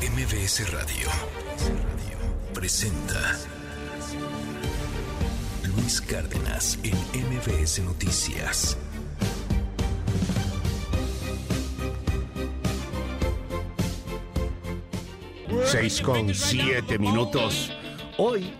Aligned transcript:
MBS 0.00 0.70
Radio 0.72 1.08
presenta 2.52 3.38
Luis 5.64 6.02
Cárdenas 6.02 6.78
en 6.82 6.94
MBS 7.14 7.78
Noticias. 7.80 8.76
Seis 15.64 16.02
con 16.02 16.34
siete 16.34 16.98
minutos. 16.98 17.72
Hoy 18.18 18.52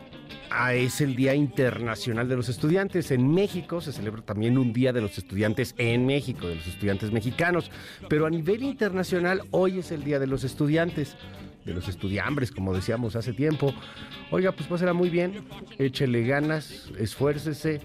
ah, 0.57 0.75
es 0.75 1.01
el 1.01 1.15
Día 1.15 1.35
Internacional 1.35 2.29
de 2.29 2.37
los 2.37 2.49
Estudiantes. 2.49 3.11
En 3.11 3.33
México 3.33 3.81
se 3.81 3.93
celebra 3.93 4.23
también 4.23 4.59
un 4.59 4.73
Día 4.73 4.93
de 4.93 5.01
los 5.01 5.19
Estudiantes 5.19 5.75
en 5.79 6.07
México, 6.07 6.49
de 6.49 6.57
los 6.57 6.67
estudiantes 6.67 7.13
mexicanos. 7.13 7.71
Pero 8.09 8.27
a 8.27 8.31
nivel 8.31 8.63
internacional, 8.63 9.43
hoy 9.51 9.79
es 9.81 9.93
el 9.93 10.05
Día 10.05 10.19
de 10.19 10.27
los 10.27 10.45
Estudiantes, 10.45 11.17
de 11.65 11.75
los 11.75 11.89
estudiambres, 11.89 12.53
como 12.53 12.73
decíamos 12.75 13.17
hace 13.17 13.33
tiempo. 13.33 13.75
Oiga, 14.31 14.53
pues 14.53 14.69
pásela 14.69 14.93
muy 14.93 15.11
bien, 15.11 15.45
échele 15.79 16.25
ganas, 16.27 16.91
esfuércese 16.99 17.81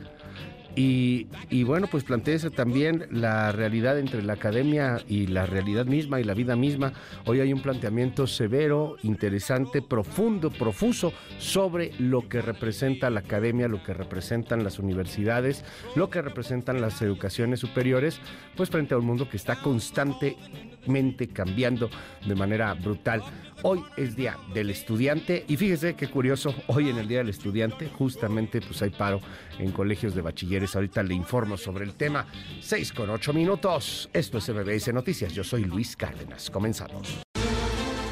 y, 0.75 1.27
y, 1.49 1.63
bueno, 1.63 1.87
pues 1.87 2.03
planteese 2.03 2.49
también 2.49 3.07
la 3.11 3.51
realidad 3.51 3.99
entre 3.99 4.23
la 4.23 4.33
academia 4.33 5.01
y 5.07 5.27
la 5.27 5.45
realidad 5.45 5.85
misma 5.85 6.21
y 6.21 6.23
la 6.23 6.33
vida 6.33 6.55
misma. 6.55 6.93
Hoy 7.25 7.41
hay 7.41 7.51
un 7.51 7.61
planteamiento 7.61 8.25
severo, 8.25 8.95
interesante, 9.03 9.81
profundo, 9.81 10.49
profuso 10.49 11.11
sobre 11.39 11.91
lo 11.99 12.29
que 12.29 12.41
representa 12.41 13.09
la 13.09 13.19
academia, 13.19 13.67
lo 13.67 13.83
que 13.83 13.93
representan 13.93 14.63
las 14.63 14.79
universidades, 14.79 15.65
lo 15.95 16.09
que 16.09 16.21
representan 16.21 16.79
las 16.79 17.01
educaciones 17.01 17.59
superiores, 17.59 18.19
pues 18.55 18.69
frente 18.69 18.93
a 18.93 18.97
un 18.97 19.05
mundo 19.05 19.29
que 19.29 19.37
está 19.37 19.57
constantemente 19.57 21.27
cambiando 21.27 21.89
de 22.25 22.35
manera 22.35 22.73
brutal. 22.73 23.21
Hoy 23.63 23.85
es 23.95 24.15
Día 24.15 24.37
del 24.55 24.71
Estudiante 24.71 25.45
y 25.47 25.55
fíjese 25.55 25.95
qué 25.95 26.09
curioso, 26.09 26.55
hoy 26.67 26.89
en 26.89 26.97
el 26.97 27.07
Día 27.07 27.19
del 27.19 27.29
Estudiante 27.29 27.89
justamente 27.95 28.59
pues 28.59 28.81
hay 28.81 28.89
paro 28.89 29.21
en 29.59 29.71
colegios 29.71 30.15
de 30.15 30.21
bachilleres. 30.21 30.75
Ahorita 30.75 31.03
le 31.03 31.13
informo 31.13 31.57
sobre 31.57 31.85
el 31.85 31.93
tema. 31.93 32.25
6 32.59 32.91
con 32.93 33.11
8 33.11 33.33
minutos. 33.33 34.09
Esto 34.13 34.39
es 34.39 34.49
MBS 34.49 34.91
Noticias. 34.93 35.33
Yo 35.33 35.43
soy 35.43 35.65
Luis 35.65 35.95
Cárdenas. 35.95 36.49
Comenzamos. 36.49 37.21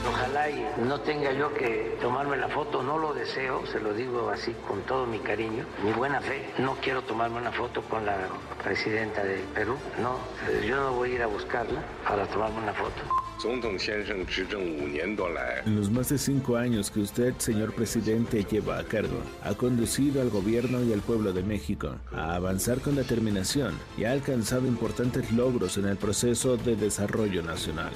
Ojalá 0.07 0.51
y 0.51 0.65
no 0.87 1.01
tenga 1.01 1.33
yo 1.33 1.51
que 1.55 1.97
tomarme 1.99 2.37
la 2.37 2.49
foto, 2.49 2.83
no 2.83 2.99
lo 2.99 3.15
deseo, 3.15 3.65
se 3.65 3.79
lo 3.79 3.93
digo 3.93 4.29
así 4.29 4.53
con 4.67 4.81
todo 4.83 5.07
mi 5.07 5.17
cariño, 5.17 5.65
mi 5.83 5.91
buena 5.93 6.21
fe. 6.21 6.45
No 6.59 6.75
quiero 6.75 7.01
tomarme 7.01 7.37
una 7.37 7.51
foto 7.51 7.81
con 7.83 8.05
la 8.05 8.17
presidenta 8.63 9.23
del 9.23 9.41
Perú, 9.55 9.77
no, 9.99 10.19
yo 10.65 10.75
no 10.75 10.93
voy 10.93 11.11
a 11.11 11.15
ir 11.15 11.21
a 11.23 11.27
buscarla 11.27 11.83
para 12.07 12.27
tomarme 12.27 12.59
una 12.59 12.73
foto. 12.73 13.28
En 15.65 15.77
los 15.77 15.89
más 15.89 16.09
de 16.09 16.17
cinco 16.17 16.57
años 16.57 16.91
que 16.91 16.99
usted, 16.99 17.33
señor 17.37 17.73
presidente, 17.73 18.43
lleva 18.43 18.79
a 18.79 18.83
cargo, 18.83 19.21
ha 19.43 19.53
conducido 19.53 20.21
al 20.21 20.29
gobierno 20.29 20.83
y 20.83 20.91
al 20.91 20.99
pueblo 20.99 21.31
de 21.31 21.43
México 21.43 21.95
a 22.11 22.35
avanzar 22.35 22.81
con 22.81 22.95
determinación 22.95 23.73
y 23.97 24.03
ha 24.03 24.11
alcanzado 24.11 24.67
importantes 24.67 25.31
logros 25.31 25.77
en 25.77 25.85
el 25.85 25.95
proceso 25.95 26.57
de 26.57 26.75
desarrollo 26.75 27.41
nacional. 27.41 27.93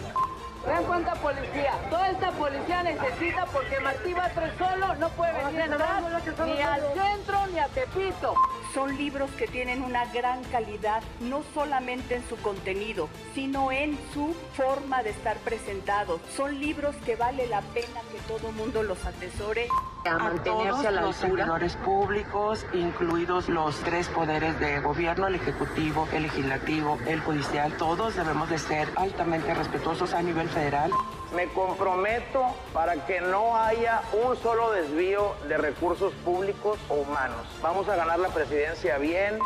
Vean 0.65 0.83
cuánta 0.85 1.13
policía. 1.15 1.73
Toda 1.89 2.09
esta 2.09 2.31
policía 2.31 2.83
necesita 2.83 3.45
porque 3.47 3.79
Martí 3.81 4.13
Batres 4.13 4.53
solo 4.57 4.95
no 4.95 5.09
puede 5.09 5.33
venir 5.43 5.61
a 5.61 5.65
entrar 5.65 6.03
ni 6.45 6.61
al 6.61 6.81
centro 6.93 7.47
ni 7.47 7.59
a 7.59 7.67
Tepito. 7.67 8.33
Son 8.73 8.95
libros 8.97 9.29
que 9.31 9.45
tienen 9.47 9.83
una 9.83 10.05
gran 10.05 10.43
calidad, 10.45 11.03
no 11.19 11.43
solamente 11.53 12.15
en 12.15 12.27
su 12.27 12.37
contenido, 12.37 13.09
sino 13.35 13.71
en 13.71 13.99
su 14.13 14.33
forma 14.53 15.03
de 15.03 15.11
estar 15.11 15.37
presentados. 15.37 16.21
Son 16.35 16.59
libros 16.59 16.95
que 17.05 17.15
vale 17.15 17.45
la 17.47 17.61
pena 17.61 18.01
que 18.11 18.19
todo 18.27 18.51
mundo 18.53 18.83
los 18.83 19.05
atesore. 19.05 19.67
A 20.05 20.17
mantenerse 20.17 20.87
a, 20.87 20.91
la 20.91 21.01
los 21.01 21.15
servidores 21.15 21.75
públicos, 21.77 22.65
incluidos 22.73 23.47
los 23.47 23.75
tres 23.81 24.09
poderes 24.09 24.59
de 24.59 24.79
gobierno, 24.79 25.27
el 25.27 25.35
ejecutivo, 25.35 26.07
el 26.11 26.23
legislativo, 26.23 26.97
el 27.05 27.19
judicial, 27.21 27.71
todos 27.77 28.15
debemos 28.15 28.49
de 28.49 28.57
ser 28.57 28.89
altamente 28.95 29.53
respetuosos 29.53 30.13
a 30.13 30.21
nivel 30.21 30.49
federal. 30.53 30.91
Me 31.35 31.47
comprometo 31.47 32.45
para 32.73 33.05
que 33.05 33.19
no 33.21 33.57
haya 33.57 34.01
un 34.23 34.37
solo 34.37 34.71
desvío 34.71 35.33
de 35.47 35.57
recursos 35.57 36.13
públicos 36.23 36.77
o 36.89 36.95
humanos. 36.95 37.45
Vamos 37.61 37.89
a 37.89 37.95
ganar 37.95 38.19
la 38.19 38.29
presidencia 38.29 38.97
bien. 38.97 39.39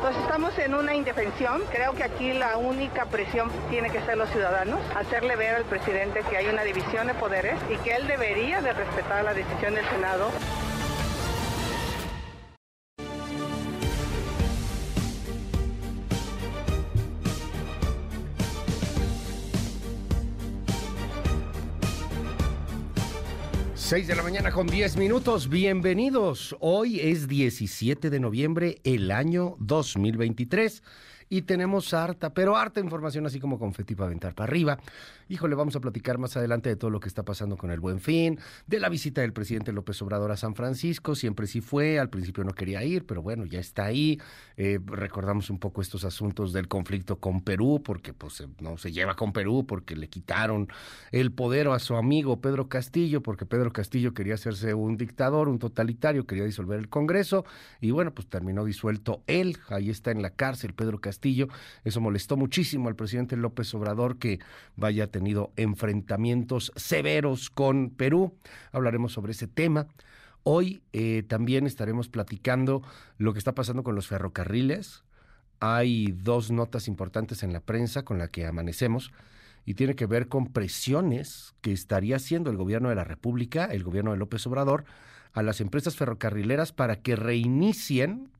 Pues 0.00 0.16
estamos 0.16 0.58
en 0.58 0.74
una 0.74 0.94
indefensión. 0.94 1.62
Creo 1.70 1.92
que 1.94 2.02
aquí 2.02 2.32
la 2.32 2.56
única 2.56 3.04
presión 3.06 3.50
tiene 3.70 3.90
que 3.90 4.00
ser 4.00 4.16
los 4.16 4.28
ciudadanos, 4.30 4.80
hacerle 4.96 5.36
ver 5.36 5.54
al 5.56 5.64
presidente 5.64 6.22
que 6.28 6.36
hay 6.36 6.46
una 6.46 6.64
división 6.64 7.06
de 7.06 7.14
poderes 7.14 7.56
y 7.70 7.76
que 7.76 7.94
él 7.94 8.06
debería 8.08 8.60
de 8.60 8.72
respetar 8.72 9.22
la 9.24 9.34
decisión 9.34 9.74
del 9.74 9.88
Senado. 9.90 10.30
Seis 23.94 24.08
de 24.08 24.16
la 24.16 24.24
mañana 24.24 24.50
con 24.50 24.66
10 24.66 24.96
minutos. 24.96 25.48
Bienvenidos. 25.48 26.56
Hoy 26.58 26.98
es 26.98 27.28
17 27.28 28.10
de 28.10 28.18
noviembre, 28.18 28.80
el 28.82 29.12
año 29.12 29.54
2023 29.60 30.82
y 31.28 31.42
tenemos 31.42 31.94
harta, 31.94 32.34
pero 32.34 32.56
harta 32.56 32.80
información 32.80 33.26
así 33.26 33.40
como 33.40 33.58
confeti 33.58 33.94
para 33.94 34.06
aventar 34.06 34.34
para 34.34 34.48
arriba. 34.48 34.78
Híjole, 35.28 35.54
vamos 35.54 35.74
a 35.76 35.80
platicar 35.80 36.18
más 36.18 36.36
adelante 36.36 36.68
de 36.68 36.76
todo 36.76 36.90
lo 36.90 37.00
que 37.00 37.08
está 37.08 37.22
pasando 37.22 37.56
con 37.56 37.70
el 37.70 37.80
Buen 37.80 38.00
Fin, 38.00 38.38
de 38.66 38.78
la 38.78 38.88
visita 38.88 39.22
del 39.22 39.32
presidente 39.32 39.72
López 39.72 40.00
Obrador 40.02 40.30
a 40.30 40.36
San 40.36 40.54
Francisco, 40.54 41.14
siempre 41.14 41.46
sí 41.46 41.60
fue, 41.60 41.98
al 41.98 42.10
principio 42.10 42.44
no 42.44 42.52
quería 42.52 42.84
ir, 42.84 43.06
pero 43.06 43.22
bueno, 43.22 43.46
ya 43.46 43.58
está 43.58 43.84
ahí. 43.84 44.20
Eh, 44.56 44.78
recordamos 44.84 45.50
un 45.50 45.58
poco 45.58 45.80
estos 45.80 46.04
asuntos 46.04 46.52
del 46.52 46.68
conflicto 46.68 47.18
con 47.18 47.40
Perú, 47.40 47.82
porque 47.84 48.12
pues 48.12 48.44
no 48.60 48.76
se 48.76 48.92
lleva 48.92 49.16
con 49.16 49.32
Perú, 49.32 49.64
porque 49.66 49.96
le 49.96 50.08
quitaron 50.08 50.68
el 51.10 51.32
poder 51.32 51.68
a 51.68 51.78
su 51.78 51.96
amigo 51.96 52.40
Pedro 52.40 52.68
Castillo, 52.68 53.22
porque 53.22 53.46
Pedro 53.46 53.72
Castillo 53.72 54.12
quería 54.12 54.34
hacerse 54.34 54.74
un 54.74 54.96
dictador, 54.96 55.48
un 55.48 55.58
totalitario, 55.58 56.26
quería 56.26 56.44
disolver 56.44 56.78
el 56.78 56.88
Congreso, 56.88 57.44
y 57.80 57.90
bueno, 57.90 58.12
pues 58.12 58.28
terminó 58.28 58.64
disuelto 58.64 59.22
él, 59.26 59.58
ahí 59.68 59.88
está 59.88 60.10
en 60.10 60.20
la 60.20 60.30
cárcel 60.30 60.74
Pedro 60.74 61.00
Castillo. 61.00 61.13
Eso 61.84 62.00
molestó 62.00 62.36
muchísimo 62.36 62.88
al 62.88 62.96
presidente 62.96 63.36
López 63.36 63.72
Obrador 63.74 64.18
que 64.18 64.40
vaya 64.76 65.06
tenido 65.06 65.52
enfrentamientos 65.56 66.72
severos 66.76 67.50
con 67.50 67.90
Perú. 67.90 68.34
Hablaremos 68.72 69.12
sobre 69.12 69.32
ese 69.32 69.46
tema. 69.46 69.86
Hoy 70.42 70.82
eh, 70.92 71.22
también 71.26 71.66
estaremos 71.66 72.08
platicando 72.08 72.82
lo 73.16 73.32
que 73.32 73.38
está 73.38 73.54
pasando 73.54 73.82
con 73.82 73.94
los 73.94 74.06
ferrocarriles. 74.06 75.04
Hay 75.60 76.12
dos 76.12 76.50
notas 76.50 76.88
importantes 76.88 77.42
en 77.42 77.52
la 77.52 77.60
prensa 77.60 78.04
con 78.04 78.18
la 78.18 78.28
que 78.28 78.46
amanecemos 78.46 79.10
y 79.64 79.74
tiene 79.74 79.94
que 79.94 80.06
ver 80.06 80.28
con 80.28 80.52
presiones 80.52 81.54
que 81.60 81.72
estaría 81.72 82.16
haciendo 82.16 82.50
el 82.50 82.56
gobierno 82.56 82.90
de 82.90 82.94
la 82.94 83.04
República, 83.04 83.64
el 83.64 83.82
gobierno 83.82 84.10
de 84.10 84.18
López 84.18 84.46
Obrador, 84.46 84.84
a 85.32 85.42
las 85.42 85.60
empresas 85.60 85.96
ferrocarrileras 85.96 86.72
para 86.72 86.96
que 86.96 87.16
reinicien 87.16 88.30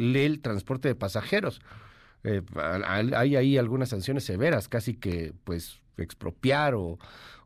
el 0.00 0.40
transporte 0.40 0.88
de 0.88 0.94
pasajeros. 0.94 1.60
Eh, 2.24 2.42
hay 2.56 3.36
ahí 3.36 3.56
algunas 3.56 3.88
sanciones 3.90 4.24
severas, 4.24 4.68
casi 4.68 4.94
que 4.94 5.32
pues 5.44 5.80
expropiar 5.96 6.74
o, 6.74 6.98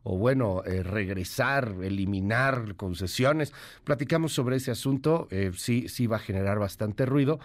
bueno, 0.03 0.63
eh, 0.65 0.83
regresar, 0.83 1.75
eliminar 1.81 2.75
concesiones. 2.75 3.53
Platicamos 3.83 4.33
sobre 4.33 4.57
ese 4.57 4.71
asunto, 4.71 5.27
eh, 5.31 5.51
sí, 5.55 5.87
sí 5.89 6.07
va 6.07 6.17
a 6.17 6.19
generar 6.19 6.59
bastante 6.59 7.05
ruido 7.05 7.39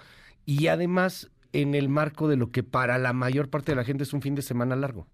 y 0.46 0.68
además 0.68 1.30
en 1.52 1.74
el 1.74 1.88
marco 1.88 2.28
de 2.28 2.36
lo 2.36 2.50
que 2.50 2.62
para 2.62 2.98
la 2.98 3.12
mayor 3.12 3.48
parte 3.48 3.72
de 3.72 3.76
la 3.76 3.84
gente 3.84 4.04
es 4.04 4.12
un 4.12 4.22
fin 4.22 4.34
de 4.34 4.42
semana 4.42 4.76
largo 4.76 5.06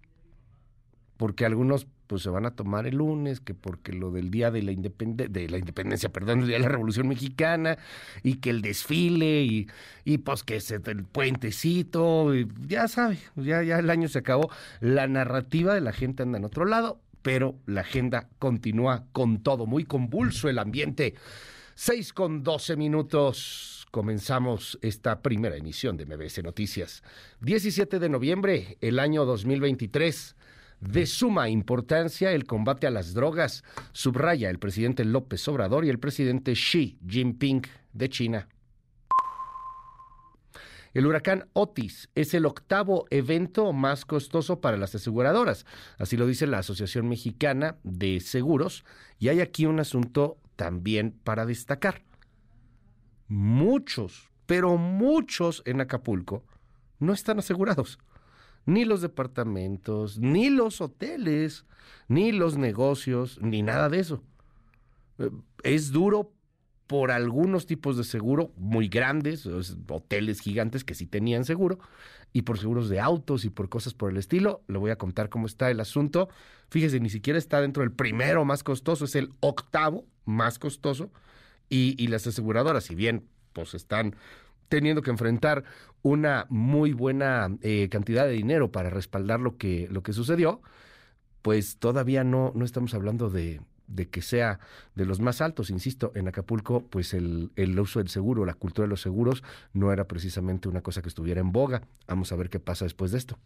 porque 1.17 1.45
algunos 1.45 1.87
pues 2.07 2.23
se 2.23 2.29
van 2.29 2.45
a 2.45 2.51
tomar 2.51 2.87
el 2.87 2.95
lunes, 2.95 3.39
que 3.39 3.53
porque 3.53 3.91
lo 3.93 4.11
del 4.11 4.31
día 4.31 4.49
de 4.49 4.63
la, 4.63 4.71
de 4.71 5.49
la 5.49 5.57
independencia, 5.57 6.09
perdón, 6.09 6.41
el 6.41 6.47
día 6.47 6.55
de 6.55 6.63
la 6.63 6.69
Revolución 6.69 7.07
Mexicana, 7.07 7.77
y 8.23 8.35
que 8.35 8.49
el 8.49 8.61
desfile, 8.61 9.43
y, 9.43 9.67
y 10.05 10.17
pues 10.19 10.43
que 10.43 10.59
se, 10.61 10.75
el 10.85 11.03
puentecito, 11.03 12.33
y 12.33 12.47
ya 12.67 12.87
sabe, 12.87 13.19
ya, 13.35 13.61
ya 13.63 13.79
el 13.79 13.89
año 13.89 14.07
se 14.07 14.19
acabó. 14.19 14.49
La 14.79 15.07
narrativa 15.07 15.73
de 15.73 15.81
la 15.81 15.91
gente 15.91 16.23
anda 16.23 16.37
en 16.37 16.45
otro 16.45 16.65
lado, 16.65 16.99
pero 17.21 17.55
la 17.65 17.81
agenda 17.81 18.29
continúa 18.39 19.05
con 19.11 19.43
todo, 19.43 19.65
muy 19.65 19.83
convulso 19.83 20.49
el 20.49 20.59
ambiente. 20.59 21.15
Seis 21.75 22.13
con 22.13 22.43
doce 22.43 22.75
minutos. 22.75 23.85
Comenzamos 23.91 24.79
esta 24.81 25.21
primera 25.21 25.55
emisión 25.55 25.97
de 25.97 26.05
MBS 26.05 26.43
Noticias. 26.43 27.03
17 27.41 27.99
de 27.99 28.09
noviembre, 28.09 28.77
el 28.81 28.99
año 28.99 29.25
2023 29.25 30.35
de 30.79 31.05
suma 31.05 31.49
importancia 31.49 32.31
el 32.31 32.45
combate 32.45 32.87
a 32.87 32.91
las 32.91 33.13
drogas, 33.13 33.63
subraya 33.91 34.49
el 34.49 34.59
presidente 34.59 35.05
López 35.05 35.47
Obrador 35.47 35.85
y 35.85 35.89
el 35.89 35.99
presidente 35.99 36.53
Xi 36.53 36.97
Jinping 37.07 37.63
de 37.93 38.09
China. 38.09 38.47
El 40.93 41.05
huracán 41.05 41.47
Otis 41.53 42.09
es 42.15 42.33
el 42.33 42.45
octavo 42.45 43.05
evento 43.11 43.71
más 43.71 44.05
costoso 44.05 44.61
para 44.61 44.77
las 44.77 44.95
aseguradoras, 44.95 45.65
así 45.99 46.17
lo 46.17 46.25
dice 46.25 46.47
la 46.47 46.59
Asociación 46.59 47.07
Mexicana 47.07 47.77
de 47.83 48.19
Seguros, 48.19 48.83
y 49.19 49.27
hay 49.27 49.41
aquí 49.41 49.65
un 49.65 49.79
asunto 49.79 50.37
también 50.55 51.11
para 51.23 51.45
destacar. 51.45 52.03
Muchos, 53.27 54.31
pero 54.45 54.77
muchos 54.77 55.61
en 55.65 55.81
Acapulco 55.81 56.43
no 56.99 57.13
están 57.13 57.39
asegurados. 57.39 57.99
Ni 58.67 58.85
los 58.85 59.01
departamentos, 59.01 60.19
ni 60.19 60.51
los 60.51 60.81
hoteles, 60.81 61.65
ni 62.07 62.31
los 62.31 62.57
negocios, 62.57 63.39
ni 63.41 63.63
nada 63.63 63.89
de 63.89 63.99
eso. 63.99 64.21
Eh, 65.17 65.31
es 65.63 65.91
duro 65.91 66.33
por 66.85 67.11
algunos 67.11 67.65
tipos 67.65 67.97
de 67.97 68.03
seguro 68.03 68.51
muy 68.55 68.89
grandes, 68.89 69.45
hoteles 69.45 70.41
gigantes 70.41 70.83
que 70.83 70.95
sí 70.95 71.05
tenían 71.05 71.43
seguro, 71.43 71.79
y 72.33 72.43
por 72.43 72.59
seguros 72.59 72.89
de 72.89 72.99
autos 72.99 73.45
y 73.45 73.49
por 73.49 73.69
cosas 73.69 73.93
por 73.93 74.11
el 74.11 74.17
estilo. 74.17 74.61
Le 74.67 74.77
voy 74.77 74.91
a 74.91 74.97
contar 74.97 75.29
cómo 75.29 75.47
está 75.47 75.71
el 75.71 75.79
asunto. 75.79 76.29
Fíjese, 76.69 76.99
ni 76.99 77.09
siquiera 77.09 77.39
está 77.39 77.61
dentro 77.61 77.83
del 77.83 77.91
primero 77.91 78.45
más 78.45 78.63
costoso, 78.63 79.05
es 79.05 79.15
el 79.15 79.31
octavo 79.39 80.05
más 80.25 80.59
costoso. 80.59 81.09
Y, 81.69 81.95
y 82.01 82.07
las 82.07 82.27
aseguradoras, 82.27 82.83
si 82.83 82.95
bien 82.95 83.27
pues 83.51 83.73
están 83.73 84.15
teniendo 84.69 85.01
que 85.01 85.11
enfrentar 85.11 85.63
una 86.01 86.45
muy 86.49 86.93
buena 86.93 87.49
eh, 87.61 87.89
cantidad 87.89 88.25
de 88.25 88.31
dinero 88.31 88.71
para 88.71 88.89
respaldar 88.89 89.39
lo 89.39 89.57
que, 89.57 89.87
lo 89.91 90.03
que 90.03 90.13
sucedió, 90.13 90.61
pues 91.41 91.77
todavía 91.77 92.23
no, 92.23 92.51
no 92.55 92.65
estamos 92.65 92.93
hablando 92.93 93.29
de, 93.29 93.61
de 93.87 94.09
que 94.09 94.21
sea 94.21 94.59
de 94.95 95.05
los 95.05 95.19
más 95.19 95.41
altos. 95.41 95.69
Insisto, 95.69 96.11
en 96.15 96.27
Acapulco, 96.27 96.85
pues 96.87 97.13
el, 97.13 97.51
el, 97.55 97.79
uso 97.79 97.99
del 97.99 98.09
seguro, 98.09 98.45
la 98.45 98.53
cultura 98.53 98.85
de 98.85 98.89
los 98.89 99.01
seguros, 99.01 99.43
no 99.73 99.91
era 99.91 100.07
precisamente 100.07 100.69
una 100.69 100.81
cosa 100.81 101.01
que 101.01 101.09
estuviera 101.09 101.41
en 101.41 101.51
boga. 101.51 101.81
Vamos 102.07 102.31
a 102.31 102.35
ver 102.35 102.49
qué 102.49 102.59
pasa 102.59 102.85
después 102.85 103.11
de 103.11 103.17
esto. 103.17 103.37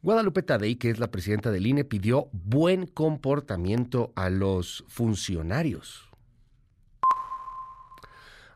Guadalupe 0.00 0.42
Tadei, 0.42 0.76
que 0.76 0.90
es 0.90 1.00
la 1.00 1.10
presidenta 1.10 1.50
del 1.50 1.66
INE, 1.66 1.84
pidió 1.84 2.28
buen 2.32 2.86
comportamiento 2.86 4.12
a 4.14 4.30
los 4.30 4.84
funcionarios. 4.86 6.07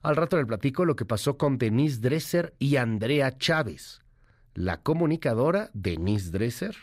Al 0.03 0.17
rato 0.17 0.37
del 0.37 0.49
platico 0.49 0.85
lo 0.85 0.97
que 0.97 1.05
pasó 1.05 1.39
con 1.39 1.59
Denise 1.59 2.01
Dresser 2.01 2.55
y 2.59 2.75
Andrea 2.77 3.39
Chávez. 3.39 4.01
La 4.53 4.83
comunicadora 4.83 5.71
Denise 5.75 6.33
Dresser 6.33 6.77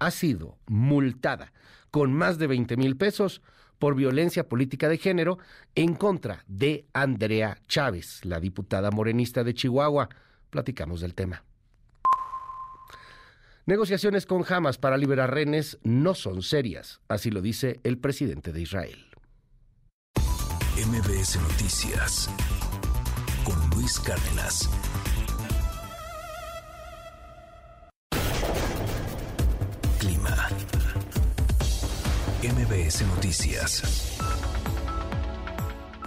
ha 0.00 0.10
sido 0.10 0.58
multada 0.66 1.52
con 1.92 2.12
más 2.12 2.38
de 2.38 2.48
20 2.48 2.76
mil 2.76 2.96
pesos 2.96 3.40
por 3.78 3.94
violencia 3.94 4.48
política 4.48 4.88
de 4.88 4.98
género 4.98 5.38
en 5.76 5.94
contra 5.94 6.44
de 6.48 6.86
Andrea 6.92 7.58
Chávez, 7.68 8.24
la 8.24 8.40
diputada 8.40 8.90
morenista 8.90 9.44
de 9.44 9.54
Chihuahua. 9.54 10.08
Platicamos 10.50 11.00
del 11.00 11.14
tema. 11.14 11.44
Negociaciones 13.64 14.26
con 14.26 14.44
Hamas 14.52 14.76
para 14.76 14.96
liberar 14.96 15.32
rehenes 15.32 15.78
no 15.84 16.14
son 16.14 16.42
serias, 16.42 17.00
así 17.06 17.30
lo 17.30 17.40
dice 17.42 17.78
el 17.84 17.98
presidente 17.98 18.52
de 18.52 18.62
Israel. 18.62 19.09
MBS 20.86 21.36
Noticias 21.42 22.30
con 23.44 23.70
Luis 23.70 24.00
Cárdenas. 24.00 24.70
Clima. 29.98 30.48
MBS 32.42 33.02
Noticias. 33.02 34.09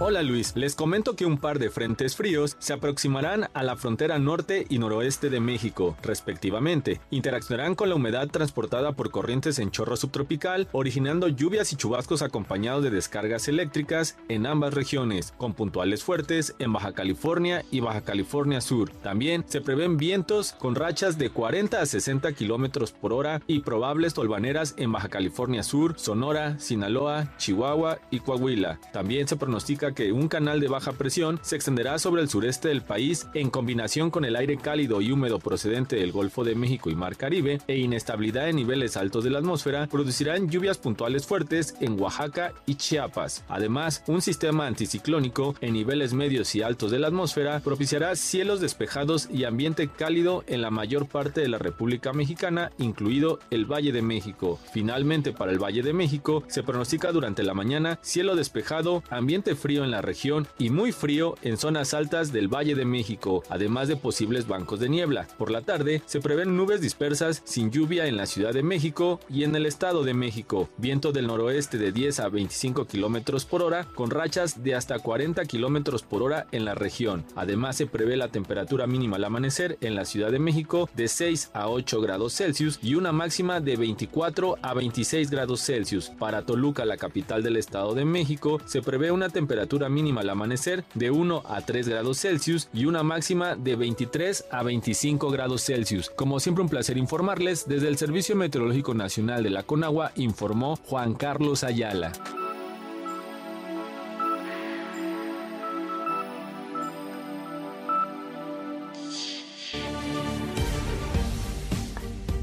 Hola 0.00 0.22
Luis, 0.22 0.56
les 0.56 0.74
comento 0.74 1.14
que 1.14 1.24
un 1.24 1.38
par 1.38 1.60
de 1.60 1.70
frentes 1.70 2.16
fríos 2.16 2.56
se 2.58 2.72
aproximarán 2.72 3.48
a 3.54 3.62
la 3.62 3.76
frontera 3.76 4.18
norte 4.18 4.66
y 4.68 4.78
noroeste 4.78 5.30
de 5.30 5.38
México, 5.38 5.96
respectivamente. 6.02 7.00
Interaccionarán 7.12 7.76
con 7.76 7.88
la 7.88 7.94
humedad 7.94 8.26
transportada 8.26 8.90
por 8.90 9.12
corrientes 9.12 9.60
en 9.60 9.70
chorro 9.70 9.96
subtropical, 9.96 10.66
originando 10.72 11.28
lluvias 11.28 11.72
y 11.72 11.76
chubascos 11.76 12.22
acompañados 12.22 12.82
de 12.82 12.90
descargas 12.90 13.46
eléctricas 13.46 14.16
en 14.28 14.46
ambas 14.46 14.74
regiones, 14.74 15.32
con 15.38 15.54
puntuales 15.54 16.02
fuertes 16.02 16.56
en 16.58 16.72
Baja 16.72 16.92
California 16.92 17.64
y 17.70 17.78
Baja 17.78 18.00
California 18.00 18.60
Sur. 18.60 18.90
También 18.90 19.44
se 19.46 19.60
prevén 19.60 19.96
vientos 19.96 20.54
con 20.54 20.74
rachas 20.74 21.18
de 21.18 21.30
40 21.30 21.80
a 21.80 21.86
60 21.86 22.32
kilómetros 22.32 22.90
por 22.90 23.12
hora 23.12 23.42
y 23.46 23.60
probables 23.60 24.12
tolvaneras 24.12 24.74
en 24.76 24.90
Baja 24.90 25.08
California 25.08 25.62
Sur, 25.62 26.00
Sonora, 26.00 26.58
Sinaloa, 26.58 27.32
Chihuahua 27.38 28.00
y 28.10 28.18
Coahuila. 28.18 28.80
También 28.92 29.28
se 29.28 29.36
pronostica 29.36 29.83
que 29.92 30.12
un 30.12 30.28
canal 30.28 30.60
de 30.60 30.68
baja 30.68 30.92
presión 30.92 31.38
se 31.42 31.56
extenderá 31.56 31.98
sobre 31.98 32.22
el 32.22 32.28
sureste 32.28 32.68
del 32.68 32.82
país 32.82 33.26
en 33.34 33.50
combinación 33.50 34.10
con 34.10 34.24
el 34.24 34.36
aire 34.36 34.56
cálido 34.56 35.00
y 35.00 35.12
húmedo 35.12 35.38
procedente 35.38 35.96
del 35.96 36.12
Golfo 36.12 36.44
de 36.44 36.54
México 36.54 36.90
y 36.90 36.94
Mar 36.94 37.16
Caribe 37.16 37.60
e 37.66 37.78
inestabilidad 37.78 38.48
en 38.48 38.56
niveles 38.56 38.96
altos 38.96 39.24
de 39.24 39.30
la 39.30 39.38
atmósfera 39.38 39.86
producirán 39.86 40.48
lluvias 40.48 40.78
puntuales 40.78 41.26
fuertes 41.26 41.74
en 41.80 42.00
Oaxaca 42.00 42.52
y 42.66 42.76
Chiapas. 42.76 43.44
Además, 43.48 44.02
un 44.06 44.22
sistema 44.22 44.66
anticiclónico 44.66 45.54
en 45.60 45.74
niveles 45.74 46.14
medios 46.14 46.54
y 46.54 46.62
altos 46.62 46.90
de 46.90 46.98
la 46.98 47.08
atmósfera 47.08 47.60
propiciará 47.60 48.16
cielos 48.16 48.60
despejados 48.60 49.28
y 49.32 49.44
ambiente 49.44 49.88
cálido 49.88 50.44
en 50.46 50.62
la 50.62 50.70
mayor 50.70 51.06
parte 51.06 51.40
de 51.40 51.48
la 51.48 51.58
República 51.58 52.12
Mexicana, 52.12 52.70
incluido 52.78 53.38
el 53.50 53.66
Valle 53.66 53.92
de 53.92 54.02
México. 54.02 54.58
Finalmente, 54.72 55.32
para 55.32 55.52
el 55.52 55.62
Valle 55.62 55.82
de 55.82 55.92
México 55.92 56.44
se 56.46 56.62
pronostica 56.62 57.12
durante 57.12 57.42
la 57.42 57.54
mañana 57.54 57.98
cielo 58.02 58.36
despejado, 58.36 59.02
ambiente 59.10 59.54
frío 59.54 59.73
en 59.82 59.90
la 59.90 60.02
región 60.02 60.46
y 60.58 60.70
muy 60.70 60.92
frío 60.92 61.34
en 61.42 61.56
zonas 61.56 61.94
altas 61.94 62.32
del 62.32 62.46
Valle 62.46 62.74
de 62.74 62.84
México, 62.84 63.42
además 63.48 63.88
de 63.88 63.96
posibles 63.96 64.46
bancos 64.46 64.78
de 64.78 64.88
niebla. 64.88 65.26
Por 65.38 65.50
la 65.50 65.62
tarde 65.62 66.02
se 66.06 66.20
prevén 66.20 66.56
nubes 66.56 66.80
dispersas 66.80 67.42
sin 67.44 67.70
lluvia 67.70 68.06
en 68.06 68.16
la 68.16 68.26
Ciudad 68.26 68.52
de 68.52 68.62
México 68.62 69.18
y 69.28 69.44
en 69.44 69.56
el 69.56 69.66
Estado 69.66 70.04
de 70.04 70.14
México. 70.14 70.68
Viento 70.76 71.10
del 71.10 71.26
noroeste 71.26 71.78
de 71.78 71.90
10 71.90 72.20
a 72.20 72.28
25 72.28 72.86
kilómetros 72.86 73.44
por 73.44 73.62
hora, 73.62 73.86
con 73.94 74.10
rachas 74.10 74.62
de 74.62 74.74
hasta 74.74 74.98
40 74.98 75.44
kilómetros 75.46 76.02
por 76.02 76.22
hora 76.22 76.46
en 76.52 76.64
la 76.64 76.74
región. 76.74 77.24
Además 77.34 77.76
se 77.76 77.86
prevé 77.86 78.16
la 78.16 78.28
temperatura 78.28 78.86
mínima 78.86 79.16
al 79.16 79.24
amanecer 79.24 79.78
en 79.80 79.94
la 79.94 80.04
Ciudad 80.04 80.30
de 80.30 80.38
México 80.38 80.88
de 80.94 81.08
6 81.08 81.50
a 81.54 81.68
8 81.68 82.00
grados 82.00 82.34
Celsius 82.34 82.78
y 82.82 82.94
una 82.94 83.12
máxima 83.12 83.60
de 83.60 83.76
24 83.76 84.58
a 84.62 84.74
26 84.74 85.30
grados 85.30 85.62
Celsius. 85.62 86.10
Para 86.18 86.44
Toluca, 86.44 86.84
la 86.84 86.96
capital 86.96 87.42
del 87.42 87.56
Estado 87.56 87.94
de 87.94 88.04
México, 88.04 88.60
se 88.64 88.82
prevé 88.82 89.10
una 89.10 89.28
temperatura 89.28 89.63
temperatura 89.64 89.88
mínima 89.88 90.20
al 90.20 90.28
amanecer 90.28 90.84
de 90.92 91.10
1 91.10 91.42
a 91.46 91.62
3 91.62 91.88
grados 91.88 92.20
Celsius 92.20 92.68
y 92.74 92.84
una 92.84 93.02
máxima 93.02 93.56
de 93.56 93.76
23 93.76 94.44
a 94.50 94.62
25 94.62 95.30
grados 95.30 95.64
Celsius. 95.64 96.10
Como 96.10 96.38
siempre 96.38 96.62
un 96.62 96.68
placer 96.68 96.98
informarles, 96.98 97.66
desde 97.66 97.88
el 97.88 97.96
Servicio 97.96 98.36
Meteorológico 98.36 98.92
Nacional 98.92 99.42
de 99.42 99.48
la 99.48 99.62
Conagua 99.62 100.12
informó 100.16 100.76
Juan 100.76 101.14
Carlos 101.14 101.64
Ayala. 101.64 102.12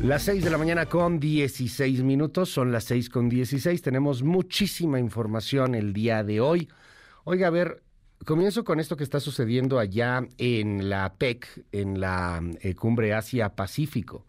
Las 0.01 0.23
6 0.23 0.43
de 0.43 0.49
la 0.49 0.57
mañana 0.57 0.87
con 0.87 1.19
16 1.19 2.01
minutos, 2.01 2.49
son 2.49 2.71
las 2.71 2.85
6 2.85 3.11
con 3.11 3.29
16. 3.29 3.79
Tenemos 3.83 4.23
muchísima 4.23 4.99
información 4.99 5.75
el 5.75 5.93
día 5.93 6.23
de 6.23 6.41
hoy. 6.41 6.67
Oiga, 7.23 7.45
a 7.45 7.51
ver, 7.51 7.83
comienzo 8.25 8.63
con 8.63 8.79
esto 8.79 8.97
que 8.97 9.03
está 9.03 9.19
sucediendo 9.19 9.77
allá 9.77 10.27
en 10.39 10.89
la 10.89 11.13
PEC, 11.13 11.65
en 11.71 11.99
la 11.99 12.41
eh, 12.61 12.73
Cumbre 12.73 13.13
Asia-Pacífico. 13.13 14.25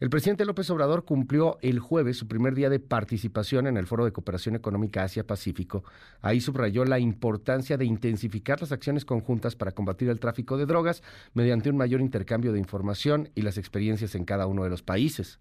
El 0.00 0.10
presidente 0.10 0.44
López 0.44 0.68
Obrador 0.70 1.04
cumplió 1.04 1.56
el 1.62 1.78
jueves 1.78 2.16
su 2.16 2.26
primer 2.26 2.56
día 2.56 2.68
de 2.68 2.80
participación 2.80 3.68
en 3.68 3.76
el 3.76 3.86
Foro 3.86 4.04
de 4.04 4.12
Cooperación 4.12 4.56
Económica 4.56 5.04
Asia-Pacífico. 5.04 5.84
Ahí 6.20 6.40
subrayó 6.40 6.84
la 6.84 6.98
importancia 6.98 7.76
de 7.76 7.84
intensificar 7.84 8.60
las 8.60 8.72
acciones 8.72 9.04
conjuntas 9.04 9.54
para 9.54 9.70
combatir 9.70 10.08
el 10.08 10.18
tráfico 10.18 10.58
de 10.58 10.66
drogas 10.66 11.04
mediante 11.32 11.70
un 11.70 11.76
mayor 11.76 12.00
intercambio 12.00 12.52
de 12.52 12.58
información 12.58 13.30
y 13.36 13.42
las 13.42 13.56
experiencias 13.56 14.16
en 14.16 14.24
cada 14.24 14.48
uno 14.48 14.64
de 14.64 14.70
los 14.70 14.82
países. 14.82 15.38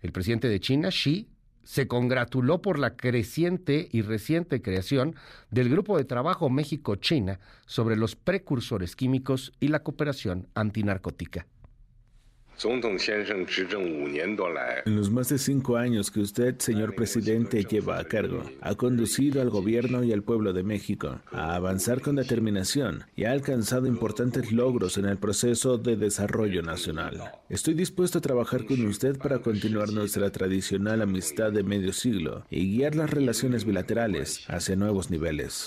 El 0.00 0.12
presidente 0.12 0.48
de 0.48 0.60
China, 0.60 0.88
Xi, 0.88 1.28
se 1.66 1.88
congratuló 1.88 2.62
por 2.62 2.78
la 2.78 2.96
creciente 2.96 3.88
y 3.90 4.02
reciente 4.02 4.62
creación 4.62 5.16
del 5.50 5.68
Grupo 5.68 5.98
de 5.98 6.04
Trabajo 6.04 6.48
México-China 6.48 7.40
sobre 7.66 7.96
los 7.96 8.14
precursores 8.14 8.94
químicos 8.94 9.52
y 9.58 9.68
la 9.68 9.82
cooperación 9.82 10.46
antinarcótica. 10.54 11.46
En 14.86 14.96
los 14.96 15.10
más 15.10 15.28
de 15.28 15.38
cinco 15.38 15.76
años 15.76 16.10
que 16.10 16.20
usted, 16.20 16.58
señor 16.58 16.94
presidente, 16.94 17.62
lleva 17.64 17.98
a 17.98 18.04
cargo, 18.04 18.42
ha 18.62 18.74
conducido 18.74 19.42
al 19.42 19.50
gobierno 19.50 20.02
y 20.02 20.12
al 20.12 20.22
pueblo 20.22 20.52
de 20.52 20.62
México 20.62 21.20
a 21.32 21.54
avanzar 21.54 22.00
con 22.00 22.16
determinación 22.16 23.04
y 23.14 23.24
ha 23.24 23.32
alcanzado 23.32 23.86
importantes 23.86 24.52
logros 24.52 24.96
en 24.96 25.04
el 25.04 25.18
proceso 25.18 25.76
de 25.76 25.96
desarrollo 25.96 26.62
nacional. 26.62 27.32
Estoy 27.48 27.74
dispuesto 27.74 28.18
a 28.18 28.22
trabajar 28.22 28.64
con 28.64 28.84
usted 28.86 29.18
para 29.18 29.40
continuar 29.40 29.92
nuestra 29.92 30.30
tradicional 30.30 31.02
amistad 31.02 31.52
de 31.52 31.62
medio 31.62 31.92
siglo 31.92 32.46
y 32.50 32.76
guiar 32.76 32.94
las 32.94 33.10
relaciones 33.10 33.64
bilaterales 33.64 34.44
hacia 34.48 34.76
nuevos 34.76 35.10
niveles. 35.10 35.66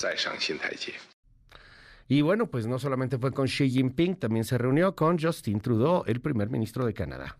Y 2.12 2.24
bueno, 2.24 2.48
pues 2.48 2.66
no 2.66 2.80
solamente 2.80 3.20
fue 3.20 3.32
con 3.32 3.46
Xi 3.46 3.70
Jinping, 3.70 4.16
también 4.16 4.44
se 4.44 4.58
reunió 4.58 4.96
con 4.96 5.20
Justin 5.20 5.62
Trudeau, 5.62 6.04
el 6.08 6.20
primer 6.22 6.50
ministro 6.50 6.84
de 6.84 6.96
Canadá. 6.96 7.38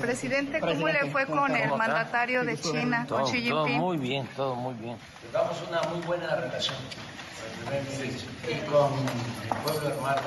Presidente, 0.00 0.60
¿cómo 0.60 0.86
le 0.86 1.10
fue 1.10 1.26
con 1.26 1.54
el 1.54 1.68
mandatario 1.70 2.44
de 2.44 2.56
China, 2.56 3.04
con 3.08 3.24
Xi 3.24 3.42
Jinping? 3.42 3.50
Todo 3.50 3.66
muy 3.66 3.96
bien, 3.98 4.28
todo 4.36 4.54
muy 4.54 4.74
bien. 4.74 4.96
Llevamos 5.26 5.64
una 5.68 5.82
muy 5.82 6.00
buena 6.06 6.36
relación 6.36 6.76
con 7.64 7.74
el 7.74 7.82
primer 7.82 8.08
ministro 8.08 8.30
y 8.48 8.54
con 8.70 8.92
el 9.02 9.62
pueblo 9.64 9.88
hermano 9.88 10.22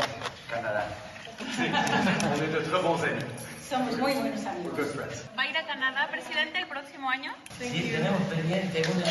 Canadá. 0.49 0.89
Somos 3.69 3.97
muy 3.99 4.13
buenos 4.13 4.45
amigos. 4.45 4.79
¿Va 5.37 5.43
a 5.43 5.49
ir 5.49 5.57
a 5.57 5.65
Canadá, 5.65 6.09
presidente, 6.11 6.59
el 6.59 6.67
próximo 6.67 7.09
año? 7.09 7.31
Sí, 7.57 7.89
tenemos 7.89 8.21
pendiente 8.23 8.81
una... 8.93 9.05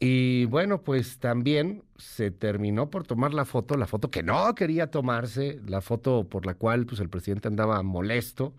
Y 0.00 0.44
bueno, 0.44 0.82
pues 0.82 1.18
también 1.18 1.82
se 1.96 2.30
terminó 2.30 2.88
por 2.88 3.04
tomar 3.04 3.34
la 3.34 3.44
foto, 3.44 3.76
la 3.76 3.86
foto 3.86 4.10
que 4.10 4.22
no 4.22 4.54
quería 4.54 4.90
tomarse, 4.90 5.60
la 5.66 5.80
foto 5.80 6.28
por 6.28 6.46
la 6.46 6.54
cual 6.54 6.86
pues 6.86 7.00
el 7.00 7.08
presidente 7.08 7.48
andaba 7.48 7.82
molesto, 7.82 8.54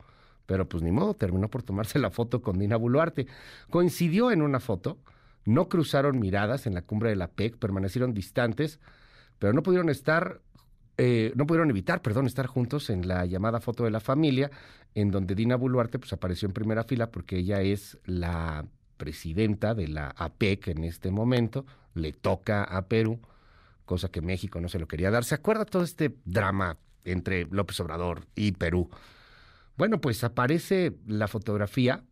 pero 0.46 0.68
pues 0.68 0.84
ni 0.84 0.92
modo, 0.92 1.14
terminó 1.14 1.50
por 1.50 1.64
tomarse 1.64 1.98
la 1.98 2.12
foto 2.12 2.42
con 2.42 2.60
Dina 2.60 2.76
Boluarte. 2.76 3.28
Coincidió 3.70 4.32
en 4.32 4.42
una 4.42 4.60
foto, 4.60 4.98
no 5.46 5.70
cruzaron 5.70 6.20
miradas 6.20 6.68
en 6.68 6.74
la 6.74 6.82
cumbre 6.82 7.10
de 7.10 7.16
la 7.16 7.30
PEC, 7.30 7.58
permanecieron 7.58 8.14
distantes, 8.14 8.82
pero 9.38 9.54
no 9.54 9.64
pudieron 9.64 9.90
estar, 9.90 10.42
eh, 11.02 11.32
no 11.34 11.48
pudieron 11.48 11.70
evitar, 11.70 12.02
perdón, 12.02 12.28
estar 12.28 12.46
juntos 12.46 12.90
en 12.90 13.08
la 13.08 13.26
llamada 13.26 13.62
foto 13.62 13.86
de 13.86 13.90
la 13.90 14.02
familia, 14.02 14.52
en 14.94 15.12
donde 15.12 15.34
Dina 15.34 15.56
Boluarte 15.56 15.98
pues 15.98 16.12
apareció 16.12 16.46
en 16.46 16.54
primera 16.54 16.84
fila 16.84 17.10
porque 17.10 17.38
ella 17.38 17.62
es 17.62 17.98
la 18.04 18.66
presidenta 18.98 19.74
de 19.74 19.88
la 19.88 20.10
APEC 20.10 20.68
en 20.68 20.84
este 20.84 21.10
momento, 21.10 21.66
le 21.94 22.12
toca 22.12 22.66
a 22.66 22.90
Perú, 22.90 23.22
cosa 23.86 24.10
que 24.10 24.20
México 24.20 24.60
no 24.60 24.68
se 24.68 24.78
lo 24.78 24.90
quería 24.90 25.10
dar. 25.10 25.24
¿Se 25.24 25.36
acuerda 25.36 25.64
todo 25.64 25.84
este 25.84 26.18
drama 26.26 26.78
entre 27.06 27.46
López 27.46 27.80
Obrador 27.80 28.28
y 28.36 28.52
Perú? 28.52 28.90
Bueno, 29.78 30.02
pues 30.02 30.26
aparece 30.26 30.98
la 31.08 31.30
fotografía 31.30 32.04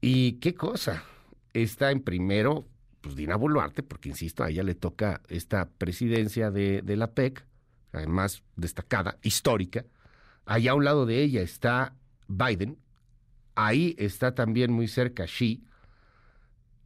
y 0.00 0.38
qué 0.40 0.54
cosa. 0.54 1.04
Está 1.52 1.90
en 1.90 2.00
primero, 2.00 2.66
pues 3.02 3.16
Dina 3.16 3.36
Boluarte, 3.36 3.82
porque 3.82 4.08
insisto, 4.08 4.44
a 4.44 4.48
ella 4.48 4.62
le 4.62 4.74
toca 4.74 5.20
esta 5.28 5.68
presidencia 5.68 6.50
de, 6.50 6.80
de 6.80 6.96
la 6.96 7.12
PEC, 7.12 7.49
además 7.92 8.42
destacada, 8.56 9.18
histórica. 9.22 9.84
Allá 10.46 10.72
a 10.72 10.74
un 10.74 10.84
lado 10.84 11.06
de 11.06 11.22
ella 11.22 11.42
está 11.42 11.94
Biden, 12.28 12.78
Ahí 13.62 13.94
está 13.98 14.34
también 14.34 14.72
muy 14.72 14.88
cerca 14.88 15.26
Xi. 15.26 15.62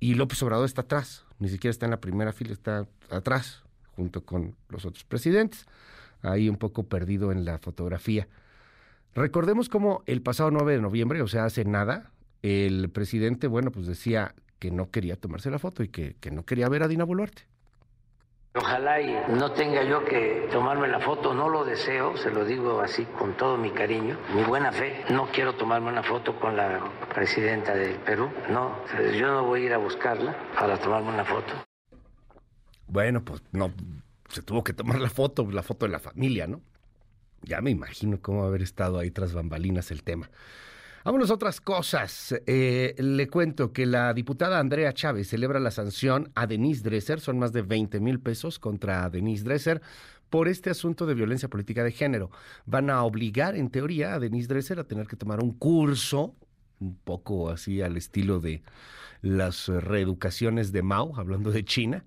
Y 0.01 0.15
López 0.15 0.43
Obrador 0.43 0.67
está 0.67 0.83
atrás. 0.83 1.25
Ni 1.39 1.49
siquiera 1.49 1.71
está 1.71 1.87
en 1.87 1.91
la 1.91 2.01
primera 2.01 2.33
fila, 2.33 2.53
está 2.53 2.89
atrás, 3.11 3.63
junto 3.95 4.25
con 4.25 4.57
los 4.69 4.85
otros 4.85 5.05
presidentes. 5.05 5.67
Ahí 6.23 6.49
un 6.49 6.57
poco 6.57 6.89
perdido 6.89 7.31
en 7.31 7.45
la 7.45 7.59
fotografía. 7.59 8.27
Recordemos 9.15 9.69
cómo 9.69 10.03
el 10.07 10.21
pasado 10.21 10.51
9 10.51 10.73
de 10.73 10.81
noviembre, 10.81 11.23
o 11.23 11.29
sea, 11.29 11.45
hace 11.45 11.65
nada, 11.65 12.11
el 12.43 12.91
presidente, 12.91 13.47
bueno, 13.47 13.71
pues 13.71 13.87
decía 13.87 14.35
que 14.59 14.73
no 14.73 14.91
quería 14.91 15.15
tomarse 15.15 15.53
la 15.53 15.61
foto 15.61 15.85
y 15.85 15.89
que, 15.89 16.17
que 16.19 16.33
no 16.33 16.45
quería 16.45 16.69
ver 16.69 16.83
a 16.83 16.89
Dina 16.89 17.05
Boluarte. 17.05 17.43
Ojalá 18.57 19.01
y 19.01 19.13
no 19.31 19.51
tenga 19.51 19.83
yo 19.83 20.05
que 20.05 20.49
tomarme 20.53 20.87
la 20.87 21.01
foto, 21.01 21.35
no 21.35 21.49
lo 21.49 21.65
deseo, 21.65 22.17
se 22.17 22.31
lo 22.31 22.45
digo 22.45 22.81
así 22.81 23.05
con 23.05 23.37
todo 23.37 23.57
mi 23.57 23.73
cariño, 23.73 24.17
mi 24.33 24.45
buena 24.45 24.71
fe. 24.71 25.05
No 25.11 25.27
quiero 25.33 25.57
tomarme 25.57 25.89
una 25.89 26.05
foto 26.05 26.39
con 26.39 26.57
la 26.57 26.81
presidenta 27.13 27.75
del 27.75 27.97
Perú, 27.97 28.31
no, 28.51 28.77
yo 29.19 29.27
no 29.27 29.45
voy 29.45 29.63
a 29.63 29.65
ir 29.65 29.73
a 29.73 29.79
buscarla 29.79 30.37
para 30.55 30.79
tomarme 30.79 31.09
una 31.09 31.25
foto. 31.25 31.53
Bueno, 32.87 33.25
pues 33.25 33.43
no, 33.51 33.73
se 34.29 34.41
tuvo 34.41 34.63
que 34.63 34.73
tomar 34.73 35.01
la 35.01 35.11
foto, 35.11 35.51
la 35.51 35.65
foto 35.65 35.87
de 35.87 35.91
la 35.91 35.99
familia, 35.99 36.47
¿no? 36.47 36.61
Ya 37.43 37.61
me 37.61 37.73
imagino 37.73 38.23
cómo 38.23 38.45
haber 38.45 38.63
estado 38.63 39.01
ahí 39.01 39.11
tras 39.11 39.35
bambalinas 39.35 39.91
el 39.91 40.05
tema. 40.05 40.31
Vámonos 41.05 41.31
a 41.31 41.35
otras 41.35 41.61
cosas. 41.61 42.35
Eh, 42.47 42.95
le 42.97 43.29
cuento 43.29 43.75
que 43.75 43.85
la 43.85 44.15
diputada 44.15 44.59
Andrea 44.59 44.95
Chávez 44.95 45.29
celebra 45.29 45.61
la 45.61 45.71
sanción 45.71 46.33
a 46.35 46.47
Denise 46.47 46.83
Dresser, 46.83 47.21
son 47.21 47.39
más 47.39 47.53
de 47.53 47.61
20 47.61 48.01
mil 48.01 48.21
pesos 48.21 48.59
contra 48.59 49.11
Denise 49.11 49.45
Dresser 49.45 49.83
por 50.31 50.49
este 50.49 50.71
asunto 50.71 51.05
de 51.05 51.13
violencia 51.13 51.51
política 51.51 51.85
de 51.85 51.93
género. 51.93 52.31
Van 52.65 52.89
a 52.89 53.03
obligar, 53.03 53.55
en 53.55 53.69
teoría, 53.69 54.15
a 54.15 54.19
Denise 54.19 54.49
Dresser 54.49 54.79
a 54.79 54.85
tener 54.85 55.07
que 55.07 55.17
tomar 55.17 55.43
un 55.43 55.53
curso, 55.53 56.35
un 56.81 56.97
poco 56.97 57.51
así 57.51 57.83
al 57.83 57.99
estilo 57.99 58.41
de 58.41 58.63
las 59.21 59.69
reeducaciones 59.69 60.73
de 60.73 60.83
Mao, 60.83 61.19
hablando 61.19 61.51
de 61.51 61.67
China. 61.67 62.07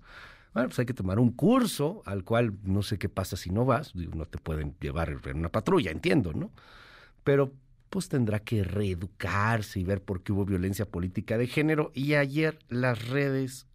Bueno, 0.54 0.70
pues 0.70 0.78
hay 0.80 0.86
que 0.86 0.94
tomar 0.94 1.20
un 1.20 1.30
curso 1.30 2.02
al 2.04 2.24
cual 2.24 2.54
no 2.64 2.82
sé 2.82 2.98
qué 2.98 3.08
pasa 3.08 3.36
si 3.36 3.50
no 3.50 3.64
vas, 3.64 3.94
no 3.94 4.26
te 4.26 4.38
pueden 4.38 4.74
llevar 4.80 5.20
en 5.24 5.38
una 5.38 5.50
patrulla, 5.50 5.92
entiendo, 5.92 6.32
¿no? 6.32 6.50
Pero 7.22 7.52
pues 7.90 8.08
tendrá 8.08 8.40
que 8.40 8.64
reeducarse 8.64 9.80
y 9.80 9.84
ver 9.84 10.02
por 10.02 10.22
qué 10.22 10.32
hubo 10.32 10.44
violencia 10.44 10.86
política 10.86 11.38
de 11.38 11.46
género. 11.46 11.90
Y 11.94 12.14
ayer 12.14 12.58
las 12.68 13.08
redes 13.08 13.66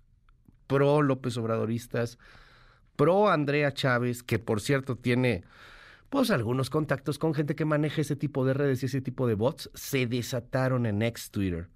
pro 0.68 1.02
López 1.02 1.38
Obradoristas, 1.38 2.18
pro 2.96 3.30
Andrea 3.30 3.74
Chávez, 3.74 4.24
que 4.24 4.40
por 4.40 4.62
cierto 4.62 4.96
tiene 4.96 5.44
pues 6.10 6.30
algunos 6.30 6.70
contactos 6.70 7.18
con 7.18 7.34
gente 7.34 7.56
que 7.56 7.66
maneja 7.66 8.02
ese 8.02 8.16
tipo 8.16 8.46
de 8.46 8.54
redes 8.54 8.84
y 8.84 8.86
ese 8.86 9.02
tipo 9.02 9.26
de 9.28 9.34
bots, 9.34 9.72
se 9.74 10.06
desataron 10.06 10.86
en 10.86 11.02
ex 11.02 11.32
Twitter. 11.32 11.70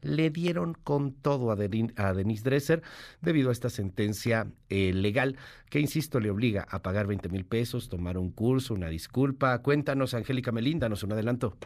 Le 0.00 0.30
dieron 0.30 0.72
con 0.72 1.12
todo 1.12 1.50
a, 1.50 1.56
Denise 1.56 2.42
Dresser 2.42 2.82
debido 3.20 3.50
a 3.50 3.52
esta 3.52 3.68
sentencia 3.68 4.50
eh, 4.70 4.94
legal 4.94 5.36
que, 5.68 5.78
insisto, 5.78 6.20
le 6.20 6.30
obliga 6.30 6.66
a 6.70 6.80
pagar 6.80 7.06
20 7.06 7.28
mil 7.28 7.44
pesos, 7.44 7.90
tomar 7.90 8.16
un 8.16 8.32
curso, 8.32 8.72
una 8.72 8.88
disculpa. 8.88 9.58
Cuéntanos, 9.60 10.14
Angélica 10.14 10.52
Melinda, 10.52 10.88
nos 10.88 11.02
un 11.02 11.12
adelanto. 11.12 11.58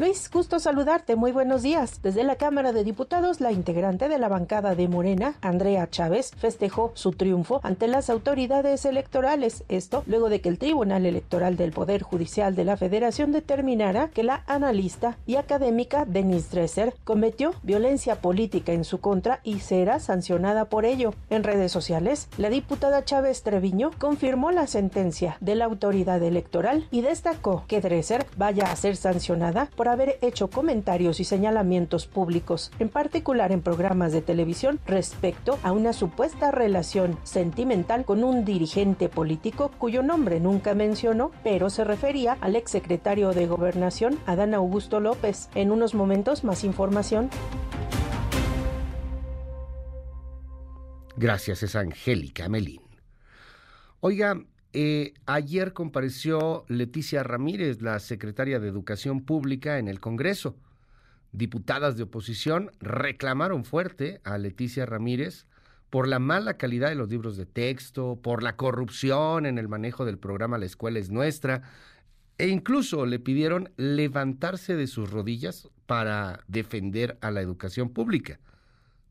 Luis, 0.00 0.30
gusto 0.32 0.58
saludarte. 0.58 1.14
Muy 1.14 1.30
buenos 1.30 1.60
días. 1.60 2.00
Desde 2.02 2.24
la 2.24 2.36
Cámara 2.36 2.72
de 2.72 2.84
Diputados, 2.84 3.42
la 3.42 3.52
integrante 3.52 4.08
de 4.08 4.16
la 4.16 4.28
bancada 4.30 4.74
de 4.74 4.88
Morena, 4.88 5.34
Andrea 5.42 5.90
Chávez, 5.90 6.30
festejó 6.38 6.92
su 6.94 7.12
triunfo 7.12 7.60
ante 7.64 7.86
las 7.86 8.08
autoridades 8.08 8.86
electorales. 8.86 9.62
Esto 9.68 10.02
luego 10.06 10.30
de 10.30 10.40
que 10.40 10.48
el 10.48 10.56
Tribunal 10.56 11.04
Electoral 11.04 11.58
del 11.58 11.72
Poder 11.72 12.00
Judicial 12.00 12.56
de 12.56 12.64
la 12.64 12.78
Federación 12.78 13.30
determinara 13.30 14.08
que 14.08 14.22
la 14.22 14.42
analista 14.46 15.18
y 15.26 15.36
académica 15.36 16.06
Denise 16.06 16.48
Dresser 16.50 16.94
cometió 17.04 17.52
violencia 17.62 18.22
política 18.22 18.72
en 18.72 18.84
su 18.84 19.02
contra 19.02 19.40
y 19.42 19.60
será 19.60 20.00
sancionada 20.00 20.64
por 20.64 20.86
ello. 20.86 21.12
En 21.28 21.44
redes 21.44 21.72
sociales, 21.72 22.30
la 22.38 22.48
diputada 22.48 23.04
Chávez 23.04 23.42
Treviño 23.42 23.90
confirmó 23.98 24.50
la 24.50 24.66
sentencia 24.66 25.36
de 25.40 25.56
la 25.56 25.66
autoridad 25.66 26.22
electoral 26.22 26.88
y 26.90 27.02
destacó 27.02 27.64
que 27.68 27.82
Dresser 27.82 28.24
vaya 28.38 28.72
a 28.72 28.76
ser 28.76 28.96
sancionada 28.96 29.68
por 29.76 29.89
haber 29.92 30.18
hecho 30.22 30.48
comentarios 30.48 31.20
y 31.20 31.24
señalamientos 31.24 32.06
públicos, 32.06 32.70
en 32.78 32.88
particular 32.88 33.52
en 33.52 33.62
programas 33.62 34.12
de 34.12 34.22
televisión, 34.22 34.80
respecto 34.86 35.58
a 35.62 35.72
una 35.72 35.92
supuesta 35.92 36.50
relación 36.50 37.18
sentimental 37.22 38.04
con 38.04 38.24
un 38.24 38.44
dirigente 38.44 39.08
político 39.08 39.70
cuyo 39.78 40.02
nombre 40.02 40.40
nunca 40.40 40.74
mencionó, 40.74 41.30
pero 41.42 41.70
se 41.70 41.84
refería 41.84 42.36
al 42.40 42.56
exsecretario 42.56 43.32
de 43.32 43.46
Gobernación, 43.46 44.18
Adán 44.26 44.54
Augusto 44.54 45.00
López. 45.00 45.48
En 45.54 45.70
unos 45.70 45.94
momentos 45.94 46.44
más 46.44 46.64
información. 46.64 47.30
Gracias, 51.16 51.62
es 51.62 51.76
Angélica 51.76 52.48
Melín. 52.48 52.80
Oiga, 54.00 54.40
eh, 54.72 55.14
ayer 55.26 55.72
compareció 55.72 56.64
Leticia 56.68 57.22
Ramírez, 57.22 57.82
la 57.82 57.98
secretaria 57.98 58.60
de 58.60 58.68
Educación 58.68 59.24
Pública, 59.24 59.78
en 59.78 59.88
el 59.88 60.00
Congreso. 60.00 60.56
Diputadas 61.32 61.96
de 61.96 62.04
oposición 62.04 62.70
reclamaron 62.80 63.64
fuerte 63.64 64.20
a 64.24 64.38
Leticia 64.38 64.86
Ramírez 64.86 65.46
por 65.90 66.06
la 66.06 66.20
mala 66.20 66.56
calidad 66.56 66.88
de 66.88 66.94
los 66.94 67.08
libros 67.08 67.36
de 67.36 67.46
texto, 67.46 68.20
por 68.22 68.42
la 68.42 68.56
corrupción 68.56 69.44
en 69.44 69.58
el 69.58 69.68
manejo 69.68 70.04
del 70.04 70.18
programa 70.18 70.58
La 70.58 70.66
Escuela 70.66 71.00
es 71.00 71.10
Nuestra, 71.10 71.62
e 72.38 72.46
incluso 72.46 73.06
le 73.06 73.18
pidieron 73.18 73.70
levantarse 73.76 74.76
de 74.76 74.86
sus 74.86 75.10
rodillas 75.10 75.68
para 75.86 76.44
defender 76.46 77.18
a 77.20 77.30
la 77.30 77.40
educación 77.40 77.90
pública. 77.90 78.38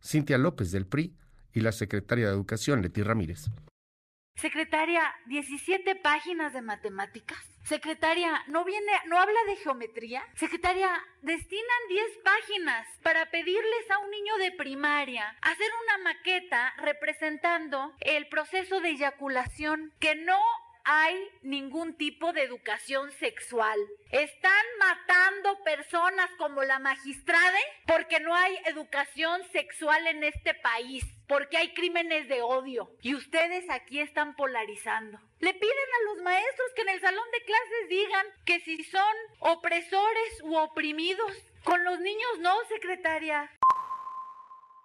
Cintia 0.01 0.37
López 0.37 0.71
del 0.71 0.85
PRI 0.85 1.13
y 1.53 1.59
la 1.59 1.73
secretaria 1.73 2.27
de 2.27 2.33
Educación, 2.33 2.81
Leti 2.81 3.03
Ramírez. 3.03 3.49
Secretaria, 4.39 5.03
17 5.25 5.95
páginas 5.97 6.53
de 6.53 6.61
matemáticas. 6.61 7.37
Secretaria, 7.63 8.41
¿no 8.47 8.63
viene, 8.63 8.91
no 9.07 9.19
habla 9.19 9.39
de 9.47 9.57
geometría? 9.57 10.23
Secretaria, 10.35 10.89
destinan 11.21 11.87
10 11.89 12.05
páginas 12.23 12.87
para 13.03 13.29
pedirles 13.31 13.91
a 13.91 13.97
un 13.97 14.09
niño 14.09 14.37
de 14.37 14.53
primaria 14.53 15.35
hacer 15.41 15.67
una 15.83 15.97
maqueta 16.05 16.73
representando 16.77 17.93
el 17.99 18.29
proceso 18.29 18.79
de 18.79 18.91
eyaculación 18.91 19.91
que 19.99 20.15
no 20.15 20.39
hay 20.91 21.29
ningún 21.43 21.93
tipo 21.93 22.33
de 22.33 22.41
educación 22.41 23.11
sexual. 23.11 23.77
Están 24.09 24.65
matando 24.79 25.63
personas 25.63 26.31
como 26.39 26.63
la 26.63 26.79
magistrada 26.79 27.59
porque 27.85 28.19
no 28.19 28.33
hay 28.33 28.57
educación 28.65 29.43
sexual 29.51 30.07
en 30.07 30.23
este 30.23 30.55
país, 30.55 31.05
porque 31.27 31.57
hay 31.57 31.75
crímenes 31.75 32.27
de 32.27 32.41
odio. 32.41 32.89
Y 33.03 33.13
ustedes 33.13 33.69
aquí 33.69 33.99
están 33.99 34.35
polarizando. 34.35 35.19
Le 35.37 35.53
piden 35.53 35.89
a 35.99 36.11
los 36.11 36.23
maestros 36.23 36.71
que 36.75 36.81
en 36.81 36.89
el 36.89 37.01
salón 37.01 37.25
de 37.33 37.45
clases 37.45 37.89
digan 37.89 38.25
que 38.45 38.59
si 38.61 38.83
son 38.85 39.15
opresores 39.41 40.41
u 40.41 40.55
oprimidos. 40.55 41.31
Con 41.65 41.83
los 41.83 41.99
niños 41.99 42.39
no, 42.39 42.55
secretaria. 42.67 43.51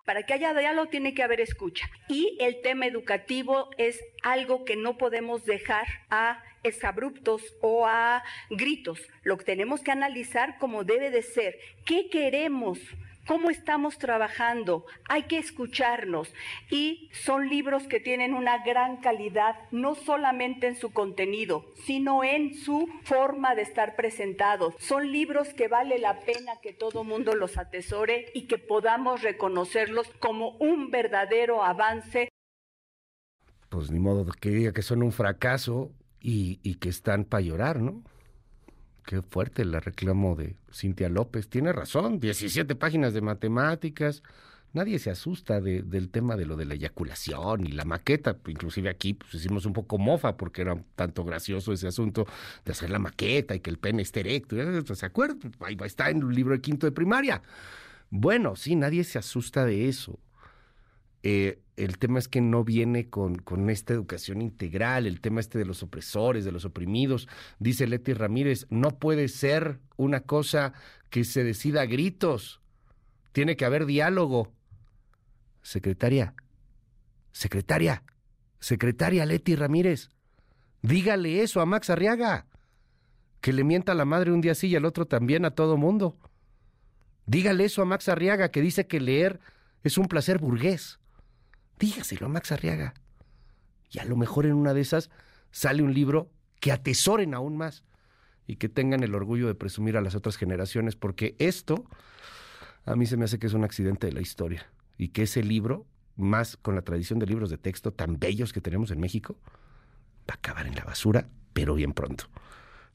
Para 0.04 0.24
que 0.24 0.34
haya 0.34 0.54
diálogo 0.54 0.88
tiene 0.88 1.14
que 1.14 1.22
haber 1.22 1.40
escucha. 1.40 1.88
Y 2.08 2.36
el 2.40 2.60
tema 2.60 2.86
educativo 2.86 3.70
es 3.78 4.00
algo 4.22 4.64
que 4.64 4.76
no 4.76 4.98
podemos 4.98 5.44
dejar 5.44 5.86
a 6.10 6.42
exabruptos 6.62 7.42
o 7.60 7.86
a 7.86 8.22
gritos. 8.50 9.00
Lo 9.22 9.38
que 9.38 9.44
tenemos 9.44 9.82
que 9.82 9.92
analizar 9.92 10.58
como 10.58 10.84
debe 10.84 11.10
de 11.10 11.22
ser. 11.22 11.58
¿Qué 11.86 12.08
queremos? 12.10 12.78
Cómo 13.26 13.50
estamos 13.50 13.98
trabajando, 13.98 14.84
hay 15.08 15.24
que 15.24 15.38
escucharnos 15.38 16.32
y 16.70 17.10
son 17.12 17.48
libros 17.48 17.84
que 17.84 18.00
tienen 18.00 18.34
una 18.34 18.64
gran 18.64 18.98
calidad, 18.98 19.56
no 19.70 19.94
solamente 19.94 20.66
en 20.66 20.76
su 20.76 20.92
contenido, 20.92 21.64
sino 21.84 22.24
en 22.24 22.54
su 22.54 22.88
forma 23.02 23.54
de 23.54 23.62
estar 23.62 23.96
presentados. 23.96 24.74
Son 24.78 25.10
libros 25.10 25.54
que 25.54 25.68
vale 25.68 25.98
la 25.98 26.20
pena 26.20 26.52
que 26.62 26.72
todo 26.72 27.04
mundo 27.04 27.34
los 27.34 27.58
atesore 27.58 28.30
y 28.34 28.46
que 28.46 28.58
podamos 28.58 29.22
reconocerlos 29.22 30.08
como 30.18 30.50
un 30.58 30.90
verdadero 30.90 31.62
avance. 31.62 32.28
Pues 33.68 33.90
ni 33.90 33.98
modo 33.98 34.24
que 34.40 34.50
diga 34.50 34.72
que 34.72 34.82
son 34.82 35.02
un 35.02 35.12
fracaso 35.12 35.90
y, 36.20 36.60
y 36.62 36.76
que 36.76 36.88
están 36.88 37.24
para 37.24 37.42
llorar, 37.42 37.80
¿no? 37.80 38.02
Qué 39.04 39.20
fuerte 39.20 39.62
el 39.62 39.72
reclamo 39.72 40.34
de 40.34 40.56
Cintia 40.72 41.08
López. 41.08 41.48
Tiene 41.48 41.72
razón, 41.72 42.20
17 42.20 42.74
páginas 42.74 43.12
de 43.12 43.20
matemáticas. 43.20 44.22
Nadie 44.72 44.98
se 44.98 45.10
asusta 45.10 45.60
del 45.60 46.10
tema 46.10 46.36
de 46.36 46.46
lo 46.46 46.56
de 46.56 46.64
la 46.64 46.74
eyaculación 46.74 47.66
y 47.66 47.72
la 47.72 47.84
maqueta. 47.84 48.38
Inclusive 48.48 48.88
aquí 48.88 49.14
pues, 49.14 49.34
hicimos 49.34 49.66
un 49.66 49.72
poco 49.72 49.98
mofa 49.98 50.36
porque 50.36 50.62
era 50.62 50.82
tanto 50.96 51.22
gracioso 51.22 51.72
ese 51.72 51.86
asunto 51.86 52.26
de 52.64 52.72
hacer 52.72 52.90
la 52.90 52.98
maqueta 52.98 53.54
y 53.54 53.60
que 53.60 53.70
el 53.70 53.78
pene 53.78 54.02
esté 54.02 54.20
erecto. 54.20 54.56
¿Se 54.94 55.06
acuerdan? 55.06 55.52
Ahí 55.60 55.76
está 55.84 56.10
en 56.10 56.24
un 56.24 56.34
libro 56.34 56.54
de 56.54 56.60
quinto 56.60 56.86
de 56.86 56.92
primaria. 56.92 57.42
Bueno, 58.10 58.56
sí, 58.56 58.74
nadie 58.74 59.04
se 59.04 59.18
asusta 59.18 59.64
de 59.64 59.88
eso. 59.88 60.18
Eh, 61.26 61.58
el 61.76 61.96
tema 61.96 62.18
es 62.18 62.28
que 62.28 62.42
no 62.42 62.64
viene 62.64 63.08
con, 63.08 63.36
con, 63.36 63.70
esta 63.70 63.94
educación 63.94 64.42
integral, 64.42 65.06
el 65.06 65.22
tema 65.22 65.40
este 65.40 65.58
de 65.58 65.64
los 65.64 65.82
opresores, 65.82 66.44
de 66.44 66.52
los 66.52 66.66
oprimidos. 66.66 67.28
Dice 67.58 67.86
Leti 67.86 68.12
Ramírez, 68.12 68.66
no 68.68 68.98
puede 68.98 69.28
ser 69.28 69.80
una 69.96 70.20
cosa 70.20 70.74
que 71.08 71.24
se 71.24 71.42
decida 71.42 71.80
a 71.80 71.86
gritos. 71.86 72.60
Tiene 73.32 73.56
que 73.56 73.64
haber 73.64 73.86
diálogo. 73.86 74.52
Secretaria, 75.62 76.34
secretaria, 77.32 78.04
secretaria 78.60 79.24
Leti 79.24 79.56
Ramírez, 79.56 80.10
dígale 80.82 81.42
eso 81.42 81.62
a 81.62 81.66
Max 81.66 81.88
Arriaga, 81.88 82.46
que 83.40 83.54
le 83.54 83.64
mienta 83.64 83.92
a 83.92 83.94
la 83.94 84.04
madre 84.04 84.30
un 84.30 84.42
día 84.42 84.54
sí 84.54 84.68
y 84.68 84.76
al 84.76 84.84
otro 84.84 85.06
también 85.06 85.46
a 85.46 85.52
todo 85.52 85.78
mundo. 85.78 86.18
Dígale 87.24 87.64
eso 87.64 87.80
a 87.80 87.86
Max 87.86 88.10
Arriaga, 88.10 88.50
que 88.50 88.60
dice 88.60 88.86
que 88.86 89.00
leer 89.00 89.40
es 89.82 89.96
un 89.96 90.06
placer 90.06 90.38
burgués. 90.38 91.00
Dígaselo 91.78 92.26
a 92.26 92.28
Max 92.28 92.52
Arriaga. 92.52 92.94
Y 93.90 93.98
a 93.98 94.04
lo 94.04 94.16
mejor 94.16 94.46
en 94.46 94.54
una 94.54 94.74
de 94.74 94.80
esas 94.80 95.10
sale 95.50 95.82
un 95.82 95.94
libro 95.94 96.30
que 96.60 96.72
atesoren 96.72 97.34
aún 97.34 97.56
más 97.56 97.84
y 98.46 98.56
que 98.56 98.68
tengan 98.68 99.02
el 99.02 99.14
orgullo 99.14 99.46
de 99.46 99.54
presumir 99.54 99.96
a 99.96 100.00
las 100.00 100.14
otras 100.14 100.36
generaciones, 100.36 100.96
porque 100.96 101.36
esto 101.38 101.84
a 102.84 102.96
mí 102.96 103.06
se 103.06 103.16
me 103.16 103.24
hace 103.24 103.38
que 103.38 103.46
es 103.46 103.54
un 103.54 103.64
accidente 103.64 104.06
de 104.06 104.12
la 104.12 104.20
historia 104.20 104.66
y 104.98 105.08
que 105.08 105.22
ese 105.22 105.42
libro, 105.42 105.86
más 106.16 106.56
con 106.56 106.74
la 106.74 106.82
tradición 106.82 107.18
de 107.18 107.26
libros 107.26 107.50
de 107.50 107.58
texto 107.58 107.92
tan 107.92 108.18
bellos 108.18 108.52
que 108.52 108.60
tenemos 108.60 108.90
en 108.90 109.00
México, 109.00 109.38
va 110.28 110.34
a 110.34 110.34
acabar 110.34 110.66
en 110.66 110.74
la 110.74 110.84
basura, 110.84 111.28
pero 111.52 111.74
bien 111.74 111.92
pronto. 111.92 112.24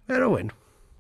Pero 0.06 0.30
bueno, 0.30 0.54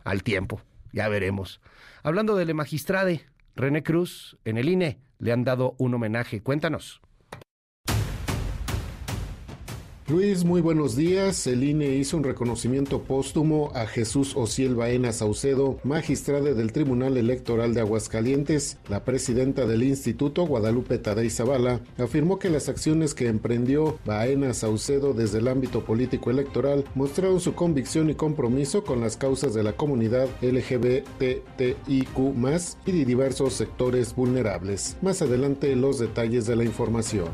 al 0.03 0.23
tiempo, 0.23 0.61
ya 0.91 1.07
veremos. 1.09 1.61
Hablando 2.03 2.35
de 2.35 2.45
la 2.45 2.53
magistrade, 2.53 3.25
René 3.55 3.83
Cruz, 3.83 4.37
en 4.45 4.57
el 4.57 4.69
INE 4.69 4.99
le 5.19 5.31
han 5.31 5.43
dado 5.43 5.75
un 5.77 5.93
homenaje. 5.93 6.41
Cuéntanos. 6.41 7.01
Luis, 10.09 10.43
muy 10.43 10.59
buenos 10.61 10.95
días. 10.95 11.45
El 11.45 11.63
INE 11.63 11.95
hizo 11.95 12.17
un 12.17 12.23
reconocimiento 12.23 13.03
póstumo 13.03 13.71
a 13.75 13.85
Jesús 13.85 14.35
Ociel 14.35 14.73
Baena 14.73 15.11
Saucedo, 15.11 15.77
magistrada 15.83 16.55
del 16.55 16.71
Tribunal 16.71 17.15
Electoral 17.15 17.75
de 17.75 17.81
Aguascalientes. 17.81 18.79
La 18.87 19.05
presidenta 19.05 19.67
del 19.67 19.83
instituto, 19.83 20.47
Guadalupe 20.47 20.97
Tadei 20.97 21.29
Zavala, 21.29 21.81
afirmó 21.99 22.39
que 22.39 22.49
las 22.49 22.69
acciones 22.69 23.13
que 23.13 23.27
emprendió 23.27 23.99
Baena 24.03 24.55
Saucedo 24.55 25.13
desde 25.13 25.37
el 25.37 25.47
ámbito 25.47 25.85
político 25.85 26.31
electoral 26.31 26.85
mostraron 26.95 27.39
su 27.39 27.53
convicción 27.53 28.09
y 28.09 28.15
compromiso 28.15 28.83
con 28.83 29.01
las 29.01 29.15
causas 29.15 29.53
de 29.53 29.61
la 29.61 29.73
comunidad 29.73 30.27
LGBTIQ 30.41 31.77
y 32.87 32.91
de 32.91 33.05
diversos 33.05 33.53
sectores 33.53 34.15
vulnerables. 34.15 34.97
Más 35.03 35.21
adelante 35.21 35.75
los 35.75 35.99
detalles 35.99 36.47
de 36.47 36.55
la 36.55 36.63
información. 36.63 37.27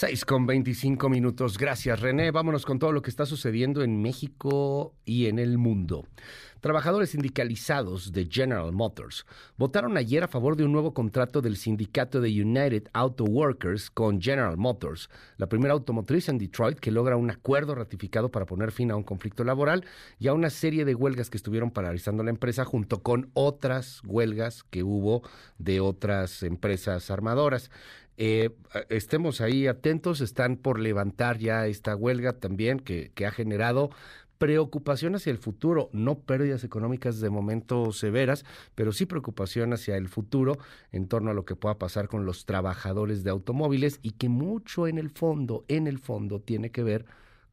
6 0.00 0.24
con 0.24 0.46
25 0.46 1.10
minutos. 1.10 1.58
Gracias, 1.58 2.00
René. 2.00 2.30
Vámonos 2.30 2.64
con 2.64 2.78
todo 2.78 2.90
lo 2.90 3.02
que 3.02 3.10
está 3.10 3.26
sucediendo 3.26 3.82
en 3.82 4.00
México 4.00 4.94
y 5.04 5.26
en 5.26 5.38
el 5.38 5.58
mundo. 5.58 6.06
Trabajadores 6.60 7.10
sindicalizados 7.10 8.12
de 8.12 8.26
General 8.30 8.70
Motors 8.70 9.24
votaron 9.56 9.96
ayer 9.96 10.22
a 10.22 10.28
favor 10.28 10.56
de 10.56 10.64
un 10.64 10.72
nuevo 10.72 10.92
contrato 10.92 11.40
del 11.40 11.56
sindicato 11.56 12.20
de 12.20 12.28
United 12.30 12.88
Auto 12.92 13.24
Workers 13.24 13.90
con 13.90 14.20
General 14.20 14.58
Motors, 14.58 15.08
la 15.38 15.48
primera 15.48 15.72
automotriz 15.72 16.28
en 16.28 16.36
Detroit 16.36 16.78
que 16.78 16.90
logra 16.90 17.16
un 17.16 17.30
acuerdo 17.30 17.74
ratificado 17.74 18.30
para 18.30 18.44
poner 18.44 18.72
fin 18.72 18.90
a 18.90 18.96
un 18.96 19.04
conflicto 19.04 19.42
laboral 19.42 19.86
y 20.18 20.28
a 20.28 20.34
una 20.34 20.50
serie 20.50 20.84
de 20.84 20.94
huelgas 20.94 21.30
que 21.30 21.38
estuvieron 21.38 21.70
paralizando 21.70 22.22
la 22.22 22.30
empresa 22.30 22.66
junto 22.66 23.02
con 23.02 23.30
otras 23.32 24.02
huelgas 24.04 24.62
que 24.64 24.82
hubo 24.82 25.22
de 25.56 25.80
otras 25.80 26.42
empresas 26.42 27.10
armadoras. 27.10 27.70
Eh, 28.22 28.50
estemos 28.90 29.40
ahí 29.40 29.66
atentos, 29.66 30.20
están 30.20 30.58
por 30.58 30.78
levantar 30.78 31.38
ya 31.38 31.66
esta 31.66 31.96
huelga 31.96 32.34
también 32.34 32.78
que, 32.78 33.12
que 33.14 33.24
ha 33.24 33.30
generado 33.30 33.88
preocupación 34.36 35.14
hacia 35.14 35.30
el 35.30 35.38
futuro, 35.38 35.88
no 35.94 36.18
pérdidas 36.18 36.62
económicas 36.62 37.20
de 37.20 37.30
momento 37.30 37.92
severas, 37.92 38.44
pero 38.74 38.92
sí 38.92 39.06
preocupación 39.06 39.72
hacia 39.72 39.96
el 39.96 40.06
futuro 40.08 40.58
en 40.92 41.08
torno 41.08 41.30
a 41.30 41.34
lo 41.34 41.46
que 41.46 41.56
pueda 41.56 41.78
pasar 41.78 42.08
con 42.08 42.26
los 42.26 42.44
trabajadores 42.44 43.24
de 43.24 43.30
automóviles 43.30 44.00
y 44.02 44.10
que 44.10 44.28
mucho 44.28 44.86
en 44.86 44.98
el 44.98 45.08
fondo, 45.08 45.64
en 45.68 45.86
el 45.86 45.98
fondo 45.98 46.40
tiene 46.40 46.70
que 46.70 46.82
ver 46.82 47.06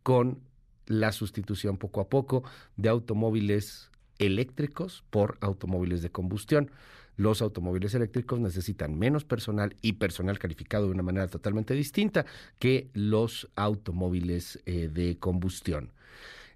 con 0.03 0.41
la 0.85 1.13
sustitución 1.13 1.77
poco 1.77 2.01
a 2.01 2.09
poco 2.09 2.43
de 2.75 2.89
automóviles 2.89 3.89
eléctricos 4.19 5.05
por 5.11 5.37
automóviles 5.39 6.01
de 6.01 6.09
combustión 6.09 6.71
los 7.17 7.41
automóviles 7.41 7.93
eléctricos 7.93 8.39
necesitan 8.39 8.97
menos 8.97 9.25
personal 9.25 9.75
y 9.81 9.93
personal 9.93 10.39
calificado 10.39 10.85
de 10.85 10.91
una 10.91 11.03
manera 11.03 11.27
totalmente 11.27 11.73
distinta 11.73 12.25
que 12.59 12.89
los 12.93 13.49
automóviles 13.55 14.61
eh, 14.65 14.87
de 14.87 15.17
combustión. 15.17 15.91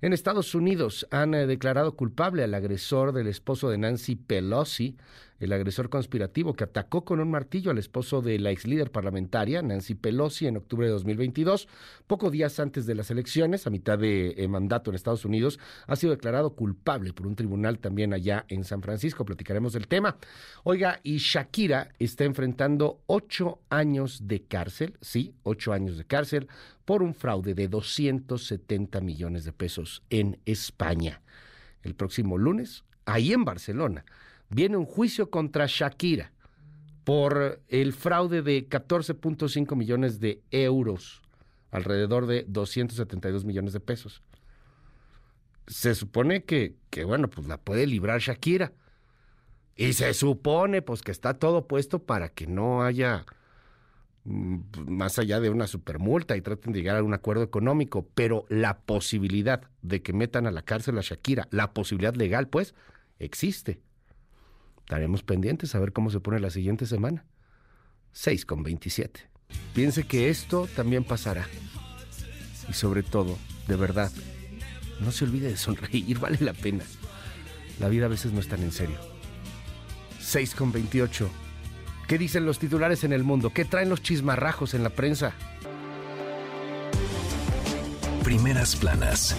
En 0.02 0.14
Estados 0.14 0.56
Unidos 0.56 1.08
han 1.12 1.34
eh, 1.34 1.46
declarado 1.46 1.96
culpable 1.96 2.44
al 2.44 2.54
agresor 2.54 3.12
del 3.12 3.28
esposo 3.28 3.70
de 3.70 3.78
Nancy 3.78 4.16
Pelosi 4.16 4.98
el 5.42 5.54
agresor 5.54 5.90
conspirativo 5.90 6.54
que 6.54 6.64
atacó 6.64 7.04
con 7.04 7.20
un 7.20 7.32
martillo 7.32 7.72
al 7.72 7.80
esposo 7.80 8.22
de 8.22 8.38
la 8.38 8.52
ex 8.52 8.68
líder 8.68 8.92
parlamentaria, 8.92 9.64
Nancy 9.64 9.96
Pelosi, 9.96 10.46
en 10.46 10.58
octubre 10.58 10.86
de 10.86 10.94
2022, 10.94 11.68
pocos 12.06 12.32
días 12.32 12.60
antes 12.60 12.86
de 12.86 12.94
las 12.94 13.10
elecciones, 13.10 13.66
a 13.66 13.72
mitad 13.72 13.98
de 13.98 14.36
eh, 14.38 14.48
mandato 14.48 14.92
en 14.92 14.96
Estados 14.96 15.26
Unidos, 15.26 15.60
ha 15.88 15.96
sido 15.96 16.12
declarado 16.12 16.56
culpable 16.56 17.12
por 17.12 17.26
un 17.26 17.36
tribunal 17.36 17.80
también 17.80 18.14
allá 18.14 18.46
en 18.50 18.64
San 18.64 18.84
Francisco. 18.84 19.26
Platicaremos 19.26 19.74
del 19.74 19.88
tema. 19.88 20.18
Oiga, 20.64 21.00
y 21.02 21.18
Shakira 21.18 21.90
está 21.98 22.24
enfrentando 22.24 23.02
ocho 23.08 23.62
años 23.70 24.28
de 24.28 24.44
cárcel, 24.44 24.96
sí, 25.02 25.34
ocho 25.42 25.74
años 25.74 25.98
de 25.98 26.06
cárcel, 26.06 26.50
por 26.86 27.02
un 27.02 27.16
fraude 27.16 27.56
de 27.56 27.68
270 27.68 29.02
millones 29.02 29.44
de 29.44 29.54
pesos 29.54 30.04
en 30.12 30.40
España. 30.46 31.24
El 31.82 31.96
próximo 31.96 32.38
lunes, 32.38 32.84
ahí 33.06 33.34
en 33.34 33.44
Barcelona 33.44 34.06
viene 34.52 34.78
un 34.78 34.86
juicio 34.86 35.30
contra 35.30 35.66
Shakira 35.68 36.32
por 37.04 37.62
el 37.68 37.94
fraude 37.94 38.42
de 38.42 38.68
14.5 38.70 39.76
millones 39.76 40.20
de 40.20 40.42
euros, 40.52 41.22
alrededor 41.72 42.28
de 42.28 42.46
272 42.48 43.44
millones 43.46 43.74
de 43.74 43.80
pesos. 43.80 44.22
Se 45.68 45.96
supone 45.96 46.44
que, 46.44 46.76
que, 46.90 47.06
bueno, 47.06 47.30
pues 47.30 47.48
la 47.48 47.58
puede 47.58 47.88
librar 47.88 48.20
Shakira. 48.20 48.74
Y 49.76 49.94
se 49.94 50.14
supone, 50.14 50.82
pues, 50.82 51.02
que 51.02 51.12
está 51.12 51.36
todo 51.36 51.66
puesto 51.66 52.00
para 52.00 52.30
que 52.30 52.46
no 52.46 52.84
haya 52.84 53.26
mm, 54.26 54.60
más 54.88 55.18
allá 55.18 55.40
de 55.40 55.50
una 55.50 55.66
supermulta 55.66 56.36
y 56.36 56.42
traten 56.42 56.74
de 56.74 56.80
llegar 56.80 56.98
a 56.98 57.04
un 57.04 57.14
acuerdo 57.14 57.42
económico, 57.44 58.08
pero 58.14 58.46
la 58.50 58.80
posibilidad 58.82 59.64
de 59.82 60.02
que 60.02 60.14
metan 60.14 60.46
a 60.46 60.52
la 60.52 60.62
cárcel 60.62 60.98
a 60.98 61.02
Shakira, 61.02 61.48
la 61.52 61.74
posibilidad 61.74 62.14
legal, 62.16 62.50
pues, 62.50 62.76
existe. 63.18 63.80
Estaremos 64.82 65.24
pendientes 65.24 65.74
a 65.74 65.80
ver 65.80 65.94
cómo 65.94 66.10
se 66.10 66.20
pone 66.20 66.40
la 66.40 66.50
siguiente 66.50 66.86
semana. 66.86 67.26
6 68.12 68.46
con 68.46 68.64
27. 68.64 69.22
Piense 69.74 70.04
que 70.04 70.30
esto 70.30 70.68
también 70.76 71.04
pasará. 71.04 71.48
Y 72.70 72.74
sobre 72.74 73.04
todo, 73.04 73.38
de 73.68 73.76
verdad, 73.76 74.12
no 75.00 75.12
se 75.12 75.26
olvide 75.26 75.50
de 75.50 75.58
sonreír, 75.58 76.20
vale 76.20 76.38
la 76.42 76.54
pena. 76.54 76.84
La 77.80 77.90
vida 77.90 78.06
a 78.06 78.10
veces 78.10 78.32
no 78.32 78.40
es 78.40 78.48
tan 78.48 78.62
en 78.62 78.72
serio. 78.72 78.98
6 80.20 80.56
con 80.56 80.72
28. 80.72 81.30
¿Qué 82.08 82.18
dicen 82.18 82.46
los 82.46 82.60
titulares 82.60 83.04
en 83.04 83.14
el 83.14 83.24
mundo? 83.24 83.52
¿Qué 83.52 83.66
traen 83.66 83.90
los 83.90 84.02
chismarrajos 84.02 84.74
en 84.74 84.84
la 84.84 84.90
prensa? 84.90 85.34
Primeras 88.24 88.76
planas. 88.76 89.36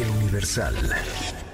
El 0.00 0.08
Universal. 0.22 0.74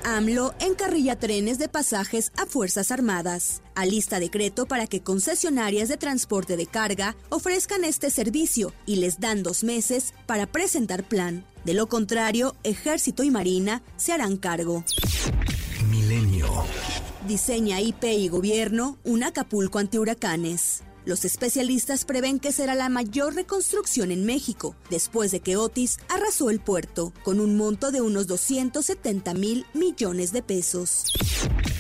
AMLO 0.05 0.55
encarrilla 0.61 1.19
trenes 1.19 1.59
de 1.59 1.69
pasajes 1.69 2.33
a 2.37 2.47
Fuerzas 2.47 2.91
Armadas. 2.91 3.63
Alista 3.75 4.21
decreto 4.21 4.67
para 4.67 4.87
que 4.87 5.03
concesionarias 5.03 5.89
de 5.89 5.97
transporte 5.97 6.57
de 6.57 6.67
carga 6.67 7.17
ofrezcan 7.29 7.85
este 7.85 8.11
servicio 8.11 8.73
y 8.87 8.97
les 8.97 9.21
dan 9.21 9.43
dos 9.43 9.65
meses 9.65 10.15
para 10.27 10.47
presentar 10.47 11.05
plan. 11.05 11.45
De 11.65 11.75
lo 11.75 11.89
contrario, 11.89 12.57
Ejército 12.65 13.23
y 13.23 13.31
Marina 13.31 13.83
se 13.97 14.13
harán 14.13 14.37
cargo. 14.37 14.85
Milenio. 15.89 16.49
Diseña 17.27 17.81
IP 17.81 18.05
y 18.05 18.29
Gobierno 18.29 18.99
un 19.05 19.23
Acapulco 19.23 19.79
antihuracanes. 19.79 20.83
Los 21.05 21.25
especialistas 21.25 22.05
prevén 22.05 22.39
que 22.39 22.53
será 22.53 22.75
la 22.75 22.89
mayor 22.89 23.35
reconstrucción 23.35 24.11
en 24.11 24.25
México, 24.25 24.77
después 24.91 25.31
de 25.31 25.41
que 25.41 25.57
Otis 25.57 25.99
arrasó 26.09 26.51
el 26.51 26.61
puerto, 26.61 27.13
con 27.25 27.41
un 27.41 27.57
monto 27.57 27.91
de 27.91 28.01
unos 28.01 28.27
270 28.27 29.35
mil 29.35 29.67
millones 29.75 30.33
de 30.33 30.43
pesos. 30.43 31.05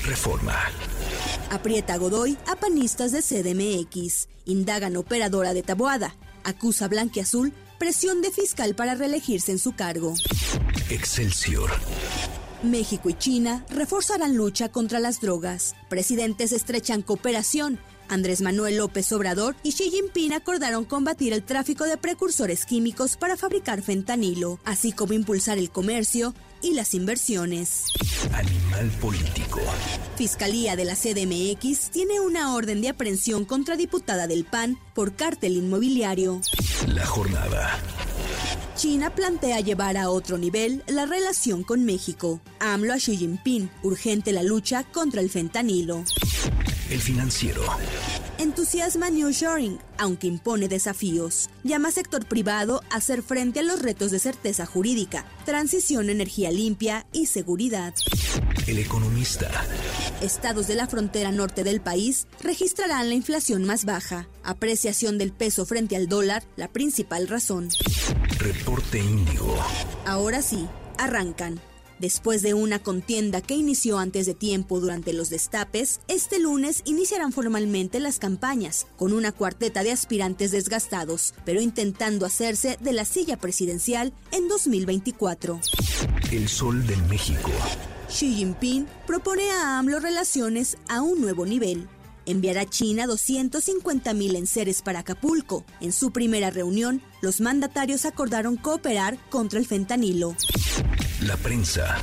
Reforma. 0.04 0.56
Aprieta 1.50 1.96
Godoy 1.96 2.36
a 2.46 2.56
panistas 2.56 3.12
de 3.12 3.22
CDMX. 3.22 4.28
Indagan 4.44 4.96
operadora 4.96 5.54
de 5.54 5.62
Taboada. 5.62 6.14
Acusa 6.44 6.88
Blanquiazul 6.88 7.52
presión 7.82 8.22
de 8.22 8.30
fiscal 8.30 8.76
para 8.76 8.94
reelegirse 8.94 9.50
en 9.50 9.58
su 9.58 9.72
cargo. 9.72 10.14
Excelsior. 10.88 11.68
México 12.62 13.10
y 13.10 13.14
China 13.14 13.66
reforzarán 13.70 14.36
lucha 14.36 14.68
contra 14.68 15.00
las 15.00 15.20
drogas. 15.20 15.74
Presidentes 15.88 16.52
estrechan 16.52 17.02
cooperación 17.02 17.80
Andrés 18.12 18.42
Manuel 18.42 18.76
López 18.76 19.10
Obrador 19.12 19.56
y 19.62 19.72
Xi 19.72 19.90
Jinping 19.90 20.34
acordaron 20.34 20.84
combatir 20.84 21.32
el 21.32 21.42
tráfico 21.42 21.84
de 21.84 21.96
precursores 21.96 22.66
químicos 22.66 23.16
para 23.16 23.38
fabricar 23.38 23.80
fentanilo, 23.80 24.60
así 24.64 24.92
como 24.92 25.14
impulsar 25.14 25.56
el 25.56 25.70
comercio 25.70 26.34
y 26.60 26.74
las 26.74 26.92
inversiones. 26.92 27.86
Animal 28.34 28.90
político. 29.00 29.60
Fiscalía 30.16 30.76
de 30.76 30.84
la 30.84 30.94
CDMX 30.94 31.90
tiene 31.90 32.20
una 32.20 32.54
orden 32.54 32.82
de 32.82 32.90
aprehensión 32.90 33.46
contra 33.46 33.76
diputada 33.76 34.26
del 34.26 34.44
PAN 34.44 34.78
por 34.94 35.16
cártel 35.16 35.56
inmobiliario. 35.56 36.42
La 36.88 37.06
jornada. 37.06 37.80
China 38.76 39.14
plantea 39.14 39.60
llevar 39.60 39.96
a 39.96 40.10
otro 40.10 40.36
nivel 40.36 40.84
la 40.86 41.06
relación 41.06 41.62
con 41.62 41.86
México. 41.86 42.42
AMLO 42.58 42.92
a 42.92 42.96
Xi 42.96 43.16
Jinping, 43.16 43.70
urgente 43.82 44.32
la 44.32 44.42
lucha 44.42 44.84
contra 44.84 45.22
el 45.22 45.30
fentanilo. 45.30 46.04
El 46.92 47.00
financiero. 47.00 47.62
Entusiasma 48.36 49.08
New 49.08 49.30
Shoring, 49.30 49.78
aunque 49.96 50.26
impone 50.26 50.68
desafíos. 50.68 51.48
Llama 51.64 51.90
sector 51.90 52.26
privado 52.26 52.82
a 52.90 52.96
hacer 52.96 53.22
frente 53.22 53.60
a 53.60 53.62
los 53.62 53.80
retos 53.80 54.10
de 54.10 54.18
certeza 54.18 54.66
jurídica, 54.66 55.24
transición 55.46 56.10
energía 56.10 56.50
limpia 56.50 57.06
y 57.10 57.26
seguridad. 57.26 57.94
El 58.66 58.78
economista. 58.78 59.50
Estados 60.20 60.66
de 60.66 60.74
la 60.74 60.86
frontera 60.86 61.32
norte 61.32 61.64
del 61.64 61.80
país 61.80 62.26
registrarán 62.42 63.08
la 63.08 63.14
inflación 63.14 63.64
más 63.64 63.86
baja. 63.86 64.28
Apreciación 64.44 65.16
del 65.16 65.32
peso 65.32 65.64
frente 65.64 65.96
al 65.96 66.08
dólar, 66.08 66.44
la 66.56 66.68
principal 66.68 67.26
razón. 67.26 67.70
Reporte 68.38 68.98
Índigo. 68.98 69.56
Ahora 70.04 70.42
sí, 70.42 70.68
arrancan. 70.98 71.58
Después 72.02 72.42
de 72.42 72.52
una 72.52 72.80
contienda 72.80 73.40
que 73.40 73.54
inició 73.54 74.00
antes 74.00 74.26
de 74.26 74.34
tiempo 74.34 74.80
durante 74.80 75.12
los 75.12 75.30
destapes, 75.30 76.00
este 76.08 76.40
lunes 76.40 76.82
iniciarán 76.84 77.30
formalmente 77.30 78.00
las 78.00 78.18
campañas, 78.18 78.88
con 78.96 79.12
una 79.12 79.30
cuarteta 79.30 79.84
de 79.84 79.92
aspirantes 79.92 80.50
desgastados, 80.50 81.32
pero 81.44 81.60
intentando 81.60 82.26
hacerse 82.26 82.76
de 82.80 82.92
la 82.92 83.04
silla 83.04 83.36
presidencial 83.36 84.12
en 84.32 84.48
2024. 84.48 85.60
El 86.32 86.48
Sol 86.48 86.84
de 86.88 86.96
México. 86.96 87.52
Xi 88.08 88.34
Jinping 88.34 88.88
propone 89.06 89.48
a 89.52 89.78
AMLO 89.78 90.00
relaciones 90.00 90.78
a 90.88 91.02
un 91.02 91.20
nuevo 91.20 91.46
nivel. 91.46 91.86
Enviará 92.26 92.62
a 92.62 92.66
China 92.68 93.06
250.000 93.06 94.36
enseres 94.36 94.82
para 94.82 94.98
Acapulco. 94.98 95.64
En 95.80 95.92
su 95.92 96.10
primera 96.10 96.50
reunión, 96.50 97.00
los 97.20 97.40
mandatarios 97.40 98.06
acordaron 98.06 98.56
cooperar 98.56 99.18
contra 99.30 99.60
el 99.60 99.66
fentanilo. 99.66 100.34
La 101.26 101.36
prensa. 101.36 101.98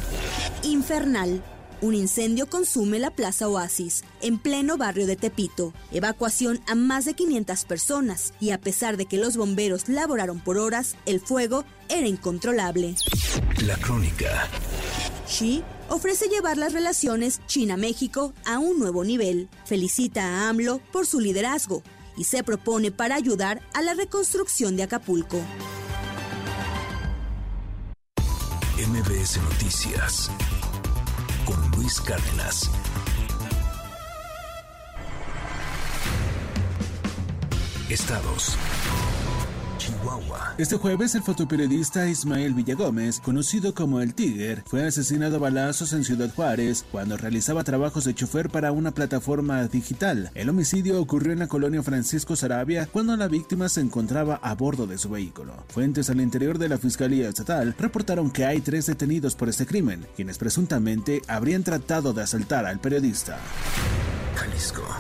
Infernal. 0.64 1.44
Un 1.82 1.94
incendio 1.94 2.48
consume 2.48 3.00
la 3.00 3.12
Plaza 3.12 3.50
Oasis, 3.50 4.04
en 4.22 4.38
pleno 4.38 4.78
barrio 4.78 5.08
de 5.08 5.18
Tepito. 5.18 5.74
Evacuación 5.92 6.62
a 6.68 6.76
más 6.76 7.04
de 7.04 7.16
500 7.16 7.66
personas 7.66 8.34
y 8.40 8.52
a 8.52 8.62
pesar 8.62 8.96
de 8.96 9.08
que 9.08 9.18
los 9.18 9.36
bomberos 9.36 9.90
laboraron 9.90 10.40
por 10.40 10.58
horas, 10.58 10.96
el 11.06 11.20
fuego 11.20 11.66
era 11.90 12.08
incontrolable. 12.08 12.96
La 13.66 13.76
crónica. 13.78 14.48
Xi 15.28 15.64
ofrece 15.90 16.30
llevar 16.30 16.58
las 16.58 16.72
relaciones 16.72 17.42
China-México 17.46 18.34
a 18.46 18.60
un 18.60 18.80
nuevo 18.80 19.04
nivel. 19.04 19.50
Felicita 19.66 20.24
a 20.24 20.50
AMLO 20.50 20.80
por 20.94 21.06
su 21.06 21.20
liderazgo 21.20 21.84
y 22.16 22.24
se 22.24 22.44
propone 22.44 22.92
para 22.92 23.16
ayudar 23.16 23.62
a 23.74 23.82
la 23.82 23.96
reconstrucción 23.96 24.78
de 24.78 24.84
Acapulco. 24.84 25.42
MBS 28.88 29.42
Noticias 29.42 30.32
con 31.44 31.72
Luis 31.72 32.00
Cárdenas. 32.00 32.72
Estados. 37.90 38.58
Este 40.58 40.78
jueves, 40.78 41.16
el 41.16 41.24
fotoperiodista 41.24 42.08
Ismael 42.08 42.54
Villagómez, 42.54 43.20
conocido 43.20 43.74
como 43.74 44.02
El 44.02 44.14
Tiger, 44.14 44.64
fue 44.66 44.86
asesinado 44.86 45.38
a 45.38 45.40
balazos 45.40 45.94
en 45.94 46.04
Ciudad 46.04 46.34
Juárez 46.36 46.86
cuando 46.92 47.18
realizaba 47.18 47.64
trabajos 47.64 48.04
de 48.04 48.14
chofer 48.14 48.50
para 48.50 48.72
una 48.72 48.92
plataforma 48.92 49.66
digital. 49.68 50.32
El 50.36 50.50
homicidio 50.50 51.02
ocurrió 51.02 51.34
en 51.34 51.40
la 51.40 51.48
colonia 51.48 51.82
Francisco 51.82 52.36
Sarabia 52.36 52.88
cuando 52.92 53.16
la 53.16 53.28
víctima 53.28 53.70
se 53.70 53.82
encontraba 53.82 54.36
a 54.36 54.54
bordo 54.56 54.86
de 54.86 54.98
su 54.98 55.10
vehículo. 55.10 55.54
Fuentes 55.70 56.10
al 56.10 56.22
interior 56.22 56.58
de 56.58 56.70
la 56.70 56.78
Fiscalía 56.78 57.30
Estatal 57.30 57.76
reportaron 57.78 58.32
que 58.32 58.46
hay 58.46 58.62
tres 58.62 58.86
detenidos 58.86 59.36
por 59.36 59.50
este 59.50 59.66
crimen, 59.66 60.06
quienes 60.16 60.38
presuntamente 60.38 61.22
habrían 61.28 61.64
tratado 61.64 62.14
de 62.14 62.24
asaltar 62.24 62.66
al 62.66 62.80
periodista. 62.80 63.38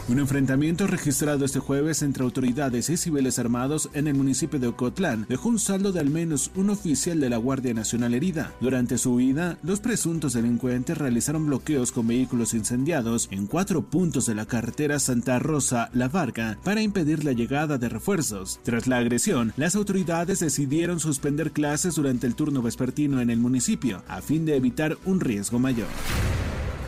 Un 0.08 0.20
enfrentamiento 0.20 0.88
registrado 0.88 1.46
este 1.46 1.60
jueves 1.60 2.02
entre 2.02 2.24
autoridades 2.24 2.90
y 2.90 2.98
civiles 2.98 3.40
armados 3.40 3.90
en 3.94 4.08
el 4.08 4.16
municipio 4.16 4.60
de 4.60 4.68
Ocotlán 4.68 5.26
dejó 5.30 5.50
un 5.50 5.60
saldo 5.60 5.92
de 5.92 6.00
al 6.00 6.10
menos 6.10 6.52
un 6.56 6.70
oficial 6.70 7.20
de 7.20 7.30
la 7.30 7.38
Guardia 7.38 7.74
Nacional 7.74 8.14
herida. 8.14 8.54
Durante 8.60 8.98
su 8.98 9.14
huida, 9.14 9.58
los 9.64 9.80
presuntos 9.80 10.34
delincuentes 10.34 10.98
realizaron 10.98 11.46
bloqueos 11.46 11.92
con 11.92 12.08
vehículos 12.08 12.54
incendiados 12.54 13.28
en 13.32 13.48
cuatro 13.48 13.84
puntos 13.84 14.26
de 14.26 14.36
la 14.36 14.46
carretera 14.46 15.00
Santa 15.00 15.40
Rosa-La 15.40 16.08
Varga 16.08 16.58
para 16.64 16.82
impedir 16.82 17.24
la 17.24 17.34
llegada 17.34 17.78
de 17.78 17.90
refuerzos. 17.90 18.60
Tras 18.64 18.88
la 18.88 18.98
agresión, 18.98 19.54
las 19.58 19.76
autoridades 19.76 20.40
decidieron 20.40 21.00
suspender 21.00 21.52
clases 21.52 21.96
durante 21.96 22.28
el 22.28 22.36
turno 22.36 22.62
vespertino 22.62 23.22
en 23.22 23.30
el 23.30 23.40
municipio 23.40 24.04
a 24.08 24.22
fin 24.22 24.46
de 24.46 24.56
evitar 24.56 24.98
un 25.06 25.20
riesgo 25.20 25.60
mayor. 25.60 25.88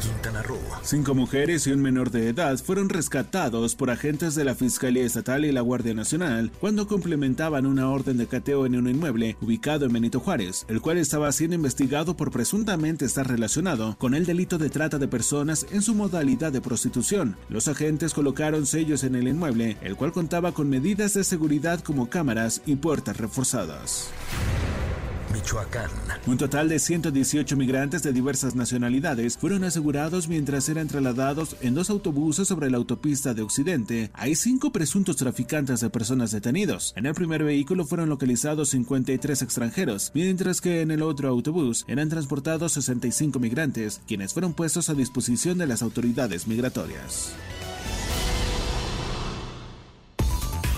Quintana 0.01 0.41
Roo. 0.41 0.57
Cinco 0.83 1.13
mujeres 1.13 1.67
y 1.67 1.71
un 1.71 1.81
menor 1.81 2.09
de 2.09 2.29
edad 2.29 2.57
fueron 2.57 2.89
rescatados 2.89 3.75
por 3.75 3.91
agentes 3.91 4.33
de 4.33 4.43
la 4.43 4.55
Fiscalía 4.55 5.05
Estatal 5.05 5.45
y 5.45 5.51
la 5.51 5.61
Guardia 5.61 5.93
Nacional 5.93 6.51
cuando 6.59 6.87
complementaban 6.87 7.65
una 7.65 7.89
orden 7.89 8.17
de 8.17 8.25
cateo 8.25 8.65
en 8.65 8.75
un 8.75 8.89
inmueble 8.89 9.37
ubicado 9.41 9.85
en 9.85 9.93
Benito 9.93 10.19
Juárez, 10.19 10.65
el 10.67 10.81
cual 10.81 10.97
estaba 10.97 11.31
siendo 11.31 11.55
investigado 11.55 12.17
por 12.17 12.31
presuntamente 12.31 13.05
estar 13.05 13.27
relacionado 13.27 13.95
con 13.99 14.15
el 14.15 14.25
delito 14.25 14.57
de 14.57 14.69
trata 14.69 14.97
de 14.97 15.07
personas 15.07 15.67
en 15.71 15.81
su 15.81 15.93
modalidad 15.93 16.51
de 16.51 16.61
prostitución. 16.61 17.37
Los 17.49 17.67
agentes 17.67 18.13
colocaron 18.13 18.65
sellos 18.65 19.03
en 19.03 19.15
el 19.15 19.27
inmueble, 19.27 19.77
el 19.81 19.95
cual 19.95 20.11
contaba 20.11 20.51
con 20.51 20.69
medidas 20.69 21.13
de 21.13 21.23
seguridad 21.23 21.79
como 21.81 22.09
cámaras 22.09 22.61
y 22.65 22.75
puertas 22.75 23.17
reforzadas. 23.17 24.09
Michoacán. 25.33 25.89
Un 26.27 26.37
total 26.37 26.69
de 26.69 26.79
118 26.79 27.55
migrantes 27.55 28.03
de 28.03 28.13
diversas 28.13 28.55
nacionalidades 28.55 29.37
fueron 29.37 29.63
asegurados 29.63 30.27
mientras 30.27 30.67
eran 30.69 30.87
trasladados 30.87 31.55
en 31.61 31.73
dos 31.73 31.89
autobuses 31.89 32.47
sobre 32.47 32.69
la 32.69 32.77
autopista 32.77 33.33
de 33.33 33.41
Occidente. 33.41 34.11
Hay 34.13 34.35
cinco 34.35 34.71
presuntos 34.71 35.17
traficantes 35.17 35.81
de 35.81 35.89
personas 35.89 36.31
detenidos. 36.31 36.93
En 36.95 37.05
el 37.05 37.13
primer 37.13 37.43
vehículo 37.43 37.85
fueron 37.85 38.09
localizados 38.09 38.69
53 38.69 39.41
extranjeros, 39.41 40.11
mientras 40.13 40.61
que 40.61 40.81
en 40.81 40.91
el 40.91 41.01
otro 41.01 41.29
autobús 41.29 41.85
eran 41.87 42.09
transportados 42.09 42.73
65 42.73 43.39
migrantes, 43.39 44.01
quienes 44.07 44.33
fueron 44.33 44.53
puestos 44.53 44.89
a 44.89 44.93
disposición 44.93 45.57
de 45.57 45.67
las 45.67 45.81
autoridades 45.81 46.47
migratorias. 46.47 47.33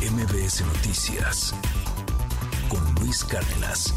MBS 0.02 0.66
Noticias 0.66 1.54
con 2.68 2.96
Luis 2.96 3.24
Cárdenas. 3.24 3.94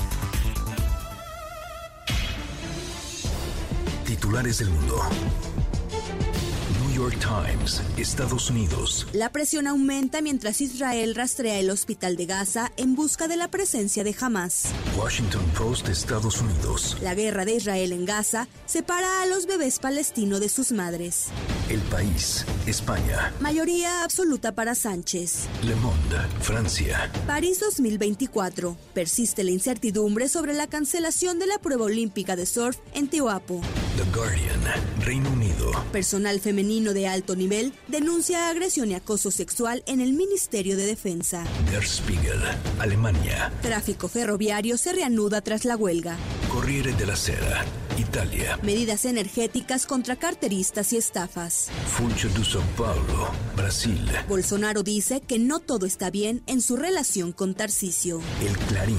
Titulares 4.07 4.59
del 4.59 4.71
mundo. 4.71 5.03
New 6.81 6.95
York 6.95 7.19
Times, 7.19 7.83
Estados 7.97 8.51
Unidos. 8.51 9.05
La 9.12 9.33
presión 9.33 9.66
aumenta 9.66 10.23
mientras 10.23 10.61
Israel 10.61 11.16
rastrea 11.16 11.59
el 11.59 11.71
hospital 11.71 12.16
de 12.16 12.27
Gaza 12.27 12.71
en 12.77 12.95
busca 12.95 13.27
de 13.27 13.37
la 13.37 13.49
presencia 13.49 14.05
de 14.05 14.14
Hamas. 14.21 14.66
Washington 14.97 15.45
Post, 15.59 15.88
Estados 15.88 16.40
Unidos. 16.40 16.97
La 17.03 17.14
guerra 17.14 17.45
de 17.45 17.57
Israel 17.57 17.90
en 17.90 18.05
Gaza 18.05 18.47
separa 18.64 19.23
a 19.23 19.27
los 19.27 19.47
bebés 19.47 19.81
palestinos 19.81 20.38
de 20.38 20.51
sus 20.51 20.71
madres. 20.71 21.27
El 21.69 21.81
país, 21.81 22.47
España. 22.66 23.35
Mayoría 23.40 24.05
absoluta 24.05 24.55
para 24.55 24.77
Sánchez. 24.77 25.49
Le 25.64 25.75
Monde, 25.75 26.19
Francia. 26.40 27.11
París 27.27 27.59
2024. 27.59 28.77
Persiste 28.95 29.42
la 29.42 29.51
incertidumbre 29.51 30.29
sobre 30.29 30.55
la 30.55 30.69
cancelación 30.69 31.40
de 31.40 31.49
la 31.49 31.59
prueba 31.59 31.87
olímpica 31.87 32.37
de 32.37 32.47
surf 32.47 32.79
en 32.95 33.09
Tehuapo. 33.09 33.61
The 33.96 34.04
Guardian, 34.14 34.61
Reino 35.00 35.30
Unido. 35.30 35.70
Personal 35.90 36.38
femenino 36.40 36.92
de 36.92 37.09
alto 37.09 37.35
nivel 37.35 37.72
denuncia 37.88 38.50
agresión 38.50 38.90
y 38.90 38.94
acoso 38.94 39.30
sexual 39.30 39.82
en 39.87 40.02
el 40.02 40.12
Ministerio 40.12 40.76
de 40.76 40.85
Defensa. 40.85 41.44
Der 41.70 41.82
Spiegel, 41.82 42.40
Alemania. 42.78 43.50
Tráfico 43.62 44.09
ferroviario 44.09 44.76
se 44.76 44.92
reanuda 44.92 45.40
tras 45.40 45.64
la 45.64 45.76
huelga. 45.76 46.18
Corriere 46.50 46.92
della 46.92 47.16
Sera, 47.16 47.64
Italia. 47.98 48.59
Medidas 48.62 49.04
energéticas 49.04 49.87
contra 49.87 50.16
carteristas 50.16 50.92
y 50.92 50.96
estafas. 50.96 51.68
Funcho 51.87 52.28
de 52.28 52.40
São 52.40 52.62
Paulo, 52.76 53.30
Brasil. 53.56 54.00
Bolsonaro 54.28 54.82
dice 54.82 55.20
que 55.20 55.38
no 55.38 55.61
todo 55.61 55.87
está 55.87 56.11
bien 56.11 56.42
en 56.46 56.61
su 56.61 56.76
relación 56.76 57.32
con 57.32 57.54
Tarcisio. 57.54 58.20
El 58.40 58.56
Clarín, 58.68 58.98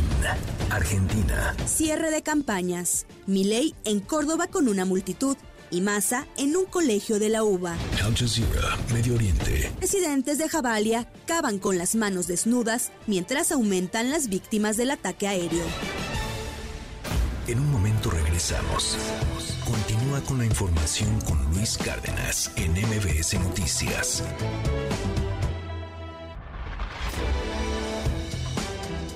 Argentina. 0.69 1.55
Cierre 1.65 2.12
de 2.12 2.21
campañas. 2.23 3.05
Milei 3.25 3.75
en 3.83 3.99
Córdoba 3.99 4.47
con 4.47 4.67
una 4.67 4.86
multitud 4.86 5.38
y 5.69 5.81
Massa 5.81 6.25
en 6.38 6.55
un 6.55 6.65
colegio 6.65 7.19
de 7.19 7.29
la 7.29 7.43
UBA. 7.43 7.75
Al 8.03 8.15
Jazeera, 8.15 8.77
Medio 8.93 9.15
Oriente. 9.15 9.71
Residentes 9.81 10.38
de 10.38 10.49
Jabalia 10.49 11.12
cavan 11.25 11.60
con 11.60 11.77
las 11.77 11.95
manos 11.95 12.27
desnudas 12.27 12.91
mientras 13.05 13.51
aumentan 13.51 14.10
las 14.10 14.29
víctimas 14.29 14.77
del 14.77 14.91
ataque 14.91 15.27
aéreo. 15.27 15.65
En 17.47 17.60
un 17.60 17.71
momento 17.71 17.87
Continúa 19.65 20.21
con 20.21 20.38
la 20.38 20.45
información 20.45 21.19
con 21.21 21.43
Luis 21.56 21.76
Cárdenas 21.76 22.52
en 22.56 22.71
MBS 22.73 23.34
Noticias. 23.39 24.23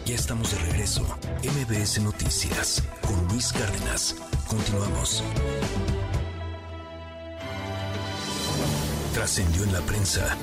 Ya 0.06 0.16
estamos 0.16 0.50
de 0.52 0.58
regreso. 0.72 1.04
MBS 1.44 2.02
Noticias 2.02 2.82
con 3.02 3.28
Luis 3.28 3.54
Cárdenas. 3.54 4.16
Continuamos. 4.48 5.24
Trascendió 9.14 9.64
en 9.66 9.74
la 9.74 9.82
prensa. 9.82 10.36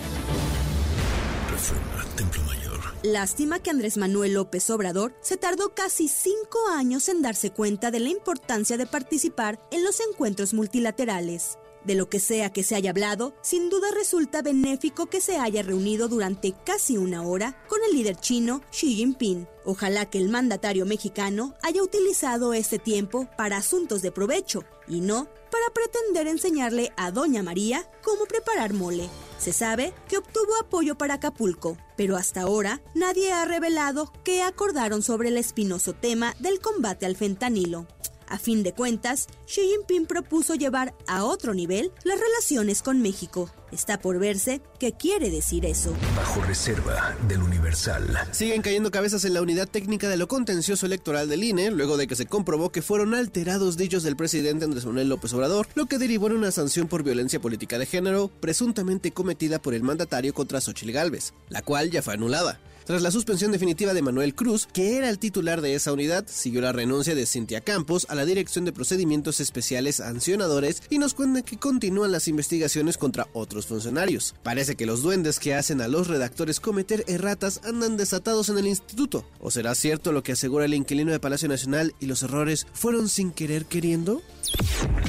Reforma, 1.51 2.05
Templo 2.15 2.45
Mayor. 2.45 2.68
Lástima 3.05 3.61
que 3.61 3.71
Andrés 3.71 3.97
Manuel 3.97 4.35
López 4.35 4.69
Obrador 4.71 5.15
se 5.21 5.37
tardó 5.37 5.73
casi 5.73 6.09
cinco 6.09 6.59
años 6.73 7.09
en 7.09 7.23
darse 7.23 7.53
cuenta 7.53 7.93
de 7.93 8.01
la 8.01 8.09
importancia 8.09 8.77
de 8.77 8.87
participar 8.87 9.61
en 9.71 9.85
los 9.85 10.01
encuentros 10.01 10.53
multilaterales. 10.53 11.59
De 11.85 11.95
lo 11.95 12.09
que 12.09 12.19
sea 12.19 12.53
que 12.53 12.65
se 12.65 12.75
haya 12.75 12.91
hablado, 12.91 13.37
sin 13.41 13.71
duda 13.71 13.87
resulta 13.95 14.43
benéfico 14.43 15.07
que 15.07 15.21
se 15.21 15.39
haya 15.39 15.63
reunido 15.63 16.09
durante 16.09 16.53
casi 16.67 16.99
una 16.99 17.23
hora 17.23 17.63
con 17.69 17.79
el 17.89 17.97
líder 17.97 18.17
chino 18.17 18.63
Xi 18.73 18.97
Jinping. 18.97 19.47
Ojalá 19.65 20.11
que 20.11 20.19
el 20.19 20.29
mandatario 20.29 20.85
mexicano 20.85 21.55
haya 21.63 21.85
utilizado 21.85 22.53
este 22.53 22.81
tiempo 22.81 23.29
para 23.37 23.59
asuntos 23.59 24.03
de 24.03 24.11
provecho 24.11 24.65
y 24.89 25.01
no 25.01 25.29
para 25.53 25.73
pretender 25.73 26.27
enseñarle 26.27 26.93
a 26.97 27.13
Doña 27.13 27.45
María 27.45 27.89
cómo 28.03 28.25
preparar 28.25 28.73
mole. 28.73 29.09
Se 29.39 29.53
sabe 29.53 29.95
que 30.09 30.19
obtuvo 30.19 30.57
apoyo 30.61 30.99
para 30.99 31.15
Acapulco, 31.15 31.79
pero 31.97 32.17
hasta 32.17 32.43
ahora 32.43 32.83
nadie 32.95 33.33
ha 33.33 33.45
revelado 33.45 34.13
qué 34.25 34.43
acordaron 34.43 35.01
sobre 35.01 35.29
el 35.29 35.39
espinoso 35.39 35.93
tema 35.93 36.35
del 36.41 36.61
combate 36.61 37.07
al 37.07 37.17
fentanilo. 37.17 37.87
A 38.29 38.39
fin 38.39 38.63
de 38.63 38.75
cuentas, 38.75 39.27
Xi 39.47 39.63
Jinping 39.63 40.07
propuso 40.07 40.55
llevar 40.55 40.95
a 41.07 41.25
otro 41.25 41.55
nivel 41.55 41.93
las 42.05 42.21
relaciones 42.21 42.83
con 42.83 43.01
México. 43.01 43.51
Está 43.73 43.99
por 43.99 44.19
verse 44.19 44.61
qué 44.79 44.93
quiere 44.93 45.31
decir 45.31 45.65
eso. 45.65 45.95
Bajo 46.17 46.43
reserva 46.43 47.17
del 47.27 47.43
Universal. 47.43 48.19
Siguen 48.33 48.63
cayendo 48.63 48.91
cabezas 48.91 49.25
en 49.25 49.35
la 49.35 49.43
unidad 49.43 49.69
técnica 49.69 50.09
de 50.09 50.17
lo 50.17 50.29
contencioso 50.29 50.87
electoral 50.87 51.29
del 51.29 51.45
INE, 51.45 51.71
luego 51.71 51.97
de 51.97 52.07
que 52.07 52.17
se 52.17 52.27
comprobó 52.27 52.71
que 52.71 52.83
fueron 52.83 53.15
alterados 53.15 53.77
dichos 53.77 54.03
del 54.03 54.17
presidente 54.17 54.65
Andrés 54.65 54.87
Manuel 54.87 55.09
López 55.09 55.33
Obrador, 55.33 55.67
lo 55.75 55.87
que 55.87 55.99
derivó 55.99 56.29
en 56.29 56.35
una 56.35 56.51
sanción 56.51 56.87
por 56.89 57.03
violencia 57.03 57.41
política 57.41 57.79
de 57.79 57.87
género, 57.87 58.29
presuntamente 58.29 59.13
cometida 59.13 59.59
por 59.59 59.75
el 59.75 59.83
mandatario 59.83 60.35
contra 60.35 60.61
Xochitl 60.61 60.93
Gálvez, 60.93 61.33
la 61.49 61.63
cual 61.63 61.91
ya 61.91 62.03
fue 62.03 62.15
anulada. 62.15 62.61
Tras 62.89 63.03
la 63.03 63.11
suspensión 63.11 63.53
definitiva 63.53 63.93
de 63.93 64.01
Manuel 64.01 64.35
Cruz, 64.35 64.67
que 64.73 64.97
era 64.97 65.11
el 65.11 65.19
titular 65.19 65.61
de 65.61 65.75
esa 65.75 65.93
unidad, 65.93 66.25
siguió 66.27 66.63
la 66.63 66.73
renuncia 66.73 67.15
de 67.15 67.27
Cintia 67.27 67.61
Campos 67.61 68.07
a 68.09 68.15
la 68.15 68.25
Dirección 68.25 68.65
de 68.65 68.73
Procedimientos 68.73 69.41
Especiales 69.41 69.97
Sancionadores 69.97 70.83
y 70.89 70.97
nos 70.97 71.13
cuenta 71.13 71.43
que 71.43 71.59
continúan 71.59 72.13
las 72.13 72.29
investigaciones 72.29 72.97
contra 72.97 73.29
otros 73.35 73.67
funcionarios. 73.67 74.35
Parece 74.43 74.75
que 74.75 74.87
los 74.87 75.03
duendes 75.03 75.39
que 75.39 75.55
hacen 75.55 75.83
a 75.83 75.89
los 75.89 76.07
redactores 76.07 76.61
cometer 76.61 77.05
erratas 77.09 77.61
andan 77.63 77.99
desatados 77.99 78.49
en 78.49 78.57
el 78.57 78.67
instituto. 78.67 79.27
¿O 79.39 79.51
será 79.51 79.75
cierto 79.75 80.11
lo 80.11 80.23
que 80.23 80.33
asegura 80.33 80.65
el 80.65 80.73
inquilino 80.73 81.13
de 81.13 81.21
Palacio 81.21 81.51
Nacional 81.51 81.95
y 82.01 82.07
los 82.07 82.23
errores 82.23 82.67
fueron 82.73 83.11
sin 83.11 83.33
querer 83.33 83.67
queriendo? 83.67 84.23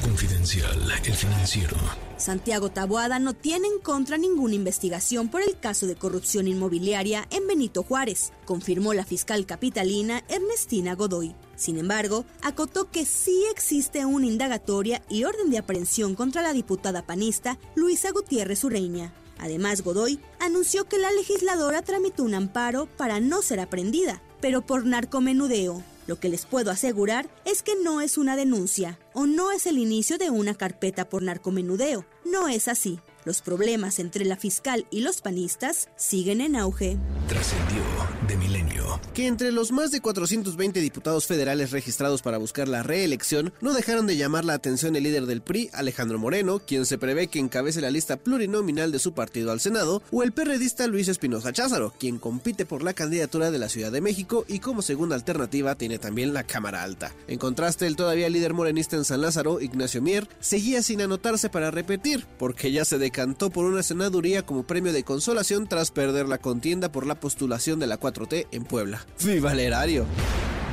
Confidencial, 0.02 0.78
el 1.02 1.14
financiero. 1.14 1.78
Santiago 2.18 2.68
Taboada 2.70 3.18
no 3.18 3.32
tiene 3.32 3.68
en 3.68 3.80
contra 3.80 4.18
ninguna 4.18 4.54
investigación 4.54 5.30
por 5.30 5.40
el 5.40 5.58
caso 5.58 5.86
de 5.86 5.96
corrupción 5.96 6.46
inmobiliaria 6.46 7.26
en 7.30 7.46
Benito 7.46 7.69
Juárez, 7.78 8.32
confirmó 8.44 8.92
la 8.92 9.04
fiscal 9.04 9.46
capitalina 9.46 10.22
Ernestina 10.28 10.94
Godoy. 10.94 11.34
Sin 11.56 11.78
embargo, 11.78 12.24
acotó 12.42 12.90
que 12.90 13.04
sí 13.04 13.44
existe 13.50 14.04
una 14.04 14.26
indagatoria 14.26 15.02
y 15.08 15.24
orden 15.24 15.50
de 15.50 15.58
aprehensión 15.58 16.14
contra 16.14 16.42
la 16.42 16.52
diputada 16.52 17.06
panista 17.06 17.58
Luisa 17.74 18.10
Gutiérrez 18.10 18.64
Ureña. 18.64 19.12
Además, 19.38 19.82
Godoy 19.82 20.20
anunció 20.38 20.84
que 20.84 20.98
la 20.98 21.10
legisladora 21.12 21.82
tramitó 21.82 22.24
un 22.24 22.34
amparo 22.34 22.86
para 22.96 23.20
no 23.20 23.40
ser 23.40 23.60
aprendida, 23.60 24.22
pero 24.40 24.62
por 24.62 24.84
narcomenudeo. 24.84 25.82
Lo 26.06 26.18
que 26.18 26.28
les 26.28 26.44
puedo 26.44 26.70
asegurar 26.70 27.30
es 27.44 27.62
que 27.62 27.76
no 27.76 28.00
es 28.00 28.18
una 28.18 28.36
denuncia 28.36 28.98
o 29.14 29.26
no 29.26 29.52
es 29.52 29.66
el 29.66 29.78
inicio 29.78 30.18
de 30.18 30.28
una 30.28 30.54
carpeta 30.54 31.08
por 31.08 31.22
narcomenudeo. 31.22 32.04
No 32.24 32.48
es 32.48 32.68
así. 32.68 32.98
Los 33.30 33.42
problemas 33.42 34.00
entre 34.00 34.24
la 34.24 34.34
fiscal 34.34 34.86
y 34.90 35.02
los 35.02 35.20
panistas 35.20 35.88
siguen 35.94 36.40
en 36.40 36.56
auge. 36.56 36.96
Trascendió 37.28 37.80
de 38.26 38.36
milenio. 38.36 39.00
Que 39.14 39.28
entre 39.28 39.52
los 39.52 39.70
más 39.70 39.92
de 39.92 40.00
420 40.00 40.80
diputados 40.80 41.26
federales 41.26 41.70
registrados 41.70 42.22
para 42.22 42.38
buscar 42.38 42.66
la 42.66 42.82
reelección, 42.82 43.52
no 43.60 43.72
dejaron 43.72 44.08
de 44.08 44.16
llamar 44.16 44.44
la 44.44 44.54
atención 44.54 44.96
el 44.96 45.04
líder 45.04 45.26
del 45.26 45.42
PRI, 45.42 45.70
Alejandro 45.72 46.18
Moreno, 46.18 46.58
quien 46.58 46.86
se 46.86 46.98
prevé 46.98 47.28
que 47.28 47.38
encabece 47.38 47.80
la 47.80 47.92
lista 47.92 48.16
plurinominal 48.16 48.90
de 48.90 48.98
su 48.98 49.12
partido 49.12 49.52
al 49.52 49.60
Senado, 49.60 50.02
o 50.10 50.24
el 50.24 50.32
perredista 50.32 50.88
Luis 50.88 51.06
Espinosa 51.06 51.52
Cházaro, 51.52 51.94
quien 52.00 52.18
compite 52.18 52.66
por 52.66 52.82
la 52.82 52.94
candidatura 52.94 53.52
de 53.52 53.58
la 53.58 53.68
Ciudad 53.68 53.92
de 53.92 54.00
México 54.00 54.44
y 54.48 54.58
como 54.58 54.82
segunda 54.82 55.14
alternativa 55.14 55.76
tiene 55.76 55.98
también 55.98 56.34
la 56.34 56.42
Cámara 56.42 56.82
Alta. 56.82 57.14
En 57.28 57.38
contraste, 57.38 57.86
el 57.86 57.94
todavía 57.94 58.28
líder 58.28 58.54
morenista 58.54 58.96
en 58.96 59.04
San 59.04 59.20
Lázaro, 59.20 59.60
Ignacio 59.60 60.02
Mier, 60.02 60.28
seguía 60.40 60.82
sin 60.82 61.00
anotarse 61.00 61.48
para 61.48 61.70
repetir, 61.70 62.26
porque 62.38 62.72
ya 62.72 62.84
se 62.84 62.98
decantó 63.20 63.50
por 63.50 63.66
una 63.66 63.82
senaduría 63.82 64.46
como 64.46 64.62
premio 64.62 64.94
de 64.94 65.04
consolación 65.04 65.66
tras 65.66 65.90
perder 65.90 66.26
la 66.26 66.38
contienda 66.38 66.90
por 66.90 67.06
la 67.06 67.20
postulación 67.20 67.78
de 67.78 67.86
la 67.86 68.00
4T 68.00 68.46
en 68.50 68.64
Puebla. 68.64 69.06
¡Viva 69.22 69.52
el 69.52 69.60
erario! 69.60 70.06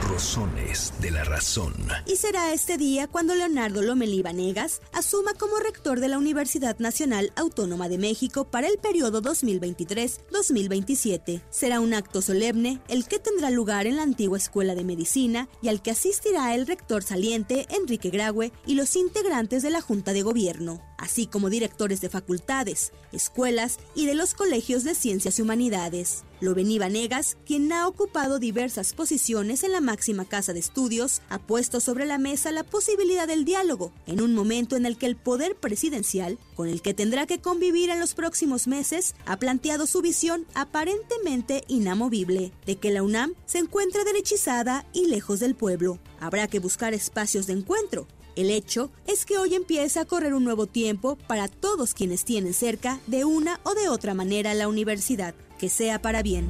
Rosones 0.01 0.93
de 1.01 1.11
la 1.11 1.25
razón. 1.25 1.73
Y 2.05 2.15
será 2.15 2.53
este 2.53 2.77
día 2.77 3.07
cuando 3.07 3.35
Leonardo 3.35 3.81
Lomelí 3.81 4.21
Vanegas 4.21 4.79
asuma 4.93 5.33
como 5.33 5.57
rector 5.57 5.99
de 5.99 6.07
la 6.07 6.17
Universidad 6.17 6.79
Nacional 6.79 7.33
Autónoma 7.35 7.89
de 7.89 7.97
México 7.97 8.45
para 8.45 8.67
el 8.67 8.77
periodo 8.77 9.21
2023-2027. 9.21 11.41
Será 11.49 11.81
un 11.81 11.93
acto 11.93 12.21
solemne 12.21 12.79
el 12.87 13.05
que 13.05 13.19
tendrá 13.19 13.49
lugar 13.49 13.85
en 13.87 13.97
la 13.97 14.03
antigua 14.03 14.37
Escuela 14.37 14.75
de 14.75 14.85
Medicina 14.85 15.49
y 15.61 15.67
al 15.67 15.81
que 15.81 15.91
asistirá 15.91 16.55
el 16.55 16.67
rector 16.67 17.03
saliente 17.03 17.67
Enrique 17.69 18.09
Graue 18.09 18.53
y 18.65 18.75
los 18.75 18.95
integrantes 18.95 19.61
de 19.61 19.71
la 19.71 19.81
Junta 19.81 20.13
de 20.13 20.21
Gobierno, 20.21 20.81
así 20.97 21.27
como 21.27 21.49
directores 21.49 22.01
de 22.01 22.09
facultades, 22.09 22.91
escuelas 23.11 23.79
y 23.95 24.05
de 24.05 24.15
los 24.15 24.33
colegios 24.33 24.83
de 24.83 24.95
ciencias 24.95 25.39
y 25.39 25.41
humanidades. 25.41 26.23
Lovení 26.39 26.77
Vanegas, 26.77 27.35
quien 27.45 27.71
ha 27.73 27.87
ocupado 27.87 28.37
diversas 28.37 28.93
posiciones 28.93 29.63
en 29.63 29.71
la 29.71 29.81
máxima 29.81 30.25
casa 30.25 30.53
de 30.53 30.59
estudios, 30.59 31.21
ha 31.29 31.39
puesto 31.39 31.79
sobre 31.79 32.05
la 32.05 32.19
mesa 32.19 32.51
la 32.51 32.63
posibilidad 32.63 33.27
del 33.27 33.43
diálogo, 33.43 33.91
en 34.05 34.21
un 34.21 34.35
momento 34.35 34.75
en 34.75 34.85
el 34.85 34.97
que 34.97 35.07
el 35.07 35.15
poder 35.15 35.55
presidencial, 35.55 36.37
con 36.55 36.67
el 36.67 36.83
que 36.83 36.93
tendrá 36.93 37.25
que 37.25 37.39
convivir 37.39 37.89
en 37.89 37.99
los 37.99 38.13
próximos 38.13 38.67
meses, 38.67 39.15
ha 39.25 39.37
planteado 39.39 39.87
su 39.87 40.01
visión 40.01 40.45
aparentemente 40.53 41.63
inamovible, 41.67 42.51
de 42.67 42.75
que 42.75 42.91
la 42.91 43.01
UNAM 43.01 43.33
se 43.45 43.57
encuentra 43.57 44.03
derechizada 44.03 44.85
y 44.93 45.07
lejos 45.07 45.39
del 45.39 45.55
pueblo. 45.55 45.97
Habrá 46.19 46.47
que 46.47 46.59
buscar 46.59 46.93
espacios 46.93 47.47
de 47.47 47.53
encuentro, 47.53 48.07
el 48.37 48.51
hecho 48.51 48.91
es 49.07 49.25
que 49.25 49.37
hoy 49.37 49.55
empieza 49.55 50.01
a 50.01 50.05
correr 50.05 50.33
un 50.33 50.43
nuevo 50.43 50.67
tiempo 50.67 51.17
para 51.27 51.47
todos 51.47 51.93
quienes 51.93 52.23
tienen 52.23 52.53
cerca 52.53 52.99
de 53.07 53.25
una 53.25 53.59
o 53.63 53.73
de 53.73 53.89
otra 53.89 54.13
manera 54.13 54.53
la 54.53 54.67
universidad, 54.67 55.33
que 55.59 55.69
sea 55.69 56.01
para 56.01 56.21
bien. 56.21 56.47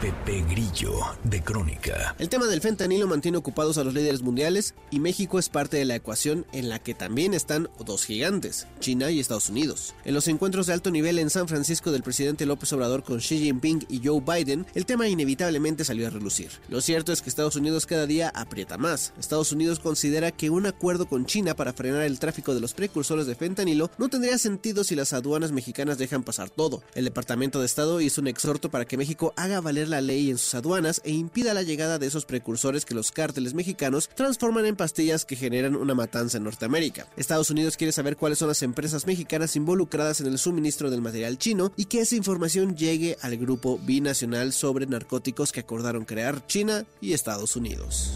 Pepe 0.00 0.44
Grillo, 0.48 0.92
de 1.24 1.42
Crónica. 1.42 2.14
El 2.20 2.28
tema 2.28 2.46
del 2.46 2.60
fentanilo 2.60 3.08
mantiene 3.08 3.36
ocupados 3.36 3.78
a 3.78 3.84
los 3.84 3.94
líderes 3.94 4.22
mundiales 4.22 4.76
y 4.92 5.00
México 5.00 5.40
es 5.40 5.48
parte 5.48 5.76
de 5.76 5.84
la 5.84 5.96
ecuación 5.96 6.46
en 6.52 6.68
la 6.68 6.78
que 6.78 6.94
también 6.94 7.34
están 7.34 7.68
dos 7.84 8.04
gigantes, 8.04 8.68
China 8.78 9.10
y 9.10 9.18
Estados 9.18 9.50
Unidos. 9.50 9.96
En 10.04 10.14
los 10.14 10.28
encuentros 10.28 10.68
de 10.68 10.74
alto 10.74 10.92
nivel 10.92 11.18
en 11.18 11.30
San 11.30 11.48
Francisco 11.48 11.90
del 11.90 12.04
presidente 12.04 12.46
López 12.46 12.72
Obrador 12.72 13.02
con 13.02 13.18
Xi 13.18 13.40
Jinping 13.40 13.86
y 13.88 14.00
Joe 14.06 14.20
Biden, 14.20 14.66
el 14.76 14.86
tema 14.86 15.08
inevitablemente 15.08 15.84
salió 15.84 16.06
a 16.06 16.10
relucir. 16.10 16.50
Lo 16.68 16.80
cierto 16.80 17.12
es 17.12 17.20
que 17.20 17.28
Estados 17.28 17.56
Unidos 17.56 17.84
cada 17.84 18.06
día 18.06 18.30
aprieta 18.36 18.78
más. 18.78 19.12
Estados 19.18 19.50
Unidos 19.50 19.80
considera 19.80 20.30
que 20.30 20.48
un 20.48 20.66
acuerdo 20.66 21.08
con 21.08 21.26
China 21.26 21.56
para 21.56 21.72
frenar 21.72 22.02
el 22.02 22.20
tráfico 22.20 22.54
de 22.54 22.60
los 22.60 22.72
precursores 22.72 23.26
de 23.26 23.34
fentanilo 23.34 23.90
no 23.98 24.08
tendría 24.08 24.38
sentido 24.38 24.84
si 24.84 24.94
las 24.94 25.12
aduanas 25.12 25.50
mexicanas 25.50 25.98
dejan 25.98 26.22
pasar 26.22 26.50
todo. 26.50 26.84
El 26.94 27.04
Departamento 27.04 27.58
de 27.58 27.66
Estado 27.66 28.00
hizo 28.00 28.20
un 28.20 28.28
exhorto 28.28 28.70
para 28.70 28.84
que 28.84 28.96
México 28.96 29.34
haga 29.36 29.60
valer 29.60 29.87
la 29.88 30.00
ley 30.00 30.30
en 30.30 30.38
sus 30.38 30.54
aduanas 30.54 31.00
e 31.04 31.10
impida 31.10 31.54
la 31.54 31.62
llegada 31.62 31.98
de 31.98 32.06
esos 32.06 32.24
precursores 32.24 32.84
que 32.84 32.94
los 32.94 33.10
cárteles 33.10 33.54
mexicanos 33.54 34.08
transforman 34.14 34.66
en 34.66 34.76
pastillas 34.76 35.24
que 35.24 35.36
generan 35.36 35.76
una 35.76 35.94
matanza 35.94 36.38
en 36.38 36.44
Norteamérica. 36.44 37.06
Estados 37.16 37.50
Unidos 37.50 37.76
quiere 37.76 37.92
saber 37.92 38.16
cuáles 38.16 38.38
son 38.38 38.48
las 38.48 38.62
empresas 38.62 39.06
mexicanas 39.06 39.56
involucradas 39.56 40.20
en 40.20 40.26
el 40.26 40.38
suministro 40.38 40.90
del 40.90 41.02
material 41.02 41.38
chino 41.38 41.72
y 41.76 41.86
que 41.86 42.00
esa 42.00 42.16
información 42.16 42.76
llegue 42.76 43.16
al 43.20 43.36
grupo 43.36 43.78
binacional 43.78 44.52
sobre 44.52 44.86
narcóticos 44.86 45.52
que 45.52 45.60
acordaron 45.60 46.04
crear 46.04 46.46
China 46.46 46.84
y 47.00 47.12
Estados 47.12 47.56
Unidos. 47.56 48.12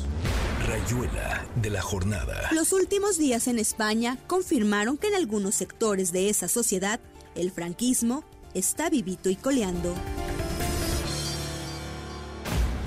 Rayuela 0.67 1.45
de 1.57 1.71
la 1.71 1.83
jornada. 1.83 2.49
Los 2.53 2.73
últimos 2.73 3.19
días 3.19 3.49
en 3.49 3.59
España 3.59 4.19
confirmaron 4.27 4.97
que 4.97 5.09
en 5.09 5.17
algunos 5.17 5.57
sectores 5.57 6.13
de 6.13 6.29
esa 6.29 6.49
sociedad 6.49 7.01
el 7.35 7.51
franquismo 7.51 8.25
está 8.55 8.91
vivito 8.91 9.31
y 9.31 9.37
coleando. 9.37 9.95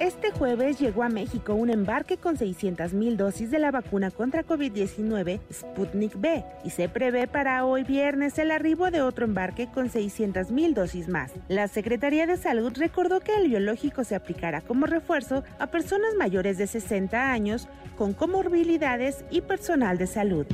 Este 0.00 0.32
jueves 0.32 0.80
llegó 0.80 1.04
a 1.04 1.08
México 1.08 1.54
un 1.54 1.70
embarque 1.70 2.16
con 2.16 2.36
600.000 2.36 3.14
dosis 3.14 3.52
de 3.52 3.60
la 3.60 3.70
vacuna 3.70 4.10
contra 4.10 4.44
COVID-19 4.44 5.40
Sputnik 5.52 6.20
B 6.20 6.44
y 6.64 6.70
se 6.70 6.88
prevé 6.88 7.28
para 7.28 7.64
hoy 7.64 7.84
viernes 7.84 8.36
el 8.38 8.50
arribo 8.50 8.90
de 8.90 9.02
otro 9.02 9.24
embarque 9.24 9.68
con 9.72 9.88
600.000 9.88 10.74
dosis 10.74 11.08
más. 11.08 11.32
La 11.48 11.68
Secretaría 11.68 12.26
de 12.26 12.36
Salud 12.36 12.72
recordó 12.76 13.20
que 13.20 13.36
el 13.36 13.48
biológico 13.48 14.02
se 14.02 14.16
aplicará 14.16 14.62
como 14.62 14.86
refuerzo 14.86 15.44
a 15.60 15.68
personas 15.68 16.14
mayores 16.18 16.58
de 16.58 16.66
60 16.66 17.30
años 17.30 17.68
con 17.96 18.14
comorbilidades 18.14 19.24
y 19.30 19.42
personal 19.42 19.96
de 19.96 20.08
salud. 20.08 20.46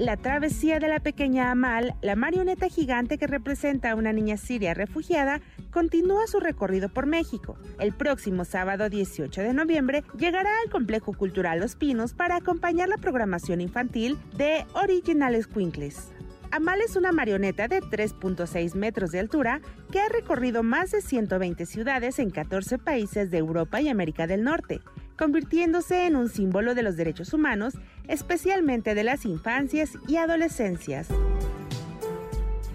La 0.00 0.16
travesía 0.16 0.78
de 0.78 0.88
la 0.88 1.00
pequeña 1.00 1.50
Amal, 1.50 1.94
la 2.00 2.16
marioneta 2.16 2.70
gigante 2.70 3.18
que 3.18 3.26
representa 3.26 3.90
a 3.90 3.94
una 3.94 4.14
niña 4.14 4.38
siria 4.38 4.72
refugiada, 4.72 5.42
continúa 5.70 6.26
su 6.26 6.40
recorrido 6.40 6.88
por 6.88 7.04
México. 7.04 7.58
El 7.78 7.92
próximo 7.92 8.46
sábado 8.46 8.88
18 8.88 9.42
de 9.42 9.52
noviembre 9.52 10.02
llegará 10.16 10.48
al 10.64 10.70
Complejo 10.70 11.12
Cultural 11.12 11.60
Los 11.60 11.76
Pinos 11.76 12.14
para 12.14 12.36
acompañar 12.36 12.88
la 12.88 12.96
programación 12.96 13.60
infantil 13.60 14.16
de 14.38 14.64
Original 14.72 15.36
Squinkles. 15.42 16.08
Amal 16.50 16.80
es 16.80 16.96
una 16.96 17.12
marioneta 17.12 17.68
de 17.68 17.82
3.6 17.82 18.74
metros 18.76 19.12
de 19.12 19.20
altura 19.20 19.60
que 19.92 20.00
ha 20.00 20.08
recorrido 20.08 20.62
más 20.62 20.92
de 20.92 21.02
120 21.02 21.66
ciudades 21.66 22.18
en 22.18 22.30
14 22.30 22.78
países 22.78 23.30
de 23.30 23.36
Europa 23.36 23.82
y 23.82 23.90
América 23.90 24.26
del 24.26 24.44
Norte, 24.44 24.80
convirtiéndose 25.20 26.06
en 26.06 26.16
un 26.16 26.30
símbolo 26.30 26.74
de 26.74 26.82
los 26.82 26.96
derechos 26.96 27.34
humanos, 27.34 27.74
especialmente 28.08 28.94
de 28.94 29.04
las 29.04 29.26
infancias 29.26 29.90
y 30.08 30.16
adolescencias. 30.16 31.08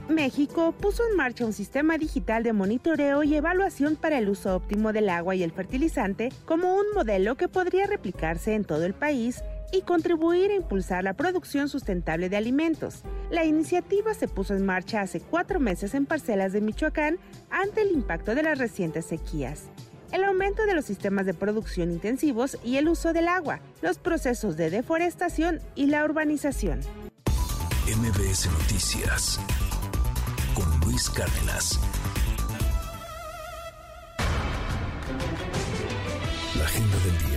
México 0.08 0.72
puso 0.72 1.02
en 1.10 1.18
marcha 1.18 1.44
un 1.44 1.54
sistema 1.54 1.98
digital 1.98 2.44
de 2.44 2.54
monitoreo 2.54 3.24
y 3.24 3.34
evaluación 3.34 3.96
para 3.96 4.20
el 4.20 4.30
uso 4.30 4.56
óptimo 4.56 4.94
del 4.94 5.10
agua 5.10 5.34
y 5.34 5.42
el 5.42 5.52
fertilizante 5.52 6.30
como 6.46 6.76
un 6.76 6.86
modelo 6.94 7.34
que 7.36 7.48
podría 7.48 7.88
replicarse 7.88 8.54
en 8.54 8.64
todo 8.64 8.86
el 8.86 8.94
país 8.94 9.44
y 9.72 9.82
contribuir 9.82 10.52
a 10.52 10.56
impulsar 10.56 11.04
la 11.04 11.16
producción 11.16 11.68
sustentable 11.68 12.30
de 12.30 12.38
alimentos. 12.38 13.02
La 13.32 13.44
iniciativa 13.44 14.14
se 14.14 14.28
puso 14.28 14.54
en 14.54 14.64
marcha 14.64 15.02
hace 15.02 15.20
cuatro 15.20 15.60
meses 15.60 15.96
en 15.96 16.06
parcelas 16.06 16.54
de 16.54 16.62
Michoacán 16.62 17.18
ante 17.50 17.82
el 17.82 17.92
impacto 17.92 18.36
de 18.36 18.44
las 18.44 18.60
recientes 18.60 19.08
sequías. 19.08 19.72
El 20.12 20.24
aumento 20.24 20.66
de 20.66 20.74
los 20.74 20.86
sistemas 20.86 21.26
de 21.26 21.34
producción 21.34 21.92
intensivos 21.92 22.58
y 22.64 22.78
el 22.78 22.90
uso 22.90 23.14
del 23.14 23.28
agua, 23.28 23.60
los 23.82 23.98
procesos 23.98 24.56
de 24.58 24.70
deforestación 24.70 25.60
y 25.76 25.88
la 25.88 26.04
urbanización. 26.06 26.80
MBS 27.88 28.48
Noticias 28.52 29.40
con 30.56 30.80
Luis 30.82 31.10
Cárdenas. 31.10 31.80
La 36.58 36.64
agenda 36.64 36.98
del 37.00 37.18
día. 37.30 37.35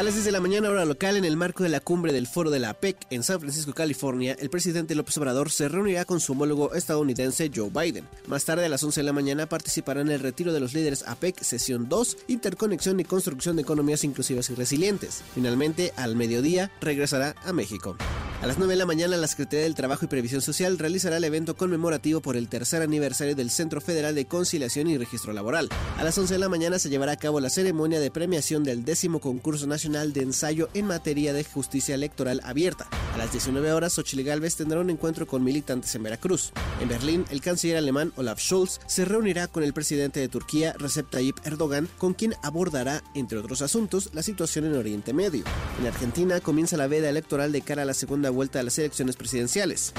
A 0.00 0.02
las 0.02 0.14
10 0.14 0.24
de 0.24 0.32
la 0.32 0.40
mañana 0.40 0.70
hora 0.70 0.86
local, 0.86 1.18
en 1.18 1.26
el 1.26 1.36
marco 1.36 1.62
de 1.62 1.68
la 1.68 1.80
cumbre 1.80 2.12
del 2.14 2.26
Foro 2.26 2.48
de 2.48 2.58
la 2.58 2.70
APEC 2.70 2.96
en 3.10 3.22
San 3.22 3.38
Francisco, 3.38 3.74
California, 3.74 4.34
el 4.40 4.48
presidente 4.48 4.94
López 4.94 5.18
Obrador 5.18 5.50
se 5.50 5.68
reunirá 5.68 6.06
con 6.06 6.20
su 6.20 6.32
homólogo 6.32 6.72
estadounidense 6.72 7.50
Joe 7.54 7.68
Biden. 7.68 8.08
Más 8.26 8.46
tarde, 8.46 8.64
a 8.64 8.70
las 8.70 8.82
11 8.82 9.00
de 9.00 9.04
la 9.04 9.12
mañana, 9.12 9.46
participará 9.46 10.00
en 10.00 10.10
el 10.10 10.20
retiro 10.20 10.54
de 10.54 10.60
los 10.60 10.72
líderes 10.72 11.04
APEC 11.06 11.42
sesión 11.42 11.90
2, 11.90 12.16
interconexión 12.28 12.98
y 12.98 13.04
construcción 13.04 13.56
de 13.56 13.62
economías 13.62 14.02
inclusivas 14.02 14.48
y 14.48 14.54
resilientes. 14.54 15.22
Finalmente, 15.34 15.92
al 15.96 16.16
mediodía, 16.16 16.70
regresará 16.80 17.34
a 17.44 17.52
México. 17.52 17.98
A 18.40 18.46
las 18.46 18.56
9 18.56 18.72
de 18.72 18.78
la 18.78 18.86
mañana, 18.86 19.18
la 19.18 19.26
Secretaría 19.26 19.64
del 19.64 19.74
Trabajo 19.74 20.06
y 20.06 20.08
Previsión 20.08 20.40
Social 20.40 20.78
realizará 20.78 21.18
el 21.18 21.24
evento 21.24 21.58
conmemorativo 21.58 22.22
por 22.22 22.38
el 22.38 22.48
tercer 22.48 22.80
aniversario 22.80 23.36
del 23.36 23.50
Centro 23.50 23.82
Federal 23.82 24.14
de 24.14 24.24
Conciliación 24.24 24.88
y 24.88 24.96
Registro 24.96 25.34
Laboral. 25.34 25.68
A 25.98 26.04
las 26.04 26.16
11 26.16 26.32
de 26.32 26.40
la 26.40 26.48
mañana 26.48 26.78
se 26.78 26.88
llevará 26.88 27.12
a 27.12 27.18
cabo 27.18 27.38
la 27.38 27.50
ceremonia 27.50 28.00
de 28.00 28.10
premiación 28.10 28.64
del 28.64 28.82
décimo 28.82 29.20
concurso 29.20 29.49
nacional 29.66 30.12
de 30.12 30.22
ensayo 30.22 30.68
en 30.74 30.86
materia 30.86 31.32
de 31.32 31.44
justicia 31.44 31.94
electoral 31.94 32.40
abierta. 32.44 32.88
A 33.14 33.18
las 33.18 33.32
19 33.32 33.72
horas, 33.72 33.94
Xochitl 33.94 34.22
Gálvez 34.22 34.56
tendrá 34.56 34.80
un 34.80 34.90
encuentro 34.90 35.26
con 35.26 35.42
militantes 35.42 35.94
en 35.94 36.04
Veracruz. 36.04 36.52
En 36.80 36.88
Berlín, 36.88 37.24
el 37.30 37.40
canciller 37.40 37.76
alemán 37.76 38.12
Olaf 38.16 38.40
Scholz 38.40 38.80
se 38.86 39.04
reunirá 39.04 39.48
con 39.48 39.62
el 39.62 39.72
presidente 39.72 40.20
de 40.20 40.28
Turquía, 40.28 40.74
Recep 40.78 41.10
Tayyip 41.10 41.38
Erdogan, 41.44 41.88
con 41.98 42.14
quien 42.14 42.34
abordará, 42.42 43.02
entre 43.14 43.38
otros 43.38 43.62
asuntos, 43.62 44.10
la 44.12 44.22
situación 44.22 44.64
en 44.64 44.76
Oriente 44.76 45.12
Medio. 45.12 45.44
En 45.80 45.86
Argentina 45.86 46.40
comienza 46.40 46.76
la 46.76 46.86
veda 46.86 47.08
electoral 47.08 47.52
de 47.52 47.62
cara 47.62 47.82
a 47.82 47.86
la 47.86 47.94
segunda 47.94 48.30
vuelta 48.30 48.58
de 48.58 48.64
las 48.64 48.78
elecciones 48.78 49.16
presidenciales. 49.16 49.92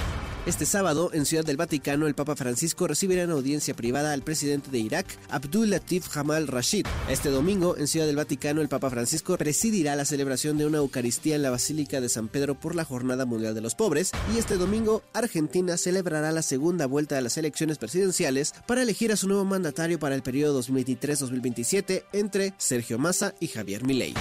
Este 0.47 0.65
sábado, 0.65 1.11
en 1.13 1.27
Ciudad 1.27 1.45
del 1.45 1.55
Vaticano, 1.55 2.07
el 2.07 2.15
Papa 2.15 2.35
Francisco 2.35 2.87
recibirá 2.87 3.21
en 3.21 3.29
audiencia 3.29 3.75
privada 3.75 4.11
al 4.11 4.23
presidente 4.23 4.71
de 4.71 4.79
Irak, 4.79 5.05
Abdul 5.29 5.69
Latif 5.69 6.07
Jamal 6.07 6.47
Rashid. 6.47 6.87
Este 7.07 7.29
domingo, 7.29 7.77
en 7.77 7.85
Ciudad 7.85 8.07
del 8.07 8.15
Vaticano, 8.15 8.61
el 8.61 8.67
Papa 8.67 8.89
Francisco 8.89 9.37
presidirá 9.37 9.95
la 9.95 10.03
celebración 10.03 10.57
de 10.57 10.65
una 10.65 10.79
Eucaristía 10.79 11.35
en 11.35 11.43
la 11.43 11.51
Basílica 11.51 12.01
de 12.01 12.09
San 12.09 12.27
Pedro 12.27 12.55
por 12.55 12.73
la 12.73 12.85
Jornada 12.85 13.27
Mundial 13.27 13.53
de 13.53 13.61
los 13.61 13.75
Pobres. 13.75 14.09
Y 14.33 14.39
este 14.39 14.57
domingo, 14.57 15.03
Argentina 15.13 15.77
celebrará 15.77 16.31
la 16.31 16.41
segunda 16.41 16.87
vuelta 16.87 17.13
de 17.13 17.21
las 17.21 17.37
elecciones 17.37 17.77
presidenciales 17.77 18.55
para 18.65 18.81
elegir 18.81 19.11
a 19.11 19.17
su 19.17 19.27
nuevo 19.27 19.45
mandatario 19.45 19.99
para 19.99 20.15
el 20.15 20.23
periodo 20.23 20.59
2023-2027 20.63 22.05
entre 22.13 22.55
Sergio 22.57 22.97
Massa 22.97 23.35
y 23.39 23.47
Javier 23.47 23.85
Milei. 23.85 24.15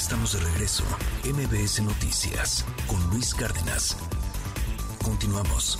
Estamos 0.00 0.32
de 0.32 0.40
regreso. 0.40 0.82
MBS 1.24 1.82
Noticias 1.82 2.64
con 2.86 2.98
Luis 3.10 3.34
Cárdenas. 3.34 3.94
Continuamos. 5.04 5.78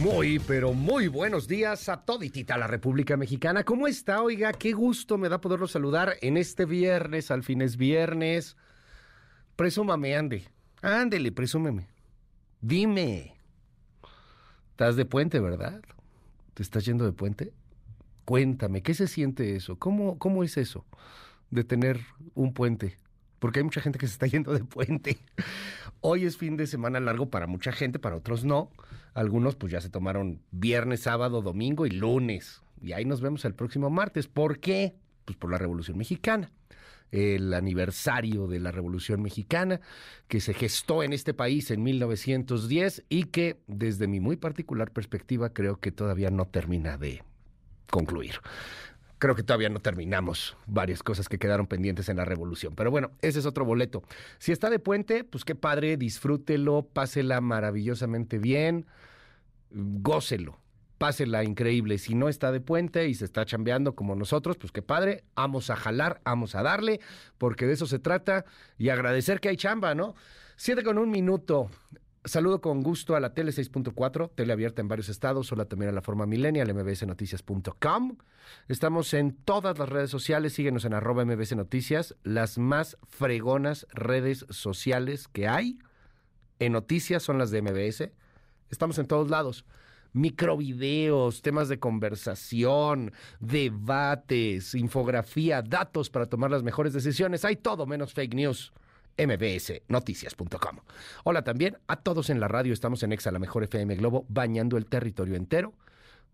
Muy, 0.00 0.40
pero 0.40 0.72
muy 0.72 1.06
buenos 1.06 1.46
días 1.46 1.88
a 1.88 2.04
toditita 2.04 2.58
la 2.58 2.66
República 2.66 3.16
Mexicana. 3.16 3.62
¿Cómo 3.62 3.86
está? 3.86 4.20
Oiga, 4.20 4.52
qué 4.52 4.72
gusto 4.72 5.16
me 5.16 5.28
da 5.28 5.40
poderlo 5.40 5.68
saludar 5.68 6.16
en 6.22 6.36
este 6.36 6.64
viernes, 6.64 7.30
al 7.30 7.44
fin 7.44 7.62
es 7.62 7.76
viernes. 7.76 8.56
Presúmame, 9.56 10.16
ande. 10.16 10.44
Ándele, 10.82 11.30
presúmeme. 11.30 11.86
Dime. 12.60 13.34
Estás 14.70 14.96
de 14.96 15.04
puente, 15.04 15.38
¿verdad? 15.38 15.80
¿Te 16.54 16.62
estás 16.62 16.84
yendo 16.84 17.04
de 17.04 17.12
puente? 17.12 17.52
Cuéntame, 18.24 18.82
¿qué 18.82 18.94
se 18.94 19.06
siente 19.06 19.54
eso? 19.54 19.78
¿Cómo, 19.78 20.18
cómo 20.18 20.42
es 20.42 20.56
eso 20.56 20.84
de 21.50 21.62
tener 21.62 22.00
un 22.34 22.52
puente? 22.52 22.98
Porque 23.38 23.60
hay 23.60 23.64
mucha 23.64 23.80
gente 23.80 23.98
que 23.98 24.08
se 24.08 24.14
está 24.14 24.26
yendo 24.26 24.52
de 24.52 24.64
puente. 24.64 25.18
Hoy 26.00 26.24
es 26.24 26.36
fin 26.36 26.56
de 26.56 26.66
semana 26.66 26.98
largo 26.98 27.30
para 27.30 27.46
mucha 27.46 27.70
gente, 27.70 28.00
para 28.00 28.16
otros 28.16 28.44
no. 28.44 28.70
Algunos 29.12 29.54
pues 29.54 29.70
ya 29.72 29.80
se 29.80 29.88
tomaron 29.88 30.40
viernes, 30.50 31.02
sábado, 31.02 31.42
domingo 31.42 31.86
y 31.86 31.90
lunes. 31.90 32.60
Y 32.82 32.92
ahí 32.92 33.04
nos 33.04 33.20
vemos 33.20 33.44
el 33.44 33.54
próximo 33.54 33.88
martes. 33.88 34.26
¿Por 34.26 34.58
qué? 34.58 34.96
Pues 35.24 35.38
por 35.38 35.52
la 35.52 35.58
Revolución 35.58 35.96
Mexicana 35.96 36.50
el 37.14 37.54
aniversario 37.54 38.48
de 38.48 38.58
la 38.58 38.72
Revolución 38.72 39.22
Mexicana, 39.22 39.80
que 40.26 40.40
se 40.40 40.52
gestó 40.52 41.04
en 41.04 41.12
este 41.12 41.32
país 41.32 41.70
en 41.70 41.82
1910 41.84 43.04
y 43.08 43.24
que 43.24 43.60
desde 43.68 44.08
mi 44.08 44.18
muy 44.18 44.36
particular 44.36 44.90
perspectiva 44.90 45.52
creo 45.52 45.78
que 45.78 45.92
todavía 45.92 46.30
no 46.30 46.46
termina 46.46 46.98
de 46.98 47.22
concluir. 47.88 48.34
Creo 49.18 49.36
que 49.36 49.44
todavía 49.44 49.68
no 49.68 49.80
terminamos 49.80 50.56
varias 50.66 51.04
cosas 51.04 51.28
que 51.28 51.38
quedaron 51.38 51.68
pendientes 51.68 52.08
en 52.08 52.16
la 52.16 52.24
revolución. 52.24 52.74
Pero 52.74 52.90
bueno, 52.90 53.12
ese 53.22 53.38
es 53.38 53.46
otro 53.46 53.64
boleto. 53.64 54.02
Si 54.38 54.50
está 54.50 54.68
de 54.68 54.80
puente, 54.80 55.22
pues 55.22 55.44
qué 55.44 55.54
padre, 55.54 55.96
disfrútelo, 55.96 56.82
pásela 56.92 57.40
maravillosamente 57.40 58.38
bien, 58.38 58.86
gócelo 59.70 60.63
pásela 60.98 61.44
increíble. 61.44 61.98
Si 61.98 62.14
no 62.14 62.28
está 62.28 62.52
de 62.52 62.60
puente 62.60 63.08
y 63.08 63.14
se 63.14 63.24
está 63.24 63.44
chambeando 63.44 63.94
como 63.94 64.14
nosotros, 64.14 64.56
pues 64.56 64.72
qué 64.72 64.82
padre, 64.82 65.24
vamos 65.34 65.70
a 65.70 65.76
jalar, 65.76 66.20
vamos 66.24 66.54
a 66.54 66.62
darle, 66.62 67.00
porque 67.38 67.66
de 67.66 67.74
eso 67.74 67.86
se 67.86 67.98
trata 67.98 68.44
y 68.78 68.88
agradecer 68.88 69.40
que 69.40 69.48
hay 69.48 69.56
chamba, 69.56 69.94
¿no? 69.94 70.14
Siete 70.56 70.82
con 70.82 70.98
un 70.98 71.10
minuto. 71.10 71.70
Saludo 72.26 72.62
con 72.62 72.82
gusto 72.82 73.16
a 73.16 73.20
la 73.20 73.34
Tele 73.34 73.50
6.4, 73.50 74.30
tele 74.34 74.54
abierta 74.54 74.80
en 74.80 74.88
varios 74.88 75.10
estados, 75.10 75.52
hola 75.52 75.66
también 75.66 75.90
a 75.90 75.92
la 75.92 76.00
forma 76.00 76.24
millennial, 76.24 76.72
mbsnoticias.com. 76.72 78.16
Estamos 78.66 79.12
en 79.12 79.36
todas 79.36 79.78
las 79.78 79.90
redes 79.90 80.10
sociales, 80.10 80.54
síguenos 80.54 80.86
en 80.86 80.94
arroba 80.94 81.26
mbs 81.26 81.54
noticias, 81.54 82.16
las 82.22 82.56
más 82.56 82.96
fregonas 83.08 83.86
redes 83.92 84.46
sociales 84.48 85.28
que 85.28 85.48
hay 85.48 85.78
en 86.60 86.72
noticias 86.72 87.22
son 87.22 87.36
las 87.36 87.50
de 87.50 87.60
MBS. 87.60 88.10
Estamos 88.70 88.98
en 88.98 89.06
todos 89.06 89.28
lados 89.28 89.66
microvideos, 90.14 91.42
temas 91.42 91.68
de 91.68 91.78
conversación, 91.78 93.12
debates, 93.40 94.74
infografía, 94.74 95.60
datos 95.60 96.08
para 96.08 96.26
tomar 96.26 96.50
las 96.50 96.62
mejores 96.62 96.94
decisiones. 96.94 97.44
Hay 97.44 97.56
todo 97.56 97.84
menos 97.84 98.14
fake 98.14 98.34
news 98.34 98.72
mbsnoticias.com. 99.18 100.78
Hola 101.24 101.42
también 101.42 101.76
a 101.86 101.96
todos 101.96 102.30
en 102.30 102.40
la 102.40 102.48
radio, 102.48 102.72
estamos 102.72 103.02
en 103.02 103.12
Exa, 103.12 103.30
la 103.30 103.38
mejor 103.38 103.64
FM 103.64 103.96
Globo, 103.96 104.24
bañando 104.28 104.76
el 104.76 104.86
territorio 104.86 105.34
entero. 105.34 105.74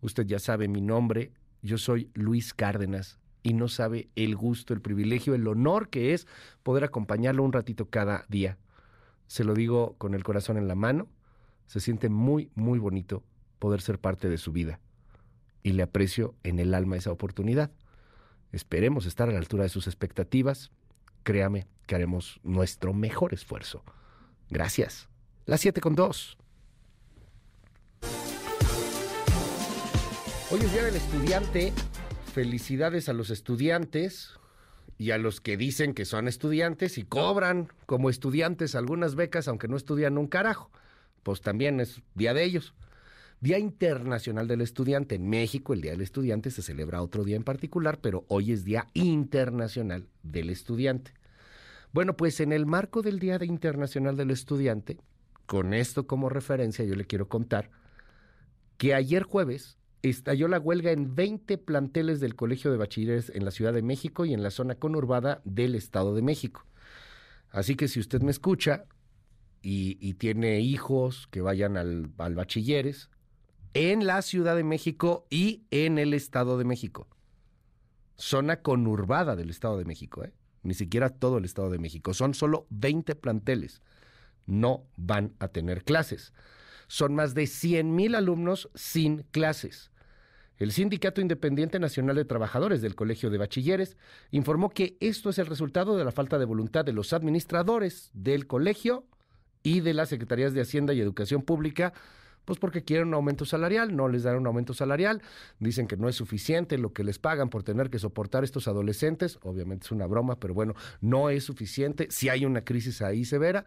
Usted 0.02 0.26
ya 0.26 0.38
sabe 0.38 0.68
mi 0.68 0.80
nombre, 0.80 1.32
yo 1.62 1.76
soy 1.76 2.10
Luis 2.14 2.54
Cárdenas 2.54 3.18
y 3.42 3.54
no 3.54 3.68
sabe 3.68 4.08
el 4.14 4.36
gusto, 4.36 4.74
el 4.74 4.80
privilegio, 4.80 5.34
el 5.34 5.46
honor 5.48 5.88
que 5.88 6.14
es 6.14 6.26
poder 6.62 6.84
acompañarlo 6.84 7.42
un 7.42 7.52
ratito 7.52 7.88
cada 7.88 8.24
día. 8.28 8.58
Se 9.26 9.44
lo 9.44 9.54
digo 9.54 9.94
con 9.98 10.14
el 10.14 10.24
corazón 10.24 10.56
en 10.56 10.68
la 10.68 10.74
mano, 10.74 11.08
se 11.66 11.80
siente 11.80 12.08
muy, 12.08 12.50
muy 12.54 12.78
bonito 12.78 13.22
poder 13.60 13.80
ser 13.80 14.00
parte 14.00 14.28
de 14.28 14.38
su 14.38 14.50
vida. 14.50 14.80
Y 15.62 15.72
le 15.72 15.84
aprecio 15.84 16.34
en 16.42 16.58
el 16.58 16.74
alma 16.74 16.96
esa 16.96 17.12
oportunidad. 17.12 17.70
Esperemos 18.50 19.06
estar 19.06 19.28
a 19.28 19.32
la 19.32 19.38
altura 19.38 19.62
de 19.62 19.68
sus 19.68 19.86
expectativas. 19.86 20.72
Créame 21.22 21.68
que 21.86 21.94
haremos 21.94 22.40
nuestro 22.42 22.92
mejor 22.92 23.32
esfuerzo. 23.32 23.84
Gracias. 24.48 25.08
Las 25.46 25.60
7 25.60 25.80
con 25.80 25.94
2. 25.94 26.38
Hoy 30.50 30.60
es 30.60 30.72
Día 30.72 30.84
del 30.84 30.96
Estudiante. 30.96 31.72
Felicidades 32.32 33.08
a 33.08 33.12
los 33.12 33.30
estudiantes 33.30 34.30
y 34.98 35.12
a 35.12 35.18
los 35.18 35.40
que 35.40 35.56
dicen 35.56 35.94
que 35.94 36.04
son 36.04 36.26
estudiantes 36.26 36.98
y 36.98 37.04
cobran 37.04 37.68
como 37.86 38.10
estudiantes 38.10 38.74
algunas 38.74 39.14
becas, 39.14 39.48
aunque 39.48 39.68
no 39.68 39.76
estudian 39.76 40.18
un 40.18 40.26
carajo. 40.26 40.70
Pues 41.22 41.40
también 41.40 41.80
es 41.80 42.02
día 42.14 42.34
de 42.34 42.44
ellos. 42.44 42.74
Día 43.40 43.58
Internacional 43.58 44.46
del 44.46 44.60
Estudiante. 44.60 45.14
En 45.14 45.28
México 45.30 45.72
el 45.72 45.80
Día 45.80 45.92
del 45.92 46.02
Estudiante 46.02 46.50
se 46.50 46.60
celebra 46.60 47.00
otro 47.00 47.24
día 47.24 47.36
en 47.36 47.42
particular, 47.42 47.98
pero 48.02 48.26
hoy 48.28 48.52
es 48.52 48.64
Día 48.64 48.86
Internacional 48.92 50.06
del 50.22 50.50
Estudiante. 50.50 51.14
Bueno, 51.92 52.16
pues 52.16 52.40
en 52.40 52.52
el 52.52 52.66
marco 52.66 53.00
del 53.00 53.18
Día 53.18 53.38
Internacional 53.42 54.16
del 54.16 54.30
Estudiante, 54.30 54.98
con 55.46 55.72
esto 55.72 56.06
como 56.06 56.28
referencia, 56.28 56.84
yo 56.84 56.94
le 56.94 57.06
quiero 57.06 57.28
contar 57.28 57.70
que 58.76 58.94
ayer 58.94 59.22
jueves 59.22 59.78
estalló 60.02 60.46
la 60.46 60.58
huelga 60.58 60.90
en 60.90 61.14
20 61.14 61.56
planteles 61.56 62.20
del 62.20 62.36
Colegio 62.36 62.70
de 62.70 62.76
Bachilleres 62.76 63.32
en 63.34 63.46
la 63.46 63.50
Ciudad 63.52 63.72
de 63.72 63.82
México 63.82 64.26
y 64.26 64.34
en 64.34 64.42
la 64.42 64.50
zona 64.50 64.74
conurbada 64.74 65.40
del 65.44 65.74
Estado 65.74 66.14
de 66.14 66.22
México. 66.22 66.66
Así 67.50 67.74
que 67.74 67.88
si 67.88 68.00
usted 68.00 68.20
me 68.20 68.30
escucha 68.30 68.84
y, 69.62 70.14
tiene 70.14 70.60
hijos 70.60 71.26
que 71.30 71.40
vayan 71.40 71.76
al, 71.76 72.10
al 72.18 72.34
bachilleres, 72.34 73.10
en 73.74 74.06
la 74.06 74.22
Ciudad 74.22 74.56
de 74.56 74.64
México 74.64 75.26
y 75.30 75.64
en 75.70 75.98
el 75.98 76.14
Estado 76.14 76.58
de 76.58 76.64
México. 76.64 77.08
Zona 78.16 78.62
conurbada 78.62 79.36
del 79.36 79.50
Estado 79.50 79.78
de 79.78 79.84
México, 79.84 80.24
¿eh? 80.24 80.32
ni 80.62 80.74
siquiera 80.74 81.08
todo 81.08 81.38
el 81.38 81.44
Estado 81.44 81.70
de 81.70 81.78
México. 81.78 82.12
Son 82.14 82.34
solo 82.34 82.66
20 82.70 83.14
planteles. 83.14 83.82
No 84.46 84.84
van 84.96 85.34
a 85.38 85.48
tener 85.48 85.84
clases. 85.84 86.32
Son 86.88 87.14
más 87.14 87.34
de 87.34 87.46
100 87.46 87.94
mil 87.94 88.14
alumnos 88.14 88.68
sin 88.74 89.22
clases. 89.30 89.90
El 90.58 90.72
Sindicato 90.72 91.22
Independiente 91.22 91.78
Nacional 91.78 92.16
de 92.16 92.26
Trabajadores 92.26 92.82
del 92.82 92.94
Colegio 92.94 93.30
de 93.30 93.38
Bachilleres 93.38 93.96
informó 94.30 94.68
que 94.68 94.98
esto 95.00 95.30
es 95.30 95.38
el 95.38 95.46
resultado 95.46 95.96
de 95.96 96.04
la 96.04 96.12
falta 96.12 96.38
de 96.38 96.44
voluntad 96.44 96.84
de 96.84 96.92
los 96.92 97.14
administradores 97.14 98.10
del 98.12 98.46
colegio 98.46 99.06
y 99.62 99.80
de 99.80 99.94
las 99.94 100.10
Secretarías 100.10 100.52
de 100.52 100.60
Hacienda 100.60 100.92
y 100.92 101.00
Educación 101.00 101.42
Pública 101.42 101.94
pues 102.50 102.58
porque 102.58 102.82
quieren 102.82 103.06
un 103.06 103.14
aumento 103.14 103.44
salarial, 103.44 103.94
no 103.94 104.08
les 104.08 104.24
dan 104.24 104.36
un 104.36 104.44
aumento 104.44 104.74
salarial, 104.74 105.22
dicen 105.60 105.86
que 105.86 105.96
no 105.96 106.08
es 106.08 106.16
suficiente 106.16 106.78
lo 106.78 106.92
que 106.92 107.04
les 107.04 107.20
pagan 107.20 107.48
por 107.48 107.62
tener 107.62 107.90
que 107.90 108.00
soportar 108.00 108.42
estos 108.42 108.66
adolescentes, 108.66 109.38
obviamente 109.44 109.84
es 109.84 109.92
una 109.92 110.08
broma, 110.08 110.40
pero 110.40 110.52
bueno, 110.52 110.74
no 111.00 111.30
es 111.30 111.44
suficiente, 111.44 112.08
si 112.10 112.28
hay 112.28 112.44
una 112.44 112.64
crisis 112.64 113.02
ahí 113.02 113.24
severa, 113.24 113.66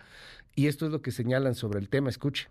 y 0.53 0.67
esto 0.67 0.85
es 0.85 0.91
lo 0.91 1.01
que 1.01 1.11
señalan 1.11 1.55
sobre 1.55 1.79
el 1.79 1.87
tema, 1.87 2.09
escuche. 2.09 2.49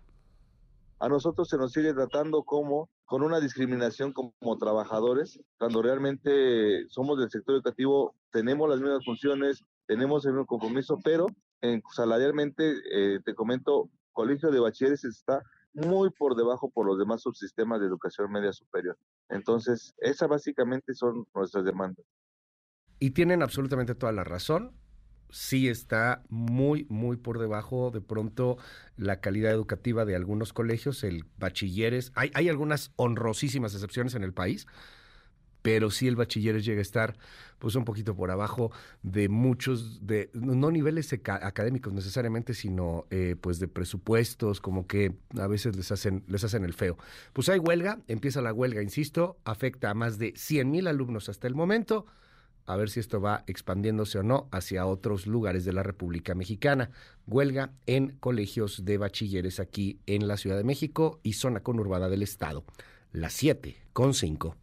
A 0.97 1.07
nosotros 1.07 1.47
se 1.47 1.57
nos 1.57 1.71
sigue 1.71 1.93
tratando 1.93 2.41
como 2.41 2.89
con 3.05 3.21
una 3.21 3.39
discriminación 3.39 4.11
como, 4.11 4.57
trabajadores, 4.57 5.39
cuando 5.59 5.83
realmente 5.83 6.89
somos 6.89 7.19
del 7.19 7.29
sector 7.29 7.53
educativo, 7.53 8.15
tenemos 8.31 8.67
las 8.67 8.79
mismas 8.79 9.05
funciones, 9.05 9.63
tenemos 9.85 10.25
el 10.25 10.31
mismo 10.31 10.47
compromiso, 10.47 10.97
pero 11.03 11.27
en, 11.61 11.83
salarialmente, 11.93 12.73
eh, 12.91 13.19
te 13.23 13.35
comento, 13.35 13.91
Colegio 14.13 14.49
de 14.49 14.59
Bachilleres 14.59 15.05
está 15.05 15.43
muy 15.73 16.09
por 16.11 16.35
debajo 16.35 16.69
por 16.69 16.85
los 16.85 16.97
demás 16.97 17.21
subsistemas 17.21 17.79
de 17.79 17.87
educación 17.87 18.31
media 18.31 18.53
superior. 18.53 18.97
Entonces, 19.29 19.93
esas 19.97 20.29
básicamente 20.29 20.93
son 20.93 21.25
nuestras 21.33 21.65
demandas. 21.65 22.05
Y 22.99 23.11
tienen 23.11 23.41
absolutamente 23.41 23.95
toda 23.95 24.11
la 24.11 24.23
razón. 24.23 24.75
sí 25.29 25.67
está 25.67 26.23
muy, 26.29 26.85
muy 26.89 27.17
por 27.17 27.39
debajo 27.39 27.89
de 27.89 28.01
pronto 28.01 28.57
la 28.97 29.19
calidad 29.19 29.51
educativa 29.51 30.05
de 30.05 30.15
algunos 30.15 30.53
colegios, 30.53 31.03
el 31.03 31.25
bachilleres. 31.37 32.11
Hay, 32.15 32.31
hay 32.35 32.49
algunas 32.49 32.91
honrosísimas 32.97 33.73
excepciones 33.73 34.13
en 34.13 34.23
el 34.23 34.33
país, 34.33 34.67
pero 35.63 35.89
sí 35.89 36.07
el 36.07 36.15
bachilleres 36.15 36.63
llega 36.63 36.79
a 36.79 36.83
estar 36.83 37.17
pues 37.57 37.73
un 37.75 37.85
poquito 37.85 38.15
por 38.15 38.29
abajo 38.29 38.71
de 39.01 39.29
muchos, 39.29 40.05
de 40.05 40.29
no 40.33 40.69
niveles 40.69 41.11
académicos 41.13 41.93
necesariamente, 41.93 42.53
sino 42.53 43.07
eh, 43.09 43.35
pues 43.39 43.57
de 43.57 43.67
presupuestos, 43.67 44.59
como 44.59 44.85
que 44.85 45.13
a 45.39 45.47
veces 45.47 45.75
les 45.75 45.91
hacen, 45.91 46.23
les 46.27 46.43
hacen 46.43 46.65
el 46.65 46.73
feo. 46.73 46.97
Pues 47.31 47.49
hay 47.49 47.59
huelga, 47.59 47.99
empieza 48.07 48.41
la 48.41 48.53
huelga, 48.53 48.83
insisto, 48.83 49.37
afecta 49.45 49.89
a 49.89 49.93
más 49.93 50.19
de 50.19 50.33
100 50.35 50.69
mil 50.69 50.87
alumnos 50.87 51.29
hasta 51.29 51.47
el 51.47 51.55
momento 51.55 52.05
a 52.65 52.77
ver 52.77 52.89
si 52.89 52.99
esto 52.99 53.19
va 53.19 53.43
expandiéndose 53.47 54.19
o 54.19 54.23
no 54.23 54.47
hacia 54.51 54.85
otros 54.85 55.27
lugares 55.27 55.65
de 55.65 55.73
la 55.73 55.83
República 55.83 56.33
Mexicana. 56.33 56.91
Huelga 57.27 57.73
en 57.85 58.17
colegios 58.19 58.85
de 58.85 58.97
bachilleres 58.97 59.59
aquí 59.59 59.99
en 60.05 60.27
la 60.27 60.37
Ciudad 60.37 60.57
de 60.57 60.63
México 60.63 61.19
y 61.23 61.33
zona 61.33 61.61
conurbada 61.61 62.09
del 62.09 62.23
Estado. 62.23 62.63
Las 63.11 63.33
7 63.33 63.75
con 63.91 64.13
5. 64.13 64.62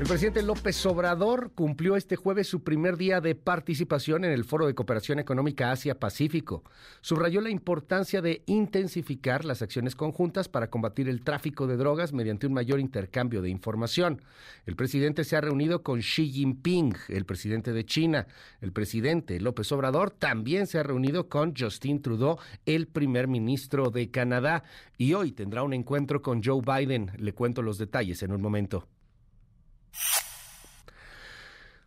El 0.00 0.06
presidente 0.06 0.42
López 0.42 0.86
Obrador 0.86 1.52
cumplió 1.54 1.94
este 1.94 2.16
jueves 2.16 2.48
su 2.48 2.64
primer 2.64 2.96
día 2.96 3.20
de 3.20 3.34
participación 3.34 4.24
en 4.24 4.32
el 4.32 4.46
Foro 4.46 4.66
de 4.66 4.74
Cooperación 4.74 5.18
Económica 5.18 5.72
Asia-Pacífico. 5.72 6.64
Subrayó 7.02 7.42
la 7.42 7.50
importancia 7.50 8.22
de 8.22 8.42
intensificar 8.46 9.44
las 9.44 9.60
acciones 9.60 9.94
conjuntas 9.94 10.48
para 10.48 10.70
combatir 10.70 11.06
el 11.10 11.20
tráfico 11.22 11.66
de 11.66 11.76
drogas 11.76 12.14
mediante 12.14 12.46
un 12.46 12.54
mayor 12.54 12.80
intercambio 12.80 13.42
de 13.42 13.50
información. 13.50 14.22
El 14.64 14.74
presidente 14.74 15.22
se 15.22 15.36
ha 15.36 15.42
reunido 15.42 15.82
con 15.82 16.00
Xi 16.00 16.30
Jinping, 16.30 16.94
el 17.08 17.26
presidente 17.26 17.74
de 17.74 17.84
China. 17.84 18.26
El 18.62 18.72
presidente 18.72 19.38
López 19.38 19.70
Obrador 19.70 20.12
también 20.12 20.66
se 20.66 20.78
ha 20.78 20.82
reunido 20.82 21.28
con 21.28 21.54
Justin 21.54 22.00
Trudeau, 22.00 22.38
el 22.64 22.86
primer 22.86 23.28
ministro 23.28 23.90
de 23.90 24.10
Canadá. 24.10 24.64
Y 24.96 25.12
hoy 25.12 25.32
tendrá 25.32 25.62
un 25.62 25.74
encuentro 25.74 26.22
con 26.22 26.42
Joe 26.42 26.62
Biden. 26.62 27.10
Le 27.18 27.34
cuento 27.34 27.60
los 27.60 27.76
detalles 27.76 28.22
en 28.22 28.32
un 28.32 28.40
momento. 28.40 28.88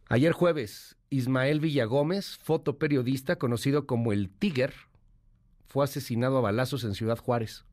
Ayer 0.10 0.32
jueves, 0.32 0.96
Ismael 1.10 1.60
Villagómez, 1.60 2.38
fotoperiodista 2.38 3.38
conocido 3.38 3.88
como 3.88 4.14
el 4.14 4.30
Tiger, 4.30 4.74
fue 5.66 5.86
asesinado 5.86 6.38
a 6.38 6.42
balazos 6.42 6.84
en 6.84 6.94
Ciudad 6.94 7.18
Juárez. 7.18 7.66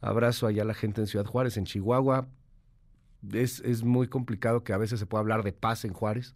Abrazo 0.00 0.46
allá 0.46 0.62
a 0.62 0.66
la 0.66 0.74
gente 0.74 1.00
en 1.00 1.06
Ciudad 1.06 1.26
Juárez, 1.26 1.56
en 1.56 1.64
Chihuahua. 1.64 2.28
Es, 3.32 3.60
es 3.60 3.84
muy 3.84 4.08
complicado 4.08 4.64
que 4.64 4.72
a 4.72 4.78
veces 4.78 5.00
se 5.00 5.06
pueda 5.06 5.20
hablar 5.20 5.42
de 5.42 5.52
paz 5.52 5.84
en 5.84 5.92
Juárez. 5.92 6.34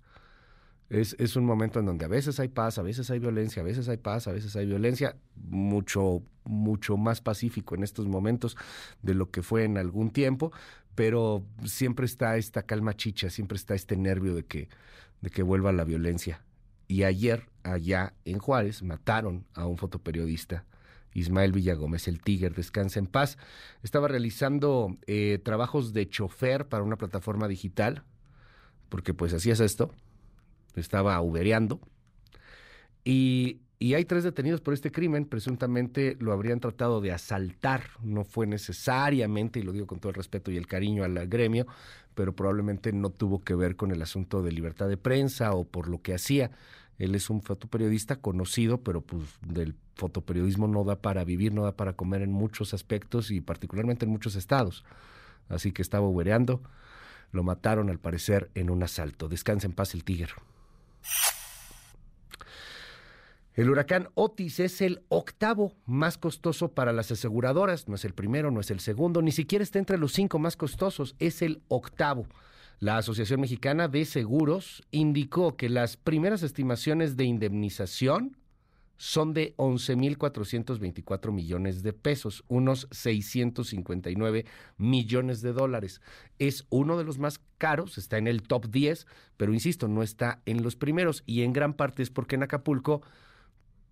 Es, 0.90 1.16
es, 1.18 1.36
un 1.36 1.44
momento 1.44 1.80
en 1.80 1.86
donde 1.86 2.06
a 2.06 2.08
veces 2.08 2.40
hay 2.40 2.48
paz, 2.48 2.78
a 2.78 2.82
veces 2.82 3.10
hay 3.10 3.18
violencia, 3.18 3.60
a 3.62 3.64
veces 3.64 3.88
hay 3.88 3.98
paz, 3.98 4.26
a 4.26 4.32
veces 4.32 4.56
hay 4.56 4.66
violencia, 4.66 5.16
mucho, 5.36 6.22
mucho 6.44 6.96
más 6.96 7.20
pacífico 7.20 7.74
en 7.74 7.82
estos 7.82 8.06
momentos 8.06 8.56
de 9.02 9.14
lo 9.14 9.30
que 9.30 9.42
fue 9.42 9.64
en 9.64 9.76
algún 9.76 10.10
tiempo, 10.10 10.50
pero 10.98 11.44
siempre 11.64 12.06
está 12.06 12.36
esta 12.38 12.64
calma 12.64 12.96
chicha, 12.96 13.30
siempre 13.30 13.54
está 13.54 13.76
este 13.76 13.96
nervio 13.96 14.34
de 14.34 14.46
que, 14.46 14.68
de 15.20 15.30
que 15.30 15.44
vuelva 15.44 15.70
la 15.70 15.84
violencia. 15.84 16.42
Y 16.88 17.04
ayer, 17.04 17.46
allá 17.62 18.14
en 18.24 18.40
Juárez, 18.40 18.82
mataron 18.82 19.46
a 19.54 19.66
un 19.66 19.76
fotoperiodista, 19.76 20.64
Ismael 21.14 21.52
Villagómez, 21.52 22.08
el 22.08 22.20
Tiger, 22.20 22.52
descansa 22.52 22.98
en 22.98 23.06
paz. 23.06 23.38
Estaba 23.84 24.08
realizando 24.08 24.98
eh, 25.06 25.38
trabajos 25.44 25.92
de 25.92 26.08
chofer 26.08 26.66
para 26.66 26.82
una 26.82 26.96
plataforma 26.96 27.46
digital, 27.46 28.02
porque 28.88 29.14
pues 29.14 29.32
hacías 29.32 29.60
esto, 29.60 29.94
estaba 30.74 31.20
ubereando, 31.20 31.80
y 33.04 33.60
y 33.80 33.94
hay 33.94 34.04
tres 34.04 34.24
detenidos 34.24 34.60
por 34.60 34.74
este 34.74 34.90
crimen, 34.90 35.24
presuntamente 35.24 36.16
lo 36.18 36.32
habrían 36.32 36.58
tratado 36.58 37.00
de 37.00 37.12
asaltar, 37.12 37.84
no 38.02 38.24
fue 38.24 38.46
necesariamente, 38.46 39.60
y 39.60 39.62
lo 39.62 39.72
digo 39.72 39.86
con 39.86 40.00
todo 40.00 40.10
el 40.10 40.16
respeto 40.16 40.50
y 40.50 40.56
el 40.56 40.66
cariño 40.66 41.04
al 41.04 41.28
gremio, 41.28 41.66
pero 42.16 42.34
probablemente 42.34 42.92
no 42.92 43.10
tuvo 43.10 43.44
que 43.44 43.54
ver 43.54 43.76
con 43.76 43.92
el 43.92 44.02
asunto 44.02 44.42
de 44.42 44.50
libertad 44.50 44.88
de 44.88 44.96
prensa 44.96 45.52
o 45.52 45.64
por 45.64 45.88
lo 45.88 46.02
que 46.02 46.12
hacía. 46.12 46.50
Él 46.98 47.14
es 47.14 47.30
un 47.30 47.40
fotoperiodista 47.40 48.16
conocido, 48.16 48.82
pero 48.82 49.00
pues 49.00 49.22
del 49.46 49.76
fotoperiodismo 49.94 50.66
no 50.66 50.82
da 50.82 51.00
para 51.00 51.22
vivir, 51.22 51.52
no 51.52 51.62
da 51.62 51.76
para 51.76 51.92
comer 51.92 52.22
en 52.22 52.32
muchos 52.32 52.74
aspectos 52.74 53.30
y 53.30 53.40
particularmente 53.40 54.04
en 54.04 54.10
muchos 54.10 54.34
estados. 54.34 54.84
Así 55.48 55.70
que 55.70 55.82
estaba 55.82 56.08
ubereando, 56.08 56.60
lo 57.30 57.44
mataron 57.44 57.88
al 57.90 58.00
parecer 58.00 58.50
en 58.56 58.70
un 58.70 58.82
asalto. 58.82 59.28
Descansa 59.28 59.68
en 59.68 59.72
paz 59.72 59.94
el 59.94 60.02
tigre. 60.02 60.32
El 63.58 63.70
huracán 63.70 64.06
Otis 64.14 64.60
es 64.60 64.80
el 64.82 65.02
octavo 65.08 65.74
más 65.84 66.16
costoso 66.16 66.68
para 66.68 66.92
las 66.92 67.10
aseguradoras. 67.10 67.88
No 67.88 67.96
es 67.96 68.04
el 68.04 68.14
primero, 68.14 68.52
no 68.52 68.60
es 68.60 68.70
el 68.70 68.78
segundo, 68.78 69.20
ni 69.20 69.32
siquiera 69.32 69.64
está 69.64 69.80
entre 69.80 69.98
los 69.98 70.12
cinco 70.12 70.38
más 70.38 70.54
costosos, 70.54 71.16
es 71.18 71.42
el 71.42 71.60
octavo. 71.66 72.28
La 72.78 72.98
Asociación 72.98 73.40
Mexicana 73.40 73.88
de 73.88 74.04
Seguros 74.04 74.84
indicó 74.92 75.56
que 75.56 75.68
las 75.68 75.96
primeras 75.96 76.44
estimaciones 76.44 77.16
de 77.16 77.24
indemnización 77.24 78.36
son 78.96 79.34
de 79.34 79.56
11.424 79.56 81.32
millones 81.32 81.82
de 81.82 81.92
pesos, 81.92 82.44
unos 82.46 82.86
659 82.92 84.44
millones 84.76 85.42
de 85.42 85.52
dólares. 85.52 86.00
Es 86.38 86.64
uno 86.70 86.96
de 86.96 87.02
los 87.02 87.18
más 87.18 87.40
caros, 87.58 87.98
está 87.98 88.18
en 88.18 88.28
el 88.28 88.42
top 88.42 88.70
10, 88.70 89.08
pero 89.36 89.52
insisto, 89.52 89.88
no 89.88 90.04
está 90.04 90.42
en 90.46 90.62
los 90.62 90.76
primeros 90.76 91.24
y 91.26 91.42
en 91.42 91.52
gran 91.52 91.74
parte 91.74 92.04
es 92.04 92.10
porque 92.10 92.36
en 92.36 92.44
Acapulco 92.44 93.02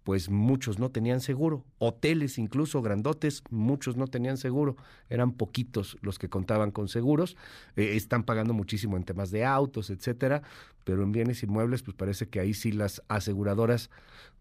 pues 0.07 0.31
muchos 0.31 0.79
no 0.79 0.93
tenían 0.93 1.21
seguro. 1.21 1.65
Hoteles 1.79 2.39
incluso 2.39 2.81
grandotes, 2.81 3.43
muchos 3.51 3.97
no 3.97 4.07
tenían 4.07 4.37
seguro. 4.37 4.77
Eran 5.11 5.33
poquitos 5.33 5.99
los 6.01 6.21
que 6.21 6.29
contaban 6.29 6.71
con 6.71 6.87
seguros. 6.87 7.37
Eh, 7.75 7.97
están 7.97 8.23
pagando 8.23 8.55
muchísimo 8.55 8.97
en 8.97 9.03
temas 9.03 9.33
de 9.33 9.45
autos, 9.45 9.91
etcétera, 9.91 10.43
pero 10.85 11.03
en 11.03 11.11
bienes 11.11 11.43
inmuebles, 11.43 11.83
pues 11.83 11.97
parece 11.97 12.29
que 12.29 12.39
ahí 12.39 12.55
sí 12.55 12.71
las 12.71 13.03
aseguradoras 13.09 13.91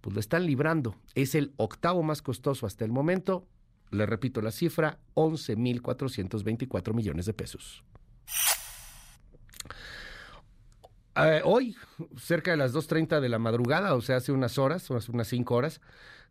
pues 0.01 0.13
lo 0.13 0.19
están 0.19 0.45
librando. 0.45 0.97
Es 1.15 1.33
el 1.33 1.51
octavo 1.57 2.03
más 2.03 2.21
costoso 2.21 2.67
hasta 2.67 2.85
el 2.85 2.91
momento. 2.91 3.47
Le 3.89 4.05
repito 4.05 4.43
la 4.43 4.51
cifra, 4.51 4.99
11.424 5.15 6.93
millones 6.93 7.25
de 7.25 7.33
pesos. 7.33 7.83
Hoy, 11.43 11.77
cerca 12.17 12.51
de 12.51 12.57
las 12.57 12.73
2.30 12.73 13.21
de 13.21 13.29
la 13.29 13.39
madrugada, 13.39 13.95
o 13.95 14.01
sea, 14.01 14.17
hace 14.17 14.31
unas 14.31 14.57
horas, 14.57 14.91
hace 14.91 15.11
unas 15.11 15.27
5 15.27 15.55
horas, 15.55 15.81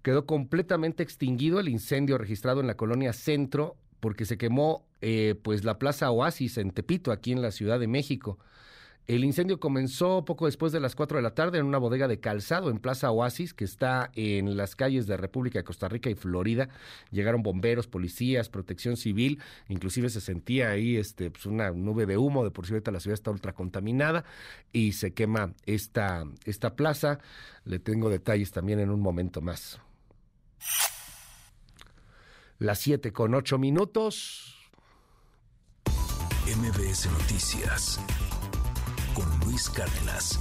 quedó 0.02 0.26
completamente 0.26 1.02
extinguido 1.02 1.58
el 1.58 1.68
incendio 1.68 2.18
registrado 2.18 2.60
en 2.60 2.66
la 2.66 2.76
colonia 2.76 3.12
Centro 3.12 3.76
porque 4.00 4.26
se 4.26 4.36
quemó 4.36 4.84
eh, 5.00 5.34
pues 5.42 5.64
la 5.64 5.78
Plaza 5.78 6.10
Oasis 6.10 6.58
en 6.58 6.72
Tepito, 6.72 7.10
aquí 7.10 7.32
en 7.32 7.40
la 7.40 7.50
Ciudad 7.50 7.80
de 7.80 7.86
México. 7.86 8.38
El 9.06 9.22
incendio 9.22 9.60
comenzó 9.60 10.24
poco 10.24 10.46
después 10.46 10.72
de 10.72 10.80
las 10.80 10.94
4 10.94 11.18
de 11.18 11.22
la 11.22 11.34
tarde 11.34 11.58
en 11.58 11.66
una 11.66 11.76
bodega 11.76 12.08
de 12.08 12.20
calzado 12.20 12.70
en 12.70 12.78
Plaza 12.78 13.10
Oasis, 13.10 13.52
que 13.52 13.64
está 13.64 14.10
en 14.14 14.56
las 14.56 14.76
calles 14.76 15.06
de 15.06 15.18
República 15.18 15.58
de 15.58 15.64
Costa 15.64 15.90
Rica 15.90 16.08
y 16.08 16.14
Florida. 16.14 16.70
Llegaron 17.10 17.42
bomberos, 17.42 17.86
policías, 17.86 18.48
protección 18.48 18.96
civil, 18.96 19.42
inclusive 19.68 20.08
se 20.08 20.22
sentía 20.22 20.70
ahí 20.70 20.96
este, 20.96 21.30
pues 21.30 21.44
una 21.44 21.70
nube 21.70 22.06
de 22.06 22.16
humo, 22.16 22.44
de 22.44 22.50
por 22.50 22.66
cierto 22.66 22.90
la 22.92 23.00
ciudad 23.00 23.12
está 23.12 23.30
ultra 23.30 23.52
contaminada 23.52 24.24
y 24.72 24.92
se 24.92 25.12
quema 25.12 25.52
esta, 25.66 26.24
esta 26.46 26.74
plaza. 26.74 27.18
Le 27.66 27.80
tengo 27.80 28.08
detalles 28.08 28.52
también 28.52 28.80
en 28.80 28.88
un 28.88 29.00
momento 29.00 29.42
más. 29.42 29.80
Las 32.58 32.78
7 32.78 33.12
con 33.12 33.34
8 33.34 33.58
minutos. 33.58 34.50
MBS 36.46 37.10
Noticias 37.10 38.00
Luis 39.44 39.68
Cárdenas. 39.68 40.40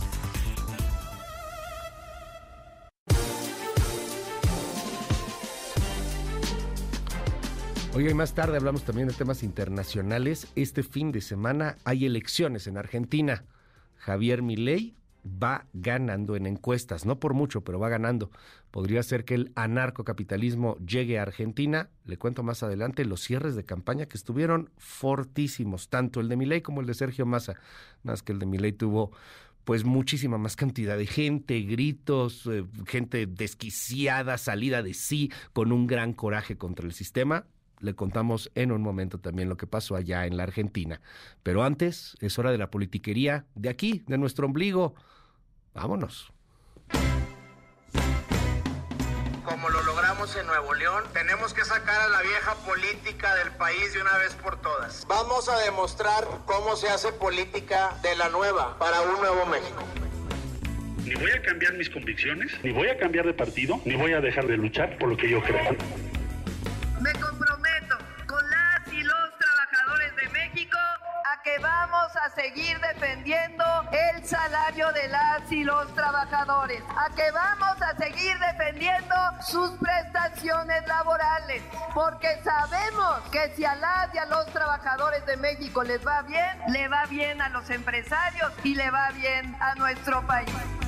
Hoy 7.94 8.10
y 8.10 8.14
más 8.14 8.34
tarde 8.34 8.58
hablamos 8.58 8.84
también 8.84 9.08
de 9.10 9.14
temas 9.14 9.44
internacionales. 9.44 10.48
Este 10.56 10.84
fin 10.84 11.12
de 11.12 11.22
semana 11.22 11.78
hay 11.84 12.06
elecciones 12.06 12.68
en 12.68 12.78
Argentina. 12.78 13.44
Javier 13.98 14.42
Milei 14.42 14.96
va 15.26 15.66
ganando 15.74 16.36
en 16.36 16.46
encuestas, 16.46 17.06
no 17.06 17.20
por 17.20 17.34
mucho, 17.34 17.62
pero 17.62 17.80
va 17.80 17.90
ganando. 17.90 18.32
Podría 18.72 19.04
ser 19.04 19.26
que 19.26 19.36
el 19.36 19.52
anarcocapitalismo 19.56 20.78
llegue 20.78 21.20
a 21.20 21.24
Argentina. 21.24 21.90
Le 22.06 22.18
cuento 22.18 22.44
más 22.44 22.64
adelante 22.64 23.06
los 23.06 23.22
cierres 23.22 23.56
de 23.56 23.64
campaña 23.64 24.06
que 24.08 24.18
estuvieron 24.18 24.70
fortísimos, 24.78 25.90
tanto 25.90 26.20
el 26.20 26.30
de 26.30 26.36
Milei 26.36 26.62
como 26.62 26.82
el 26.82 26.88
de 26.88 26.94
Sergio 26.94 27.26
Massa. 27.26 27.56
Más 28.04 28.24
que 28.24 28.34
el 28.34 28.40
de 28.40 28.46
Milei 28.46 28.74
tuvo 28.74 29.12
pues 29.64 29.86
muchísima 29.86 30.38
más 30.38 30.56
cantidad 30.56 30.98
de 30.98 31.08
gente, 31.08 31.62
gritos, 31.62 32.48
eh, 32.48 32.66
gente 32.86 33.26
desquiciada, 33.28 34.38
salida 34.38 34.84
de 34.84 34.94
sí, 34.94 35.32
con 35.54 35.72
un 35.72 35.88
gran 35.88 36.14
coraje 36.14 36.58
contra 36.58 36.86
el 36.86 36.94
sistema. 36.94 37.46
Le 37.80 37.96
contamos 37.96 38.52
en 38.56 38.72
un 38.72 38.82
momento 38.82 39.20
también 39.20 39.50
lo 39.50 39.58
que 39.58 39.68
pasó 39.68 39.96
allá 39.96 40.26
en 40.26 40.38
la 40.38 40.44
Argentina. 40.44 41.02
Pero 41.44 41.64
antes 41.64 42.16
es 42.20 42.40
hora 42.40 42.52
de 42.52 42.58
la 42.58 42.72
politiquería 42.72 43.46
de 43.56 43.70
aquí, 43.70 44.04
de 44.08 44.18
nuestro 44.18 44.48
ombligo. 44.48 44.96
Vámonos. 45.74 46.32
Como 49.44 49.70
lo 49.70 49.84
logramos 49.84 50.36
en 50.36 50.48
Nuevo 50.48 50.74
León, 50.74 51.04
tenemos 51.14 51.54
que 51.54 51.66
sacar 51.66 52.02
a 52.02 52.08
la 52.08 52.22
vieja 52.22 52.56
política 52.66 53.36
del 53.36 53.52
país 53.52 53.94
de 53.94 54.02
una 54.02 54.18
vez 54.18 54.34
por 54.36 54.62
todas. 54.62 55.06
Vamos 55.08 55.50
a 55.50 55.58
demostrar 55.60 56.26
cómo 56.46 56.76
se 56.76 56.90
hace 56.90 57.12
política 57.12 57.98
de 58.02 58.16
la 58.16 58.30
nueva 58.30 58.78
para 58.80 59.02
un 59.02 59.20
nuevo 59.20 59.46
México. 59.46 59.84
Ni 61.04 61.16
voy 61.16 61.32
a 61.32 61.42
cambiar 61.42 61.74
mis 61.74 61.90
convicciones, 61.90 62.52
ni 62.64 62.72
voy 62.72 62.88
a 62.88 62.98
cambiar 62.98 63.26
de 63.26 63.34
partido, 63.34 63.82
ni 63.84 63.96
voy 63.96 64.14
a 64.14 64.22
dejar 64.22 64.48
de 64.48 64.56
luchar 64.56 64.98
por 64.98 65.10
lo 65.10 65.18
que 65.18 65.30
yo 65.30 65.42
creo. 65.44 65.76
Que 71.44 71.60
vamos 71.60 72.16
a 72.16 72.30
seguir 72.30 72.80
defendiendo 72.80 73.64
el 73.92 74.26
salario 74.26 74.92
de 74.94 75.10
las 75.10 75.52
y 75.52 75.64
los 75.64 75.94
trabajadores, 75.94 76.82
a 76.96 77.14
que 77.14 77.30
vamos 77.32 77.82
a 77.82 77.96
seguir 77.98 78.38
defendiendo 78.40 79.16
sus 79.46 79.72
prestaciones 79.72 80.88
laborales, 80.88 81.62
porque 81.94 82.40
sabemos 82.44 83.20
que 83.32 83.54
si 83.56 83.66
a 83.66 83.76
las 83.76 84.14
y 84.16 84.20
a 84.20 84.26
los 84.26 84.46
trabajadores 84.48 85.26
de 85.26 85.36
México 85.38 85.84
les 85.84 86.06
va 86.06 86.22
bien, 86.22 86.62
le 86.70 86.88
va 86.88 87.06
bien 87.08 87.42
a 87.42 87.50
los 87.50 87.70
empresarios 87.70 88.54
y 88.64 88.76
le 88.76 88.90
va 88.90 89.10
bien 89.12 89.56
a 89.60 89.76
nuestro 89.76 90.26
país 90.26 90.83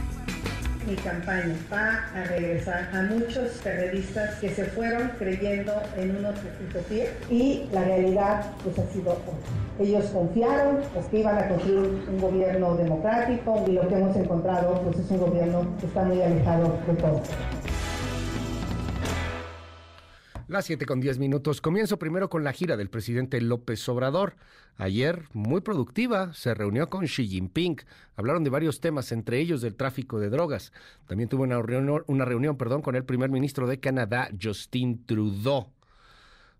mi 0.88 0.95
campaña 0.95 1.55
va 1.71 2.05
a 2.15 2.23
regresar 2.25 2.89
a 2.93 3.03
muchos 3.03 3.49
periodistas 3.63 4.36
que 4.36 4.49
se 4.49 4.65
fueron 4.65 5.11
creyendo 5.17 5.73
en 5.97 6.15
una 6.17 6.29
utopía 6.29 7.05
y 7.29 7.67
la 7.71 7.83
realidad 7.83 8.45
pues 8.63 8.77
ha 8.77 8.93
sido 8.93 9.13
otra. 9.13 9.33
Ellos 9.79 10.05
confiaron 10.05 10.77
pues, 10.93 11.05
que 11.07 11.19
iban 11.19 11.38
a 11.38 11.47
construir 11.47 11.79
un 12.07 12.21
gobierno 12.21 12.75
democrático 12.75 13.63
y 13.67 13.71
lo 13.71 13.88
que 13.88 13.95
hemos 13.95 14.15
encontrado 14.15 14.81
pues 14.81 14.99
es 14.99 15.11
un 15.11 15.19
gobierno 15.19 15.67
que 15.79 15.88
está 15.88 16.03
muy 16.03 16.21
alejado 16.21 16.77
de 16.88 16.93
todo. 16.93 17.21
Las 20.48 20.66
7 20.66 20.86
con 20.86 21.02
10 21.02 21.18
minutos. 21.18 21.60
Comienzo 21.60 21.98
primero 21.98 22.30
con 22.30 22.43
la 22.43 22.54
gira 22.54 22.78
del 22.78 22.91
presidente 22.91 23.41
López 23.41 23.89
Obrador. 23.89 24.36
Ayer, 24.78 25.24
muy 25.34 25.62
productiva, 25.62 26.36
se 26.36 26.54
reunió 26.54 26.88
con 26.88 27.06
Xi 27.06 27.28
Jinping. 27.28 27.78
Hablaron 28.16 28.43
de 28.43 28.52
varios 28.52 28.80
temas, 28.80 29.12
entre 29.12 29.39
ellos 29.39 29.62
del 29.62 29.74
tráfico 29.74 30.20
de 30.20 30.30
drogas. 30.30 30.72
También 31.08 31.30
tuvo 31.30 31.43
una 31.43 31.60
reunión, 31.60 32.04
una 32.06 32.26
reunión 32.26 32.58
perdón, 32.58 32.84
con 32.84 32.96
el 32.96 33.06
primer 33.06 33.32
ministro 33.32 33.66
de 33.66 33.80
Canadá, 33.80 34.30
Justin 34.39 35.04
Trudeau. 35.08 35.72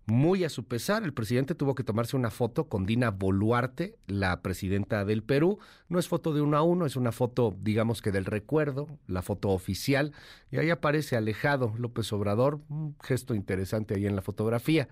Muy 0.08 0.44
a 0.44 0.48
su 0.48 0.64
pesar, 0.64 1.02
el 1.02 1.12
presidente 1.12 1.56
tuvo 1.56 1.74
que 1.74 1.82
tomarse 1.82 2.14
una 2.16 2.30
foto 2.30 2.68
con 2.68 2.86
Dina 2.86 3.10
Boluarte, 3.10 3.98
la 4.06 4.40
presidenta 4.40 5.04
del 5.04 5.24
Perú. 5.24 5.58
No 5.88 5.98
es 5.98 6.06
foto 6.06 6.32
de 6.32 6.40
uno 6.42 6.56
a 6.56 6.62
uno, 6.62 6.86
es 6.86 6.94
una 6.94 7.10
foto, 7.10 7.56
digamos 7.60 8.02
que 8.02 8.12
del 8.12 8.24
recuerdo, 8.24 8.86
la 9.08 9.22
foto 9.22 9.48
oficial. 9.48 10.12
Y 10.52 10.58
ahí 10.58 10.70
aparece 10.70 11.16
alejado 11.16 11.74
López 11.76 12.12
Obrador, 12.12 12.60
un 12.68 12.94
gesto 13.02 13.34
interesante 13.34 13.94
ahí 13.94 14.06
en 14.06 14.14
la 14.14 14.22
fotografía. 14.22 14.88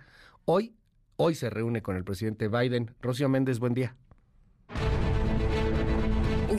Hoy, 0.46 0.74
hoy 1.14 1.36
se 1.36 1.48
reúne 1.48 1.80
con 1.80 1.94
el 1.94 2.02
presidente 2.02 2.48
Biden. 2.48 2.92
Rocío 3.00 3.28
Méndez, 3.28 3.60
buen 3.60 3.74
día. 3.74 3.94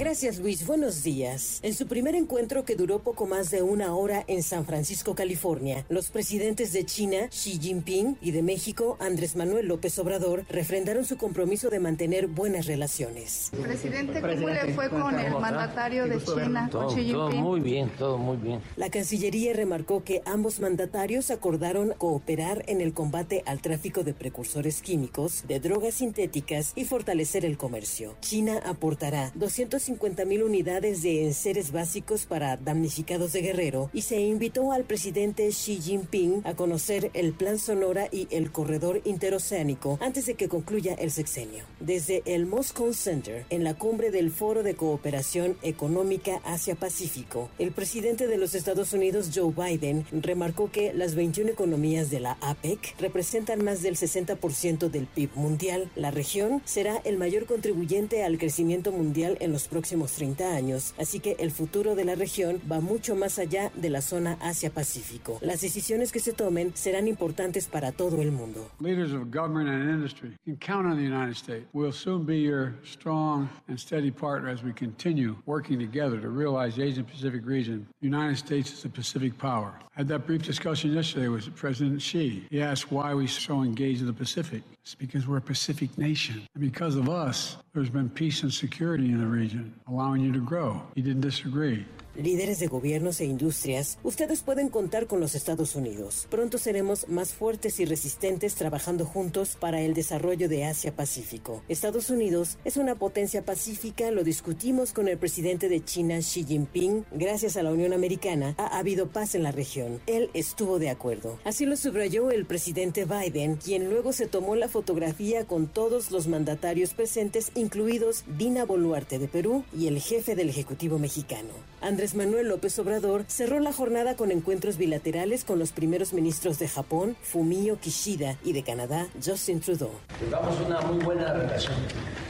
Gracias 0.06 0.38
Luis, 0.38 0.68
buenos 0.68 1.04
días. 1.04 1.60
En 1.64 1.74
su 1.74 1.88
primer 1.88 2.14
encuentro 2.14 2.64
que 2.64 2.76
duró 2.76 3.00
poco 3.00 3.26
más 3.26 3.50
de 3.50 3.64
una 3.64 3.96
hora 3.96 4.24
en 4.28 4.44
San 4.44 4.64
Francisco, 4.64 5.16
California, 5.16 5.84
los 5.90 6.12
presidentes 6.12 6.74
de 6.74 6.86
China, 6.86 7.28
Xi 7.30 7.58
Jinping, 7.60 8.16
y 8.22 8.30
de 8.30 8.44
México, 8.44 8.98
Andrés 9.00 9.36
Manuel 9.36 9.66
López 9.68 9.98
Obrador, 9.98 10.46
refrendaron 10.48 11.06
su 11.06 11.18
compromiso 11.18 11.72
de 11.72 11.80
mantener 11.80 12.28
buenas 12.28 12.68
relaciones. 12.68 13.50
Presidente, 13.60 14.22
¿cómo 14.22 14.48
le 14.48 14.74
fue 14.76 14.92
con 14.92 15.20
el 15.20 15.34
mandatario 15.34 16.08
de 16.08 16.24
China, 16.24 16.70
todo, 16.72 16.90
Xi 16.90 17.06
Jinping? 17.06 17.14
Todo 17.16 17.32
muy 17.32 17.60
bien, 17.62 17.90
todo 17.98 18.18
muy 18.20 18.38
bien. 18.38 18.62
La 18.76 18.92
Cancillería 18.92 19.54
remarcó 19.54 20.04
que 20.04 20.22
ambos 20.28 20.60
mandatarios 20.60 21.32
acordaron 21.32 21.96
cooperar 21.98 22.64
en 22.68 22.80
el 22.80 22.94
combate 22.94 23.42
al 23.48 23.60
tráfico 23.60 24.04
de 24.04 24.14
precursores 24.14 24.84
químicos, 24.84 25.46
de 25.48 25.60
drogas 25.60 25.96
sintéticas 25.96 26.74
y 26.76 26.86
fortalecer 26.86 27.44
el 27.44 27.58
comercio. 27.58 28.16
China 28.22 28.62
aportará 28.64 29.32
200 29.34 29.95
50 29.96 30.26
mil 30.26 30.44
unidades 30.44 31.04
de 31.04 31.24
enseres 31.24 31.72
básicos 31.72 32.26
para 32.26 32.58
damnificados 32.58 33.32
de 33.32 33.42
Guerrero 33.42 33.90
y 33.94 34.02
se 34.02 34.20
invitó 34.20 34.74
al 34.74 34.84
presidente 34.84 35.48
Xi 35.48 35.80
Jinping 35.82 36.42
a 36.44 36.54
conocer 36.54 37.12
el 37.14 37.32
Plan 37.32 37.58
Sonora 37.60 38.10
y 38.12 38.28
el 38.30 38.52
corredor 38.52 39.00
interoceánico 39.06 39.98
antes 40.02 40.26
de 40.26 40.34
que 40.34 40.50
concluya 40.50 40.96
el 40.96 41.12
sexenio. 41.12 41.64
Desde 41.80 42.24
el 42.26 42.46
Moscow 42.46 42.94
Center, 42.94 43.46
en 43.50 43.64
la 43.64 43.76
cumbre 43.76 44.12
del 44.12 44.32
Foro 44.32 44.64
de 44.64 44.76
Cooperación 44.76 45.56
Económica 45.62 46.42
Asia-Pacífico, 46.44 47.50
el 47.58 47.72
presidente 47.72 48.28
de 48.28 48.38
los 48.38 48.54
Estados 48.54 48.92
Unidos, 48.92 49.30
Joe 49.34 49.54
Biden, 49.54 50.06
remarcó 50.12 50.70
que 50.72 50.94
las 50.94 51.16
21 51.16 51.52
economías 51.52 52.10
de 52.10 52.20
la 52.20 52.38
APEC 52.42 53.00
representan 53.00 53.64
más 53.64 53.82
del 53.82 53.96
60% 53.96 54.90
del 54.90 55.08
PIB 55.08 55.30
mundial. 55.36 55.90
La 55.96 56.12
región 56.12 56.62
será 56.66 56.98
el 57.06 57.18
mayor 57.18 57.46
contribuyente 57.46 58.24
al 58.24 58.38
crecimiento 58.38 58.92
mundial 58.92 59.38
en 59.40 59.54
los 59.54 59.70
próximos 59.70 59.85
30 59.86 60.56
años, 60.56 60.94
así 60.98 61.20
que 61.20 61.36
el 61.40 61.52
futuro 61.52 61.96
de 61.96 62.06
la 62.06 62.16
región 62.16 62.60
va 62.72 62.80
mucho 62.80 63.16
más 63.16 63.40
allá 63.40 63.72
de 63.76 63.90
la 63.90 64.02
zona 64.02 64.38
Asia-Pacífico. 64.42 65.40
Las 65.42 65.62
decisiones 65.62 66.12
que 66.12 66.20
se 66.20 66.34
tomen 66.34 66.72
serán 66.76 67.08
importantes 67.08 67.68
para 67.68 67.92
todo 67.92 68.22
el 68.22 68.32
mundo. 68.32 68.70
Leaders 68.80 69.14
of 69.14 69.32
government 69.32 69.70
and 69.70 69.90
industry 69.90 70.32
can 70.46 70.58
count 70.58 70.86
on 70.86 70.98
the 70.98 71.04
United 71.04 71.36
States. 71.36 71.66
We'll 71.74 71.92
soon 71.92 72.26
be 72.26 72.38
your 72.38 72.74
strong 72.84 73.50
and 73.68 73.80
steady 73.80 74.12
partner 74.12 74.50
as 74.50 74.64
we 74.64 74.74
continue 74.74 75.36
working 75.46 75.80
together 75.80 76.20
to 76.20 76.30
realize 76.30 76.76
the 76.76 76.84
Asian 76.84 77.06
Pacific 77.06 77.46
region. 77.46 77.88
The 78.02 78.08
United 78.08 78.38
States 78.38 78.72
is 78.72 78.86
a 78.86 78.90
Pacific 78.90 79.38
power. 79.38 79.74
I 79.96 80.00
had 80.00 80.08
that 80.10 80.26
brief 80.26 80.44
discussion 80.44 80.94
yesterday 80.94 81.30
with 81.30 81.54
President 81.56 82.02
Xi. 82.02 82.46
He 82.50 82.62
asked 82.62 82.92
why 82.92 83.14
we 83.14 83.28
so 83.28 83.62
engaged 83.62 84.02
in 84.02 84.08
the 84.08 84.14
Pacific. 84.14 84.64
It's 84.86 84.94
because 84.94 85.28
we're 85.28 85.38
a 85.38 85.42
Pacific 85.42 85.98
nation. 85.98 86.48
And 86.54 86.62
because 86.62 86.96
of 86.96 87.10
us, 87.10 87.58
there's 87.74 87.90
been 87.90 88.08
peace 88.08 88.44
and 88.44 88.54
security 88.54 89.06
in 89.06 89.20
the 89.20 89.26
region, 89.26 89.74
allowing 89.88 90.22
you 90.22 90.32
to 90.32 90.40
grow. 90.40 90.80
He 90.94 91.02
didn't 91.02 91.22
disagree. 91.22 91.88
Líderes 92.18 92.60
de 92.60 92.68
gobiernos 92.68 93.20
e 93.20 93.26
industrias, 93.26 93.98
ustedes 94.02 94.42
pueden 94.42 94.70
contar 94.70 95.06
con 95.06 95.20
los 95.20 95.36
Estados 95.36 95.76
Unidos. 95.76 96.28
Pronto 96.30 96.58
seremos 96.58 97.10
más 97.10 97.34
fuertes 97.34 97.82
y 97.82 97.86
resistentes 97.86 98.56
trabajando 98.56 99.06
juntos 99.06 99.58
para 99.60 99.82
el 99.82 99.94
desarrollo 99.94 100.48
de 100.48 100.64
Asia-Pacífico. 100.64 101.62
Estados 101.68 102.10
Unidos 102.10 102.58
es 102.64 102.78
una 102.78 102.96
potencia 102.96 103.44
pacífica, 103.44 104.12
lo 104.12 104.24
discutimos 104.24 104.94
con 104.94 105.10
el 105.10 105.18
presidente 105.18 105.68
de 105.68 105.84
China, 105.84 106.20
Xi 106.20 106.46
Jinping. 106.46 107.06
Gracias 107.12 107.58
a 107.58 107.64
la 107.64 107.74
Unión 107.74 107.92
Americana 107.92 108.56
ha 108.58 108.78
habido 108.80 109.10
paz 109.10 109.36
en 109.36 109.44
la 109.44 109.52
región. 109.52 110.00
Él 110.08 110.30
estuvo 110.34 110.80
de 110.80 110.92
acuerdo. 110.92 111.38
Así 111.44 111.66
lo 111.66 111.76
subrayó 111.76 112.32
el 112.32 112.46
presidente 112.46 113.04
Biden, 113.04 113.58
quien 113.58 113.90
luego 113.90 114.14
se 114.14 114.28
tomó 114.28 114.56
la 114.56 114.70
fotografía 114.70 115.46
con 115.46 115.68
todos 115.68 116.12
los 116.12 116.28
mandatarios 116.28 116.94
presentes, 116.94 117.52
incluidos 117.56 118.24
Dina 118.38 118.64
Boluarte 118.64 119.20
de 119.20 119.28
Perú 119.28 119.66
y 119.78 119.88
el 119.88 120.00
jefe 120.00 120.36
del 120.36 120.48
Ejecutivo 120.48 120.98
mexicano. 120.98 121.50
Andrés 121.82 122.05
Manuel 122.14 122.50
López 122.50 122.78
Obrador 122.78 123.24
cerró 123.28 123.60
la 123.60 123.74
jornada 123.74 124.16
con 124.16 124.30
encuentros 124.30 124.78
bilaterales 124.78 125.44
con 125.44 125.58
los 125.58 125.72
primeros 125.72 126.14
ministros 126.14 126.60
de 126.60 126.68
Japón, 126.68 127.16
Fumio 127.22 127.80
Kishida, 127.80 128.38
y 128.44 128.54
de 128.54 128.64
Canadá, 128.64 129.08
Justin 129.24 129.60
Trudeau. 129.62 129.92
Tengamos 130.20 130.60
una 130.60 130.82
muy 130.82 131.04
buena 131.04 131.34
relación 131.34 131.74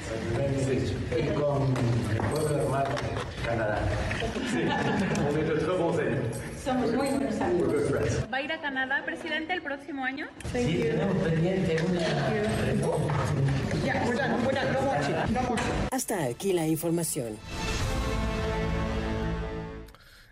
con 0.07 0.43
el 0.43 0.53
primer 0.53 0.67
ministro 0.67 0.97
y 1.17 1.27
con 1.33 1.63
el 2.11 2.17
pueblo 2.31 2.57
hermano 2.57 2.89
de 2.89 3.45
Canadá. 3.45 3.81
Somos 6.63 6.93
muy 6.93 7.07
buenos 7.07 7.41
amigos. 7.41 7.73
¿Va 8.31 8.37
a 8.37 8.41
ir 8.41 8.51
a 8.51 8.61
Canadá, 8.61 9.03
presidente, 9.05 9.53
el 9.53 9.61
próximo 9.61 10.05
año? 10.05 10.27
Sí, 10.53 10.83
tenemos 10.83 11.17
pendiente 11.17 11.75
una 11.89 12.01
Hasta 15.91 16.23
aquí 16.23 16.53
la 16.53 16.65
información. 16.67 17.37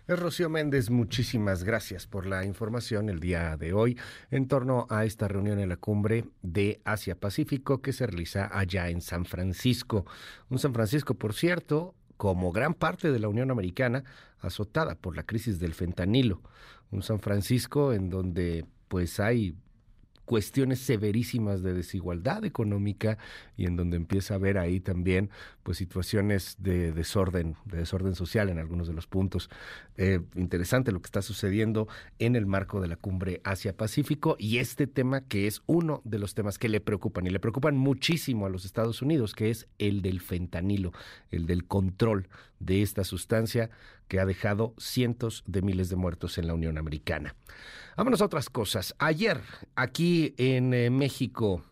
Es 0.06 0.18
Rocío 0.18 0.50
Méndez, 0.50 0.90
muchísimas 0.90 1.64
gracias 1.64 2.06
por 2.06 2.26
la 2.26 2.44
información 2.44 3.08
el 3.08 3.20
día 3.20 3.56
de 3.56 3.72
hoy 3.72 3.98
en 4.30 4.48
torno 4.48 4.86
a 4.90 5.06
esta 5.06 5.28
reunión 5.28 5.58
en 5.58 5.70
la 5.70 5.78
cumbre 5.78 6.26
de 6.42 6.82
Asia-Pacífico 6.84 7.80
que 7.80 7.94
se 7.94 8.06
realiza 8.06 8.50
allá 8.52 8.90
en 8.90 9.00
San 9.00 9.24
Francisco. 9.24 10.04
Un 10.50 10.58
San 10.58 10.74
Francisco, 10.74 11.14
por 11.14 11.32
cierto, 11.32 11.94
como 12.18 12.52
gran 12.52 12.74
parte 12.74 13.12
de 13.12 13.18
la 13.18 13.28
Unión 13.28 13.50
Americana, 13.50 14.04
azotada 14.40 14.94
por 14.94 15.16
la 15.16 15.22
crisis 15.22 15.58
del 15.58 15.72
fentanilo. 15.72 16.42
Un 16.90 17.02
San 17.02 17.18
Francisco 17.20 17.94
en 17.94 18.10
donde 18.10 18.66
pues 18.88 19.18
hay 19.20 19.56
cuestiones 20.24 20.80
severísimas 20.80 21.62
de 21.62 21.74
desigualdad 21.74 22.44
económica 22.44 23.18
y 23.56 23.66
en 23.66 23.76
donde 23.76 23.96
empieza 23.96 24.34
a 24.34 24.36
haber 24.36 24.58
ahí 24.58 24.80
también 24.80 25.30
pues 25.62 25.78
situaciones 25.78 26.56
de 26.58 26.92
desorden, 26.92 27.56
de 27.64 27.78
desorden 27.78 28.14
social 28.14 28.48
en 28.48 28.58
algunos 28.58 28.88
de 28.88 28.94
los 28.94 29.06
puntos. 29.06 29.50
Eh, 29.96 30.20
interesante 30.34 30.92
lo 30.92 31.00
que 31.00 31.06
está 31.06 31.22
sucediendo 31.22 31.88
en 32.18 32.36
el 32.36 32.46
marco 32.46 32.80
de 32.80 32.88
la 32.88 32.96
cumbre 32.96 33.40
Asia-Pacífico 33.44 34.36
y 34.38 34.58
este 34.58 34.86
tema 34.86 35.22
que 35.22 35.46
es 35.46 35.62
uno 35.66 36.02
de 36.04 36.18
los 36.18 36.34
temas 36.34 36.58
que 36.58 36.68
le 36.68 36.80
preocupan 36.80 37.26
y 37.26 37.30
le 37.30 37.40
preocupan 37.40 37.76
muchísimo 37.76 38.46
a 38.46 38.50
los 38.50 38.64
Estados 38.64 39.02
Unidos, 39.02 39.34
que 39.34 39.50
es 39.50 39.66
el 39.78 40.02
del 40.02 40.20
fentanilo, 40.20 40.92
el 41.30 41.46
del 41.46 41.64
control 41.66 42.28
de 42.60 42.82
esta 42.82 43.04
sustancia 43.04 43.70
que 44.08 44.20
ha 44.20 44.26
dejado 44.26 44.74
cientos 44.78 45.44
de 45.46 45.62
miles 45.62 45.88
de 45.88 45.96
muertos 45.96 46.38
en 46.38 46.46
la 46.46 46.54
Unión 46.54 46.78
Americana. 46.78 47.34
Vámonos 47.96 48.20
a 48.20 48.24
otras 48.24 48.50
cosas. 48.50 48.94
Ayer, 48.98 49.40
aquí 49.76 50.34
en 50.36 50.74
eh, 50.74 50.90
México, 50.90 51.64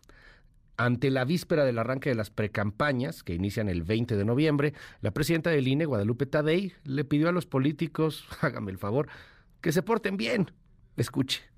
ante 0.77 1.11
la 1.11 1.25
víspera 1.25 1.65
del 1.65 1.77
arranque 1.77 2.09
de 2.09 2.15
las 2.15 2.29
precampañas, 2.29 3.23
que 3.23 3.33
inician 3.33 3.69
el 3.69 3.83
20 3.83 4.15
de 4.15 4.25
noviembre, 4.25 4.73
la 5.01 5.11
presidenta 5.11 5.49
del 5.49 5.67
INE, 5.67 5.85
Guadalupe 5.85 6.25
Tadei, 6.25 6.73
le 6.83 7.03
pidió 7.03 7.29
a 7.29 7.33
los 7.33 7.45
políticos, 7.45 8.25
hágame 8.41 8.71
el 8.71 8.77
favor, 8.77 9.07
que 9.61 9.71
se 9.71 9.83
porten 9.83 10.17
bien. 10.17 10.51
Escuche. 10.95 11.52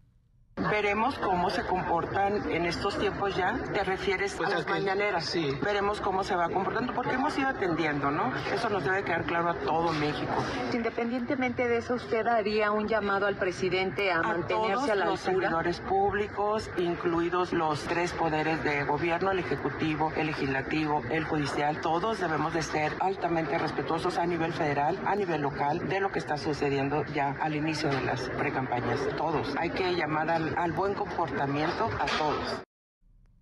Veremos 0.69 1.17
cómo 1.19 1.49
se 1.49 1.63
comportan 1.63 2.49
en 2.49 2.65
estos 2.65 2.97
tiempos 2.97 3.35
ya. 3.35 3.57
¿Te 3.73 3.83
refieres 3.83 4.35
pues 4.35 4.49
a 4.49 4.55
las 4.55 4.67
mañaneras? 4.67 5.25
Sí. 5.25 5.57
Veremos 5.61 5.99
cómo 5.99 6.23
se 6.23 6.35
va 6.35 6.49
comportando, 6.49 6.93
porque 6.93 7.13
hemos 7.13 7.37
ido 7.37 7.49
atendiendo, 7.49 8.09
¿no? 8.09 8.33
Eso 8.53 8.69
nos 8.69 8.83
debe 8.83 9.03
quedar 9.03 9.25
claro 9.25 9.49
a 9.49 9.53
todo 9.55 9.91
México. 9.93 10.33
Independientemente 10.73 11.67
de 11.67 11.77
eso, 11.77 11.95
¿usted 11.95 12.25
haría 12.27 12.71
un 12.71 12.87
llamado 12.87 13.27
al 13.27 13.35
presidente 13.35 14.11
a, 14.11 14.21
mantenerse 14.21 14.91
a 14.91 14.95
la 14.95 15.05
los 15.05 15.19
servidores 15.19 15.81
públicos, 15.81 16.69
incluidos 16.77 17.51
los 17.51 17.81
tres 17.83 18.13
poderes 18.13 18.63
de 18.63 18.83
gobierno, 18.85 19.31
el 19.31 19.39
ejecutivo, 19.39 20.13
el 20.15 20.27
legislativo, 20.27 21.03
el 21.09 21.25
judicial, 21.25 21.81
todos 21.81 22.19
debemos 22.19 22.53
de 22.53 22.63
ser 22.63 22.93
altamente 23.01 23.57
respetuosos 23.57 24.17
a 24.17 24.25
nivel 24.25 24.53
federal, 24.53 24.97
a 25.05 25.15
nivel 25.15 25.41
local, 25.41 25.87
de 25.89 25.99
lo 25.99 26.11
que 26.11 26.19
está 26.19 26.37
sucediendo 26.37 27.03
ya 27.13 27.35
al 27.41 27.55
inicio 27.55 27.89
de 27.89 28.01
las 28.01 28.29
precampañas. 28.29 28.99
Todos. 29.17 29.53
Hay 29.57 29.69
que 29.69 29.95
llamar 29.95 30.31
al 30.57 30.71
buen 30.71 30.93
comportamiento 30.93 31.85
a 31.85 32.05
todos. 32.17 32.63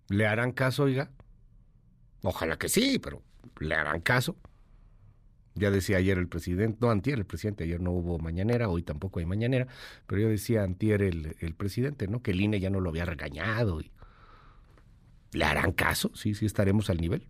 ¿Le 0.08 0.26
harán 0.26 0.52
caso, 0.52 0.84
oiga? 0.84 1.10
Ojalá 2.22 2.56
que 2.56 2.68
sí, 2.68 2.98
pero 2.98 3.22
¿le 3.60 3.74
harán 3.74 4.00
caso? 4.00 4.36
Ya 5.54 5.70
decía 5.70 5.98
ayer 5.98 6.18
el 6.18 6.28
presidente, 6.28 6.78
no 6.80 6.90
antier 6.90 7.18
el 7.18 7.26
presidente, 7.26 7.64
ayer 7.64 7.80
no 7.80 7.92
hubo 7.92 8.18
mañanera, 8.18 8.68
hoy 8.68 8.82
tampoco 8.82 9.20
hay 9.20 9.26
mañanera, 9.26 9.68
pero 10.06 10.22
yo 10.22 10.28
decía 10.28 10.64
antier 10.64 11.02
el, 11.02 11.36
el 11.38 11.54
presidente, 11.54 12.08
¿no? 12.08 12.22
Que 12.22 12.32
el 12.32 12.40
INE 12.40 12.58
ya 12.58 12.70
no 12.70 12.80
lo 12.80 12.90
había 12.90 13.04
regañado. 13.04 13.80
Y... 13.80 13.92
¿Le 15.32 15.44
harán 15.44 15.72
caso? 15.72 16.10
Sí, 16.14 16.34
sí 16.34 16.46
estaremos 16.46 16.90
al 16.90 16.98
nivel. 16.98 17.28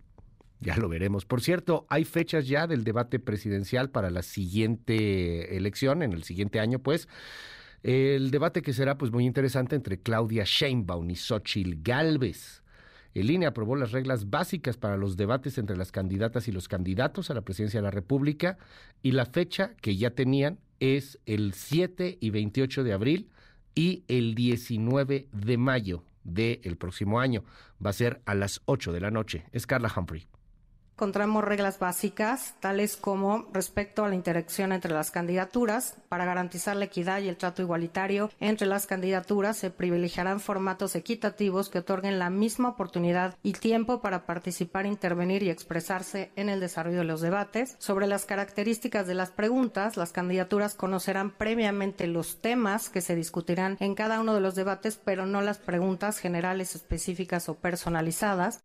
Ya 0.59 0.77
lo 0.77 0.89
veremos. 0.89 1.25
Por 1.25 1.41
cierto, 1.41 1.85
hay 1.89 2.05
fechas 2.05 2.47
ya 2.47 2.65
del 2.65 2.83
debate 2.83 3.19
presidencial 3.19 3.91
para 3.91 4.09
la 4.09 4.23
siguiente 4.23 5.57
elección, 5.57 6.01
en 6.01 6.13
el 6.13 6.23
siguiente 6.23 6.59
año, 6.59 6.79
pues. 6.79 7.07
El 7.85 8.31
debate 8.31 8.63
que 8.63 8.73
será 8.73 8.97
pues 8.97 9.11
muy 9.11 9.27
interesante 9.27 9.75
entre 9.75 9.99
Claudia 9.99 10.43
Sheinbaum 10.43 11.07
y 11.11 11.15
Xochitl 11.15 11.83
Galvez. 11.83 12.63
El 13.13 13.29
INE 13.29 13.45
aprobó 13.45 13.75
las 13.75 13.91
reglas 13.91 14.31
básicas 14.31 14.75
para 14.75 14.97
los 14.97 15.17
debates 15.17 15.59
entre 15.59 15.77
las 15.77 15.91
candidatas 15.91 16.47
y 16.47 16.51
los 16.51 16.67
candidatos 16.67 17.29
a 17.29 17.35
la 17.35 17.43
presidencia 17.43 17.77
de 17.77 17.83
la 17.83 17.91
República 17.91 18.57
y 19.03 19.11
la 19.11 19.27
fecha 19.27 19.75
que 19.81 19.97
ya 19.97 20.09
tenían 20.09 20.57
es 20.79 21.19
el 21.27 21.53
7 21.53 22.17
y 22.19 22.29
28 22.31 22.83
de 22.83 22.93
abril 22.93 23.29
y 23.75 24.03
el 24.07 24.33
19 24.33 25.27
de 25.31 25.57
mayo 25.57 26.03
del 26.23 26.77
próximo 26.77 27.19
año. 27.19 27.43
Va 27.85 27.91
a 27.91 27.93
ser 27.93 28.19
a 28.25 28.33
las 28.33 28.63
8 28.65 28.93
de 28.93 28.99
la 28.99 29.11
noche. 29.11 29.45
Es 29.51 29.67
Carla 29.67 29.93
Humphrey 29.95 30.25
encontramos 30.95 31.43
reglas 31.43 31.77
básicas, 31.77 32.55
tales 32.61 32.95
como 32.95 33.49
respecto 33.51 34.05
a 34.05 34.07
la 34.07 34.15
interacción 34.15 34.71
entre 34.71 34.93
las 34.93 35.11
candidaturas. 35.11 35.97
Para 36.07 36.23
garantizar 36.23 36.77
la 36.77 36.85
equidad 36.85 37.19
y 37.19 37.27
el 37.27 37.35
trato 37.35 37.61
igualitario 37.61 38.31
entre 38.39 38.65
las 38.65 38.87
candidaturas, 38.87 39.57
se 39.57 39.71
privilegiarán 39.71 40.39
formatos 40.39 40.95
equitativos 40.95 41.67
que 41.67 41.79
otorguen 41.79 42.17
la 42.17 42.29
misma 42.29 42.69
oportunidad 42.69 43.35
y 43.43 43.51
tiempo 43.51 43.99
para 43.99 44.25
participar, 44.25 44.85
intervenir 44.85 45.43
y 45.43 45.49
expresarse 45.49 46.31
en 46.37 46.47
el 46.47 46.61
desarrollo 46.61 46.99
de 46.99 47.03
los 47.03 47.19
debates. 47.19 47.75
Sobre 47.77 48.07
las 48.07 48.23
características 48.23 49.05
de 49.05 49.15
las 49.15 49.31
preguntas, 49.31 49.97
las 49.97 50.13
candidaturas 50.13 50.75
conocerán 50.75 51.31
previamente 51.31 52.07
los 52.07 52.39
temas 52.39 52.89
que 52.89 53.01
se 53.01 53.15
discutirán 53.15 53.75
en 53.81 53.95
cada 53.95 54.21
uno 54.21 54.33
de 54.33 54.39
los 54.39 54.55
debates, 54.55 54.97
pero 55.03 55.25
no 55.25 55.41
las 55.41 55.57
preguntas 55.57 56.19
generales, 56.19 56.73
específicas 56.73 57.49
o 57.49 57.55
personalizadas. 57.55 58.63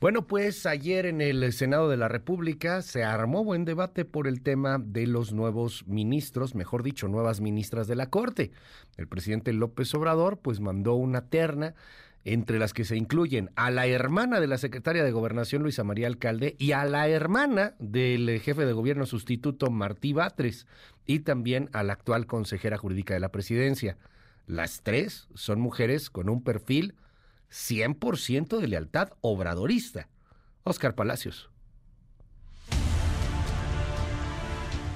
Bueno, 0.00 0.26
pues 0.26 0.66
ayer 0.66 1.06
en 1.06 1.20
el 1.20 1.50
Senado 1.52 1.88
de 1.88 1.96
la 1.96 2.08
República 2.08 2.82
se 2.82 3.04
armó 3.04 3.42
buen 3.42 3.64
debate 3.64 4.04
por 4.04 4.26
el 4.26 4.42
tema 4.42 4.78
de 4.78 5.06
los 5.06 5.32
nuevos 5.32 5.86
ministros, 5.86 6.54
mejor 6.54 6.82
dicho, 6.82 7.08
nuevas 7.08 7.40
ministras 7.40 7.86
de 7.86 7.94
la 7.94 8.10
Corte. 8.10 8.50
El 8.96 9.08
presidente 9.08 9.52
López 9.52 9.94
Obrador 9.94 10.38
pues 10.38 10.60
mandó 10.60 10.94
una 10.94 11.28
terna 11.28 11.74
entre 12.24 12.58
las 12.58 12.74
que 12.74 12.84
se 12.84 12.96
incluyen 12.96 13.50
a 13.54 13.70
la 13.70 13.86
hermana 13.86 14.40
de 14.40 14.46
la 14.46 14.58
secretaria 14.58 15.04
de 15.04 15.12
Gobernación 15.12 15.62
Luisa 15.62 15.84
María 15.84 16.06
Alcalde 16.06 16.56
y 16.58 16.72
a 16.72 16.84
la 16.84 17.08
hermana 17.08 17.74
del 17.78 18.40
jefe 18.40 18.66
de 18.66 18.72
gobierno 18.72 19.06
sustituto 19.06 19.70
Martí 19.70 20.12
Batres 20.12 20.66
y 21.06 21.20
también 21.20 21.70
a 21.72 21.82
la 21.82 21.92
actual 21.92 22.26
consejera 22.26 22.78
jurídica 22.78 23.14
de 23.14 23.20
la 23.20 23.30
presidencia. 23.30 23.96
Las 24.46 24.82
tres 24.82 25.28
son 25.34 25.60
mujeres 25.60 26.10
con 26.10 26.28
un 26.28 26.42
perfil 26.42 26.94
100% 27.54 28.58
de 28.58 28.68
lealtad 28.68 29.10
obradorista. 29.20 30.08
Oscar 30.64 30.96
Palacios. 30.96 31.50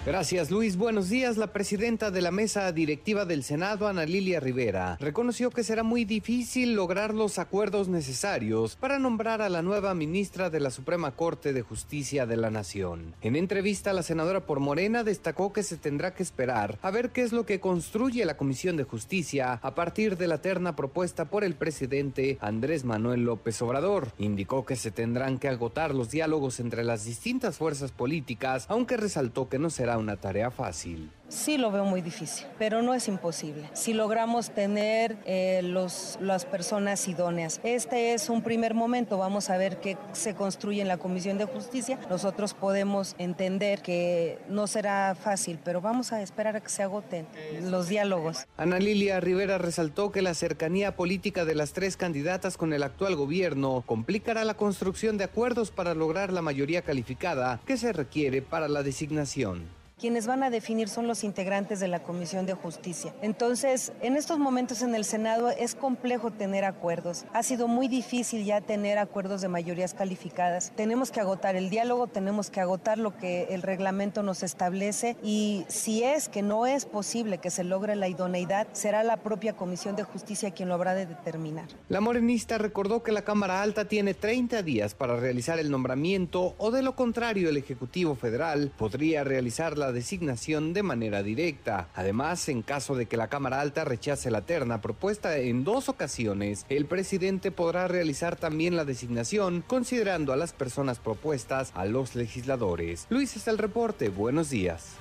Gracias 0.09 0.50
Luis. 0.50 0.78
Buenos 0.78 1.11
días. 1.11 1.36
La 1.36 1.52
presidenta 1.52 2.11
de 2.11 2.22
la 2.22 2.30
mesa 2.30 2.72
directiva 2.72 3.26
del 3.26 3.44
Senado, 3.44 3.86
Ana 3.86 4.06
Lilia 4.06 4.40
Rivera, 4.40 4.96
reconoció 5.00 5.50
que 5.50 5.62
será 5.62 5.82
muy 5.82 6.06
difícil 6.06 6.72
lograr 6.72 7.12
los 7.12 7.38
acuerdos 7.38 7.88
necesarios 7.88 8.74
para 8.76 8.98
nombrar 8.98 9.42
a 9.42 9.50
la 9.50 9.61
nueva 9.61 9.92
ministra 9.92 10.48
de 10.48 10.61
la 10.61 10.70
Suprema 10.70 11.11
Corte 11.11 11.52
de 11.52 11.61
Justicia 11.61 12.24
de 12.24 12.38
la 12.38 12.48
Nación. 12.48 13.16
En 13.20 13.36
entrevista, 13.36 13.92
la 13.92 14.02
senadora 14.02 14.46
por 14.46 14.61
Morena 14.61 15.04
destacó 15.04 15.52
que 15.52 15.62
se 15.62 15.76
tendrá 15.76 16.14
que 16.14 16.22
esperar 16.22 16.78
a 16.80 16.90
ver 16.90 17.11
qué 17.11 17.20
es 17.20 17.32
lo 17.32 17.44
que 17.44 17.61
construye 17.61 18.24
la 18.24 18.38
Comisión 18.38 18.78
de 18.78 18.84
Justicia 18.84 19.61
a 19.62 19.74
partir 19.74 20.16
de 20.16 20.26
la 20.26 20.40
terna 20.40 20.74
propuesta 20.74 21.26
por 21.26 21.44
el 21.44 21.54
presidente 21.54 22.38
Andrés 22.40 22.86
Manuel 22.86 23.24
López 23.24 23.61
Obrador. 23.61 24.09
Indicó 24.16 24.64
que 24.64 24.76
se 24.76 24.90
tendrán 24.90 25.38
que 25.38 25.48
agotar 25.48 25.94
los 25.94 26.11
diálogos 26.11 26.61
entre 26.61 26.82
las 26.82 27.04
distintas 27.04 27.59
fuerzas 27.59 27.92
políticas, 27.92 28.64
aunque 28.70 28.96
resaltó 28.96 29.50
que 29.50 29.59
no 29.59 29.68
será 29.68 29.97
una 29.99 30.16
tarea 30.16 30.51
fácil. 30.51 31.11
Sí 31.28 31.59
lo 31.59 31.70
veo 31.70 31.84
muy 31.84 32.01
difícil, 32.01 32.46
pero 32.59 32.80
no 32.80 32.94
es 32.94 33.07
imposible. 33.07 33.68
Si 33.74 33.92
logramos 33.92 34.51
tener 34.51 35.18
eh, 35.26 35.61
los, 35.62 36.18
las 36.22 36.46
personas 36.46 37.07
idóneas. 37.07 37.61
Este 37.64 38.14
es 38.14 38.30
un 38.30 38.40
primer 38.40 38.72
momento, 38.72 39.18
vamos 39.18 39.51
a 39.51 39.59
ver 39.59 39.78
qué 39.78 39.99
se 40.12 40.34
construye 40.34 40.80
en 40.80 40.88
la 40.88 40.96
Comisión 40.96 41.36
de 41.36 41.44
Justicia. 41.44 41.99
Nosotros 42.09 42.55
podemos 42.55 43.14
entender 43.18 43.82
que 43.82 44.38
no 44.49 44.66
será 44.66 45.14
fácil, 45.14 45.59
pero 45.62 45.82
vamos 45.82 46.12
a 46.12 46.22
esperar 46.22 46.57
a 46.57 46.62
que 46.62 46.70
se 46.70 46.82
agoten 46.82 47.26
los 47.62 47.88
diálogos. 47.88 48.46
Ana 48.57 48.78
Lilia 48.78 49.20
Rivera 49.20 49.59
resaltó 49.59 50.11
que 50.11 50.22
la 50.22 50.32
cercanía 50.32 50.96
política 50.96 51.44
de 51.44 51.55
las 51.55 51.74
tres 51.74 51.99
candidatas 51.99 52.57
con 52.57 52.72
el 52.72 52.82
actual 52.82 53.16
gobierno 53.16 53.84
complicará 53.84 54.44
la 54.44 54.55
construcción 54.55 55.18
de 55.18 55.24
acuerdos 55.24 55.72
para 55.72 55.92
lograr 55.92 56.32
la 56.32 56.40
mayoría 56.40 56.80
calificada 56.80 57.61
que 57.66 57.76
se 57.76 57.92
requiere 57.92 58.40
para 58.40 58.68
la 58.68 58.82
designación. 58.82 59.76
Quienes 59.99 60.28
van 60.28 60.44
a 60.44 60.51
definir 60.51 60.88
son 60.88 61.09
los 61.09 61.24
integrantes 61.24 61.80
de 61.80 61.88
la 61.88 62.05
Comisión 62.05 62.46
de 62.46 62.55
Justicia. 62.55 63.12
Entonces, 63.20 63.92
en 64.01 64.16
estos 64.16 64.38
momentos 64.38 64.82
en 64.82 64.94
el 64.94 65.05
Senado 65.05 65.51
es 65.51 65.74
complejo 65.74 66.30
tener 66.30 66.64
acuerdos. 66.64 67.24
Ha 67.32 67.42
sido 67.42 67.66
muy 67.66 67.88
difícil 67.88 68.44
ya 68.44 68.61
tener 68.61 68.99
acuerdos 68.99 69.40
de 69.40 69.49
mayorías 69.49 69.94
calificadas. 69.94 70.72
Tenemos 70.76 71.11
que 71.11 71.18
agotar 71.18 71.57
el 71.57 71.68
diálogo, 71.68 72.07
tenemos 72.07 72.49
que 72.49 72.61
agotar 72.61 72.96
lo 72.96 73.16
que 73.16 73.49
el 73.51 73.62
reglamento 73.62 74.22
nos 74.22 74.44
establece 74.44 75.16
y 75.20 75.64
si 75.66 76.05
es 76.05 76.28
que 76.28 76.42
no 76.42 76.68
es 76.68 76.86
posible 76.86 77.38
que 77.38 77.51
se 77.51 77.64
logre 77.64 77.96
la 77.96 78.07
idoneidad, 78.07 78.68
será 78.74 79.03
la 79.03 79.16
propia 79.16 79.57
Comisión 79.57 79.96
de 79.96 80.05
Justicia 80.05 80.53
quien 80.53 80.68
lo 80.68 80.76
habrá 80.76 80.94
de 80.94 81.07
determinar. 81.07 81.66
La 81.88 82.01
morenista 82.01 82.57
recordó 82.57 83.03
que 83.03 83.11
la 83.11 83.22
Cámara 83.22 83.62
Alta 83.62 83.86
tiene 83.86 84.14
30 84.14 84.62
días 84.62 84.94
para 84.94 85.16
realizar 85.16 85.59
el 85.59 85.72
nombramiento 85.72 86.55
o 86.59 86.70
de 86.70 86.82
lo 86.82 86.94
contrario 86.94 87.49
el 87.49 87.57
Ejecutivo 87.57 88.14
Federal 88.14 88.70
podría 88.78 89.24
realizar 89.24 89.76
la 89.76 89.88
designación 89.93 90.72
de 90.72 90.82
manera 90.82 91.22
directa. 91.22 91.89
Además, 91.95 92.49
en 92.49 92.62
caso 92.62 92.95
de 92.95 93.07
que 93.07 93.16
la 93.16 93.28
Cámara 93.28 93.61
Alta 93.61 93.84
rechace 93.84 94.30
la 94.30 94.43
terna 94.43 94.80
propuesta 94.80 95.36
en 95.39 95.64
dos 95.64 95.89
ocasiones, 95.89 96.66
el 96.68 96.86
presidente 96.86 97.51
podrá 97.51 97.89
realizar 97.89 98.36
también 98.36 98.76
la 98.76 98.84
designación 98.84 99.62
considerando 99.66 100.32
a 100.32 100.36
las 100.36 100.53
personas 100.53 100.99
propuestas 100.99 101.72
a 101.74 101.84
los 101.84 102.14
legisladores. 102.14 103.07
Luis 103.11 103.36
es 103.36 103.49
el 103.49 103.59
reporte. 103.59 104.09
Buenos 104.09 104.51
días. 104.51 104.97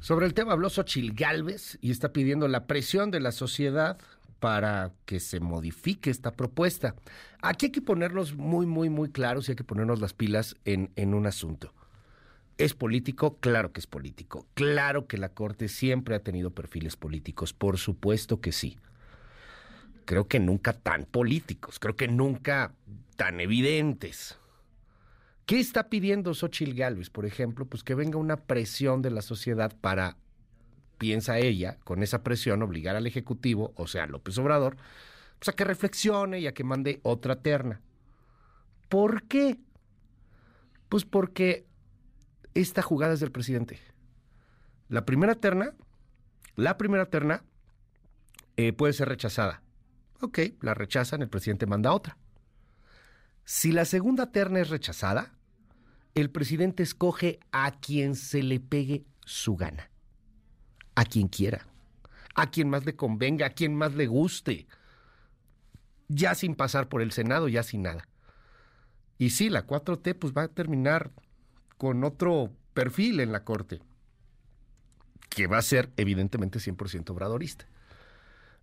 Sobre 0.00 0.26
el 0.26 0.34
tema 0.34 0.52
habló 0.52 0.70
Xochil 0.70 1.14
Gálvez 1.14 1.78
y 1.80 1.90
está 1.90 2.12
pidiendo 2.12 2.46
la 2.46 2.66
presión 2.66 3.10
de 3.10 3.18
la 3.18 3.32
sociedad 3.32 3.98
para 4.38 4.92
que 5.04 5.18
se 5.18 5.40
modifique 5.40 6.10
esta 6.10 6.32
propuesta. 6.32 6.94
Aquí 7.48 7.66
hay 7.66 7.72
que 7.72 7.80
ponernos 7.80 8.34
muy, 8.34 8.66
muy, 8.66 8.90
muy 8.90 9.10
claros 9.10 9.48
y 9.48 9.52
hay 9.52 9.56
que 9.56 9.64
ponernos 9.64 10.00
las 10.00 10.12
pilas 10.14 10.56
en, 10.64 10.90
en 10.96 11.14
un 11.14 11.26
asunto. 11.26 11.72
¿Es 12.58 12.74
político? 12.74 13.36
Claro 13.38 13.72
que 13.72 13.80
es 13.80 13.86
político. 13.86 14.46
Claro 14.54 15.06
que 15.06 15.16
la 15.16 15.28
Corte 15.28 15.68
siempre 15.68 16.16
ha 16.16 16.20
tenido 16.20 16.50
perfiles 16.50 16.96
políticos, 16.96 17.52
por 17.52 17.78
supuesto 17.78 18.40
que 18.40 18.50
sí. 18.50 18.78
Creo 20.06 20.26
que 20.26 20.40
nunca 20.40 20.72
tan 20.72 21.04
políticos, 21.04 21.78
creo 21.78 21.94
que 21.94 22.08
nunca 22.08 22.74
tan 23.16 23.40
evidentes. 23.40 24.38
¿Qué 25.44 25.60
está 25.60 25.88
pidiendo 25.88 26.34
Xochitl 26.34 26.74
Gálvez, 26.74 27.10
por 27.10 27.26
ejemplo? 27.26 27.66
Pues 27.66 27.84
que 27.84 27.94
venga 27.94 28.18
una 28.18 28.36
presión 28.36 29.02
de 29.02 29.10
la 29.12 29.22
sociedad 29.22 29.72
para, 29.80 30.16
piensa 30.98 31.38
ella, 31.38 31.78
con 31.84 32.02
esa 32.02 32.24
presión 32.24 32.62
obligar 32.62 32.96
al 32.96 33.06
Ejecutivo, 33.06 33.72
o 33.76 33.86
sea, 33.86 34.06
López 34.06 34.36
Obrador, 34.38 34.76
pues 35.38 35.48
a 35.48 35.52
que 35.52 35.64
reflexione 35.64 36.40
y 36.40 36.46
a 36.46 36.54
que 36.54 36.64
mande 36.64 37.00
otra 37.02 37.42
terna. 37.42 37.80
¿Por 38.88 39.24
qué? 39.24 39.58
Pues 40.88 41.04
porque 41.04 41.66
esta 42.54 42.82
jugada 42.82 43.14
es 43.14 43.20
del 43.20 43.32
presidente. 43.32 43.78
La 44.88 45.04
primera 45.04 45.34
terna, 45.34 45.74
la 46.54 46.78
primera 46.78 47.06
terna 47.06 47.44
eh, 48.56 48.72
puede 48.72 48.92
ser 48.92 49.08
rechazada. 49.08 49.62
Ok, 50.20 50.38
la 50.60 50.74
rechazan, 50.74 51.22
el 51.22 51.28
presidente 51.28 51.66
manda 51.66 51.92
otra. 51.92 52.16
Si 53.44 53.72
la 53.72 53.84
segunda 53.84 54.32
terna 54.32 54.60
es 54.60 54.70
rechazada, 54.70 55.32
el 56.14 56.30
presidente 56.30 56.82
escoge 56.82 57.38
a 57.52 57.72
quien 57.72 58.14
se 58.14 58.42
le 58.42 58.58
pegue 58.58 59.04
su 59.24 59.56
gana, 59.56 59.90
a 60.94 61.04
quien 61.04 61.28
quiera, 61.28 61.66
a 62.34 62.50
quien 62.50 62.70
más 62.70 62.86
le 62.86 62.96
convenga, 62.96 63.46
a 63.46 63.50
quien 63.50 63.74
más 63.74 63.94
le 63.94 64.06
guste, 64.06 64.66
ya 66.08 66.34
sin 66.34 66.54
pasar 66.54 66.88
por 66.88 67.02
el 67.02 67.12
Senado, 67.12 67.48
ya 67.48 67.62
sin 67.62 67.82
nada. 67.82 68.08
Y 69.18 69.30
sí, 69.30 69.48
la 69.48 69.66
4T 69.66 70.14
pues 70.18 70.32
va 70.32 70.42
a 70.42 70.48
terminar 70.48 71.10
con 71.78 72.04
otro 72.04 72.52
perfil 72.74 73.20
en 73.20 73.32
la 73.32 73.44
Corte, 73.44 73.80
que 75.28 75.46
va 75.46 75.58
a 75.58 75.62
ser 75.62 75.90
evidentemente 75.96 76.58
100% 76.58 77.10
obradorista. 77.10 77.66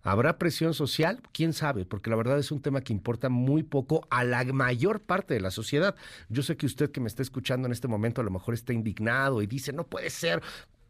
¿Habrá 0.02 0.36
presión 0.36 0.74
social? 0.74 1.22
¿Quién 1.32 1.54
sabe? 1.54 1.86
Porque 1.86 2.10
la 2.10 2.16
verdad 2.16 2.38
es 2.38 2.52
un 2.52 2.60
tema 2.60 2.82
que 2.82 2.92
importa 2.92 3.30
muy 3.30 3.62
poco 3.62 4.06
a 4.10 4.22
la 4.22 4.44
mayor 4.44 5.00
parte 5.00 5.32
de 5.32 5.40
la 5.40 5.50
sociedad. 5.50 5.96
Yo 6.28 6.42
sé 6.42 6.58
que 6.58 6.66
usted 6.66 6.90
que 6.90 7.00
me 7.00 7.08
está 7.08 7.22
escuchando 7.22 7.66
en 7.66 7.72
este 7.72 7.88
momento 7.88 8.20
a 8.20 8.24
lo 8.24 8.30
mejor 8.30 8.52
está 8.52 8.74
indignado 8.74 9.40
y 9.40 9.46
dice, 9.46 9.72
no 9.72 9.86
puede 9.86 10.10
ser, 10.10 10.42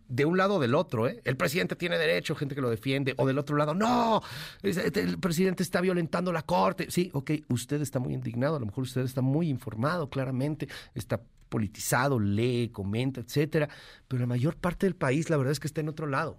de 0.09 0.25
un 0.25 0.37
lado 0.37 0.57
o 0.57 0.61
del 0.61 0.75
otro, 0.75 1.09
¿eh? 1.09 1.21
El 1.25 1.37
presidente 1.37 1.77
tiene 1.77 1.99
derecho, 1.99 2.35
gente 2.35 2.55
que 2.55 2.61
lo 2.61 2.71
defiende, 2.71 3.15
o 3.17 3.27
del 3.27 3.39
otro 3.39 3.57
lado, 3.57 3.75
no, 3.75 4.23
el 4.63 5.19
presidente 5.19 5.63
está 5.63 5.81
violentando 5.81 6.33
la 6.33 6.43
corte. 6.43 6.91
Sí, 6.91 7.11
ok, 7.13 7.33
usted 7.49 7.81
está 7.81 7.99
muy 7.99 8.15
indignado, 8.15 8.57
a 8.57 8.61
lo 8.61 8.67
mejor 8.67 8.85
usted 8.85 9.03
está 9.03 9.23
muy 9.23 9.49
informado, 9.49 10.11
claramente, 10.11 10.69
está 10.95 11.23
politizado, 11.49 12.19
lee, 12.19 12.71
comenta, 12.73 13.21
etcétera, 13.21 13.69
pero 14.09 14.21
la 14.21 14.27
mayor 14.27 14.57
parte 14.57 14.87
del 14.87 14.97
país, 14.97 15.31
la 15.31 15.37
verdad 15.37 15.53
es 15.53 15.61
que 15.61 15.69
está 15.69 15.81
en 15.81 15.89
otro 15.89 16.07
lado. 16.07 16.39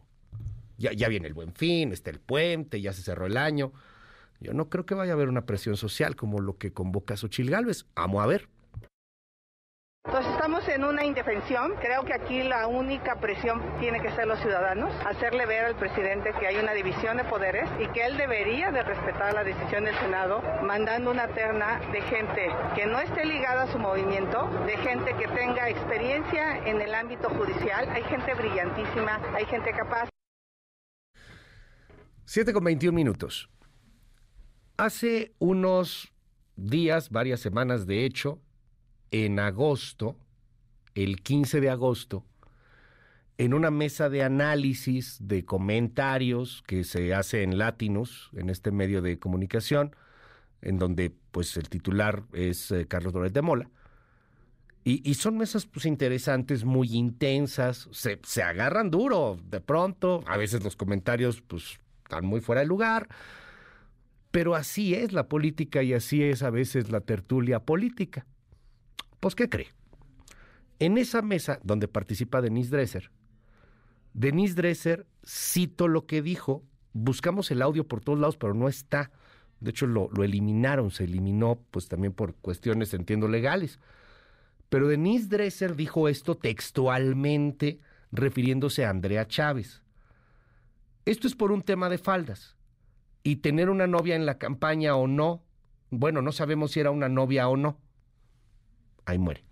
Ya, 0.77 0.91
ya 0.91 1.07
viene 1.07 1.27
el 1.27 1.33
buen 1.33 1.53
fin, 1.53 1.93
está 1.93 2.09
el 2.09 2.19
puente, 2.19 2.81
ya 2.81 2.91
se 2.91 3.01
cerró 3.01 3.25
el 3.25 3.37
año. 3.37 3.71
Yo 4.41 4.53
no 4.53 4.69
creo 4.69 4.85
que 4.85 4.93
vaya 4.93 5.13
a 5.13 5.15
haber 5.15 5.29
una 5.29 5.45
presión 5.45 5.77
social 5.77 6.17
como 6.17 6.39
lo 6.39 6.57
que 6.57 6.73
convoca 6.73 7.15
Xochil 7.15 7.49
Gálvez. 7.49 7.85
Amo 7.95 8.21
a 8.21 8.27
ver. 8.27 8.49
Entonces 10.05 10.31
estamos 10.33 10.67
en 10.67 10.83
una 10.83 11.03
indefensión. 11.03 11.73
Creo 11.81 12.03
que 12.03 12.13
aquí 12.13 12.43
la 12.43 12.67
única 12.67 13.19
presión 13.19 13.59
tiene 13.79 13.99
que 14.01 14.11
ser 14.11 14.27
los 14.27 14.39
ciudadanos, 14.39 14.93
hacerle 15.03 15.47
ver 15.47 15.65
al 15.65 15.75
presidente 15.75 16.31
que 16.39 16.45
hay 16.45 16.57
una 16.57 16.73
división 16.73 17.17
de 17.17 17.23
poderes 17.23 17.67
y 17.79 17.87
que 17.87 18.05
él 18.05 18.15
debería 18.15 18.71
de 18.71 18.83
respetar 18.83 19.33
la 19.33 19.43
decisión 19.43 19.83
del 19.83 19.95
Senado, 19.95 20.43
mandando 20.61 21.09
una 21.09 21.27
terna 21.29 21.79
de 21.91 22.01
gente 22.03 22.49
que 22.75 22.85
no 22.85 22.99
esté 22.99 23.25
ligada 23.25 23.63
a 23.63 23.71
su 23.71 23.79
movimiento, 23.79 24.47
de 24.67 24.77
gente 24.77 25.15
que 25.15 25.27
tenga 25.27 25.69
experiencia 25.69 26.59
en 26.67 26.79
el 26.81 26.93
ámbito 26.93 27.27
judicial. 27.29 27.89
Hay 27.89 28.03
gente 28.03 28.35
brillantísima, 28.35 29.19
hay 29.33 29.45
gente 29.45 29.71
capaz. 29.71 30.07
7 32.25 32.53
con 32.53 32.63
21 32.63 32.95
minutos. 32.95 33.49
Hace 34.77 35.33
unos 35.39 36.13
días, 36.55 37.09
varias 37.09 37.39
semanas 37.39 37.87
de 37.87 38.05
hecho, 38.05 38.44
en 39.23 39.39
agosto, 39.39 40.17
el 40.93 41.21
15 41.21 41.61
de 41.61 41.69
agosto, 41.69 42.25
en 43.37 43.53
una 43.53 43.71
mesa 43.71 44.09
de 44.09 44.23
análisis 44.23 45.17
de 45.21 45.45
comentarios 45.45 46.63
que 46.67 46.83
se 46.83 47.13
hace 47.13 47.41
en 47.41 47.57
Latinus, 47.57 48.29
en 48.33 48.49
este 48.49 48.71
medio 48.71 49.01
de 49.01 49.17
comunicación, 49.17 49.95
en 50.61 50.79
donde 50.79 51.13
pues 51.31 51.55
el 51.55 51.69
titular 51.69 52.23
es 52.33 52.71
eh, 52.71 52.87
Carlos 52.87 53.13
Doret 53.13 53.31
de 53.31 53.41
Mola. 53.41 53.69
Y, 54.83 55.09
y, 55.09 55.15
son 55.15 55.37
mesas 55.37 55.65
pues 55.65 55.85
interesantes, 55.85 56.63
muy 56.63 56.93
intensas, 56.93 57.87
se, 57.91 58.19
se 58.23 58.43
agarran 58.43 58.91
duro 58.91 59.39
de 59.49 59.59
pronto, 59.59 60.23
a 60.27 60.37
veces 60.37 60.63
los 60.63 60.75
comentarios 60.75 61.41
pues 61.41 61.79
están 62.03 62.25
muy 62.25 62.39
fuera 62.41 62.61
de 62.61 62.67
lugar, 62.67 63.07
pero 64.29 64.55
así 64.55 64.93
es 64.93 65.13
la 65.13 65.27
política 65.27 65.81
y 65.81 65.93
así 65.93 66.21
es 66.21 66.43
a 66.43 66.49
veces 66.51 66.91
la 66.91 66.99
tertulia 66.99 67.61
política. 67.61 68.27
Pues, 69.25 69.33
¿qué 69.33 69.49
cree? 69.49 69.69
En 70.77 70.99
esa 70.99 71.23
mesa 71.23 71.59
donde 71.63 71.87
participa 71.87 72.43
Denise 72.43 72.69
Dresser, 72.69 73.09
Denise 74.13 74.53
Dresser 74.53 75.07
cito 75.25 75.87
lo 75.87 76.05
que 76.05 76.21
dijo, 76.21 76.61
buscamos 76.93 77.49
el 77.49 77.63
audio 77.63 77.87
por 77.87 78.01
todos 78.01 78.19
lados, 78.19 78.37
pero 78.37 78.53
no 78.53 78.69
está. 78.69 79.09
De 79.61 79.71
hecho, 79.71 79.87
lo, 79.87 80.11
eliminaron, 80.23 80.91
se 80.91 81.05
eliminó 81.05 81.59
pues 81.71 81.87
también 81.87 82.13
por 82.13 82.35
cuestiones, 82.35 82.93
entiendo, 82.93 83.27
legales. 83.27 83.79
Pero 84.69 84.87
Denise 84.87 85.27
Dresser 85.27 85.75
dijo 85.75 86.07
esto 86.07 86.35
textualmente 86.35 87.79
refiriéndose 88.11 88.85
a 88.85 88.91
Andrea 88.91 89.27
Chávez. 89.27 89.81
Esto 91.05 91.25
es 91.25 91.33
por 91.33 91.51
un 91.51 91.63
tema 91.63 91.89
de 91.89 91.97
faldas. 91.97 92.57
Y 93.23 93.37
tener 93.37 93.71
una 93.71 93.87
novia 93.87 94.15
en 94.15 94.27
la 94.27 94.37
campaña 94.37 94.95
o 94.95 95.07
no, 95.07 95.41
bueno, 95.89 96.21
no 96.21 96.31
sabemos 96.31 96.73
si 96.73 96.79
era 96.79 96.91
una 96.91 97.09
novia 97.09 97.49
o 97.49 97.57
no. 97.57 97.79
Ahí 99.05 99.17
muere. 99.17 99.43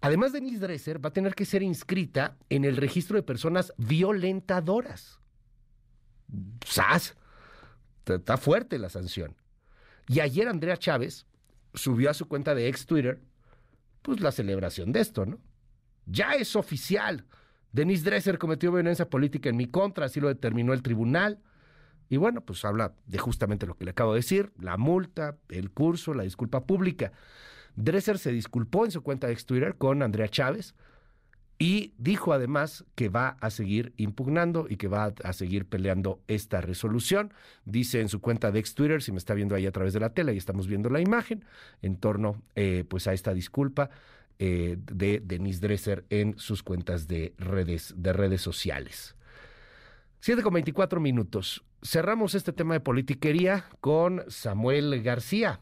Además, 0.03 0.33
Denise 0.33 0.59
Dresser 0.59 1.03
va 1.03 1.07
a 1.07 1.13
tener 1.13 1.33
que 1.33 1.45
ser 1.45 1.63
inscrita 1.63 2.35
en 2.49 2.65
el 2.65 2.75
registro 2.75 3.15
de 3.15 3.23
personas 3.23 3.73
violentadoras. 3.77 5.17
¡Sas! 6.65 7.15
Está 8.05 8.35
fuerte 8.35 8.77
la 8.79 8.89
sanción. 8.89 9.37
Y 10.09 10.19
ayer 10.19 10.49
Andrea 10.49 10.75
Chávez 10.75 11.25
subió 11.73 12.09
a 12.09 12.13
su 12.13 12.27
cuenta 12.27 12.53
de 12.53 12.67
ex 12.67 12.85
Twitter, 12.85 13.21
pues 14.01 14.19
la 14.19 14.33
celebración 14.33 14.91
de 14.91 14.99
esto, 14.99 15.25
¿no? 15.25 15.39
Ya 16.05 16.33
es 16.33 16.57
oficial. 16.57 17.25
Denise 17.71 18.03
Dresser 18.03 18.37
cometió 18.37 18.73
violencia 18.73 19.09
política 19.09 19.47
en 19.47 19.55
mi 19.55 19.67
contra, 19.67 20.07
así 20.07 20.19
lo 20.19 20.27
determinó 20.27 20.73
el 20.73 20.83
tribunal. 20.83 21.39
Y 22.09 22.17
bueno, 22.17 22.41
pues 22.41 22.65
habla 22.65 22.93
de 23.05 23.19
justamente 23.19 23.65
lo 23.65 23.77
que 23.77 23.85
le 23.85 23.91
acabo 23.91 24.11
de 24.11 24.19
decir, 24.19 24.51
la 24.59 24.75
multa, 24.75 25.37
el 25.47 25.71
curso, 25.71 26.13
la 26.13 26.23
disculpa 26.23 26.65
pública. 26.65 27.13
Dresser 27.75 28.17
se 28.17 28.31
disculpó 28.31 28.85
en 28.85 28.91
su 28.91 29.01
cuenta 29.01 29.27
de 29.27 29.35
Twitter 29.35 29.75
con 29.77 30.03
Andrea 30.03 30.27
Chávez 30.27 30.75
y 31.59 31.93
dijo 31.97 32.33
además 32.33 32.83
que 32.95 33.09
va 33.09 33.37
a 33.39 33.49
seguir 33.49 33.93
impugnando 33.97 34.65
y 34.69 34.77
que 34.77 34.87
va 34.87 35.13
a 35.23 35.33
seguir 35.33 35.65
peleando 35.65 36.21
esta 36.27 36.61
resolución. 36.61 37.33
Dice 37.63 38.01
en 38.01 38.09
su 38.09 38.21
cuenta 38.21 38.51
de 38.51 38.59
ex 38.59 38.75
Twitter, 38.75 39.01
si 39.01 39.11
me 39.11 39.17
está 39.17 39.33
viendo 39.33 39.55
ahí 39.55 39.65
a 39.65 39.71
través 39.71 39.93
de 39.93 39.99
la 39.99 40.13
tele, 40.13 40.33
y 40.33 40.37
estamos 40.37 40.67
viendo 40.67 40.89
la 40.89 40.99
imagen, 40.99 41.45
en 41.81 41.97
torno 41.97 42.41
eh, 42.55 42.83
pues 42.87 43.07
a 43.07 43.13
esta 43.13 43.33
disculpa 43.33 43.89
eh, 44.39 44.77
de 44.77 45.21
Denise 45.23 45.61
Dresser 45.61 46.05
en 46.09 46.37
sus 46.37 46.63
cuentas 46.63 47.07
de 47.07 47.33
redes, 47.37 47.93
de 47.95 48.13
redes 48.13 48.41
sociales. 48.41 49.15
7 50.19 50.41
con 50.41 50.53
24 50.53 50.99
minutos. 50.99 51.63
Cerramos 51.81 52.33
este 52.33 52.51
tema 52.51 52.73
de 52.73 52.79
politiquería 52.79 53.65
con 53.79 54.23
Samuel 54.27 55.03
García, 55.03 55.61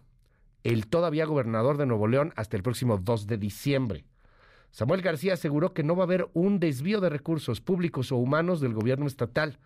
el 0.63 0.87
todavía 0.87 1.25
gobernador 1.25 1.77
de 1.77 1.85
Nuevo 1.85 2.07
León 2.07 2.33
hasta 2.35 2.57
el 2.57 2.63
próximo 2.63 2.97
2 2.97 3.27
de 3.27 3.37
diciembre. 3.37 4.05
Samuel 4.71 5.01
García 5.01 5.33
aseguró 5.33 5.73
que 5.73 5.83
no 5.83 5.95
va 5.95 6.03
a 6.03 6.05
haber 6.05 6.29
un 6.33 6.59
desvío 6.59 7.01
de 7.01 7.09
recursos 7.09 7.59
públicos 7.59 8.11
o 8.11 8.17
humanos 8.17 8.61
del 8.61 8.73
gobierno 8.73 9.05
estatal, 9.05 9.59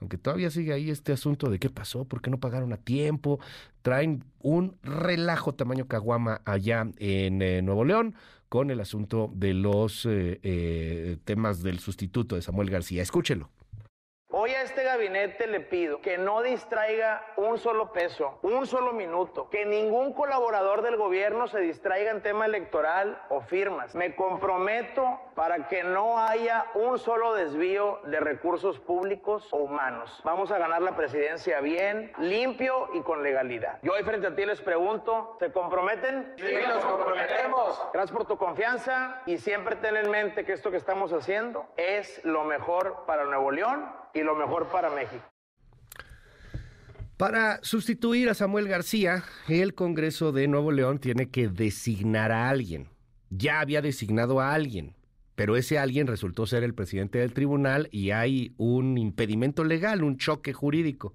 aunque 0.00 0.18
todavía 0.18 0.50
sigue 0.50 0.72
ahí 0.72 0.90
este 0.90 1.12
asunto 1.12 1.50
de 1.50 1.58
qué 1.58 1.70
pasó, 1.70 2.04
por 2.04 2.20
qué 2.20 2.30
no 2.30 2.38
pagaron 2.38 2.72
a 2.72 2.76
tiempo, 2.76 3.38
traen 3.82 4.24
un 4.38 4.76
relajo 4.82 5.54
tamaño 5.54 5.86
caguama 5.86 6.42
allá 6.44 6.86
en 6.98 7.42
eh, 7.42 7.62
Nuevo 7.62 7.84
León 7.84 8.14
con 8.48 8.70
el 8.70 8.80
asunto 8.80 9.30
de 9.34 9.54
los 9.54 10.04
eh, 10.06 10.40
eh, 10.42 11.16
temas 11.24 11.62
del 11.62 11.78
sustituto 11.78 12.34
de 12.34 12.42
Samuel 12.42 12.68
García. 12.68 13.02
Escúchelo. 13.02 13.50
Hoy 14.32 14.50
este 14.64 14.79
gabinete 15.00 15.46
le 15.46 15.60
pido 15.60 16.02
que 16.02 16.18
no 16.18 16.42
distraiga 16.42 17.24
un 17.36 17.56
solo 17.56 17.90
peso, 17.90 18.38
un 18.42 18.66
solo 18.66 18.92
minuto, 18.92 19.48
que 19.48 19.64
ningún 19.64 20.12
colaborador 20.12 20.82
del 20.82 20.98
gobierno 20.98 21.48
se 21.48 21.58
distraiga 21.60 22.10
en 22.10 22.22
tema 22.22 22.44
electoral 22.44 23.18
o 23.30 23.40
firmas. 23.40 23.94
Me 23.94 24.14
comprometo 24.14 25.18
para 25.34 25.68
que 25.68 25.84
no 25.84 26.18
haya 26.18 26.66
un 26.74 26.98
solo 26.98 27.32
desvío 27.32 28.00
de 28.04 28.20
recursos 28.20 28.78
públicos 28.78 29.48
o 29.52 29.56
humanos. 29.56 30.20
Vamos 30.22 30.52
a 30.52 30.58
ganar 30.58 30.82
la 30.82 30.94
presidencia 30.94 31.62
bien, 31.62 32.12
limpio 32.18 32.90
y 32.92 33.00
con 33.00 33.22
legalidad. 33.22 33.78
Yo 33.80 33.94
hoy 33.94 34.02
frente 34.02 34.26
a 34.26 34.34
ti 34.36 34.44
les 34.44 34.60
pregunto, 34.60 35.38
¿se 35.38 35.50
comprometen? 35.50 36.34
Sí, 36.36 36.56
nos 36.68 36.84
comprometemos. 36.84 37.82
Gracias 37.94 38.14
por 38.14 38.26
tu 38.26 38.36
confianza 38.36 39.22
y 39.24 39.38
siempre 39.38 39.76
ten 39.76 39.96
en 39.96 40.10
mente 40.10 40.44
que 40.44 40.52
esto 40.52 40.70
que 40.70 40.76
estamos 40.76 41.10
haciendo 41.14 41.64
es 41.78 42.22
lo 42.22 42.44
mejor 42.44 43.06
para 43.06 43.24
Nuevo 43.24 43.50
León 43.50 43.99
y 44.14 44.22
lo 44.22 44.34
mejor 44.36 44.68
para 44.68 44.90
México. 44.90 45.24
Para 47.16 47.60
sustituir 47.62 48.30
a 48.30 48.34
Samuel 48.34 48.66
García, 48.66 49.24
el 49.46 49.74
Congreso 49.74 50.32
de 50.32 50.48
Nuevo 50.48 50.72
León 50.72 50.98
tiene 51.00 51.28
que 51.28 51.48
designar 51.48 52.32
a 52.32 52.48
alguien. 52.48 52.88
Ya 53.28 53.60
había 53.60 53.82
designado 53.82 54.40
a 54.40 54.54
alguien, 54.54 54.96
pero 55.34 55.56
ese 55.56 55.78
alguien 55.78 56.06
resultó 56.06 56.46
ser 56.46 56.64
el 56.64 56.74
presidente 56.74 57.18
del 57.18 57.34
tribunal 57.34 57.88
y 57.92 58.12
hay 58.12 58.54
un 58.56 58.96
impedimento 58.96 59.64
legal, 59.64 60.02
un 60.02 60.16
choque 60.16 60.54
jurídico. 60.54 61.14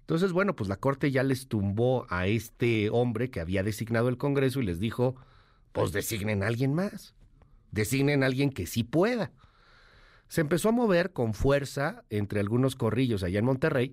Entonces, 0.00 0.32
bueno, 0.32 0.56
pues 0.56 0.70
la 0.70 0.76
Corte 0.76 1.10
ya 1.10 1.22
les 1.22 1.46
tumbó 1.46 2.06
a 2.08 2.26
este 2.26 2.88
hombre 2.88 3.30
que 3.30 3.40
había 3.40 3.62
designado 3.62 4.08
el 4.08 4.16
Congreso 4.16 4.60
y 4.60 4.64
les 4.64 4.80
dijo, 4.80 5.14
pues 5.72 5.92
designen 5.92 6.42
a 6.42 6.46
alguien 6.46 6.72
más, 6.72 7.14
designen 7.70 8.22
a 8.22 8.26
alguien 8.26 8.50
que 8.50 8.66
sí 8.66 8.82
pueda 8.82 9.30
se 10.32 10.40
empezó 10.40 10.70
a 10.70 10.72
mover 10.72 11.12
con 11.12 11.34
fuerza 11.34 12.04
entre 12.08 12.40
algunos 12.40 12.74
corrillos 12.74 13.22
allá 13.22 13.38
en 13.38 13.44
Monterrey 13.44 13.92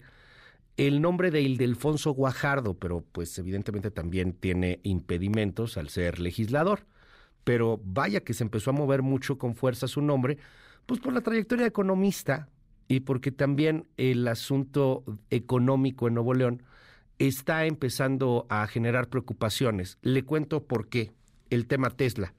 el 0.77 1.01
nombre 1.01 1.31
de 1.31 1.41
Ildefonso 1.41 2.11
Guajardo, 2.11 2.75
pero 2.75 3.03
pues 3.11 3.37
evidentemente 3.37 3.91
también 3.91 4.31
tiene 4.31 4.79
impedimentos 4.83 5.75
al 5.77 5.89
ser 5.89 6.19
legislador. 6.19 6.85
Pero 7.43 7.81
vaya 7.83 8.21
que 8.21 8.33
se 8.33 8.45
empezó 8.45 8.69
a 8.69 8.73
mover 8.73 9.01
mucho 9.01 9.37
con 9.37 9.53
fuerza 9.53 9.89
su 9.89 10.01
nombre, 10.01 10.37
pues 10.85 11.01
por 11.01 11.11
la 11.11 11.19
trayectoria 11.19 11.65
economista 11.65 12.47
y 12.87 13.01
porque 13.01 13.33
también 13.33 13.89
el 13.97 14.25
asunto 14.25 15.03
económico 15.29 16.07
en 16.07 16.13
Nuevo 16.13 16.33
León 16.33 16.63
está 17.17 17.65
empezando 17.65 18.47
a 18.47 18.65
generar 18.67 19.09
preocupaciones. 19.09 19.97
Le 20.03 20.23
cuento 20.23 20.63
por 20.63 20.87
qué. 20.87 21.11
El 21.49 21.67
tema 21.67 21.89
Tesla. 21.89 22.33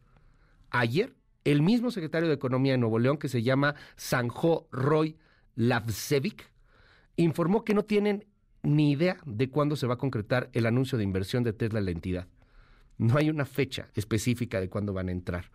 Ayer 0.71 1.20
el 1.45 1.63
mismo 1.63 1.91
secretario 1.91 2.29
de 2.29 2.35
Economía 2.35 2.73
de 2.73 2.79
Nuevo 2.79 2.99
León, 2.99 3.19
que 3.19 3.29
se 3.29 3.43
llama 3.43 3.75
Sanjo 3.97 4.69
Roy 4.71 5.17
Lavsevic, 5.55 6.51
informó 7.17 7.65
que 7.65 7.75
no 7.75 7.85
tienen 7.85 8.27
ni 8.63 8.93
idea 8.93 9.19
de 9.25 9.49
cuándo 9.49 9.77
se 9.77 9.87
va 9.87 9.95
a 9.95 9.99
concretar 9.99 10.51
el 10.53 10.67
anuncio 10.67 10.99
de 10.99 11.05
inversión 11.05 11.43
de 11.43 11.53
Tesla 11.53 11.79
en 11.79 11.85
la 11.87 11.91
entidad. 11.93 12.29
No 12.99 13.17
hay 13.17 13.31
una 13.31 13.47
fecha 13.47 13.89
específica 13.95 14.61
de 14.61 14.69
cuándo 14.69 14.93
van 14.93 15.09
a 15.09 15.13
entrar. 15.13 15.51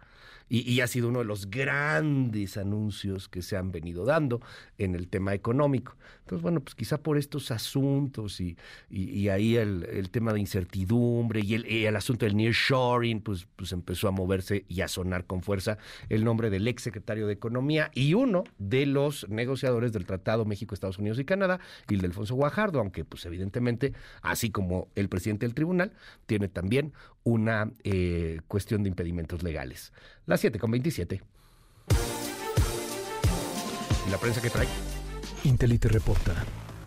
Y, 0.47 0.79
ha 0.81 0.87
sido 0.87 1.09
uno 1.09 1.19
de 1.19 1.25
los 1.25 1.49
grandes 1.49 2.57
anuncios 2.57 3.27
que 3.27 3.41
se 3.41 3.57
han 3.57 3.71
venido 3.71 4.05
dando 4.05 4.41
en 4.77 4.93
el 4.93 5.07
tema 5.07 5.33
económico. 5.33 5.95
Entonces, 6.19 6.43
bueno, 6.43 6.61
pues 6.61 6.75
quizá 6.75 6.97
por 6.99 7.17
estos 7.17 7.51
asuntos 7.51 8.39
y, 8.39 8.57
y, 8.89 9.29
ahí 9.29 9.55
el, 9.55 10.09
tema 10.11 10.33
de 10.33 10.39
incertidumbre 10.39 11.41
y 11.43 11.85
el, 11.85 11.95
asunto 11.95 12.25
del 12.25 12.35
nearshoring, 12.35 13.21
pues, 13.21 13.47
pues 13.55 13.71
empezó 13.71 14.07
a 14.07 14.11
moverse 14.11 14.65
y 14.67 14.81
a 14.81 14.87
sonar 14.87 15.25
con 15.25 15.41
fuerza 15.41 15.77
el 16.09 16.23
nombre 16.23 16.49
del 16.49 16.67
ex 16.67 16.83
secretario 16.83 17.27
de 17.27 17.33
Economía 17.33 17.91
y 17.93 18.13
uno 18.13 18.43
de 18.57 18.85
los 18.85 19.27
negociadores 19.29 19.93
del 19.93 20.05
Tratado 20.05 20.45
México, 20.45 20.73
Estados 20.73 20.99
Unidos 20.99 21.19
y 21.19 21.25
Canadá, 21.25 21.59
Ildefonso 21.89 22.35
Guajardo, 22.35 22.79
aunque 22.79 23.03
pues 23.05 23.25
evidentemente, 23.25 23.93
así 24.21 24.51
como 24.51 24.89
el 24.95 25.09
presidente 25.09 25.45
del 25.45 25.55
tribunal, 25.55 25.93
tiene 26.25 26.47
también 26.47 26.93
una 27.25 27.71
eh, 27.83 28.39
cuestión 28.47 28.83
de 28.83 28.89
impedimentos 28.89 29.43
legales. 29.43 29.91
Las 30.25 30.39
7 30.39 30.57
con 30.59 30.71
27. 30.71 31.21
¿Y 34.07 34.11
la 34.11 34.17
prensa 34.17 34.41
que 34.41 34.49
trae? 34.49 34.67
Intelite 35.43 35.89
reporta. 35.89 36.33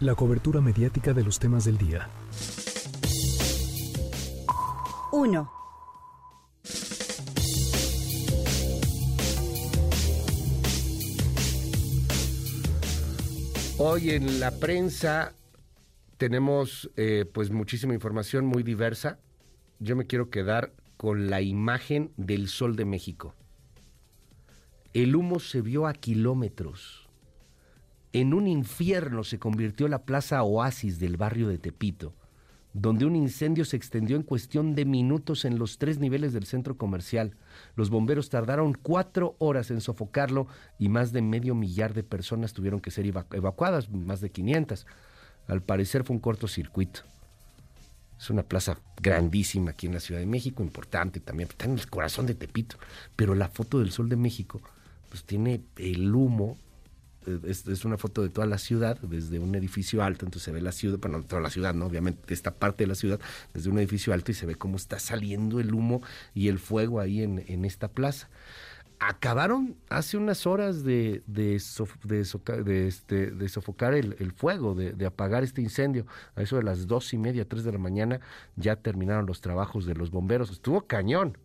La 0.01 0.15
cobertura 0.15 0.61
mediática 0.61 1.13
de 1.13 1.25
los 1.25 1.41
temas 1.41 1.65
del 1.65 1.77
día. 1.77 2.09
1. 5.11 5.53
Hoy 13.79 14.11
en 14.11 14.39
la 14.39 14.53
prensa 14.53 15.35
tenemos 16.17 16.91
eh, 16.97 17.25
pues 17.33 17.51
muchísima 17.51 17.95
información 17.95 18.47
muy 18.47 18.63
diversa 18.63 19.19
yo 19.81 19.97
me 19.97 20.07
quiero 20.07 20.31
quedar 20.31 20.73
con 20.97 21.31
la 21.31 21.41
imagen 21.41 22.11
del 22.17 22.49
Sol 22.49 22.77
de 22.77 22.85
México. 22.85 23.35
El 24.93 25.15
humo 25.15 25.39
se 25.39 25.61
vio 25.61 25.87
a 25.87 25.93
kilómetros. 25.93 27.09
En 28.13 28.35
un 28.35 28.49
infierno 28.49 29.23
se 29.23 29.39
convirtió 29.39 29.87
la 29.87 30.03
plaza 30.03 30.43
oasis 30.43 30.99
del 30.99 31.17
barrio 31.17 31.47
de 31.49 31.59
Tepito, 31.59 32.15
donde 32.73 33.05
un 33.05 33.15
incendio 33.15 33.65
se 33.65 33.77
extendió 33.77 34.17
en 34.17 34.23
cuestión 34.23 34.75
de 34.75 34.85
minutos 34.85 35.45
en 35.45 35.59
los 35.59 35.79
tres 35.79 35.99
niveles 35.99 36.33
del 36.33 36.47
centro 36.47 36.77
comercial. 36.77 37.37
Los 37.77 37.91
bomberos 37.91 38.31
tardaron 38.31 38.73
cuatro 38.75 39.37
horas 39.39 39.71
en 39.71 39.81
sofocarlo 39.81 40.49
y 40.79 40.89
más 40.89 41.13
de 41.13 41.23
medio 41.23 41.55
millar 41.55 41.95
de 41.95 42.03
personas 42.03 42.53
tuvieron 42.55 42.81
que 42.81 42.91
ser 42.91 43.07
evacuadas, 43.07 43.91
más 43.91 44.21
de 44.21 44.31
500. 44.31 44.87
Al 45.47 45.63
parecer 45.63 46.03
fue 46.05 46.17
un 46.17 46.21
cortocircuito. 46.21 47.03
Es 48.19 48.31
una 48.31 48.43
plaza 48.43 48.79
grandísima 49.01 49.71
aquí 49.71 49.87
en 49.87 49.95
la 49.95 50.01
Ciudad 50.01 50.21
de 50.21 50.27
México, 50.27 50.63
importante 50.63 51.21
también, 51.21 51.49
está 51.49 51.67
en 51.67 51.79
el 51.79 51.89
corazón 51.89 52.27
de 52.27 52.35
Tepito. 52.35 52.77
Pero 53.17 53.35
la 53.35 53.49
foto 53.49 53.79
del 53.79 53.93
Sol 53.93 54.09
de 54.09 54.17
México, 54.17 54.61
pues 55.09 55.25
tiene 55.25 55.61
el 55.77 56.13
humo, 56.15 56.59
eh, 57.27 57.39
es, 57.45 57.85
una 57.85 57.97
foto 57.97 58.23
de 58.23 58.29
toda 58.29 58.47
la 58.47 58.59
ciudad, 58.59 58.99
desde 59.01 59.39
un 59.39 59.55
edificio 59.55 60.03
alto, 60.03 60.27
entonces 60.27 60.45
se 60.45 60.53
ve 60.53 60.61
la 60.61 60.73
ciudad, 60.73 60.99
bueno, 60.99 61.23
toda 61.23 61.41
la 61.41 61.51
ciudad, 61.51 61.75
¿no? 61.75 61.87
Obviamente, 61.87 62.35
esta 62.35 62.55
parte 62.55 62.85
de 62.85 62.89
la 62.89 62.95
ciudad, 62.97 63.21
desde 63.55 63.71
un 63.71 63.79
edificio 63.79 64.13
alto 64.13 64.33
y 64.33 64.35
se 64.35 64.47
ve 64.47 64.57
cómo 64.57 64.77
está 64.77 64.99
saliendo 64.99 65.61
el 65.61 65.73
humo 65.73 66.03
y 66.35 66.49
el 66.49 66.59
fuego 66.59 67.01
ahí 67.01 67.23
en 67.23 67.65
esta 67.65 67.89
plaza 67.89 68.29
acabaron 69.01 69.77
hace 69.89 70.17
unas 70.17 70.47
horas 70.47 70.83
de, 70.83 71.23
de, 71.27 71.55
este, 71.55 73.31
de 73.31 73.49
sofocar 73.49 73.95
el, 73.95 74.33
fuego, 74.33 74.75
de, 74.75 75.07
apagar 75.07 75.45
este 75.45 75.63
incendio. 75.63 76.07
A 76.35 76.43
eso 76.43 76.57
de 76.57 76.63
las 76.63 76.87
dos 76.87 77.13
y 77.13 77.19
media, 77.19 77.49
tres 77.49 77.65
de 77.65 77.73
la 77.73 77.79
mañana, 77.79 78.21
ya 78.57 78.77
terminaron 78.77 79.27
los 79.27 79.41
trabajos 79.41 79.87
de 79.87 79.95
los 79.95 80.11
bomberos. 80.11 80.51
Estuvo 80.51 80.83
cañón, 80.83 81.39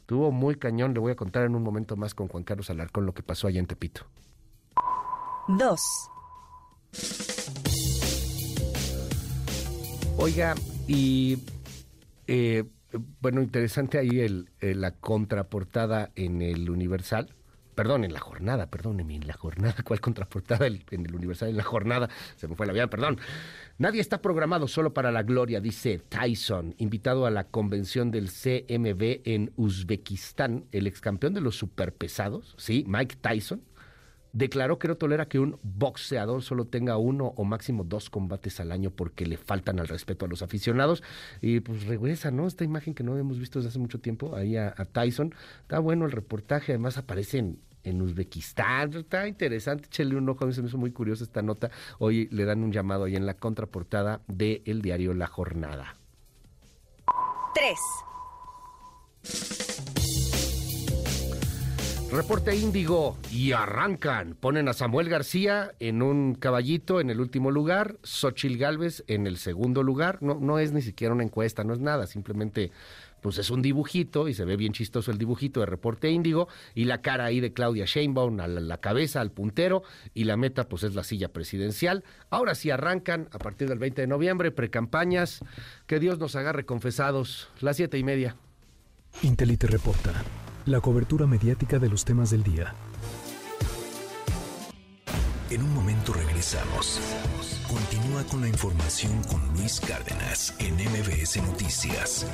estuvo 0.00 0.30
muy 0.30 0.56
cañón. 0.56 0.94
Le 0.94 1.00
voy 1.00 1.12
a 1.12 1.16
contar 1.16 1.44
en 1.44 1.54
un 1.54 1.62
momento 1.62 1.96
más 1.96 2.14
con 2.14 2.28
Juan 2.28 2.44
Carlos 2.44 2.70
Alarcón 2.70 3.06
lo 3.06 3.14
que 3.14 3.22
pasó 3.22 3.46
allá 3.48 3.60
en 3.60 3.66
Tepito. 3.66 4.06
Dos. 5.48 5.80
Oiga, 10.18 10.54
y 10.86 11.38
eh, 12.26 12.64
bueno, 13.20 13.42
interesante 13.42 13.98
ahí 13.98 14.20
el, 14.20 14.48
la 14.60 14.92
contraportada 14.92 16.10
en 16.14 16.42
el 16.42 16.70
Universal. 16.70 17.34
Perdón, 17.74 18.04
en 18.04 18.12
la 18.12 18.20
jornada, 18.20 18.66
perdóneme, 18.70 19.16
en 19.16 19.26
la 19.26 19.32
jornada. 19.32 19.74
¿Cuál 19.84 20.00
contraportada 20.00 20.66
en 20.66 20.82
el 20.90 21.14
Universal? 21.14 21.48
En 21.48 21.56
la 21.56 21.62
jornada. 21.62 22.10
Se 22.36 22.46
me 22.46 22.54
fue 22.54 22.66
la 22.66 22.72
vida, 22.72 22.88
perdón. 22.88 23.18
Nadie 23.78 24.00
está 24.00 24.20
programado 24.20 24.68
solo 24.68 24.92
para 24.92 25.10
la 25.10 25.22
gloria, 25.22 25.60
dice 25.60 25.98
Tyson, 25.98 26.74
invitado 26.78 27.24
a 27.24 27.30
la 27.30 27.44
convención 27.44 28.10
del 28.10 28.28
CMB 28.28 29.22
en 29.24 29.52
Uzbekistán. 29.56 30.66
El 30.70 30.86
ex 30.86 31.00
campeón 31.00 31.32
de 31.32 31.40
los 31.40 31.56
superpesados, 31.56 32.54
sí, 32.58 32.84
Mike 32.86 33.16
Tyson, 33.20 33.62
declaró 34.32 34.78
que 34.78 34.88
no 34.88 34.96
tolera 34.96 35.26
que 35.26 35.38
un 35.38 35.58
boxeador 35.62 36.42
solo 36.42 36.66
tenga 36.66 36.96
uno 36.96 37.32
o 37.36 37.44
máximo 37.44 37.84
dos 37.84 38.10
combates 38.10 38.60
al 38.60 38.72
año 38.72 38.90
porque 38.90 39.26
le 39.26 39.36
faltan 39.36 39.78
al 39.78 39.88
respeto 39.88 40.24
a 40.24 40.28
los 40.28 40.42
aficionados. 40.42 41.02
Y 41.40 41.60
pues 41.60 41.86
regresa, 41.86 42.30
¿no? 42.30 42.46
Esta 42.46 42.64
imagen 42.64 42.94
que 42.94 43.04
no 43.04 43.16
hemos 43.18 43.38
visto 43.38 43.58
desde 43.58 43.70
hace 43.70 43.78
mucho 43.78 44.00
tiempo, 44.00 44.34
ahí 44.34 44.56
a, 44.56 44.74
Tyson. 44.92 45.34
Está 45.62 45.78
bueno 45.78 46.06
el 46.06 46.12
reportaje, 46.12 46.72
además 46.72 46.98
aparece 46.98 47.38
en, 47.38 48.02
Uzbekistán. 48.02 48.94
Está 48.94 49.26
interesante, 49.26 49.86
échale 49.86 50.16
un 50.16 50.28
ojo, 50.28 50.44
a 50.44 50.46
mí 50.46 50.52
se 50.52 50.62
me 50.62 50.68
hizo 50.68 50.78
muy 50.78 50.92
curiosa 50.92 51.24
esta 51.24 51.42
nota. 51.42 51.70
Hoy 51.98 52.28
le 52.30 52.44
dan 52.44 52.62
un 52.62 52.72
llamado 52.72 53.04
ahí 53.04 53.16
en 53.16 53.26
la 53.26 53.34
contraportada 53.34 54.20
del 54.28 54.82
diario 54.82 55.14
La 55.14 55.26
Jornada. 55.26 55.96
3. 57.54 57.78
Reporte 62.12 62.54
Índigo 62.54 63.16
y 63.30 63.52
arrancan. 63.52 64.34
Ponen 64.38 64.68
a 64.68 64.74
Samuel 64.74 65.08
García 65.08 65.72
en 65.80 66.02
un 66.02 66.34
caballito 66.34 67.00
en 67.00 67.08
el 67.08 67.22
último 67.22 67.50
lugar, 67.50 67.96
Xochil 68.02 68.58
Gálvez 68.58 69.02
en 69.06 69.26
el 69.26 69.38
segundo 69.38 69.82
lugar. 69.82 70.18
No, 70.20 70.34
no 70.38 70.58
es 70.58 70.72
ni 70.72 70.82
siquiera 70.82 71.14
una 71.14 71.24
encuesta, 71.24 71.64
no 71.64 71.72
es 71.72 71.80
nada, 71.80 72.06
simplemente 72.06 72.70
pues 73.22 73.38
es 73.38 73.48
un 73.48 73.62
dibujito 73.62 74.28
y 74.28 74.34
se 74.34 74.44
ve 74.44 74.56
bien 74.56 74.74
chistoso 74.74 75.10
el 75.10 75.16
dibujito 75.16 75.60
de 75.60 75.66
Reporte 75.66 76.10
Índigo 76.10 76.48
y 76.74 76.84
la 76.84 77.00
cara 77.00 77.24
ahí 77.24 77.40
de 77.40 77.54
Claudia 77.54 77.86
Sheinbaum 77.86 78.40
a 78.40 78.46
la, 78.46 78.76
cabeza, 78.78 79.22
al 79.22 79.30
puntero 79.30 79.82
y 80.12 80.24
la 80.24 80.36
meta 80.36 80.68
pues 80.68 80.82
es 80.82 80.94
la 80.94 81.04
silla 81.04 81.28
presidencial. 81.28 82.04
Ahora 82.28 82.54
sí 82.54 82.70
arrancan 82.70 83.28
a 83.32 83.38
partir 83.38 83.70
del 83.70 83.78
20 83.78 84.02
de 84.02 84.06
noviembre, 84.06 84.50
precampañas, 84.50 85.40
que 85.86 85.98
Dios 85.98 86.18
nos 86.18 86.36
agarre 86.36 86.66
confesados, 86.66 87.48
las 87.60 87.76
siete 87.76 87.96
y 87.96 88.04
media. 88.04 88.36
Intelite 89.22 89.66
reporta 89.66 90.22
la 90.66 90.80
cobertura 90.80 91.26
mediática 91.26 91.78
de 91.78 91.88
los 91.88 92.04
temas 92.04 92.30
del 92.30 92.42
día. 92.42 92.74
En 95.50 95.62
un 95.62 95.74
momento 95.74 96.12
regresamos. 96.12 97.00
Continúa 97.68 98.22
con 98.24 98.40
la 98.40 98.48
información 98.48 99.22
con 99.24 99.46
Luis 99.54 99.80
Cárdenas 99.80 100.54
en 100.58 100.74
MBS 100.74 101.42
Noticias. 101.42 102.26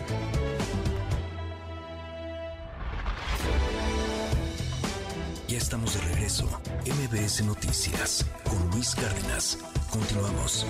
Ya 5.48 5.56
estamos 5.56 5.94
de 5.94 6.14
regreso. 6.14 6.46
MBS 6.86 7.44
Noticias 7.44 8.26
con 8.44 8.70
Luis 8.70 8.94
Cárdenas. 8.94 9.58
Continuamos. 9.90 10.66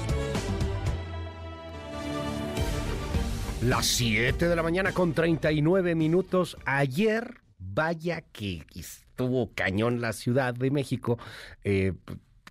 Las 3.62 3.86
7 3.86 4.48
de 4.48 4.56
la 4.56 4.62
mañana 4.62 4.92
con 4.92 5.12
39 5.12 5.96
minutos. 5.96 6.56
Ayer 6.64 7.47
vaya 7.78 8.22
que 8.22 8.66
estuvo 8.74 9.52
cañón 9.54 10.00
la 10.00 10.12
Ciudad 10.12 10.52
de 10.52 10.72
México. 10.72 11.16
Eh, 11.62 11.92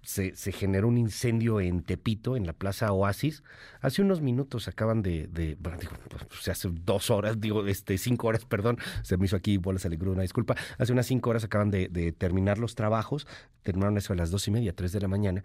se, 0.01 0.31
generó 0.53 0.87
un 0.87 0.97
incendio 0.97 1.59
en 1.59 1.83
Tepito, 1.83 2.37
en 2.37 2.47
la 2.47 2.53
Plaza 2.53 2.93
Oasis. 2.93 3.43
Hace 3.81 4.01
unos 4.01 4.21
minutos 4.21 4.69
acaban 4.69 5.01
de, 5.01 5.57
bueno, 5.59 5.77
digo, 5.79 5.91
pues, 6.29 6.47
hace 6.47 6.69
dos 6.71 7.09
horas, 7.09 7.41
digo, 7.41 7.67
este, 7.67 7.97
cinco 7.97 8.27
horas, 8.27 8.45
perdón, 8.49 8.77
se 9.03 9.17
me 9.17 9.25
hizo 9.25 9.35
aquí 9.35 9.57
bolas 9.57 9.85
alegría, 9.85 10.13
una 10.13 10.21
disculpa. 10.21 10.55
Hace 10.77 10.93
unas 10.93 11.07
cinco 11.07 11.29
horas 11.29 11.43
acaban 11.43 11.71
de, 11.71 12.15
terminar 12.17 12.57
los 12.57 12.75
trabajos, 12.75 13.27
terminaron 13.63 13.97
eso 13.97 14.13
a 14.13 14.15
las 14.15 14.31
dos 14.31 14.47
y 14.47 14.51
media, 14.51 14.73
tres 14.73 14.93
de 14.93 15.01
la 15.01 15.09
mañana, 15.09 15.43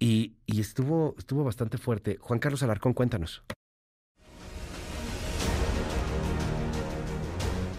y, 0.00 0.34
y 0.46 0.60
estuvo, 0.60 1.14
estuvo 1.16 1.44
bastante 1.44 1.78
fuerte. 1.78 2.18
Juan 2.20 2.40
Carlos 2.40 2.64
Alarcón, 2.64 2.92
cuéntanos. 2.92 3.44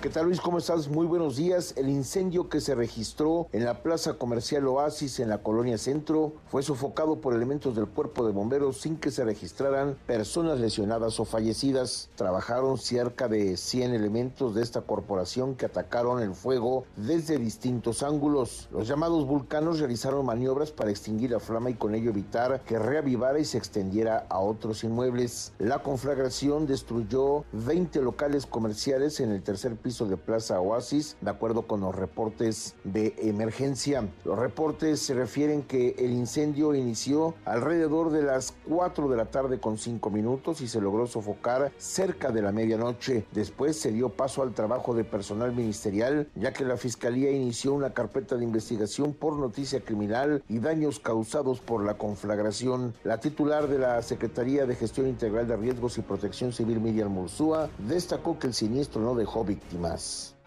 ¿Qué 0.04 0.10
tal 0.10 0.26
Luis? 0.26 0.42
¿Cómo 0.42 0.58
estás? 0.58 0.90
Muy 0.90 1.06
buenos 1.06 1.38
días. 1.38 1.76
El 1.78 1.88
incendio 1.88 2.50
que 2.50 2.60
se 2.60 2.76
registró 2.76 3.48
en 3.54 3.64
la 3.64 3.82
plaza 3.82 4.16
comercial 4.16 4.68
Oasis 4.68 5.22
en 5.22 5.30
la 5.30 5.38
colonia 5.38 5.78
Centro 5.78 6.34
fue 6.50 6.62
sofocado 6.62 7.22
por 7.22 7.34
elementos 7.34 7.74
del 7.74 7.88
cuerpo 7.88 8.26
de 8.26 8.34
bomberos 8.34 8.82
sin 8.82 8.98
que 8.98 9.12
se 9.12 9.24
registraran 9.24 9.96
personas 10.06 10.60
lesionadas 10.60 11.22
o 11.22 11.24
fallecidas. 11.24 12.10
Trabajaron 12.16 12.78
cerca 12.78 13.30
de 13.30 13.56
100 13.56 13.94
elementos 13.94 14.54
de 14.54 14.62
esta 14.62 14.82
corporación 14.82 15.56
que 15.56 15.68
atacaron 15.68 16.22
el 16.22 16.34
fuego 16.34 16.84
desde 16.98 17.38
distintos 17.38 18.04
ángulos. 18.04 18.68
Los 18.74 18.90
llamados 18.90 19.26
vulcanos 19.26 19.80
realizaron 19.80 20.26
maniobras 20.26 20.72
para 20.72 20.92
extinguir 20.92 21.32
la 21.32 21.40
flama 21.40 21.70
y 21.70 21.76
con 21.76 21.96
ello 21.96 22.10
evitar 22.10 22.60
que 22.66 22.78
reavivara 22.78 23.40
y 23.40 23.46
se 23.46 23.58
extendiera 23.58 24.26
a 24.28 24.40
otros 24.40 24.84
inmuebles. 24.84 25.54
La 25.60 25.82
conflagración 25.82 26.68
destruyó 26.68 27.46
20 27.54 28.02
locales 28.02 28.46
comerciales 28.46 29.22
en 29.22 29.32
el 29.32 29.42
tercer 29.42 29.78
piso 29.78 29.93
de 30.00 30.18
Plaza 30.18 30.60
Oasis, 30.60 31.18
de 31.22 31.30
acuerdo 31.30 31.68
con 31.68 31.82
los 31.82 31.94
reportes 31.94 32.74
de 32.84 33.14
emergencia. 33.20 34.10
Los 34.26 34.40
reportes 34.40 35.02
se 35.02 35.14
refieren 35.14 35.62
que 35.62 35.96
el 36.00 36.12
incendio 36.12 36.74
inició 36.74 37.36
alrededor 37.46 38.12
de 38.12 38.24
las 38.24 38.56
4 38.68 39.08
de 39.08 39.18
la 39.18 39.26
tarde 39.26 39.60
con 39.60 39.78
5 39.78 40.10
minutos 40.10 40.62
y 40.62 40.68
se 40.68 40.82
logró 40.82 41.06
sofocar 41.06 41.72
cerca 41.78 42.32
de 42.32 42.42
la 42.42 42.52
medianoche. 42.52 43.26
Después 43.34 43.80
se 43.80 43.92
dio 43.92 44.10
paso 44.10 44.42
al 44.42 44.54
trabajo 44.54 44.96
de 44.96 45.04
personal 45.04 45.54
ministerial, 45.54 46.28
ya 46.36 46.54
que 46.54 46.66
la 46.66 46.78
Fiscalía 46.78 47.30
inició 47.32 47.74
una 47.74 47.94
carpeta 47.94 48.36
de 48.36 48.44
investigación 48.44 49.14
por 49.14 49.38
noticia 49.38 49.82
criminal 49.82 50.44
y 50.50 50.58
daños 50.58 51.00
causados 51.00 51.60
por 51.60 51.86
la 51.86 51.94
conflagración. 51.94 52.96
La 53.04 53.20
titular 53.20 53.68
de 53.68 53.78
la 53.78 54.02
Secretaría 54.02 54.66
de 54.66 54.76
Gestión 54.76 55.08
Integral 55.08 55.48
de 55.48 55.56
Riesgos 55.56 56.00
y 56.00 56.02
Protección 56.02 56.52
Civil, 56.52 56.80
Miriam 56.80 57.12
Mursúa, 57.12 57.70
destacó 57.88 58.40
que 58.40 58.48
el 58.48 58.54
siniestro 58.54 59.02
no 59.02 59.14
dejó 59.14 59.44
víctimas 59.44 59.83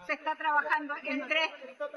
se 0.07 0.13
está 0.13 0.35
trabajando 0.35 0.93
en 1.03 1.27
tres 1.27 1.49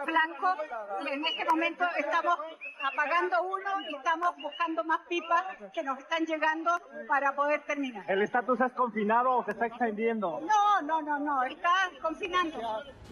flancos 0.05 0.57
y 1.05 1.09
en 1.09 1.25
este 1.25 1.45
momento 1.45 1.85
estamos 1.97 2.39
apagando 2.83 3.37
uno 3.45 3.89
y 3.89 3.95
estamos 3.95 4.35
buscando 4.43 4.85
más 4.85 5.01
pipas 5.09 5.45
que 5.73 5.83
nos 5.85 5.99
están 5.99 6.27
llegando 6.27 6.71
para 7.09 7.35
poder 7.35 7.63
terminar. 7.65 8.05
¿El 8.11 8.23
estatus 8.23 8.61
es 8.61 8.73
confinado 8.73 9.39
o 9.39 9.45
se 9.45 9.53
está 9.53 9.67
extendiendo? 9.67 10.41
No, 10.41 10.83
no, 10.83 11.01
no, 11.01 11.21
no, 11.21 11.45
está 11.45 11.71
confinando. 12.03 12.59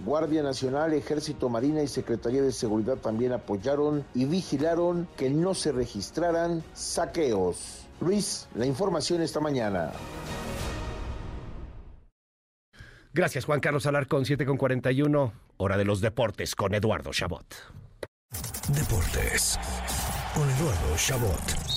Guardia 0.05 0.43
Nacional, 0.43 0.93
Ejército, 0.93 1.49
Marina 1.49 1.81
y 1.83 1.89
Secretaría 1.89 2.43
de 2.43 2.53
Seguridad 2.53 2.97
también 2.97 3.33
apoyaron 3.33 4.05
y 4.15 4.25
vigilaron 4.25 5.09
que 5.17 5.31
no 5.31 5.55
se 5.55 5.71
registraran 5.71 6.65
saqueos. 6.75 7.87
Luis, 8.01 8.49
la 8.55 8.67
información 8.67 9.23
esta 9.23 9.41
mañana. 9.41 9.93
Gracias, 13.13 13.45
Juan 13.45 13.61
Carlos 13.61 13.87
Alarcón, 13.87 14.25
7 14.25 14.45
con 14.45 14.57
41, 14.57 15.33
hora 15.57 15.77
de 15.77 15.85
los 15.85 16.01
deportes 16.01 16.55
con 16.55 16.75
Eduardo 16.75 17.11
Chabot. 17.13 17.47
Deportes 18.75 19.59
con 20.35 20.49
Eduardo 20.51 20.97
Chabot. 20.97 21.68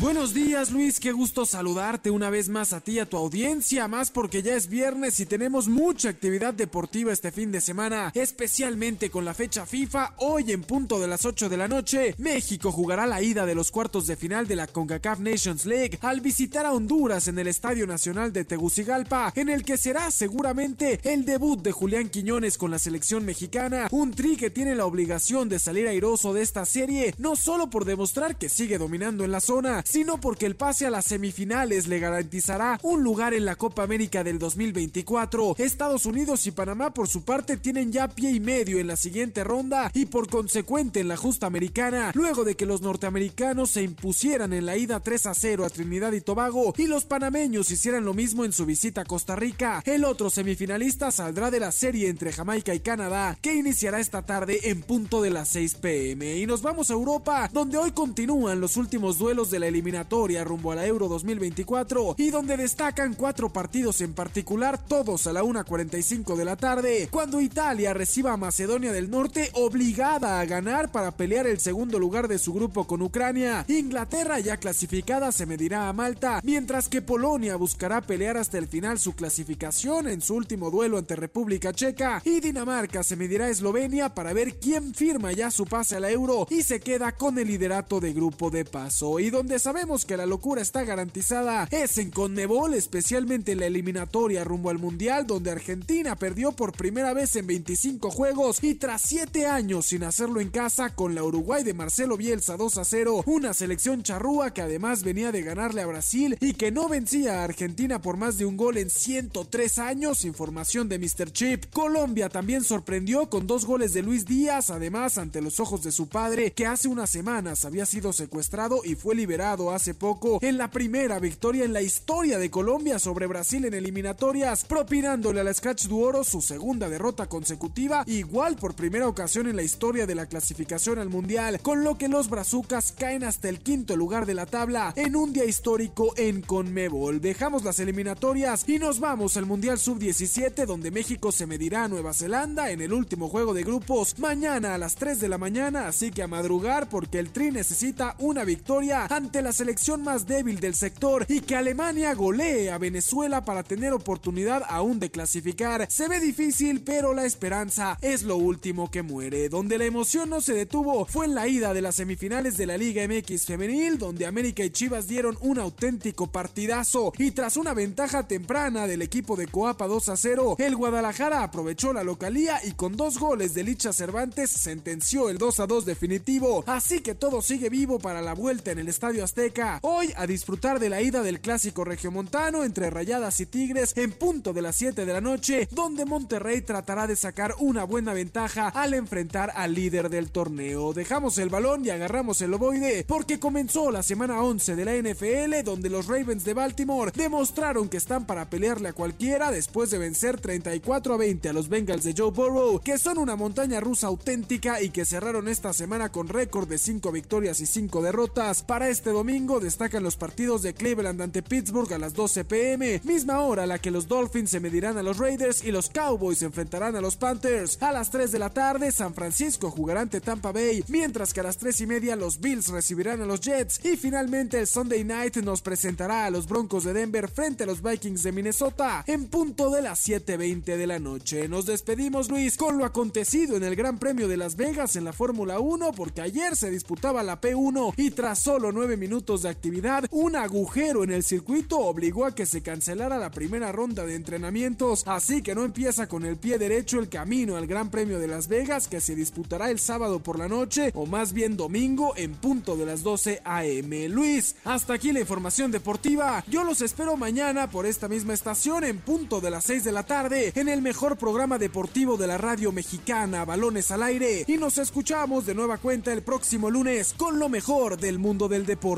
Buenos 0.00 0.32
días 0.32 0.70
Luis, 0.70 1.00
qué 1.00 1.10
gusto 1.10 1.44
saludarte 1.44 2.12
una 2.12 2.30
vez 2.30 2.48
más 2.48 2.72
a 2.72 2.80
ti 2.80 2.92
y 2.92 2.98
a 3.00 3.06
tu 3.06 3.16
audiencia, 3.16 3.88
más 3.88 4.12
porque 4.12 4.44
ya 4.44 4.54
es 4.54 4.68
viernes 4.68 5.18
y 5.18 5.26
tenemos 5.26 5.66
mucha 5.66 6.08
actividad 6.08 6.54
deportiva 6.54 7.12
este 7.12 7.32
fin 7.32 7.50
de 7.50 7.60
semana, 7.60 8.12
especialmente 8.14 9.10
con 9.10 9.24
la 9.24 9.34
fecha 9.34 9.66
FIFA, 9.66 10.14
hoy 10.18 10.52
en 10.52 10.62
punto 10.62 11.00
de 11.00 11.08
las 11.08 11.24
8 11.24 11.48
de 11.48 11.56
la 11.56 11.66
noche, 11.66 12.14
México 12.18 12.70
jugará 12.70 13.08
la 13.08 13.20
ida 13.22 13.44
de 13.44 13.56
los 13.56 13.72
cuartos 13.72 14.06
de 14.06 14.14
final 14.14 14.46
de 14.46 14.54
la 14.54 14.68
CONCACAF 14.68 15.18
Nations 15.18 15.66
League 15.66 15.98
al 16.00 16.20
visitar 16.20 16.64
a 16.64 16.74
Honduras 16.74 17.26
en 17.26 17.40
el 17.40 17.48
Estadio 17.48 17.84
Nacional 17.84 18.32
de 18.32 18.44
Tegucigalpa, 18.44 19.32
en 19.34 19.48
el 19.48 19.64
que 19.64 19.78
será 19.78 20.12
seguramente 20.12 21.00
el 21.02 21.24
debut 21.24 21.60
de 21.60 21.72
Julián 21.72 22.08
Quiñones 22.08 22.56
con 22.56 22.70
la 22.70 22.78
selección 22.78 23.24
mexicana, 23.24 23.88
un 23.90 24.12
tri 24.12 24.36
que 24.36 24.50
tiene 24.50 24.76
la 24.76 24.86
obligación 24.86 25.48
de 25.48 25.58
salir 25.58 25.88
airoso 25.88 26.32
de 26.32 26.42
esta 26.42 26.64
serie, 26.66 27.16
no 27.18 27.34
solo 27.34 27.68
por 27.68 27.84
demostrar 27.84 28.36
que 28.36 28.48
sigue 28.48 28.78
dominando 28.78 29.24
en 29.24 29.32
la 29.32 29.40
zona, 29.40 29.82
sino 29.88 30.20
porque 30.20 30.44
el 30.44 30.54
pase 30.54 30.86
a 30.86 30.90
las 30.90 31.06
semifinales 31.06 31.86
le 31.86 31.98
garantizará 31.98 32.78
un 32.82 33.02
lugar 33.02 33.32
en 33.32 33.46
la 33.46 33.56
Copa 33.56 33.82
América 33.82 34.22
del 34.22 34.38
2024. 34.38 35.56
Estados 35.56 36.04
Unidos 36.04 36.46
y 36.46 36.50
Panamá 36.50 36.92
por 36.92 37.08
su 37.08 37.24
parte 37.24 37.56
tienen 37.56 37.90
ya 37.90 38.08
pie 38.08 38.32
y 38.32 38.40
medio 38.40 38.78
en 38.78 38.86
la 38.86 38.96
siguiente 38.96 39.44
ronda 39.44 39.90
y 39.94 40.06
por 40.06 40.28
consecuente 40.28 41.00
en 41.00 41.08
la 41.08 41.16
justa 41.16 41.46
americana, 41.46 42.12
luego 42.14 42.44
de 42.44 42.54
que 42.54 42.66
los 42.66 42.82
norteamericanos 42.82 43.70
se 43.70 43.82
impusieran 43.82 44.52
en 44.52 44.66
la 44.66 44.76
ida 44.76 45.00
3 45.00 45.26
a 45.26 45.34
0 45.34 45.64
a 45.64 45.70
Trinidad 45.70 46.12
y 46.12 46.20
Tobago 46.20 46.74
y 46.76 46.86
los 46.86 47.06
panameños 47.06 47.70
hicieran 47.70 48.04
lo 48.04 48.12
mismo 48.12 48.44
en 48.44 48.52
su 48.52 48.66
visita 48.66 49.02
a 49.02 49.06
Costa 49.06 49.36
Rica. 49.36 49.82
El 49.86 50.04
otro 50.04 50.28
semifinalista 50.28 51.10
saldrá 51.10 51.50
de 51.50 51.60
la 51.60 51.72
serie 51.72 52.08
entre 52.08 52.32
Jamaica 52.32 52.74
y 52.74 52.80
Canadá, 52.80 53.38
que 53.40 53.54
iniciará 53.54 54.00
esta 54.00 54.22
tarde 54.22 54.60
en 54.64 54.82
punto 54.82 55.22
de 55.22 55.30
las 55.30 55.48
6 55.48 55.76
pm. 55.76 56.36
Y 56.36 56.46
nos 56.46 56.60
vamos 56.60 56.90
a 56.90 56.94
Europa, 56.94 57.48
donde 57.52 57.78
hoy 57.78 57.92
continúan 57.92 58.60
los 58.60 58.76
últimos 58.76 59.16
duelos 59.16 59.50
de 59.50 59.60
la 59.60 59.66
eliminación 59.66 59.77
eliminatoria 59.78 60.42
rumbo 60.42 60.72
a 60.72 60.74
la 60.74 60.86
Euro 60.86 61.06
2024 61.06 62.16
y 62.18 62.30
donde 62.30 62.56
destacan 62.56 63.14
cuatro 63.14 63.52
partidos 63.52 64.00
en 64.00 64.12
particular, 64.12 64.84
todos 64.84 65.28
a 65.28 65.32
la 65.32 65.44
1.45 65.44 66.34
de 66.34 66.44
la 66.44 66.56
tarde, 66.56 67.08
cuando 67.12 67.40
Italia 67.40 67.94
reciba 67.94 68.32
a 68.32 68.36
Macedonia 68.36 68.92
del 68.92 69.08
Norte 69.08 69.50
obligada 69.54 70.40
a 70.40 70.44
ganar 70.46 70.90
para 70.90 71.12
pelear 71.12 71.46
el 71.46 71.60
segundo 71.60 72.00
lugar 72.00 72.26
de 72.26 72.38
su 72.38 72.52
grupo 72.52 72.88
con 72.88 73.02
Ucrania. 73.02 73.64
Inglaterra 73.68 74.40
ya 74.40 74.56
clasificada 74.56 75.30
se 75.30 75.46
medirá 75.46 75.88
a 75.88 75.92
Malta, 75.92 76.40
mientras 76.42 76.88
que 76.88 77.00
Polonia 77.00 77.54
buscará 77.54 78.00
pelear 78.00 78.36
hasta 78.36 78.58
el 78.58 78.66
final 78.66 78.98
su 78.98 79.14
clasificación 79.14 80.08
en 80.08 80.20
su 80.20 80.34
último 80.34 80.72
duelo 80.72 80.98
ante 80.98 81.14
República 81.14 81.72
Checa 81.72 82.20
y 82.24 82.40
Dinamarca 82.40 83.04
se 83.04 83.14
medirá 83.14 83.44
a 83.44 83.50
Eslovenia 83.50 84.12
para 84.12 84.32
ver 84.32 84.58
quién 84.58 84.92
firma 84.92 85.30
ya 85.30 85.52
su 85.52 85.66
pase 85.66 85.94
a 85.96 86.00
la 86.00 86.10
Euro 86.10 86.48
y 86.50 86.64
se 86.64 86.80
queda 86.80 87.12
con 87.12 87.38
el 87.38 87.46
liderato 87.46 88.00
de 88.00 88.12
grupo 88.12 88.50
de 88.50 88.64
paso. 88.64 89.20
Y 89.20 89.30
donde 89.30 89.58
sabemos 89.68 90.06
que 90.06 90.16
la 90.16 90.24
locura 90.24 90.62
está 90.62 90.82
garantizada 90.82 91.68
es 91.70 91.98
en 91.98 92.10
Conmebol, 92.10 92.72
especialmente 92.72 93.52
en 93.52 93.60
la 93.60 93.66
eliminatoria 93.66 94.42
rumbo 94.42 94.70
al 94.70 94.78
Mundial, 94.78 95.26
donde 95.26 95.50
Argentina 95.50 96.16
perdió 96.16 96.52
por 96.52 96.72
primera 96.72 97.12
vez 97.12 97.36
en 97.36 97.46
25 97.46 98.10
juegos 98.10 98.64
y 98.64 98.76
tras 98.76 99.02
7 99.02 99.44
años 99.44 99.84
sin 99.84 100.04
hacerlo 100.04 100.40
en 100.40 100.48
casa 100.48 100.94
con 100.94 101.14
la 101.14 101.22
Uruguay 101.22 101.64
de 101.64 101.74
Marcelo 101.74 102.16
Bielsa 102.16 102.56
2 102.56 102.78
a 102.78 102.84
0, 102.84 103.24
una 103.26 103.52
selección 103.52 104.02
charrúa 104.02 104.54
que 104.54 104.62
además 104.62 105.02
venía 105.02 105.32
de 105.32 105.42
ganarle 105.42 105.82
a 105.82 105.86
Brasil 105.86 106.38
y 106.40 106.54
que 106.54 106.72
no 106.72 106.88
vencía 106.88 107.42
a 107.42 107.44
Argentina 107.44 108.00
por 108.00 108.16
más 108.16 108.38
de 108.38 108.46
un 108.46 108.56
gol 108.56 108.78
en 108.78 108.88
103 108.88 109.78
años, 109.80 110.24
información 110.24 110.88
de 110.88 110.98
Mr. 110.98 111.30
Chip. 111.30 111.66
Colombia 111.74 112.30
también 112.30 112.64
sorprendió 112.64 113.28
con 113.28 113.46
dos 113.46 113.66
goles 113.66 113.92
de 113.92 114.00
Luis 114.00 114.24
Díaz, 114.24 114.70
además 114.70 115.18
ante 115.18 115.42
los 115.42 115.60
ojos 115.60 115.82
de 115.82 115.92
su 115.92 116.08
padre, 116.08 116.52
que 116.52 116.64
hace 116.64 116.88
unas 116.88 117.10
semanas 117.10 117.66
había 117.66 117.84
sido 117.84 118.14
secuestrado 118.14 118.80
y 118.82 118.94
fue 118.94 119.14
liberado 119.14 119.57
hace 119.66 119.94
poco 119.94 120.38
en 120.40 120.56
la 120.56 120.70
primera 120.70 121.18
victoria 121.18 121.64
en 121.64 121.72
la 121.72 121.82
historia 121.82 122.38
de 122.38 122.50
Colombia 122.50 122.98
sobre 122.98 123.26
Brasil 123.26 123.64
en 123.64 123.74
eliminatorias, 123.74 124.64
propinándole 124.64 125.40
a 125.40 125.44
la 125.44 125.52
Scratch 125.52 125.86
Duoro 125.86 126.22
su 126.24 126.40
segunda 126.40 126.88
derrota 126.88 127.26
consecutiva, 127.26 128.04
igual 128.06 128.56
por 128.56 128.74
primera 128.74 129.08
ocasión 129.08 129.48
en 129.48 129.56
la 129.56 129.62
historia 129.62 130.06
de 130.06 130.14
la 130.14 130.26
clasificación 130.26 130.98
al 130.98 131.08
Mundial, 131.08 131.60
con 131.60 131.82
lo 131.82 131.98
que 131.98 132.08
los 132.08 132.30
brazucas 132.30 132.92
caen 132.92 133.24
hasta 133.24 133.48
el 133.48 133.60
quinto 133.60 133.96
lugar 133.96 134.26
de 134.26 134.34
la 134.34 134.46
tabla 134.46 134.92
en 134.96 135.16
un 135.16 135.32
día 135.32 135.44
histórico 135.44 136.12
en 136.16 136.42
Conmebol. 136.42 137.20
Dejamos 137.20 137.64
las 137.64 137.80
eliminatorias 137.80 138.68
y 138.68 138.78
nos 138.78 139.00
vamos 139.00 139.36
al 139.36 139.46
Mundial 139.46 139.78
Sub-17 139.78 140.66
donde 140.66 140.90
México 140.90 141.32
se 141.32 141.46
medirá 141.46 141.84
a 141.84 141.88
Nueva 141.88 142.14
Zelanda 142.14 142.70
en 142.70 142.80
el 142.80 142.92
último 142.92 143.28
juego 143.28 143.54
de 143.54 143.64
grupos 143.64 144.18
mañana 144.18 144.74
a 144.74 144.78
las 144.78 144.94
3 144.94 145.20
de 145.20 145.28
la 145.28 145.38
mañana, 145.38 145.88
así 145.88 146.10
que 146.10 146.22
a 146.22 146.28
madrugar 146.28 146.88
porque 146.88 147.18
el 147.18 147.30
Tri 147.30 147.50
necesita 147.50 148.14
una 148.18 148.44
victoria 148.44 149.06
ante 149.06 149.42
la 149.42 149.47
selección 149.52 150.02
más 150.02 150.26
débil 150.26 150.60
del 150.60 150.74
sector 150.74 151.26
y 151.28 151.40
que 151.40 151.56
Alemania 151.56 152.14
golee 152.14 152.68
a 152.68 152.78
Venezuela 152.78 153.44
para 153.44 153.62
tener 153.62 153.92
oportunidad 153.92 154.62
aún 154.68 155.00
de 155.00 155.10
clasificar. 155.10 155.86
Se 155.90 156.08
ve 156.08 156.20
difícil, 156.20 156.82
pero 156.82 157.14
la 157.14 157.24
esperanza 157.24 157.98
es 158.00 158.22
lo 158.22 158.36
último 158.36 158.90
que 158.90 159.02
muere. 159.02 159.48
Donde 159.48 159.78
la 159.78 159.84
emoción 159.84 160.30
no 160.30 160.40
se 160.40 160.54
detuvo 160.54 161.06
fue 161.06 161.26
en 161.26 161.34
la 161.34 161.48
ida 161.48 161.74
de 161.74 161.82
las 161.82 161.96
semifinales 161.96 162.56
de 162.56 162.66
la 162.66 162.76
Liga 162.76 163.06
MX 163.06 163.46
femenil, 163.46 163.98
donde 163.98 164.26
América 164.26 164.64
y 164.64 164.70
Chivas 164.70 165.08
dieron 165.08 165.36
un 165.40 165.58
auténtico 165.58 166.26
partidazo 166.26 167.12
y 167.18 167.30
tras 167.30 167.56
una 167.56 167.74
ventaja 167.74 168.26
temprana 168.26 168.86
del 168.86 169.02
equipo 169.02 169.36
de 169.36 169.46
Coapa 169.46 169.86
2 169.86 170.08
a 170.08 170.16
0, 170.16 170.56
el 170.58 170.76
Guadalajara 170.76 171.42
aprovechó 171.42 171.92
la 171.92 172.04
localía 172.04 172.60
y 172.64 172.72
con 172.72 172.96
dos 172.96 173.18
goles 173.18 173.54
de 173.54 173.64
Licha 173.64 173.92
Cervantes 173.92 174.50
sentenció 174.50 175.28
el 175.30 175.38
2 175.38 175.60
a 175.60 175.66
2 175.66 175.84
definitivo. 175.84 176.64
Así 176.66 177.00
que 177.00 177.14
todo 177.14 177.42
sigue 177.42 177.68
vivo 177.68 177.98
para 177.98 178.22
la 178.22 178.34
vuelta 178.34 178.70
en 178.70 178.78
el 178.78 178.88
Estadio 178.88 179.24
Azteca. 179.28 179.78
Hoy 179.82 180.10
a 180.16 180.26
disfrutar 180.26 180.80
de 180.80 180.88
la 180.88 181.02
ida 181.02 181.22
del 181.22 181.40
clásico 181.40 181.84
regiomontano 181.84 182.64
entre 182.64 182.88
Rayadas 182.88 183.40
y 183.40 183.46
Tigres 183.46 183.92
en 183.96 184.12
punto 184.12 184.54
de 184.54 184.62
las 184.62 184.76
7 184.76 185.04
de 185.04 185.12
la 185.12 185.20
noche, 185.20 185.68
donde 185.70 186.06
Monterrey 186.06 186.62
tratará 186.62 187.06
de 187.06 187.14
sacar 187.14 187.54
una 187.58 187.84
buena 187.84 188.14
ventaja 188.14 188.68
al 188.68 188.94
enfrentar 188.94 189.52
al 189.54 189.74
líder 189.74 190.08
del 190.08 190.30
torneo. 190.30 190.94
Dejamos 190.94 191.36
el 191.36 191.50
balón 191.50 191.84
y 191.84 191.90
agarramos 191.90 192.40
el 192.40 192.54
ovoide 192.54 193.04
porque 193.06 193.38
comenzó 193.38 193.90
la 193.90 194.02
semana 194.02 194.42
11 194.42 194.76
de 194.76 194.84
la 194.86 194.94
NFL 194.94 195.62
donde 195.62 195.90
los 195.90 196.06
Ravens 196.06 196.44
de 196.44 196.54
Baltimore 196.54 197.12
demostraron 197.14 197.90
que 197.90 197.98
están 197.98 198.24
para 198.24 198.48
pelearle 198.48 198.88
a 198.88 198.92
cualquiera 198.94 199.50
después 199.50 199.90
de 199.90 199.98
vencer 199.98 200.40
34 200.40 201.12
a 201.12 201.16
20 201.18 201.50
a 201.50 201.52
los 201.52 201.68
Bengals 201.68 202.04
de 202.04 202.14
Joe 202.16 202.30
Burrow, 202.30 202.80
que 202.80 202.96
son 202.96 203.18
una 203.18 203.36
montaña 203.36 203.78
rusa 203.80 204.06
auténtica 204.06 204.80
y 204.80 204.88
que 204.88 205.04
cerraron 205.04 205.48
esta 205.48 205.74
semana 205.74 206.10
con 206.10 206.28
récord 206.28 206.66
de 206.66 206.78
5 206.78 207.12
victorias 207.12 207.60
y 207.60 207.66
5 207.66 208.00
derrotas. 208.00 208.62
Para 208.62 208.88
este 208.88 209.17
domingo 209.18 209.58
destacan 209.58 210.04
los 210.04 210.14
partidos 210.14 210.62
de 210.62 210.74
Cleveland 210.74 211.20
ante 211.20 211.42
Pittsburgh 211.42 211.92
a 211.92 211.98
las 211.98 212.14
12 212.14 212.44
pm, 212.44 213.00
misma 213.02 213.40
hora 213.40 213.64
a 213.64 213.66
la 213.66 213.80
que 213.80 213.90
los 213.90 214.06
Dolphins 214.06 214.50
se 214.50 214.60
medirán 214.60 214.96
a 214.96 215.02
los 215.02 215.18
Raiders 215.18 215.64
y 215.64 215.72
los 215.72 215.90
Cowboys 215.90 216.38
se 216.38 216.44
enfrentarán 216.44 216.94
a 216.94 217.00
los 217.00 217.16
Panthers. 217.16 217.82
A 217.82 217.90
las 217.90 218.12
3 218.12 218.30
de 218.30 218.38
la 218.38 218.50
tarde, 218.50 218.92
San 218.92 219.14
Francisco 219.14 219.72
jugará 219.72 220.02
ante 220.02 220.20
Tampa 220.20 220.52
Bay, 220.52 220.84
mientras 220.86 221.34
que 221.34 221.40
a 221.40 221.42
las 221.42 221.56
3 221.58 221.80
y 221.80 221.86
media 221.88 222.14
los 222.14 222.38
Bills 222.38 222.68
recibirán 222.68 223.20
a 223.20 223.26
los 223.26 223.40
Jets 223.40 223.84
y 223.84 223.96
finalmente 223.96 224.60
el 224.60 224.68
Sunday 224.68 225.02
Night 225.02 225.38
nos 225.38 225.62
presentará 225.62 226.26
a 226.26 226.30
los 226.30 226.46
Broncos 226.46 226.84
de 226.84 226.92
Denver 226.92 227.28
frente 227.28 227.64
a 227.64 227.66
los 227.66 227.82
Vikings 227.82 228.22
de 228.22 228.30
Minnesota 228.30 229.02
en 229.08 229.26
punto 229.26 229.68
de 229.70 229.82
las 229.82 230.08
7.20 230.08 230.76
de 230.76 230.86
la 230.86 231.00
noche. 231.00 231.48
Nos 231.48 231.66
despedimos 231.66 232.30
Luis 232.30 232.56
con 232.56 232.78
lo 232.78 232.84
acontecido 232.84 233.56
en 233.56 233.64
el 233.64 233.74
Gran 233.74 233.98
Premio 233.98 234.28
de 234.28 234.36
Las 234.36 234.54
Vegas 234.54 234.94
en 234.94 235.02
la 235.02 235.12
Fórmula 235.12 235.58
1 235.58 235.90
porque 235.90 236.20
ayer 236.20 236.54
se 236.54 236.70
disputaba 236.70 237.24
la 237.24 237.40
P1 237.40 237.94
y 237.96 238.12
tras 238.12 238.38
solo 238.38 238.70
9 238.70 238.96
minutos 238.96 239.07
de 239.08 239.48
actividad, 239.48 240.04
un 240.10 240.36
agujero 240.36 241.02
en 241.02 241.10
el 241.10 241.24
circuito 241.24 241.78
obligó 241.78 242.26
a 242.26 242.34
que 242.34 242.44
se 242.44 242.60
cancelara 242.60 243.16
la 243.16 243.30
primera 243.30 243.72
ronda 243.72 244.04
de 244.04 244.14
entrenamientos, 244.14 245.02
así 245.06 245.42
que 245.42 245.54
no 245.54 245.64
empieza 245.64 246.06
con 246.06 246.26
el 246.26 246.36
pie 246.36 246.58
derecho 246.58 247.00
el 247.00 247.08
camino 247.08 247.56
al 247.56 247.66
Gran 247.66 247.90
Premio 247.90 248.18
de 248.18 248.28
Las 248.28 248.48
Vegas 248.48 248.86
que 248.86 249.00
se 249.00 249.14
disputará 249.14 249.70
el 249.70 249.78
sábado 249.78 250.20
por 250.20 250.38
la 250.38 250.46
noche 250.46 250.92
o 250.94 251.06
más 251.06 251.32
bien 251.32 251.56
domingo 251.56 252.12
en 252.16 252.34
punto 252.34 252.76
de 252.76 252.84
las 252.84 253.02
12 253.02 253.40
am. 253.44 253.90
Luis, 254.10 254.56
hasta 254.64 254.92
aquí 254.92 255.12
la 255.12 255.20
información 255.20 255.72
deportiva. 255.72 256.44
Yo 256.46 256.62
los 256.62 256.82
espero 256.82 257.16
mañana 257.16 257.70
por 257.70 257.86
esta 257.86 258.08
misma 258.08 258.34
estación 258.34 258.84
en 258.84 258.98
punto 258.98 259.40
de 259.40 259.50
las 259.50 259.64
6 259.64 259.84
de 259.84 259.92
la 259.92 260.02
tarde 260.02 260.52
en 260.54 260.68
el 260.68 260.82
mejor 260.82 261.16
programa 261.16 261.58
deportivo 261.58 262.18
de 262.18 262.26
la 262.26 262.36
radio 262.36 262.72
mexicana, 262.72 263.46
Balones 263.46 263.90
al 263.90 264.02
Aire. 264.02 264.44
Y 264.46 264.58
nos 264.58 264.76
escuchamos 264.76 265.46
de 265.46 265.54
nueva 265.54 265.78
cuenta 265.78 266.12
el 266.12 266.22
próximo 266.22 266.70
lunes 266.70 267.14
con 267.16 267.38
lo 267.38 267.48
mejor 267.48 267.96
del 267.96 268.18
mundo 268.18 268.48
del 268.48 268.66
deporte. 268.66 268.97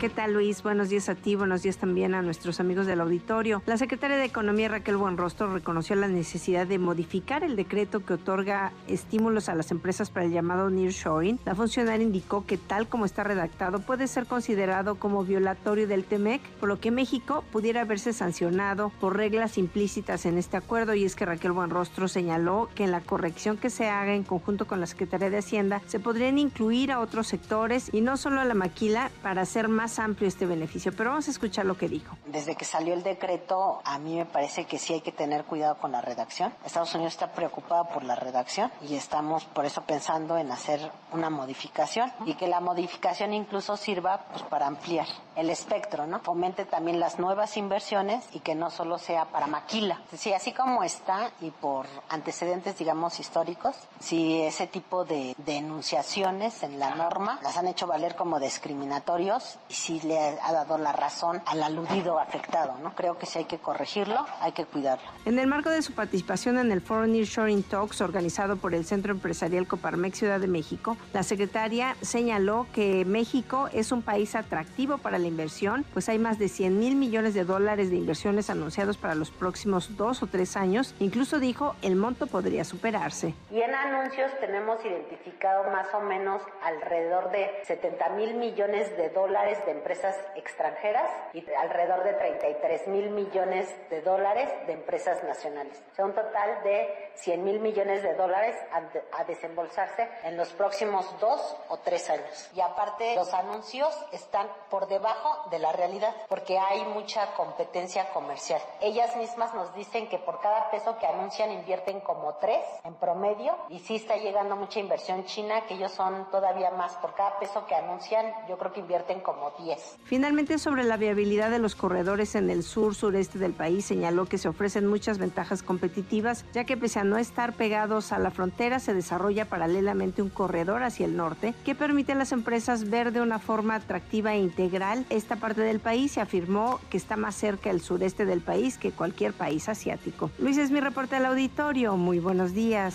¿Qué 0.00 0.08
tal 0.08 0.32
Luis? 0.32 0.62
Buenos 0.62 0.88
días 0.88 1.10
a 1.10 1.14
ti, 1.14 1.36
buenos 1.36 1.60
días 1.60 1.76
también 1.76 2.14
a 2.14 2.22
nuestros 2.22 2.58
amigos 2.58 2.86
del 2.86 3.02
auditorio. 3.02 3.62
La 3.66 3.76
secretaria 3.76 4.16
de 4.16 4.24
Economía 4.24 4.70
Raquel 4.70 4.96
Buenrostro 4.96 5.52
reconoció 5.52 5.94
la 5.94 6.08
necesidad 6.08 6.66
de 6.66 6.78
modificar 6.78 7.44
el 7.44 7.54
decreto 7.54 8.02
que 8.02 8.14
otorga 8.14 8.72
estímulos 8.88 9.50
a 9.50 9.54
las 9.54 9.70
empresas 9.70 10.08
para 10.08 10.24
el 10.24 10.32
llamado 10.32 10.70
nearshoring. 10.70 11.38
La 11.44 11.54
funcionaria 11.54 12.02
indicó 12.02 12.46
que 12.46 12.56
tal 12.56 12.88
como 12.88 13.04
está 13.04 13.24
redactado 13.24 13.80
puede 13.80 14.06
ser 14.06 14.24
considerado 14.24 14.94
como 14.94 15.22
violatorio 15.22 15.86
del 15.86 16.04
TEMEC, 16.04 16.40
por 16.60 16.70
lo 16.70 16.80
que 16.80 16.90
México 16.90 17.44
pudiera 17.52 17.84
verse 17.84 18.14
sancionado 18.14 18.92
por 19.00 19.18
reglas 19.18 19.58
implícitas 19.58 20.24
en 20.24 20.38
este 20.38 20.56
acuerdo 20.56 20.94
y 20.94 21.04
es 21.04 21.14
que 21.14 21.26
Raquel 21.26 21.52
Buenrostro 21.52 22.08
señaló 22.08 22.70
que 22.74 22.84
en 22.84 22.90
la 22.90 23.02
corrección 23.02 23.58
que 23.58 23.68
se 23.68 23.90
haga 23.90 24.14
en 24.14 24.24
conjunto 24.24 24.66
con 24.66 24.80
la 24.80 24.86
Secretaría 24.86 25.28
de 25.28 25.36
Hacienda 25.36 25.82
se 25.88 26.00
podrían 26.00 26.38
incluir 26.38 26.90
a 26.90 27.00
otros 27.00 27.26
sectores 27.26 27.90
y 27.92 28.00
no 28.00 28.16
solo 28.16 28.40
a 28.40 28.46
la 28.46 28.54
maquila 28.54 29.10
para 29.22 29.42
hacer 29.42 29.68
más 29.68 29.89
amplio 29.98 30.28
este 30.28 30.46
beneficio, 30.46 30.92
pero 30.96 31.10
vamos 31.10 31.28
a 31.28 31.30
escuchar 31.30 31.66
lo 31.66 31.76
que 31.76 31.88
dijo. 31.88 32.16
Desde 32.26 32.54
que 32.54 32.64
salió 32.64 32.94
el 32.94 33.02
decreto, 33.02 33.80
a 33.84 33.98
mí 33.98 34.16
me 34.16 34.26
parece 34.26 34.64
que 34.64 34.78
sí 34.78 34.94
hay 34.94 35.00
que 35.00 35.12
tener 35.12 35.44
cuidado 35.44 35.76
con 35.78 35.92
la 35.92 36.00
redacción. 36.00 36.52
Estados 36.64 36.94
Unidos 36.94 37.14
está 37.14 37.32
preocupado 37.32 37.88
por 37.88 38.04
la 38.04 38.14
redacción 38.14 38.70
y 38.88 38.94
estamos 38.94 39.44
por 39.44 39.64
eso 39.64 39.82
pensando 39.82 40.38
en 40.38 40.50
hacer 40.52 40.90
una 41.12 41.30
modificación 41.30 42.12
y 42.26 42.34
que 42.34 42.46
la 42.46 42.60
modificación 42.60 43.34
incluso 43.34 43.76
sirva 43.76 44.26
pues, 44.30 44.42
para 44.44 44.66
ampliar 44.66 45.06
el 45.36 45.50
espectro, 45.50 46.06
¿no? 46.06 46.20
Fomente 46.20 46.64
también 46.64 47.00
las 47.00 47.18
nuevas 47.18 47.56
inversiones 47.56 48.24
y 48.32 48.40
que 48.40 48.54
no 48.54 48.70
solo 48.70 48.98
sea 48.98 49.26
para 49.26 49.46
maquila. 49.46 50.00
Sí, 50.16 50.32
así 50.32 50.52
como 50.52 50.82
está 50.82 51.30
y 51.40 51.50
por 51.50 51.86
antecedentes, 52.08 52.78
digamos, 52.78 53.20
históricos, 53.20 53.76
si 54.00 54.42
ese 54.42 54.66
tipo 54.66 55.04
de 55.04 55.34
denunciaciones 55.38 56.62
en 56.62 56.78
la 56.78 56.94
norma 56.94 57.38
las 57.42 57.56
han 57.56 57.68
hecho 57.68 57.86
valer 57.86 58.16
como 58.16 58.40
discriminatorios 58.40 59.58
y 59.68 59.74
sí 59.74 60.00
le 60.04 60.18
ha 60.18 60.52
dado 60.52 60.78
la 60.78 60.92
razón 60.92 61.42
al 61.46 61.62
aludido 61.62 62.18
afectado, 62.18 62.76
¿no? 62.82 62.94
Creo 62.94 63.18
que 63.18 63.26
sí 63.26 63.38
hay 63.38 63.44
que 63.44 63.58
corregirlo, 63.58 64.26
hay 64.40 64.52
que 64.52 64.64
cuidarlo. 64.64 65.08
En 65.24 65.38
el 65.38 65.46
marco 65.46 65.70
de 65.70 65.82
su 65.82 65.94
participación 65.94 66.58
en 66.58 66.72
el 66.72 66.80
Foreign 66.80 67.12
Nearshoring 67.12 67.62
Talks 67.62 68.00
organizado 68.00 68.56
por 68.56 68.74
el 68.74 68.84
Centro 68.84 69.12
Empresarial 69.12 69.66
Coparmex 69.66 70.18
Ciudad 70.18 70.40
de 70.40 70.48
México, 70.48 70.96
la 71.12 71.22
secretaria 71.22 71.96
señaló 72.02 72.66
que 72.72 73.04
México 73.04 73.68
es 73.72 73.92
un 73.92 74.02
país 74.02 74.34
atractivo 74.34 74.98
para 74.98 75.18
la 75.18 75.28
inversión, 75.30 75.84
pues 75.92 76.08
hay 76.08 76.18
más 76.18 76.38
de 76.38 76.48
100 76.48 76.78
mil 76.78 76.96
millones 76.96 77.34
de 77.34 77.44
dólares 77.44 77.90
de 77.90 77.96
inversiones 77.96 78.50
anunciados 78.50 78.98
para 78.98 79.14
los 79.14 79.30
próximos 79.30 79.96
dos 79.96 80.22
o 80.22 80.26
tres 80.26 80.56
años. 80.56 80.94
Incluso 80.98 81.38
dijo 81.38 81.74
el 81.82 81.96
monto 81.96 82.26
podría 82.26 82.64
superarse. 82.64 83.34
Y 83.50 83.62
en 83.62 83.74
anuncios 83.74 84.30
tenemos 84.40 84.84
identificado 84.84 85.70
más 85.70 85.92
o 85.94 86.00
menos 86.00 86.42
alrededor 86.62 87.30
de 87.30 87.48
70 87.64 88.10
mil 88.10 88.34
millones 88.34 88.96
de 88.96 89.10
dólares 89.10 89.58
de 89.64 89.72
empresas 89.72 90.16
extranjeras 90.36 91.10
y 91.32 91.44
alrededor 91.58 92.04
de 92.04 92.12
33 92.14 92.88
mil 92.88 93.10
millones 93.10 93.68
de 93.88 94.02
dólares 94.02 94.50
de 94.66 94.72
empresas 94.74 95.22
nacionales. 95.24 95.82
O 95.92 95.94
sea, 95.94 96.04
un 96.04 96.14
total 96.14 96.62
de 96.64 97.10
100 97.14 97.44
mil 97.44 97.60
millones 97.60 98.02
de 98.02 98.14
dólares 98.14 98.56
a, 98.72 99.20
a 99.20 99.24
desembolsarse 99.24 100.08
en 100.24 100.36
los 100.36 100.52
próximos 100.52 101.06
dos 101.20 101.56
o 101.68 101.78
tres 101.78 102.08
años. 102.10 102.50
Y 102.54 102.60
aparte, 102.60 103.14
los 103.14 103.32
anuncios 103.32 103.94
están 104.12 104.46
por 104.70 104.88
debajo 104.88 105.09
de 105.50 105.58
la 105.58 105.72
realidad 105.72 106.14
porque 106.28 106.58
hay 106.58 106.84
mucha 106.94 107.34
competencia 107.34 108.12
comercial. 108.12 108.60
Ellas 108.80 109.16
mismas 109.16 109.54
nos 109.54 109.74
dicen 109.74 110.08
que 110.08 110.18
por 110.18 110.40
cada 110.40 110.70
peso 110.70 110.96
que 110.98 111.06
anuncian 111.06 111.50
invierten 111.52 112.00
como 112.00 112.34
tres 112.34 112.64
en 112.84 112.94
promedio 112.94 113.54
y 113.68 113.80
sí 113.80 113.96
está 113.96 114.16
llegando 114.16 114.56
mucha 114.56 114.80
inversión 114.80 115.24
china 115.24 115.62
que 115.66 115.74
ellos 115.74 115.92
son 115.92 116.30
todavía 116.30 116.70
más. 116.70 116.94
Por 116.96 117.14
cada 117.14 117.38
peso 117.38 117.66
que 117.66 117.74
anuncian, 117.74 118.26
yo 118.48 118.58
creo 118.58 118.72
que 118.72 118.80
invierten 118.80 119.20
como 119.20 119.50
10. 119.58 119.98
Finalmente, 120.04 120.58
sobre 120.58 120.84
la 120.84 120.96
viabilidad 120.96 121.50
de 121.50 121.58
los 121.58 121.74
corredores 121.74 122.34
en 122.34 122.50
el 122.50 122.62
sur 122.62 122.94
sureste 122.94 123.38
del 123.38 123.52
país, 123.52 123.84
señaló 123.84 124.26
que 124.26 124.38
se 124.38 124.48
ofrecen 124.48 124.86
muchas 124.86 125.18
ventajas 125.18 125.62
competitivas, 125.62 126.44
ya 126.52 126.64
que 126.64 126.76
pese 126.76 127.00
a 127.00 127.04
no 127.04 127.18
estar 127.18 127.52
pegados 127.54 128.12
a 128.12 128.18
la 128.18 128.30
frontera, 128.30 128.78
se 128.78 128.94
desarrolla 128.94 129.46
paralelamente 129.46 130.22
un 130.22 130.30
corredor 130.30 130.82
hacia 130.82 131.06
el 131.06 131.16
norte 131.16 131.54
que 131.64 131.74
permite 131.74 132.12
a 132.12 132.16
las 132.16 132.32
empresas 132.32 132.88
ver 132.88 133.12
de 133.12 133.20
una 133.20 133.38
forma 133.38 133.74
atractiva 133.74 134.34
e 134.34 134.38
integral 134.38 134.99
esta 135.10 135.36
parte 135.36 135.60
del 135.62 135.80
país 135.80 136.16
y 136.16 136.20
afirmó 136.20 136.80
que 136.90 136.96
está 136.96 137.16
más 137.16 137.34
cerca 137.34 137.70
el 137.70 137.80
sureste 137.80 138.24
del 138.26 138.40
país 138.40 138.78
que 138.78 138.92
cualquier 138.92 139.32
país 139.32 139.68
asiático. 139.68 140.30
Luis 140.38 140.58
es 140.58 140.70
mi 140.70 140.80
reporte 140.80 141.16
al 141.16 141.26
auditorio. 141.26 141.96
Muy 141.96 142.18
buenos 142.18 142.52
días. 142.52 142.94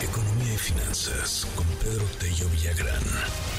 Economía 0.00 0.54
y 0.54 0.58
finanzas 0.58 1.46
con 1.54 1.66
Pedro 1.78 2.04
Tello 2.18 2.48
Villagrán. 2.50 3.53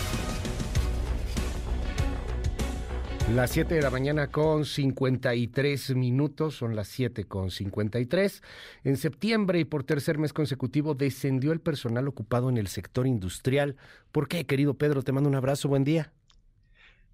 Las 3.33 3.51
7 3.51 3.73
de 3.73 3.81
la 3.81 3.89
mañana 3.89 4.27
con 4.27 4.65
53 4.65 5.95
minutos, 5.95 6.55
son 6.55 6.75
las 6.75 6.87
7 6.89 7.25
con 7.25 7.49
53. 7.49 8.43
En 8.83 8.97
septiembre 8.97 9.59
y 9.59 9.65
por 9.65 9.83
tercer 9.83 10.19
mes 10.19 10.31
consecutivo 10.31 10.93
descendió 10.93 11.51
el 11.51 11.59
personal 11.59 12.07
ocupado 12.07 12.49
en 12.49 12.57
el 12.57 12.67
sector 12.67 13.07
industrial. 13.07 13.77
¿Por 14.11 14.27
qué, 14.27 14.45
querido 14.45 14.75
Pedro? 14.75 15.01
Te 15.01 15.11
mando 15.11 15.27
un 15.27 15.35
abrazo, 15.35 15.67
buen 15.67 15.83
día. 15.83 16.13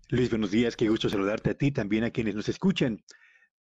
Luis, 0.10 0.30
buenos 0.30 0.52
días, 0.52 0.76
qué 0.76 0.90
gusto 0.90 1.08
saludarte 1.08 1.52
a 1.52 1.54
ti, 1.54 1.72
también 1.72 2.04
a 2.04 2.12
quienes 2.12 2.36
nos 2.36 2.50
escuchan. 2.50 3.02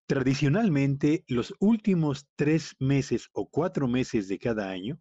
Tradicionalmente, 0.05 1.23
los 1.27 1.55
últimos 1.59 2.27
tres 2.35 2.75
meses 2.79 3.29
o 3.31 3.49
cuatro 3.49 3.87
meses 3.87 4.27
de 4.27 4.37
cada 4.37 4.69
año, 4.69 4.99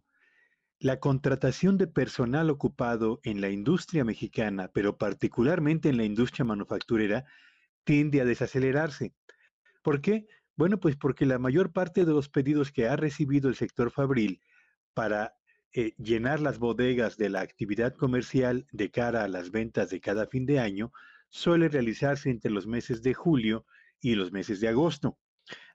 la 0.81 0.99
contratación 0.99 1.77
de 1.77 1.85
personal 1.85 2.49
ocupado 2.49 3.19
en 3.23 3.39
la 3.39 3.49
industria 3.49 4.03
mexicana, 4.03 4.71
pero 4.73 4.97
particularmente 4.97 5.89
en 5.89 5.97
la 5.97 6.05
industria 6.05 6.43
manufacturera, 6.43 7.23
tiende 7.83 8.19
a 8.19 8.25
desacelerarse. 8.25 9.13
¿Por 9.83 10.01
qué? 10.01 10.25
Bueno, 10.55 10.79
pues 10.79 10.95
porque 10.95 11.27
la 11.27 11.37
mayor 11.37 11.71
parte 11.71 12.03
de 12.03 12.11
los 12.11 12.29
pedidos 12.29 12.71
que 12.71 12.87
ha 12.87 12.95
recibido 12.95 13.47
el 13.47 13.55
sector 13.55 13.91
fabril 13.91 14.41
para 14.95 15.35
eh, 15.71 15.93
llenar 15.99 16.39
las 16.39 16.57
bodegas 16.57 17.15
de 17.15 17.29
la 17.29 17.41
actividad 17.41 17.93
comercial 17.93 18.65
de 18.71 18.89
cara 18.89 19.23
a 19.23 19.27
las 19.27 19.51
ventas 19.51 19.91
de 19.91 20.01
cada 20.01 20.25
fin 20.25 20.47
de 20.47 20.59
año 20.59 20.91
suele 21.29 21.69
realizarse 21.69 22.31
entre 22.31 22.49
los 22.49 22.65
meses 22.65 23.03
de 23.03 23.13
julio 23.13 23.67
y 23.99 24.15
los 24.15 24.31
meses 24.31 24.59
de 24.59 24.69
agosto. 24.69 25.19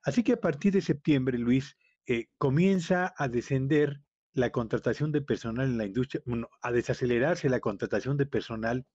Así 0.02 0.24
que 0.24 0.32
a 0.32 0.40
partir 0.40 0.72
de 0.72 0.80
septiembre, 0.80 1.38
Luis, 1.38 1.76
eh, 2.06 2.26
comienza 2.38 3.14
a 3.16 3.28
descender 3.28 4.00
la 4.36 4.50
contratación 4.50 5.12
de 5.12 5.22
personal 5.22 5.66
en 5.66 5.78
la 5.78 5.86
industria, 5.86 6.22
a 6.60 6.70
desacelerarse 6.70 7.48
la 7.48 7.60
contratación 7.60 8.18
de 8.18 8.26
personal 8.26 8.86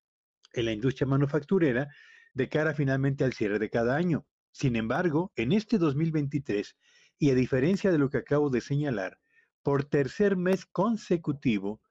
en 0.53 0.65
la 0.65 0.72
industria 0.72 1.07
manufacturera 1.07 1.89
de 2.35 2.47
cara 2.47 2.76
finalmente 2.76 3.23
al 3.23 3.34
cierre 3.34 3.57
de 3.57 3.72
cada 3.72 3.95
año. 3.95 4.27
Sin 4.51 4.76
embargo, 4.76 5.31
en 5.35 5.51
este 5.51 5.80
2023, 5.80 6.77
y 7.18 7.31
a 7.31 7.35
diferencia 7.35 7.91
de 7.91 7.97
lo 7.97 8.11
que 8.11 8.19
acabo 8.19 8.51
de 8.51 8.61
señalar, 8.61 9.18
por 9.63 9.84
tercer 9.84 10.38
mes 10.38 10.68
consecutivo, 10.68 11.81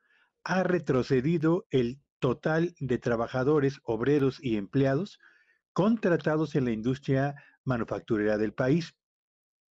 ha 0.44 0.62
retrocedido 0.62 1.66
el 1.70 2.00
total 2.20 2.72
de 2.78 2.98
trabajadores, 2.98 3.80
obreros 3.82 4.38
y 4.40 4.58
empleados 4.58 5.18
contratados 5.72 6.54
en 6.54 6.66
la 6.66 6.72
industria 6.72 7.34
manufacturera 7.64 8.38
del 8.38 8.52
país. 8.52 8.94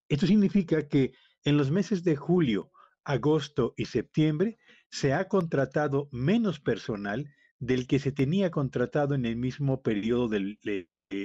Esto 0.08 0.26
significa 0.26 0.88
que 0.88 1.12
en 1.44 1.56
los 1.56 1.70
meses 1.70 2.02
de 2.02 2.16
julio, 2.16 2.72
agosto 3.08 3.72
y 3.76 3.86
septiembre 3.86 4.58
se 4.90 5.14
ha 5.14 5.28
contratado 5.28 6.10
menos 6.12 6.60
personal 6.60 7.34
del 7.58 7.86
que 7.86 7.98
se 7.98 8.12
tenía 8.12 8.50
contratado 8.50 9.14
en 9.14 9.24
el 9.24 9.34
mismo 9.34 9.82
periodo 9.82 10.28
del 10.28 10.58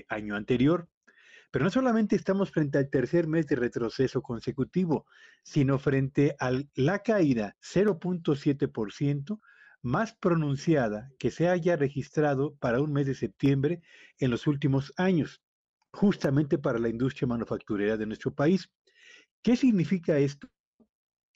año 0.07 0.35
anterior. 0.35 0.87
Pero 1.51 1.65
no 1.65 1.69
solamente 1.69 2.15
estamos 2.15 2.51
frente 2.51 2.77
al 2.77 2.89
tercer 2.89 3.27
mes 3.27 3.47
de 3.47 3.57
retroceso 3.57 4.21
consecutivo, 4.21 5.05
sino 5.43 5.77
frente 5.77 6.35
a 6.39 6.51
la 6.75 6.99
caída 6.99 7.57
0.7% 7.61 9.39
más 9.81 10.15
pronunciada 10.15 11.11
que 11.19 11.31
se 11.31 11.49
haya 11.49 11.75
registrado 11.75 12.55
para 12.55 12.81
un 12.81 12.93
mes 12.93 13.07
de 13.07 13.13
septiembre 13.13 13.81
en 14.19 14.31
los 14.31 14.47
últimos 14.47 14.93
años, 14.95 15.43
justamente 15.91 16.57
para 16.57 16.79
la 16.79 16.87
industria 16.87 17.27
manufacturera 17.27 17.97
de 17.97 18.05
nuestro 18.05 18.33
país. 18.33 18.71
¿Qué 19.41 19.57
significa 19.57 20.17
esto? 20.17 20.47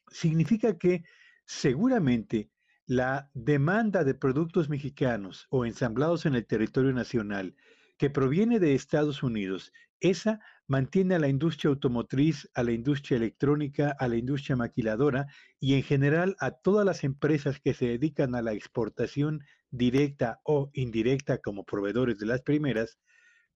Significa 0.09 0.77
que 0.77 1.03
seguramente 1.45 2.49
la 2.85 3.29
demanda 3.33 4.03
de 4.03 4.13
productos 4.13 4.69
mexicanos 4.69 5.47
o 5.49 5.65
ensamblados 5.65 6.25
en 6.25 6.35
el 6.35 6.45
territorio 6.45 6.93
nacional 6.93 7.55
que 7.97 8.09
proviene 8.09 8.59
de 8.59 8.75
Estados 8.75 9.23
Unidos, 9.23 9.73
esa 9.99 10.39
mantiene 10.67 11.15
a 11.15 11.19
la 11.19 11.27
industria 11.27 11.69
automotriz, 11.69 12.49
a 12.53 12.63
la 12.63 12.71
industria 12.71 13.17
electrónica, 13.17 13.95
a 13.99 14.07
la 14.07 14.17
industria 14.17 14.55
maquiladora 14.55 15.25
y 15.59 15.73
en 15.73 15.83
general 15.83 16.35
a 16.39 16.51
todas 16.51 16.85
las 16.85 17.03
empresas 17.03 17.59
que 17.59 17.73
se 17.73 17.87
dedican 17.87 18.35
a 18.35 18.41
la 18.41 18.53
exportación 18.53 19.41
directa 19.71 20.39
o 20.43 20.69
indirecta 20.73 21.39
como 21.39 21.65
proveedores 21.65 22.19
de 22.19 22.27
las 22.27 22.41
primeras, 22.41 22.99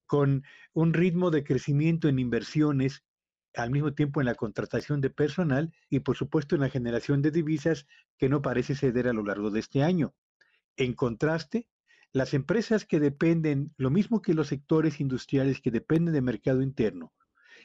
con 0.06 0.42
un 0.74 0.92
ritmo 0.92 1.30
de 1.30 1.44
crecimiento 1.44 2.08
en 2.08 2.18
inversiones, 2.18 3.04
al 3.54 3.70
mismo 3.70 3.92
tiempo 3.92 4.20
en 4.20 4.26
la 4.26 4.34
contratación 4.34 5.00
de 5.00 5.10
personal 5.10 5.72
y 5.90 6.00
por 6.00 6.16
supuesto 6.16 6.54
en 6.54 6.62
la 6.62 6.70
generación 6.70 7.22
de 7.22 7.30
divisas 7.30 7.86
que 8.18 8.28
no 8.28 8.42
parece 8.42 8.74
ceder 8.74 9.08
a 9.08 9.12
lo 9.12 9.24
largo 9.24 9.50
de 9.50 9.60
este 9.60 9.82
año. 9.82 10.14
En 10.76 10.94
contraste, 10.94 11.68
las 12.12 12.34
empresas 12.34 12.84
que 12.84 13.00
dependen, 13.00 13.72
lo 13.76 13.90
mismo 13.90 14.20
que 14.22 14.34
los 14.34 14.48
sectores 14.48 15.00
industriales 15.00 15.60
que 15.60 15.70
dependen 15.70 16.14
del 16.14 16.22
mercado 16.22 16.62
interno 16.62 17.12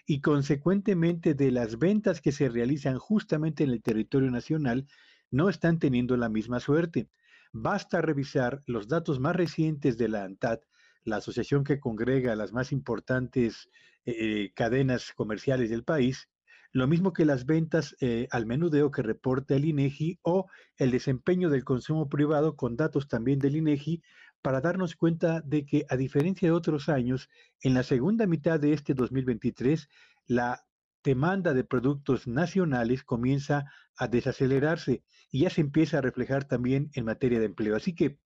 y 0.05 0.21
consecuentemente 0.21 1.33
de 1.33 1.51
las 1.51 1.79
ventas 1.79 2.21
que 2.21 2.31
se 2.31 2.47
realizan 2.47 2.97
justamente 2.97 3.65
en 3.65 3.71
el 3.71 3.81
territorio 3.81 4.31
nacional, 4.31 4.87
no 5.31 5.49
están 5.49 5.79
teniendo 5.79 6.15
la 6.15 6.29
misma 6.29 6.61
suerte. 6.61 7.09
Basta 7.51 8.01
revisar 8.01 8.63
los 8.65 8.87
datos 8.87 9.19
más 9.19 9.35
recientes 9.35 9.97
de 9.97 10.07
la 10.07 10.23
ANTAD, 10.23 10.59
la 11.07 11.17
asociación 11.17 11.63
que 11.63 11.79
congrega 11.79 12.35
las 12.35 12.51
más 12.51 12.71
importantes 12.71 13.69
eh, 14.05 14.51
cadenas 14.53 15.13
comerciales 15.15 15.69
del 15.69 15.83
país, 15.83 16.29
lo 16.73 16.85
mismo 16.85 17.13
que 17.13 17.25
las 17.25 17.45
ventas 17.45 17.95
eh, 18.01 18.27
al 18.29 18.45
menudeo 18.45 18.91
que 18.91 19.01
reporta 19.01 19.55
el 19.55 19.65
INEGI 19.65 20.19
o 20.21 20.47
el 20.75 20.91
desempeño 20.91 21.49
del 21.49 21.63
consumo 21.63 22.09
privado 22.09 22.57
con 22.57 22.75
datos 22.75 23.07
también 23.07 23.39
del 23.39 23.55
INEGI 23.55 24.03
para 24.41 24.59
darnos 24.59 24.95
cuenta 24.95 25.41
de 25.41 25.65
que, 25.65 25.85
a 25.89 25.95
diferencia 25.95 26.49
de 26.49 26.53
otros 26.53 26.89
años, 26.89 27.29
en 27.61 27.73
la 27.73 27.83
segunda 27.83 28.27
mitad 28.27 28.59
de 28.59 28.73
este 28.73 28.93
2023, 28.93 29.87
la 30.27 30.65
demanda 31.03 31.53
de 31.53 31.63
productos 31.63 32.27
nacionales 32.27 33.03
comienza 33.03 33.65
a 33.95 34.09
desacelerarse 34.09 35.03
y 35.31 35.41
ya 35.41 35.49
se 35.49 35.61
empieza 35.61 35.97
a 35.97 36.01
reflejar 36.01 36.45
también 36.45 36.89
en 36.93 37.05
materia 37.05 37.39
de 37.39 37.45
empleo. 37.45 37.77
Así 37.77 37.95
que, 37.95 38.19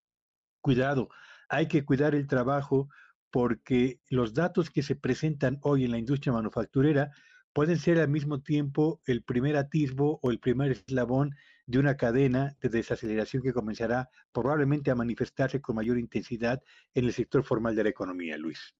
cuidado, 0.61 1.09
hay 1.51 1.67
que 1.67 1.83
cuidar 1.83 2.15
el 2.15 2.27
trabajo 2.27 2.89
porque 3.29 3.99
los 4.07 4.33
datos 4.33 4.69
que 4.69 4.81
se 4.81 4.95
presentan 4.95 5.59
hoy 5.61 5.83
en 5.83 5.91
la 5.91 5.97
industria 5.97 6.33
manufacturera 6.33 7.11
pueden 7.53 7.77
ser 7.77 7.99
al 7.99 8.07
mismo 8.07 8.41
tiempo 8.41 9.01
el 9.05 9.21
primer 9.21 9.57
atisbo 9.57 10.19
o 10.23 10.31
el 10.31 10.39
primer 10.39 10.71
eslabón 10.71 11.35
de 11.65 11.79
una 11.79 11.97
cadena 11.97 12.55
de 12.61 12.69
desaceleración 12.69 13.43
que 13.43 13.53
comenzará 13.53 14.09
probablemente 14.31 14.91
a 14.91 14.95
manifestarse 14.95 15.59
con 15.59 15.75
mayor 15.75 15.99
intensidad 15.99 16.61
en 16.93 17.05
el 17.05 17.13
sector 17.13 17.43
formal 17.43 17.75
de 17.75 17.83
la 17.83 17.89
economía, 17.89 18.37
Luis. 18.37 18.73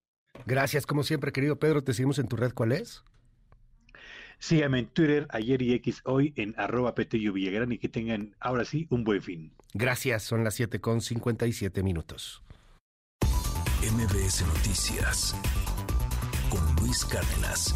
Gracias, 0.46 0.86
como 0.86 1.02
siempre, 1.02 1.30
querido 1.30 1.58
Pedro. 1.58 1.84
Te 1.84 1.92
seguimos 1.92 2.18
en 2.18 2.28
tu 2.28 2.36
red. 2.36 2.52
¿Cuál 2.52 2.72
es? 2.72 3.04
Síganme 4.38 4.80
en 4.80 4.86
Twitter, 4.86 5.26
ayer 5.30 5.60
y 5.60 5.74
X 5.74 6.00
hoy 6.04 6.32
en 6.36 6.54
arroba 6.56 6.94
Petello 6.94 7.34
Villagrán 7.34 7.70
y 7.70 7.78
que 7.78 7.88
tengan 7.88 8.34
ahora 8.40 8.64
sí 8.64 8.86
un 8.90 9.04
buen 9.04 9.22
fin. 9.22 9.52
Gracias, 9.74 10.22
son 10.24 10.42
las 10.42 10.54
7 10.54 10.80
con 10.80 11.00
57 11.00 11.82
minutos. 11.82 12.42
MBS 13.82 14.42
Noticias 14.46 15.34
con 16.48 16.76
Luis 16.76 17.04
Cárdenas. 17.04 17.74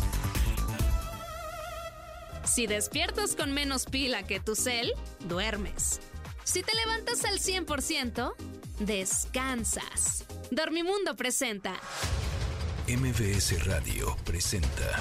Si 2.44 2.68
despiertas 2.68 3.34
con 3.34 3.52
menos 3.52 3.86
pila 3.86 4.22
que 4.22 4.38
tu 4.38 4.54
cel, 4.54 4.92
duermes. 5.28 6.00
Si 6.44 6.62
te 6.62 6.76
levantas 6.76 7.24
al 7.24 7.40
100%, 7.40 8.34
descansas. 8.78 10.24
Dormimundo 10.52 11.16
presenta. 11.16 11.74
MBS 12.86 13.64
Radio 13.64 14.16
presenta. 14.24 15.00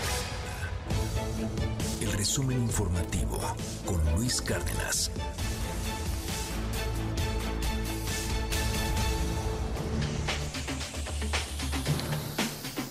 El 2.02 2.12
resumen 2.14 2.64
informativo 2.64 3.40
con 3.86 4.04
Luis 4.16 4.42
Cárdenas. 4.42 5.12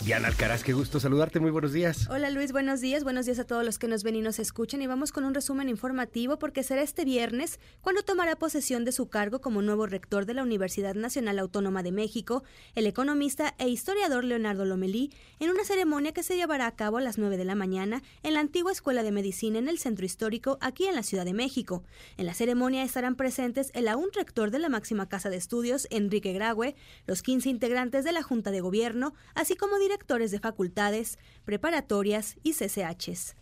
Diana 0.05 0.29
Alcaraz, 0.29 0.63
qué 0.63 0.75
gusto 0.75 1.01
saludarte, 1.01 1.41
muy 1.41 1.51
buenos 1.51 1.73
días. 1.73 2.11
Hola 2.11 2.29
Luis, 2.29 2.53
buenos 2.53 2.83
días, 2.83 3.05
buenos 3.05 3.25
días 3.25 3.39
a 3.39 3.47
todos 3.47 3.65
los 3.65 3.79
que 3.79 3.89
nos 3.89 4.03
ven 4.03 4.17
y 4.17 4.21
nos 4.21 4.39
escuchan 4.39 4.83
y 4.83 4.87
vamos 4.87 5.13
con 5.13 5.25
un 5.25 5.33
resumen 5.33 5.71
informativo 5.71 6.39
porque 6.39 6.63
será 6.63 6.83
este 6.83 7.07
viernes 7.07 7.59
cuando 7.81 8.03
tomará 8.03 8.37
posesión 8.37 8.85
de 8.85 8.93
su 8.93 9.09
cargo 9.09 9.41
como 9.41 9.63
nuevo 9.63 9.87
rector 9.87 10.27
de 10.27 10.35
la 10.35 10.43
Universidad 10.43 10.95
Nacional 10.95 11.39
Autónoma 11.39 11.83
de 11.83 11.91
México, 11.91 12.45
el 12.75 12.87
economista 12.87 13.55
e 13.57 13.71
historiador 13.71 14.25
Leonardo 14.25 14.67
Lomelí, 14.67 15.11
en 15.41 15.49
una 15.49 15.65
ceremonia 15.65 16.13
que 16.13 16.23
se 16.23 16.37
llevará 16.37 16.67
a 16.67 16.77
cabo 16.77 16.99
a 16.99 17.01
las 17.01 17.17
9 17.17 17.39
de 17.39 17.47
la 17.47 17.55
mañana 17.55 18.03
en 18.23 18.35
la 18.35 18.41
antigua 18.41 18.73
Escuela 18.73 19.03
de 19.03 19.11
Medicina 19.11 19.59
en 19.59 19.71
el 19.71 19.79
Centro 19.79 20.05
Histórico 20.05 20.59
aquí 20.61 20.85
en 20.85 20.97
la 20.97 21.03
Ciudad 21.03 21.25
de 21.25 21.33
México. 21.33 21.83
En 22.19 22.27
la 22.27 22.35
ceremonia 22.35 22.83
estarán 22.83 23.15
presentes 23.15 23.71
el 23.73 23.89
aún 23.89 24.11
rector 24.13 24.51
de 24.51 24.59
la 24.59 24.69
máxima 24.69 25.09
casa 25.09 25.31
de 25.31 25.39
estudios, 25.39 25.89
Enrique 25.89 26.35
Graue, 26.35 26.77
los 27.07 27.23
15 27.23 27.49
integrantes 27.49 28.05
de 28.05 28.13
la 28.13 28.23
Junta 28.23 28.51
de 28.51 28.61
Gobierno, 28.61 29.15
así 29.35 29.57
como 29.57 29.79
directores 29.79 29.94
directores 29.95 30.33
de 30.33 30.41
facultades, 30.41 31.19
preparatorias 31.45 32.37
y 32.43 32.55
CCHs. 32.55 33.37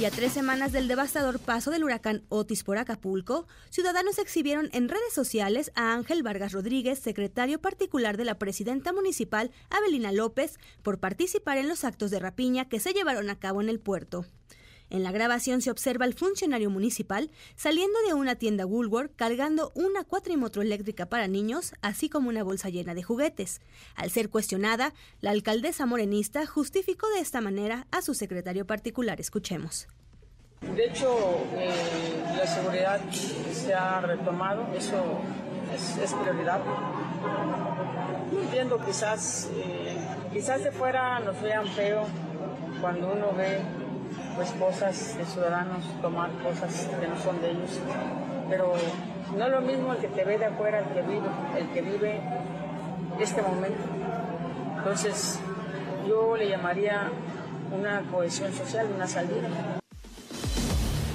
Y 0.00 0.04
a 0.04 0.10
tres 0.10 0.32
semanas 0.32 0.72
del 0.72 0.88
devastador 0.88 1.38
paso 1.38 1.70
del 1.70 1.84
huracán 1.84 2.24
Otis 2.28 2.64
por 2.64 2.78
Acapulco, 2.78 3.46
ciudadanos 3.70 4.18
exhibieron 4.18 4.70
en 4.72 4.88
redes 4.88 5.12
sociales 5.12 5.70
a 5.76 5.94
Ángel 5.94 6.24
Vargas 6.24 6.52
Rodríguez, 6.52 6.98
secretario 6.98 7.60
particular 7.60 8.16
de 8.16 8.24
la 8.24 8.40
presidenta 8.40 8.92
municipal 8.92 9.52
Abelina 9.70 10.10
López, 10.10 10.58
por 10.82 10.98
participar 10.98 11.58
en 11.58 11.68
los 11.68 11.84
actos 11.84 12.10
de 12.10 12.18
rapiña 12.18 12.68
que 12.68 12.80
se 12.80 12.92
llevaron 12.92 13.30
a 13.30 13.38
cabo 13.38 13.60
en 13.60 13.68
el 13.68 13.78
puerto. 13.78 14.24
En 14.90 15.02
la 15.02 15.12
grabación 15.12 15.60
se 15.60 15.70
observa 15.70 16.04
al 16.04 16.14
funcionario 16.14 16.70
municipal 16.70 17.30
saliendo 17.56 17.98
de 18.06 18.14
una 18.14 18.36
tienda 18.36 18.66
Woolworth 18.66 19.14
cargando 19.16 19.72
una 19.74 20.04
cuatrimoto 20.04 20.62
eléctrica 20.62 21.06
para 21.06 21.28
niños, 21.28 21.72
así 21.82 22.08
como 22.08 22.28
una 22.28 22.42
bolsa 22.42 22.70
llena 22.70 22.94
de 22.94 23.02
juguetes. 23.02 23.60
Al 23.94 24.10
ser 24.10 24.30
cuestionada, 24.30 24.94
la 25.20 25.30
alcaldesa 25.30 25.86
morenista 25.86 26.46
justificó 26.46 27.08
de 27.10 27.20
esta 27.20 27.40
manera 27.40 27.86
a 27.90 28.02
su 28.02 28.14
secretario 28.14 28.66
particular. 28.66 29.20
Escuchemos. 29.20 29.88
De 30.60 30.86
hecho, 30.86 31.16
eh, 31.54 31.70
la 32.36 32.46
seguridad 32.46 33.00
se 33.52 33.74
ha 33.74 34.00
retomado, 34.00 34.66
eso 34.74 35.20
es, 36.02 36.12
prioridad. 36.14 36.60
Entiendo, 38.32 38.84
quizás, 38.84 39.50
eh, 39.54 39.96
quizás 40.32 40.64
de 40.64 40.72
fuera 40.72 41.20
nos 41.20 41.40
vean 41.40 41.66
feo 41.68 42.06
cuando 42.80 43.12
uno 43.12 43.32
ve 43.36 43.60
pues 44.38 44.52
cosas 44.52 45.18
de 45.18 45.24
ciudadanos, 45.24 45.84
tomar 46.00 46.30
cosas 46.44 46.88
que 47.00 47.08
no 47.08 47.18
son 47.18 47.40
de 47.40 47.50
ellos. 47.50 47.80
Pero 48.48 48.72
no 49.36 49.44
es 49.44 49.50
lo 49.50 49.60
mismo 49.60 49.92
el 49.92 49.98
que 49.98 50.06
te 50.06 50.24
ve 50.24 50.38
de 50.38 50.44
afuera, 50.44 50.78
el 50.78 50.84
que 50.94 51.02
vive, 51.02 51.28
el 51.58 51.68
que 51.70 51.82
vive 51.82 52.20
este 53.18 53.42
momento. 53.42 53.82
Entonces, 54.76 55.40
yo 56.06 56.36
le 56.36 56.48
llamaría 56.48 57.10
una 57.76 58.02
cohesión 58.12 58.52
social, 58.52 58.86
una 58.94 59.08
salida. 59.08 59.48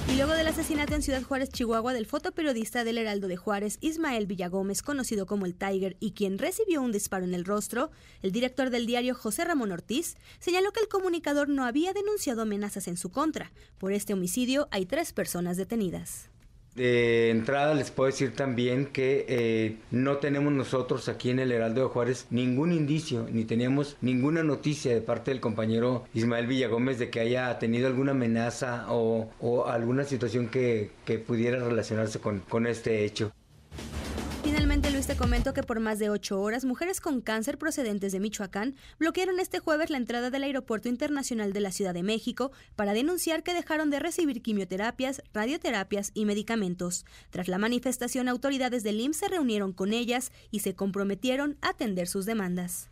Y 0.06 0.16
luego 0.16 0.34
del 0.34 0.46
asesinato 0.46 0.94
en 0.94 1.02
Ciudad 1.02 1.22
Juárez, 1.22 1.48
Chihuahua, 1.48 1.94
del 1.94 2.04
fotoperiodista 2.04 2.84
del 2.84 2.98
Heraldo 2.98 3.26
de 3.26 3.36
Juárez, 3.36 3.78
Ismael 3.80 4.26
Villagómez, 4.26 4.82
conocido 4.82 5.24
como 5.24 5.46
el 5.46 5.54
Tiger, 5.54 5.96
y 5.98 6.12
quien 6.12 6.38
recibió 6.38 6.82
un 6.82 6.92
disparo 6.92 7.24
en 7.24 7.32
el 7.32 7.46
rostro, 7.46 7.90
el 8.20 8.30
director 8.30 8.68
del 8.68 8.86
diario 8.86 9.14
José 9.14 9.44
Ramón 9.44 9.72
Ortiz 9.72 10.16
señaló 10.40 10.72
que 10.72 10.80
el 10.80 10.88
comunicador 10.88 11.48
no 11.48 11.64
había 11.64 11.94
denunciado 11.94 12.42
amenazas 12.42 12.86
en 12.86 12.98
su 12.98 13.10
contra. 13.10 13.50
Por 13.78 13.92
este 13.92 14.12
homicidio 14.12 14.68
hay 14.70 14.84
tres 14.84 15.12
personas 15.14 15.56
detenidas. 15.56 16.28
De 16.74 17.30
entrada 17.30 17.72
les 17.74 17.92
puedo 17.92 18.10
decir 18.10 18.34
también 18.34 18.86
que 18.86 19.24
eh, 19.28 19.76
no 19.92 20.16
tenemos 20.16 20.52
nosotros 20.52 21.08
aquí 21.08 21.30
en 21.30 21.38
el 21.38 21.52
Heraldo 21.52 21.82
de 21.82 21.86
Juárez 21.88 22.26
ningún 22.30 22.72
indicio, 22.72 23.28
ni 23.30 23.44
teníamos 23.44 23.96
ninguna 24.00 24.42
noticia 24.42 24.92
de 24.92 25.00
parte 25.00 25.30
del 25.30 25.40
compañero 25.40 26.04
Ismael 26.14 26.48
Villagómez 26.48 26.98
de 26.98 27.10
que 27.10 27.20
haya 27.20 27.56
tenido 27.60 27.86
alguna 27.86 28.10
amenaza 28.10 28.86
o, 28.88 29.66
alguna 29.66 30.04
situación 30.04 30.48
que, 30.48 30.90
pudiera 31.26 31.58
relacionarse 31.60 32.18
con 32.18 32.66
este 32.66 33.04
hecho. 33.04 33.32
Te 35.06 35.16
comento 35.16 35.52
que 35.52 35.62
por 35.62 35.80
más 35.80 35.98
de 35.98 36.08
ocho 36.08 36.40
horas, 36.40 36.64
mujeres 36.64 37.02
con 37.02 37.20
cáncer 37.20 37.58
procedentes 37.58 38.10
de 38.12 38.20
Michoacán 38.20 38.74
bloquearon 38.98 39.38
este 39.38 39.58
jueves 39.58 39.90
la 39.90 39.98
entrada 39.98 40.30
del 40.30 40.44
Aeropuerto 40.44 40.88
Internacional 40.88 41.52
de 41.52 41.60
la 41.60 41.72
Ciudad 41.72 41.92
de 41.92 42.02
México 42.02 42.52
para 42.74 42.94
denunciar 42.94 43.42
que 43.42 43.52
dejaron 43.52 43.90
de 43.90 43.98
recibir 43.98 44.40
quimioterapias, 44.40 45.22
radioterapias 45.34 46.10
y 46.14 46.24
medicamentos. 46.24 47.04
Tras 47.28 47.48
la 47.48 47.58
manifestación, 47.58 48.30
autoridades 48.30 48.82
del 48.82 48.98
IMSS 48.98 49.18
se 49.18 49.28
reunieron 49.28 49.74
con 49.74 49.92
ellas 49.92 50.32
y 50.50 50.60
se 50.60 50.74
comprometieron 50.74 51.58
a 51.60 51.70
atender 51.70 52.08
sus 52.08 52.24
demandas. 52.24 52.88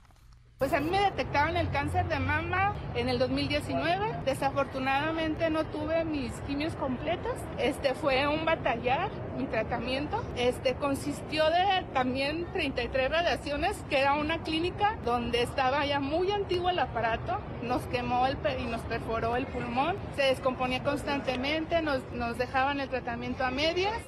Pues 0.63 0.75
a 0.75 0.81
mí 0.81 0.91
me 0.91 1.01
detectaron 1.01 1.57
el 1.57 1.69
cáncer 1.71 2.07
de 2.07 2.21
mama 2.21 2.73
en 2.95 3.09
el 3.09 3.19
2019. 3.19 4.21
Desafortunadamente 4.25 5.51
no 5.51 5.65
tuve 5.65 6.05
mis 6.05 6.31
quimios 6.47 6.77
completas. 6.77 7.33
Este 7.59 7.97
fue 7.97 8.29
un 8.29 8.45
batallar 8.45 9.11
mi 9.37 9.47
tratamiento. 9.47 10.23
Este 10.37 10.75
consistió 10.75 11.51
de 11.51 11.85
también 11.93 12.47
33 12.53 13.11
radiaciones, 13.11 13.77
que 13.91 13.99
era 13.99 14.15
una 14.15 14.45
clínica 14.45 14.97
donde 15.05 15.43
estaba 15.43 15.85
ya 15.85 15.99
muy 15.99 16.31
antiguo 16.31 16.71
el 16.71 16.79
aparato. 16.79 17.41
Nos 17.65 17.83
quemó 17.87 18.29
el 18.29 18.37
y 18.61 18.67
nos 18.67 18.83
perforó 18.83 19.35
el 19.35 19.47
pulmón. 19.47 19.97
Se 20.15 20.23
descomponía 20.23 20.85
constantemente, 20.85 21.83
nos, 21.83 22.05
nos 22.13 22.39
dejaban 22.39 22.79
el 22.79 22.89
tratamiento 22.89 23.45
a 23.45 23.51
medias. 23.51 23.99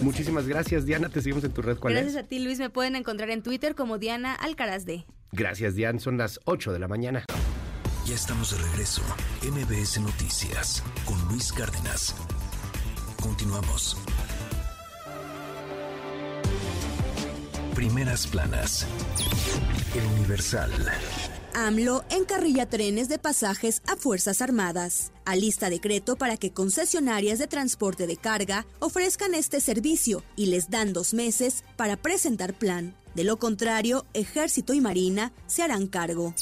Muchísimas 0.00 0.46
gracias, 0.46 0.86
Diana. 0.86 1.08
Te 1.08 1.20
seguimos 1.20 1.44
en 1.44 1.52
tu 1.52 1.62
red. 1.62 1.78
¿Cuál 1.78 1.94
gracias 1.94 2.16
a 2.16 2.22
ti, 2.22 2.38
Luis. 2.38 2.58
Me 2.58 2.70
pueden 2.70 2.96
encontrar 2.96 3.30
en 3.30 3.42
Twitter 3.42 3.74
como 3.74 3.98
Diana 3.98 4.34
Alcaraz 4.34 4.84
de. 4.84 5.04
Gracias, 5.32 5.74
Diana. 5.74 5.98
Son 6.00 6.16
las 6.18 6.40
8 6.44 6.72
de 6.72 6.78
la 6.78 6.88
mañana. 6.88 7.24
Ya 8.06 8.14
estamos 8.14 8.50
de 8.50 8.62
regreso. 8.70 9.02
MBS 9.42 10.00
Noticias 10.00 10.82
con 11.04 11.16
Luis 11.28 11.52
Cárdenas. 11.52 12.14
Continuamos. 13.22 13.96
Primeras 17.74 18.26
planas. 18.26 18.86
El 19.94 20.04
Universal. 20.18 20.70
AMLO 21.54 22.04
encarrilla 22.10 22.66
trenes 22.66 23.08
de 23.08 23.18
pasajes 23.18 23.82
a 23.86 23.96
Fuerzas 23.96 24.42
Armadas. 24.42 25.12
Alista 25.24 25.70
decreto 25.70 26.16
para 26.16 26.36
que 26.36 26.52
concesionarias 26.52 27.38
de 27.38 27.46
transporte 27.46 28.06
de 28.06 28.16
carga 28.16 28.66
ofrezcan 28.78 29.34
este 29.34 29.60
servicio 29.60 30.22
y 30.36 30.46
les 30.46 30.70
dan 30.70 30.92
dos 30.92 31.14
meses 31.14 31.64
para 31.76 31.96
presentar 31.96 32.54
plan. 32.54 32.94
De 33.14 33.24
lo 33.24 33.38
contrario, 33.38 34.06
Ejército 34.14 34.74
y 34.74 34.80
Marina 34.80 35.32
se 35.46 35.62
harán 35.62 35.86
cargo. 35.86 36.34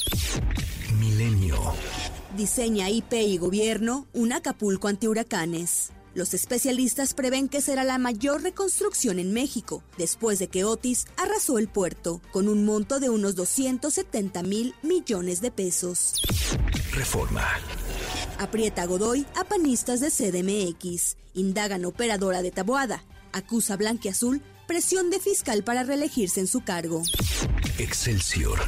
Milenio. 0.99 1.57
Diseña 2.35 2.89
IP 2.89 3.13
y 3.13 3.37
Gobierno 3.37 4.07
un 4.13 4.33
Acapulco 4.33 4.87
antihuracanes. 4.87 5.91
Los 6.13 6.33
especialistas 6.33 7.13
prevén 7.13 7.49
que 7.49 7.61
será 7.61 7.83
la 7.83 7.97
mayor 7.97 8.41
reconstrucción 8.41 9.19
en 9.19 9.33
México, 9.33 9.83
después 9.97 10.39
de 10.39 10.47
que 10.47 10.63
Otis 10.63 11.05
arrasó 11.17 11.57
el 11.57 11.67
puerto, 11.67 12.21
con 12.31 12.47
un 12.47 12.65
monto 12.65 12.99
de 12.99 13.09
unos 13.09 13.35
270 13.35 14.43
mil 14.43 14.75
millones 14.81 15.41
de 15.41 15.51
pesos. 15.51 16.21
Reforma. 16.91 17.47
Aprieta 18.37 18.85
Godoy 18.85 19.25
a 19.35 19.43
panistas 19.43 19.99
de 19.99 20.09
CDMX. 20.09 21.17
Indagan 21.33 21.85
operadora 21.85 22.41
de 22.41 22.51
Taboada. 22.51 23.03
Acusa 23.31 23.77
Blanquiazul 23.77 24.41
presión 24.69 25.09
de 25.09 25.19
fiscal 25.19 25.63
para 25.63 25.81
reelegirse 25.81 26.39
en 26.39 26.45
su 26.45 26.61
cargo. 26.61 27.01
Excelsior. 27.79 28.59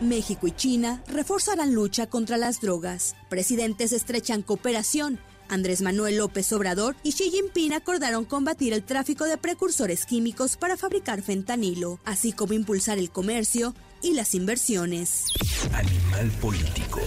México 0.00 0.46
y 0.46 0.52
China 0.52 1.02
reforzarán 1.08 1.74
lucha 1.74 2.06
contra 2.06 2.36
las 2.36 2.60
drogas. 2.60 3.16
Presidentes 3.28 3.90
estrechan 3.90 4.42
cooperación. 4.42 5.18
Andrés 5.48 5.82
Manuel 5.82 6.18
López 6.18 6.52
Obrador 6.52 6.96
y 7.02 7.12
Xi 7.12 7.30
Jinping 7.30 7.72
acordaron 7.72 8.24
combatir 8.24 8.72
el 8.72 8.82
tráfico 8.82 9.24
de 9.24 9.38
precursores 9.38 10.04
químicos 10.06 10.56
para 10.56 10.76
fabricar 10.76 11.22
fentanilo, 11.22 11.98
así 12.04 12.32
como 12.32 12.52
impulsar 12.52 12.98
el 12.98 13.10
comercio 13.10 13.74
y 14.02 14.14
las 14.14 14.34
inversiones. 14.34 15.24
Animal 15.72 16.30
político. 16.40 17.00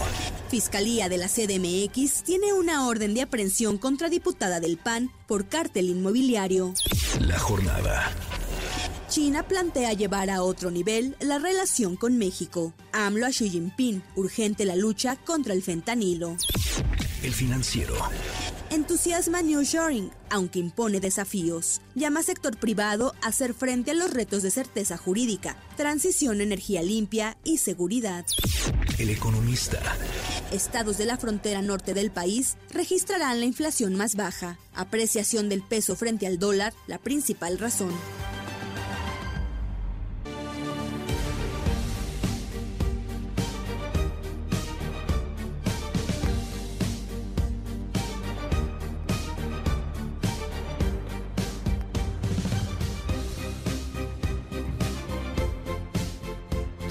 Fiscalía 0.49 1.07
de 1.07 1.17
la 1.17 1.27
CDMX 1.27 2.23
tiene 2.23 2.53
una 2.53 2.87
orden 2.87 3.13
de 3.13 3.21
aprehensión 3.21 3.77
contra 3.77 4.09
diputada 4.09 4.59
del 4.59 4.77
PAN 4.77 5.11
por 5.27 5.47
cártel 5.47 5.89
inmobiliario. 5.89 6.73
La 7.19 7.39
jornada. 7.39 8.11
China 9.07 9.43
plantea 9.43 9.91
llevar 9.93 10.29
a 10.29 10.41
otro 10.41 10.71
nivel 10.71 11.17
la 11.19 11.37
relación 11.37 11.97
con 11.97 12.17
México. 12.17 12.73
AMLO 12.93 13.25
a 13.25 13.29
Xi 13.29 13.49
Jinping, 13.49 14.01
urgente 14.15 14.63
la 14.63 14.75
lucha 14.75 15.17
contra 15.17 15.53
el 15.53 15.61
fentanilo. 15.61 16.37
El 17.23 17.33
financiero. 17.33 17.93
Entusiasma 18.71 19.41
New 19.41 19.61
Shoring, 19.61 20.11
aunque 20.29 20.59
impone 20.59 20.99
desafíos. 20.99 21.81
Llama 21.93 22.23
sector 22.23 22.57
privado 22.57 23.13
a 23.21 23.27
hacer 23.27 23.53
frente 23.53 23.91
a 23.91 23.93
los 23.93 24.11
retos 24.11 24.41
de 24.41 24.49
certeza 24.49 24.97
jurídica, 24.97 25.55
transición 25.77 26.41
energía 26.41 26.81
limpia 26.81 27.37
y 27.43 27.59
seguridad. 27.59 28.25
El 28.97 29.09
economista. 29.09 29.79
Estados 30.51 30.97
de 30.97 31.05
la 31.05 31.17
frontera 31.17 31.61
norte 31.61 31.93
del 31.93 32.11
país 32.11 32.57
registrarán 32.71 33.39
la 33.39 33.45
inflación 33.45 33.95
más 33.95 34.15
baja. 34.15 34.57
Apreciación 34.73 35.47
del 35.47 35.61
peso 35.61 35.95
frente 35.95 36.25
al 36.25 36.39
dólar, 36.39 36.73
la 36.87 36.97
principal 36.97 37.59
razón. 37.59 37.91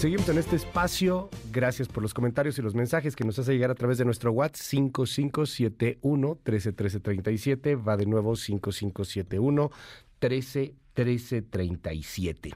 Seguimos 0.01 0.29
en 0.31 0.39
este 0.39 0.57
espacio. 0.57 1.29
Gracias 1.53 1.87
por 1.87 2.03
los 2.03 2.15
comentarios 2.15 2.59
y 2.59 2.63
los 2.63 2.75
mensajes 2.75 3.15
que 3.15 3.25
nos 3.25 3.39
hace 3.39 3.53
llegar 3.53 3.71
a 3.71 3.75
través 3.75 3.99
de 3.99 4.07
nuestro 4.07 4.33
WhatsApp 4.33 4.65
5571 4.65 6.39
131337. 6.43 7.77
Va 7.77 7.99
de 7.99 8.07
nuevo 8.07 8.35
5571 8.35 9.71
131337. 10.19 12.55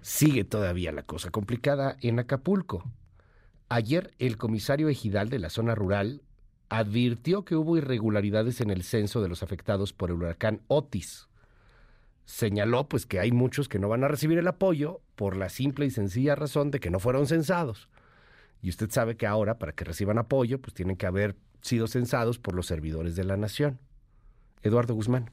Sigue 0.00 0.42
todavía 0.42 0.90
la 0.90 1.04
cosa 1.04 1.30
complicada 1.30 1.96
en 2.00 2.18
Acapulco. 2.18 2.82
Ayer 3.68 4.12
el 4.18 4.38
comisario 4.38 4.88
ejidal 4.88 5.28
de 5.28 5.38
la 5.38 5.50
zona 5.50 5.76
rural 5.76 6.22
advirtió 6.68 7.44
que 7.44 7.54
hubo 7.54 7.76
irregularidades 7.76 8.60
en 8.60 8.70
el 8.70 8.82
censo 8.82 9.22
de 9.22 9.28
los 9.28 9.44
afectados 9.44 9.92
por 9.92 10.10
el 10.10 10.16
huracán 10.16 10.62
Otis 10.66 11.27
señaló 12.28 12.90
pues 12.90 13.06
que 13.06 13.20
hay 13.20 13.32
muchos 13.32 13.70
que 13.70 13.78
no 13.78 13.88
van 13.88 14.04
a 14.04 14.08
recibir 14.08 14.36
el 14.36 14.46
apoyo 14.46 15.00
por 15.16 15.34
la 15.34 15.48
simple 15.48 15.86
y 15.86 15.90
sencilla 15.90 16.34
razón 16.34 16.70
de 16.70 16.78
que 16.78 16.90
no 16.90 17.00
fueron 17.00 17.26
censados. 17.26 17.88
Y 18.60 18.68
usted 18.68 18.90
sabe 18.90 19.16
que 19.16 19.26
ahora 19.26 19.58
para 19.58 19.72
que 19.72 19.84
reciban 19.84 20.18
apoyo 20.18 20.60
pues 20.60 20.74
tienen 20.74 20.96
que 20.96 21.06
haber 21.06 21.36
sido 21.62 21.86
censados 21.86 22.38
por 22.38 22.54
los 22.54 22.66
servidores 22.66 23.16
de 23.16 23.24
la 23.24 23.38
nación. 23.38 23.78
Eduardo 24.62 24.92
Guzmán. 24.92 25.30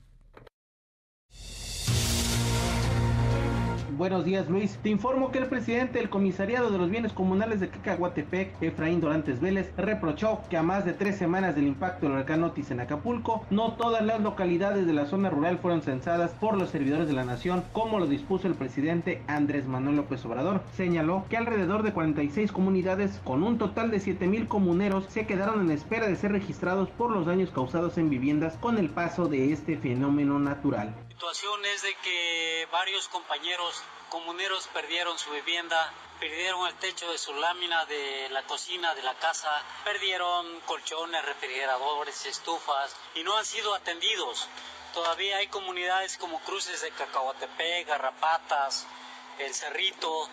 Buenos 3.98 4.26
días, 4.26 4.50
Luis. 4.50 4.78
Te 4.84 4.90
informo 4.90 5.32
que 5.32 5.38
el 5.40 5.46
presidente 5.46 6.00
del 6.00 6.10
Comisariado 6.10 6.70
de 6.70 6.78
los 6.78 6.90
Bienes 6.90 7.14
Comunales 7.14 7.62
de 7.62 7.70
Cacahuatepec, 7.70 8.62
Efraín 8.62 9.00
Dorantes 9.00 9.40
Vélez, 9.40 9.72
reprochó 9.78 10.42
que 10.50 10.58
a 10.58 10.64
más 10.64 10.84
de 10.84 10.92
tres 10.92 11.16
semanas 11.16 11.56
del 11.56 11.68
impacto 11.68 12.06
del 12.06 12.16
huracán 12.16 12.44
Otis 12.44 12.72
en 12.72 12.82
Acapulco, 12.82 13.46
no 13.52 13.72
todas 13.76 14.06
las 14.06 14.20
localidades 14.20 14.86
de 14.86 14.92
la 14.92 15.06
zona 15.06 15.30
rural 15.30 15.60
fueron 15.60 15.82
censadas 15.82 16.32
por 16.32 16.58
los 16.58 16.72
servidores 16.72 17.08
de 17.08 17.14
la 17.14 17.24
nación, 17.24 17.64
como 17.72 17.98
lo 17.98 18.06
dispuso 18.06 18.50
el 18.50 18.56
presidente 18.56 19.22
Andrés 19.28 19.66
Manuel 19.66 19.96
López 19.96 20.26
Obrador. 20.26 20.62
Señaló 20.74 21.24
que 21.30 21.38
alrededor 21.38 21.82
de 21.82 21.94
46 21.94 22.52
comunidades, 22.52 23.22
con 23.24 23.44
un 23.44 23.58
total 23.58 23.92
de 23.92 24.02
7 24.02 24.28
mil 24.28 24.50
comuneros, 24.50 25.06
se 25.08 25.26
quedaron 25.26 25.62
en 25.62 25.72
espera 25.72 26.06
de 26.08 26.18
ser 26.18 26.34
registrados 26.34 26.90
por 26.90 27.12
los 27.12 27.26
daños 27.26 27.50
causados 27.52 27.98
en 27.98 28.10
viviendas 28.10 28.58
con 28.58 28.78
el 28.78 28.90
paso 28.90 29.30
de 29.30 29.54
este 29.54 29.78
fenómeno 29.78 30.38
natural. 30.38 30.94
Situación 31.16 31.64
es 31.64 31.82
de 31.82 31.96
que 31.96 32.68
varios 32.74 33.08
compañeros 33.08 33.82
comuneros 34.10 34.68
perdieron 34.74 35.18
su 35.18 35.32
vivienda, 35.32 35.94
perdieron 36.20 36.68
el 36.68 36.76
techo 36.76 37.10
de 37.10 37.18
su 37.18 37.34
lámina 37.36 37.86
de 37.86 38.28
la 38.32 38.44
cocina 38.44 38.94
de 38.96 39.02
la 39.02 39.14
casa, 39.14 39.50
perdieron 39.86 40.60
colchones, 40.66 41.24
refrigeradores, 41.24 42.26
estufas 42.26 42.94
y 43.14 43.24
no 43.24 43.38
han 43.38 43.46
sido 43.46 43.74
atendidos. 43.74 44.50
Todavía 44.94 45.38
hay 45.38 45.48
comunidades 45.48 46.18
como 46.18 46.42
Cruces 46.42 46.82
de 46.82 46.92
Cacahuatepec, 46.92 47.88
Garrapatas, 47.88 48.86
El 49.40 49.54
Cerrito, 49.54 50.30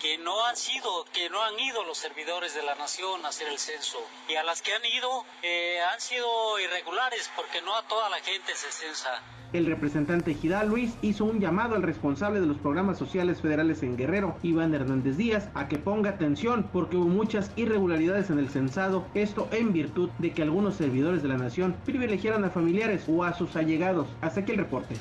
que 0.00 0.18
no 0.18 0.46
han 0.46 0.56
sido, 0.56 1.04
que 1.12 1.30
no 1.30 1.44
han 1.44 1.60
ido 1.60 1.84
los 1.84 1.98
servidores 1.98 2.54
de 2.54 2.62
la 2.64 2.74
nación 2.74 3.24
a 3.24 3.28
hacer 3.28 3.46
el 3.46 3.60
censo. 3.60 4.04
Y 4.26 4.34
a 4.34 4.42
las 4.42 4.62
que 4.62 4.74
han 4.74 4.84
ido 4.84 5.24
eh, 5.42 5.80
han 5.80 6.00
sido 6.00 6.58
irregulares 6.58 7.30
porque 7.36 7.62
no 7.62 7.76
a 7.76 7.86
toda 7.86 8.08
la 8.08 8.18
gente 8.18 8.56
se 8.56 8.72
censa. 8.72 9.22
El 9.54 9.66
representante 9.66 10.34
Gidal 10.34 10.68
Luis 10.68 10.96
hizo 11.00 11.24
un 11.24 11.38
llamado 11.38 11.76
al 11.76 11.84
responsable 11.84 12.40
de 12.40 12.46
los 12.46 12.58
programas 12.58 12.98
sociales 12.98 13.40
federales 13.40 13.84
en 13.84 13.96
Guerrero, 13.96 14.36
Iván 14.42 14.74
Hernández 14.74 15.16
Díaz, 15.16 15.48
a 15.54 15.68
que 15.68 15.78
ponga 15.78 16.10
atención 16.10 16.68
porque 16.72 16.96
hubo 16.96 17.06
muchas 17.06 17.52
irregularidades 17.54 18.30
en 18.30 18.40
el 18.40 18.48
censado, 18.48 19.06
esto 19.14 19.48
en 19.52 19.72
virtud 19.72 20.10
de 20.18 20.32
que 20.32 20.42
algunos 20.42 20.74
servidores 20.74 21.22
de 21.22 21.28
la 21.28 21.36
nación 21.36 21.76
privilegiaron 21.84 22.44
a 22.44 22.50
familiares 22.50 23.04
o 23.06 23.22
a 23.22 23.32
sus 23.32 23.54
allegados. 23.54 24.08
Hasta 24.22 24.40
aquí 24.40 24.50
el 24.50 24.58
reporte. 24.58 24.96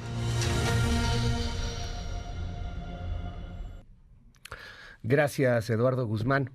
Gracias, 5.02 5.68
Eduardo 5.72 6.06
Guzmán. 6.06 6.52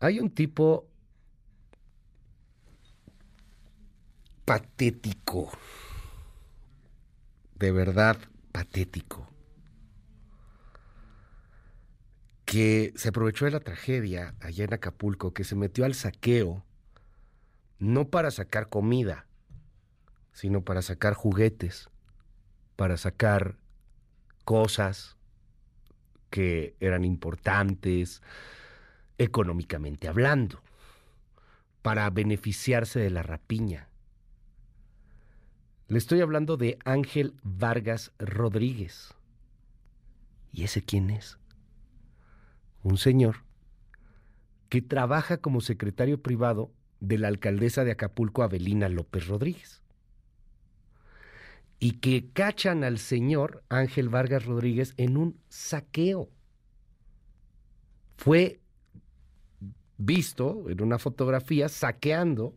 Hay 0.00 0.18
un 0.18 0.30
tipo 0.30 0.88
patético, 4.44 5.52
de 7.58 7.72
verdad 7.72 8.18
patético, 8.52 9.28
que 12.44 12.92
se 12.96 13.08
aprovechó 13.08 13.44
de 13.44 13.50
la 13.50 13.60
tragedia 13.60 14.34
allá 14.40 14.64
en 14.64 14.74
Acapulco, 14.74 15.32
que 15.34 15.44
se 15.44 15.56
metió 15.56 15.84
al 15.84 15.94
saqueo, 15.94 16.64
no 17.78 18.08
para 18.08 18.30
sacar 18.30 18.68
comida, 18.68 19.26
sino 20.32 20.62
para 20.62 20.82
sacar 20.82 21.14
juguetes, 21.14 21.88
para 22.76 22.96
sacar 22.96 23.56
cosas, 24.44 25.16
que 26.30 26.76
eran 26.80 27.04
importantes 27.04 28.22
económicamente 29.18 30.08
hablando, 30.08 30.60
para 31.82 32.08
beneficiarse 32.10 33.00
de 33.00 33.10
la 33.10 33.22
rapiña. 33.22 33.88
Le 35.88 35.98
estoy 35.98 36.20
hablando 36.20 36.56
de 36.56 36.78
Ángel 36.84 37.34
Vargas 37.42 38.12
Rodríguez. 38.18 39.14
¿Y 40.52 40.64
ese 40.64 40.82
quién 40.82 41.10
es? 41.10 41.38
Un 42.82 42.98
señor 42.98 43.44
que 44.68 44.82
trabaja 44.82 45.38
como 45.38 45.60
secretario 45.60 46.20
privado 46.20 46.72
de 47.00 47.18
la 47.18 47.28
alcaldesa 47.28 47.84
de 47.84 47.92
Acapulco, 47.92 48.42
Avelina 48.42 48.88
López 48.88 49.28
Rodríguez 49.28 49.82
y 51.78 51.92
que 51.92 52.30
cachan 52.32 52.84
al 52.84 52.98
señor 52.98 53.62
Ángel 53.68 54.08
Vargas 54.08 54.46
Rodríguez 54.46 54.94
en 54.96 55.16
un 55.16 55.38
saqueo. 55.48 56.30
Fue 58.16 58.60
visto 59.98 60.68
en 60.68 60.82
una 60.82 60.98
fotografía 60.98 61.68
saqueando 61.68 62.54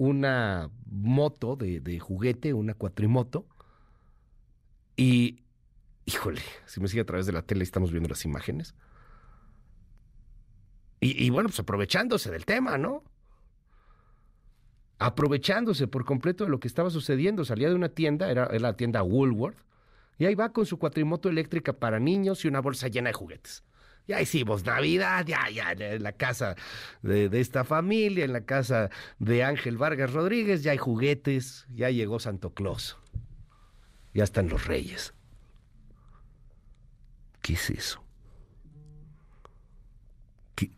una 0.00 0.70
moto 0.86 1.56
de, 1.56 1.98
juguete, 2.00 2.54
una 2.54 2.72
cuatrimoto, 2.72 3.46
y, 4.96 5.44
híjole, 6.06 6.40
si 6.64 6.80
me 6.80 6.88
sigue 6.88 7.02
a 7.02 7.06
través 7.06 7.26
de 7.26 7.32
la 7.32 7.42
tele 7.42 7.64
estamos 7.64 7.90
viendo 7.90 8.08
las 8.08 8.24
imágenes. 8.24 8.74
Y, 11.00 11.22
y 11.22 11.28
bueno, 11.28 11.50
pues 11.50 11.60
aprovechándose 11.60 12.30
del 12.30 12.46
tema, 12.46 12.78
¿no? 12.78 13.04
aprovechándose 14.98 15.86
por 15.86 16.06
completo 16.06 16.44
de 16.44 16.50
lo 16.50 16.60
que 16.60 16.68
estaba 16.68 16.88
sucediendo. 16.88 17.44
Salía 17.44 17.68
de 17.68 17.74
una 17.74 17.90
tienda, 17.90 18.30
era, 18.30 18.48
la 18.58 18.76
tienda 18.76 19.02
Woolworth, 19.02 19.58
y 20.18 20.24
ahí 20.24 20.34
va 20.34 20.52
con 20.52 20.64
su 20.64 20.78
cuatrimoto 20.78 21.28
eléctrica 21.28 21.74
para 21.74 22.00
niños 22.00 22.44
y 22.44 22.48
una 22.48 22.60
bolsa 22.60 22.88
llena 22.88 23.10
de 23.10 23.14
juguetes. 23.14 23.64
Ya 24.06 24.20
hicimos 24.20 24.64
Navidad, 24.64 25.24
ya, 25.26 25.48
ya, 25.50 25.72
en 25.72 26.02
la 26.02 26.12
casa 26.12 26.56
de, 27.02 27.28
esta 27.40 27.64
familia, 27.64 28.24
en 28.24 28.32
la 28.32 28.44
casa 28.44 28.90
de 29.18 29.44
Ángel 29.44 29.76
Vargas 29.76 30.12
Rodríguez, 30.12 30.62
ya 30.62 30.72
hay 30.72 30.78
juguetes, 30.78 31.66
ya 31.70 31.90
llegó 31.90 32.18
Santo 32.18 32.52
Claus, 32.52 32.96
ya 34.12 34.24
están 34.24 34.48
los 34.48 34.66
reyes. 34.66 35.14
¿Qué 37.40 37.54
es 37.54 37.70
eso? 37.70 38.04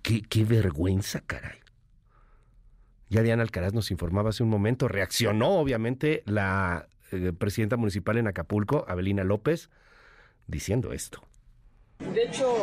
qué, 0.03 0.45
vergüenza, 0.45 1.23
caray. 1.23 1.59
Ya 3.09 3.23
Diana 3.23 3.43
Alcaraz 3.43 3.75
nos 3.75 3.91
informaba 3.91 4.31
hace 4.31 4.43
un 4.43 4.49
momento, 4.49 4.89
reaccionó 4.89 5.59
obviamente 5.59 6.23
la 6.25 6.89
eh, 7.11 7.33
presidenta 7.37 7.77
municipal 7.77 8.17
en 8.17 8.27
Acapulco, 8.27 8.85
Abelina 8.89 9.25
López, 9.25 9.71
diciendo 10.47 10.93
esto. 10.93 11.23
De 12.15 12.25
hecho, 12.25 12.55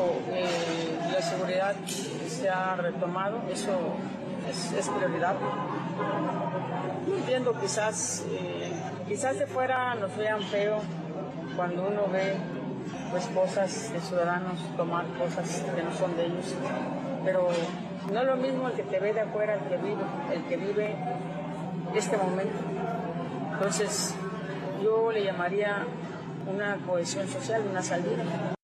la 1.12 1.22
seguridad 1.22 1.76
se 1.86 2.50
ha 2.50 2.76
retomado, 2.76 3.42
eso 3.52 3.72
es, 4.48 4.90
prioridad. 4.90 5.36
Entiendo, 7.18 7.60
quizás, 7.60 8.26
eh, 8.30 8.72
quizás 9.08 9.40
de 9.40 9.48
fuera 9.48 9.96
nos 9.96 10.16
vean 10.16 10.44
feo 10.44 10.82
cuando 11.56 11.88
uno 11.88 12.04
ve 12.12 12.38
pues 13.12 13.26
cosas 13.28 13.92
de 13.92 14.00
ciudadanos 14.02 14.60
tomar 14.78 15.06
cosas 15.18 15.64
que 15.76 15.84
no 15.84 15.92
son 15.94 16.16
de 16.16 16.26
ellos, 16.26 16.56
pero 17.26 17.50
no 18.12 18.20
es 18.20 18.26
lo 18.26 18.36
mismo 18.36 18.68
el 18.68 18.74
que 18.74 18.84
te 18.84 19.00
ve 19.00 19.14
de 19.14 19.22
afuera, 19.22 19.56
el 19.56 19.62
que 19.62 19.78
vive, 19.78 20.04
el 20.34 20.44
que 20.46 20.58
vive 20.58 20.96
este 21.96 22.18
momento. 22.18 22.60
Entonces, 23.54 24.16
yo 24.84 25.12
le 25.12 25.24
llamaría 25.24 25.86
una 26.48 26.78
cohesión 26.86 27.28
social, 27.28 27.64
una 27.70 27.82
salida. 27.82 28.56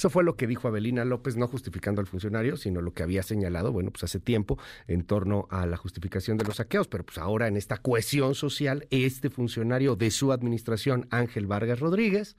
Eso 0.00 0.08
fue 0.08 0.24
lo 0.24 0.34
que 0.34 0.46
dijo 0.46 0.66
Abelina 0.66 1.04
López, 1.04 1.36
no 1.36 1.46
justificando 1.46 2.00
al 2.00 2.06
funcionario, 2.06 2.56
sino 2.56 2.80
lo 2.80 2.94
que 2.94 3.02
había 3.02 3.22
señalado, 3.22 3.70
bueno, 3.70 3.90
pues 3.90 4.02
hace 4.02 4.18
tiempo 4.18 4.56
en 4.86 5.04
torno 5.04 5.46
a 5.50 5.66
la 5.66 5.76
justificación 5.76 6.38
de 6.38 6.46
los 6.46 6.56
saqueos, 6.56 6.88
pero 6.88 7.04
pues 7.04 7.18
ahora 7.18 7.48
en 7.48 7.58
esta 7.58 7.76
cohesión 7.76 8.34
social, 8.34 8.86
este 8.88 9.28
funcionario 9.28 9.96
de 9.96 10.10
su 10.10 10.32
administración, 10.32 11.06
Ángel 11.10 11.46
Vargas 11.46 11.80
Rodríguez, 11.80 12.38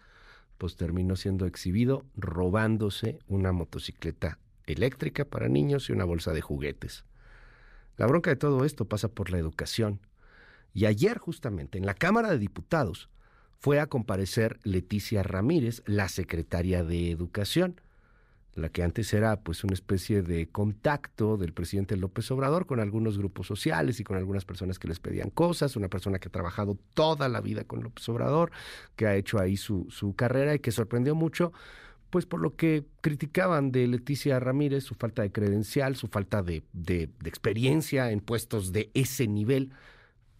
pues 0.57 0.75
terminó 0.75 1.15
siendo 1.15 1.45
exhibido 1.45 2.03
robándose 2.15 3.19
una 3.27 3.51
motocicleta 3.51 4.39
eléctrica 4.65 5.25
para 5.25 5.47
niños 5.47 5.87
y 5.87 5.93
una 5.93 6.05
bolsa 6.05 6.33
de 6.33 6.41
juguetes. 6.41 7.05
La 7.95 8.07
bronca 8.07 8.31
de 8.31 8.37
todo 8.37 8.65
esto 8.65 8.85
pasa 8.85 9.07
por 9.07 9.29
la 9.29 9.37
educación. 9.37 9.99
Y 10.73 10.85
ayer 10.85 11.19
justamente 11.19 11.77
en 11.77 11.85
la 11.85 11.93
Cámara 11.93 12.31
de 12.31 12.39
Diputados 12.39 13.11
fue 13.61 13.79
a 13.79 13.85
comparecer 13.85 14.59
Leticia 14.63 15.21
Ramírez, 15.21 15.83
la 15.85 16.09
secretaria 16.09 16.83
de 16.83 17.11
Educación, 17.11 17.79
la 18.55 18.69
que 18.69 18.81
antes 18.81 19.13
era 19.13 19.39
pues 19.39 19.63
una 19.63 19.75
especie 19.75 20.23
de 20.23 20.47
contacto 20.47 21.37
del 21.37 21.53
presidente 21.53 21.95
López 21.95 22.29
Obrador 22.31 22.65
con 22.65 22.79
algunos 22.79 23.19
grupos 23.19 23.45
sociales 23.45 23.99
y 23.99 24.03
con 24.03 24.17
algunas 24.17 24.45
personas 24.45 24.79
que 24.79 24.87
les 24.87 24.99
pedían 24.99 25.29
cosas, 25.29 25.75
una 25.75 25.89
persona 25.89 26.17
que 26.17 26.27
ha 26.27 26.31
trabajado 26.31 26.75
toda 26.95 27.29
la 27.29 27.39
vida 27.39 27.63
con 27.63 27.83
López 27.83 28.09
Obrador, 28.09 28.51
que 28.95 29.05
ha 29.05 29.15
hecho 29.15 29.39
ahí 29.39 29.55
su, 29.57 29.85
su 29.91 30.15
carrera 30.15 30.55
y 30.55 30.59
que 30.59 30.71
sorprendió 30.71 31.13
mucho 31.13 31.53
pues 32.09 32.25
por 32.25 32.41
lo 32.41 32.57
que 32.57 32.83
criticaban 32.99 33.71
de 33.71 33.87
Leticia 33.87 34.37
Ramírez, 34.39 34.83
su 34.83 34.95
falta 34.95 35.21
de 35.21 35.31
credencial, 35.31 35.95
su 35.95 36.07
falta 36.07 36.43
de, 36.43 36.63
de 36.73 37.09
experiencia 37.23 38.11
en 38.11 38.19
puestos 38.19 38.73
de 38.73 38.89
ese 38.93 39.27
nivel 39.27 39.71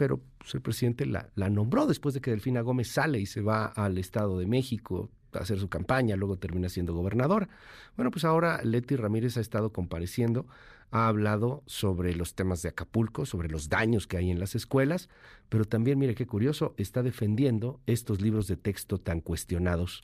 pero 0.02 0.20
pues, 0.40 0.56
el 0.56 0.62
presidente 0.62 1.06
la, 1.06 1.30
nombró 1.52 1.86
después 1.86 2.16
de 2.16 2.22
que 2.22 2.32
Delfina 2.32 2.62
Gómez 2.62 2.88
sale 2.88 3.20
y 3.20 3.28
se 3.28 3.42
va 3.42 3.68
al 3.68 4.00
Estado 4.00 4.40
de 4.40 4.48
México 4.48 5.12
a 5.32 5.38
hacer 5.38 5.60
su 5.60 5.70
campaña, 5.70 6.16
luego 6.16 6.40
termina 6.40 6.70
siendo 6.70 6.96
gobernador. 6.96 7.50
Bueno, 7.96 8.10
pues 8.10 8.26
ahora 8.26 8.64
Leti 8.64 8.96
Ramírez 8.96 9.38
ha 9.38 9.42
estado 9.42 9.72
compareciendo, 9.72 10.48
ha 10.90 11.08
hablado 11.08 11.62
sobre 11.68 12.16
los 12.16 12.34
temas 12.34 12.64
de 12.64 12.70
Acapulco, 12.70 13.28
sobre 13.28 13.48
los 13.48 13.70
daños 13.70 14.08
que 14.08 14.18
hay 14.18 14.32
en 14.32 14.40
las 14.40 14.56
escuelas, 14.56 15.08
pero 15.50 15.66
también, 15.66 16.00
mire 16.00 16.16
qué 16.16 16.26
curioso, 16.26 16.74
está 16.78 17.04
defendiendo 17.04 17.80
estos 17.86 18.22
libros 18.22 18.48
de 18.48 18.58
texto 18.58 18.98
tan 18.98 19.22
cuestionados. 19.22 20.02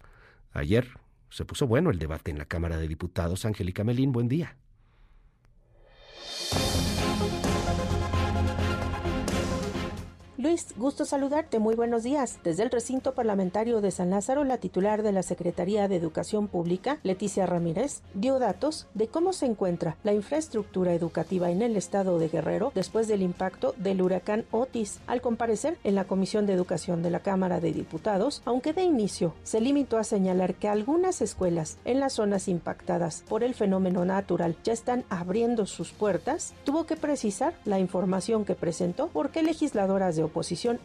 Ayer 0.52 0.90
se 1.32 1.44
puso 1.44 1.66
bueno 1.66 1.90
el 1.90 1.98
debate 1.98 2.30
en 2.30 2.38
la 2.38 2.46
Cámara 2.46 2.78
de 2.78 2.88
Diputados. 2.88 3.46
Angélica 3.46 3.84
Melín, 3.84 4.12
buen 4.12 4.28
día. 4.28 4.58
Luis, 10.48 10.68
gusto 10.78 11.04
saludarte. 11.04 11.60
Muy 11.60 11.76
buenos 11.76 12.04
días. 12.04 12.40
Desde 12.42 12.64
el 12.64 12.72
recinto 12.72 13.14
parlamentario 13.14 13.82
de 13.82 13.92
San 13.92 14.12
Lázaro, 14.12 14.46
la 14.46 14.60
titular 14.60 15.04
de 15.04 15.12
la 15.12 15.22
Secretaría 15.22 15.90
de 15.90 15.98
Educación 15.98 16.48
Pública, 16.48 17.00
Leticia 17.04 17.46
Ramírez, 17.46 18.02
dio 18.14 18.40
datos 18.40 18.88
de 18.94 19.10
cómo 19.10 19.34
se 19.34 19.46
encuentra 19.46 19.98
la 20.06 20.14
infraestructura 20.14 20.94
educativa 20.94 21.52
en 21.52 21.62
el 21.62 21.76
estado 21.76 22.18
de 22.18 22.30
Guerrero 22.30 22.72
después 22.74 23.10
del 23.10 23.24
impacto 23.24 23.76
del 23.76 24.02
huracán 24.02 24.46
Otis. 24.52 25.02
Al 25.06 25.20
comparecer 25.20 25.78
en 25.84 25.96
la 25.96 26.06
Comisión 26.06 26.46
de 26.46 26.54
Educación 26.54 27.04
de 27.04 27.10
la 27.10 27.20
Cámara 27.20 27.60
de 27.60 27.74
Diputados, 27.74 28.42
aunque 28.46 28.72
de 28.72 28.84
inicio 28.84 29.34
se 29.44 29.60
limitó 29.60 29.98
a 29.98 30.06
señalar 30.06 30.56
que 30.56 30.70
algunas 30.70 31.22
escuelas 31.22 31.78
en 31.84 32.00
las 32.00 32.14
zonas 32.14 32.48
impactadas 32.48 33.26
por 33.28 33.44
el 33.44 33.54
fenómeno 33.54 34.06
natural 34.06 34.56
ya 34.64 34.72
están 34.72 35.04
abriendo 35.10 35.66
sus 35.66 35.92
puertas, 35.92 36.54
tuvo 36.64 36.86
que 36.86 36.96
precisar 36.96 37.54
la 37.66 37.80
información 37.80 38.46
que 38.46 38.56
presentó 38.56 39.10
porque 39.12 39.44
legisladoras 39.44 40.16
de 40.16 40.24
oposición 40.24 40.37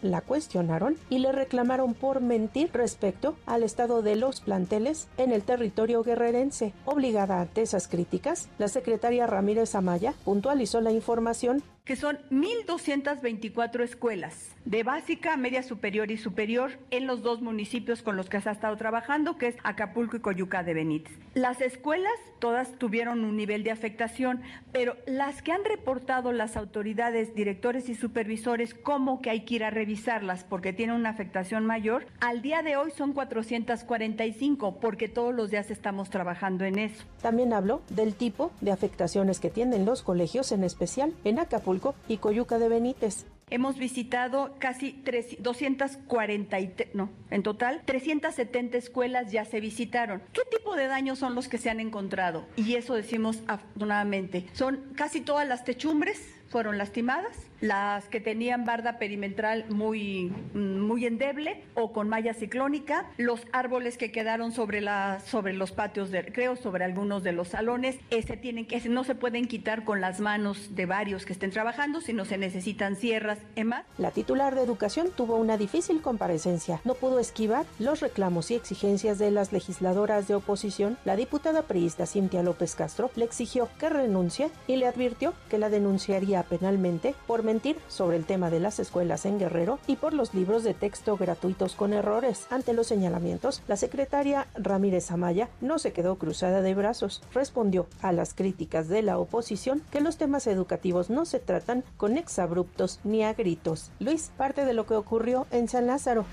la 0.03 0.20
cuestionaron 0.20 0.97
y 1.11 1.19
le 1.19 1.33
reclamaron 1.33 1.95
por 1.95 2.20
mentir 2.20 2.70
respecto 2.73 3.37
al 3.47 3.62
estado 3.62 4.03
de 4.03 4.16
los 4.16 4.41
planteles 4.41 5.09
en 5.16 5.33
el 5.33 5.43
territorio 5.43 6.03
guerrerense. 6.03 6.73
Obligada 6.85 7.41
ante 7.41 7.62
esas 7.62 7.89
críticas, 7.89 8.49
la 8.59 8.69
secretaria 8.69 9.27
Ramírez 9.27 9.74
Amaya 9.74 10.15
puntualizó 10.24 10.81
la 10.81 10.93
información 10.93 11.62
que 11.84 11.96
son 11.96 12.18
1.224 12.30 13.82
escuelas 13.82 14.54
de 14.64 14.84
básica, 14.84 15.36
media 15.36 15.64
superior 15.64 16.12
y 16.12 16.16
superior 16.16 16.78
en 16.92 17.09
los 17.09 17.22
dos 17.22 17.42
municipios 17.42 18.02
con 18.02 18.16
los 18.16 18.28
que 18.28 18.40
se 18.40 18.48
ha 18.48 18.52
estado 18.52 18.76
trabajando, 18.76 19.36
que 19.36 19.48
es 19.48 19.56
Acapulco 19.64 20.16
y 20.16 20.20
Coyuca 20.20 20.62
de 20.62 20.74
Benítez. 20.74 21.12
Las 21.34 21.60
escuelas 21.60 22.12
todas 22.38 22.78
tuvieron 22.78 23.24
un 23.24 23.36
nivel 23.36 23.64
de 23.64 23.72
afectación, 23.72 24.42
pero 24.70 24.96
las 25.06 25.42
que 25.42 25.50
han 25.50 25.64
reportado 25.64 26.30
las 26.30 26.56
autoridades, 26.56 27.34
directores 27.34 27.88
y 27.88 27.96
supervisores 27.96 28.74
como 28.74 29.20
que 29.20 29.30
hay 29.30 29.44
que 29.44 29.56
ir 29.56 29.64
a 29.64 29.70
revisarlas 29.70 30.44
porque 30.44 30.72
tienen 30.72 30.94
una 30.94 31.10
afectación 31.10 31.66
mayor, 31.66 32.06
al 32.20 32.42
día 32.42 32.62
de 32.62 32.76
hoy 32.76 32.92
son 32.92 33.14
445 33.14 34.78
porque 34.78 35.09
todos 35.09 35.34
los 35.34 35.50
días 35.50 35.72
estamos 35.72 36.10
trabajando 36.10 36.64
en 36.64 36.78
eso. 36.78 37.02
También 37.20 37.52
habló 37.52 37.82
del 37.90 38.14
tipo 38.14 38.52
de 38.60 38.70
afectaciones 38.70 39.40
que 39.40 39.50
tienen 39.50 39.84
los 39.84 40.02
colegios, 40.02 40.52
en 40.52 40.62
especial 40.62 41.12
en 41.24 41.40
Acapulco 41.40 41.72
y 42.09 42.19
Coyuca 42.19 42.59
de 42.59 42.69
Benítez. 42.69 43.27
Hemos 43.51 43.77
visitado 43.77 44.55
casi 44.59 45.03
240, 45.39 46.57
no, 46.94 47.11
en 47.31 47.43
total 47.43 47.82
370 47.85 48.78
escuelas 48.78 49.31
ya 49.31 49.44
se 49.44 49.61
visitaron. 49.61 50.23
¿Qué 50.32 50.40
tipo 50.51 50.74
de 50.74 50.86
daños 50.86 51.19
son 51.19 51.35
los 51.35 51.49
que 51.49 51.59
se 51.59 51.69
han 51.69 51.78
encontrado? 51.78 52.47
Y 52.57 52.77
eso 52.77 52.94
decimos 52.94 53.40
afortunadamente. 53.47 54.47
Son 54.55 54.81
casi 54.97 55.20
todas 55.20 55.47
las 55.47 55.65
techumbres 55.65 56.19
fueron 56.49 56.78
lastimadas, 56.78 57.36
las 57.62 58.09
que 58.09 58.20
tenían 58.20 58.66
barda 58.66 58.98
perimetral 58.98 59.64
muy, 59.70 60.32
muy 60.52 61.06
endeble 61.06 61.62
o 61.74 61.93
con 61.93 62.09
malla 62.09 62.34
ciclónica, 62.34 63.09
los 63.16 63.47
árboles 63.52 63.97
que 63.97 64.12
quedaron 64.12 64.52
sobre, 64.52 64.80
la, 64.80 65.20
sobre 65.20 65.55
los 65.55 65.72
patios 65.72 66.10
de 66.10 66.22
recreo, 66.22 66.56
sobre 66.56 66.84
algunos 66.84 67.22
de 67.22 67.32
los 67.32 67.48
salones, 67.48 67.98
ese 68.10 68.36
tienen 68.36 68.66
que, 68.66 68.80
no 68.89 69.05
se 69.05 69.14
pueden 69.14 69.47
quitar 69.47 69.84
con 69.84 70.01
las 70.01 70.20
manos 70.20 70.74
de 70.74 70.86
varios 70.86 71.24
que 71.24 71.32
estén 71.32 71.51
trabajando, 71.51 72.01
sino 72.01 72.24
se 72.24 72.36
necesitan 72.36 72.97
sierras, 72.97 73.39
más. 73.64 73.84
La 73.97 74.10
titular 74.10 74.56
de 74.56 74.62
Educación 74.62 75.10
tuvo 75.16 75.36
una 75.36 75.56
difícil 75.56 76.02
comparecencia. 76.02 76.80
No 76.84 76.94
pudo 76.94 77.20
esquivar 77.20 77.64
los 77.78 78.01
reclamos 78.01 78.51
y 78.51 78.56
exigencias 78.56 79.18
de 79.20 79.30
las 79.30 79.52
legisladoras 79.52 80.26
de 80.26 80.34
oposición. 80.34 80.98
La 81.05 81.14
diputada 81.14 81.62
priista 81.62 82.06
Cintia 82.06 82.43
López 82.43 82.74
Castro 82.74 83.12
le 83.14 83.24
exigió 83.24 83.68
que 83.78 83.89
renuncie 83.89 84.51
y 84.66 84.76
le 84.76 84.89
advirtió 84.89 85.32
que 85.48 85.59
la 85.59 85.70
denunciaría 85.70 86.43
penalmente 86.43 87.14
por 87.28 87.44
sobre 87.89 88.16
el 88.16 88.24
tema 88.24 88.49
de 88.49 88.61
las 88.61 88.79
escuelas 88.79 89.27
en 89.27 89.39
Guerrero 89.39 89.79
y 89.87 89.97
por 89.97 90.15
los 90.15 90.33
libros 90.33 90.65
de 90.65 90.73
texto 90.73 91.19
gratuitos 91.19 91.74
con 91.74 91.93
errores. 91.93 92.47
Ante 92.49 92.73
los 92.73 92.87
señalamientos, 92.87 93.62
la 93.69 93.77
secretaria 93.77 94.47
Ramírez 94.55 95.11
Amaya 95.11 95.51
no 95.61 95.79
se 95.79 95.93
quedó 95.93 96.16
cruzada 96.16 96.62
de 96.62 96.74
brazos. 96.74 97.23
Respondió 97.35 97.89
a 98.01 98.12
las 98.12 98.33
críticas 98.33 98.89
de 98.89 99.03
la 99.03 99.19
oposición 99.19 99.83
que 99.91 100.01
los 100.01 100.16
temas 100.16 100.47
educativos 100.47 101.11
no 101.11 101.27
se 101.27 101.41
tratan 101.41 101.85
con 101.99 102.16
exabruptos 102.16 103.01
ni 103.05 103.23
a 103.23 103.35
gritos. 103.35 103.91
Luis, 103.99 104.31
parte 104.39 104.65
de 104.65 104.73
lo 104.73 104.87
que 104.87 104.95
ocurrió 104.95 105.47
en 105.51 105.69
San 105.69 105.87
Lázaro. 105.87 106.24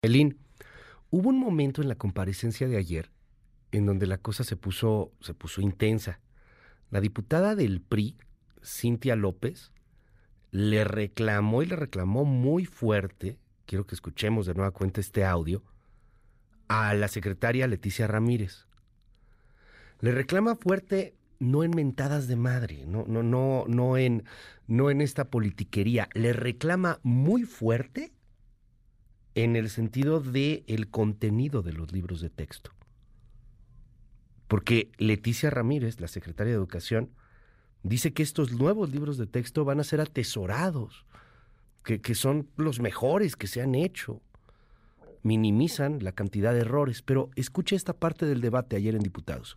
Elín, 0.00 0.38
hubo 1.10 1.28
un 1.28 1.38
momento 1.38 1.82
en 1.82 1.88
la 1.88 1.94
comparecencia 1.94 2.68
de 2.68 2.78
ayer 2.78 3.10
en 3.72 3.86
donde 3.86 4.06
la 4.06 4.18
cosa 4.18 4.44
se 4.44 4.56
puso, 4.56 5.12
se 5.20 5.34
puso 5.34 5.60
intensa. 5.60 6.20
La 6.90 7.00
diputada 7.00 7.56
del 7.56 7.80
PRI, 7.80 8.16
Cintia 8.62 9.16
López, 9.16 9.72
le 10.50 10.84
reclamó 10.84 11.62
y 11.62 11.66
le 11.66 11.76
reclamó 11.76 12.24
muy 12.24 12.66
fuerte, 12.66 13.38
quiero 13.64 13.86
que 13.86 13.94
escuchemos 13.94 14.46
de 14.46 14.54
nueva 14.54 14.70
cuenta 14.70 15.00
este 15.00 15.24
audio, 15.24 15.64
a 16.68 16.94
la 16.94 17.08
secretaria 17.08 17.66
Leticia 17.66 18.06
Ramírez. 18.06 18.66
Le 20.00 20.12
reclama 20.12 20.54
fuerte 20.56 21.16
no 21.38 21.64
en 21.64 21.70
mentadas 21.74 22.28
de 22.28 22.36
madre, 22.36 22.84
no, 22.86 23.04
no, 23.08 23.22
no, 23.22 23.64
no 23.66 23.96
en, 23.96 24.24
no 24.66 24.90
en 24.90 25.00
esta 25.00 25.30
politiquería. 25.30 26.08
Le 26.14 26.32
reclama 26.32 27.00
muy 27.02 27.44
fuerte 27.44 28.12
en 29.34 29.56
el 29.56 29.70
sentido 29.70 30.20
de 30.20 30.62
el 30.66 30.90
contenido 30.90 31.62
de 31.62 31.72
los 31.72 31.92
libros 31.92 32.20
de 32.20 32.30
texto. 32.30 32.72
Porque 34.48 34.90
Leticia 34.98 35.50
Ramírez, 35.50 36.00
la 36.00 36.08
secretaria 36.08 36.52
de 36.52 36.58
Educación, 36.58 37.10
dice 37.82 38.12
que 38.12 38.22
estos 38.22 38.52
nuevos 38.52 38.90
libros 38.90 39.16
de 39.18 39.26
texto 39.26 39.64
van 39.64 39.80
a 39.80 39.84
ser 39.84 40.00
atesorados, 40.00 41.04
que, 41.84 42.00
que 42.00 42.14
son 42.14 42.48
los 42.56 42.80
mejores 42.80 43.36
que 43.36 43.46
se 43.46 43.62
han 43.62 43.74
hecho. 43.74 44.20
Minimizan 45.22 46.02
la 46.02 46.12
cantidad 46.12 46.52
de 46.52 46.60
errores, 46.60 47.02
pero 47.02 47.30
escuche 47.36 47.76
esta 47.76 47.92
parte 47.92 48.26
del 48.26 48.40
debate 48.40 48.76
ayer 48.76 48.94
en 48.94 49.02
diputados. 49.02 49.56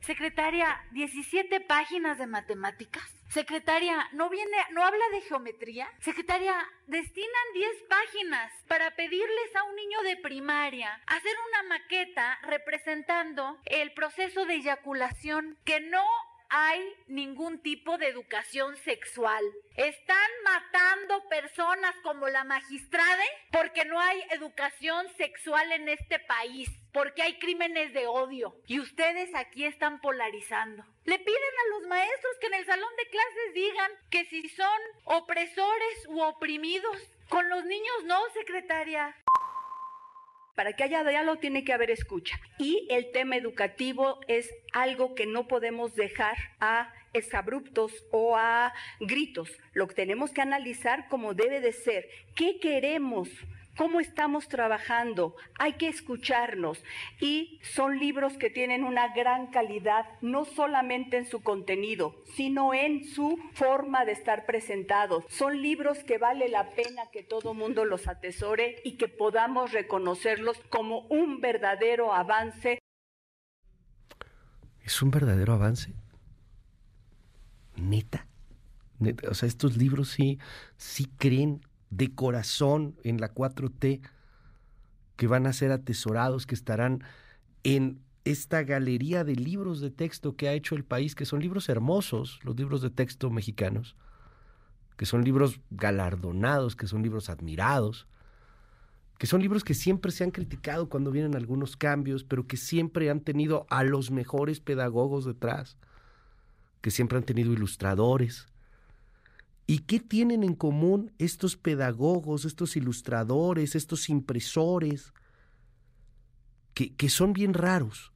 Secretaria, 0.00 0.66
17 0.92 1.60
páginas 1.62 2.18
de 2.18 2.26
matemáticas. 2.26 3.17
Secretaria, 3.28 4.08
¿no 4.12 4.30
viene, 4.30 4.56
no 4.70 4.82
habla 4.82 5.04
de 5.12 5.20
geometría? 5.20 5.92
Secretaria, 6.00 6.54
destinan 6.86 7.52
10 7.52 7.68
páginas 7.88 8.52
para 8.66 8.96
pedirles 8.96 9.54
a 9.54 9.64
un 9.64 9.76
niño 9.76 10.00
de 10.02 10.16
primaria 10.16 10.98
hacer 11.06 11.32
una 11.48 11.62
maqueta 11.64 12.38
representando 12.42 13.58
el 13.66 13.92
proceso 13.92 14.46
de 14.46 14.54
eyaculación 14.54 15.58
que 15.64 15.80
no 15.80 16.04
hay 16.50 16.94
ningún 17.06 17.60
tipo 17.60 17.98
de 17.98 18.08
educación 18.08 18.76
sexual. 18.76 19.44
Están 19.76 20.30
matando 20.44 21.28
personas 21.28 21.94
como 22.02 22.28
la 22.28 22.44
magistrada 22.44 23.22
porque 23.52 23.84
no 23.84 24.00
hay 24.00 24.20
educación 24.30 25.06
sexual 25.16 25.70
en 25.72 25.88
este 25.88 26.18
país, 26.20 26.68
porque 26.92 27.22
hay 27.22 27.38
crímenes 27.38 27.92
de 27.92 28.06
odio 28.06 28.54
y 28.66 28.80
ustedes 28.80 29.34
aquí 29.34 29.64
están 29.64 30.00
polarizando. 30.00 30.84
Le 31.04 31.18
piden 31.18 31.36
a 31.36 31.78
los 31.78 31.88
maestros 31.88 32.36
que 32.40 32.46
en 32.48 32.54
el 32.54 32.66
salón 32.66 32.90
de 32.96 33.10
clases 33.10 33.54
digan 33.54 33.92
que 34.10 34.24
si 34.26 34.48
son 34.48 34.80
opresores 35.04 36.06
u 36.08 36.20
oprimidos. 36.20 36.96
Con 37.28 37.46
los 37.50 37.62
niños 37.66 38.04
no, 38.04 38.18
secretaria. 38.32 39.14
Para 40.58 40.72
que 40.72 40.82
haya 40.82 41.04
diálogo 41.04 41.38
tiene 41.38 41.62
que 41.62 41.72
haber 41.72 41.92
escucha. 41.92 42.40
Y 42.58 42.88
el 42.90 43.12
tema 43.12 43.36
educativo 43.36 44.18
es 44.26 44.52
algo 44.72 45.14
que 45.14 45.24
no 45.24 45.46
podemos 45.46 45.94
dejar 45.94 46.36
a 46.58 46.92
exabruptos 47.12 47.92
o 48.10 48.36
a 48.36 48.74
gritos. 48.98 49.52
Lo 49.72 49.86
que 49.86 49.94
tenemos 49.94 50.32
que 50.32 50.40
analizar 50.40 51.08
como 51.08 51.32
debe 51.32 51.60
de 51.60 51.70
ser. 51.70 52.08
¿Qué 52.34 52.58
queremos? 52.58 53.28
Cómo 53.78 54.00
estamos 54.00 54.48
trabajando, 54.48 55.36
hay 55.56 55.74
que 55.74 55.86
escucharnos 55.86 56.82
y 57.20 57.60
son 57.62 58.00
libros 58.00 58.36
que 58.36 58.50
tienen 58.50 58.82
una 58.82 59.14
gran 59.14 59.46
calidad, 59.46 60.04
no 60.20 60.44
solamente 60.44 61.16
en 61.16 61.26
su 61.26 61.42
contenido, 61.44 62.16
sino 62.34 62.74
en 62.74 63.04
su 63.04 63.38
forma 63.54 64.04
de 64.04 64.12
estar 64.12 64.46
presentados. 64.46 65.24
Son 65.28 65.62
libros 65.62 66.00
que 66.00 66.18
vale 66.18 66.48
la 66.48 66.70
pena 66.70 67.04
que 67.12 67.22
todo 67.22 67.54
mundo 67.54 67.84
los 67.84 68.08
atesore 68.08 68.82
y 68.84 68.96
que 68.96 69.06
podamos 69.06 69.70
reconocerlos 69.70 70.58
como 70.70 71.02
un 71.02 71.40
verdadero 71.40 72.12
avance. 72.12 72.80
¿Es 74.82 75.00
un 75.02 75.12
verdadero 75.12 75.52
avance? 75.52 75.92
Neta. 77.76 78.26
O 79.30 79.34
sea, 79.34 79.46
estos 79.46 79.76
libros 79.76 80.08
sí, 80.08 80.40
sí 80.76 81.06
creen 81.16 81.60
de 81.90 82.14
corazón 82.14 82.96
en 83.04 83.20
la 83.20 83.32
4T, 83.34 84.00
que 85.16 85.26
van 85.26 85.46
a 85.46 85.52
ser 85.52 85.72
atesorados, 85.72 86.46
que 86.46 86.54
estarán 86.54 87.02
en 87.64 88.00
esta 88.24 88.62
galería 88.62 89.24
de 89.24 89.34
libros 89.34 89.80
de 89.80 89.90
texto 89.90 90.36
que 90.36 90.48
ha 90.48 90.52
hecho 90.52 90.74
el 90.74 90.84
país, 90.84 91.14
que 91.14 91.24
son 91.24 91.40
libros 91.40 91.68
hermosos, 91.68 92.40
los 92.42 92.56
libros 92.56 92.82
de 92.82 92.90
texto 92.90 93.30
mexicanos, 93.30 93.96
que 94.96 95.06
son 95.06 95.24
libros 95.24 95.60
galardonados, 95.70 96.76
que 96.76 96.86
son 96.86 97.02
libros 97.02 97.30
admirados, 97.30 98.06
que 99.18 99.26
son 99.26 99.40
libros 99.40 99.64
que 99.64 99.74
siempre 99.74 100.12
se 100.12 100.24
han 100.24 100.30
criticado 100.30 100.88
cuando 100.88 101.10
vienen 101.10 101.34
algunos 101.34 101.76
cambios, 101.76 102.22
pero 102.22 102.46
que 102.46 102.56
siempre 102.56 103.10
han 103.10 103.20
tenido 103.20 103.66
a 103.70 103.82
los 103.82 104.10
mejores 104.10 104.60
pedagogos 104.60 105.24
detrás, 105.24 105.76
que 106.80 106.90
siempre 106.90 107.18
han 107.18 107.24
tenido 107.24 107.52
ilustradores, 107.52 108.46
¿Y 109.70 109.80
qué 109.80 110.00
tienen 110.00 110.44
en 110.44 110.54
común 110.54 111.12
estos 111.18 111.58
pedagogos, 111.58 112.46
estos 112.46 112.74
ilustradores, 112.74 113.74
estos 113.76 114.08
impresores, 114.08 115.12
que, 116.72 116.96
que, 116.96 117.10
son 117.10 117.34
bien 117.34 117.52
raros? 117.52 118.14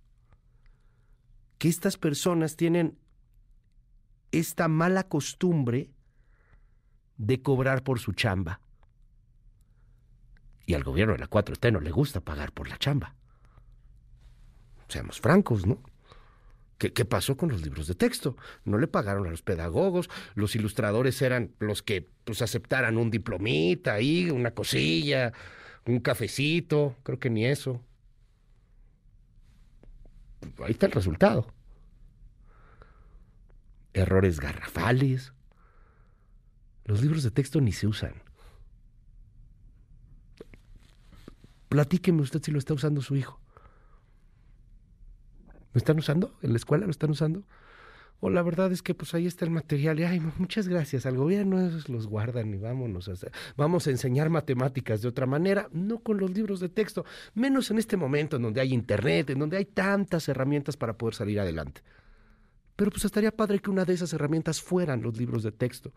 Que 1.58 1.68
estas 1.68 1.98
personas 1.98 2.56
tienen 2.56 2.98
esta 4.30 4.66
mala 4.66 5.10
costumbre 5.10 5.90
de 7.18 7.42
cobrar 7.42 7.84
por 7.84 8.00
su 8.00 8.14
chamba. 8.14 8.62
Y 10.64 10.72
al 10.72 10.84
gobierno 10.84 11.12
de 11.12 11.18
la 11.18 11.28
4T 11.28 11.70
no 11.70 11.80
le 11.80 11.90
gusta 11.90 12.22
pagar 12.22 12.52
por 12.52 12.70
la 12.70 12.78
chamba. 12.78 13.14
Seamos 14.88 15.20
francos, 15.20 15.66
¿no? 15.66 15.82
¿Qué, 16.90 17.04
pasó 17.04 17.36
con 17.36 17.48
los 17.50 17.62
libros 17.62 17.86
de 17.86 17.94
texto? 17.94 18.36
No 18.64 18.76
le 18.76 18.88
pagaron 18.88 19.28
a 19.28 19.30
los 19.30 19.42
pedagogos, 19.42 20.10
los 20.34 20.56
ilustradores 20.56 21.22
eran 21.22 21.54
los 21.60 21.80
que 21.80 22.08
pues 22.24 22.42
aceptaran 22.42 22.98
un 22.98 23.08
diplomita 23.08 23.94
ahí, 23.94 24.30
una 24.30 24.50
cosilla, 24.50 25.32
un 25.86 26.00
cafecito, 26.00 26.96
creo 27.04 27.20
que 27.20 27.30
ni 27.30 27.46
eso. 27.46 27.80
Ahí 30.64 30.72
está 30.72 30.86
el 30.86 30.92
resultado. 30.92 31.46
Errores 33.92 34.40
garrafales. 34.40 35.32
Los 36.84 37.00
libros 37.00 37.22
de 37.22 37.30
texto 37.30 37.60
ni 37.60 37.70
se 37.70 37.86
usan. 37.86 38.14
Platíqueme 41.68 42.22
usted 42.22 42.42
si 42.42 42.50
lo 42.50 42.58
está 42.58 42.74
usando 42.74 43.02
su 43.02 43.14
hijo. 43.14 43.41
¿Lo 45.72 45.78
están 45.78 45.98
usando? 45.98 46.34
¿En 46.42 46.50
la 46.50 46.56
escuela 46.56 46.84
lo 46.84 46.90
están 46.90 47.10
usando? 47.10 47.44
O 48.24 48.30
la 48.30 48.42
verdad 48.42 48.70
es 48.70 48.82
que 48.82 48.94
pues 48.94 49.14
ahí 49.14 49.26
está 49.26 49.44
el 49.44 49.50
material 49.50 49.98
y 49.98 50.04
ay, 50.04 50.20
muchas 50.38 50.68
gracias 50.68 51.06
al 51.06 51.16
gobierno, 51.16 51.60
esos 51.60 51.88
los 51.88 52.06
guardan 52.06 52.54
y 52.54 52.56
vámonos 52.56 53.10
vamos 53.56 53.88
a 53.88 53.90
enseñar 53.90 54.30
matemáticas 54.30 55.02
de 55.02 55.08
otra 55.08 55.26
manera, 55.26 55.68
no 55.72 55.98
con 55.98 56.18
los 56.18 56.30
libros 56.30 56.60
de 56.60 56.68
texto, 56.68 57.04
menos 57.34 57.72
en 57.72 57.78
este 57.78 57.96
momento 57.96 58.36
en 58.36 58.42
donde 58.42 58.60
hay 58.60 58.72
internet, 58.72 59.30
en 59.30 59.40
donde 59.40 59.56
hay 59.56 59.64
tantas 59.64 60.28
herramientas 60.28 60.76
para 60.76 60.96
poder 60.96 61.16
salir 61.16 61.40
adelante. 61.40 61.82
Pero 62.76 62.92
pues 62.92 63.04
estaría 63.04 63.32
padre 63.32 63.58
que 63.58 63.70
una 63.70 63.84
de 63.84 63.94
esas 63.94 64.12
herramientas 64.12 64.62
fueran 64.62 65.02
los 65.02 65.18
libros 65.18 65.42
de 65.42 65.50
texto, 65.50 65.92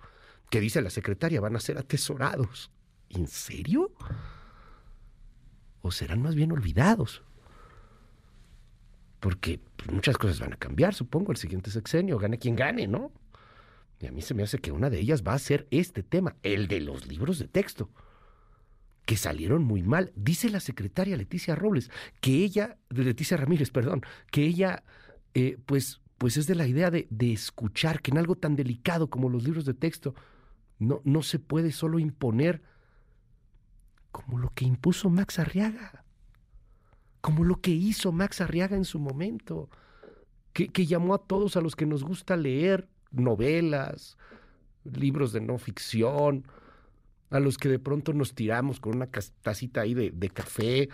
que 0.50 0.60
dice 0.60 0.82
la 0.82 0.90
secretaria, 0.90 1.42
van 1.42 1.56
a 1.56 1.60
ser 1.60 1.78
atesorados. 1.78 2.72
¿En 3.10 3.28
serio? 3.28 3.92
¿O 5.82 5.92
serán 5.92 6.24
más 6.24 6.34
bien 6.34 6.52
olvidados? 6.52 7.24
Porque 9.26 9.60
pues, 9.76 9.92
muchas 9.92 10.20
cosas 10.20 10.40
van 10.40 10.54
a 10.54 10.56
cambiar, 10.56 10.94
supongo, 10.94 11.32
el 11.32 11.40
siguiente 11.40 11.72
sexenio, 11.72 12.20
gane 12.20 12.38
quien 12.38 12.56
gane, 12.56 12.86
¿no? 12.86 13.12
Y 14.00 14.06
a 14.06 14.12
mí 14.12 14.22
se 14.22 14.36
me 14.36 14.44
hace 14.44 14.60
que 14.60 14.72
una 14.72 14.92
de 14.92 15.00
ellas 15.00 15.24
va 15.24 15.34
a 15.34 15.40
ser 15.40 15.68
este 15.72 16.04
tema, 16.04 16.36
el 16.44 16.68
de 16.68 16.80
los 16.80 17.08
libros 17.08 17.40
de 17.40 17.48
texto, 17.48 17.90
que 19.04 19.18
salieron 19.18 19.64
muy 19.64 19.82
mal. 19.82 20.12
Dice 20.16 20.52
la 20.52 20.60
secretaria 20.60 21.18
Leticia 21.18 21.56
Robles, 21.56 21.90
que 22.22 22.34
ella, 22.44 22.78
Leticia 22.90 23.36
Ramírez, 23.36 23.72
perdón, 23.72 24.04
que 24.30 24.44
ella, 24.44 24.84
eh, 25.34 25.58
pues, 25.66 26.02
pues 26.20 26.38
es 26.38 26.46
de 26.46 26.54
la 26.54 26.68
idea 26.68 26.92
de, 26.92 27.08
de, 27.10 27.34
escuchar 27.34 28.04
que 28.04 28.12
en 28.12 28.20
algo 28.20 28.36
tan 28.36 28.56
delicado 28.56 29.10
como 29.10 29.28
los 29.30 29.44
libros 29.44 29.66
de 29.66 29.74
texto 29.74 30.14
no, 30.78 31.02
no 31.04 31.24
se 31.24 31.40
puede 31.40 31.72
solo 31.72 31.98
imponer 31.98 32.62
como 34.12 34.38
lo 34.38 34.52
que 34.52 34.66
impuso 34.66 35.10
Max 35.10 35.40
Arriaga 35.40 36.05
como 37.26 37.44
lo 37.44 37.60
que 37.60 37.72
hizo 37.72 38.12
Max 38.12 38.40
Arriaga 38.40 38.78
en 38.78 38.86
su 38.86 39.00
momento, 39.00 39.68
que, 40.54 40.86
llamó 40.86 41.16
a 41.16 41.18
todos 41.18 41.58
a 41.58 41.62
los 41.62 41.76
que 41.76 41.88
nos 41.88 42.04
gusta 42.04 42.38
leer 42.38 42.88
novelas, 43.10 44.16
libros 44.84 45.34
de 45.34 45.42
no 45.42 45.58
ficción, 45.58 46.46
a 47.32 47.40
los 47.40 47.58
que 47.58 47.68
de 47.68 47.80
pronto 47.80 48.14
nos 48.14 48.36
tiramos 48.36 48.80
con 48.80 48.98
una 48.98 49.10
tacita 49.42 49.82
ahí 49.82 49.96
de, 49.96 50.30
café 50.30 50.88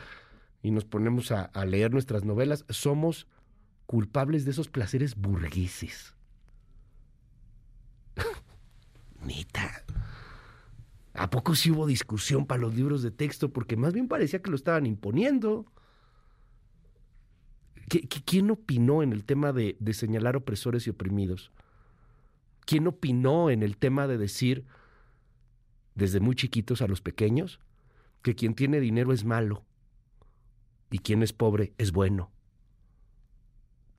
y 0.63 0.71
nos 0.71 0.85
ponemos 0.85 1.33
a, 1.33 1.51
leer 1.65 1.91
nuestras 1.91 2.23
novelas, 2.23 2.63
somos 2.69 3.27
culpables 3.85 4.45
de 4.45 4.51
esos 4.51 4.69
placeres 4.69 5.15
burgueses. 5.15 6.15
Neta. 9.25 9.83
¿A 11.13 11.29
poco 11.29 11.55
sí 11.55 11.71
hubo 11.71 11.85
discusión 11.85 12.45
para 12.45 12.61
los 12.61 12.73
libros 12.73 13.03
de 13.03 13.11
texto? 13.11 13.51
Porque 13.51 13.75
más 13.75 13.91
bien 13.91 14.07
parecía 14.07 14.41
que 14.41 14.49
lo 14.49 14.55
estaban 14.55 14.85
imponiendo. 14.85 15.69
¿Quién 17.87 18.51
opinó 18.51 19.03
en 19.03 19.11
el 19.11 19.25
tema 19.25 19.51
de, 19.51 19.75
señalar 19.93 20.35
opresores 20.35 20.87
y 20.87 20.89
oprimidos? 20.89 21.51
¿Quién 22.65 22.87
opinó 22.87 23.49
en 23.49 23.63
el 23.63 23.77
tema 23.77 24.07
de 24.07 24.17
decir, 24.17 24.65
desde 25.95 26.19
muy 26.19 26.35
chiquitos 26.35 26.81
a 26.81 26.87
los 26.87 27.01
pequeños, 27.01 27.59
que 28.21 28.35
quien 28.35 28.53
tiene 28.53 28.79
dinero 28.79 29.13
es 29.13 29.25
malo 29.25 29.65
y 30.89 30.99
quien 30.99 31.23
es 31.23 31.33
pobre 31.33 31.73
es 31.77 31.91
bueno? 31.91 32.31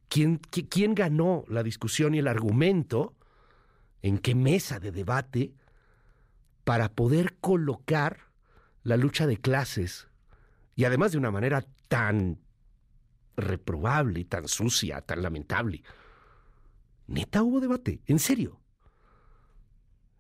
¿Quién, 0.09 0.41
ganó 0.95 1.45
la 1.49 1.63
discusión 1.63 2.15
y 2.15 2.19
el 2.19 2.29
argumento? 2.29 3.15
¿En 4.03 4.19
qué 4.19 4.35
mesa 4.35 4.79
de 4.79 4.93
debate? 4.93 5.55
Para 6.65 6.93
poder 6.93 7.37
colocar 7.41 8.29
la 8.83 8.97
lucha 8.97 9.27
de 9.27 9.39
clases, 9.39 10.09
y 10.75 10.85
además 10.85 11.13
de 11.13 11.19
una 11.19 11.31
manera 11.31 11.65
tan 11.89 12.39
reprobable 13.37 14.25
tan 14.25 14.49
sucia, 14.49 15.01
tan 15.01 15.23
lamentable. 15.23 15.83
Neta 17.07 17.43
hubo 17.43 17.61
debate, 17.61 18.01
en 18.07 18.19
serio. 18.19 18.61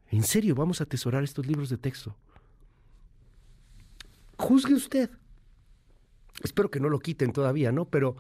En 0.08 0.22
serio, 0.22 0.54
vamos 0.54 0.80
a 0.80 0.84
atesorar 0.84 1.24
estos 1.24 1.46
libros 1.46 1.70
de 1.70 1.78
texto. 1.78 2.16
Juzgue 4.36 4.74
usted. 4.74 5.10
Espero 6.42 6.70
que 6.70 6.80
no 6.80 6.88
lo 6.88 6.98
quiten 6.98 7.32
todavía, 7.32 7.72
¿no? 7.72 7.86
Pero 7.86 8.16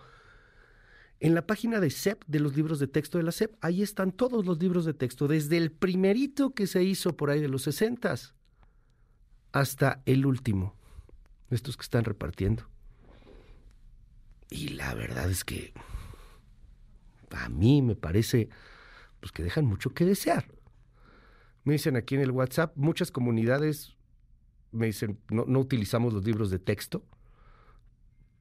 en 1.20 1.34
la 1.34 1.46
página 1.46 1.80
de 1.80 1.90
CEP, 1.90 2.24
de 2.26 2.40
los 2.40 2.56
libros 2.56 2.78
de 2.78 2.86
texto 2.86 3.18
de 3.18 3.24
la 3.24 3.32
CEP, 3.32 3.56
ahí 3.60 3.82
están 3.82 4.12
todos 4.12 4.46
los 4.46 4.58
libros 4.58 4.84
de 4.84 4.94
texto, 4.94 5.28
desde 5.28 5.56
el 5.56 5.70
primerito 5.70 6.54
que 6.54 6.66
se 6.66 6.82
hizo 6.82 7.16
por 7.16 7.30
ahí 7.30 7.40
de 7.40 7.48
los 7.48 7.62
sesentas 7.62 8.34
hasta 9.52 10.02
el 10.06 10.26
último, 10.26 10.74
estos 11.50 11.76
que 11.76 11.82
están 11.82 12.04
repartiendo. 12.04 12.66
Y 14.52 14.68
la 14.68 14.92
verdad 14.94 15.30
es 15.30 15.44
que 15.44 15.72
a 17.30 17.48
mí 17.48 17.80
me 17.80 17.96
parece 17.96 18.50
pues 19.20 19.32
que 19.32 19.42
dejan 19.42 19.64
mucho 19.64 19.94
que 19.94 20.04
desear. 20.04 20.46
Me 21.64 21.72
dicen 21.72 21.96
aquí 21.96 22.16
en 22.16 22.20
el 22.20 22.32
WhatsApp, 22.32 22.76
muchas 22.76 23.10
comunidades 23.10 23.96
me 24.70 24.86
dicen, 24.86 25.18
no, 25.30 25.44
no 25.46 25.58
utilizamos 25.58 26.12
los 26.12 26.24
libros 26.24 26.50
de 26.50 26.58
texto 26.58 27.02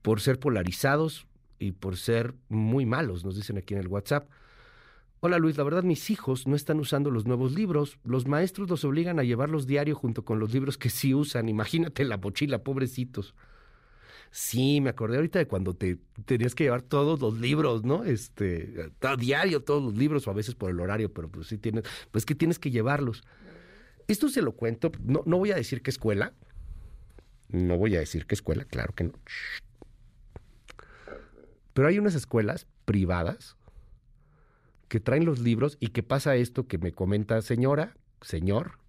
por 0.02 0.20
ser 0.20 0.38
polarizados 0.40 1.28
y 1.60 1.72
por 1.72 1.96
ser 1.96 2.36
muy 2.50 2.86
malos, 2.86 3.24
nos 3.24 3.36
dicen 3.38 3.58
aquí 3.58 3.74
en 3.74 3.80
el 3.80 3.88
WhatsApp. 3.88 4.30
Hola 5.22 5.38
Luis, 5.38 5.56
la 5.56 5.64
verdad 5.64 5.84
mis 5.84 6.10
hijos 6.10 6.46
no 6.46 6.58
están 6.58 6.80
usando 6.80 7.10
los 7.10 7.26
nuevos 7.26 7.54
libros. 7.54 8.00
Los 8.04 8.28
maestros 8.28 8.70
los 8.70 8.84
obligan 8.84 9.20
a 9.20 9.24
llevarlos 9.24 9.66
diario 9.66 9.96
junto 9.96 10.26
con 10.26 10.40
los 10.40 10.52
libros 10.52 10.78
que 10.78 10.90
sí 10.90 11.14
usan. 11.14 11.48
Imagínate 11.48 12.04
la 12.04 12.18
mochila, 12.18 12.64
pobrecitos. 12.64 13.34
Sí, 14.34 14.80
me 14.80 14.90
acordé 14.90 15.18
ahorita 15.18 15.40
de 15.40 15.48
cuando 15.48 15.76
te 15.76 15.98
tenías 16.26 16.56
que 16.56 16.64
llevar 16.64 16.82
todos 16.82 17.20
los 17.20 17.38
libros, 17.38 17.84
¿no? 17.84 18.06
Este, 18.06 18.90
a 19.02 19.18
diario 19.18 19.64
todos 19.64 19.84
los 19.84 19.98
libros, 19.98 20.26
o 20.26 20.32
a 20.32 20.34
veces 20.34 20.56
por 20.56 20.72
el 20.72 20.80
horario, 20.80 21.14
pero 21.14 21.30
pues 21.30 21.48
sí 21.48 21.58
tienes, 21.58 21.84
pues 22.12 22.26
que 22.26 22.34
tienes 22.34 22.58
que 22.58 22.72
llevarlos. 22.72 23.24
Esto 24.08 24.30
se 24.30 24.42
lo 24.42 24.54
cuento, 24.54 24.90
no, 25.04 25.22
no 25.26 25.38
voy 25.38 25.52
a 25.52 25.56
decir 25.56 25.82
qué 25.82 25.92
escuela, 25.92 26.34
no 27.50 27.78
voy 27.78 27.98
a 27.98 28.00
decir 28.00 28.26
qué 28.26 28.36
escuela, 28.36 28.64
claro 28.64 28.96
que 28.96 29.04
no. 29.04 29.14
Pero 31.74 31.90
hay 31.90 32.00
unas 32.00 32.16
escuelas 32.16 32.68
privadas 32.86 33.58
que 34.88 35.02
traen 35.02 35.26
los 35.26 35.40
libros 35.40 35.78
y 35.82 35.90
que 35.90 36.04
pasa 36.04 36.38
esto 36.38 36.68
que 36.68 36.78
me 36.78 36.94
comenta 36.94 37.42
señora, 37.42 37.98
señor, 38.22 38.81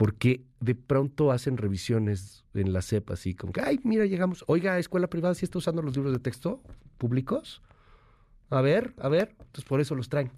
porque 0.00 0.46
de 0.60 0.74
pronto 0.74 1.30
hacen 1.30 1.58
revisiones 1.58 2.46
en 2.54 2.72
la 2.72 2.80
CEP 2.80 3.10
así 3.10 3.34
como 3.34 3.52
que, 3.52 3.60
ay, 3.60 3.80
mira, 3.84 4.06
llegamos, 4.06 4.44
oiga, 4.46 4.78
escuela 4.78 5.10
privada, 5.10 5.34
¿sí 5.34 5.44
está 5.44 5.58
usando 5.58 5.82
los 5.82 5.94
libros 5.94 6.14
de 6.14 6.18
texto 6.18 6.62
públicos? 6.96 7.60
A 8.48 8.62
ver, 8.62 8.94
a 8.96 9.10
ver, 9.10 9.36
entonces 9.38 9.66
por 9.66 9.78
eso 9.78 9.94
los 9.94 10.08
traen. 10.08 10.32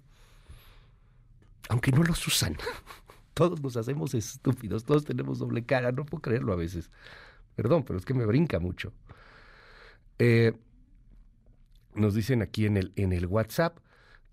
Aunque 1.69 1.93
no 1.93 2.03
los 2.03 2.27
usan. 2.27 2.57
Todos 3.33 3.63
nos 3.63 3.77
hacemos 3.77 4.13
estúpidos, 4.13 4.83
todos 4.83 5.05
tenemos 5.05 5.39
doble 5.39 5.63
cara, 5.63 5.93
no 5.93 6.05
puedo 6.05 6.21
creerlo 6.21 6.51
a 6.51 6.57
veces. 6.57 6.91
Perdón, 7.55 7.83
pero 7.83 7.97
es 7.97 8.03
que 8.03 8.13
me 8.13 8.25
brinca 8.25 8.59
mucho. 8.59 8.91
Eh, 10.19 10.51
nos 11.95 12.15
dicen 12.15 12.41
aquí 12.41 12.65
en 12.65 12.75
el, 12.75 12.91
en 12.97 13.13
el 13.13 13.27
WhatsApp, 13.27 13.77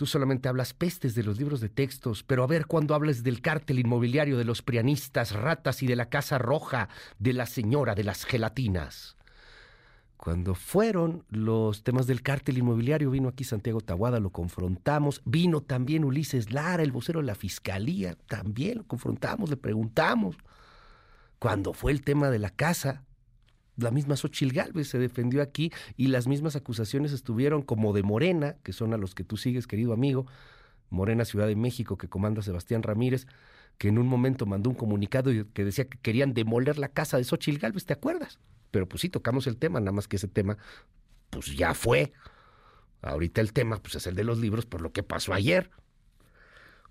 Tú 0.01 0.07
solamente 0.07 0.49
hablas 0.49 0.73
pestes 0.73 1.15
de 1.15 1.23
los 1.23 1.37
libros 1.37 1.61
de 1.61 1.69
textos, 1.69 2.23
pero 2.23 2.43
a 2.43 2.47
ver 2.47 2.65
cuando 2.65 2.95
hables 2.95 3.23
del 3.23 3.43
cártel 3.43 3.81
inmobiliario 3.81 4.39
de 4.39 4.47
los 4.47 4.63
prianistas, 4.63 5.33
ratas 5.33 5.83
y 5.83 5.87
de 5.87 5.95
la 5.95 6.09
Casa 6.09 6.39
Roja, 6.39 6.89
de 7.19 7.35
la 7.35 7.45
señora 7.45 7.95
de 7.95 8.05
las 8.05 8.25
gelatinas. 8.25 9.19
Cuando 10.17 10.55
fueron 10.55 11.27
los 11.29 11.83
temas 11.83 12.07
del 12.07 12.23
cártel 12.23 12.57
inmobiliario, 12.57 13.11
vino 13.11 13.29
aquí 13.29 13.45
Santiago 13.45 13.83
Tahuada, 13.83 14.21
lo 14.21 14.31
confrontamos. 14.31 15.21
Vino 15.27 15.61
también 15.61 16.07
Ulises 16.07 16.51
Lara, 16.51 16.83
el 16.83 16.93
vocero 16.93 17.21
de 17.21 17.27
la 17.27 17.35
fiscalía, 17.35 18.17
también 18.27 18.79
lo 18.79 18.85
confrontamos, 18.85 19.51
le 19.51 19.59
preguntamos. 19.59 20.35
Cuando 21.39 21.75
fue 21.75 21.93
el 21.93 22.01
tema 22.01 22.31
de 22.31 22.39
la 22.39 22.49
casa, 22.49 23.05
la 23.83 23.91
misma 23.91 24.17
Xochil 24.17 24.53
Gálvez 24.53 24.89
se 24.89 24.99
defendió 24.99 25.43
aquí 25.43 25.73
y 25.97 26.09
las 26.09 26.27
mismas 26.27 26.57
acusaciones 26.57 27.13
estuvieron 27.13 27.63
como 27.63 27.93
de 27.93 28.03
Morena, 28.03 28.57
que 28.63 28.73
son 28.73 28.95
a 28.95 28.97
los 28.97 29.15
que 29.15 29.25
tú 29.25 29.37
sigues, 29.37 29.67
querido 29.67 29.93
amigo, 29.93 30.27
Morena 30.91 31.25
Ciudad 31.25 31.47
de 31.47 31.57
México, 31.57 31.97
que 31.97 32.09
comanda 32.09 32.43
Sebastián 32.43 32.83
Ramírez, 32.83 33.27
que 33.79 33.89
en 33.89 33.99
un 33.99 34.07
momento 34.07 34.47
mandó 34.47 34.71
un 34.71 34.77
comunicado 34.77 35.31
que 35.55 35.65
decía 35.65 35.87
que 35.87 35.99
querían 35.99 36.35
demoler 36.35 36.79
la 36.79 36.89
casa 36.89 37.17
de 37.17 37.25
Xochil 37.25 37.59
Gálvez, 37.59 37.87
¿te 37.87 37.93
acuerdas? 37.93 38.39
Pero 38.71 38.89
pues 38.89 39.01
sí, 39.01 39.09
tocamos 39.09 39.47
el 39.47 39.57
tema, 39.57 39.81
nada 39.81 39.93
más 39.93 40.07
que 40.07 40.17
ese 40.17 40.29
tema, 40.29 40.59
pues 41.31 41.57
ya 41.57 41.75
fue. 41.75 42.13
Ahorita 43.03 43.41
el 43.41 43.53
tema, 43.53 43.79
pues 43.79 43.95
es 43.95 44.07
el 44.07 44.15
de 44.15 44.25
los 44.25 44.39
libros 44.39 44.67
por 44.67 44.83
lo 44.83 44.93
que 44.93 45.03
pasó 45.03 45.33
ayer. 45.33 45.71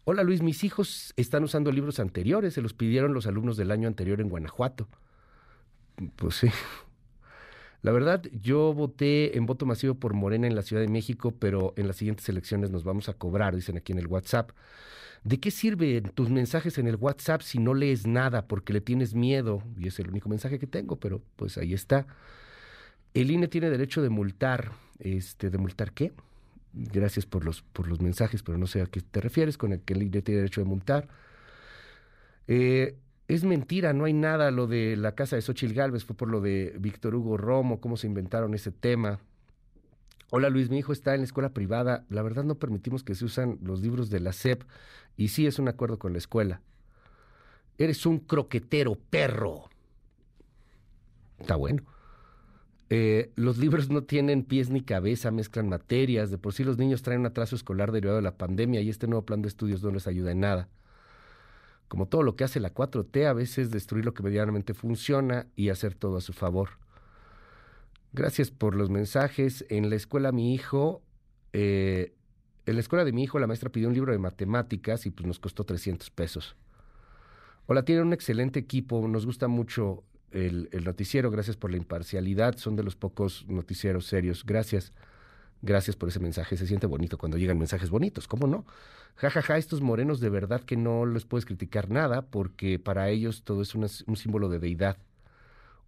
Hola 0.06 0.24
Luis, 0.24 0.42
mis 0.42 0.64
hijos 0.64 1.14
están 1.18 1.44
usando 1.44 1.72
libros 1.72 2.00
anteriores, 2.00 2.56
se 2.56 2.62
los 2.62 2.74
pidieron 2.74 3.14
los 3.14 3.28
alumnos 3.28 3.58
del 3.58 3.70
año 3.70 3.88
anterior 3.88 4.22
en 4.22 4.30
Guanajuato. 4.30 4.88
Pues 6.16 6.36
sí. 6.36 6.48
La 7.82 7.92
verdad, 7.92 8.24
yo 8.42 8.74
voté 8.74 9.38
en 9.38 9.46
voto 9.46 9.66
masivo 9.66 9.96
por 9.96 10.14
Morena 10.14 10.48
en 10.48 10.56
la 10.56 10.64
Ciudad 10.64 10.82
de 10.82 10.90
México, 10.90 11.34
pero 11.40 11.74
en 11.78 11.88
las 11.88 11.96
siguientes 11.96 12.28
elecciones 12.28 12.72
nos 12.72 12.84
vamos 12.84 13.08
a 13.08 13.14
cobrar, 13.14 13.56
dicen 13.56 13.78
aquí 13.78 13.94
en 13.94 14.00
el 14.00 14.08
WhatsApp. 14.08 14.52
¿De 15.24 15.40
qué 15.40 15.52
sirven 15.52 16.04
tus 16.16 16.30
mensajes 16.30 16.78
en 16.78 16.88
el 16.88 16.96
WhatsApp 16.98 17.42
si 17.42 17.60
no 17.60 17.74
lees 17.74 18.08
nada 18.08 18.48
porque 18.48 18.74
le 18.74 18.82
tienes 18.82 19.14
miedo? 19.14 19.64
Y 19.78 19.88
es 19.88 20.00
el 20.00 20.10
único 20.10 20.30
mensaje 20.30 20.60
que 20.60 20.68
tengo, 20.68 20.98
pero 21.00 21.22
pues 21.38 21.58
ahí 21.58 21.74
está. 21.74 22.08
El 23.14 23.32
INE 23.32 23.48
tiene 23.48 23.70
derecho 23.70 24.02
de 24.02 24.10
multar. 24.10 24.72
Este, 25.00 25.50
¿De 25.50 25.58
multar 25.58 25.94
qué? 25.94 26.12
Gracias 26.74 27.26
por 27.26 27.46
los, 27.46 27.62
por 27.62 27.88
los 27.88 28.02
mensajes, 28.02 28.44
pero 28.44 28.58
no 28.58 28.68
sé 28.68 28.82
a 28.82 28.86
qué 28.86 29.02
te 29.02 29.22
refieres 29.22 29.58
con 29.58 29.74
el 29.74 29.82
que 29.82 29.94
el 29.94 30.04
INE 30.04 30.22
tiene 30.22 30.40
derecho 30.42 30.62
de 30.62 30.66
multar. 30.66 31.08
Eh, 32.48 32.98
es 33.30 33.44
mentira, 33.44 33.94
no 33.94 34.06
hay 34.06 34.14
nada. 34.14 34.50
Lo 34.50 34.66
de 34.66 34.98
la 34.98 35.14
casa 35.14 35.36
de 35.36 35.44
Xochil 35.44 35.76
Gálvez 35.76 36.04
fue 36.04 36.16
por 36.16 36.28
lo 36.28 36.42
de 36.42 36.76
Víctor 36.80 37.14
Hugo 37.14 37.38
Romo, 37.38 37.80
cómo 37.80 37.96
se 37.96 38.08
inventaron 38.08 38.56
ese 38.56 38.72
tema. 38.72 39.20
Hola 40.32 40.50
Luis, 40.50 40.72
mi 40.72 40.80
hijo 40.80 40.92
está 40.92 41.14
en 41.14 41.22
la 41.22 41.26
escuela 41.26 41.54
privada. 41.54 42.06
La 42.10 42.24
verdad 42.24 42.44
no 42.44 42.56
permitimos 42.56 43.04
que 43.04 43.14
se 43.14 43.26
usan 43.26 43.60
los 43.62 43.82
libros 43.82 44.10
de 44.10 44.20
la 44.20 44.34
SEP 44.34 44.64
y 45.16 45.28
sí 45.28 45.46
es 45.46 45.60
un 45.60 45.68
acuerdo 45.68 46.00
con 46.00 46.12
la 46.12 46.18
escuela. 46.18 46.62
Eres 47.78 48.08
un 48.08 48.18
croquetero 48.18 48.96
perro. 48.96 49.70
Está 51.38 51.56
bueno. 51.56 51.84
Eh, 52.90 53.32
los 53.36 53.60
libros 53.60 53.92
no 53.92 54.04
tienen 54.06 54.44
pies 54.44 54.72
ni 54.72 54.82
cabeza, 54.82 55.30
mezclan 55.30 55.70
materias. 55.70 56.32
De 56.32 56.40
por 56.40 56.54
sí 56.54 56.64
los 56.64 56.80
niños 56.80 57.04
traen 57.04 57.20
un 57.20 57.28
atraso 57.28 57.56
escolar 57.56 57.92
derivado 57.92 58.18
de 58.18 58.24
la 58.24 58.38
pandemia 58.38 58.82
y 58.82 58.90
este 58.90 59.06
nuevo 59.06 59.24
plan 59.24 59.44
de 59.44 59.50
estudios 59.50 59.84
no 59.84 59.92
les 59.92 60.08
ayuda 60.08 60.32
en 60.32 60.40
nada 60.40 60.68
como 61.90 62.06
todo 62.08 62.24
lo 62.24 62.36
que 62.36 62.46
hace 62.46 62.60
la 62.60 62.74
4T, 62.74 63.26
a 63.26 63.34
veces 63.34 63.72
destruir 63.72 64.06
lo 64.06 64.14
que 64.14 64.24
medianamente 64.24 64.74
funciona 64.74 65.48
y 65.56 65.70
hacer 65.70 65.96
todo 65.96 66.18
a 66.18 66.22
su 66.22 66.34
favor. 66.34 66.70
Gracias 68.14 68.52
por 68.52 68.76
los 68.76 68.90
mensajes. 68.90 69.66
En 69.70 69.90
la 69.90 69.96
escuela 69.96 70.32
mi 70.32 70.54
hijo, 70.54 71.02
eh, 71.52 72.14
en 72.68 72.76
la 72.76 72.80
escuela 72.80 73.04
de 73.04 73.12
mi 73.12 73.24
hijo 73.24 73.40
la 73.40 73.48
maestra 73.48 73.72
pidió 73.72 73.88
un 73.88 73.96
libro 73.96 74.12
de 74.12 74.20
matemáticas 74.20 75.08
y 75.08 75.10
pues 75.10 75.28
nos 75.28 75.40
costó 75.40 75.64
300 75.66 76.12
pesos. 76.12 76.56
Hola, 77.66 77.84
tienen 77.84 78.06
un 78.06 78.14
excelente 78.14 78.60
equipo, 78.60 79.08
nos 79.08 79.26
gusta 79.26 79.48
mucho 79.48 80.04
el, 80.32 80.70
el 80.72 80.84
noticiero, 80.84 81.32
gracias 81.32 81.58
por 81.58 81.72
la 81.72 81.78
imparcialidad, 81.78 82.56
son 82.58 82.76
de 82.76 82.84
los 82.84 82.96
pocos 82.96 83.48
noticieros 83.48 84.06
serios, 84.06 84.46
gracias. 84.46 84.94
Gracias 85.62 85.96
por 85.96 86.10
ese 86.10 86.20
mensaje. 86.20 86.56
Se 86.56 86.68
siente 86.68 86.88
bonito 86.88 87.18
cuando 87.18 87.38
llegan 87.38 87.58
mensajes 87.58 87.90
bonitos, 87.90 88.28
¿cómo 88.28 88.48
no? 88.48 88.66
Ja, 89.16 89.30
ja, 89.30 89.42
ja, 89.42 89.58
estos 89.58 89.82
morenos 89.82 90.20
de 90.20 90.30
verdad 90.30 90.62
que 90.62 90.78
no 90.78 91.06
les 91.06 91.26
puedes 91.26 91.46
criticar 91.46 91.90
nada 91.90 92.22
porque 92.22 92.80
para 92.80 93.10
ellos 93.10 93.44
todo 93.44 93.62
es 93.62 93.76
un 93.76 94.16
símbolo 94.16 94.50
de 94.50 94.60
deidad. 94.60 94.98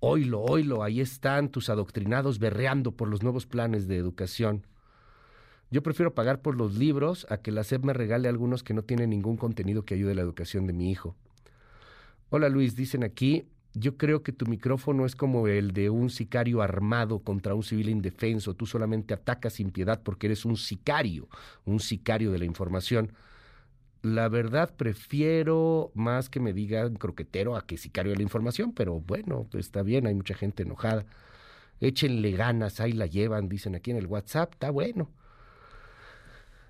Oilo, 0.01 0.41
oilo, 0.41 0.83
ahí 0.83 0.99
están 0.99 1.49
tus 1.49 1.69
adoctrinados 1.69 2.39
berreando 2.39 2.91
por 2.91 3.07
los 3.07 3.21
nuevos 3.21 3.45
planes 3.45 3.87
de 3.87 3.97
educación. 3.97 4.65
Yo 5.69 5.83
prefiero 5.83 6.13
pagar 6.13 6.41
por 6.41 6.57
los 6.57 6.75
libros 6.75 7.25
a 7.29 7.37
que 7.37 7.51
la 7.51 7.63
SEP 7.63 7.83
me 7.85 7.93
regale 7.93 8.27
algunos 8.27 8.63
que 8.63 8.73
no 8.73 8.81
tienen 8.81 9.11
ningún 9.11 9.37
contenido 9.37 9.85
que 9.85 9.93
ayude 9.93 10.11
a 10.11 10.15
la 10.15 10.21
educación 10.21 10.67
de 10.67 10.73
mi 10.73 10.91
hijo. 10.91 11.15
Hola 12.29 12.49
Luis, 12.49 12.75
dicen 12.75 13.03
aquí, 13.03 13.45
yo 13.73 13.97
creo 13.97 14.21
que 14.21 14.33
tu 14.33 14.45
micrófono 14.45 15.05
es 15.05 15.15
como 15.15 15.47
el 15.47 15.71
de 15.71 15.89
un 15.89 16.09
sicario 16.09 16.61
armado 16.61 17.19
contra 17.19 17.55
un 17.55 17.63
civil 17.63 17.89
indefenso. 17.89 18.53
Tú 18.53 18.65
solamente 18.65 19.13
atacas 19.13 19.53
sin 19.53 19.71
piedad 19.71 20.01
porque 20.03 20.27
eres 20.27 20.43
un 20.45 20.57
sicario, 20.57 21.29
un 21.65 21.79
sicario 21.79 22.31
de 22.31 22.39
la 22.39 22.45
información. 22.45 23.13
La 24.01 24.29
verdad, 24.29 24.75
prefiero 24.75 25.91
más 25.93 26.29
que 26.29 26.39
me 26.39 26.53
digan 26.53 26.95
croquetero 26.95 27.55
a 27.55 27.65
que 27.65 27.77
sicario 27.77 28.11
de 28.11 28.17
la 28.17 28.23
información, 28.23 28.73
pero 28.73 28.99
bueno, 28.99 29.47
está 29.53 29.83
bien, 29.83 30.07
hay 30.07 30.15
mucha 30.15 30.33
gente 30.33 30.63
enojada. 30.63 31.05
Échenle 31.79 32.31
ganas, 32.31 32.79
ahí 32.79 32.91
la 32.91 33.05
llevan, 33.05 33.47
dicen 33.47 33.75
aquí 33.75 33.91
en 33.91 33.97
el 33.97 34.07
WhatsApp, 34.07 34.53
está 34.53 34.69
bueno. 34.69 35.11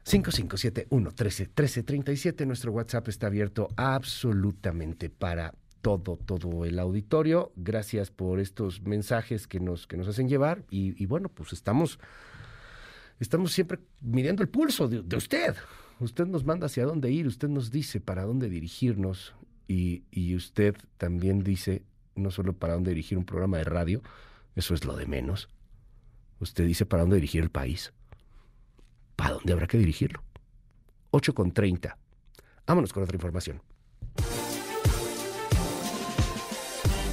5571 0.03 1.11
13 1.11 1.43
1337, 1.43 2.45
nuestro 2.45 2.71
WhatsApp 2.71 3.07
está 3.07 3.27
abierto 3.27 3.69
absolutamente 3.75 5.09
para 5.09 5.53
todo, 5.81 6.17
todo 6.17 6.65
el 6.65 6.79
auditorio. 6.79 7.51
Gracias 7.55 8.11
por 8.11 8.39
estos 8.39 8.81
mensajes 8.81 9.47
que 9.47 9.59
nos, 9.59 9.87
que 9.87 9.97
nos 9.97 10.07
hacen 10.07 10.29
llevar. 10.29 10.63
Y, 10.69 11.05
bueno, 11.05 11.29
pues 11.29 11.53
estamos, 11.53 11.99
estamos 13.19 13.51
siempre 13.51 13.79
midiendo 14.01 14.43
el 14.43 14.49
pulso 14.49 14.87
de, 14.87 15.15
usted. 15.15 15.55
Usted 15.99 16.25
nos 16.25 16.45
manda 16.45 16.65
hacia 16.65 16.85
dónde 16.85 17.11
ir, 17.11 17.27
usted 17.27 17.49
nos 17.49 17.71
dice 17.71 17.99
para 17.99 18.23
dónde 18.23 18.49
dirigirnos. 18.49 19.33
Y, 19.67 20.03
y 20.11 20.35
usted 20.35 20.75
también 20.97 21.43
dice 21.43 21.83
no 22.15 22.31
solo 22.31 22.53
para 22.53 22.73
dónde 22.73 22.91
dirigir 22.91 23.17
un 23.17 23.25
programa 23.25 23.57
de 23.57 23.63
radio, 23.63 24.01
eso 24.55 24.73
es 24.73 24.85
lo 24.85 24.95
de 24.95 25.05
menos. 25.05 25.49
Usted 26.39 26.65
dice 26.65 26.85
para 26.85 27.03
dónde 27.03 27.17
dirigir 27.17 27.41
el 27.41 27.51
país. 27.51 27.93
¿Para 29.15 29.35
dónde 29.35 29.53
habrá 29.53 29.67
que 29.67 29.77
dirigirlo? 29.77 30.23
8 31.11 31.33
con 31.33 31.51
30. 31.51 31.97
Vámonos 32.65 32.93
con 32.93 33.03
otra 33.03 33.15
información. 33.15 33.61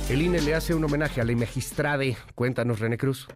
El 0.08 0.22
INE 0.22 0.40
le 0.40 0.54
hace 0.54 0.74
un 0.74 0.82
homenaje 0.82 1.20
a 1.20 1.24
la 1.24 1.36
magistrade. 1.36 2.16
Cuéntanos, 2.34 2.80
René 2.80 2.96
Cruz. 2.96 3.28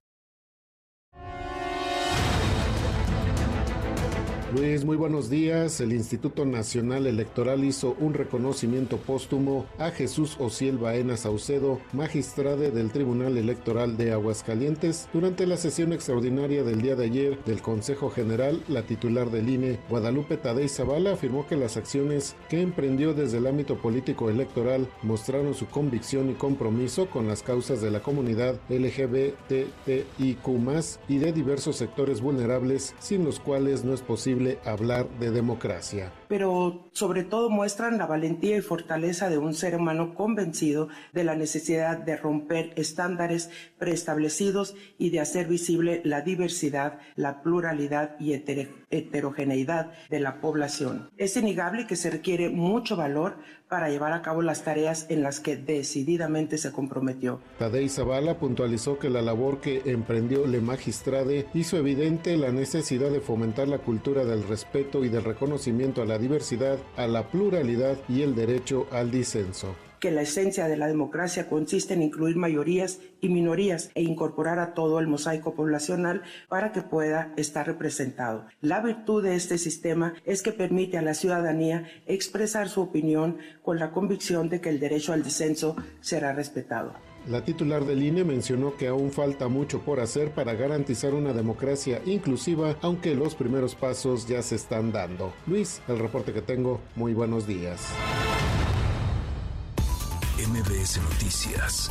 Luis, 4.54 4.84
muy 4.84 4.98
buenos 4.98 5.30
días. 5.30 5.80
El 5.80 5.94
Instituto 5.94 6.44
Nacional 6.44 7.06
Electoral 7.06 7.64
hizo 7.64 7.96
un 7.98 8.12
reconocimiento 8.12 8.98
póstumo 8.98 9.64
a 9.78 9.90
Jesús 9.90 10.36
Ociel 10.38 10.76
Baena 10.76 11.16
Saucedo, 11.16 11.80
magistrade 11.94 12.70
del 12.70 12.90
Tribunal 12.90 13.38
Electoral 13.38 13.96
de 13.96 14.12
Aguascalientes. 14.12 15.08
Durante 15.14 15.46
la 15.46 15.56
sesión 15.56 15.94
extraordinaria 15.94 16.64
del 16.64 16.82
día 16.82 16.96
de 16.96 17.06
ayer 17.06 17.42
del 17.44 17.62
Consejo 17.62 18.10
General, 18.10 18.62
la 18.68 18.82
titular 18.82 19.30
del 19.30 19.48
INE, 19.48 19.78
Guadalupe 19.88 20.36
Tadei 20.36 20.68
Zavala, 20.68 21.12
afirmó 21.12 21.46
que 21.46 21.56
las 21.56 21.78
acciones 21.78 22.36
que 22.50 22.60
emprendió 22.60 23.14
desde 23.14 23.38
el 23.38 23.46
ámbito 23.46 23.76
político 23.76 24.28
electoral 24.28 24.86
mostraron 25.02 25.54
su 25.54 25.66
convicción 25.66 26.28
y 26.30 26.34
compromiso 26.34 27.08
con 27.08 27.26
las 27.26 27.42
causas 27.42 27.80
de 27.80 27.90
la 27.90 28.02
comunidad 28.02 28.60
LGBTIQ 28.68 30.06
y 31.08 31.18
de 31.18 31.32
diversos 31.32 31.76
sectores 31.76 32.20
vulnerables, 32.20 32.94
sin 32.98 33.24
los 33.24 33.40
cuales 33.40 33.82
no 33.82 33.94
es 33.94 34.02
posible 34.02 34.41
hablar 34.64 35.08
de 35.20 35.30
democracia. 35.30 36.12
Pero 36.32 36.88
sobre 36.94 37.24
todo 37.24 37.50
muestran 37.50 37.98
la 37.98 38.06
valentía 38.06 38.56
y 38.56 38.62
fortaleza 38.62 39.28
de 39.28 39.36
un 39.36 39.52
ser 39.52 39.76
humano 39.76 40.14
convencido 40.14 40.88
de 41.12 41.24
la 41.24 41.36
necesidad 41.36 41.98
de 41.98 42.16
romper 42.16 42.72
estándares 42.76 43.50
preestablecidos 43.78 44.74
y 44.96 45.10
de 45.10 45.20
hacer 45.20 45.46
visible 45.46 46.00
la 46.06 46.22
diversidad, 46.22 47.00
la 47.16 47.42
pluralidad 47.42 48.18
y 48.18 48.32
heterogeneidad 48.32 49.92
de 50.08 50.20
la 50.20 50.40
población. 50.40 51.10
Es 51.18 51.36
innegable 51.36 51.86
que 51.86 51.96
se 51.96 52.08
requiere 52.08 52.48
mucho 52.48 52.96
valor 52.96 53.36
para 53.68 53.88
llevar 53.88 54.12
a 54.12 54.20
cabo 54.20 54.42
las 54.42 54.64
tareas 54.64 55.06
en 55.08 55.22
las 55.22 55.40
que 55.40 55.56
decididamente 55.56 56.58
se 56.58 56.72
comprometió. 56.72 57.40
Tadei 57.58 57.88
Zavala 57.88 58.38
puntualizó 58.38 58.98
que 58.98 59.08
la 59.08 59.22
labor 59.22 59.62
que 59.62 59.80
emprendió 59.86 60.46
Le 60.46 60.60
Magistrade 60.60 61.46
hizo 61.54 61.78
evidente 61.78 62.36
la 62.36 62.52
necesidad 62.52 63.10
de 63.10 63.22
fomentar 63.22 63.68
la 63.68 63.78
cultura 63.78 64.26
del 64.26 64.46
respeto 64.46 65.06
y 65.06 65.08
del 65.08 65.24
reconocimiento 65.24 66.02
a 66.02 66.04
la 66.04 66.18
diversidad, 66.22 66.78
a 66.96 67.06
la 67.06 67.28
pluralidad 67.28 67.98
y 68.08 68.22
el 68.22 68.34
derecho 68.34 68.86
al 68.90 69.10
disenso 69.10 69.74
que 70.02 70.10
la 70.10 70.22
esencia 70.22 70.66
de 70.66 70.76
la 70.76 70.88
democracia 70.88 71.48
consiste 71.48 71.94
en 71.94 72.02
incluir 72.02 72.34
mayorías 72.34 72.98
y 73.20 73.28
minorías 73.28 73.92
e 73.94 74.02
incorporar 74.02 74.58
a 74.58 74.74
todo 74.74 74.98
el 74.98 75.06
mosaico 75.06 75.54
poblacional 75.54 76.22
para 76.48 76.72
que 76.72 76.82
pueda 76.82 77.32
estar 77.36 77.68
representado. 77.68 78.46
La 78.60 78.80
virtud 78.80 79.22
de 79.22 79.36
este 79.36 79.58
sistema 79.58 80.14
es 80.24 80.42
que 80.42 80.50
permite 80.50 80.98
a 80.98 81.02
la 81.02 81.14
ciudadanía 81.14 81.86
expresar 82.06 82.68
su 82.68 82.80
opinión 82.80 83.38
con 83.62 83.78
la 83.78 83.92
convicción 83.92 84.48
de 84.48 84.60
que 84.60 84.70
el 84.70 84.80
derecho 84.80 85.12
al 85.12 85.22
disenso 85.22 85.76
será 86.00 86.32
respetado. 86.32 87.11
La 87.28 87.44
titular 87.44 87.84
del 87.84 88.02
INE 88.02 88.24
mencionó 88.24 88.76
que 88.76 88.88
aún 88.88 89.12
falta 89.12 89.46
mucho 89.46 89.80
por 89.80 90.00
hacer 90.00 90.32
para 90.32 90.54
garantizar 90.54 91.14
una 91.14 91.32
democracia 91.32 92.02
inclusiva, 92.04 92.76
aunque 92.82 93.14
los 93.14 93.36
primeros 93.36 93.76
pasos 93.76 94.26
ya 94.26 94.42
se 94.42 94.56
están 94.56 94.90
dando. 94.90 95.32
Luis, 95.46 95.80
el 95.86 96.00
reporte 96.00 96.32
que 96.32 96.42
tengo, 96.42 96.80
muy 96.96 97.14
buenos 97.14 97.46
días. 97.46 97.80
MBS 100.48 101.00
Noticias 101.00 101.90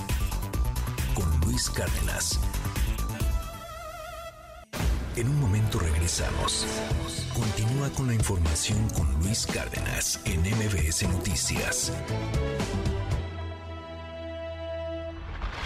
con 1.16 1.50
Luis 1.50 1.70
Cárdenas. 1.70 2.38
En 5.16 5.28
un 5.30 5.40
momento 5.40 5.80
regresamos. 5.80 6.66
Continúa 7.34 7.90
con 7.92 8.08
la 8.08 8.14
información 8.14 8.78
con 8.90 9.08
Luis 9.22 9.48
Cárdenas 9.48 10.20
en 10.26 10.42
MBS 10.42 11.04
Noticias. 11.10 11.94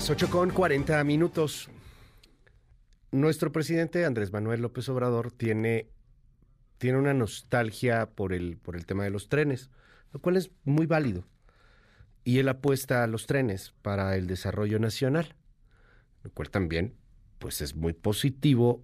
Las 0.00 0.08
8 0.08 0.30
con 0.30 0.48
40 0.48 1.04
minutos. 1.04 1.68
Nuestro 3.12 3.52
presidente 3.52 4.06
Andrés 4.06 4.32
Manuel 4.32 4.62
López 4.62 4.88
Obrador 4.88 5.30
tiene, 5.30 5.88
tiene 6.78 6.96
una 6.96 7.12
nostalgia 7.12 8.06
por 8.08 8.32
el, 8.32 8.56
por 8.56 8.76
el 8.76 8.86
tema 8.86 9.04
de 9.04 9.10
los 9.10 9.28
trenes, 9.28 9.70
lo 10.14 10.20
cual 10.22 10.38
es 10.38 10.52
muy 10.64 10.86
válido. 10.86 11.26
Y 12.24 12.38
él 12.38 12.48
apuesta 12.48 13.04
a 13.04 13.06
los 13.08 13.26
trenes 13.26 13.74
para 13.82 14.16
el 14.16 14.26
desarrollo 14.26 14.78
nacional, 14.78 15.36
lo 16.22 16.30
cual 16.30 16.48
también 16.48 16.94
pues 17.38 17.60
es 17.60 17.76
muy 17.76 17.92
positivo 17.92 18.82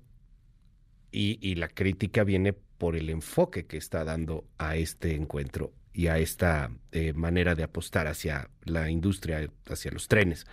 y, 1.10 1.54
la 1.54 1.68
crítica 1.68 2.24
viene 2.24 2.52
por 2.52 2.94
el 2.94 3.08
enfoque 3.08 3.64
que 3.64 3.78
está 3.78 4.04
dando 4.04 4.44
a 4.58 4.76
este 4.76 5.14
encuentro 5.14 5.72
y 5.94 6.08
a 6.08 6.18
esta 6.18 6.70
eh, 6.92 7.14
manera 7.14 7.54
de 7.54 7.62
apostar 7.62 8.06
hacia 8.06 8.50
la 8.64 8.90
industria, 8.90 9.50
hacia 9.66 9.90
los 9.92 10.08
trenes. 10.08 10.46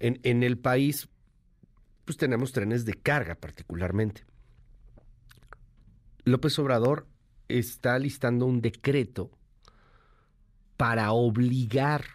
En, 0.00 0.42
el 0.42 0.58
país, 0.58 1.08
pues 2.06 2.16
tenemos 2.16 2.52
trenes 2.52 2.86
de 2.86 2.94
carga 2.94 3.34
particularmente. 3.34 4.24
López 6.24 6.58
Obrador 6.58 7.06
está 7.48 7.98
listando 7.98 8.46
un 8.46 8.62
decreto 8.62 9.30
para 10.78 11.12
obligar 11.12 12.06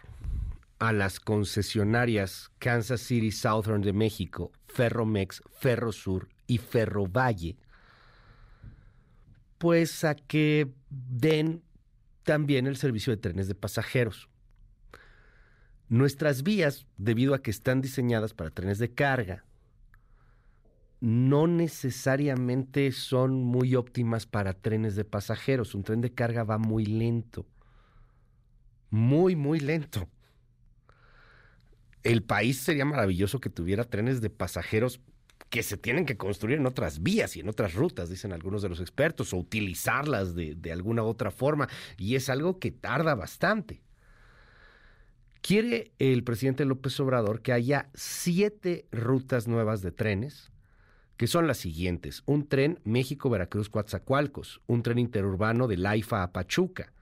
a 0.80 0.92
las 0.92 1.20
concesionarias 1.20 2.50
Kansas 2.58 3.00
City 3.00 3.30
Southern 3.30 3.82
de 3.82 3.92
México, 3.92 4.50
Ferromex, 4.66 5.42
Ferrosur 5.58 6.28
y 6.48 6.58
Ferrovalle, 6.58 7.56
pues 9.58 10.04
a 10.04 10.16
que 10.16 10.72
den 10.90 11.62
también 12.24 12.66
el 12.66 12.76
servicio 12.76 13.12
de 13.12 13.18
trenes 13.18 13.48
de 13.48 13.54
pasajeros. 13.54 14.28
Nuestras 15.88 16.42
vías, 16.42 16.86
debido 16.96 17.34
a 17.34 17.42
que 17.42 17.50
están 17.50 17.80
diseñadas 17.80 18.34
para 18.34 18.50
trenes 18.50 18.78
de 18.78 18.92
carga, 18.92 19.44
no 21.00 21.46
necesariamente 21.46 22.90
son 22.90 23.44
muy 23.44 23.76
óptimas 23.76 24.26
para 24.26 24.54
trenes 24.54 24.96
de 24.96 25.04
pasajeros. 25.04 25.74
Un 25.74 25.84
tren 25.84 26.00
de 26.00 26.12
carga 26.12 26.42
va 26.42 26.58
muy 26.58 26.86
lento. 26.86 27.46
Muy, 28.90 29.36
muy 29.36 29.60
lento. 29.60 30.08
El 32.02 32.22
país 32.22 32.60
sería 32.60 32.84
maravilloso 32.84 33.40
que 33.40 33.50
tuviera 33.50 33.84
trenes 33.84 34.20
de 34.20 34.30
pasajeros 34.30 35.00
que 35.50 35.62
se 35.62 35.76
tienen 35.76 36.06
que 36.06 36.16
construir 36.16 36.58
en 36.58 36.66
otras 36.66 37.02
vías 37.02 37.36
y 37.36 37.40
en 37.40 37.48
otras 37.48 37.74
rutas, 37.74 38.08
dicen 38.08 38.32
algunos 38.32 38.62
de 38.62 38.68
los 38.68 38.80
expertos, 38.80 39.32
o 39.32 39.36
utilizarlas 39.36 40.34
de, 40.34 40.72
alguna 40.72 41.04
otra 41.04 41.30
forma. 41.30 41.68
Y 41.96 42.16
es 42.16 42.28
algo 42.30 42.58
que 42.58 42.72
tarda 42.72 43.14
bastante 43.14 43.85
Quiere 45.46 45.92
el 46.00 46.24
presidente 46.24 46.64
López 46.64 46.98
Obrador 46.98 47.40
que 47.40 47.52
haya 47.52 47.88
siete 47.94 48.88
rutas 48.90 49.46
nuevas 49.46 49.80
de 49.80 49.92
trenes, 49.92 50.50
que 51.16 51.28
son 51.28 51.46
las 51.46 51.58
siguientes. 51.58 52.24
Un 52.26 52.48
tren 52.48 52.80
México-Veracruz-Coatzacoalcos, 52.82 54.60
un 54.66 54.82
tren 54.82 54.98
interurbano 54.98 55.68
de 55.68 55.76
Laifa 55.76 56.24
a 56.24 56.32
Pachuca, 56.32 56.92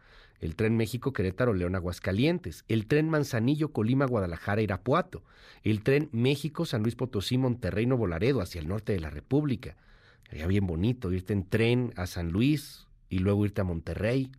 el 0.40 0.56
tren 0.56 0.76
México-Querétaro-León 0.76 1.74
Aguascalientes, 1.74 2.66
el 2.68 2.86
tren 2.86 3.08
Manzanillo-Colima-Guadalajara-Irapuato, 3.08 5.24
el 5.62 5.82
tren 5.82 6.10
México-San 6.12 6.82
Luis 6.82 6.98
Potosí-Monterrey-Nuevo 6.98 8.06
Laredo 8.06 8.42
hacia 8.42 8.60
el 8.60 8.68
norte 8.68 8.92
de 8.92 9.00
la 9.00 9.08
República. 9.08 9.78
Sería 10.28 10.46
bien 10.48 10.66
bonito 10.66 11.10
irte 11.12 11.32
en 11.32 11.48
tren 11.48 11.94
a 11.96 12.06
San 12.06 12.28
Luis 12.28 12.88
y 13.08 13.20
luego 13.20 13.46
irte 13.46 13.62
a 13.62 13.64
Monterrey 13.64 14.30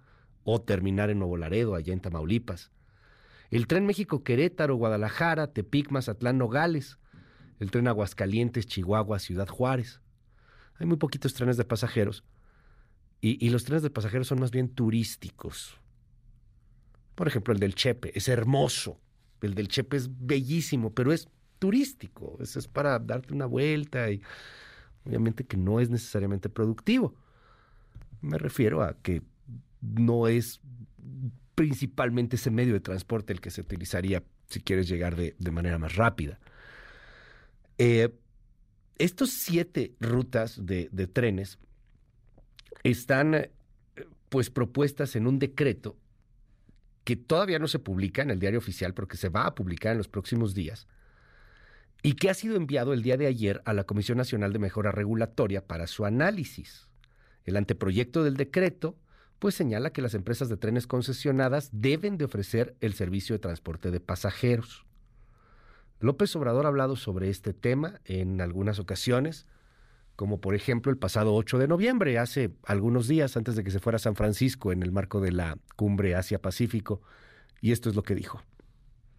o 0.43 0.61
terminar 0.61 1.09
en 1.09 1.17
Nuevo 1.17 1.37
Laredo, 1.37 1.73
allá 1.73 1.91
en 1.91 2.01
Tamaulipas. 2.01 2.69
El 3.51 3.67
tren 3.67 3.85
México-Querétaro, 3.85 4.75
Guadalajara, 4.75 5.53
Tepic, 5.53 5.91
Mazatlán, 5.91 6.37
Nogales. 6.37 6.97
El 7.59 7.71
tren 7.71 7.87
Aguascalientes, 7.87 8.65
Chihuahua, 8.65 9.19
Ciudad 9.19 9.47
Juárez. 9.47 10.01
Hay 10.77 10.85
muy 10.85 10.97
poquitos 10.97 11.33
trenes 11.33 11.57
de 11.57 11.63
pasajeros. 11.63 12.23
Y, 13.21 13.43
y 13.45 13.49
los 13.49 13.63
trenes 13.63 13.83
de 13.83 13.89
pasajeros 13.89 14.27
son 14.27 14.39
más 14.39 14.51
bien 14.51 14.69
turísticos. 14.69 15.79
Por 17.15 17.27
ejemplo, 17.27 17.53
el 17.53 17.59
del 17.59 17.75
Chepe 17.75 18.11
es 18.17 18.27
hermoso. 18.27 18.99
El 19.41 19.55
del 19.55 19.69
Chepe 19.69 19.97
es 19.97 20.09
bellísimo, 20.11 20.93
pero 20.93 21.13
es 21.13 21.29
turístico. 21.59 22.37
Eso 22.41 22.59
es 22.59 22.67
para 22.67 22.99
darte 22.99 23.33
una 23.33 23.45
vuelta 23.45 24.11
y 24.11 24.21
obviamente 25.05 25.45
que 25.45 25.57
no 25.57 25.79
es 25.79 25.89
necesariamente 25.89 26.49
productivo. 26.49 27.15
Me 28.21 28.37
refiero 28.37 28.81
a 28.83 28.95
que 29.01 29.21
no 29.81 30.27
es 30.27 30.59
principalmente 31.55 32.35
ese 32.35 32.51
medio 32.51 32.73
de 32.73 32.81
transporte 32.81 33.33
el 33.33 33.41
que 33.41 33.49
se 33.49 33.61
utilizaría 33.61 34.23
si 34.47 34.61
quieres 34.61 34.87
llegar 34.87 35.15
de, 35.15 35.51
manera 35.51 35.79
más 35.79 35.95
rápida. 35.95 36.39
Eh, 37.77 38.13
estos 38.97 39.31
siete 39.31 39.93
rutas 39.99 40.65
de, 40.65 40.89
de 40.91 41.07
trenes 41.07 41.57
están 42.83 43.33
eh, 43.35 43.51
pues 44.29 44.49
propuestas 44.49 45.15
en 45.15 45.27
un 45.27 45.39
decreto 45.39 45.97
que 47.05 47.15
todavía 47.15 47.59
no 47.59 47.67
se 47.67 47.79
publica 47.79 48.23
en 48.23 48.31
el 48.31 48.39
diario 48.39 48.59
oficial, 48.59 48.93
pero 48.93 49.07
que 49.07 49.17
se 49.17 49.29
va 49.29 49.45
a 49.45 49.55
publicar 49.55 49.91
en 49.91 49.99
los 49.99 50.07
próximos 50.07 50.53
días, 50.53 50.87
y 52.01 52.13
que 52.13 52.29
ha 52.29 52.33
sido 52.33 52.55
enviado 52.55 52.93
el 52.93 53.03
día 53.03 53.15
de 53.15 53.27
ayer 53.27 53.61
a 53.65 53.73
la 53.73 53.83
Comisión 53.83 54.17
Nacional 54.17 54.51
de 54.51 54.59
Mejora 54.59 54.91
Regulatoria 54.91 55.65
para 55.65 55.87
su 55.87 56.05
análisis. 56.05 56.89
El 57.45 57.57
anteproyecto 57.57 58.23
del 58.23 58.37
decreto 58.37 58.97
pues 59.39 59.55
señala 59.55 59.91
que 59.91 60.01
las 60.01 60.13
empresas 60.13 60.49
de 60.49 60.57
trenes 60.57 60.87
concesionadas 60.87 61.69
deben 61.71 62.17
de 62.17 62.25
ofrecer 62.25 62.75
el 62.81 62.93
servicio 62.93 63.35
de 63.35 63.39
transporte 63.39 63.91
de 63.91 63.99
pasajeros. 63.99 64.85
López 65.99 66.35
Obrador 66.35 66.65
ha 66.65 66.69
hablado 66.69 66.95
sobre 66.95 67.29
este 67.29 67.53
tema 67.53 67.99
en 68.05 68.41
algunas 68.41 68.79
ocasiones, 68.79 69.47
como 70.15 70.39
por 70.39 70.55
ejemplo 70.55 70.91
el 70.91 70.97
pasado 70.97 71.33
8 71.33 71.57
de 71.57 71.67
noviembre, 71.67 72.17
hace 72.19 72.51
algunos 72.65 73.07
días 73.07 73.35
antes 73.37 73.55
de 73.55 73.63
que 73.63 73.71
se 73.71 73.79
fuera 73.79 73.97
a 73.97 73.99
San 73.99 74.15
Francisco 74.15 74.71
en 74.71 74.83
el 74.83 74.91
marco 74.91 75.19
de 75.19 75.31
la 75.31 75.57
cumbre 75.75 76.15
Asia-Pacífico, 76.15 77.01
y 77.61 77.71
esto 77.71 77.89
es 77.89 77.95
lo 77.95 78.03
que 78.03 78.15
dijo. 78.15 78.41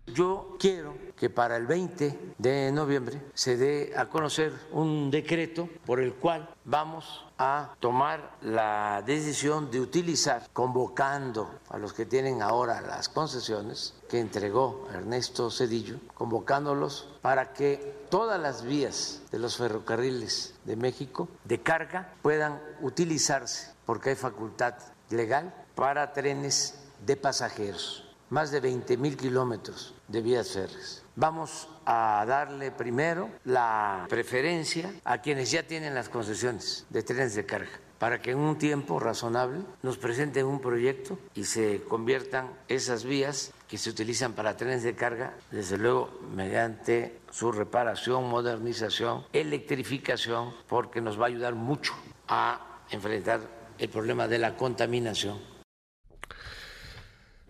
Yo 0.07 0.57
quiero 0.61 0.95
que 1.17 1.31
para 1.31 1.57
el 1.57 1.67
20 1.67 2.35
de 2.39 2.71
noviembre 2.71 3.21
se 3.35 3.57
dé 3.57 3.93
a 3.97 4.07
conocer 4.07 4.53
un 4.71 5.11
decreto 5.11 5.69
por 5.85 5.99
el 5.99 6.15
cual 6.15 6.49
vamos 6.65 7.27
a 7.39 7.75
tomar 7.81 8.37
la 8.41 9.03
decisión 9.05 9.71
de 9.71 9.81
utilizar, 9.81 10.49
convocando 10.53 11.51
a 11.69 11.79
los 11.79 11.93
que 11.93 12.07
tienen 12.07 12.41
ahora 12.41 12.81
las 12.81 13.09
concesiones 13.09 13.95
que 14.09 14.21
entregó 14.21 14.89
Ernesto 14.93 15.51
Cedillo, 15.51 15.99
convocándolos 16.15 17.09
para 17.21 17.53
que 17.53 18.07
todas 18.09 18.41
las 18.41 18.63
vías 18.63 19.23
de 19.33 19.41
los 19.41 19.57
ferrocarriles 19.57 20.55
de 20.65 20.77
México 20.77 21.29
de 21.45 21.61
carga 21.61 22.15
puedan 22.23 22.63
utilizarse, 22.81 23.73
porque 23.85 24.11
hay 24.11 24.17
facultad 24.17 24.75
legal 25.11 25.53
para 25.75 26.13
trenes 26.13 26.79
de 27.05 27.17
pasajeros 27.17 28.05
más 28.31 28.51
de 28.51 28.61
20 28.61 28.97
mil 28.97 29.17
kilómetros 29.17 29.95
de 30.09 30.21
vías 30.21 30.53
férreas. 30.53 31.03
Vamos 31.15 31.69
a 31.85 32.25
darle 32.27 32.71
primero 32.71 33.31
la 33.45 34.07
preferencia 34.09 34.93
a 35.05 35.23
quienes 35.23 35.51
ya 35.51 35.63
tienen 35.63 35.95
las 35.95 36.09
concesiones 36.09 36.87
de 36.91 37.03
trenes 37.03 37.35
de 37.35 37.47
carga 37.47 37.81
para 37.99 38.21
que 38.21 38.33
en 38.33 38.39
un 38.39 38.59
tiempo 38.59 39.01
razonable 39.01 39.63
nos 39.83 39.97
presenten 39.97 40.47
un 40.47 40.61
proyecto 40.61 41.19
y 41.35 41.45
se 41.45 41.83
conviertan 41.89 42.51
esas 42.69 43.05
vías 43.05 43.53
que 43.69 43.79
se 43.79 43.91
utilizan 43.91 44.35
para 44.35 44.57
trenes 44.57 44.83
de 44.83 44.95
carga, 44.95 45.35
desde 45.51 45.79
luego 45.79 46.11
mediante 46.35 47.19
su 47.31 47.51
reparación, 47.53 48.29
modernización, 48.29 49.25
electrificación, 49.33 50.55
porque 50.69 51.01
nos 51.01 51.19
va 51.19 51.25
a 51.25 51.29
ayudar 51.29 51.55
mucho 51.55 51.95
a 52.29 52.83
enfrentar 52.91 53.41
el 53.79 53.89
problema 53.89 54.29
de 54.29 54.39
la 54.39 54.57
contaminación 54.57 55.56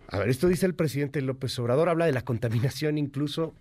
a 0.09 0.19
ver, 0.19 0.29
esto 0.29 0.47
dice 0.47 0.65
el 0.65 0.75
presidente 0.75 1.21
López 1.21 1.57
Obrador, 1.59 1.89
habla 1.89 2.05
de 2.05 2.13
la 2.13 2.23
contaminación 2.23 2.97
incluso. 2.97 3.53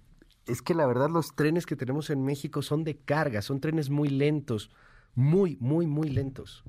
Es 0.47 0.63
que 0.63 0.75
la 0.75 0.87
verdad 0.87 1.11
los 1.11 1.35
trenes 1.35 1.67
que 1.67 1.75
tenemos 1.75 2.09
en 2.11 2.25
México 2.25 2.63
son 2.63 2.85
de 2.85 2.97
carga, 2.97 3.43
son 3.43 3.61
trenes 3.61 3.91
muy 3.91 4.09
lentos, 4.09 4.71
muy, 5.17 5.57
muy, 5.59 5.89
muy 5.89 6.09
lentos. 6.09 6.63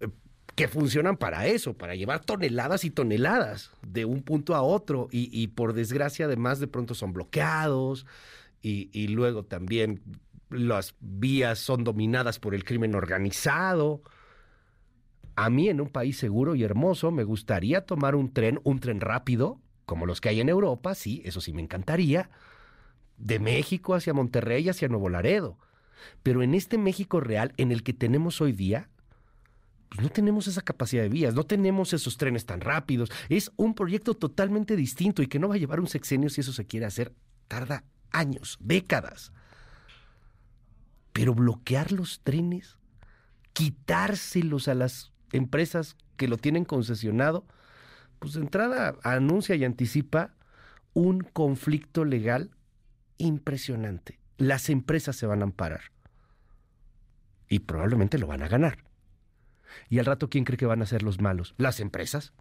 Eh, 0.00 0.08
que 0.54 0.68
funcionan 0.68 1.16
para 1.16 1.46
eso, 1.46 1.72
para 1.72 1.94
llevar 1.94 2.22
toneladas 2.22 2.84
y 2.84 2.90
toneladas 2.90 3.70
de 3.86 4.04
un 4.04 4.22
punto 4.22 4.54
a 4.54 4.60
otro. 4.60 5.08
Y, 5.10 5.46
por 5.48 5.72
desgracia, 5.72 6.26
además, 6.26 6.60
de 6.60 6.66
pronto 6.66 6.94
son 6.94 7.14
bloqueados. 7.14 8.04
Y, 8.60 8.90
y 8.92 9.08
luego 9.08 9.44
también 9.44 10.02
las 10.50 10.94
vías 11.00 11.58
son 11.58 11.84
dominadas 11.84 12.38
por 12.38 12.54
el 12.54 12.64
crimen 12.64 12.94
organizado. 12.94 14.02
A 15.36 15.50
mí 15.50 15.68
en 15.68 15.80
un 15.80 15.88
país 15.88 16.18
seguro 16.18 16.54
y 16.54 16.62
hermoso 16.64 17.10
me 17.10 17.24
gustaría 17.24 17.86
tomar 17.86 18.14
un 18.14 18.32
tren, 18.32 18.60
un 18.64 18.80
tren 18.80 19.00
rápido, 19.00 19.60
como 19.86 20.06
los 20.06 20.20
que 20.20 20.28
hay 20.28 20.40
en 20.40 20.48
Europa, 20.48 20.94
sí, 20.94 21.22
eso 21.24 21.40
sí 21.40 21.52
me 21.52 21.62
encantaría, 21.62 22.30
de 23.16 23.38
México 23.38 23.94
hacia 23.94 24.14
Monterrey, 24.14 24.68
hacia 24.68 24.88
Nuevo 24.88 25.08
Laredo. 25.08 25.58
Pero 26.22 26.42
en 26.42 26.54
este 26.54 26.78
México 26.78 27.20
real, 27.20 27.52
en 27.56 27.72
el 27.72 27.82
que 27.82 27.92
tenemos 27.92 28.40
hoy 28.40 28.52
día, 28.52 28.88
pues 29.90 30.02
no 30.02 30.08
tenemos 30.08 30.46
esa 30.46 30.62
capacidad 30.62 31.02
de 31.02 31.08
vías, 31.08 31.34
no 31.34 31.44
tenemos 31.44 31.92
esos 31.92 32.16
trenes 32.16 32.46
tan 32.46 32.60
rápidos. 32.60 33.10
Es 33.28 33.50
un 33.56 33.74
proyecto 33.74 34.14
totalmente 34.14 34.76
distinto 34.76 35.22
y 35.22 35.26
que 35.26 35.38
no 35.38 35.48
va 35.48 35.56
a 35.56 35.58
llevar 35.58 35.80
un 35.80 35.88
sexenio 35.88 36.30
si 36.30 36.40
eso 36.40 36.52
se 36.52 36.66
quiere 36.66 36.86
hacer. 36.86 37.12
Tarda 37.48 37.84
años, 38.12 38.56
décadas. 38.60 39.32
Pero 41.12 41.34
bloquear 41.34 41.90
los 41.90 42.20
trenes, 42.20 42.78
quitárselos 43.52 44.68
a 44.68 44.74
las 44.74 45.12
empresas 45.32 45.96
que 46.16 46.28
lo 46.28 46.36
tienen 46.36 46.64
concesionado, 46.64 47.44
pues 48.18 48.34
de 48.34 48.40
entrada 48.40 48.96
anuncia 49.02 49.54
y 49.56 49.64
anticipa 49.64 50.34
un 50.92 51.20
conflicto 51.20 52.04
legal 52.04 52.50
impresionante. 53.18 54.18
Las 54.36 54.68
empresas 54.70 55.16
se 55.16 55.26
van 55.26 55.40
a 55.40 55.44
amparar 55.44 55.82
y 57.48 57.60
probablemente 57.60 58.18
lo 58.18 58.26
van 58.26 58.42
a 58.42 58.48
ganar. 58.48 58.78
Y 59.88 59.98
al 59.98 60.06
rato, 60.06 60.30
¿quién 60.30 60.44
cree 60.44 60.56
que 60.56 60.66
van 60.66 60.82
a 60.82 60.86
ser 60.86 61.02
los 61.02 61.20
malos? 61.20 61.54
Las 61.58 61.80
empresas. 61.80 62.32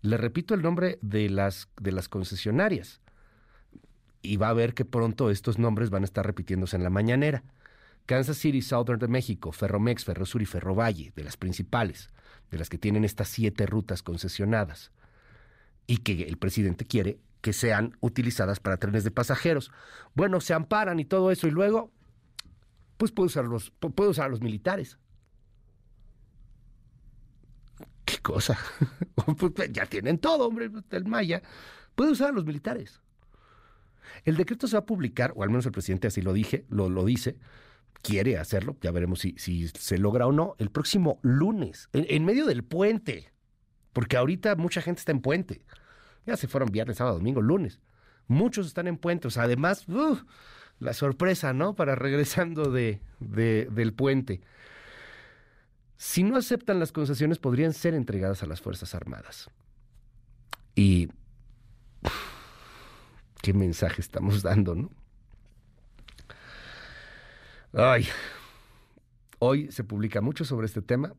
Le 0.00 0.16
repito 0.16 0.54
el 0.54 0.62
nombre 0.62 0.98
de 1.02 1.28
las, 1.28 1.68
de 1.80 1.92
las 1.92 2.08
concesionarias. 2.08 3.00
Y 4.22 4.36
va 4.36 4.48
a 4.48 4.54
ver 4.54 4.74
que 4.74 4.84
pronto 4.84 5.30
estos 5.30 5.58
nombres 5.58 5.90
van 5.90 6.02
a 6.02 6.06
estar 6.06 6.26
repitiéndose 6.26 6.76
en 6.76 6.82
la 6.82 6.90
mañanera. 6.90 7.44
Kansas 8.06 8.38
City 8.38 8.62
Southern 8.62 9.00
de 9.00 9.08
México, 9.08 9.52
Ferromex, 9.52 10.04
Ferrosur 10.04 10.40
y 10.40 10.46
Ferrovalle, 10.46 11.12
de 11.14 11.24
las 11.24 11.36
principales, 11.36 12.08
de 12.50 12.58
las 12.58 12.68
que 12.68 12.78
tienen 12.78 13.04
estas 13.04 13.28
siete 13.28 13.66
rutas 13.66 14.02
concesionadas, 14.02 14.92
y 15.86 15.98
que 15.98 16.22
el 16.22 16.38
presidente 16.38 16.84
quiere 16.84 17.18
que 17.40 17.52
sean 17.52 17.96
utilizadas 18.00 18.60
para 18.60 18.76
trenes 18.76 19.04
de 19.04 19.10
pasajeros. 19.10 19.70
Bueno, 20.14 20.40
se 20.40 20.54
amparan 20.54 20.98
y 21.00 21.04
todo 21.04 21.30
eso, 21.30 21.48
y 21.48 21.50
luego, 21.50 21.92
pues 22.96 23.12
puede 23.12 23.26
usar 23.26 23.44
puede 23.94 24.10
usar 24.10 24.26
a 24.26 24.30
los 24.30 24.40
militares. 24.40 24.98
¿Qué 28.04 28.18
cosa? 28.18 28.58
Pues, 29.36 29.72
ya 29.72 29.86
tienen 29.86 30.18
todo, 30.18 30.46
hombre, 30.46 30.70
el 30.90 31.04
Maya. 31.06 31.42
Puede 31.96 32.12
usar 32.12 32.28
a 32.28 32.32
los 32.32 32.44
militares. 32.44 33.00
El 34.24 34.36
decreto 34.36 34.68
se 34.68 34.76
va 34.76 34.80
a 34.80 34.86
publicar, 34.86 35.32
o 35.34 35.42
al 35.42 35.48
menos 35.48 35.66
el 35.66 35.72
presidente 35.72 36.06
así 36.06 36.22
lo 36.22 36.32
dije, 36.32 36.64
lo 36.68 37.04
dice, 37.04 37.36
quiere 38.06 38.38
hacerlo, 38.38 38.76
ya 38.80 38.92
veremos 38.92 39.20
si, 39.20 39.34
si 39.36 39.66
se 39.68 39.98
logra 39.98 40.26
o 40.26 40.32
no, 40.32 40.54
el 40.58 40.70
próximo 40.70 41.18
lunes, 41.22 41.88
en, 41.92 42.24
medio 42.24 42.46
del 42.46 42.62
puente, 42.62 43.32
porque 43.92 44.16
ahorita 44.16 44.54
mucha 44.54 44.80
gente 44.80 45.00
está 45.00 45.12
en 45.12 45.20
puente. 45.20 45.62
Ya 46.24 46.36
se 46.36 46.48
fueron 46.48 46.70
viernes, 46.70 46.98
sábado, 46.98 47.16
domingo, 47.16 47.40
lunes. 47.40 47.80
Muchos 48.28 48.66
están 48.66 48.86
en 48.86 48.96
puente, 48.96 49.28
o 49.28 49.30
sea, 49.30 49.44
además, 49.44 49.88
uh, 49.88 50.18
la 50.78 50.92
sorpresa, 50.92 51.52
¿no? 51.52 51.74
Para 51.74 51.94
regresando 51.94 52.70
de, 52.70 53.00
del 53.20 53.92
puente. 53.92 54.40
Si 55.96 56.22
no 56.22 56.36
aceptan 56.36 56.78
las 56.78 56.92
concesiones, 56.92 57.38
podrían 57.38 57.72
ser 57.72 57.94
entregadas 57.94 58.42
a 58.42 58.46
las 58.46 58.60
Fuerzas 58.60 58.94
Armadas. 58.94 59.50
Y 60.74 61.08
qué 63.42 63.52
mensaje 63.54 64.00
estamos 64.00 64.42
dando, 64.42 64.74
¿no? 64.74 64.90
Ay, 67.78 68.06
hoy 69.38 69.70
se 69.70 69.84
publica 69.84 70.22
mucho 70.22 70.46
sobre 70.46 70.64
este 70.64 70.80
tema 70.80 71.12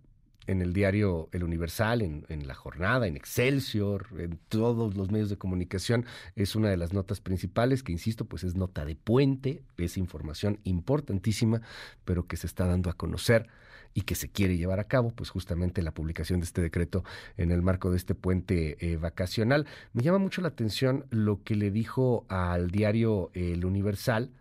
en 0.47 0.63
el 0.63 0.73
diario 0.73 1.29
El 1.31 1.43
Universal, 1.43 2.01
en, 2.01 2.47
La 2.47 2.55
Jornada, 2.55 3.05
en 3.05 3.15
Excelsior, 3.15 4.07
en 4.17 4.39
todos 4.49 4.97
los 4.97 5.11
medios 5.11 5.29
de 5.29 5.37
comunicación. 5.37 6.07
Es 6.35 6.55
una 6.55 6.71
de 6.71 6.77
las 6.77 6.93
notas 6.93 7.21
principales 7.21 7.83
que, 7.83 7.91
insisto, 7.91 8.25
pues 8.25 8.43
es 8.43 8.55
nota 8.55 8.85
de 8.85 8.95
puente, 8.95 9.61
es 9.77 9.97
información 9.97 10.59
importantísima, 10.63 11.61
pero 12.05 12.25
que 12.25 12.37
se 12.37 12.47
está 12.47 12.65
dando 12.65 12.89
a 12.89 12.93
conocer 12.93 13.45
y 13.93 14.01
que 14.01 14.15
se 14.15 14.31
quiere 14.31 14.57
llevar 14.57 14.79
a 14.79 14.87
cabo, 14.87 15.11
pues 15.11 15.29
justamente 15.29 15.83
la 15.83 15.93
publicación 15.93 16.39
de 16.39 16.45
este 16.45 16.63
decreto 16.63 17.03
en 17.37 17.51
el 17.51 17.61
marco 17.61 17.91
de 17.91 17.97
este 17.97 18.15
puente 18.15 18.77
eh, 18.79 18.97
vacacional. 18.97 19.67
Me 19.93 20.01
llama 20.01 20.17
mucho 20.17 20.41
la 20.41 20.47
atención 20.47 21.05
lo 21.11 21.43
que 21.43 21.53
le 21.53 21.69
dijo 21.69 22.25
al 22.29 22.71
diario 22.71 23.29
El 23.35 23.63
Universal 23.63 24.31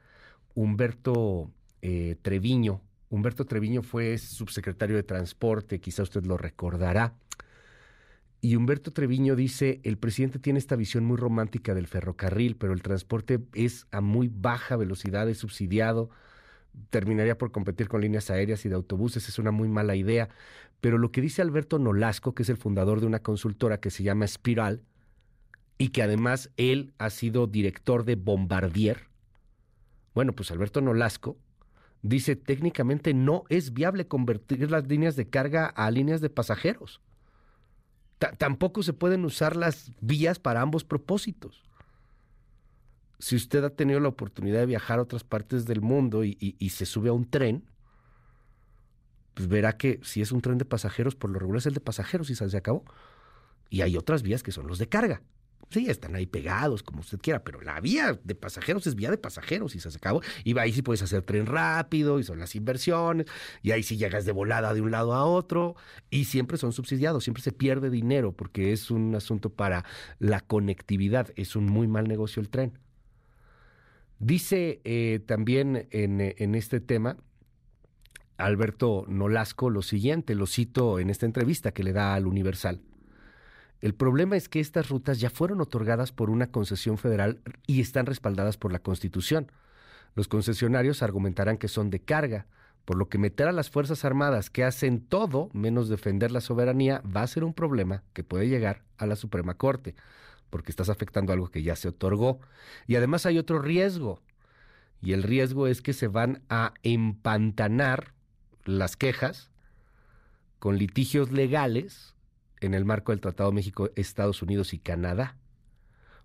Humberto 0.54 1.50
eh, 1.88 2.16
Treviño, 2.20 2.80
Humberto 3.10 3.44
Treviño 3.44 3.80
fue 3.82 4.18
subsecretario 4.18 4.96
de 4.96 5.04
Transporte, 5.04 5.80
quizá 5.80 6.02
usted 6.02 6.26
lo 6.26 6.36
recordará. 6.36 7.14
Y 8.40 8.56
Humberto 8.56 8.92
Treviño 8.92 9.36
dice, 9.36 9.80
el 9.84 9.96
presidente 9.96 10.40
tiene 10.40 10.58
esta 10.58 10.74
visión 10.74 11.04
muy 11.04 11.16
romántica 11.16 11.74
del 11.74 11.86
ferrocarril, 11.86 12.56
pero 12.56 12.72
el 12.72 12.82
transporte 12.82 13.38
es 13.54 13.86
a 13.92 14.00
muy 14.00 14.26
baja 14.26 14.74
velocidad, 14.74 15.28
es 15.28 15.38
subsidiado, 15.38 16.10
terminaría 16.90 17.38
por 17.38 17.52
competir 17.52 17.86
con 17.86 18.00
líneas 18.00 18.30
aéreas 18.30 18.64
y 18.66 18.68
de 18.68 18.74
autobuses, 18.74 19.28
es 19.28 19.38
una 19.38 19.52
muy 19.52 19.68
mala 19.68 19.94
idea. 19.94 20.28
Pero 20.80 20.98
lo 20.98 21.12
que 21.12 21.20
dice 21.20 21.40
Alberto 21.40 21.78
Nolasco, 21.78 22.34
que 22.34 22.42
es 22.42 22.48
el 22.48 22.56
fundador 22.56 22.98
de 22.98 23.06
una 23.06 23.20
consultora 23.20 23.78
que 23.78 23.90
se 23.90 24.02
llama 24.02 24.26
Spiral, 24.26 24.82
y 25.78 25.90
que 25.90 26.02
además 26.02 26.50
él 26.56 26.94
ha 26.98 27.10
sido 27.10 27.46
director 27.46 28.04
de 28.04 28.16
Bombardier, 28.16 29.06
bueno, 30.14 30.32
pues 30.32 30.50
Alberto 30.50 30.80
Nolasco 30.80 31.36
dice 32.08 32.36
técnicamente 32.36 33.14
no 33.14 33.44
es 33.48 33.72
viable 33.72 34.06
convertir 34.06 34.70
las 34.70 34.86
líneas 34.86 35.16
de 35.16 35.28
carga 35.28 35.66
a 35.66 35.90
líneas 35.90 36.20
de 36.20 36.30
pasajeros. 36.30 37.00
tampoco 38.38 38.82
se 38.82 38.92
pueden 38.92 39.24
usar 39.24 39.56
las 39.56 39.90
vías 40.00 40.38
para 40.38 40.62
ambos 40.62 40.84
propósitos. 40.84 41.62
Si 43.18 43.36
usted 43.36 43.64
ha 43.64 43.70
tenido 43.70 44.00
la 44.00 44.08
oportunidad 44.08 44.60
de 44.60 44.66
viajar 44.66 44.98
a 44.98 45.02
otras 45.02 45.24
partes 45.24 45.66
del 45.66 45.80
mundo 45.80 46.24
y, 46.24 46.70
se 46.70 46.86
sube 46.86 47.08
a 47.08 47.12
un 47.12 47.28
tren, 47.28 47.64
pues 49.34 49.48
verá 49.48 49.76
que 49.76 50.00
si 50.02 50.22
es 50.22 50.32
un 50.32 50.40
tren 50.40 50.58
de 50.58 50.64
pasajeros, 50.64 51.14
por 51.14 51.30
lo 51.30 51.38
regular 51.38 51.58
es 51.58 51.66
el 51.66 51.74
de 51.74 51.80
pasajeros 51.80 52.30
y 52.30 52.34
se 52.34 52.56
acabó. 52.56 52.84
Y 53.68 53.82
hay 53.82 53.96
otras 53.96 54.22
vías 54.22 54.42
que 54.42 54.52
son 54.52 54.66
los 54.66 54.78
de 54.78 54.88
carga. 54.88 55.22
Sí, 55.68 55.90
están 55.90 56.14
ahí 56.14 56.26
pegados, 56.26 56.84
como 56.84 57.00
usted 57.00 57.18
quiera, 57.18 57.42
pero 57.42 57.60
la 57.60 57.80
vía 57.80 58.18
de 58.22 58.34
pasajeros 58.36 58.86
es 58.86 58.94
vía 58.94 59.10
de 59.10 59.18
pasajeros 59.18 59.74
y 59.74 59.80
se 59.80 59.88
acabó. 59.88 60.22
Y 60.44 60.56
ahí 60.58 60.72
sí 60.72 60.82
puedes 60.82 61.02
hacer 61.02 61.22
tren 61.22 61.46
rápido 61.46 62.20
y 62.20 62.24
son 62.24 62.38
las 62.38 62.54
inversiones, 62.54 63.26
y 63.62 63.72
ahí 63.72 63.82
sí 63.82 63.96
llegas 63.96 64.24
de 64.24 64.32
volada 64.32 64.74
de 64.74 64.80
un 64.80 64.92
lado 64.92 65.12
a 65.14 65.24
otro, 65.24 65.74
y 66.08 66.26
siempre 66.26 66.56
son 66.56 66.72
subsidiados, 66.72 67.24
siempre 67.24 67.42
se 67.42 67.52
pierde 67.52 67.90
dinero 67.90 68.32
porque 68.32 68.72
es 68.72 68.90
un 68.90 69.14
asunto 69.16 69.50
para 69.50 69.84
la 70.20 70.40
conectividad, 70.40 71.32
es 71.34 71.56
un 71.56 71.66
muy 71.66 71.88
mal 71.88 72.06
negocio 72.06 72.40
el 72.40 72.48
tren. 72.48 72.78
Dice 74.18 74.80
eh, 74.84 75.20
también 75.26 75.88
en, 75.90 76.20
en 76.20 76.54
este 76.54 76.80
tema 76.80 77.18
Alberto 78.38 79.04
Nolasco 79.08 79.68
lo 79.68 79.82
siguiente, 79.82 80.34
lo 80.34 80.46
cito 80.46 81.00
en 81.00 81.10
esta 81.10 81.26
entrevista 81.26 81.72
que 81.72 81.82
le 81.82 81.92
da 81.92 82.14
al 82.14 82.26
Universal. 82.26 82.80
El 83.80 83.94
problema 83.94 84.36
es 84.36 84.48
que 84.48 84.60
estas 84.60 84.88
rutas 84.88 85.20
ya 85.20 85.30
fueron 85.30 85.60
otorgadas 85.60 86.12
por 86.12 86.30
una 86.30 86.50
concesión 86.50 86.98
federal 86.98 87.40
y 87.66 87.80
están 87.80 88.06
respaldadas 88.06 88.56
por 88.56 88.72
la 88.72 88.78
Constitución. 88.78 89.52
Los 90.14 90.28
concesionarios 90.28 91.02
argumentarán 91.02 91.58
que 91.58 91.68
son 91.68 91.90
de 91.90 92.00
carga, 92.00 92.46
por 92.86 92.96
lo 92.96 93.08
que 93.08 93.18
meter 93.18 93.48
a 93.48 93.52
las 93.52 93.68
Fuerzas 93.68 94.04
Armadas 94.04 94.48
que 94.48 94.64
hacen 94.64 95.00
todo 95.00 95.50
menos 95.52 95.88
defender 95.88 96.30
la 96.30 96.40
soberanía 96.40 97.02
va 97.04 97.22
a 97.22 97.26
ser 97.26 97.44
un 97.44 97.52
problema 97.52 98.02
que 98.14 98.24
puede 98.24 98.48
llegar 98.48 98.82
a 98.96 99.06
la 99.06 99.16
Suprema 99.16 99.54
Corte, 99.54 99.94
porque 100.48 100.70
estás 100.70 100.88
afectando 100.88 101.32
algo 101.32 101.50
que 101.50 101.62
ya 101.62 101.76
se 101.76 101.88
otorgó. 101.88 102.40
Y 102.86 102.96
además 102.96 103.26
hay 103.26 103.38
otro 103.38 103.58
riesgo, 103.58 104.22
y 105.02 105.12
el 105.12 105.22
riesgo 105.22 105.66
es 105.66 105.82
que 105.82 105.92
se 105.92 106.08
van 106.08 106.42
a 106.48 106.72
empantanar 106.82 108.14
las 108.64 108.96
quejas 108.96 109.50
con 110.58 110.78
litigios 110.78 111.30
legales 111.30 112.15
en 112.60 112.74
el 112.74 112.84
marco 112.84 113.12
del 113.12 113.20
Tratado 113.20 113.52
México, 113.52 113.90
Estados 113.96 114.42
Unidos 114.42 114.72
y 114.72 114.78
Canadá, 114.78 115.36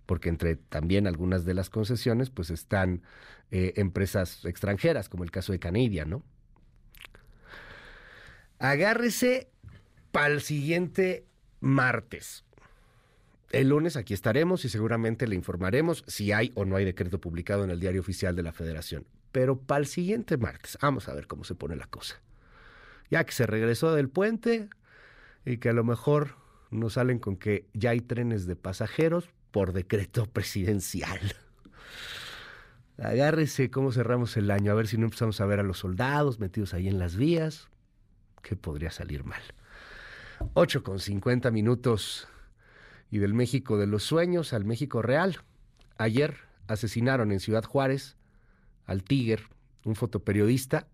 porque 0.06 0.30
entre 0.30 0.56
también 0.56 1.08
algunas 1.08 1.46
de 1.46 1.54
las 1.54 1.70
concesiones 1.70 2.30
pues 2.30 2.50
están 2.50 3.04
eh, 3.52 3.74
empresas 3.78 4.46
extranjeras, 4.46 5.10
como 5.10 5.24
el 5.24 5.32
caso 5.32 5.52
de 5.52 5.60
Canadian, 5.60 6.10
¿no? 6.10 6.24
Agárrese 8.60 9.50
para 10.12 10.28
el 10.28 10.42
siguiente 10.42 11.26
martes. 11.60 12.44
El 13.52 13.70
lunes 13.70 13.98
aquí 13.98 14.14
estaremos 14.14 14.64
y 14.66 14.70
seguramente 14.70 15.28
le 15.28 15.36
informaremos 15.36 16.06
si 16.08 16.32
hay 16.32 16.52
o 16.56 16.64
no 16.64 16.76
hay 16.76 16.86
decreto 16.86 17.20
publicado 17.20 17.64
en 17.64 17.70
el 17.70 17.80
diario 17.80 18.02
oficial 18.02 18.36
de 18.36 18.44
la 18.44 18.54
Federación. 18.54 19.06
Pero 19.32 19.60
para 19.60 19.80
el 19.80 19.88
siguiente 19.88 20.38
martes, 20.38 20.78
vamos 20.82 21.10
a 21.10 21.14
ver 21.14 21.28
cómo 21.28 21.44
se 21.44 21.56
pone 21.56 21.76
la 21.76 21.88
cosa. 21.88 22.22
Ya 23.10 23.26
que 23.26 23.32
se 23.34 23.46
regresó 23.46 23.94
del 23.94 24.10
puente, 24.10 24.70
y 25.46 25.58
que 25.58 25.70
a 25.70 25.74
lo 25.74 25.84
mejor 25.84 26.36
nos 26.70 26.94
salen 26.94 27.20
con 27.20 27.36
que 27.36 27.68
ya 27.74 27.92
hay 27.92 28.02
trenes 28.02 28.46
de 28.46 28.56
pasajeros 28.56 29.30
por 29.52 29.74
decreto 29.74 30.26
presidencial. 30.26 31.20
Agárrese 32.98 33.72
cómo 33.72 33.92
cerramos 33.92 34.38
el 34.38 34.52
año, 34.52 34.72
a 34.72 34.76
ver 34.76 34.88
si 34.88 34.98
no 34.98 35.06
empezamos 35.06 35.42
a 35.42 35.46
ver 35.46 35.60
a 35.60 35.64
los 35.64 35.80
soldados 35.80 36.40
metidos 36.40 36.74
ahí 36.74 36.88
en 36.88 37.00
las 37.00 37.16
vías, 37.16 37.68
que 38.42 38.56
podría 38.56 38.92
salir 38.92 39.24
mal. 39.24 39.42
8 40.54 40.84
con 40.84 41.00
50 41.00 41.52
minutos 41.52 42.28
y 43.10 43.20
del 43.20 43.34
México 43.34 43.78
de 43.78 43.88
los 43.88 44.04
sueños 44.04 44.54
al 44.54 44.66
México 44.66 45.02
real. 45.02 45.38
Ayer 45.98 46.38
asesinaron 46.68 47.32
en 47.32 47.40
Ciudad 47.40 47.64
Juárez 47.64 48.18
al 48.86 49.04
Tiger, 49.04 49.44
un 49.84 49.96
fotoperiodista, 49.96 50.88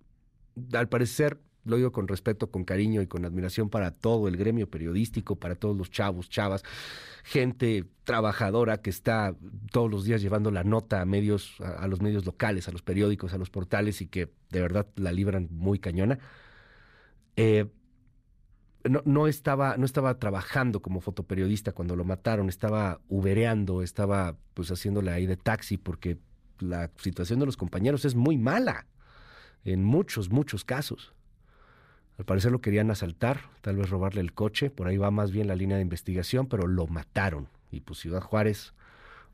al 0.74 0.90
parecer 0.90 1.40
lo 1.68 1.78
digo 1.78 1.92
con 1.92 2.08
respeto, 2.08 2.50
con 2.50 2.64
cariño 2.64 3.02
y 3.02 3.08
con 3.08 3.26
admiración 3.26 3.70
para 3.70 3.92
todo 3.92 4.28
el 4.28 4.38
gremio 4.38 4.70
periodístico, 4.70 5.36
para 5.36 5.56
todos 5.56 5.78
los 5.78 5.92
chavos, 5.92 6.30
chavas, 6.30 6.64
gente 7.24 7.86
trabajadora 8.06 8.82
que 8.82 8.90
está 8.90 9.36
todos 9.72 9.92
los 9.92 10.06
días 10.06 10.22
llevando 10.22 10.50
la 10.50 10.64
nota 10.64 11.02
a 11.02 11.06
medios, 11.06 11.60
a, 11.60 11.88
los 11.88 12.02
medios 12.02 12.26
locales, 12.26 12.68
a 12.68 12.72
los 12.72 12.82
periódicos, 12.82 13.34
a 13.34 13.38
los 13.38 13.50
portales 13.50 14.02
y 14.02 14.08
que 14.08 14.32
de 14.50 14.62
verdad 14.62 14.88
la 14.96 15.12
libran 15.12 15.50
muy 15.52 15.78
cañona. 15.78 16.20
Eh, 17.36 17.66
no, 19.06 19.28
estaba, 19.28 19.76
no 19.76 19.86
estaba 19.86 20.18
trabajando 20.18 20.82
como 20.82 21.02
fotoperiodista 21.02 21.74
cuando 21.74 21.98
lo 21.98 22.06
mataron, 22.06 22.48
estaba 22.48 23.02
ubereando, 23.10 23.82
estaba 23.82 24.38
pues 24.54 24.72
haciéndole 24.72 25.12
ahí 25.12 25.26
de 25.26 25.36
taxi 25.36 25.78
porque 25.78 26.18
la 26.60 26.90
situación 26.98 27.40
de 27.40 27.46
los 27.46 27.58
compañeros 27.58 28.06
es 28.06 28.16
muy 28.16 28.38
mala 28.38 28.88
en 29.66 29.84
muchos, 29.84 30.30
muchos 30.30 30.64
casos. 30.64 31.14
Al 32.18 32.26
parecer 32.26 32.52
lo 32.52 32.62
querían 32.62 32.90
asaltar, 32.90 33.42
tal 33.62 33.78
vez 33.78 33.90
robarle 33.90 34.22
el 34.22 34.34
coche, 34.34 34.72
por 34.72 34.88
ahí 34.88 34.98
va 34.98 35.12
más 35.12 35.32
bien 35.32 35.48
la 35.48 35.56
línea 35.56 35.78
de 35.78 35.84
investigación, 35.84 36.48
pero 36.48 36.68
lo 36.68 36.88
mataron. 36.88 37.48
Y 37.72 37.82
pues 37.82 38.00
Ciudad 38.00 38.22
Juárez, 38.22 38.74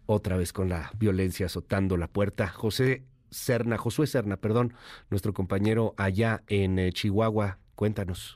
otra 0.05 0.35
vez 0.35 0.51
con 0.51 0.67
la 0.67 0.91
violencia 0.97 1.45
azotando 1.45 1.95
la 1.95 2.07
puerta. 2.07 2.47
José 2.47 3.03
Serna, 3.29 3.77
Josué 3.77 4.05
Serna, 4.05 4.37
perdón, 4.37 4.73
nuestro 5.09 5.33
compañero 5.33 5.93
allá 5.97 6.43
en 6.47 6.77
eh, 6.77 6.91
Chihuahua, 6.91 7.57
cuéntanos. 7.75 8.35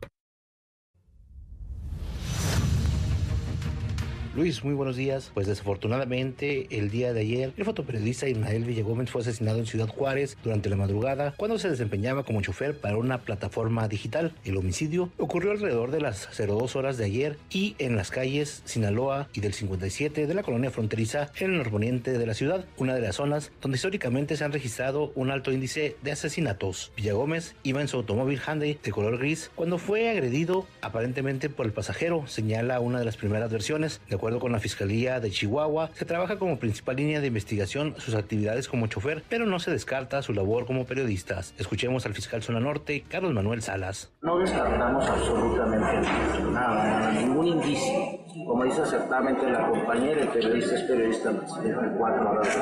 Luis, 4.38 4.64
muy 4.64 4.76
buenos 4.76 4.96
días. 4.96 5.32
Pues 5.34 5.48
desafortunadamente 5.48 6.68
el 6.70 6.92
día 6.92 7.12
de 7.12 7.22
ayer 7.22 7.54
el 7.58 7.66
fotoperiodista 7.66 8.30
Ismael 8.30 8.66
Villagómez 8.66 9.10
fue 9.10 9.22
asesinado 9.22 9.58
en 9.58 9.66
Ciudad 9.66 9.88
Juárez 9.88 10.38
durante 10.44 10.70
la 10.70 10.76
madrugada 10.76 11.34
cuando 11.38 11.58
se 11.58 11.72
desempeñaba 11.72 12.22
como 12.22 12.44
chofer 12.44 12.80
para 12.80 12.98
una 12.98 13.22
plataforma 13.22 13.88
digital. 13.88 14.36
El 14.46 14.58
homicidio 14.58 15.10
ocurrió 15.18 15.50
alrededor 15.50 15.90
de 15.90 16.02
las 16.02 16.30
02 16.38 16.76
horas 16.76 16.98
de 16.98 17.06
ayer 17.06 17.40
y 17.50 17.76
en 17.80 17.96
las 17.96 18.12
calles 18.12 18.62
Sinaloa 18.66 19.28
y 19.34 19.40
del 19.40 19.54
57 19.54 20.28
de 20.28 20.34
la 20.36 20.44
colonia 20.44 20.70
fronteriza 20.70 21.32
en 21.40 21.54
el 21.54 21.58
norponiente 21.58 22.16
de 22.16 22.28
la 22.28 22.36
ciudad, 22.36 22.64
una 22.78 22.94
de 22.94 23.02
las 23.02 23.16
zonas 23.16 23.52
donde 23.60 23.78
históricamente 23.78 24.38
se 24.38 24.44
han 24.44 24.54
registrado 24.54 25.14
un 25.16 25.32
alto 25.32 25.52
índice 25.52 25.96
de 26.04 26.12
asesinatos. 26.12 26.92
Villagómez 26.96 27.56
iba 27.64 27.82
en 27.82 27.88
su 27.88 27.98
automóvil 27.98 28.40
Hyundai 28.40 28.78
de 28.84 28.92
color 28.92 29.18
gris 29.18 29.50
cuando 29.56 29.80
fue 29.80 30.12
agredido 30.12 30.68
aparentemente 30.82 31.50
por 31.50 31.66
el 31.66 31.74
pasajero, 31.74 32.28
señala 32.28 32.80
una 32.80 33.00
de 33.00 33.06
las 33.06 33.18
primeras 33.18 33.52
versiones. 33.52 34.00
De 34.08 34.14
acuerdo 34.14 34.27
con 34.36 34.52
la 34.52 34.60
Fiscalía 34.60 35.20
de 35.20 35.32
Chihuahua, 35.32 35.90
se 35.94 36.06
trabaja 36.06 36.38
como 36.38 36.60
principal 36.60 36.98
línea 36.98 37.22
de 37.22 37.28
investigación 37.28 37.96
sus 37.98 38.14
actividades 38.14 38.68
como 38.68 38.88
chofer, 38.88 39.24
pero 39.30 39.46
no 39.46 39.60
se 39.60 39.72
descarta 39.72 40.22
su 40.22 40.34
labor 40.34 40.66
como 40.66 40.86
periodistas. 40.86 41.54
Escuchemos 41.58 42.06
al 42.06 42.14
fiscal 42.14 42.44
Zona 42.44 42.60
Norte, 42.60 43.06
Carlos 43.08 43.34
Manuel 43.34 43.62
Salas. 43.62 44.12
No 44.22 44.38
descartamos 44.40 45.08
absolutamente 45.08 46.10
nada, 46.52 47.12
ningún 47.14 47.48
indicio 47.48 48.28
como 48.46 48.64
dice 48.64 48.82
acertadamente 48.82 49.50
la 49.50 49.68
compañera, 49.68 50.22
el 50.22 50.30
periodista 50.30 50.76
es 50.76 50.84
periodista 50.84 51.32
las 51.32 51.64
24 51.64 52.30
horas, 52.30 52.58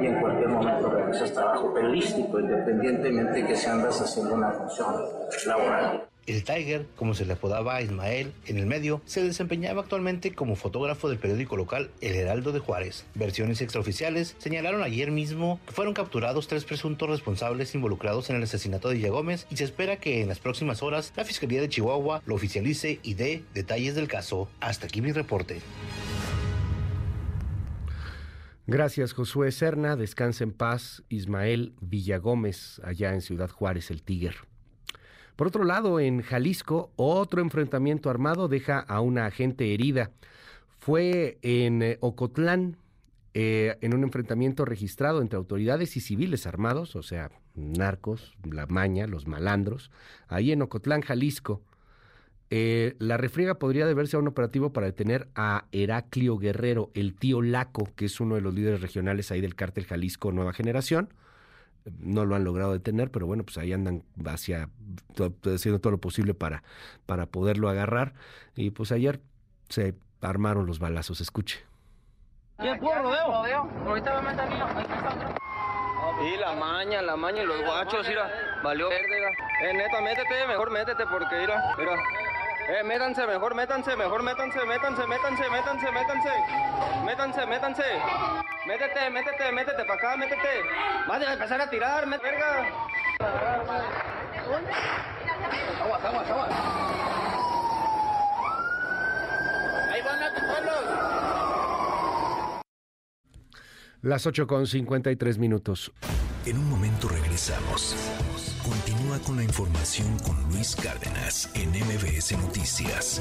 y 0.00 0.06
en 0.06 0.20
cualquier 0.20 0.48
momento 0.48 0.90
realizas 0.90 1.32
trabajo 1.32 1.72
periodístico, 1.72 2.40
independientemente 2.40 3.46
que 3.46 3.56
se 3.56 3.70
andas 3.70 4.00
haciendo 4.00 4.34
una 4.34 4.50
función 4.52 4.94
laboral. 5.46 6.06
El 6.26 6.42
Tiger, 6.42 6.86
como 6.96 7.14
se 7.14 7.24
le 7.24 7.34
apodaba 7.34 7.76
a 7.76 7.82
Ismael 7.82 8.32
en 8.46 8.58
el 8.58 8.66
medio, 8.66 9.00
se 9.06 9.22
desempeñaba 9.22 9.82
actualmente 9.82 10.34
como 10.34 10.56
fotógrafo 10.56 11.08
del 11.08 11.18
periódico 11.18 11.56
local 11.56 11.90
El 12.00 12.16
Heraldo 12.16 12.50
de 12.50 12.58
Juárez. 12.58 13.06
Versiones 13.14 13.60
extraoficiales 13.60 14.34
señalaron 14.38 14.82
ayer 14.82 15.12
mismo 15.12 15.60
que 15.66 15.72
fueron 15.72 15.94
capturados 15.94 16.48
tres 16.48 16.64
presuntos 16.64 17.08
responsables 17.08 17.74
involucrados 17.76 18.28
en 18.28 18.36
el 18.36 18.42
asesinato 18.42 18.88
de 18.88 19.08
Gómez 19.08 19.46
y 19.50 19.56
se 19.56 19.64
espera 19.64 19.98
que 19.98 20.20
en 20.20 20.28
las 20.28 20.40
próximas 20.40 20.82
horas 20.82 21.12
la 21.16 21.24
Fiscalía 21.24 21.60
de 21.60 21.68
Chihuahua 21.68 22.22
lo 22.26 22.34
oficialice 22.34 22.98
y 23.02 23.14
dé 23.14 23.44
detalles 23.54 23.94
del 23.94 24.08
caso. 24.08 24.48
Hasta 24.60 24.86
aquí 24.86 25.00
mi 25.00 25.12
reporte. 25.12 25.60
Gracias, 28.66 29.12
Josué 29.12 29.52
Serna. 29.52 29.94
Descansa 29.94 30.42
en 30.42 30.52
paz, 30.52 31.04
Ismael 31.08 31.74
Villagómez, 31.80 32.80
allá 32.82 33.14
en 33.14 33.20
Ciudad 33.20 33.48
Juárez, 33.48 33.92
el 33.92 34.02
Tiger. 34.02 34.34
Por 35.36 35.48
otro 35.48 35.64
lado, 35.64 36.00
en 36.00 36.22
Jalisco, 36.22 36.90
otro 36.96 37.42
enfrentamiento 37.42 38.08
armado 38.08 38.48
deja 38.48 38.80
a 38.80 39.02
una 39.02 39.26
agente 39.26 39.74
herida. 39.74 40.10
Fue 40.78 41.38
en 41.42 41.82
eh, 41.82 41.98
Ocotlán, 42.00 42.78
eh, 43.34 43.76
en 43.82 43.94
un 43.94 44.02
enfrentamiento 44.02 44.64
registrado 44.64 45.20
entre 45.20 45.36
autoridades 45.36 45.94
y 45.98 46.00
civiles 46.00 46.46
armados, 46.46 46.96
o 46.96 47.02
sea, 47.02 47.30
narcos, 47.54 48.34
la 48.50 48.66
maña, 48.66 49.06
los 49.06 49.26
malandros, 49.26 49.90
ahí 50.26 50.52
en 50.52 50.62
Ocotlán, 50.62 51.02
Jalisco. 51.02 51.60
Eh, 52.48 52.94
la 52.98 53.18
refriega 53.18 53.58
podría 53.58 53.86
deberse 53.86 54.16
a 54.16 54.20
un 54.20 54.28
operativo 54.28 54.72
para 54.72 54.86
detener 54.86 55.28
a 55.34 55.66
Heraclio 55.70 56.38
Guerrero, 56.38 56.90
el 56.94 57.14
tío 57.14 57.42
Laco, 57.42 57.90
que 57.94 58.06
es 58.06 58.20
uno 58.20 58.36
de 58.36 58.40
los 58.40 58.54
líderes 58.54 58.80
regionales 58.80 59.30
ahí 59.30 59.42
del 59.42 59.54
cártel 59.54 59.84
Jalisco 59.84 60.32
Nueva 60.32 60.54
Generación 60.54 61.10
no 61.98 62.24
lo 62.24 62.34
han 62.34 62.44
logrado 62.44 62.72
detener, 62.72 63.10
pero 63.10 63.26
bueno, 63.26 63.44
pues 63.44 63.58
ahí 63.58 63.72
andan 63.72 64.02
hacia 64.24 64.68
haciendo 65.54 65.80
todo 65.80 65.92
lo 65.92 65.98
posible 65.98 66.34
para, 66.34 66.62
para 67.06 67.26
poderlo 67.26 67.68
agarrar. 67.68 68.14
Y 68.54 68.70
pues 68.70 68.92
ayer 68.92 69.20
se 69.68 69.94
armaron 70.20 70.66
los 70.66 70.78
balazos, 70.78 71.20
escuche. 71.20 71.64
¿Qué 72.58 72.74
puro 72.76 73.02
rodeo? 73.02 73.68
Ahorita 73.86 74.12
va 74.12 74.18
a 74.18 74.22
meter 74.22 74.48
Y 76.24 76.40
la 76.40 76.54
maña, 76.54 77.02
la 77.02 77.16
maña 77.16 77.42
y 77.42 77.46
los 77.46 77.62
guachos, 77.62 78.08
mira, 78.08 78.30
valió 78.62 78.88
verde. 78.88 79.28
Eh, 79.62 79.74
neta, 79.74 80.00
métete, 80.00 80.46
mejor 80.48 80.70
métete 80.70 81.06
porque 81.06 81.36
mira, 81.36 81.74
mira. 81.78 81.92
Eh, 82.68 82.82
métanse, 82.82 83.24
mejor 83.26 83.54
métanse, 83.54 83.94
mejor 83.96 84.22
métanse, 84.24 84.64
métanse, 84.66 85.06
métanse, 85.06 85.50
métanse, 85.50 85.90
métanse. 85.92 86.32
Métanse, 87.04 87.46
métanse. 87.46 87.84
Métete, 88.66 89.10
métete, 89.10 89.52
métete 89.52 89.84
para 89.84 89.94
acá, 89.94 90.16
métete. 90.16 90.62
Vas 91.06 91.22
a 91.22 91.32
empezar 91.32 91.60
a 91.60 91.70
tirar, 91.70 92.06
me 92.06 92.18
verga. 92.18 92.66
Aguas, 95.80 96.04
aguas, 96.04 96.30
aguas. 96.30 96.50
Ahí 99.92 100.02
van 100.02 100.22
a 100.22 100.30
pueblos. 100.34 101.45
Las 104.06 104.24
8 104.24 104.46
con 104.46 104.68
53 104.68 105.36
minutos. 105.38 105.90
En 106.44 106.58
un 106.58 106.70
momento 106.70 107.08
regresamos. 107.08 107.96
Continúa 108.62 109.18
con 109.18 109.36
la 109.36 109.42
información 109.42 110.16
con 110.20 110.40
Luis 110.44 110.76
Cárdenas 110.76 111.50
en 111.54 111.70
MBS 111.70 112.38
Noticias. 112.38 113.20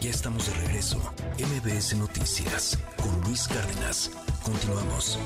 Ya 0.00 0.08
estamos 0.08 0.46
de 0.46 0.66
regreso. 0.66 0.98
MBS 1.36 1.98
Noticias 1.98 2.78
con 2.96 3.20
Luis 3.26 3.46
Cárdenas. 3.48 4.10
Continuamos. 4.42 5.18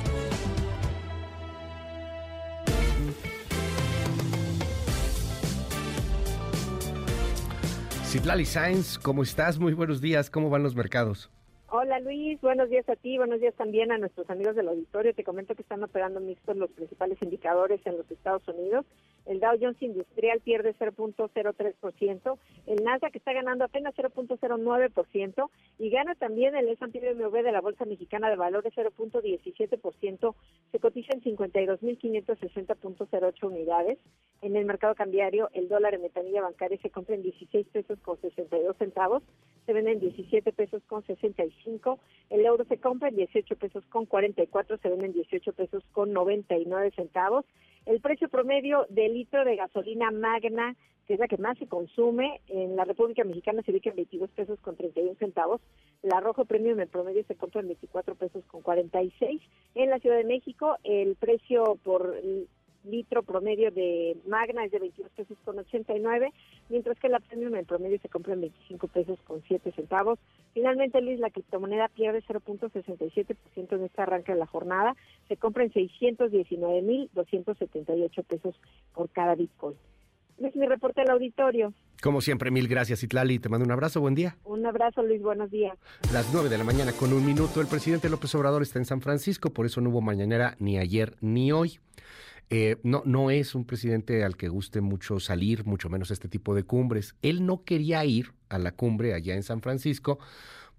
Citlali 8.13 8.45
Sainz, 8.45 8.99
¿cómo 8.99 9.23
estás? 9.23 9.59
Muy 9.59 9.73
buenos 9.73 10.03
días. 10.03 10.29
¿Cómo 10.29 10.51
van 10.51 10.63
los 10.63 10.77
mercados? 10.77 11.31
Hola 11.71 11.99
Luis, 11.99 12.39
buenos 12.43 12.69
días 12.69 12.87
a 12.91 12.95
ti, 12.95 13.17
buenos 13.17 13.41
días 13.41 13.55
también 13.55 13.91
a 13.91 13.97
nuestros 13.97 14.29
amigos 14.29 14.55
del 14.55 14.69
auditorio. 14.69 15.15
Te 15.15 15.25
comento 15.25 15.55
que 15.55 15.63
están 15.63 15.83
operando 15.83 16.21
mixtos 16.21 16.59
los 16.59 16.71
principales 16.73 17.17
indicadores 17.23 17.81
en 17.87 17.97
los 17.97 18.11
Estados 18.11 18.47
Unidos. 18.49 18.85
El 19.27 19.41
Dow 19.41 19.59
Jones 19.61 19.81
Industrial 19.81 20.41
pierde 20.41 20.75
0.03%, 20.75 22.39
el 22.67 22.83
Nasdaq 22.83 23.15
está 23.15 23.33
ganando 23.33 23.65
apenas 23.65 23.95
0.09% 23.95 25.49
y 25.79 25.91
gana 25.91 26.17
también 26.17 26.57
el 26.57 26.69
S&P 26.69 27.15
BMW 27.15 27.43
de 27.43 27.53
la 27.53 27.61
Bolsa 27.61 27.85
Mexicana 27.85 28.31
de 28.31 28.37
Valores 28.37 28.73
0.17%, 28.75 30.35
se 30.73 30.79
cotiza 30.79 31.13
en 31.15 31.23
52.560.08 31.23 33.45
unidades. 33.45 33.99
En 34.41 34.57
el 34.57 34.65
mercado 34.65 34.95
cambiario, 34.97 35.51
el 35.53 35.69
dólar 35.69 35.95
en 35.95 36.03
metanilla 36.03 36.43
bancaria 36.43 36.79
se 36.83 36.91
compra 36.91 37.15
en 37.15 37.23
16 37.23 37.69
pesos 37.69 38.01
con 38.01 38.21
62 38.21 38.77
centavos, 38.77 39.23
se 39.67 39.73
vende 39.73 39.93
en 39.93 40.01
17 40.01 40.53
pesos 40.53 40.83
con 40.89 41.07
65, 41.07 42.01
el 42.31 42.45
euro 42.45 42.65
se 42.65 42.79
compra 42.79 43.09
en 43.09 43.17
18 43.17 43.57
pesos 43.57 43.85
con 43.87 44.07
44, 44.07 44.79
se 44.79 44.89
vende 44.89 45.07
en 45.07 45.13
18 45.13 45.53
pesos 45.53 45.85
con 45.93 46.13
99 46.13 46.91
centavos. 46.97 47.45
El 47.87 48.01
precio 48.01 48.29
promedio 48.29 48.87
del 48.89 49.15
litro 49.15 49.45
de 49.45 49.57
gasolina 49.57 50.11
magna, 50.11 50.77
que 51.07 51.15
es 51.15 51.21
la 51.21 51.27
que 51.27 51.37
más 51.37 51.59
se 51.59 51.67
consume 51.67 52.41
en 52.49 52.77
la 52.77 52.85
República 52.85 53.25
Mexicana, 53.25 53.63
se 53.63 53.73
ubica 53.73 53.91
en 53.91 53.97
22 53.97 54.31
pesos 54.31 54.61
con 54.61 54.77
31 54.77 55.17
centavos. 55.19 55.61
La 56.03 56.21
rojo 56.21 56.45
premium 56.45 56.79
en 56.79 56.89
promedio 56.89 57.25
se 57.27 57.35
compra 57.35 57.61
en 57.61 57.69
24 57.69 58.15
pesos 58.15 58.45
con 58.47 58.63
46. 58.63 59.43
En 59.75 59.91
la 59.91 59.99
Ciudad 59.99 60.17
de 60.17 60.25
México, 60.25 60.77
el 60.85 61.17
precio 61.17 61.77
por 61.83 62.15
litro 62.85 63.23
promedio 63.23 63.71
de 63.71 64.17
Magna 64.27 64.65
es 64.65 64.73
de 64.73 64.79
22 64.79 65.11
pesos 65.13 65.39
con 65.45 65.59
89, 65.59 66.33
mientras 66.69 66.99
que 66.99 67.09
la 67.09 67.21
Premium 67.21 67.57
en 67.57 67.65
promedio 67.65 67.99
se 68.01 68.09
compra 68.09 68.35
en 68.35 68.43
25 68.43 68.89
pesos 68.89 69.19
con 69.27 69.43
7 69.47 69.73
centavos. 69.73 70.19
Finalmente, 70.55 71.01
Luis, 71.01 71.19
la 71.21 71.31
criptomoneda 71.31 71.89
pierde 71.89 72.23
0.67% 72.23 73.73
en 73.73 73.85
este 73.85 74.03
arranque 74.03 74.33
de 74.33 74.39
la 74.39 74.47
jornada, 74.47 74.97
se 75.29 75.37
compra 75.37 75.65
en 75.65 75.73
619.278 75.73 78.25
pesos 78.25 78.55
por 78.95 79.11
cada 79.11 79.35
Bitcoin. 79.35 79.77
Es 80.39 80.57
mi 80.57 80.67
reporte 80.67 81.03
al 81.03 81.11
auditorio. 81.11 81.75
Como 82.03 82.21
siempre, 82.21 82.51
mil 82.51 82.67
gracias, 82.67 83.05
Itlali. 83.05 83.39
Te 83.39 83.49
mando 83.49 83.65
un 83.65 83.71
abrazo, 83.71 84.01
buen 84.01 84.17
día. 84.17 84.37
Un 84.45 84.67
abrazo, 84.67 85.05
Luis, 85.05 85.23
buenos 85.23 85.53
días. 85.53 85.79
Las 86.13 86.33
nueve 86.33 86.49
de 86.49 86.59
la 86.59 86.65
mañana 86.65 86.93
con 86.93 87.13
un 87.13 87.25
minuto. 87.25 87.61
El 87.61 87.69
presidente 87.69 88.09
López 88.09 88.35
Obrador 88.35 88.63
está 88.63 88.81
en 88.81 88.85
San 88.85 89.01
Francisco, 89.01 89.51
por 89.51 89.67
eso 89.67 89.81
no 89.81 89.91
hubo 89.91 90.01
mañanera 90.01 90.57
ni 90.59 90.79
ayer 90.79 91.15
ni 91.21 91.53
hoy. 91.53 91.79
Eh, 92.55 92.77
no, 92.83 93.03
no 93.07 93.31
es 93.31 93.55
un 93.55 93.65
presidente 93.65 94.25
al 94.25 94.37
que 94.37 94.49
guste 94.49 94.83
mucho 94.83 95.21
salir, 95.21 95.65
mucho 95.65 95.89
menos 95.89 96.11
este 96.11 96.29
tipo 96.29 96.55
de 96.55 96.65
cumbres. 96.65 97.15
Él 97.23 97.47
no 97.47 97.65
quería 97.65 98.05
ir 98.05 98.35
a 98.51 98.59
la 98.59 98.73
cumbre 98.73 99.15
allá 99.15 99.35
en 99.35 99.43
San 99.43 99.63
Francisco 99.63 100.19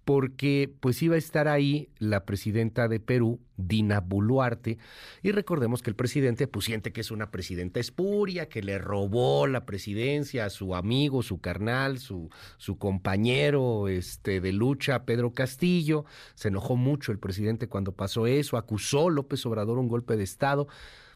porque 0.05 0.71
pues 0.81 1.01
iba 1.01 1.15
a 1.15 1.17
estar 1.17 1.47
ahí 1.47 1.89
la 1.97 2.25
presidenta 2.25 2.87
de 2.87 2.99
Perú, 2.99 3.39
Dina 3.57 4.01
Boluarte, 4.01 4.77
y 5.23 5.31
recordemos 5.31 5.81
que 5.81 5.89
el 5.89 5.95
presidente 5.95 6.47
pues 6.47 6.65
siente 6.65 6.91
que 6.91 7.01
es 7.01 7.09
una 7.09 7.31
presidenta 7.31 7.79
espuria, 7.79 8.49
que 8.49 8.61
le 8.61 8.77
robó 8.77 9.47
la 9.47 9.65
presidencia 9.65 10.45
a 10.45 10.49
su 10.49 10.75
amigo, 10.75 11.23
su 11.23 11.39
carnal, 11.39 11.99
su, 11.99 12.29
su 12.57 12.77
compañero 12.77 13.87
este, 13.87 14.41
de 14.41 14.51
lucha, 14.51 15.05
Pedro 15.05 15.33
Castillo, 15.33 16.05
se 16.35 16.49
enojó 16.49 16.75
mucho 16.75 17.11
el 17.11 17.19
presidente 17.19 17.67
cuando 17.67 17.93
pasó 17.93 18.27
eso, 18.27 18.57
acusó 18.57 19.09
López 19.09 19.45
Obrador 19.45 19.79
un 19.79 19.87
golpe 19.87 20.17
de 20.17 20.23
Estado, 20.23 20.67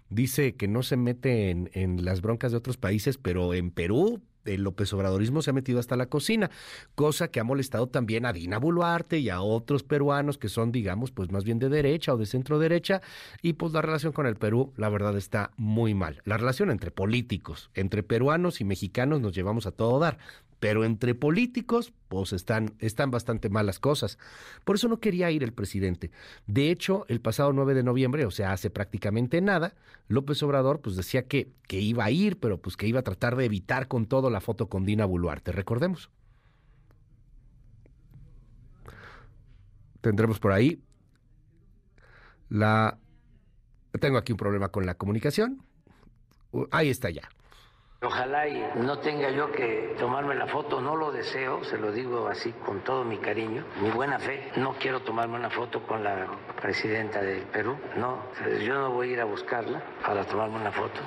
dice 0.09 0.55
que 0.55 0.67
no 0.67 0.83
se 0.83 0.97
mete 0.97 1.49
en, 1.49 1.69
en 1.73 2.05
las 2.05 2.21
broncas 2.21 2.51
de 2.51 2.57
otros 2.57 2.77
países, 2.77 3.17
pero 3.17 3.53
en 3.53 3.71
Perú 3.71 4.21
el 4.53 4.63
López 4.63 4.91
Obradorismo 4.93 5.41
se 5.41 5.51
ha 5.51 5.53
metido 5.53 5.79
hasta 5.79 5.95
la 5.95 6.07
cocina, 6.07 6.49
cosa 6.95 7.29
que 7.29 7.39
ha 7.39 7.43
molestado 7.43 7.87
también 7.87 8.25
a 8.25 8.33
Dina 8.33 8.57
Boluarte 8.57 9.19
y 9.19 9.29
a 9.29 9.41
otros 9.41 9.83
peruanos 9.83 10.37
que 10.37 10.49
son, 10.49 10.71
digamos, 10.71 11.11
pues 11.11 11.31
más 11.31 11.43
bien 11.43 11.59
de 11.59 11.69
derecha 11.69 12.13
o 12.13 12.17
de 12.17 12.25
centro 12.25 12.59
derecha, 12.59 13.01
y 13.41 13.53
pues 13.53 13.73
la 13.73 13.81
relación 13.81 14.13
con 14.13 14.25
el 14.25 14.35
Perú, 14.35 14.73
la 14.77 14.89
verdad, 14.89 15.17
está 15.17 15.51
muy 15.57 15.93
mal. 15.93 16.21
La 16.25 16.37
relación 16.37 16.71
entre 16.71 16.91
políticos, 16.91 17.69
entre 17.73 18.03
peruanos 18.03 18.61
y 18.61 18.65
mexicanos 18.65 19.21
nos 19.21 19.33
llevamos 19.33 19.67
a 19.67 19.71
todo 19.71 19.99
dar 19.99 20.17
pero 20.59 20.83
entre 20.85 21.15
políticos, 21.15 21.93
pues 22.07 22.33
están, 22.33 22.73
están 22.79 23.11
bastante 23.11 23.49
malas 23.49 23.79
cosas. 23.79 24.17
Por 24.63 24.75
eso 24.75 24.87
no 24.87 24.99
quería 24.99 25.29
ir 25.31 25.43
el 25.43 25.53
presidente. 25.53 26.11
De 26.47 26.71
hecho, 26.71 27.05
el 27.09 27.21
pasado 27.21 27.53
9 27.53 27.73
de 27.73 27.83
noviembre, 27.83 28.25
o 28.25 28.31
sea, 28.31 28.53
hace 28.53 28.69
prácticamente 28.69 29.41
nada, 29.41 29.75
López 30.07 30.41
Obrador 30.43 30.81
pues 30.81 30.95
decía 30.95 31.27
que, 31.27 31.51
que 31.67 31.79
iba 31.79 32.05
a 32.05 32.11
ir, 32.11 32.39
pero 32.39 32.59
pues 32.59 32.77
que 32.77 32.87
iba 32.87 32.99
a 32.99 33.03
tratar 33.03 33.35
de 33.35 33.45
evitar 33.45 33.87
con 33.87 34.07
todo 34.07 34.29
la 34.29 34.41
foto 34.41 34.67
con 34.67 34.85
Dina 34.85 35.05
Boluarte. 35.05 35.51
Recordemos. 35.51 36.09
Tendremos 40.01 40.39
por 40.39 40.51
ahí 40.51 40.81
la... 42.49 42.97
Tengo 43.99 44.17
aquí 44.17 44.31
un 44.31 44.37
problema 44.37 44.69
con 44.69 44.85
la 44.85 44.95
comunicación. 44.95 45.63
Ahí 46.71 46.89
está 46.89 47.09
ya. 47.09 47.29
Ojalá 48.01 48.47
y 48.47 48.63
no 48.75 48.99
tenga 48.99 49.31
yo 49.31 49.51
que 49.51 49.95
tomarme 49.97 50.35
la 50.35 50.45
foto, 50.45 50.79
no 50.79 50.95
lo 50.95 51.11
deseo, 51.11 51.63
se 51.63 51.79
lo 51.79 51.91
digo 51.91 52.27
así 52.27 52.51
con 52.63 52.83
todo 52.83 53.03
mi 53.03 53.17
cariño, 53.17 53.65
mi 53.81 53.89
buena 53.89 54.19
fe. 54.19 54.51
No 54.55 54.75
quiero 54.79 55.01
tomarme 55.01 55.35
una 55.35 55.49
foto 55.49 55.81
con 55.87 56.03
la 56.03 56.27
presidenta 56.61 57.23
del 57.23 57.41
Perú, 57.45 57.75
no, 57.97 58.21
yo 58.63 58.75
no 58.75 58.91
voy 58.91 59.09
a 59.09 59.13
ir 59.13 59.19
a 59.19 59.25
buscarla 59.25 59.83
para 60.05 60.23
tomarme 60.25 60.57
una 60.57 60.71
foto. 60.71 61.01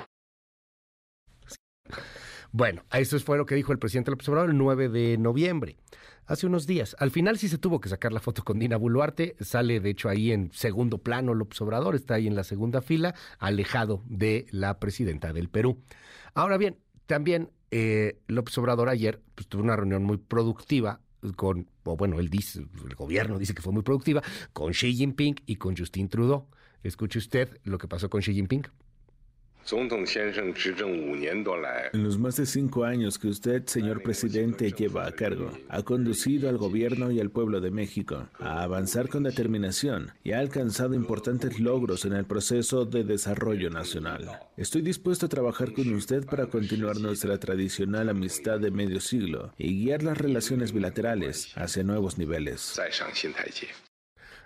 Bueno, 2.51 2.83
eso 2.91 3.17
fue 3.21 3.37
lo 3.37 3.45
que 3.45 3.55
dijo 3.55 3.71
el 3.71 3.79
presidente 3.79 4.11
López 4.11 4.27
Obrador 4.27 4.49
el 4.49 4.57
9 4.57 4.89
de 4.89 5.17
noviembre, 5.17 5.77
hace 6.25 6.45
unos 6.45 6.67
días. 6.67 6.97
Al 6.99 7.09
final 7.09 7.37
sí 7.37 7.47
se 7.47 7.57
tuvo 7.57 7.79
que 7.79 7.87
sacar 7.87 8.11
la 8.11 8.19
foto 8.19 8.43
con 8.43 8.59
Dina 8.59 8.75
Boluarte, 8.75 9.37
sale 9.39 9.79
de 9.79 9.91
hecho 9.91 10.09
ahí 10.09 10.33
en 10.33 10.51
segundo 10.51 10.97
plano 10.97 11.33
López 11.33 11.61
Obrador, 11.61 11.95
está 11.95 12.15
ahí 12.15 12.27
en 12.27 12.35
la 12.35 12.43
segunda 12.43 12.81
fila, 12.81 13.15
alejado 13.39 14.03
de 14.07 14.47
la 14.51 14.79
presidenta 14.79 15.31
del 15.31 15.47
Perú. 15.47 15.81
Ahora 16.33 16.57
bien, 16.57 16.77
también 17.05 17.51
eh, 17.71 18.19
López 18.27 18.57
Obrador 18.57 18.89
ayer 18.89 19.21
pues, 19.35 19.47
tuvo 19.47 19.63
una 19.63 19.75
reunión 19.75 20.03
muy 20.03 20.17
productiva 20.17 21.01
con, 21.35 21.69
o 21.83 21.95
bueno, 21.95 22.19
él 22.19 22.29
dice, 22.29 22.59
el 22.59 22.95
gobierno 22.95 23.37
dice 23.37 23.53
que 23.53 23.61
fue 23.61 23.73
muy 23.73 23.83
productiva, 23.83 24.21
con 24.53 24.71
Xi 24.71 24.93
Jinping 24.93 25.35
y 25.45 25.55
con 25.57 25.77
Justin 25.77 26.09
Trudeau. 26.09 26.47
Escuche 26.83 27.19
usted 27.19 27.59
lo 27.63 27.77
que 27.77 27.87
pasó 27.87 28.09
con 28.09 28.21
Xi 28.21 28.33
Jinping. 28.33 28.63
En 31.93 32.03
los 32.03 32.17
más 32.17 32.35
de 32.37 32.45
cinco 32.45 32.83
años 32.83 33.19
que 33.19 33.27
usted, 33.27 33.65
señor 33.67 34.01
presidente, 34.01 34.71
lleva 34.71 35.07
a 35.07 35.11
cargo, 35.11 35.51
ha 35.69 35.83
conducido 35.83 36.49
al 36.49 36.57
gobierno 36.57 37.11
y 37.11 37.19
al 37.19 37.29
pueblo 37.29 37.61
de 37.61 37.71
México 37.71 38.27
a 38.39 38.63
avanzar 38.63 39.07
con 39.09 39.23
determinación 39.23 40.11
y 40.23 40.31
ha 40.31 40.39
alcanzado 40.39 40.93
importantes 40.93 41.59
logros 41.59 42.05
en 42.05 42.13
el 42.13 42.25
proceso 42.25 42.85
de 42.85 43.03
desarrollo 43.03 43.69
nacional. 43.69 44.39
Estoy 44.57 44.81
dispuesto 44.81 45.27
a 45.27 45.29
trabajar 45.29 45.73
con 45.73 45.93
usted 45.93 46.25
para 46.25 46.47
continuar 46.47 46.99
nuestra 46.99 47.37
tradicional 47.39 48.09
amistad 48.09 48.59
de 48.59 48.71
medio 48.71 48.99
siglo 48.99 49.53
y 49.57 49.83
guiar 49.83 50.03
las 50.03 50.17
relaciones 50.17 50.71
bilaterales 50.73 51.51
hacia 51.55 51.83
nuevos 51.83 52.17
niveles. 52.17 52.73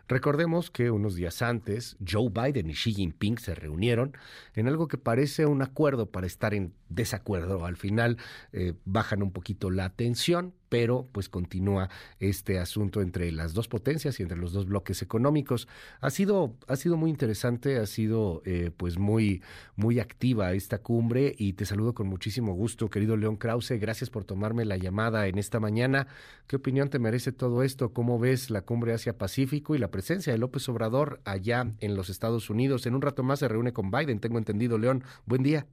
Recordemos 0.08 0.70
que 0.70 0.92
unos 0.92 1.16
días 1.16 1.42
antes 1.42 1.98
Joe 2.06 2.30
Biden 2.30 2.70
y 2.70 2.74
Xi 2.74 2.94
Jinping 2.94 3.40
se 3.40 3.56
reunieron 3.56 4.16
en 4.54 4.68
algo 4.68 4.88
que 4.88 4.98
parece 4.98 5.48
un 5.48 5.64
acuerdo 5.64 6.12
para 6.12 6.28
estar 6.28 6.54
en 6.54 6.74
desacuerdo. 6.90 7.66
Al 7.66 7.76
final 7.76 8.18
eh, 8.54 8.74
bajan 8.86 9.24
un 9.24 9.32
poquito 9.32 9.72
la 9.72 9.90
tensión, 9.90 10.54
pero 10.70 11.08
pues 11.12 11.30
continúa 11.30 11.90
este 12.20 12.60
asunto 12.60 13.02
entre 13.02 13.32
las 13.32 13.54
dos 13.54 13.68
potencias 13.68 14.20
y 14.20 14.24
entre 14.24 14.38
los 14.38 14.54
dos 14.54 14.66
bloques 14.66 15.02
económicos. 15.02 15.68
Ha 16.02 16.10
sido, 16.10 16.56
ha 16.68 16.76
sido 16.76 16.98
muy 16.98 17.10
interesante, 17.10 17.78
ha 17.78 17.86
sido 17.86 18.42
eh, 18.46 18.72
pues 18.76 18.98
muy, 18.98 19.42
muy 19.76 20.00
activa 20.00 20.54
esta 20.54 20.80
cumbre 20.80 21.36
y 21.38 21.54
te 21.54 21.66
saludo 21.66 21.94
con 21.94 22.08
muchísimo 22.08 22.54
gusto, 22.54 22.90
querido 22.90 23.18
León 23.18 23.38
Krause. 23.38 23.80
Gracias 23.80 24.10
por 24.10 24.24
tomarme 24.24 24.66
la 24.66 24.78
llamada 24.78 25.28
en 25.28 25.38
esta 25.38 25.60
mañana. 25.60 26.08
¿Qué 26.48 26.56
opinión 26.56 26.90
te 26.90 27.00
merece 27.00 27.32
todo 27.32 27.64
esto? 27.64 27.94
¿Cómo 27.94 28.20
ves 28.20 28.50
la 28.50 28.62
cumbre 28.62 28.94
Asia-Pacífico 28.94 29.76
y 29.76 29.80
la 29.80 29.92
presencia 29.92 30.34
de 30.34 30.40
López 30.40 30.68
Obrador 30.70 31.22
allá 31.26 31.72
en 31.80 31.96
los 31.96 32.10
Estados 32.10 32.50
Unidos? 32.50 32.86
En 32.86 32.96
un 32.96 33.02
rato 33.02 33.24
más 33.24 33.40
se 33.40 33.48
reúne 33.48 33.74
con 33.74 33.92
Biden, 33.92 34.20
tengo 34.20 34.38
entendido, 34.38 34.78
León. 34.78 35.04
Buen 35.26 35.44
día. 35.44 35.66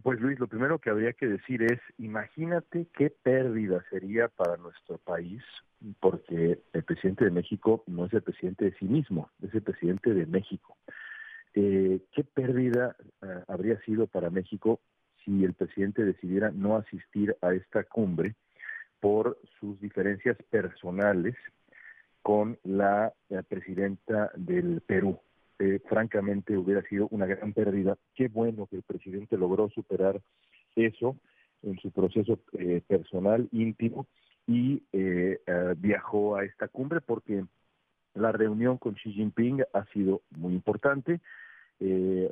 Pues 0.00 0.18
Luis, 0.20 0.40
lo 0.40 0.46
primero 0.46 0.78
que 0.78 0.88
habría 0.88 1.12
que 1.12 1.26
decir 1.26 1.62
es, 1.62 1.78
imagínate 1.98 2.86
qué 2.94 3.10
pérdida 3.10 3.84
sería 3.90 4.28
para 4.28 4.56
nuestro 4.56 4.96
país, 4.96 5.42
porque 6.00 6.60
el 6.72 6.82
presidente 6.84 7.26
de 7.26 7.30
México 7.30 7.84
no 7.86 8.06
es 8.06 8.12
el 8.14 8.22
presidente 8.22 8.64
de 8.64 8.72
sí 8.78 8.86
mismo, 8.86 9.30
es 9.42 9.52
el 9.54 9.60
presidente 9.60 10.14
de 10.14 10.24
México. 10.24 10.78
Eh, 11.54 12.00
¿Qué 12.12 12.24
pérdida 12.24 12.96
eh, 13.20 13.44
habría 13.48 13.78
sido 13.82 14.06
para 14.06 14.30
México 14.30 14.80
si 15.24 15.44
el 15.44 15.52
presidente 15.52 16.04
decidiera 16.04 16.50
no 16.50 16.76
asistir 16.76 17.36
a 17.42 17.52
esta 17.52 17.84
cumbre 17.84 18.34
por 18.98 19.38
sus 19.60 19.78
diferencias 19.78 20.38
personales 20.48 21.36
con 22.22 22.58
la 22.64 23.12
presidenta 23.48 24.30
del 24.36 24.80
Perú? 24.80 25.20
Eh, 25.64 25.78
francamente 25.88 26.58
hubiera 26.58 26.82
sido 26.88 27.06
una 27.12 27.24
gran 27.24 27.52
pérdida. 27.52 27.96
Qué 28.16 28.26
bueno 28.26 28.66
que 28.66 28.74
el 28.74 28.82
presidente 28.82 29.38
logró 29.38 29.70
superar 29.70 30.20
eso 30.74 31.16
en 31.62 31.78
su 31.78 31.92
proceso 31.92 32.40
eh, 32.58 32.82
personal 32.84 33.48
íntimo 33.52 34.08
y 34.44 34.82
eh, 34.92 35.38
viajó 35.76 36.34
a 36.34 36.44
esta 36.44 36.66
cumbre 36.66 37.00
porque 37.00 37.44
la 38.14 38.32
reunión 38.32 38.76
con 38.76 38.94
Xi 38.94 39.12
Jinping 39.12 39.62
ha 39.72 39.84
sido 39.92 40.22
muy 40.30 40.52
importante. 40.52 41.20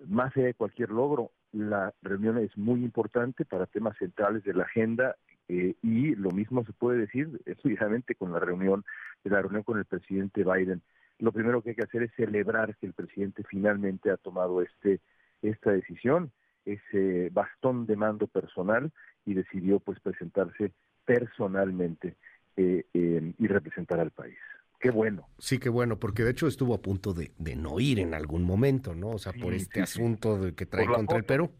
más 0.09 0.37
allá 0.37 0.47
de 0.47 0.55
cualquier 0.55 0.91
logro, 0.91 1.31
la 1.53 1.95
reunión 2.03 2.37
es 2.39 2.57
muy 2.59 2.83
importante 2.83 3.45
para 3.45 3.67
temas 3.67 3.97
centrales 3.99 4.43
de 4.43 4.55
la 4.55 4.65
agenda 4.65 5.15
y 5.47 6.17
lo 6.17 6.31
mismo 6.33 6.65
se 6.65 6.73
puede 6.73 6.99
decir, 6.99 7.41
especialmente 7.47 8.17
con 8.17 8.33
la 8.33 8.41
reunión, 8.41 8.85
de 9.23 9.31
la 9.31 9.41
reunión 9.41 9.63
con 9.63 9.79
el 9.79 9.85
presidente 9.85 10.43
Biden 10.43 10.83
lo 11.21 11.33
primero 11.33 11.63
que 11.63 11.71
hay 11.71 11.77
que 11.77 11.85
hacer 11.85 12.03
es 12.03 12.13
celebrar 12.17 12.77
que 12.77 12.87
el 12.87 12.93
presidente 12.93 13.45
finalmente 13.49 14.11
ha 14.11 14.17
tomado 14.17 14.63
este 14.63 15.01
esta 15.43 15.71
decisión, 15.73 16.33
ese 16.65 17.31
bastón 17.31 17.87
de 17.87 17.97
mando 17.97 18.27
personal 18.27 18.93
y 19.25 19.35
decidió 19.35 19.81
pues 19.81 19.99
presentarse 20.01 20.73
personalmente 21.05 22.17
eh, 22.57 22.85
y 22.93 23.47
representar 23.47 24.01
al 24.01 24.11
país. 24.11 24.37
Qué 24.79 24.91
bueno. 24.91 25.29
Sí, 25.39 25.59
qué 25.59 25.69
bueno, 25.69 25.99
porque 25.99 26.25
de 26.25 26.31
hecho 26.31 26.47
estuvo 26.47 26.75
a 26.75 26.81
punto 26.81 27.13
de, 27.13 27.33
de 27.39 27.55
no 27.55 27.81
ir 27.81 27.99
en 28.01 28.15
algún 28.15 28.45
momento, 28.45 28.95
¿no? 28.95 29.11
O 29.11 29.19
sea, 29.19 29.33
por 29.33 29.53
este 29.53 29.83
asunto 29.83 30.39
de 30.39 30.55
que 30.55 30.67
trae 30.67 30.87
contra 30.87 31.19
el 31.19 31.25
Perú. 31.25 31.51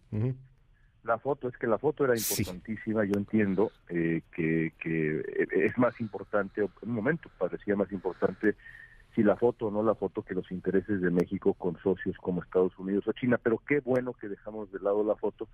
La 1.03 1.19
foto, 1.19 1.49
es 1.49 1.57
que 1.57 1.67
la 1.67 1.79
foto 1.79 2.05
era 2.05 2.15
importantísima, 2.15 3.05
yo 3.05 3.15
entiendo 3.17 3.73
eh, 3.89 4.23
que, 4.35 4.75
que 4.79 5.23
es 5.51 5.77
más 5.79 5.99
importante, 6.01 6.61
en 6.61 6.71
un 6.83 6.95
momento 6.95 7.31
parecía 7.39 7.75
más 7.75 7.91
importante 7.91 8.55
si 9.15 9.23
la 9.23 9.37
foto 9.37 9.67
o 9.67 9.71
no 9.71 9.83
la 9.83 9.95
foto 9.95 10.23
que 10.23 10.35
los 10.35 10.51
intereses 10.51 11.01
de 11.01 11.11
México 11.11 11.55
con 11.55 11.77
socios 11.79 12.17
como 12.19 12.43
Estados 12.43 12.79
Unidos 12.79 13.07
o 13.09 13.13
China, 13.13 13.39
pero 13.43 13.59
qué 13.67 13.81
bueno 13.81 14.13
que 14.13 14.29
dejamos 14.29 14.71
de 14.73 14.81
lado 14.81 15.05
la 15.05 15.17
foto 15.17 15.49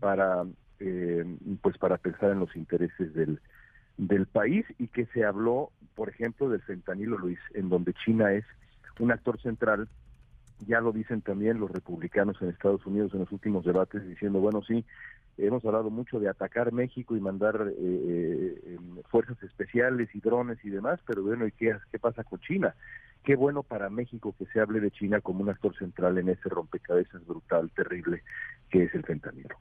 para 0.00 0.44
eh, 0.80 1.24
pues 1.60 1.78
para 1.78 1.98
pensar 1.98 2.30
en 2.30 2.40
los 2.40 2.54
intereses 2.56 3.12
del 3.14 3.40
del 3.98 4.26
país 4.26 4.64
y 4.78 4.88
que 4.88 5.06
se 5.06 5.24
habló, 5.24 5.70
por 5.94 6.08
ejemplo, 6.08 6.48
del 6.48 6.62
fentanilo 6.62 7.18
Luis, 7.18 7.38
en 7.54 7.68
donde 7.68 7.94
China 7.94 8.32
es 8.32 8.44
un 8.98 9.12
actor 9.12 9.40
central. 9.40 9.88
Ya 10.66 10.80
lo 10.80 10.92
dicen 10.92 11.22
también 11.22 11.60
los 11.60 11.70
republicanos 11.70 12.40
en 12.40 12.48
Estados 12.48 12.84
Unidos 12.86 13.12
en 13.12 13.20
los 13.20 13.32
últimos 13.32 13.64
debates, 13.64 14.06
diciendo, 14.06 14.40
bueno, 14.40 14.62
sí, 14.62 14.84
hemos 15.38 15.64
hablado 15.64 15.90
mucho 15.90 16.20
de 16.20 16.28
atacar 16.28 16.72
México 16.72 17.16
y 17.16 17.20
mandar 17.20 17.68
eh, 17.68 18.60
eh, 18.64 18.78
fuerzas 19.10 19.42
especiales 19.42 20.08
y 20.14 20.20
drones 20.20 20.58
y 20.64 20.70
demás, 20.70 21.00
pero 21.06 21.22
bueno, 21.22 21.46
¿y 21.46 21.52
qué, 21.52 21.74
pasa 22.00 22.24
con 22.24 22.40
China? 22.40 22.74
Qué 23.24 23.36
bueno 23.36 23.62
para 23.62 23.88
México 23.88 24.34
que 24.36 24.46
se 24.46 24.60
hable 24.60 24.80
de 24.80 24.90
China 24.90 25.20
como 25.20 25.42
un 25.42 25.48
actor 25.48 25.76
central 25.76 26.18
en 26.18 26.28
ese 26.28 26.48
rompecabezas 26.48 27.24
brutal, 27.24 27.70
terrible, 27.70 28.22
que 28.68 28.84
es 28.84 28.94
el 28.94 29.04
fentanilo. 29.04 29.56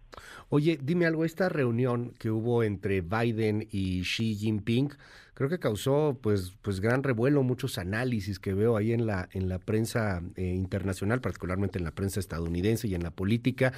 Oye, 0.50 0.80
dime 0.82 1.06
algo, 1.06 1.26
esta 1.26 1.48
reunión 1.48 2.14
que 2.18 2.32
hubo 2.32 2.64
entre 2.64 3.02
Biden 3.02 3.68
y 3.72 4.02
Xi 4.02 4.36
Jinping, 4.36 4.90
creo 5.34 5.50
que 5.50 5.60
causó 5.60 6.18
pues 6.22 6.54
pues 6.62 6.80
gran 6.80 7.04
revuelo, 7.04 7.44
muchos 7.44 7.78
análisis 7.78 8.40
que 8.40 8.54
veo 8.54 8.78
ahí 8.78 8.94
en 8.94 9.06
la 9.06 9.30
en 9.32 9.50
la 9.50 9.60
prensa 9.60 10.22
eh, 10.36 10.44
internacional, 10.44 11.22
particularmente 11.22 11.78
en 11.78 11.86
la 11.86 11.92
prensa 11.92 12.20
estadounidense 12.20 12.88
y 12.88 12.96
en 12.96 13.04
la 13.04 13.12
política. 13.12 13.74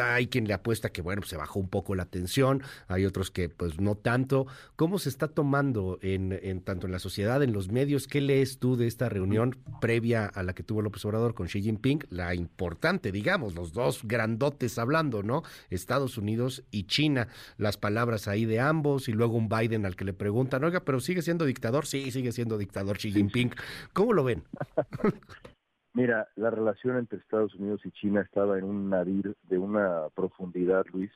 Hay 0.00 0.26
quien 0.28 0.46
le 0.46 0.54
apuesta 0.54 0.90
que 0.90 1.02
bueno, 1.02 1.22
se 1.22 1.36
bajó 1.36 1.60
un 1.60 1.68
poco 1.68 1.94
la 1.94 2.06
tensión, 2.06 2.62
hay 2.88 3.04
otros 3.04 3.30
que 3.30 3.48
pues 3.48 3.80
no 3.80 3.94
tanto. 3.94 4.46
¿Cómo 4.76 4.98
se 4.98 5.08
está 5.08 5.28
tomando 5.28 5.98
en, 6.02 6.38
en 6.42 6.60
tanto 6.60 6.86
en 6.86 6.92
la 6.92 6.98
sociedad, 6.98 7.42
en 7.42 7.52
los 7.52 7.70
medios? 7.70 8.06
¿Qué 8.06 8.20
lees 8.20 8.58
tú 8.58 8.76
de 8.76 8.86
esta 8.86 9.08
reunión 9.08 9.56
previa 9.80 10.26
a 10.26 10.42
la 10.42 10.54
que 10.54 10.62
tuvo 10.62 10.82
López 10.82 11.04
Obrador 11.04 11.34
con 11.34 11.46
Xi 11.46 11.62
Jinping? 11.62 12.04
La 12.10 12.34
importante, 12.34 13.12
digamos, 13.12 13.54
los 13.54 13.72
dos 13.72 14.00
grandotes 14.04 14.78
hablando, 14.78 15.22
¿no? 15.22 15.42
Estados 15.70 16.18
Unidos 16.18 16.64
y 16.70 16.84
China, 16.84 17.28
las 17.58 17.76
palabras 17.76 18.28
ahí 18.28 18.44
de 18.44 18.60
ambos 18.60 19.08
y 19.08 19.12
luego 19.12 19.36
un 19.36 19.48
Biden 19.48 19.86
al 19.86 19.96
que 19.96 20.04
le 20.04 20.12
preguntan, 20.12 20.64
oiga, 20.64 20.80
pero 20.80 21.00
sigue 21.06 21.22
siendo 21.22 21.46
dictador, 21.46 21.86
sí, 21.86 22.10
sigue 22.10 22.32
siendo 22.32 22.58
dictador 22.58 22.98
Xi 22.98 23.12
Jinping. 23.12 23.52
¿Cómo 23.92 24.12
lo 24.12 24.24
ven? 24.24 24.42
Mira, 25.94 26.28
la 26.36 26.50
relación 26.50 26.98
entre 26.98 27.18
Estados 27.18 27.54
Unidos 27.54 27.80
y 27.84 27.90
China 27.92 28.20
estaba 28.20 28.58
en 28.58 28.64
un 28.64 28.90
nadir 28.90 29.34
de 29.44 29.56
una 29.56 30.08
profundidad, 30.14 30.84
Luis, 30.92 31.10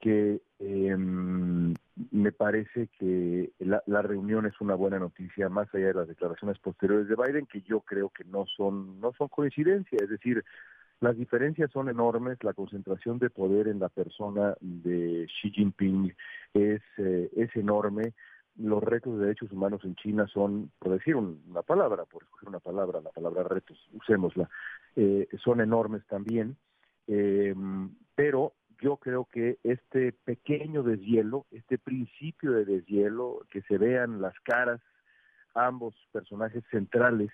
que 0.00 0.42
em, 0.58 1.72
me 2.10 2.32
parece 2.32 2.88
que 2.98 3.52
la, 3.60 3.82
la, 3.86 4.02
reunión 4.02 4.46
es 4.46 4.60
una 4.60 4.74
buena 4.74 4.98
noticia, 4.98 5.48
más 5.48 5.72
allá 5.72 5.88
de 5.88 5.94
las 5.94 6.08
declaraciones 6.08 6.58
posteriores 6.58 7.06
de 7.06 7.14
Biden, 7.14 7.46
que 7.46 7.62
yo 7.62 7.80
creo 7.82 8.10
que 8.10 8.24
no 8.24 8.46
son, 8.56 9.00
no 9.00 9.12
son 9.16 9.28
coincidencia, 9.28 9.98
es 10.02 10.08
decir, 10.08 10.44
las 11.00 11.16
diferencias 11.16 11.70
son 11.70 11.88
enormes, 11.88 12.42
la 12.42 12.54
concentración 12.54 13.18
de 13.18 13.30
poder 13.30 13.68
en 13.68 13.78
la 13.78 13.90
persona 13.90 14.56
de 14.60 15.26
Xi 15.26 15.50
Jinping 15.50 16.14
es, 16.54 16.82
eh, 16.98 17.30
es 17.36 17.54
enorme, 17.54 18.14
los 18.56 18.82
retos 18.82 19.18
de 19.18 19.26
derechos 19.26 19.50
humanos 19.50 19.80
en 19.84 19.94
China 19.96 20.26
son, 20.26 20.70
por 20.78 20.92
decir 20.92 21.16
una 21.16 21.62
palabra, 21.62 22.04
por 22.04 22.22
escoger 22.22 22.48
una 22.48 22.60
palabra, 22.60 23.00
la 23.00 23.10
palabra 23.10 23.44
retos, 23.44 23.78
usémosla, 23.92 24.48
eh, 24.96 25.28
son 25.42 25.60
enormes 25.60 26.06
también, 26.06 26.56
eh, 27.08 27.54
pero 28.14 28.52
yo 28.80 28.96
creo 28.96 29.26
que 29.30 29.58
este 29.64 30.12
pequeño 30.12 30.82
deshielo, 30.82 31.46
este 31.50 31.78
principio 31.78 32.52
de 32.52 32.64
deshielo, 32.64 33.40
que 33.50 33.62
se 33.62 33.78
vean 33.78 34.20
las 34.20 34.38
caras 34.40 34.80
ambos 35.54 35.94
personajes 36.12 36.64
centrales 36.70 37.30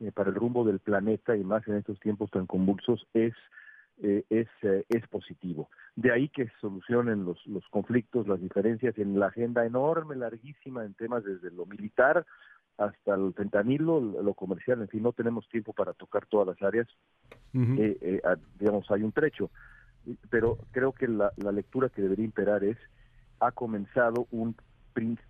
eh, 0.00 0.12
para 0.12 0.30
el 0.30 0.36
rumbo 0.36 0.64
del 0.64 0.80
planeta 0.80 1.36
y 1.36 1.44
más 1.44 1.66
en 1.68 1.76
estos 1.76 1.98
tiempos 2.00 2.30
tan 2.30 2.46
convulsos 2.46 3.06
es 3.14 3.34
eh, 4.00 4.24
es, 4.30 4.48
eh, 4.62 4.84
es 4.88 5.06
positivo. 5.08 5.68
De 5.96 6.12
ahí 6.12 6.28
que 6.28 6.48
solucionen 6.60 7.24
los, 7.24 7.44
los 7.46 7.66
conflictos, 7.68 8.28
las 8.28 8.40
diferencias 8.40 8.96
en 8.98 9.18
la 9.18 9.26
agenda 9.26 9.66
enorme, 9.66 10.14
larguísima 10.14 10.84
en 10.84 10.94
temas 10.94 11.24
desde 11.24 11.50
lo 11.50 11.66
militar 11.66 12.24
hasta 12.76 13.14
el 13.14 13.34
fentanilo, 13.34 14.00
lo 14.00 14.34
comercial, 14.34 14.80
en 14.80 14.88
fin, 14.88 15.02
no 15.02 15.12
tenemos 15.12 15.48
tiempo 15.48 15.72
para 15.72 15.94
tocar 15.94 16.26
todas 16.26 16.46
las 16.46 16.62
áreas, 16.62 16.86
digamos, 17.52 18.88
hay 18.92 19.02
un 19.02 19.10
trecho, 19.10 19.50
pero 20.30 20.58
creo 20.70 20.92
que 20.92 21.08
la, 21.08 21.32
la 21.38 21.50
lectura 21.50 21.88
que 21.88 22.02
debería 22.02 22.24
imperar 22.24 22.62
es, 22.62 22.76
ha 23.40 23.50
comenzado 23.50 24.28
un, 24.30 24.54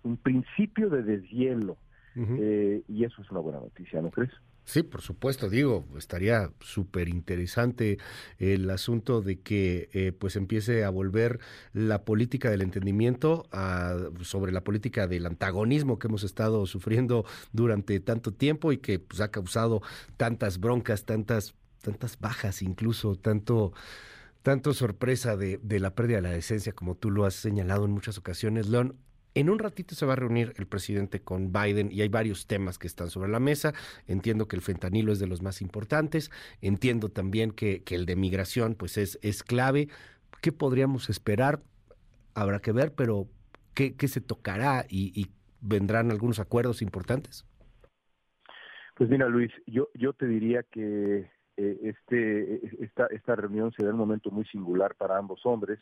un 0.03 0.17
principio 0.17 0.91
de 0.91 1.01
deshielo, 1.01 1.77
y 2.15 3.03
eso 3.03 3.19
es 3.19 3.31
una 3.31 3.39
buena 3.39 3.59
noticia, 3.59 3.99
¿no 3.99 4.11
crees? 4.11 4.31
Sí, 4.69 4.83
por 4.83 5.01
supuesto, 5.01 5.49
digo, 5.49 5.83
estaría 5.97 6.53
súper 6.59 7.09
interesante 7.09 7.97
el 8.37 8.69
asunto 8.69 9.23
de 9.23 9.39
que 9.39 9.89
eh, 9.93 10.11
pues 10.11 10.35
empiece 10.35 10.83
a 10.83 10.91
volver 10.91 11.39
la 11.73 12.05
política 12.05 12.51
del 12.51 12.61
entendimiento 12.61 13.47
a, 13.51 13.95
sobre 14.21 14.51
la 14.51 14.63
política 14.63 15.07
del 15.07 15.25
antagonismo 15.25 15.97
que 15.97 16.05
hemos 16.05 16.21
estado 16.23 16.67
sufriendo 16.67 17.25
durante 17.51 17.99
tanto 17.99 18.31
tiempo 18.31 18.71
y 18.71 18.77
que 18.77 18.99
pues, 18.99 19.21
ha 19.21 19.31
causado 19.31 19.81
tantas 20.17 20.59
broncas, 20.59 21.03
tantas, 21.03 21.55
tantas 21.81 22.19
bajas, 22.19 22.61
incluso 22.61 23.15
tanto 23.15 23.73
tanto 24.43 24.75
sorpresa 24.75 25.35
de, 25.35 25.59
de 25.63 25.79
la 25.79 25.95
pérdida 25.95 26.17
de 26.17 26.23
la 26.23 26.29
decencia, 26.29 26.73
como 26.73 26.93
tú 26.93 27.09
lo 27.09 27.25
has 27.25 27.33
señalado 27.33 27.85
en 27.85 27.91
muchas 27.91 28.19
ocasiones, 28.19 28.69
León. 28.69 28.95
En 29.39 29.49
un 29.49 29.57
ratito 29.57 29.95
se 29.95 30.05
va 30.05 30.11
a 30.11 30.15
reunir 30.17 30.51
el 30.57 30.67
presidente 30.67 31.21
con 31.21 31.53
Biden 31.53 31.93
y 31.93 32.01
hay 32.01 32.09
varios 32.09 32.45
temas 32.45 32.77
que 32.77 32.87
están 32.87 33.09
sobre 33.09 33.29
la 33.29 33.39
mesa. 33.39 33.73
Entiendo 34.05 34.49
que 34.49 34.57
el 34.57 34.61
fentanilo 34.61 35.13
es 35.13 35.19
de 35.19 35.27
los 35.27 35.41
más 35.41 35.61
importantes. 35.61 36.29
Entiendo 36.61 37.07
también 37.07 37.51
que, 37.51 37.81
el 37.89 38.05
de 38.05 38.17
migración 38.17 38.75
pues 38.75 38.97
es, 38.97 39.17
es 39.21 39.41
clave. 39.41 39.87
¿Qué 40.41 40.51
podríamos 40.51 41.09
esperar? 41.09 41.61
Habrá 42.35 42.59
que 42.59 42.73
ver, 42.73 42.93
pero 42.93 43.27
¿qué, 43.75 43.95
se 44.09 44.19
tocará 44.19 44.83
y, 44.89 45.31
vendrán 45.61 46.11
algunos 46.11 46.39
acuerdos 46.39 46.81
importantes? 46.81 47.45
Pues 48.95 49.09
mira, 49.09 49.29
Luis, 49.29 49.53
yo, 49.65 49.87
yo 49.93 50.11
te 50.11 50.27
diría 50.27 50.63
que 50.63 51.31
eh, 51.55 51.79
este, 51.83 52.83
esta, 52.83 53.05
esta 53.05 53.37
reunión 53.37 53.71
será 53.71 53.91
un 53.91 53.99
momento 53.99 54.31
muy 54.31 54.43
singular 54.47 54.95
para 54.95 55.17
ambos 55.17 55.45
hombres 55.45 55.79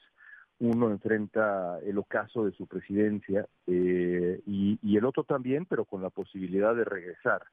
uno 0.60 0.90
enfrenta 0.90 1.80
el 1.86 1.98
ocaso 1.98 2.46
de 2.46 2.52
su 2.52 2.66
presidencia 2.66 3.48
eh, 3.68 4.42
y, 4.46 4.98
el 4.98 5.06
otro 5.06 5.24
también, 5.24 5.66
pero 5.66 5.86
con 5.86 6.02
la 6.02 6.10
posibilidad 6.10 6.76
de 6.76 6.84
regresar. 6.84 7.44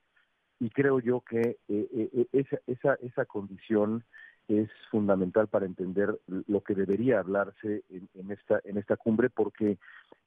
Y 0.58 0.70
creo 0.70 1.00
yo 1.00 1.20
que 1.20 1.58
eh, 1.68 1.88
eh, 1.92 2.26
esa, 2.32 2.58
esa, 2.66 2.94
esa 2.94 3.24
condición 3.26 4.04
es 4.48 4.70
fundamental 4.90 5.48
para 5.48 5.66
entender 5.66 6.18
lo 6.26 6.62
que 6.62 6.74
debería 6.74 7.18
hablarse 7.18 7.82
en, 7.90 8.30
esta, 8.30 8.60
en 8.64 8.78
esta 8.78 8.96
cumbre, 8.96 9.30
porque 9.30 9.78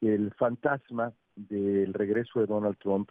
el 0.01 0.31
fantasma 0.33 1.13
del 1.35 1.93
regreso 1.93 2.39
de 2.39 2.47
Donald 2.47 2.77
Trump 2.77 3.09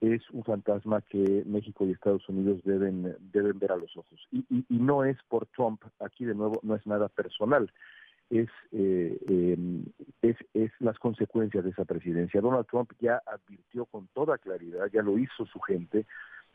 es 0.00 0.28
un 0.30 0.44
fantasma 0.44 1.00
que 1.02 1.42
México 1.46 1.86
y 1.86 1.92
Estados 1.92 2.28
Unidos 2.28 2.60
deben, 2.64 3.16
deben 3.32 3.58
ver 3.58 3.72
a 3.72 3.76
los 3.76 3.96
ojos. 3.96 4.20
Y, 4.30 4.44
y 4.50 4.78
no 4.78 5.04
es 5.04 5.16
por 5.28 5.46
Trump, 5.46 5.82
aquí 6.00 6.24
de 6.24 6.34
nuevo 6.34 6.60
no 6.62 6.74
es 6.74 6.86
nada 6.86 7.08
personal, 7.08 7.70
es, 8.30 8.48
eh, 8.72 9.18
em, 9.28 9.84
es, 10.22 10.36
es 10.54 10.72
las 10.80 10.98
consecuencias 10.98 11.64
de 11.64 11.70
esa 11.70 11.84
presidencia. 11.84 12.40
Donald 12.40 12.66
Trump 12.66 12.92
ya 13.00 13.22
advirtió 13.26 13.86
con 13.86 14.08
toda 14.14 14.38
claridad, 14.38 14.86
ya 14.92 15.02
lo 15.02 15.18
hizo 15.18 15.46
su 15.46 15.60
gente, 15.60 16.06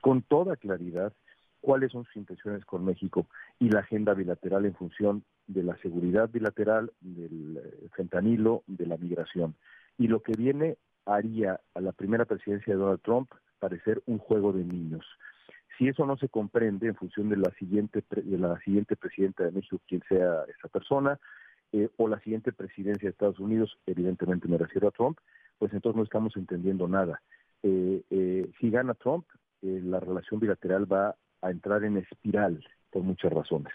con 0.01 0.21
toda 0.21 0.55
claridad 0.55 1.13
cuáles 1.61 1.91
son 1.91 2.05
sus 2.05 2.17
intenciones 2.17 2.65
con 2.65 2.85
México 2.85 3.27
y 3.59 3.69
la 3.69 3.81
agenda 3.81 4.13
bilateral 4.13 4.65
en 4.65 4.75
función 4.75 5.23
de 5.47 5.63
la 5.63 5.75
seguridad 5.77 6.29
bilateral, 6.29 6.91
del 7.01 7.57
eh, 7.57 7.87
fentanilo, 7.95 8.63
de 8.67 8.85
la 8.85 8.97
migración. 8.97 9.55
Y 9.97 10.07
lo 10.07 10.21
que 10.21 10.33
viene 10.37 10.77
haría 11.05 11.59
a 11.73 11.81
la 11.81 11.91
primera 11.91 12.25
presidencia 12.25 12.73
de 12.73 12.79
Donald 12.79 13.01
Trump 13.01 13.31
parecer 13.59 14.01
un 14.05 14.19
juego 14.19 14.53
de 14.53 14.63
niños. 14.63 15.05
Si 15.77 15.87
eso 15.87 16.05
no 16.05 16.17
se 16.17 16.29
comprende 16.29 16.87
en 16.87 16.95
función 16.95 17.29
de 17.29 17.37
la 17.37 17.51
siguiente 17.51 18.03
de 18.09 18.37
la 18.37 18.59
siguiente 18.59 18.95
presidenta 18.95 19.45
de 19.45 19.51
México, 19.51 19.79
quien 19.87 20.01
sea 20.07 20.43
esa 20.43 20.67
persona, 20.67 21.19
eh, 21.71 21.89
o 21.97 22.07
la 22.07 22.19
siguiente 22.21 22.51
presidencia 22.51 23.07
de 23.07 23.11
Estados 23.11 23.39
Unidos, 23.39 23.77
evidentemente 23.85 24.47
me 24.47 24.57
refiero 24.57 24.87
a 24.87 24.91
Trump, 24.91 25.19
pues 25.57 25.73
entonces 25.73 25.97
no 25.97 26.03
estamos 26.03 26.35
entendiendo 26.35 26.87
nada. 26.87 27.21
Eh, 27.63 28.01
eh, 28.09 28.49
si 28.59 28.69
gana 28.69 28.93
Trump, 28.93 29.25
la 29.61 29.99
relación 29.99 30.39
bilateral 30.39 30.91
va 30.91 31.15
a 31.41 31.51
entrar 31.51 31.83
en 31.83 31.97
espiral 31.97 32.65
por 32.91 33.03
muchas 33.03 33.31
razones. 33.31 33.73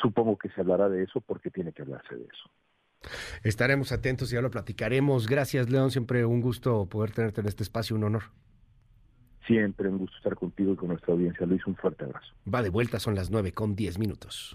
Supongo 0.00 0.36
que 0.36 0.48
se 0.50 0.60
hablará 0.60 0.88
de 0.88 1.04
eso 1.04 1.20
porque 1.20 1.50
tiene 1.50 1.72
que 1.72 1.82
hablarse 1.82 2.16
de 2.16 2.24
eso. 2.24 2.50
Estaremos 3.42 3.92
atentos 3.92 4.32
y 4.32 4.34
ya 4.34 4.42
lo 4.42 4.50
platicaremos. 4.50 5.26
Gracias, 5.26 5.70
León. 5.70 5.90
Siempre 5.90 6.24
un 6.24 6.40
gusto 6.40 6.86
poder 6.86 7.12
tenerte 7.12 7.40
en 7.40 7.46
este 7.46 7.62
espacio, 7.62 7.96
un 7.96 8.04
honor. 8.04 8.24
Siempre 9.46 9.88
un 9.88 9.98
gusto 9.98 10.16
estar 10.16 10.34
contigo 10.34 10.72
y 10.72 10.76
con 10.76 10.88
nuestra 10.88 11.14
audiencia. 11.14 11.46
Luis, 11.46 11.66
un 11.66 11.76
fuerte 11.76 12.04
abrazo. 12.04 12.34
Va 12.52 12.62
de 12.62 12.68
vuelta, 12.68 12.98
son 13.00 13.14
las 13.14 13.30
nueve 13.30 13.52
con 13.52 13.74
diez 13.74 13.98
minutos. 13.98 14.54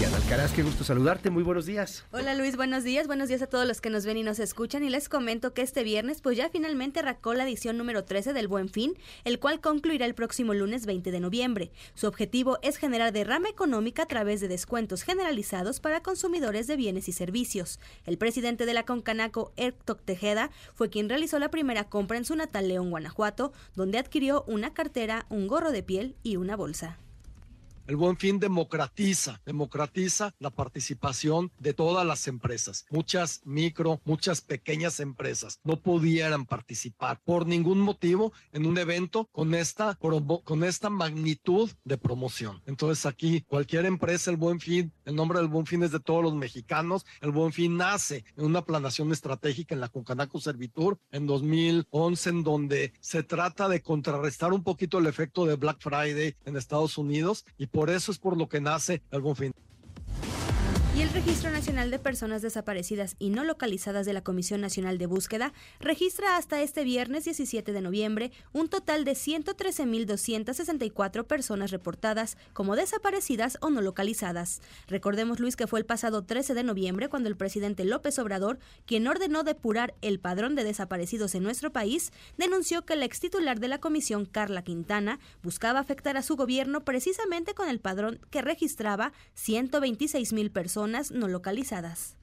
Diana 0.00 0.16
Alcaraz, 0.16 0.52
qué 0.52 0.62
gusto 0.62 0.82
saludarte, 0.82 1.28
muy 1.28 1.42
buenos 1.42 1.66
días. 1.66 2.06
Hola 2.10 2.34
Luis, 2.34 2.56
buenos 2.56 2.84
días, 2.84 3.06
buenos 3.06 3.28
días 3.28 3.42
a 3.42 3.46
todos 3.46 3.68
los 3.68 3.82
que 3.82 3.90
nos 3.90 4.06
ven 4.06 4.16
y 4.16 4.22
nos 4.22 4.38
escuchan 4.38 4.82
y 4.82 4.88
les 4.88 5.10
comento 5.10 5.52
que 5.52 5.60
este 5.60 5.84
viernes 5.84 6.22
pues 6.22 6.38
ya 6.38 6.48
finalmente 6.48 7.00
arrancó 7.00 7.34
la 7.34 7.44
edición 7.44 7.76
número 7.76 8.02
13 8.02 8.32
del 8.32 8.48
Buen 8.48 8.70
Fin, 8.70 8.94
el 9.24 9.38
cual 9.38 9.60
concluirá 9.60 10.06
el 10.06 10.14
próximo 10.14 10.54
lunes 10.54 10.86
20 10.86 11.10
de 11.10 11.20
noviembre. 11.20 11.70
Su 11.92 12.06
objetivo 12.06 12.56
es 12.62 12.78
generar 12.78 13.12
derrama 13.12 13.50
económica 13.50 14.04
a 14.04 14.08
través 14.08 14.40
de 14.40 14.48
descuentos 14.48 15.02
generalizados 15.02 15.80
para 15.80 16.02
consumidores 16.02 16.66
de 16.66 16.76
bienes 16.76 17.06
y 17.10 17.12
servicios. 17.12 17.78
El 18.06 18.16
presidente 18.16 18.64
de 18.64 18.72
la 18.72 18.86
Concanaco, 18.86 19.52
Ertok 19.58 20.00
Tejeda, 20.02 20.50
fue 20.74 20.88
quien 20.88 21.10
realizó 21.10 21.38
la 21.38 21.50
primera 21.50 21.90
compra 21.90 22.16
en 22.16 22.24
su 22.24 22.36
natal 22.36 22.68
León, 22.68 22.88
Guanajuato, 22.88 23.52
donde 23.74 23.98
adquirió 23.98 24.44
una 24.46 24.72
cartera, 24.72 25.26
un 25.28 25.46
gorro 25.46 25.70
de 25.72 25.82
piel 25.82 26.16
y 26.22 26.36
una 26.36 26.56
bolsa. 26.56 26.96
El 27.90 27.96
buen 27.96 28.16
fin 28.16 28.38
democratiza, 28.38 29.40
democratiza 29.44 30.32
la 30.38 30.50
participación 30.50 31.50
de 31.58 31.74
todas 31.74 32.06
las 32.06 32.28
empresas. 32.28 32.86
Muchas 32.88 33.40
micro, 33.44 34.00
muchas 34.04 34.42
pequeñas 34.42 35.00
empresas 35.00 35.58
no 35.64 35.74
pudieran 35.74 36.46
participar 36.46 37.20
por 37.24 37.48
ningún 37.48 37.80
motivo 37.80 38.32
en 38.52 38.66
un 38.66 38.78
evento 38.78 39.28
con 39.32 39.56
esta, 39.56 39.96
con 39.96 40.62
esta 40.62 40.88
magnitud 40.88 41.68
de 41.82 41.98
promoción. 41.98 42.62
Entonces 42.64 43.06
aquí 43.06 43.40
cualquier 43.48 43.86
empresa, 43.86 44.30
el 44.30 44.36
buen 44.36 44.60
fin, 44.60 44.92
el 45.04 45.16
nombre 45.16 45.40
del 45.40 45.48
buen 45.48 45.66
fin 45.66 45.82
es 45.82 45.90
de 45.90 45.98
todos 45.98 46.22
los 46.22 46.34
mexicanos. 46.34 47.04
El 47.20 47.32
buen 47.32 47.52
fin 47.52 47.76
nace 47.76 48.24
en 48.36 48.44
una 48.44 48.64
planación 48.64 49.10
estratégica 49.10 49.74
en 49.74 49.80
la 49.80 49.88
Concanaco 49.88 50.38
Servitur 50.38 51.00
en 51.10 51.26
2011 51.26 52.30
en 52.30 52.44
donde 52.44 52.92
se 53.00 53.24
trata 53.24 53.68
de 53.68 53.82
contrarrestar 53.82 54.52
un 54.52 54.62
poquito 54.62 54.98
el 54.98 55.08
efecto 55.08 55.44
de 55.44 55.56
Black 55.56 55.78
Friday 55.80 56.36
en 56.44 56.56
Estados 56.56 56.96
Unidos 56.96 57.44
y 57.58 57.66
por 57.66 57.79
por 57.80 57.88
eso 57.88 58.12
es 58.12 58.18
por 58.18 58.36
lo 58.36 58.46
que 58.46 58.60
nace 58.60 59.00
el 59.10 59.22
fin. 59.34 59.54
El 61.00 61.08
Registro 61.08 61.50
Nacional 61.50 61.90
de 61.90 61.98
Personas 61.98 62.42
Desaparecidas 62.42 63.16
y 63.18 63.30
No 63.30 63.42
Localizadas 63.42 64.04
de 64.04 64.12
la 64.12 64.20
Comisión 64.20 64.60
Nacional 64.60 64.98
de 64.98 65.06
Búsqueda 65.06 65.54
registra 65.80 66.36
hasta 66.36 66.60
este 66.60 66.84
viernes 66.84 67.24
17 67.24 67.72
de 67.72 67.80
noviembre 67.80 68.32
un 68.52 68.68
total 68.68 69.06
de 69.06 69.12
113.264 69.12 71.24
personas 71.24 71.70
reportadas 71.70 72.36
como 72.52 72.76
desaparecidas 72.76 73.56
o 73.62 73.70
no 73.70 73.80
localizadas. 73.80 74.60
Recordemos, 74.88 75.40
Luis, 75.40 75.56
que 75.56 75.66
fue 75.66 75.78
el 75.78 75.86
pasado 75.86 76.24
13 76.24 76.52
de 76.52 76.64
noviembre 76.64 77.08
cuando 77.08 77.30
el 77.30 77.36
presidente 77.38 77.84
López 77.84 78.18
Obrador, 78.18 78.58
quien 78.84 79.08
ordenó 79.08 79.42
depurar 79.42 79.94
el 80.02 80.20
padrón 80.20 80.54
de 80.54 80.64
desaparecidos 80.64 81.34
en 81.34 81.44
nuestro 81.44 81.72
país, 81.72 82.12
denunció 82.36 82.84
que 82.84 82.96
la 82.96 83.06
ex 83.06 83.20
titular 83.20 83.58
de 83.58 83.68
la 83.68 83.78
comisión, 83.78 84.26
Carla 84.26 84.64
Quintana, 84.64 85.18
buscaba 85.42 85.80
afectar 85.80 86.18
a 86.18 86.22
su 86.22 86.36
gobierno 86.36 86.84
precisamente 86.84 87.54
con 87.54 87.70
el 87.70 87.80
padrón 87.80 88.20
que 88.28 88.42
registraba 88.42 89.14
126.000 89.34 90.52
personas 90.52 90.89
no 91.10 91.28
localizadas. 91.28 92.16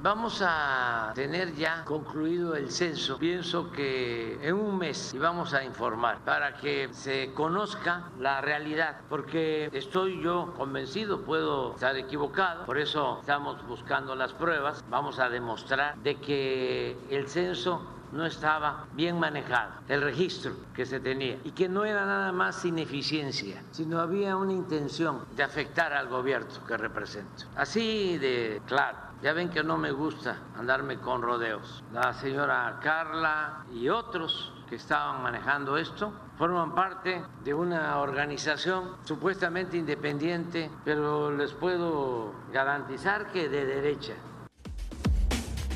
Vamos 0.00 0.44
a 0.46 1.10
tener 1.16 1.56
ya 1.56 1.84
concluido 1.84 2.54
el 2.54 2.70
censo, 2.70 3.18
pienso 3.18 3.72
que 3.72 4.38
en 4.46 4.54
un 4.54 4.78
mes 4.78 5.12
y 5.12 5.18
vamos 5.18 5.54
a 5.54 5.64
informar 5.64 6.24
para 6.24 6.54
que 6.54 6.88
se 6.92 7.32
conozca 7.34 8.04
la 8.16 8.40
realidad, 8.40 9.00
porque 9.08 9.68
estoy 9.72 10.22
yo 10.22 10.54
convencido, 10.56 11.22
puedo 11.22 11.74
estar 11.74 11.96
equivocado, 11.96 12.64
por 12.64 12.78
eso 12.78 13.18
estamos 13.22 13.66
buscando 13.66 14.14
las 14.14 14.32
pruebas, 14.32 14.84
vamos 14.88 15.18
a 15.18 15.28
demostrar 15.30 15.96
de 15.98 16.14
que 16.20 16.96
el 17.10 17.28
censo 17.28 17.97
no 18.12 18.26
estaba 18.26 18.86
bien 18.92 19.18
manejado, 19.18 19.72
el 19.88 20.02
registro 20.02 20.52
que 20.74 20.86
se 20.86 21.00
tenía, 21.00 21.38
y 21.44 21.52
que 21.52 21.68
no 21.68 21.84
era 21.84 22.06
nada 22.06 22.32
más 22.32 22.64
ineficiencia, 22.64 23.62
sino 23.70 24.00
había 24.00 24.36
una 24.36 24.52
intención 24.52 25.24
de 25.36 25.42
afectar 25.42 25.92
al 25.92 26.08
gobierno 26.08 26.48
que 26.66 26.76
represento. 26.76 27.44
Así 27.56 28.18
de 28.18 28.60
claro. 28.66 29.08
Ya 29.20 29.32
ven 29.32 29.50
que 29.50 29.64
no 29.64 29.76
me 29.76 29.90
gusta 29.90 30.38
andarme 30.56 30.98
con 30.98 31.22
rodeos. 31.22 31.82
La 31.92 32.12
señora 32.12 32.78
Carla 32.80 33.64
y 33.72 33.88
otros 33.88 34.52
que 34.68 34.76
estaban 34.76 35.22
manejando 35.22 35.76
esto 35.76 36.12
forman 36.36 36.72
parte 36.72 37.24
de 37.42 37.52
una 37.52 37.98
organización 37.98 38.96
supuestamente 39.04 39.76
independiente, 39.76 40.70
pero 40.84 41.32
les 41.32 41.52
puedo 41.52 42.32
garantizar 42.52 43.32
que 43.32 43.48
de 43.48 43.66
derecha. 43.66 44.14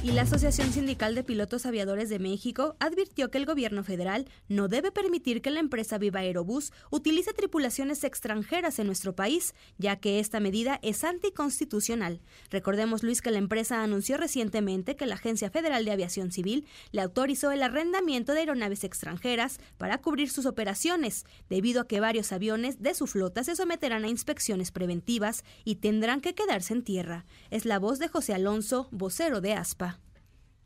Y 0.04 0.10
la 0.10 0.22
Asociación 0.22 0.72
Sindical 0.72 1.14
de 1.14 1.22
Pilotos 1.22 1.64
Aviadores 1.64 2.08
de 2.08 2.18
México 2.18 2.74
advirtió 2.80 3.30
que 3.30 3.38
el 3.38 3.46
gobierno 3.46 3.84
federal 3.84 4.26
no 4.48 4.66
debe 4.66 4.90
permitir 4.90 5.42
que 5.42 5.50
la 5.50 5.60
empresa 5.60 5.96
Viva 5.96 6.18
Aerobús 6.18 6.72
utilice 6.90 7.32
tripulaciones 7.32 8.02
extranjeras 8.02 8.80
en 8.80 8.88
nuestro 8.88 9.14
país, 9.14 9.54
ya 9.78 9.94
que 9.94 10.18
esta 10.18 10.40
medida 10.40 10.80
es 10.82 11.04
anticonstitucional. 11.04 12.20
Recordemos, 12.50 13.04
Luis, 13.04 13.22
que 13.22 13.30
la 13.30 13.38
empresa 13.38 13.84
anunció 13.84 14.16
recientemente 14.16 14.96
que 14.96 15.06
la 15.06 15.14
Agencia 15.14 15.50
Federal 15.50 15.84
de 15.84 15.92
Aviación 15.92 16.32
Civil 16.32 16.66
le 16.90 17.02
autorizó 17.02 17.52
el 17.52 17.62
arrendamiento 17.62 18.32
de 18.32 18.40
aeronaves 18.40 18.82
extranjeras 18.82 19.60
para 19.78 19.98
cubrir 19.98 20.30
sus 20.30 20.46
operaciones, 20.46 21.26
debido 21.48 21.82
a 21.82 21.86
que 21.86 22.00
varios 22.00 22.32
aviones 22.32 22.82
de 22.82 22.94
su 22.94 23.06
flota 23.06 23.44
se 23.44 23.54
someterán 23.54 24.02
a 24.02 24.08
inspecciones 24.08 24.72
preventivas 24.72 25.44
y 25.64 25.76
tendrán 25.76 26.20
que 26.20 26.34
quedarse 26.34 26.74
en 26.74 26.82
tierra. 26.82 27.24
Es 27.50 27.66
la 27.66 27.78
voz 27.78 28.00
de 28.00 28.08
José 28.08 28.34
Alonso, 28.34 28.88
vocero 28.90 29.40
de 29.40 29.52
ASPA. 29.52 29.91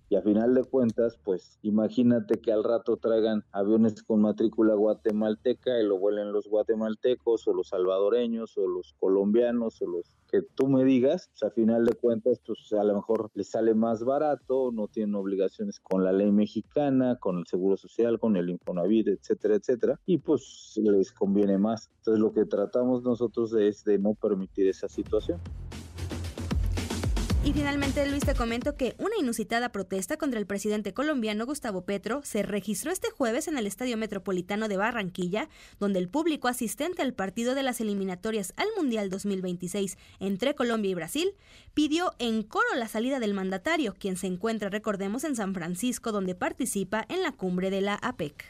Y 0.09 0.15
a 0.15 0.23
final 0.23 0.55
de 0.55 0.63
cuentas, 0.63 1.19
pues 1.25 1.59
imagínate 1.63 2.41
que 2.41 2.53
al 2.53 2.63
rato 2.63 2.97
traigan 2.97 3.43
aviones 3.51 4.03
con 4.05 4.21
matrícula 4.21 4.75
guatemalteca 4.75 5.81
y 5.81 5.85
lo 5.85 5.99
vuelen 5.99 6.33
los 6.33 6.47
guatemaltecos 6.47 7.49
o 7.49 7.53
los 7.53 7.69
salvadoreños 7.69 8.57
o 8.57 8.69
los 8.69 8.95
colombianos 9.01 9.83
o 9.83 9.87
los 9.89 10.13
que 10.31 10.43
tú 10.43 10.69
me 10.69 10.85
digas, 10.85 11.31
pues 11.31 11.43
a 11.43 11.55
final 11.55 11.85
de 11.85 11.95
cuentas, 11.95 12.41
pues 12.45 12.73
a 12.73 12.85
lo 12.85 12.95
mejor 12.95 13.31
les 13.35 13.51
sale 13.51 13.75
más 13.75 14.05
barato, 14.05 14.71
no 14.73 14.89
tienen 14.89 15.15
obligaciones 15.15 15.81
con 15.81 16.05
la 16.05 16.13
ley 16.13 16.31
mexicana, 16.31 17.17
con 17.17 17.39
el 17.39 17.47
Seguro 17.47 17.77
Social, 17.77 18.19
con 18.21 18.37
el 18.37 18.51
Infonavit, 18.51 19.09
etcétera, 19.09 19.57
etcétera, 19.57 20.01
y 20.07 20.19
pues 20.19 20.75
les 20.77 21.13
conviene 21.13 21.59
más. 21.59 21.91
Entonces 21.99 22.21
lo 22.21 22.33
que 22.33 22.45
tratamos 22.45 23.03
nosotros 23.03 23.53
es 23.55 23.85
de 23.85 23.99
no 23.99 24.15
permitir 24.15 24.69
esa 24.69 24.89
situación. 24.89 25.41
Y 27.47 27.53
finalmente, 27.53 28.05
Luis, 28.11 28.25
te 28.25 28.35
comento 28.35 28.75
que 28.75 28.97
una 28.99 29.17
inusitada 29.21 29.69
protesta 29.69 30.17
contra 30.17 30.41
el 30.41 30.49
presidente 30.49 30.93
colombiano 30.93 31.47
Gustavo 31.47 31.83
Petro 31.83 32.21
se 32.25 32.43
registró 32.43 32.91
este 32.91 33.13
jueves 33.13 33.47
en 33.47 33.57
el 33.57 33.69
Estadio 33.69 33.97
Metropolitano 33.97 34.67
de 34.67 34.77
Barranquilla, 34.77 35.49
donde 35.79 36.01
el 36.01 36.09
público 36.09 36.49
asistente 36.49 37.03
al 37.03 37.15
partido 37.15 37.55
de 37.55 37.63
las 37.63 37.81
eliminatorias 37.81 38.53
al 38.57 38.67
Mundial 38.77 39.11
2026 39.11 39.97
entre 40.19 40.57
Colombia 40.57 40.91
y 40.91 40.95
Brasil 40.95 41.35
pidió 41.73 42.15
en 42.19 42.43
coro 42.43 42.67
la 42.75 42.89
salida 42.89 43.21
del 43.21 43.33
mandatario, 43.33 43.95
quien 43.97 44.17
se 44.17 44.27
encuentra, 44.27 44.69
recordemos, 44.69 45.23
en 45.23 45.37
San 45.37 45.55
Francisco, 45.55 46.11
donde 46.11 46.35
participa 46.35 47.07
en 47.09 47.23
la 47.23 47.31
cumbre 47.31 47.71
de 47.71 47.81
la 47.81 47.95
APEC. 47.95 48.45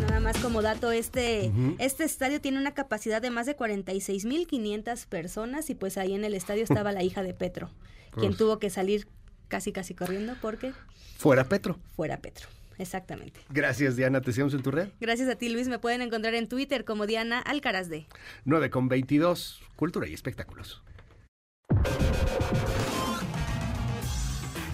Nada 0.00 0.20
más 0.20 0.38
como 0.38 0.62
dato, 0.62 0.92
este, 0.92 1.50
este 1.78 2.04
estadio 2.04 2.40
tiene 2.40 2.58
una 2.58 2.74
capacidad 2.74 3.20
de 3.20 3.30
más 3.30 3.46
de 3.46 3.56
46.500 3.56 5.06
personas 5.06 5.68
y 5.70 5.74
pues 5.74 5.98
ahí 5.98 6.14
en 6.14 6.24
el 6.24 6.34
estadio 6.34 6.62
estaba 6.62 6.92
la 6.92 7.02
hija 7.02 7.22
de 7.22 7.34
Petro, 7.34 7.70
quien 8.18 8.36
tuvo 8.36 8.58
que 8.58 8.70
salir 8.70 9.08
casi 9.48 9.72
casi 9.72 9.94
corriendo 9.94 10.34
porque... 10.40 10.72
Fuera 11.18 11.44
Petro. 11.44 11.78
Fuera 11.96 12.18
Petro. 12.18 12.48
Exactamente. 12.78 13.40
Gracias, 13.50 13.96
Diana. 13.96 14.20
¿Te 14.20 14.32
sigamos 14.32 14.54
en 14.54 14.62
tu 14.62 14.70
red? 14.70 14.88
Gracias 15.00 15.28
a 15.28 15.36
ti, 15.36 15.48
Luis. 15.48 15.68
Me 15.68 15.78
pueden 15.78 16.02
encontrar 16.02 16.34
en 16.34 16.48
Twitter 16.48 16.84
como 16.84 17.06
Diana 17.06 17.38
Alcaraz 17.38 17.88
de. 17.88 18.06
9 18.44 18.70
con 18.70 18.88
22. 18.88 19.60
Cultura 19.76 20.08
y 20.08 20.14
espectáculos. 20.14 20.82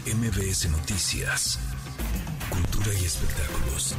MBS 0.06 0.70
Noticias. 0.70 1.58
Cultura 2.48 2.94
y 2.94 3.04
espectáculos. 3.04 3.94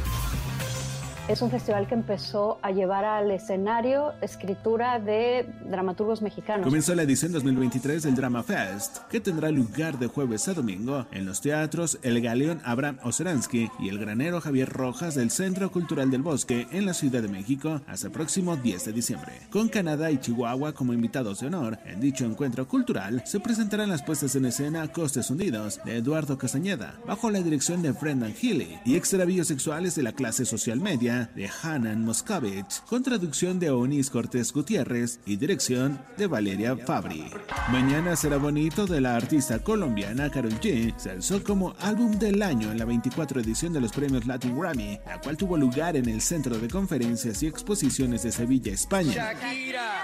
Es 1.30 1.42
un 1.42 1.50
festival 1.52 1.86
que 1.86 1.94
empezó 1.94 2.58
a 2.60 2.72
llevar 2.72 3.04
al 3.04 3.30
escenario 3.30 4.14
escritura 4.20 4.98
de 4.98 5.48
dramaturgos 5.64 6.22
mexicanos. 6.22 6.66
Comenzó 6.66 6.92
la 6.96 7.04
edición 7.04 7.30
2023 7.30 8.02
del 8.02 8.16
Drama 8.16 8.42
Fest, 8.42 9.06
que 9.08 9.20
tendrá 9.20 9.48
lugar 9.52 9.96
de 10.00 10.08
jueves 10.08 10.48
a 10.48 10.54
domingo 10.54 11.06
en 11.12 11.26
los 11.26 11.40
teatros 11.40 12.00
El 12.02 12.20
Galeón 12.20 12.60
Abraham 12.64 12.98
Oseransky 13.04 13.70
y 13.78 13.90
El 13.90 14.00
Granero 14.00 14.40
Javier 14.40 14.70
Rojas 14.70 15.14
del 15.14 15.30
Centro 15.30 15.70
Cultural 15.70 16.10
del 16.10 16.22
Bosque 16.22 16.66
en 16.72 16.84
la 16.84 16.94
Ciudad 16.94 17.22
de 17.22 17.28
México 17.28 17.80
hasta 17.86 18.08
el 18.08 18.12
próximo 18.12 18.56
10 18.56 18.86
de 18.86 18.92
diciembre. 18.92 19.32
Con 19.50 19.68
Canadá 19.68 20.10
y 20.10 20.18
Chihuahua 20.18 20.72
como 20.72 20.94
invitados 20.94 21.38
de 21.38 21.46
honor, 21.46 21.78
en 21.84 22.00
dicho 22.00 22.24
encuentro 22.24 22.66
cultural 22.66 23.22
se 23.24 23.38
presentarán 23.38 23.90
las 23.90 24.02
puestas 24.02 24.34
en 24.34 24.46
escena 24.46 24.90
Costes 24.90 25.30
Hundidos 25.30 25.78
de 25.84 25.98
Eduardo 25.98 26.36
Castañeda, 26.38 26.98
bajo 27.06 27.30
la 27.30 27.40
dirección 27.40 27.82
de 27.82 27.92
Brendan 27.92 28.34
Healy, 28.34 28.80
y 28.84 28.96
Extravíos 28.96 29.46
Sexuales 29.46 29.94
de 29.94 30.02
la 30.02 30.10
Clase 30.10 30.44
Social 30.44 30.80
Media 30.80 31.19
de 31.34 31.50
Hanan 31.62 32.04
Moscovich, 32.04 32.82
con 32.88 33.02
traducción 33.02 33.58
de 33.58 33.70
Onis 33.70 34.10
Cortés 34.10 34.52
Gutiérrez 34.52 35.20
y 35.26 35.36
dirección 35.36 36.00
de 36.16 36.26
Valeria 36.26 36.76
Fabri. 36.76 37.30
Mañana 37.70 38.16
será 38.16 38.36
bonito 38.36 38.86
de 38.86 39.00
la 39.00 39.16
artista 39.16 39.58
colombiana 39.58 40.30
Carol 40.30 40.58
G. 40.60 40.94
Se 40.96 41.10
alzó 41.10 41.42
como 41.42 41.74
álbum 41.80 42.18
del 42.18 42.42
año 42.42 42.70
en 42.70 42.78
la 42.78 42.84
24 42.84 43.40
edición 43.40 43.72
de 43.72 43.80
los 43.80 43.92
premios 43.92 44.26
Latin 44.26 44.58
Grammy, 44.58 44.98
la 45.06 45.20
cual 45.20 45.36
tuvo 45.36 45.56
lugar 45.56 45.96
en 45.96 46.08
el 46.08 46.20
Centro 46.20 46.58
de 46.58 46.68
Conferencias 46.68 47.42
y 47.42 47.46
Exposiciones 47.46 48.22
de 48.22 48.32
Sevilla, 48.32 48.72
España. 48.72 49.32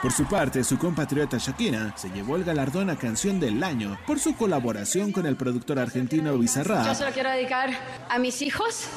Por 0.02 0.12
su 0.12 0.24
parte, 0.26 0.64
su 0.64 0.78
compatriota 0.78 1.38
Shakira 1.38 1.94
se 1.96 2.10
llevó 2.10 2.36
el 2.36 2.44
galardón 2.44 2.90
a 2.90 2.96
Canción 2.96 3.40
del 3.40 3.62
Año 3.62 3.98
por 4.06 4.18
su 4.18 4.36
colaboración 4.36 5.12
con 5.12 5.26
el 5.26 5.36
productor 5.36 5.78
argentino 5.78 6.36
Bizarrap. 6.38 6.86
Yo 6.86 6.94
se 6.94 7.04
lo 7.04 7.12
quiero 7.12 7.30
dedicar 7.30 7.70
a 8.08 8.18
mis 8.18 8.42
hijos 8.42 8.88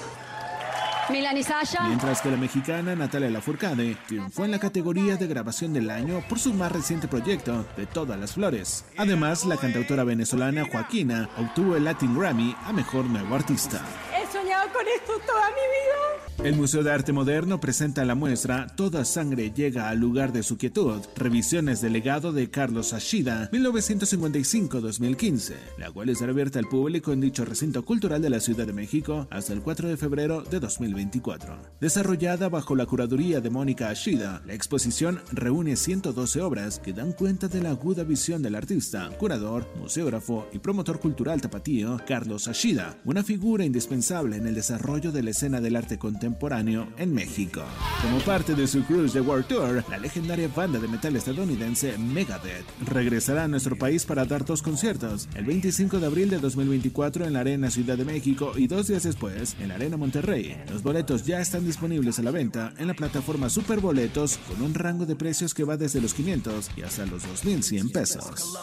Mientras 1.10 2.22
que 2.22 2.30
la 2.30 2.38
mexicana 2.38 2.96
Natalia 2.96 3.32
Lafourcade 3.32 3.98
triunfó 4.08 4.46
en 4.46 4.52
la 4.52 4.60
categoría 4.60 5.16
de 5.16 5.26
grabación 5.26 5.74
del 5.74 5.90
año 5.90 6.24
por 6.30 6.38
su 6.38 6.54
más 6.54 6.72
reciente 6.72 7.08
proyecto, 7.08 7.66
De 7.76 7.88
Todas 7.88 8.20
las 8.20 8.34
Flores. 8.34 8.86
Además, 8.96 9.46
la 9.46 9.58
cantautora 9.58 10.04
venezolana 10.04 10.66
Joaquina 10.72 11.28
obtuvo 11.38 11.76
el 11.76 11.86
Latin 11.86 12.18
Grammy 12.18 12.56
a 12.64 12.74
Mejor 12.74 13.06
Nuevo 13.06 13.34
Artista. 13.36 13.82
He 14.16 14.32
soñado 14.32 14.72
con 14.72 14.88
esto 14.88 15.14
toda 15.26 15.48
mi 15.50 15.56
vida. 15.56 16.29
El 16.42 16.56
Museo 16.56 16.84
de 16.84 16.92
Arte 16.94 17.12
Moderno 17.12 17.60
presenta 17.60 18.06
la 18.06 18.16
muestra 18.16 18.68
Toda 18.78 19.04
sangre 19.04 19.52
llega 19.52 19.90
al 19.90 20.00
lugar 20.00 20.32
de 20.32 20.42
su 20.42 20.58
quietud, 20.58 21.02
revisiones 21.18 21.82
del 21.82 21.92
legado 21.92 22.32
de 22.32 22.50
Carlos 22.50 22.94
Ashida, 22.94 23.52
1955-2015, 23.52 25.56
la 25.78 25.92
cual 25.92 26.08
estará 26.08 26.32
abierta 26.32 26.58
al 26.58 26.70
público 26.70 27.12
en 27.12 27.20
dicho 27.20 27.44
recinto 27.44 27.84
cultural 27.84 28.22
de 28.22 28.30
la 28.30 28.40
Ciudad 28.40 28.66
de 28.66 28.72
México 28.72 29.28
hasta 29.30 29.52
el 29.52 29.62
4 29.62 29.90
de 29.90 29.98
febrero 29.98 30.42
de 30.44 30.62
2024. 30.62 31.58
Desarrollada 31.82 32.48
bajo 32.48 32.74
la 32.74 32.86
curaduría 32.86 33.42
de 33.42 33.50
Mónica 33.50 33.90
Ashida, 33.90 34.42
la 34.46 34.54
exposición 34.54 35.20
reúne 35.34 35.76
112 35.76 36.40
obras 36.40 36.80
que 36.80 36.94
dan 36.94 37.12
cuenta 37.12 37.50
de 37.50 37.62
la 37.62 37.72
aguda 37.72 38.06
visión 38.06 38.42
del 38.42 38.56
artista, 38.56 39.10
curador, 39.20 39.68
museógrafo 39.78 40.48
y 40.54 40.60
promotor 40.60 41.02
cultural 41.02 41.42
tapatío 41.42 42.00
Carlos 42.08 42.48
Ashida, 42.48 42.98
una 43.04 43.26
figura 43.26 43.66
indispensable 43.66 44.38
en 44.38 44.48
el 44.48 44.56
desarrollo 44.56 45.12
de 45.12 45.24
la 45.24 45.32
escena 45.32 45.60
del 45.60 45.76
arte 45.76 45.98
contemporáneo 45.98 46.29
contemporáneo 46.30 46.88
en 46.98 47.14
México. 47.14 47.62
Como 48.02 48.20
parte 48.20 48.54
de 48.54 48.68
su 48.68 48.84
cruise 48.84 49.14
de 49.14 49.22
World 49.22 49.48
Tour, 49.48 49.84
la 49.90 49.98
legendaria 49.98 50.48
banda 50.48 50.80
de 50.80 50.88
metal 50.88 51.16
estadounidense 51.16 51.98
Megadeth 51.98 52.66
regresará 52.88 53.46
a 53.46 53.48
nuestro 53.48 53.76
país 53.76 54.06
para 54.06 54.26
dar 54.26 54.46
dos 54.46 54.62
conciertos, 54.62 55.28
el 55.36 55.46
25 55.46 56.00
de 56.00 56.06
abril 56.06 56.30
de 56.30 56.38
2024 56.38 57.26
en 57.26 57.34
la 57.34 57.40
Arena 57.40 57.72
Ciudad 57.72 57.98
de 57.98 58.06
México 58.06 58.54
y 58.56 58.68
dos 58.68 58.88
días 58.88 59.04
después 59.04 59.56
en 59.60 59.70
la 59.70 59.76
Arena 59.76 59.98
Monterrey. 59.98 60.56
Los 60.72 60.84
boletos 60.84 61.26
ya 61.26 61.40
están 61.42 61.66
disponibles 61.66 62.20
a 62.20 62.24
la 62.24 62.32
venta 62.32 62.74
en 62.78 62.88
la 62.88 62.94
plataforma 62.94 63.50
Superboletos 63.50 64.38
con 64.48 64.62
un 64.62 64.74
rango 64.74 65.06
de 65.06 65.16
precios 65.16 65.54
que 65.54 65.64
va 65.64 65.78
desde 65.78 66.02
los 66.02 66.14
500 66.14 66.72
y 66.78 66.84
hasta 66.84 67.06
los 67.06 67.24
2100 67.28 67.90
pesos. 67.90 68.60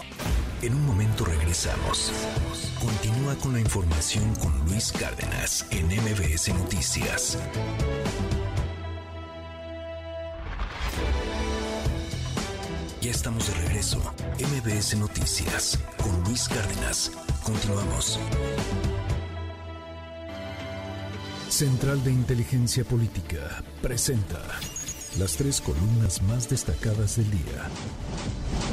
En 0.63 0.75
un 0.75 0.87
momento 0.87 1.25
regresamos. 1.25 2.13
Continúa 2.81 3.35
con 3.37 3.53
la 3.53 3.61
información 3.61 4.35
con 4.37 4.53
Luis 4.67 4.93
Cárdenas 4.93 5.67
en 5.71 5.87
MBS 5.87 6.49
Noticias. 6.55 7.39
Ya 13.07 13.13
estamos 13.13 13.47
de 13.47 13.55
regreso. 13.67 14.01
MBS 14.41 14.97
Noticias 14.99 15.79
con 16.03 16.25
Luis 16.25 16.49
Cárdenas. 16.49 17.13
Continuamos. 17.45 18.19
Central 21.49 22.03
de 22.03 22.11
Inteligencia 22.11 22.85
Política 22.85 23.63
presenta 23.81 24.43
las 25.19 25.37
tres 25.37 25.61
columnas 25.61 26.21
más 26.23 26.49
destacadas 26.49 27.17
del 27.17 27.31
día. 27.31 27.71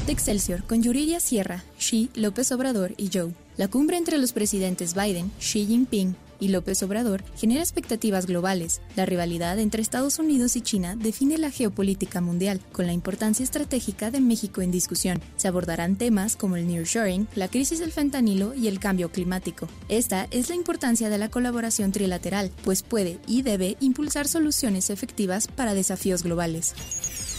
De 0.07 0.11
Excelsior, 0.11 0.63
con 0.63 0.81
Yuridia 0.81 1.19
Sierra, 1.19 1.63
Xi, 1.77 2.09
López 2.15 2.51
Obrador 2.51 2.93
y 2.97 3.11
Joe. 3.13 3.33
La 3.55 3.67
cumbre 3.67 3.97
entre 3.97 4.17
los 4.17 4.33
presidentes 4.33 4.95
Biden, 4.95 5.31
Xi 5.39 5.67
Jinping 5.67 6.15
y 6.39 6.49
López 6.49 6.81
Obrador 6.83 7.23
genera 7.35 7.61
expectativas 7.61 8.25
globales. 8.25 8.81
La 8.95 9.05
rivalidad 9.05 9.59
entre 9.59 9.81
Estados 9.81 10.19
Unidos 10.19 10.55
y 10.55 10.61
China 10.61 10.95
define 10.95 11.37
la 11.37 11.51
geopolítica 11.51 12.21
mundial, 12.21 12.61
con 12.71 12.87
la 12.87 12.93
importancia 12.93 13.43
estratégica 13.43 14.11
de 14.11 14.21
México 14.21 14.61
en 14.61 14.71
discusión. 14.71 15.21
Se 15.35 15.47
abordarán 15.47 15.95
temas 15.95 16.35
como 16.35 16.55
el 16.55 16.67
nearshoring, 16.67 17.27
la 17.35 17.47
crisis 17.47 17.79
del 17.79 17.91
fentanilo 17.91 18.53
y 18.53 18.67
el 18.67 18.79
cambio 18.79 19.11
climático. 19.11 19.67
Esta 19.89 20.27
es 20.31 20.49
la 20.49 20.55
importancia 20.55 21.09
de 21.09 21.17
la 21.17 21.29
colaboración 21.29 21.91
trilateral, 21.91 22.51
pues 22.63 22.83
puede 22.83 23.19
y 23.27 23.41
debe 23.41 23.77
impulsar 23.79 24.27
soluciones 24.27 24.89
efectivas 24.89 25.47
para 25.47 25.73
desafíos 25.73 26.23
globales. 26.23 26.73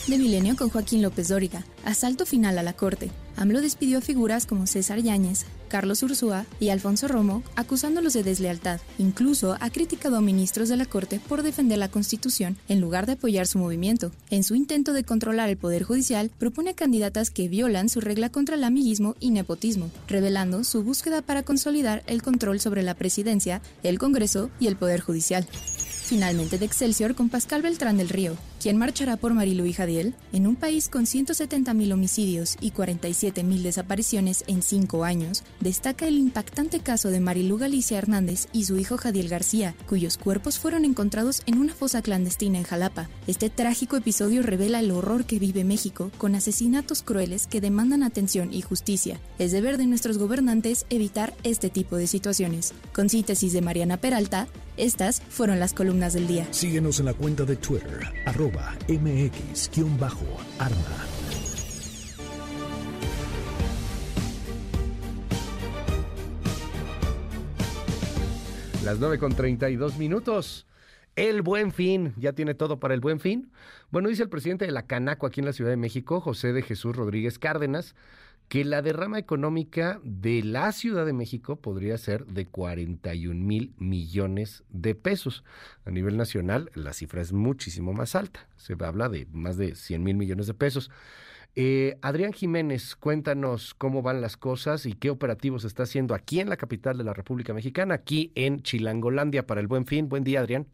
De 0.06 0.18
Milenio 0.18 0.55
con 0.55 0.68
Joaquín 0.68 1.00
López 1.00 1.28
Dóriga. 1.28 1.64
Asalto 1.82 2.26
final 2.26 2.58
a 2.58 2.62
la 2.62 2.74
Corte. 2.74 3.10
AMLO 3.36 3.62
despidió 3.62 3.98
a 3.98 4.02
figuras 4.02 4.44
como 4.44 4.66
César 4.66 5.00
Yáñez, 5.00 5.47
Carlos 5.74 6.04
Ursúa 6.04 6.46
y 6.60 6.68
Alfonso 6.68 7.08
Romo, 7.08 7.42
acusándolos 7.56 8.12
de 8.12 8.22
deslealtad. 8.22 8.80
Incluso 8.96 9.56
ha 9.58 9.70
criticado 9.70 10.16
a 10.16 10.20
ministros 10.20 10.68
de 10.68 10.76
la 10.76 10.86
Corte 10.86 11.18
por 11.28 11.42
defender 11.42 11.78
la 11.78 11.88
Constitución 11.88 12.56
en 12.68 12.80
lugar 12.80 13.06
de 13.06 13.14
apoyar 13.14 13.48
su 13.48 13.58
movimiento. 13.58 14.12
En 14.30 14.44
su 14.44 14.54
intento 14.54 14.92
de 14.92 15.02
controlar 15.02 15.48
el 15.48 15.56
Poder 15.56 15.82
Judicial, 15.82 16.30
propone 16.38 16.74
candidatas 16.74 17.30
que 17.30 17.48
violan 17.48 17.88
su 17.88 18.00
regla 18.00 18.30
contra 18.30 18.54
el 18.54 18.62
amiguismo 18.62 19.16
y 19.18 19.32
nepotismo, 19.32 19.90
revelando 20.06 20.62
su 20.62 20.84
búsqueda 20.84 21.22
para 21.22 21.42
consolidar 21.42 22.04
el 22.06 22.22
control 22.22 22.60
sobre 22.60 22.84
la 22.84 22.94
presidencia, 22.94 23.60
el 23.82 23.98
Congreso 23.98 24.50
y 24.60 24.68
el 24.68 24.76
Poder 24.76 25.00
Judicial. 25.00 25.44
Finalmente 26.04 26.56
de 26.56 26.66
Excelsior 26.66 27.16
con 27.16 27.30
Pascal 27.30 27.62
Beltrán 27.62 27.96
del 27.96 28.10
Río, 28.10 28.36
quien 28.60 28.76
marchará 28.76 29.16
por 29.16 29.34
Marilu 29.34 29.65
y 29.66 29.73
Jadiel 29.73 30.15
en 30.33 30.47
un 30.47 30.57
país 30.57 30.89
con 30.89 31.05
170.000 31.05 31.92
homicidios 31.92 32.57
y 32.60 32.70
47.000 32.70 33.62
desapariciones 33.62 34.44
en 34.47 34.62
cinco 34.62 35.05
años. 35.05 35.42
Destaca 35.60 36.07
el 36.07 36.18
impactante 36.18 36.81
caso 36.81 37.10
de 37.10 37.20
Marilu 37.20 37.58
Galicia 37.58 37.99
Hernández 37.99 38.49
y 38.52 38.65
su 38.65 38.78
hijo 38.78 38.97
Jadiel 38.97 39.28
García, 39.28 39.74
cuyos 39.89 40.16
cuerpos 40.16 40.58
fueron 40.58 40.84
encontrados 40.84 41.42
en 41.47 41.58
una 41.58 41.74
fosa 41.74 42.02
clandestina 42.02 42.58
en 42.58 42.65
Jalapa. 42.65 43.08
Este 43.26 43.50
trágico 43.50 43.97
episodio 43.97 44.42
revela 44.42 44.81
el 44.81 44.91
horror 44.91 45.24
que 45.24 45.39
vive 45.39 45.65
México 45.65 46.10
con 46.18 46.34
asesinatos 46.34 47.02
crueles 47.02 47.47
que 47.47 47.60
demandan 47.60 48.02
atención 48.02 48.52
y 48.52 48.62
justicia. 48.62 49.20
Es 49.39 49.52
deber 49.52 49.78
de 49.78 49.86
nuestros 49.86 50.18
gobernantes 50.18 50.86
evitar 50.91 51.34
este 51.42 51.70
tipo 51.70 51.97
de 51.97 52.07
situaciones. 52.07 52.74
Con 52.92 53.08
síntesis 53.08 53.52
de 53.52 53.62
Mariana 53.62 53.97
Peralta, 53.97 54.49
estas 54.76 55.23
fueron 55.28 55.60
las 55.60 55.73
columnas 55.73 56.15
del 56.15 56.26
día. 56.26 56.47
Síguenos 56.50 56.99
en 56.99 57.07
la 57.07 57.15
cuenta 57.15 57.44
de 57.44 57.57
Twitter, 57.57 58.00
mx-arma. 58.89 60.14
Las 68.84 68.98
9 68.98 69.18
con 69.18 69.34
32 69.34 69.97
minutos. 69.97 70.66
El 71.16 71.42
buen 71.42 71.73
fin, 71.73 72.12
¿ya 72.18 72.32
tiene 72.32 72.55
todo 72.55 72.81
para 72.81 72.92
el 72.92 73.00
buen 73.00 73.20
fin? 73.20 73.50
Bueno, 73.90 74.08
dice 74.08 74.24
el 74.24 74.28
presidente 74.28 74.66
de 74.66 74.73
la 74.73 74.86
Canaco 74.86 75.26
aquí 75.26 75.40
en 75.40 75.47
la 75.47 75.52
Ciudad 75.52 75.70
de 75.70 75.76
México, 75.76 76.20
José 76.20 76.52
de 76.52 76.60
Jesús 76.60 76.94
Rodríguez 76.94 77.39
Cárdenas, 77.39 77.94
que 78.48 78.64
la 78.64 78.82
derrama 78.82 79.18
económica 79.18 80.00
de 80.05 80.42
la 80.42 80.70
Ciudad 80.73 81.06
de 81.06 81.12
México 81.12 81.56
podría 81.56 81.98
ser 81.98 82.26
de 82.26 82.47
41 82.47 83.34
mil 83.34 83.74
millones 83.78 84.64
de 84.70 84.94
pesos. 84.94 85.44
A 85.84 85.90
nivel 85.90 86.16
nacional, 86.16 86.70
la 86.74 86.92
cifra 86.92 87.23
es 87.23 87.32
muchísimo 87.32 87.92
más 87.92 88.14
alta. 88.14 88.47
Se 88.56 88.76
habla 88.81 89.08
de 89.08 89.26
más 89.32 89.56
de 89.56 89.74
100 89.74 90.02
mil 90.02 90.16
millones 90.16 90.47
de 90.47 90.55
pesos. 90.55 90.90
Eh, 91.56 91.98
Adrián 92.02 92.32
Jiménez, 92.32 92.97
cuéntanos 92.97 93.74
cómo 93.74 94.02
van 94.02 94.20
las 94.20 94.36
cosas 94.36 94.86
y 94.86 94.94
qué 94.94 95.10
operativos 95.10 95.64
está 95.64 95.84
haciendo 95.84 96.14
aquí 96.14 96.40
en 96.40 96.48
la 96.48 96.56
capital 96.56 96.98
de 96.98 97.05
la 97.05 97.14
República 97.14 97.55
Mexicana, 97.55 97.94
aquí 97.94 98.32
en 98.34 98.62
Chilangolandia 98.62 99.47
para 99.47 99.60
el 99.60 99.68
Buen 99.68 99.86
Fin. 99.86 100.08
Buen 100.08 100.24
día, 100.24 100.40
Adrián. 100.40 100.66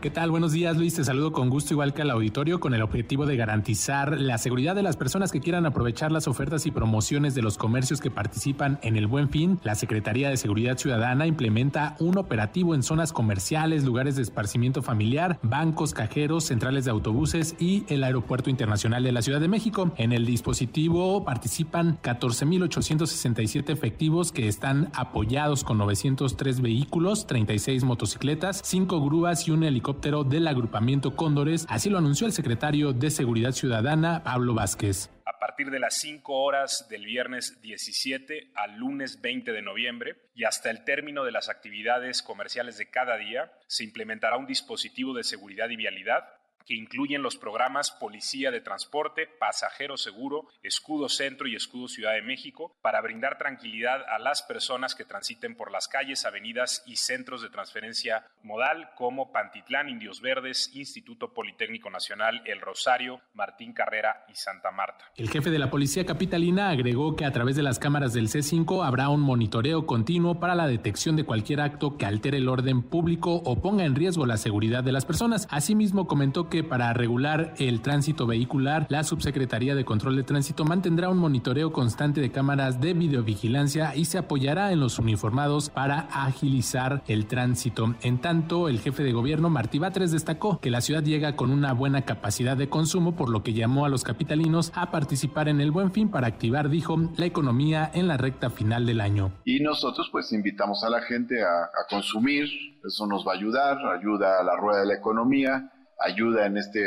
¿Qué 0.00 0.10
tal? 0.10 0.30
Buenos 0.30 0.52
días, 0.52 0.76
Luis. 0.76 0.94
Te 0.94 1.02
saludo 1.02 1.32
con 1.32 1.50
gusto 1.50 1.74
igual 1.74 1.92
que 1.92 2.02
al 2.02 2.10
auditorio 2.10 2.60
con 2.60 2.72
el 2.72 2.82
objetivo 2.82 3.26
de 3.26 3.36
garantizar 3.36 4.20
la 4.20 4.38
seguridad 4.38 4.76
de 4.76 4.84
las 4.84 4.96
personas 4.96 5.32
que 5.32 5.40
quieran 5.40 5.66
aprovechar 5.66 6.12
las 6.12 6.28
ofertas 6.28 6.66
y 6.66 6.70
promociones 6.70 7.34
de 7.34 7.42
los 7.42 7.58
comercios 7.58 8.00
que 8.00 8.08
participan 8.08 8.78
en 8.82 8.96
el 8.96 9.08
Buen 9.08 9.28
Fin. 9.28 9.58
La 9.64 9.74
Secretaría 9.74 10.30
de 10.30 10.36
Seguridad 10.36 10.78
Ciudadana 10.78 11.26
implementa 11.26 11.96
un 11.98 12.16
operativo 12.16 12.76
en 12.76 12.84
zonas 12.84 13.12
comerciales, 13.12 13.82
lugares 13.82 14.14
de 14.14 14.22
esparcimiento 14.22 14.82
familiar, 14.82 15.40
bancos, 15.42 15.94
cajeros, 15.94 16.44
centrales 16.44 16.84
de 16.84 16.92
autobuses 16.92 17.56
y 17.58 17.82
el 17.88 18.04
Aeropuerto 18.04 18.50
Internacional 18.50 19.02
de 19.02 19.10
la 19.10 19.22
Ciudad 19.22 19.40
de 19.40 19.48
México. 19.48 19.90
En 19.96 20.12
el 20.12 20.26
dispositivo 20.26 21.24
participan 21.24 21.98
14.867 22.02 23.70
efectivos 23.70 24.30
que 24.30 24.46
están 24.46 24.90
apoyados 24.94 25.64
con 25.64 25.76
903 25.78 26.60
vehículos, 26.60 27.26
36 27.26 27.82
motocicletas, 27.82 28.60
5 28.64 29.04
grúas 29.04 29.48
y 29.48 29.50
un 29.50 29.64
helicóptero 29.64 29.87
del 29.88 30.46
agrupamiento 30.46 31.16
Cóndores, 31.16 31.64
así 31.70 31.88
lo 31.88 31.96
anunció 31.96 32.26
el 32.26 32.34
secretario 32.34 32.92
de 32.92 33.08
Seguridad 33.10 33.52
Ciudadana, 33.52 34.22
Pablo 34.22 34.52
Vázquez. 34.52 35.10
A 35.24 35.38
partir 35.38 35.70
de 35.70 35.78
las 35.80 35.94
5 35.94 36.30
horas 36.30 36.86
del 36.90 37.06
viernes 37.06 37.58
17 37.62 38.50
al 38.54 38.76
lunes 38.76 39.22
20 39.22 39.50
de 39.50 39.62
noviembre 39.62 40.16
y 40.34 40.44
hasta 40.44 40.68
el 40.70 40.84
término 40.84 41.24
de 41.24 41.32
las 41.32 41.48
actividades 41.48 42.22
comerciales 42.22 42.76
de 42.76 42.90
cada 42.90 43.16
día, 43.16 43.50
se 43.66 43.84
implementará 43.84 44.36
un 44.36 44.46
dispositivo 44.46 45.14
de 45.14 45.24
seguridad 45.24 45.70
y 45.70 45.76
vialidad 45.76 46.37
que 46.68 46.74
incluyen 46.74 47.22
los 47.22 47.38
programas 47.38 47.90
Policía 47.90 48.50
de 48.50 48.60
Transporte, 48.60 49.26
Pasajero 49.26 49.96
Seguro, 49.96 50.48
Escudo 50.62 51.08
Centro 51.08 51.48
y 51.48 51.56
Escudo 51.56 51.88
Ciudad 51.88 52.12
de 52.12 52.20
México, 52.20 52.76
para 52.82 53.00
brindar 53.00 53.38
tranquilidad 53.38 54.02
a 54.06 54.18
las 54.18 54.42
personas 54.42 54.94
que 54.94 55.06
transiten 55.06 55.56
por 55.56 55.72
las 55.72 55.88
calles, 55.88 56.26
avenidas 56.26 56.82
y 56.86 56.96
centros 56.96 57.40
de 57.40 57.48
transferencia 57.48 58.26
modal 58.42 58.90
como 58.96 59.32
Pantitlán, 59.32 59.88
Indios 59.88 60.20
Verdes, 60.20 60.70
Instituto 60.74 61.32
Politécnico 61.32 61.88
Nacional, 61.88 62.42
El 62.44 62.60
Rosario, 62.60 63.22
Martín 63.32 63.72
Carrera 63.72 64.26
y 64.28 64.34
Santa 64.34 64.70
Marta. 64.70 65.06
El 65.16 65.30
jefe 65.30 65.48
de 65.48 65.58
la 65.58 65.70
Policía 65.70 66.04
Capitalina 66.04 66.68
agregó 66.68 67.16
que 67.16 67.24
a 67.24 67.32
través 67.32 67.56
de 67.56 67.62
las 67.62 67.78
cámaras 67.78 68.12
del 68.12 68.28
C5 68.28 68.86
habrá 68.86 69.08
un 69.08 69.22
monitoreo 69.22 69.86
continuo 69.86 70.38
para 70.38 70.54
la 70.54 70.66
detección 70.66 71.16
de 71.16 71.24
cualquier 71.24 71.62
acto 71.62 71.96
que 71.96 72.04
altere 72.04 72.36
el 72.36 72.48
orden 72.48 72.82
público 72.82 73.36
o 73.36 73.62
ponga 73.62 73.86
en 73.86 73.94
riesgo 73.94 74.26
la 74.26 74.36
seguridad 74.36 74.84
de 74.84 74.92
las 74.92 75.06
personas. 75.06 75.48
Asimismo, 75.50 76.06
comentó 76.06 76.50
que 76.50 76.57
para 76.62 76.92
regular 76.92 77.54
el 77.58 77.80
tránsito 77.80 78.26
vehicular, 78.26 78.86
la 78.88 79.04
Subsecretaría 79.04 79.74
de 79.74 79.84
Control 79.84 80.16
de 80.16 80.22
Tránsito 80.22 80.64
mantendrá 80.64 81.08
un 81.08 81.18
monitoreo 81.18 81.72
constante 81.72 82.20
de 82.20 82.30
cámaras 82.30 82.80
de 82.80 82.94
videovigilancia 82.94 83.94
y 83.94 84.04
se 84.04 84.18
apoyará 84.18 84.72
en 84.72 84.80
los 84.80 84.98
uniformados 84.98 85.70
para 85.70 86.00
agilizar 86.12 87.02
el 87.06 87.26
tránsito. 87.26 87.94
En 88.02 88.20
tanto, 88.20 88.68
el 88.68 88.80
jefe 88.80 89.02
de 89.02 89.12
gobierno 89.12 89.50
Martí 89.50 89.78
Batres 89.78 90.12
destacó 90.12 90.60
que 90.60 90.70
la 90.70 90.80
ciudad 90.80 91.02
llega 91.02 91.36
con 91.36 91.50
una 91.50 91.72
buena 91.72 92.02
capacidad 92.02 92.56
de 92.56 92.68
consumo, 92.68 93.16
por 93.16 93.30
lo 93.30 93.42
que 93.42 93.52
llamó 93.52 93.84
a 93.84 93.88
los 93.88 94.04
capitalinos 94.04 94.72
a 94.74 94.90
participar 94.90 95.48
en 95.48 95.60
el 95.60 95.70
Buen 95.70 95.92
Fin 95.92 96.10
para 96.10 96.26
activar, 96.26 96.68
dijo, 96.68 96.96
la 97.16 97.26
economía 97.26 97.90
en 97.92 98.08
la 98.08 98.16
recta 98.16 98.50
final 98.50 98.86
del 98.86 99.00
año. 99.00 99.32
Y 99.44 99.60
nosotros 99.60 100.08
pues 100.10 100.32
invitamos 100.32 100.84
a 100.84 100.90
la 100.90 101.02
gente 101.02 101.42
a, 101.42 101.64
a 101.64 101.86
consumir, 101.88 102.48
eso 102.84 103.06
nos 103.06 103.26
va 103.26 103.32
a 103.32 103.36
ayudar, 103.36 103.78
ayuda 103.86 104.40
a 104.40 104.44
la 104.44 104.56
rueda 104.56 104.80
de 104.80 104.86
la 104.86 104.94
economía 104.94 105.72
ayuda 105.98 106.46
en 106.46 106.56
este 106.56 106.84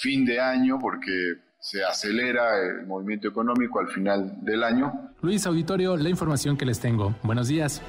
fin 0.00 0.24
de 0.24 0.40
año 0.40 0.78
porque 0.78 1.34
se 1.58 1.84
acelera 1.84 2.58
el 2.60 2.86
movimiento 2.86 3.28
económico 3.28 3.80
al 3.80 3.88
final 3.88 4.36
del 4.42 4.62
año. 4.62 5.12
Luis 5.20 5.46
Auditorio, 5.46 5.96
la 5.96 6.08
información 6.08 6.56
que 6.56 6.64
les 6.64 6.80
tengo. 6.80 7.14
Buenos 7.22 7.48
días. 7.48 7.82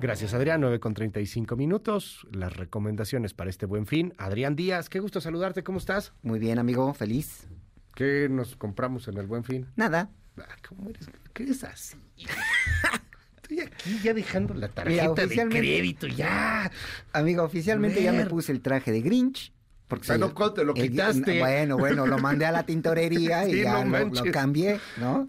Gracias, 0.00 0.32
Adrián. 0.32 0.60
9 0.60 0.78
con 0.78 0.94
35 0.94 1.56
minutos. 1.56 2.26
Las 2.32 2.56
recomendaciones 2.56 3.34
para 3.34 3.50
este 3.50 3.66
buen 3.66 3.86
fin. 3.86 4.14
Adrián 4.16 4.54
Díaz, 4.54 4.88
qué 4.88 5.00
gusto 5.00 5.20
saludarte. 5.20 5.64
¿Cómo 5.64 5.78
estás? 5.78 6.12
Muy 6.22 6.38
bien, 6.38 6.58
amigo. 6.58 6.94
Feliz. 6.94 7.48
¿Qué 7.94 8.28
nos 8.30 8.54
compramos 8.54 9.08
en 9.08 9.18
el 9.18 9.26
buen 9.26 9.42
fin? 9.42 9.66
Nada. 9.74 10.10
Ah, 10.38 10.56
¿Cómo 10.68 10.88
eres? 10.88 11.10
¿Qué 11.32 11.42
eres 11.42 11.64
así? 11.64 11.96
Aquí 13.78 14.00
ya 14.02 14.12
dejando 14.12 14.54
la 14.54 14.68
tarjeta 14.68 15.26
de 15.26 15.48
crédito, 15.48 16.06
ya. 16.08 16.70
Amigo, 17.12 17.44
oficialmente 17.44 18.02
ya 18.02 18.12
me 18.12 18.26
puse 18.26 18.52
el 18.52 18.60
traje 18.60 18.90
de 18.90 19.02
Grinch 19.02 19.52
Porque 19.86 20.18
no, 20.18 20.32
te 20.52 20.64
lo 20.64 20.74
quitaste? 20.74 21.38
bueno, 21.40 21.78
bueno, 21.78 22.06
lo 22.06 22.18
mandé 22.18 22.44
a 22.46 22.52
la 22.52 22.64
tintorería 22.64 23.48
y 23.48 23.62
ya 23.62 23.84
lo, 23.84 24.10
cambié, 24.32 24.80
¿no? 24.98 25.28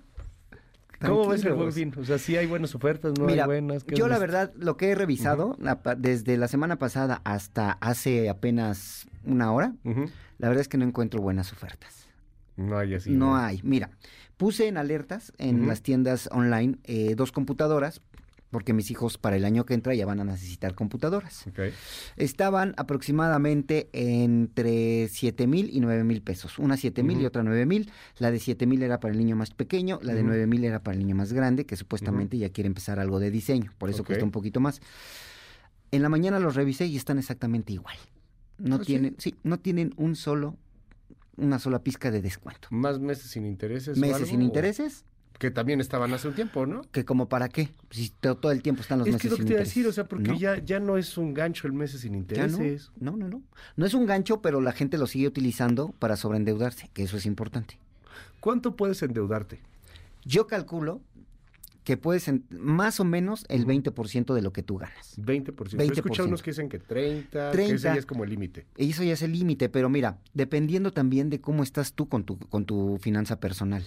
¿Cómo 0.99 1.29
ves 1.29 1.45
el 1.45 1.53
buen 1.53 1.71
fin? 1.71 1.93
O 1.97 2.03
sea, 2.03 2.17
sí 2.17 2.35
hay 2.35 2.45
buenas 2.45 2.75
ofertas, 2.75 3.13
no 3.17 3.27
hay 3.27 3.39
buenas. 3.45 3.85
Yo 3.85 4.07
la 4.07 4.19
verdad, 4.19 4.51
lo 4.55 4.75
que 4.75 4.89
he 4.89 4.95
revisado, 4.95 5.55
desde 5.97 6.35
la 6.37 6.47
semana 6.47 6.77
pasada 6.77 7.21
hasta 7.23 7.73
hace 7.73 8.29
apenas 8.29 9.07
una 9.23 9.53
hora, 9.53 9.73
la 9.83 10.47
verdad 10.47 10.61
es 10.61 10.67
que 10.67 10.77
no 10.77 10.85
encuentro 10.85 11.21
buenas 11.21 11.53
ofertas. 11.53 12.07
No 12.57 12.77
hay 12.77 12.95
así. 12.95 13.11
No, 13.11 13.37
hay. 13.37 13.61
Mira, 13.63 13.91
puse 14.35 14.67
en 14.67 14.77
alertas 14.77 15.31
en 15.37 15.67
las 15.67 15.81
tiendas 15.81 16.27
online 16.33 16.77
eh, 16.83 17.13
dos 17.15 17.31
computadoras 17.31 18.01
porque 18.51 18.73
mis 18.73 18.89
hijos 18.89 19.17
para 19.17 19.35
el 19.35 19.45
año 19.45 19.65
que 19.65 19.73
entra 19.73 19.93
ya 19.93 20.05
van 20.05 20.19
a 20.19 20.23
necesitar 20.23 20.73
computadoras. 20.73 21.45
Estaban 22.17 22.73
aproximadamente 22.77 23.89
entre 23.93 25.07
7 25.07 25.47
mil 25.47 25.69
y 25.71 25.79
9 25.79 26.03
mil 26.03 26.21
pesos. 26.21 26.57
Una 26.57 26.75
7 26.75 27.03
mil 27.03 27.21
y 27.21 27.25
otra 27.25 27.43
9 27.43 27.65
mil. 27.65 27.91
La 28.17 28.31
de 28.31 28.39
7 28.39 28.65
mil 28.65 28.81
era 28.81 28.99
para 28.99 29.13
el 29.13 29.19
niño 29.19 29.35
más 29.35 29.51
pequeño, 29.51 29.99
la 30.01 30.13
de 30.13 30.23
9 30.23 30.47
mil 30.47 30.63
era 30.63 30.81
para 30.81 30.97
el 30.97 31.03
niño 31.05 31.15
más 31.15 31.33
grande, 31.33 31.65
que 31.65 31.75
supuestamente 31.75 32.37
ya 32.37 32.49
quiere 32.49 32.67
empezar 32.67 32.99
algo 32.99 33.19
de 33.19 33.31
diseño, 33.31 33.73
por 33.77 33.89
eso 33.89 34.03
cuesta 34.03 34.25
un 34.25 34.31
poquito 34.31 34.59
más. 34.59 34.81
En 35.91 36.01
la 36.01 36.09
mañana 36.09 36.39
los 36.39 36.55
revisé 36.55 36.85
y 36.85 36.97
están 36.97 37.17
exactamente 37.17 37.73
igual. 37.73 37.97
No 38.57 38.75
¿Ah, 38.75 38.81
tienen, 38.81 39.15
sí? 39.17 39.35
no 39.43 39.59
tienen 39.59 39.93
un 39.95 40.15
solo, 40.15 40.55
una 41.37 41.59
sola 41.59 41.79
pizca 41.79 42.11
de 42.11 42.21
descuento. 42.21 42.67
¿Más 42.71 42.99
meses 42.99 43.31
sin 43.31 43.45
intereses? 43.45 43.97
Meses 43.97 44.27
sin 44.27 44.41
intereses 44.41 45.05
que 45.39 45.51
también 45.51 45.79
estaban 45.79 46.13
hace 46.13 46.27
un 46.27 46.35
tiempo, 46.35 46.65
¿no? 46.65 46.81
Que 46.91 47.05
como 47.05 47.29
para 47.29 47.47
qué, 47.47 47.69
si 47.89 48.09
todo 48.09 48.51
el 48.51 48.61
tiempo 48.61 48.81
están 48.81 48.99
los 48.99 49.07
meses 49.07 49.21
sin 49.21 49.31
intereses. 49.31 49.39
Es 49.41 49.43
que 49.43 49.43
lo 49.43 49.45
que 49.45 49.47
te 49.47 49.53
iba 49.53 49.61
a 49.61 49.63
decir, 49.63 49.87
o 49.87 49.93
sea, 49.93 50.03
porque 50.03 50.37
ya, 50.37 50.57
ya 50.63 50.81
no 50.81 50.97
es 50.97 51.17
un 51.17 51.33
gancho 51.33 51.65
el 51.65 51.73
meses 51.73 52.01
sin 52.01 52.13
intereses. 52.13 52.91
No? 52.99 53.11
no, 53.15 53.29
no, 53.29 53.41
no. 53.77 53.85
es 53.85 53.93
un 53.93 54.05
gancho, 54.05 54.41
pero 54.41 54.59
la 54.59 54.73
gente 54.73 54.97
lo 54.97 55.07
sigue 55.07 55.27
utilizando 55.27 55.93
para 55.97 56.17
sobreendeudarse, 56.17 56.89
que 56.93 57.03
eso 57.03 57.15
es 57.15 57.25
importante. 57.25 57.79
¿Cuánto 58.41 58.75
puedes 58.75 59.01
endeudarte? 59.01 59.61
Yo 60.25 60.45
calculo 60.45 61.01
que 61.89 61.97
puedes, 61.97 62.31
más 62.51 62.99
o 62.99 63.03
menos, 63.03 63.47
el 63.49 63.65
20% 63.65 64.35
de 64.35 64.43
lo 64.43 64.53
que 64.53 64.61
tú 64.61 64.77
ganas. 64.77 65.17
20%. 65.17 65.55
20%. 65.55 65.81
He 65.81 65.85
escuchado 65.91 66.27
unos 66.27 66.43
que 66.43 66.51
dicen 66.51 66.69
que 66.69 66.77
30, 66.77 67.49
30 67.49 67.51
que 67.51 67.73
ese 67.73 67.83
ya 67.83 67.95
es 67.95 68.05
como 68.05 68.23
el 68.23 68.29
límite. 68.29 68.67
Eso 68.77 69.01
ya 69.01 69.13
es 69.13 69.23
el 69.23 69.31
límite, 69.31 69.69
pero 69.69 69.89
mira, 69.89 70.19
dependiendo 70.35 70.93
también 70.93 71.31
de 71.31 71.41
cómo 71.41 71.63
estás 71.63 71.93
tú 71.93 72.07
con 72.07 72.25
tu, 72.25 72.37
con 72.37 72.65
tu 72.65 72.99
finanza 73.01 73.39
personal. 73.39 73.83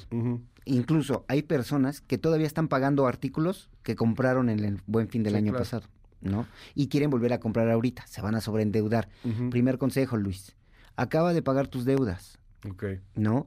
Incluso 0.64 1.24
hay 1.28 1.42
personas 1.42 2.00
que 2.00 2.18
todavía 2.18 2.48
están 2.48 2.66
pagando 2.66 3.06
artículos 3.06 3.70
que 3.84 3.94
compraron 3.94 4.48
en 4.48 4.64
el 4.64 4.80
buen 4.88 5.06
fin 5.06 5.22
del 5.22 5.36
año 5.36 5.52
pasado, 5.52 5.86
¿no? 6.20 6.48
Y 6.74 6.88
quieren 6.88 7.08
volver 7.08 7.32
a 7.32 7.38
comprar 7.38 7.70
ahorita, 7.70 8.04
se 8.08 8.20
van 8.20 8.34
a 8.34 8.40
sobreendeudar. 8.40 9.10
Primer 9.52 9.78
consejo, 9.78 10.16
Luis, 10.16 10.56
acaba 10.96 11.32
de 11.34 11.42
pagar 11.42 11.68
tus 11.68 11.84
deudas. 11.84 12.40
Ok. 12.68 12.84
¿No? 13.14 13.46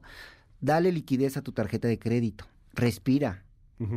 Dale 0.62 0.92
liquidez 0.92 1.36
a 1.36 1.42
tu 1.42 1.52
tarjeta 1.52 1.88
de 1.88 1.98
crédito. 1.98 2.46
Respira 2.72 3.44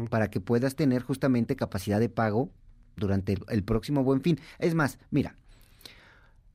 para 0.09 0.30
que 0.30 0.41
puedas 0.41 0.75
tener 0.75 1.01
justamente 1.01 1.56
capacidad 1.56 1.99
de 1.99 2.09
pago 2.09 2.51
durante 2.98 3.38
el, 3.48 3.64
próximo 3.64 4.03
buen 4.03 4.22
fin. 4.22 4.40
Es 4.59 4.75
más, 4.75 4.99
mira, 5.09 5.35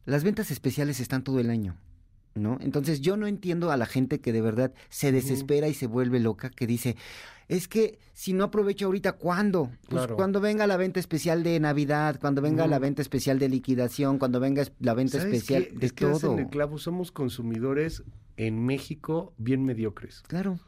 las 0.04 0.24
ventas 0.24 0.50
especiales 0.50 1.00
están 1.00 1.24
todo 1.24 1.40
el 1.40 1.50
año. 1.50 1.76
¿No? 2.34 2.58
Entonces 2.60 3.00
yo 3.00 3.16
no 3.16 3.28
entiendo 3.28 3.70
a 3.70 3.76
la 3.76 3.86
gente 3.86 4.20
que 4.20 4.32
de 4.32 4.42
verdad 4.42 4.74
se 4.88 5.12
desespera 5.12 5.68
y 5.68 5.74
se 5.74 5.86
vuelve 5.86 6.18
loca, 6.18 6.50
que 6.50 6.66
dice, 6.66 6.96
es 7.46 7.68
que 7.68 8.00
si 8.12 8.32
no 8.32 8.42
aprovecho 8.42 8.86
ahorita, 8.86 9.12
¿cuándo? 9.12 9.70
Pues 9.88 10.08
cuando 10.08 10.40
venga 10.40 10.66
la 10.66 10.76
venta 10.76 10.98
especial 10.98 11.44
de 11.44 11.60
Navidad, 11.60 12.18
cuando 12.20 12.42
venga 12.42 12.66
la 12.66 12.80
venta 12.80 13.02
especial 13.02 13.38
de 13.38 13.48
liquidación, 13.48 14.18
cuando 14.18 14.40
venga 14.40 14.64
la 14.80 14.94
venta 14.94 15.18
especial 15.18 15.68
de 15.74 15.86
es 15.86 15.92
que 15.92 16.06
todo. 16.06 16.36
el 16.36 16.48
clavo, 16.48 16.78
somos 16.78 17.12
consumidores 17.12 18.02
en 18.36 18.66
México 18.66 19.32
bien 19.38 19.64
mediocres. 19.64 20.22
Claro. 20.26 20.58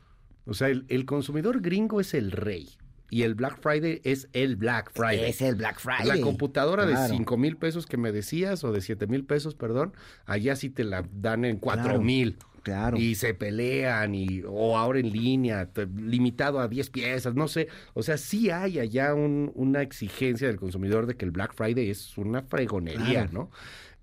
O 0.47 0.55
sea, 0.55 0.69
el, 0.69 1.05
consumidor 1.05 1.61
gringo 1.61 2.01
es 2.01 2.15
el 2.15 2.31
rey. 2.31 2.71
Y 3.09 3.23
el 3.23 3.35
Black 3.35 3.61
Friday 3.61 4.01
es 4.05 4.29
el 4.33 4.57
Black 4.57 4.91
Friday. 4.93 5.31
Es 5.31 5.41
el 5.41 5.55
Black 5.55 5.79
Friday. 5.79 6.07
La 6.07 6.21
computadora 6.21 6.87
de 6.87 6.97
5 6.97 7.37
mil 7.37 7.57
pesos 7.57 7.87
que 7.87 7.97
me 7.97 8.11
decías, 8.11 8.65
o 8.65 8.73
de 8.73 8.81
7 8.81 9.07
mil 9.07 9.25
pesos, 9.25 9.55
perdón, 9.55 9.93
allá 10.25 10.57
sí 10.57 10.71
te 10.71 10.83
la 10.83 11.05
dan 11.13 11.45
en 11.45 11.59
4 11.59 12.01
mil. 12.01 12.37
Claro. 12.65 12.97
Y 12.97 13.15
se 13.15 13.33
pelean, 13.33 14.13
y, 14.17 14.43
o 14.45 14.77
ahora 14.77 14.99
en 14.99 15.13
línea, 15.13 15.71
limitado 15.95 16.59
a 16.59 16.67
10 16.67 16.91
piezas, 16.91 17.37
no 17.37 17.47
sé. 17.47 17.69
O 17.95 18.03
sea, 18.03 18.17
sí 18.17 18.51
hay 18.51 18.81
allá 18.81 19.15
una 19.15 19.83
exigencia 19.83 20.49
del 20.49 20.57
consumidor 20.57 21.07
de 21.07 21.15
que 21.17 21.25
el 21.25 21.31
Black 21.31 21.55
Friday 21.55 21.89
es 21.89 22.19
una 22.19 22.43
fregonería, 22.43 23.29
¿no? 23.31 23.51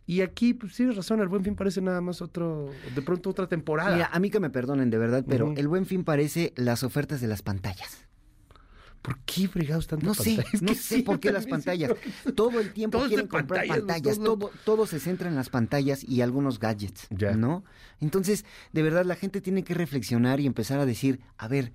Y 0.06 0.22
aquí, 0.22 0.54
pues 0.54 0.76
tienes 0.76 0.96
razón, 0.96 1.22
el 1.22 1.30
Buen 1.30 1.44
Fin 1.44 1.56
parece 1.56 1.82
nada 1.82 2.02
más 2.02 2.22
otro, 2.22 2.70
de 2.94 3.02
pronto 3.02 3.30
otra 3.30 3.48
temporada. 3.48 3.96
Mira, 3.96 4.10
a 4.12 4.20
mí 4.20 4.30
que 4.30 4.40
me 4.40 4.50
perdonen 4.50 4.90
de 4.90 4.98
verdad, 4.98 5.24
pero 5.28 5.54
el 5.56 5.68
Buen 5.68 5.86
Fin 5.86 6.04
parece 6.04 6.54
las 6.56 6.84
ofertas 6.84 7.22
de 7.22 7.28
las 7.28 7.42
pantallas. 7.42 8.06
¿Por 9.02 9.20
qué 9.20 9.50
fregados 9.50 9.88
tantas 9.88 10.08
no 10.08 10.14
sé, 10.14 10.44
No 10.62 10.74
sé 10.74 11.04
por 11.04 11.20
qué 11.20 11.32
las 11.32 11.46
pantallas. 11.46 11.92
Todo 12.36 12.62
el 12.62 12.72
tiempo 12.72 13.04
quieren 13.06 13.28
comprar 13.28 13.68
pantallas. 13.68 14.18
Todo, 14.18 14.50
todo 14.64 14.88
se 14.88 15.00
centra 15.00 15.28
en 15.28 15.36
las 15.36 15.50
pantallas 15.50 16.04
y 16.04 16.22
algunos 16.22 16.58
gadgets, 16.58 17.08
¿no? 17.38 17.66
Entonces, 18.00 18.46
de 18.72 18.82
verdad, 18.82 19.06
la 19.06 19.16
gente 19.16 19.42
tiene 19.42 19.64
que 19.64 19.74
reflexionar 19.74 20.40
y 20.40 20.46
empezar 20.46 20.80
a 20.80 20.86
decir, 20.86 21.20
a 21.38 21.50
ver, 21.50 21.74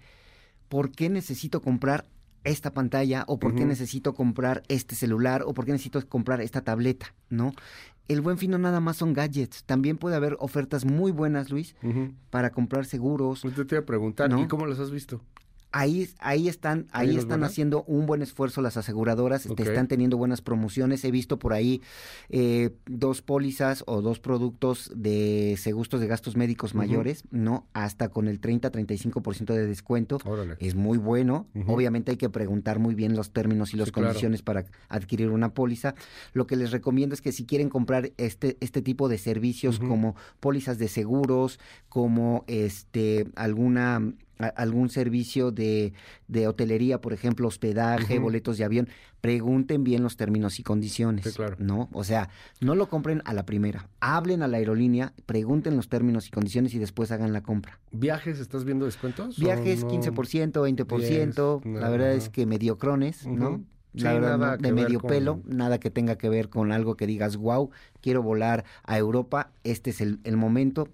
¿por 0.68 0.90
qué 0.90 1.10
necesito 1.10 1.60
comprar 1.60 2.07
esta 2.44 2.73
pantalla 2.73 3.24
o 3.26 3.39
por 3.39 3.55
qué 3.55 3.66
necesito 3.66 4.15
comprar 4.15 4.62
este 4.68 4.94
celular 4.94 5.42
o 5.44 5.52
por 5.52 5.66
qué 5.66 5.73
necesito 5.73 6.07
comprar 6.08 6.40
esta 6.40 6.62
tableta, 6.62 7.15
¿no? 7.28 7.52
El 8.09 8.23
buen 8.23 8.39
fin 8.39 8.51
no 8.51 8.59
nada 8.59 8.81
más 8.81 8.97
son 8.97 9.12
gadgets, 9.12 9.65
también 9.65 9.99
puede 9.99 10.17
haber 10.17 10.37
ofertas 10.41 10.85
muy 10.87 11.12
buenas, 11.12 11.51
Luis, 11.51 11.77
para 12.31 12.51
comprar 12.51 12.87
seguros. 12.87 13.45
Usted 13.45 13.67
te 13.67 13.75
iba 13.75 13.83
a 13.83 13.87
preguntar, 13.87 14.31
¿y 14.39 14.47
cómo 14.49 14.67
las 14.67 14.78
has 14.78 14.91
visto? 14.91 15.20
Ahí, 15.71 16.09
ahí 16.19 16.49
están, 16.49 16.87
ahí, 16.93 17.17
están 17.17 17.45
haciendo 17.45 17.85
un 17.85 18.07
buen 18.07 18.23
esfuerzo 18.23 18.63
las 18.63 18.77
aseguradoras, 18.77 19.47
están 19.47 19.87
teniendo 19.89 20.17
buenas 20.17 20.41
promociones. 20.41 21.05
He 21.05 21.11
visto 21.11 21.39
por 21.39 21.53
ahí 21.53 21.83
eh, 22.31 22.71
dos 22.87 23.21
pólizas 23.23 23.85
o 23.87 24.01
dos 24.01 24.19
productos 24.19 24.91
de 24.95 25.57
seguros 25.59 26.01
de 26.01 26.07
gastos 26.07 26.37
médicos 26.37 26.75
mayores, 26.75 27.25
¿no? 27.31 27.67
Hasta 27.73 28.09
con 28.09 28.29
el 28.29 28.41
30-35% 28.41 29.55
de 29.55 29.67
descuento. 29.67 30.19
Es 30.59 30.75
muy 30.75 30.99
bueno. 30.99 31.47
Obviamente 31.67 32.13
hay 32.13 32.17
que 32.17 32.31
preguntar 32.31 32.79
muy 32.79 32.95
bien 32.95 33.15
los 33.15 33.33
términos 33.33 33.75
y 33.75 33.77
las 33.77 33.93
condiciones 33.93 34.43
para 34.43 34.65
adquirir 34.89 35.31
una 35.31 35.55
póliza. 35.55 35.95
Lo 36.33 36.47
que 36.47 36.57
les 36.57 36.71
recomiendo 36.71 37.15
es 37.15 37.21
que 37.21 37.33
si 37.33 37.45
quieren 37.45 37.69
comprar 37.69 38.13
este, 38.17 38.57
este 38.61 38.83
tipo 38.83 39.09
de 39.09 39.19
servicios 39.19 39.79
como 39.79 40.17
pólizas 40.41 40.79
de 40.79 40.89
seguros, 40.89 41.59
como 41.89 42.45
este 42.47 43.27
alguna 43.37 44.13
algún 44.39 44.89
servicio 44.89 45.50
de, 45.50 45.92
de, 46.28 46.47
hotelería, 46.47 47.00
por 47.00 47.12
ejemplo, 47.12 47.49
hospedaje, 47.49 48.18
boletos 48.18 48.58
de 48.58 48.65
avión, 48.65 48.89
pregunten 49.20 49.84
bien 49.84 50.02
los 50.02 50.17
términos 50.17 50.58
y 50.58 50.62
condiciones. 50.62 51.34
claro. 51.34 51.57
¿No? 51.58 51.89
O 51.92 52.05
sea, 52.05 52.31
no 52.60 52.75
lo 52.75 52.89
compren 52.89 53.23
a 53.25 53.34
la 53.34 53.44
primera. 53.44 53.89
Hablen 54.00 54.42
a 54.42 54.49
la 54.49 54.58
aerolínea, 54.58 55.12
pregunten 55.26 55.76
los 55.76 55.89
términos 55.89 56.28
y 56.28 56.31
condiciones 56.31 56.75
y 56.75 56.78
después 56.78 57.10
hagan 57.10 57.33
la 57.33 57.42
compra. 57.42 57.78
¿Viajes 57.91 58.39
estás 58.39 58.65
viendo 58.65 58.84
descuentos? 58.84 59.39
Viajes, 59.39 59.84
15%, 59.84 60.52
20%. 60.52 61.81
la 61.81 61.89
verdad 61.89 62.12
es 62.12 62.28
que 62.28 62.47
mediocrones, 62.47 63.26
¿no? 63.26 63.65
La 63.94 64.12
verdad, 64.15 64.58
de 64.58 64.73
medio 64.73 65.00
pelo, 65.00 65.41
nada 65.47 65.78
que 65.81 65.91
tenga 65.91 66.17
que 66.17 66.28
ver 66.28 66.49
con 66.49 66.73
algo 66.73 66.97
que 66.97 67.07
digas, 67.07 67.36
wow, 67.36 67.70
quiero 68.00 68.23
volar 68.23 68.65
a 68.84 68.99
Europa, 68.99 69.50
este 69.65 69.91
es 69.91 70.00
el, 70.00 70.36
momento. 70.36 70.89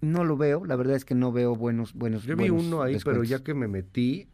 No 0.00 0.24
lo 0.24 0.36
veo, 0.36 0.64
la 0.64 0.76
verdad 0.76 0.96
es 0.96 1.04
que 1.04 1.14
no 1.14 1.32
veo 1.32 1.54
buenos, 1.54 1.94
buenos. 1.94 2.24
Yo 2.24 2.36
vi 2.36 2.50
uno 2.50 2.82
ahí, 2.82 2.98
pero 3.04 3.24
ya 3.24 3.42
que 3.42 3.54
me 3.54 3.68
metí, 3.68 4.28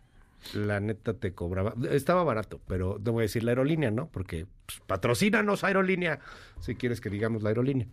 la 0.54 0.80
neta 0.80 1.14
te 1.14 1.32
cobraba, 1.32 1.74
estaba 1.90 2.24
barato, 2.24 2.60
pero 2.66 3.00
te 3.02 3.10
voy 3.10 3.22
a 3.22 3.22
decir 3.22 3.44
la 3.44 3.52
aerolínea, 3.52 3.90
¿no? 3.90 4.08
Porque 4.08 4.46
pues, 4.66 4.80
patrocínanos 4.86 5.64
aerolínea, 5.64 6.20
si 6.60 6.74
quieres 6.74 7.00
que 7.00 7.10
digamos 7.10 7.42
la 7.42 7.50
aerolínea. 7.50 7.86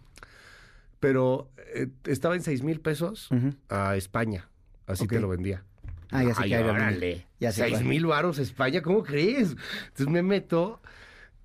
Pero 0.99 1.49
eh, 1.73 1.88
estaba 2.06 2.35
en 2.35 2.41
seis 2.41 2.61
mil 2.61 2.81
pesos 2.81 3.30
a 3.69 3.95
España, 3.95 4.49
así 4.85 5.07
que 5.07 5.19
lo 5.19 5.30
vendía. 5.30 5.64
Ah, 6.11 6.23
ya 6.23 6.33
sé 6.33 6.43
Ay, 6.43 6.53
órale. 6.56 7.28
Ya 7.40 7.51
Seis 7.51 7.82
mil 7.82 8.06
varos 8.06 8.38
España, 8.38 8.82
¿cómo 8.82 9.03
crees? 9.03 9.56
Entonces 9.88 10.08
me 10.08 10.22
meto. 10.24 10.82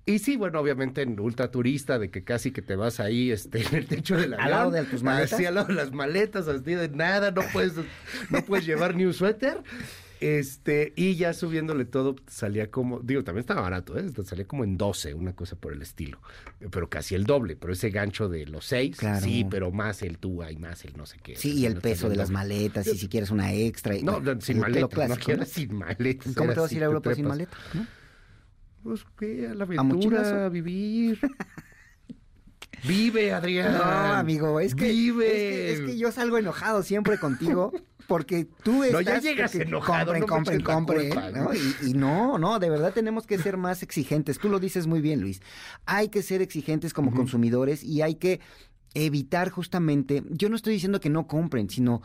Y 0.05 0.19
sí, 0.19 0.35
bueno, 0.35 0.59
obviamente 0.59 1.01
en 1.01 1.19
ultra 1.19 1.49
turista, 1.49 1.97
de 1.97 2.11
que 2.11 2.23
casi 2.23 2.51
que 2.51 2.61
te 2.61 2.75
vas 2.75 2.99
ahí 2.99 3.31
este, 3.31 3.61
en 3.67 3.75
el 3.75 3.87
techo 3.87 4.15
de 4.15 4.27
la 4.27 4.37
Al 4.37 4.51
lado 4.51 4.71
de 4.71 4.83
tus 4.83 5.01
maletas. 5.01 5.33
Así 5.33 5.45
al 5.45 5.55
lado 5.55 5.67
de 5.67 5.73
las 5.73 5.91
maletas, 5.91 6.47
así 6.47 6.75
de 6.75 6.89
nada, 6.89 7.31
no 7.31 7.41
puedes, 7.51 7.73
no 8.29 8.43
puedes 8.45 8.65
llevar 8.65 8.95
ni 8.95 9.05
un 9.05 9.13
suéter. 9.13 9.63
Este, 10.25 10.91
y 10.95 11.17
ya 11.17 11.33
subiéndole 11.33 11.85
todo, 11.85 12.15
salía 12.25 12.71
como, 12.71 12.99
digo, 12.99 13.23
también 13.23 13.41
estaba 13.41 13.61
barato, 13.61 13.95
¿eh? 13.95 14.11
salía 14.23 14.47
como 14.47 14.63
en 14.63 14.75
12, 14.75 15.13
una 15.13 15.35
cosa 15.35 15.55
por 15.55 15.71
el 15.71 15.83
estilo, 15.83 16.17
pero 16.71 16.89
casi 16.89 17.13
el 17.13 17.25
doble, 17.25 17.55
pero 17.55 17.73
ese 17.73 17.91
gancho 17.91 18.27
de 18.27 18.47
los 18.47 18.65
seis, 18.65 18.97
sí, 19.21 19.45
pero 19.47 19.69
más 19.69 20.01
el 20.01 20.17
túa 20.17 20.51
y 20.51 20.57
más 20.57 20.83
el 20.83 20.97
no 20.97 21.05
sé 21.05 21.19
qué. 21.21 21.35
Sí, 21.35 21.53
y 21.53 21.67
el 21.67 21.75
peso 21.75 22.09
de 22.09 22.15
las 22.15 22.31
maletas, 22.31 22.87
y 22.87 22.97
si 22.97 23.07
quieres 23.07 23.29
una 23.29 23.53
extra. 23.53 23.93
no, 24.01 24.19
sin 24.41 24.57
maletas, 24.57 25.09
no 25.09 25.15
quieres 25.15 25.49
sin 25.49 25.75
maletas. 25.75 26.33
¿Cómo 26.33 26.53
te 26.53 26.59
vas 26.59 26.71
a 26.71 26.75
ir 26.75 26.81
a 26.81 26.85
Europa 26.87 27.13
sin 27.13 27.27
maleta? 27.27 27.55
Pues 28.81 29.05
que 29.19 29.47
a 29.47 29.53
la 29.53 29.65
aventura, 29.65 30.45
a, 30.45 30.49
vivir. 30.49 31.19
Vive, 32.83 33.31
Adrián. 33.31 33.73
No, 33.73 33.83
amigo, 33.83 34.59
es 34.59 34.73
que, 34.73 34.87
Vive. 34.89 35.71
Es 35.71 35.81
que, 35.81 35.97
yo 35.99 36.11
salgo 36.11 36.39
enojado 36.39 36.81
siempre 36.81 37.19
contigo 37.19 37.71
porque 38.07 38.47
tú 38.63 38.83
estás... 38.83 39.05
No, 39.05 39.11
ya 39.11 39.19
llegas 39.19 39.55
enojado. 39.55 40.13
Compren, 40.27 40.61
compren, 40.61 41.11
compren. 41.11 41.57
Y, 41.83 41.93
no, 41.93 42.37
no, 42.37 42.59
de 42.59 42.69
verdad 42.69 42.93
tenemos 42.93 43.25
que 43.25 43.37
ser 43.37 43.57
más 43.57 43.83
exigentes. 43.83 44.39
Tú 44.39 44.49
lo 44.49 44.59
dices 44.59 44.87
muy 44.87 45.01
bien, 45.01 45.21
Luis. 45.21 45.41
Hay 45.85 46.09
que 46.09 46.21
ser 46.21 46.41
exigentes 46.41 46.93
como 46.93 47.11
consumidores 47.11 47.83
y 47.83 48.01
hay 48.01 48.15
que 48.15 48.39
evitar 48.93 49.49
justamente, 49.49 50.23
yo 50.29 50.49
no 50.49 50.55
estoy 50.55 50.73
diciendo 50.73 51.01
que 51.01 51.09
no 51.09 51.27
compren, 51.27 51.69
sino 51.69 52.01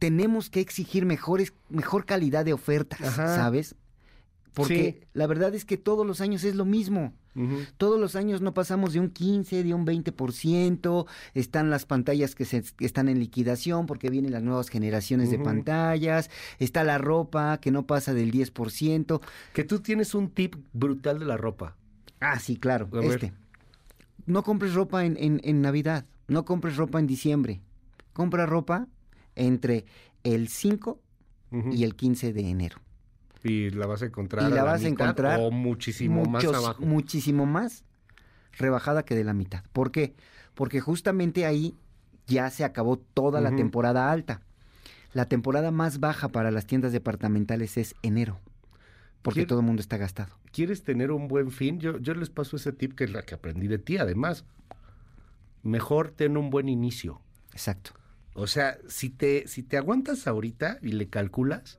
tenemos 0.00 0.50
que 0.50 0.60
exigir 0.60 1.06
mejores, 1.06 1.54
mejor 1.68 2.04
calidad 2.04 2.44
de 2.44 2.52
ofertas, 2.52 3.14
¿sabes? 3.14 3.76
Porque 4.54 5.06
la 5.12 5.26
verdad 5.26 5.54
es 5.54 5.64
que 5.64 5.76
todos 5.76 6.06
los 6.06 6.20
años 6.20 6.44
es 6.44 6.54
lo 6.54 6.64
mismo. 6.64 7.12
Todos 7.78 7.98
los 7.98 8.14
años 8.14 8.40
no 8.42 8.54
pasamos 8.54 8.92
de 8.92 9.00
un 9.00 9.10
15, 9.10 9.64
de 9.64 9.74
un 9.74 9.84
20%, 9.84 11.06
están 11.34 11.68
las 11.68 11.84
pantallas 11.84 12.36
que, 12.36 12.44
se, 12.44 12.62
están 12.78 13.08
en 13.08 13.18
liquidación 13.18 13.86
porque 13.86 14.08
vienen 14.08 14.30
las 14.30 14.44
nuevas 14.44 14.68
generaciones 14.68 15.32
de 15.32 15.40
pantallas, 15.40 16.30
está 16.60 16.84
la 16.84 16.96
ropa 16.96 17.58
que 17.58 17.72
no 17.72 17.88
pasa 17.88 18.14
del 18.14 18.30
10%. 18.30 19.20
Que 19.52 19.64
tú 19.64 19.80
tienes 19.80 20.14
un 20.14 20.30
tip 20.30 20.54
brutal 20.72 21.18
de 21.18 21.24
la 21.24 21.36
ropa. 21.36 21.76
Ah, 22.20 22.38
sí, 22.38 22.56
claro. 22.56 22.88
este. 23.02 23.32
No 24.26 24.44
compres 24.44 24.72
ropa 24.72 25.04
en, 25.04 25.16
en 25.18 25.60
Navidad, 25.60 26.06
no 26.28 26.44
compres 26.44 26.76
ropa 26.76 27.00
en 27.00 27.08
diciembre. 27.08 27.60
Compra 28.12 28.46
ropa 28.46 28.86
entre 29.34 29.86
el 30.22 30.48
5 30.48 31.00
y 31.72 31.84
el 31.84 31.94
15 31.94 32.32
de 32.32 32.48
enero. 32.48 32.83
Y 33.44 33.70
la 33.70 33.86
vas 33.86 34.02
a 34.02 34.06
encontrar. 34.06 34.50
Y 34.50 34.54
la, 34.54 34.64
vas 34.64 34.82
a 34.82 34.88
encontrar. 34.88 35.38
O 35.40 35.50
muchísimo 35.50 36.24
más 36.24 36.44
abajo. 36.44 36.82
Muchísimo 36.82 37.44
más 37.44 37.84
rebajada 38.52 39.04
que 39.04 39.14
de 39.14 39.22
la 39.22 39.34
mitad. 39.34 39.62
¿Por 39.72 39.92
qué? 39.92 40.14
Porque 40.54 40.80
justamente 40.80 41.44
ahí 41.44 41.76
ya 42.26 42.48
se 42.50 42.64
acabó 42.64 42.96
toda 42.96 43.40
la 43.40 43.54
temporada 43.54 44.10
alta. 44.10 44.40
La 45.12 45.28
temporada 45.28 45.70
más 45.70 46.00
baja 46.00 46.28
para 46.28 46.50
las 46.50 46.66
tiendas 46.66 46.92
departamentales 46.92 47.76
es 47.76 47.94
enero. 48.02 48.40
Porque 49.22 49.46
todo 49.46 49.60
el 49.60 49.66
mundo 49.66 49.80
está 49.80 49.96
gastado. 49.96 50.38
¿Quieres 50.50 50.82
tener 50.82 51.10
un 51.10 51.28
buen 51.28 51.50
fin? 51.50 51.78
Yo, 51.80 51.98
yo 51.98 52.14
les 52.14 52.30
paso 52.30 52.56
ese 52.56 52.72
tip 52.72 52.94
que 52.94 53.04
es 53.04 53.12
la 53.12 53.22
que 53.22 53.34
aprendí 53.34 53.68
de 53.68 53.78
ti, 53.78 53.98
además. 53.98 54.44
Mejor 55.62 56.10
tener 56.10 56.38
un 56.38 56.50
buen 56.50 56.68
inicio. 56.68 57.20
Exacto. 57.52 57.92
O 58.34 58.46
sea, 58.46 58.78
si 58.88 59.10
te, 59.10 59.46
si 59.46 59.62
te 59.62 59.76
aguantas 59.76 60.26
ahorita 60.26 60.78
y 60.82 60.92
le 60.92 61.08
calculas, 61.08 61.78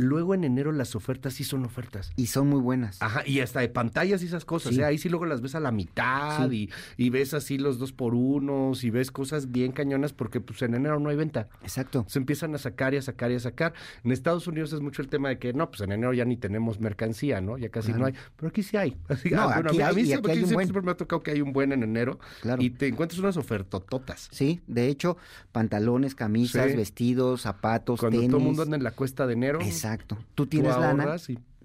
Luego 0.00 0.34
en 0.34 0.44
enero 0.44 0.72
las 0.72 0.96
ofertas 0.96 1.34
sí 1.34 1.44
son 1.44 1.62
ofertas. 1.66 2.10
Y 2.16 2.28
son 2.28 2.48
muy 2.48 2.60
buenas. 2.60 3.02
Ajá, 3.02 3.22
y 3.26 3.40
hasta 3.40 3.60
de 3.60 3.68
pantallas 3.68 4.22
y 4.22 4.26
esas 4.26 4.46
cosas. 4.46 4.78
¿eh? 4.78 4.84
Ahí 4.84 4.96
sí 4.96 5.10
luego 5.10 5.26
las 5.26 5.42
ves 5.42 5.54
a 5.54 5.60
la 5.60 5.72
mitad 5.72 6.50
y, 6.50 6.70
y, 6.96 7.10
ves 7.10 7.34
así 7.34 7.58
los 7.58 7.78
dos 7.78 7.92
por 7.92 8.14
unos 8.14 8.82
y 8.82 8.88
ves 8.88 9.10
cosas 9.10 9.52
bien 9.52 9.72
cañonas 9.72 10.14
porque 10.14 10.40
pues 10.40 10.62
en 10.62 10.74
enero 10.74 10.98
no 11.00 11.10
hay 11.10 11.16
venta. 11.16 11.48
Exacto. 11.60 12.06
Se 12.08 12.18
empiezan 12.18 12.54
a 12.54 12.58
sacar 12.58 12.94
y 12.94 12.96
a 12.96 13.02
sacar 13.02 13.30
y 13.30 13.34
a 13.34 13.40
sacar. 13.40 13.74
En 14.02 14.10
Estados 14.10 14.46
Unidos 14.46 14.72
es 14.72 14.80
mucho 14.80 15.02
el 15.02 15.08
tema 15.08 15.28
de 15.28 15.38
que 15.38 15.52
no, 15.52 15.68
pues 15.68 15.82
en 15.82 15.92
enero 15.92 16.14
ya 16.14 16.24
ni 16.24 16.38
tenemos 16.38 16.80
mercancía, 16.80 17.42
¿no? 17.42 17.58
Ya 17.58 17.68
casi 17.68 17.92
no 17.92 18.06
hay. 18.06 18.14
Pero 18.36 18.48
aquí 18.48 18.62
sí 18.62 18.78
hay. 18.78 18.96
no, 19.30 19.40
ah, 19.42 19.58
aquí 19.58 19.82
a 19.82 19.92
mí, 19.92 20.06
siempre, 20.06 20.80
me 20.80 20.92
ha 20.92 20.96
tocado 20.96 21.22
que 21.22 21.32
hay 21.32 21.42
un 21.42 21.52
buen 21.52 21.72
en 21.72 21.82
enero. 21.82 22.18
Claro. 22.40 22.62
Y 22.62 22.70
te 22.70 22.86
encuentras 22.86 23.20
unas 23.20 23.36
ofertototas. 23.36 24.28
Sí, 24.32 24.62
de 24.66 24.88
hecho, 24.88 25.18
pantalones, 25.52 26.14
camisas, 26.14 26.74
vestidos, 26.74 27.42
zapatos, 27.42 28.00
Cuando 28.00 28.18
todo 28.22 28.38
el 28.38 28.42
mundo 28.42 28.62
anda 28.62 28.78
en 28.78 28.82
la 28.82 28.92
cuesta 28.92 29.26
de 29.26 29.34
enero. 29.34 29.60
Exacto. 29.60 29.89
Tú 30.34 30.46
tienes 30.46 30.76
lana. 30.76 31.16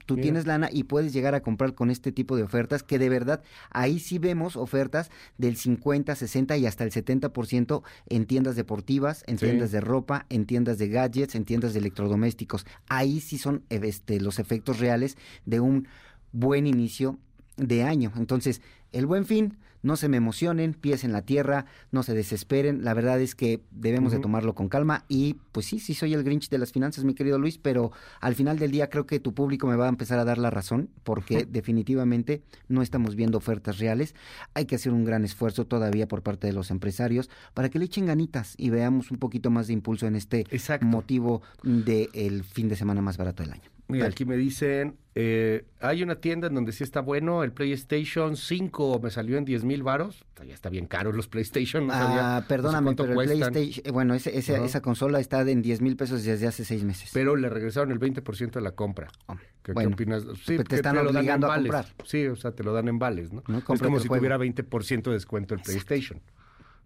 Tú 0.06 0.18
tienes 0.18 0.45
lana 0.45 0.70
y 0.72 0.84
puedes 0.84 1.14
llegar 1.14 1.34
a 1.34 1.42
comprar 1.42 1.74
con 1.74 1.90
este 1.90 2.12
tipo 2.12 2.38
de 2.38 2.44
ofertas 2.44 2.84
que 2.84 3.00
de 3.00 3.10
verdad 3.10 3.42
ahí 3.72 3.98
sí 3.98 4.20
vemos 4.20 4.56
ofertas 4.56 5.10
del 5.40 5.58
50, 5.58 6.14
60 6.14 6.58
y 6.58 6.68
hasta 6.68 6.84
el 6.84 6.92
70% 6.92 7.82
en 8.10 8.26
tiendas 8.28 8.56
deportivas, 8.56 9.24
en 9.26 9.38
tiendas 9.38 9.72
de 9.72 9.82
ropa, 9.82 10.28
en 10.30 10.45
tiendas 10.45 10.78
de 10.78 10.90
gadgets, 10.90 11.34
en 11.34 11.44
tiendas 11.44 11.74
de 11.74 11.80
electrodomésticos. 11.80 12.68
Ahí 12.88 13.20
sí 13.20 13.40
son 13.40 13.64
este, 13.72 14.20
los 14.20 14.38
efectos 14.38 14.80
reales 14.80 15.18
de 15.45 15.60
un 15.60 15.88
buen 16.32 16.68
inicio 16.68 17.18
de 17.58 17.84
año. 17.84 18.12
Entonces, 18.16 18.62
el 18.92 19.08
buen 19.08 19.26
fin 19.26 19.58
no 19.85 19.97
se 19.97 20.09
me 20.09 20.17
emocionen, 20.17 20.73
pies 20.73 21.03
en 21.03 21.11
la 21.11 21.22
tierra, 21.22 21.67
no 21.91 22.01
se 22.01 22.15
desesperen. 22.15 22.83
La 22.83 22.95
verdad 22.95 23.22
es 23.22 23.35
que 23.35 23.61
debemos 23.69 24.11
de 24.11 24.17
tomarlo 24.17 24.55
con 24.55 24.67
calma 24.67 25.05
y 25.07 25.35
pues 25.51 25.67
sí, 25.67 25.80
sí 25.80 25.93
soy 25.93 26.15
el 26.15 26.23
Grinch 26.23 26.49
de 26.49 26.57
las 26.57 26.72
finanzas, 26.72 27.03
mi 27.03 27.14
querido 27.14 27.38
Luis, 27.38 27.59
pero 27.59 27.91
al 28.19 28.33
final 28.33 28.57
del 28.57 28.72
día 28.72 28.89
creo 28.89 29.05
que 29.05 29.19
tu 29.19 29.35
público 29.35 29.67
me 29.67 29.75
va 29.75 29.85
a 29.85 29.89
empezar 29.89 30.17
a 30.17 30.25
dar 30.25 30.39
la 30.39 30.49
razón 30.49 30.89
porque 31.03 31.45
definitivamente 31.49 32.41
no 32.67 32.81
estamos 32.81 33.15
viendo 33.15 33.38
ofertas 33.38 33.77
reales. 33.77 34.15
Hay 34.55 34.65
que 34.65 34.75
hacer 34.75 34.91
un 34.91 35.05
gran 35.05 35.23
esfuerzo 35.23 35.67
todavía 35.67 36.07
por 36.07 36.23
parte 36.23 36.47
de 36.47 36.53
los 36.53 36.72
empresarios 36.72 37.30
para 37.53 37.69
que 37.69 37.77
le 37.77 37.85
echen 37.85 38.07
ganitas 38.07 38.55
y 38.57 38.72
veamos 38.72 39.11
un 39.11 39.17
poquito 39.17 39.51
más 39.51 39.67
de 39.67 39.73
impulso 39.73 40.07
en 40.07 40.15
este 40.15 40.47
motivo 40.81 41.43
del 41.61 42.43
fin 42.43 42.69
de 42.69 42.75
semana 42.75 43.03
más 43.03 43.17
barato 43.17 43.43
del 43.43 43.53
año. 43.53 43.75
Mira, 43.88 44.07
aquí 44.07 44.25
me 44.25 44.35
dicen, 44.35 44.97
eh, 45.14 45.65
hay 45.80 46.01
una 46.01 46.15
tienda 46.15 46.47
en 46.47 46.55
donde 46.55 46.72
sí 46.72 46.83
está 46.83 47.01
bueno, 47.01 47.43
el 47.43 47.51
PlayStation 47.51 48.35
5 48.35 48.99
me 49.01 49.11
salió 49.11 49.38
en 49.38 49.45
10 49.45 49.64
mil 49.64 49.83
varos, 49.83 50.25
ya 50.45 50.53
está 50.53 50.69
bien 50.69 50.88
caro 50.88 51.11
los 51.11 51.27
PlayStation. 51.27 51.88
No 51.88 51.93
ah, 51.93 52.43
perdóname, 52.47 52.95
pero 52.95 53.22
el 53.22 53.27
PlayStation, 53.27 53.85
eh, 53.85 53.91
bueno, 53.91 54.15
ese, 54.15 54.35
esa 54.38 54.81
consola 54.81 55.19
está 55.19 55.41
en 55.41 55.61
10 55.61 55.81
mil 55.81 55.95
pesos 55.95 56.23
desde 56.23 56.47
hace 56.47 56.65
seis 56.65 56.83
meses. 56.83 57.11
Pero 57.14 57.35
le 57.35 57.49
regresaron 57.49 57.91
el 57.91 57.99
20% 57.99 58.51
de 58.51 58.61
la 58.61 58.72
compra. 58.72 59.07
Oh, 59.27 59.35
¿Qué, 59.61 59.72
opinas? 59.72 60.23
Sí, 60.43 60.55
pues 60.55 60.67
te 60.67 60.75
están 60.77 60.97
obligando 60.97 61.51
a 61.51 61.55
comprar. 61.55 61.85
Sí, 62.03 62.25
o 62.27 62.35
sea, 62.35 62.51
te 62.51 62.64
lo 62.64 62.73
dan 62.73 62.88
en 62.88 62.97
vales, 62.97 63.31
¿no? 63.31 63.43
es 63.57 63.64
como 63.64 63.99
si 63.99 64.07
tuviera 64.07 64.38
20% 64.38 65.03
de 65.03 65.11
descuento 65.11 65.53
el 65.53 65.61
PlayStation 65.61 66.22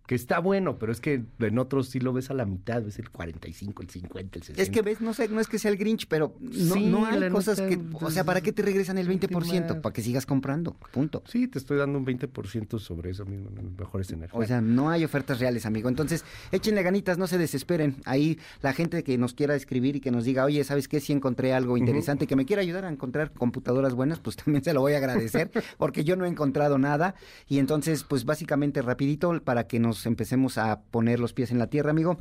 que 0.09 0.15
está 0.15 0.39
bueno, 0.39 0.79
pero 0.79 0.91
es 0.91 1.01
que 1.01 1.21
en 1.37 1.59
otros 1.59 1.89
sí 1.89 1.99
lo 1.99 2.13
ves 2.13 2.31
a 2.31 2.33
la 2.33 2.43
mitad, 2.43 2.81
ves 2.81 2.97
el 2.97 3.11
45, 3.11 3.83
el 3.83 3.89
50, 3.91 4.39
el 4.39 4.43
60. 4.43 4.59
Es 4.63 4.71
que 4.71 4.81
ves, 4.81 5.01
no 5.01 5.13
sé, 5.13 5.27
no 5.27 5.39
es 5.39 5.47
que 5.47 5.59
sea 5.59 5.69
el 5.69 5.77
Grinch, 5.77 6.07
pero 6.07 6.33
no, 6.39 6.77
no 6.77 7.05
hay 7.05 7.29
cosas 7.29 7.61
que, 7.61 7.79
o 7.93 8.09
sea, 8.09 8.23
¿para 8.23 8.41
qué 8.41 8.51
te 8.51 8.63
regresan 8.63 8.97
el 8.97 9.07
20%? 9.07 9.81
Para 9.81 9.93
que 9.93 10.01
sigas 10.01 10.25
comprando, 10.25 10.75
punto. 10.91 11.21
Sí, 11.27 11.47
te 11.47 11.59
estoy 11.59 11.77
dando 11.77 11.99
un 11.99 12.07
20% 12.07 12.79
sobre 12.79 13.11
eso 13.11 13.23
mismo, 13.27 13.51
mejor 13.77 14.01
escenario. 14.01 14.33
O 14.35 14.43
sea, 14.43 14.61
no 14.61 14.89
hay 14.89 15.05
ofertas 15.05 15.39
reales, 15.39 15.67
amigo. 15.67 15.89
Entonces, 15.89 16.25
échenle 16.51 16.81
ganitas, 16.81 17.19
no 17.19 17.27
se 17.27 17.37
desesperen. 17.37 17.97
Ahí 18.05 18.39
la 18.63 18.73
gente 18.73 19.03
que 19.03 19.15
nos 19.19 19.35
quiera 19.35 19.53
escribir 19.53 19.97
y 19.97 19.99
que 19.99 20.09
nos 20.09 20.25
diga, 20.25 20.43
oye, 20.43 20.63
¿sabes 20.63 20.87
qué? 20.87 21.01
Si 21.01 21.13
encontré 21.13 21.53
algo 21.53 21.77
interesante, 21.77 22.25
que 22.25 22.35
me 22.35 22.47
quiera 22.47 22.63
ayudar 22.63 22.85
a 22.85 22.89
encontrar 22.89 23.31
computadoras 23.31 23.93
buenas, 23.93 24.17
pues 24.17 24.35
también 24.43 24.63
se 24.63 24.73
lo 24.73 24.81
voy 24.81 24.93
a 24.93 24.97
agradecer, 24.97 25.51
porque 25.77 26.03
yo 26.03 26.15
no 26.15 26.25
he 26.25 26.29
encontrado 26.29 26.79
nada. 26.79 27.13
Y 27.47 27.59
entonces, 27.59 28.03
pues 28.03 28.25
básicamente 28.25 28.81
rapidito, 28.81 29.39
para 29.43 29.67
que 29.67 29.77
nos 29.77 29.98
empecemos 30.05 30.57
a 30.57 30.81
poner 30.81 31.19
los 31.19 31.33
pies 31.33 31.51
en 31.51 31.59
la 31.59 31.67
tierra, 31.67 31.91
amigo. 31.91 32.17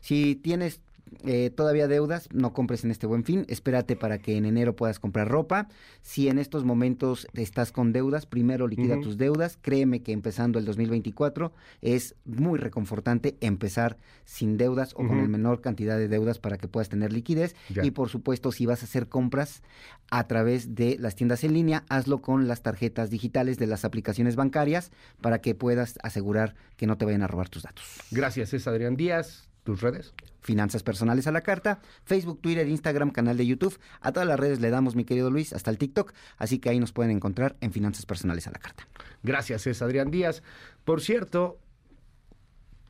Si 0.00 0.36
tienes 0.36 0.80
eh, 1.24 1.50
todavía 1.50 1.88
deudas, 1.88 2.28
no 2.32 2.52
compres 2.52 2.84
en 2.84 2.90
este 2.90 3.06
buen 3.06 3.24
fin, 3.24 3.44
espérate 3.48 3.96
para 3.96 4.18
que 4.18 4.36
en 4.36 4.44
enero 4.44 4.74
puedas 4.74 4.98
comprar 4.98 5.28
ropa. 5.28 5.68
Si 6.00 6.28
en 6.28 6.38
estos 6.38 6.64
momentos 6.64 7.28
estás 7.34 7.70
con 7.70 7.92
deudas, 7.92 8.26
primero 8.26 8.66
liquida 8.66 9.00
tus 9.00 9.18
deudas. 9.18 9.58
Créeme 9.60 10.02
que 10.02 10.12
empezando 10.12 10.58
el 10.58 10.64
2024 10.64 11.52
es 11.80 12.16
muy 12.24 12.58
reconfortante 12.58 13.36
empezar 13.40 13.98
sin 14.24 14.56
deudas 14.56 14.94
o 14.94 15.06
con 15.06 15.18
la 15.18 15.28
menor 15.28 15.60
cantidad 15.60 15.96
de 15.96 16.08
deudas 16.08 16.38
para 16.38 16.58
que 16.58 16.68
puedas 16.68 16.88
tener 16.88 17.12
liquidez. 17.12 17.54
Y 17.82 17.90
por 17.92 18.08
supuesto, 18.08 18.50
si 18.52 18.66
vas 18.66 18.82
a 18.82 18.86
hacer 18.86 19.08
compras 19.08 19.62
a 20.10 20.26
través 20.26 20.74
de 20.74 20.96
las 20.98 21.14
tiendas 21.14 21.44
en 21.44 21.54
línea, 21.54 21.84
hazlo 21.88 22.22
con 22.22 22.48
las 22.48 22.62
tarjetas 22.62 23.10
digitales 23.10 23.58
de 23.58 23.66
las 23.66 23.84
aplicaciones 23.84 24.36
bancarias 24.36 24.90
para 25.20 25.40
que 25.40 25.54
puedas 25.54 25.98
asegurar 26.02 26.54
que 26.76 26.86
no 26.86 26.96
te 26.98 27.04
vayan 27.04 27.22
a 27.22 27.26
robar 27.26 27.48
tus 27.48 27.62
datos. 27.62 27.84
Gracias, 28.10 28.54
es 28.54 28.66
Adrián 28.66 28.96
Díaz. 28.96 29.51
¿Tus 29.64 29.80
redes? 29.80 30.14
Finanzas 30.40 30.82
Personales 30.82 31.26
a 31.26 31.32
la 31.32 31.42
Carta, 31.42 31.80
Facebook, 32.04 32.40
Twitter, 32.40 32.68
Instagram, 32.68 33.10
canal 33.10 33.36
de 33.36 33.46
YouTube. 33.46 33.78
A 34.00 34.12
todas 34.12 34.28
las 34.28 34.38
redes 34.38 34.60
le 34.60 34.70
damos, 34.70 34.96
mi 34.96 35.04
querido 35.04 35.30
Luis, 35.30 35.52
hasta 35.52 35.70
el 35.70 35.78
TikTok. 35.78 36.12
Así 36.36 36.58
que 36.58 36.68
ahí 36.68 36.80
nos 36.80 36.92
pueden 36.92 37.12
encontrar 37.12 37.56
en 37.60 37.72
Finanzas 37.72 38.04
Personales 38.04 38.46
a 38.48 38.50
la 38.50 38.58
Carta. 38.58 38.88
Gracias, 39.22 39.66
es 39.68 39.80
Adrián 39.80 40.10
Díaz. 40.10 40.42
Por 40.84 41.00
cierto, 41.00 41.60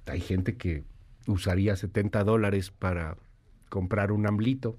hay 0.07 0.21
gente 0.21 0.57
que 0.57 0.85
usaría 1.27 1.77
70 1.77 2.25
dólares 2.25 2.71
para 2.71 3.19
comprar 3.69 4.13
un 4.13 4.27
amblito. 4.27 4.79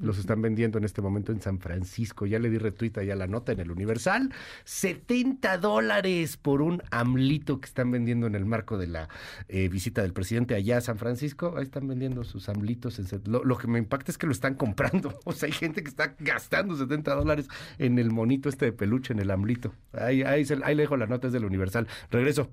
Los 0.00 0.18
están 0.18 0.40
vendiendo 0.40 0.78
en 0.78 0.84
este 0.84 1.02
momento 1.02 1.32
en 1.32 1.40
San 1.40 1.58
Francisco. 1.58 2.26
Ya 2.26 2.38
le 2.38 2.50
di 2.50 2.58
retuita 2.58 3.02
ya 3.02 3.14
la 3.14 3.26
nota 3.26 3.52
en 3.52 3.60
el 3.60 3.70
Universal. 3.70 4.32
70 4.64 5.58
dólares 5.58 6.36
por 6.36 6.62
un 6.62 6.82
amlito 6.90 7.60
que 7.60 7.66
están 7.66 7.90
vendiendo 7.90 8.26
en 8.26 8.34
el 8.34 8.46
marco 8.46 8.78
de 8.78 8.86
la 8.86 9.08
eh, 9.48 9.68
visita 9.68 10.02
del 10.02 10.12
presidente 10.12 10.54
allá 10.54 10.78
a 10.78 10.80
San 10.80 10.98
Francisco. 10.98 11.54
Ahí 11.56 11.64
están 11.64 11.86
vendiendo 11.86 12.24
sus 12.24 12.48
amlitos. 12.48 13.00
lo, 13.26 13.58
que 13.58 13.66
me 13.66 13.78
impacta 13.78 14.10
es 14.10 14.18
que 14.18 14.26
lo 14.26 14.32
están 14.32 14.54
comprando. 14.54 15.18
O 15.30 15.32
sea, 15.32 15.46
hay 15.46 15.52
gente 15.52 15.82
que 15.82 15.88
está 15.88 16.16
gastando 16.18 16.74
70 16.74 17.14
dólares 17.14 17.46
en 17.78 17.98
el 17.98 18.10
monito 18.10 18.48
este 18.48 18.64
de 18.64 18.72
peluche, 18.72 19.12
en 19.12 19.20
el 19.20 19.30
amlito. 19.30 19.72
Ahí, 19.92 20.22
ahí, 20.22 20.44
ahí 20.64 20.74
le 20.74 20.82
dejo 20.82 20.96
la 20.96 21.06
nota, 21.06 21.28
es 21.28 21.32
del 21.32 21.44
Universal. 21.44 21.86
Regreso. 22.10 22.50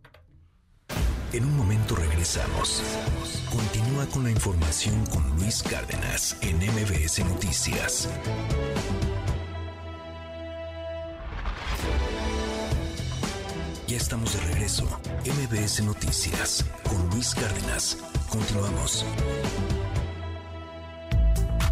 En 1.33 1.43
un 1.43 1.57
momento 1.57 1.95
regresamos. 1.95 2.83
Con 4.05 4.23
la 4.23 4.29
información 4.29 5.05
con 5.07 5.27
Luis 5.37 5.63
Cárdenas 5.63 6.37
en 6.41 6.57
MBS 6.57 7.25
Noticias. 7.25 8.07
Ya 13.87 13.97
estamos 13.97 14.33
de 14.33 14.53
regreso. 14.53 14.85
MBS 15.25 15.83
Noticias 15.83 16.63
con 16.87 17.09
Luis 17.09 17.33
Cárdenas. 17.33 17.97
Continuamos. 18.29 19.03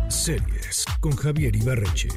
Series 0.09 0.83
con 0.99 1.15
Javier 1.15 1.55
Ibarreche. 1.55 2.09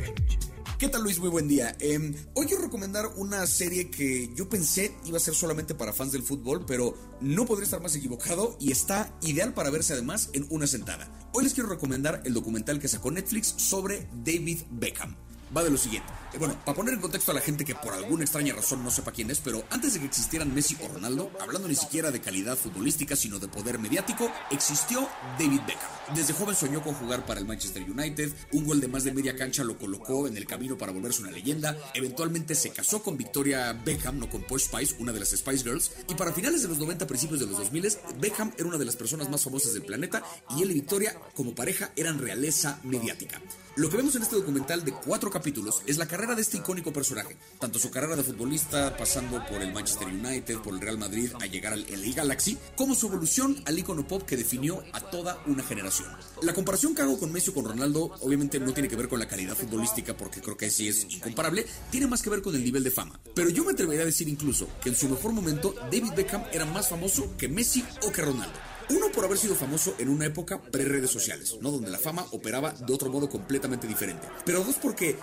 ¿Qué 0.78 0.88
tal 0.88 1.02
Luis? 1.02 1.18
Muy 1.18 1.28
buen 1.28 1.48
día. 1.48 1.76
Em, 1.80 2.14
hoy 2.34 2.46
quiero 2.46 2.62
recomendar 2.62 3.08
una 3.16 3.44
serie 3.48 3.90
que 3.90 4.32
yo 4.36 4.48
pensé 4.48 4.94
iba 5.04 5.16
a 5.16 5.20
ser 5.20 5.34
solamente 5.34 5.74
para 5.74 5.92
fans 5.92 6.12
del 6.12 6.22
fútbol, 6.22 6.64
pero 6.66 6.94
no 7.20 7.46
podría 7.46 7.64
estar 7.64 7.82
más 7.82 7.96
equivocado 7.96 8.56
y 8.60 8.70
está 8.70 9.12
ideal 9.22 9.54
para 9.54 9.70
verse 9.70 9.94
además 9.94 10.30
en 10.34 10.46
una 10.50 10.68
sentada. 10.68 11.10
Hoy 11.32 11.42
les 11.42 11.54
quiero 11.54 11.68
recomendar 11.68 12.22
el 12.24 12.32
documental 12.32 12.78
que 12.78 12.86
sacó 12.86 13.10
Netflix 13.10 13.48
sobre 13.56 14.08
David 14.24 14.60
Beckham 14.70 15.16
va 15.56 15.62
de 15.62 15.70
lo 15.70 15.78
siguiente. 15.78 16.08
Eh, 16.32 16.38
bueno, 16.38 16.58
para 16.64 16.76
poner 16.76 16.94
en 16.94 17.00
contexto 17.00 17.30
a 17.30 17.34
la 17.34 17.40
gente 17.40 17.64
que 17.64 17.74
por 17.74 17.94
alguna 17.94 18.24
extraña 18.24 18.54
razón 18.54 18.84
no 18.84 18.90
sepa 18.90 19.12
quién 19.12 19.30
es, 19.30 19.38
pero 19.38 19.64
antes 19.70 19.94
de 19.94 20.00
que 20.00 20.06
existieran 20.06 20.54
Messi 20.54 20.76
o 20.82 20.88
Ronaldo, 20.88 21.30
hablando 21.40 21.68
ni 21.68 21.74
siquiera 21.74 22.10
de 22.10 22.20
calidad 22.20 22.56
futbolística, 22.56 23.16
sino 23.16 23.38
de 23.38 23.48
poder 23.48 23.78
mediático, 23.78 24.30
existió 24.50 25.08
David 25.38 25.60
Beckham. 25.66 26.14
Desde 26.14 26.34
joven 26.34 26.54
soñó 26.54 26.82
con 26.82 26.94
jugar 26.94 27.24
para 27.26 27.40
el 27.40 27.46
Manchester 27.46 27.82
United, 27.82 28.32
un 28.52 28.66
gol 28.66 28.80
de 28.80 28.88
más 28.88 29.04
de 29.04 29.12
media 29.12 29.36
cancha 29.36 29.64
lo 29.64 29.78
colocó 29.78 30.26
en 30.26 30.36
el 30.36 30.46
camino 30.46 30.76
para 30.76 30.92
volverse 30.92 31.22
una 31.22 31.30
leyenda, 31.30 31.76
eventualmente 31.94 32.54
se 32.54 32.70
casó 32.70 33.02
con 33.02 33.16
Victoria 33.16 33.72
Beckham, 33.72 34.18
no 34.18 34.28
con 34.28 34.42
Posh 34.42 34.64
Spice, 34.64 34.96
una 34.98 35.12
de 35.12 35.20
las 35.20 35.30
Spice 35.30 35.64
Girls, 35.64 35.92
y 36.08 36.14
para 36.14 36.32
finales 36.32 36.62
de 36.62 36.68
los 36.68 36.78
90, 36.78 37.06
principios 37.06 37.40
de 37.40 37.46
los 37.46 37.58
2000, 37.58 37.78
Beckham 38.20 38.52
era 38.56 38.68
una 38.68 38.78
de 38.78 38.84
las 38.84 38.96
personas 38.96 39.28
más 39.30 39.42
famosas 39.42 39.72
del 39.72 39.82
planeta 39.82 40.22
y 40.56 40.62
él 40.62 40.70
y 40.70 40.74
Victoria 40.74 41.18
como 41.34 41.54
pareja 41.54 41.92
eran 41.96 42.18
realeza 42.18 42.80
mediática. 42.82 43.40
Lo 43.76 43.88
que 43.88 43.96
vemos 43.96 44.16
en 44.16 44.22
este 44.22 44.34
documental 44.34 44.84
de 44.84 44.90
cuatro 44.90 45.30
capítulos 45.38 45.82
es 45.86 45.98
la 45.98 46.06
carrera 46.06 46.34
de 46.34 46.42
este 46.42 46.56
icónico 46.56 46.92
personaje, 46.92 47.36
tanto 47.60 47.78
su 47.78 47.92
carrera 47.92 48.16
de 48.16 48.24
futbolista 48.24 48.96
pasando 48.96 49.40
por 49.46 49.62
el 49.62 49.72
Manchester 49.72 50.08
United, 50.08 50.58
por 50.58 50.74
el 50.74 50.80
Real 50.80 50.98
Madrid 50.98 51.30
a 51.40 51.46
llegar 51.46 51.74
al 51.74 51.86
LA 51.88 52.12
Galaxy, 52.16 52.58
como 52.74 52.96
su 52.96 53.06
evolución 53.06 53.62
al 53.64 53.78
icono 53.78 54.04
pop 54.04 54.24
que 54.24 54.36
definió 54.36 54.82
a 54.92 55.00
toda 55.00 55.40
una 55.46 55.62
generación. 55.62 56.08
La 56.42 56.52
comparación 56.52 56.92
que 56.92 57.02
hago 57.02 57.20
con 57.20 57.32
Messi 57.32 57.50
o 57.50 57.54
con 57.54 57.66
Ronaldo 57.66 58.16
obviamente 58.20 58.58
no 58.58 58.72
tiene 58.72 58.88
que 58.88 58.96
ver 58.96 59.08
con 59.08 59.20
la 59.20 59.28
calidad 59.28 59.54
futbolística 59.54 60.16
porque 60.16 60.40
creo 60.40 60.56
que 60.56 60.72
sí 60.72 60.88
es 60.88 61.04
incomparable, 61.04 61.64
tiene 61.92 62.08
más 62.08 62.20
que 62.20 62.30
ver 62.30 62.42
con 62.42 62.56
el 62.56 62.64
nivel 62.64 62.82
de 62.82 62.90
fama. 62.90 63.20
Pero 63.32 63.48
yo 63.48 63.64
me 63.64 63.70
atrevería 63.70 64.02
a 64.02 64.06
decir 64.06 64.28
incluso 64.28 64.66
que 64.82 64.88
en 64.88 64.96
su 64.96 65.08
mejor 65.08 65.32
momento 65.32 65.72
David 65.82 66.14
Beckham 66.16 66.42
era 66.52 66.64
más 66.64 66.88
famoso 66.88 67.36
que 67.36 67.48
Messi 67.48 67.84
o 68.02 68.10
que 68.10 68.22
Ronaldo. 68.22 68.58
Uno 68.90 69.12
por 69.12 69.24
haber 69.24 69.36
sido 69.36 69.54
famoso 69.54 69.94
en 69.98 70.08
una 70.08 70.26
época 70.26 70.60
pre-redes 70.60 71.10
sociales, 71.10 71.56
¿no? 71.60 71.70
Donde 71.70 71.90
la 71.90 71.98
fama 71.98 72.24
operaba 72.30 72.72
de 72.72 72.92
otro 72.92 73.10
modo 73.10 73.28
completamente 73.28 73.86
diferente. 73.86 74.26
Pero 74.44 74.64
dos 74.64 74.76
porque 74.76 75.16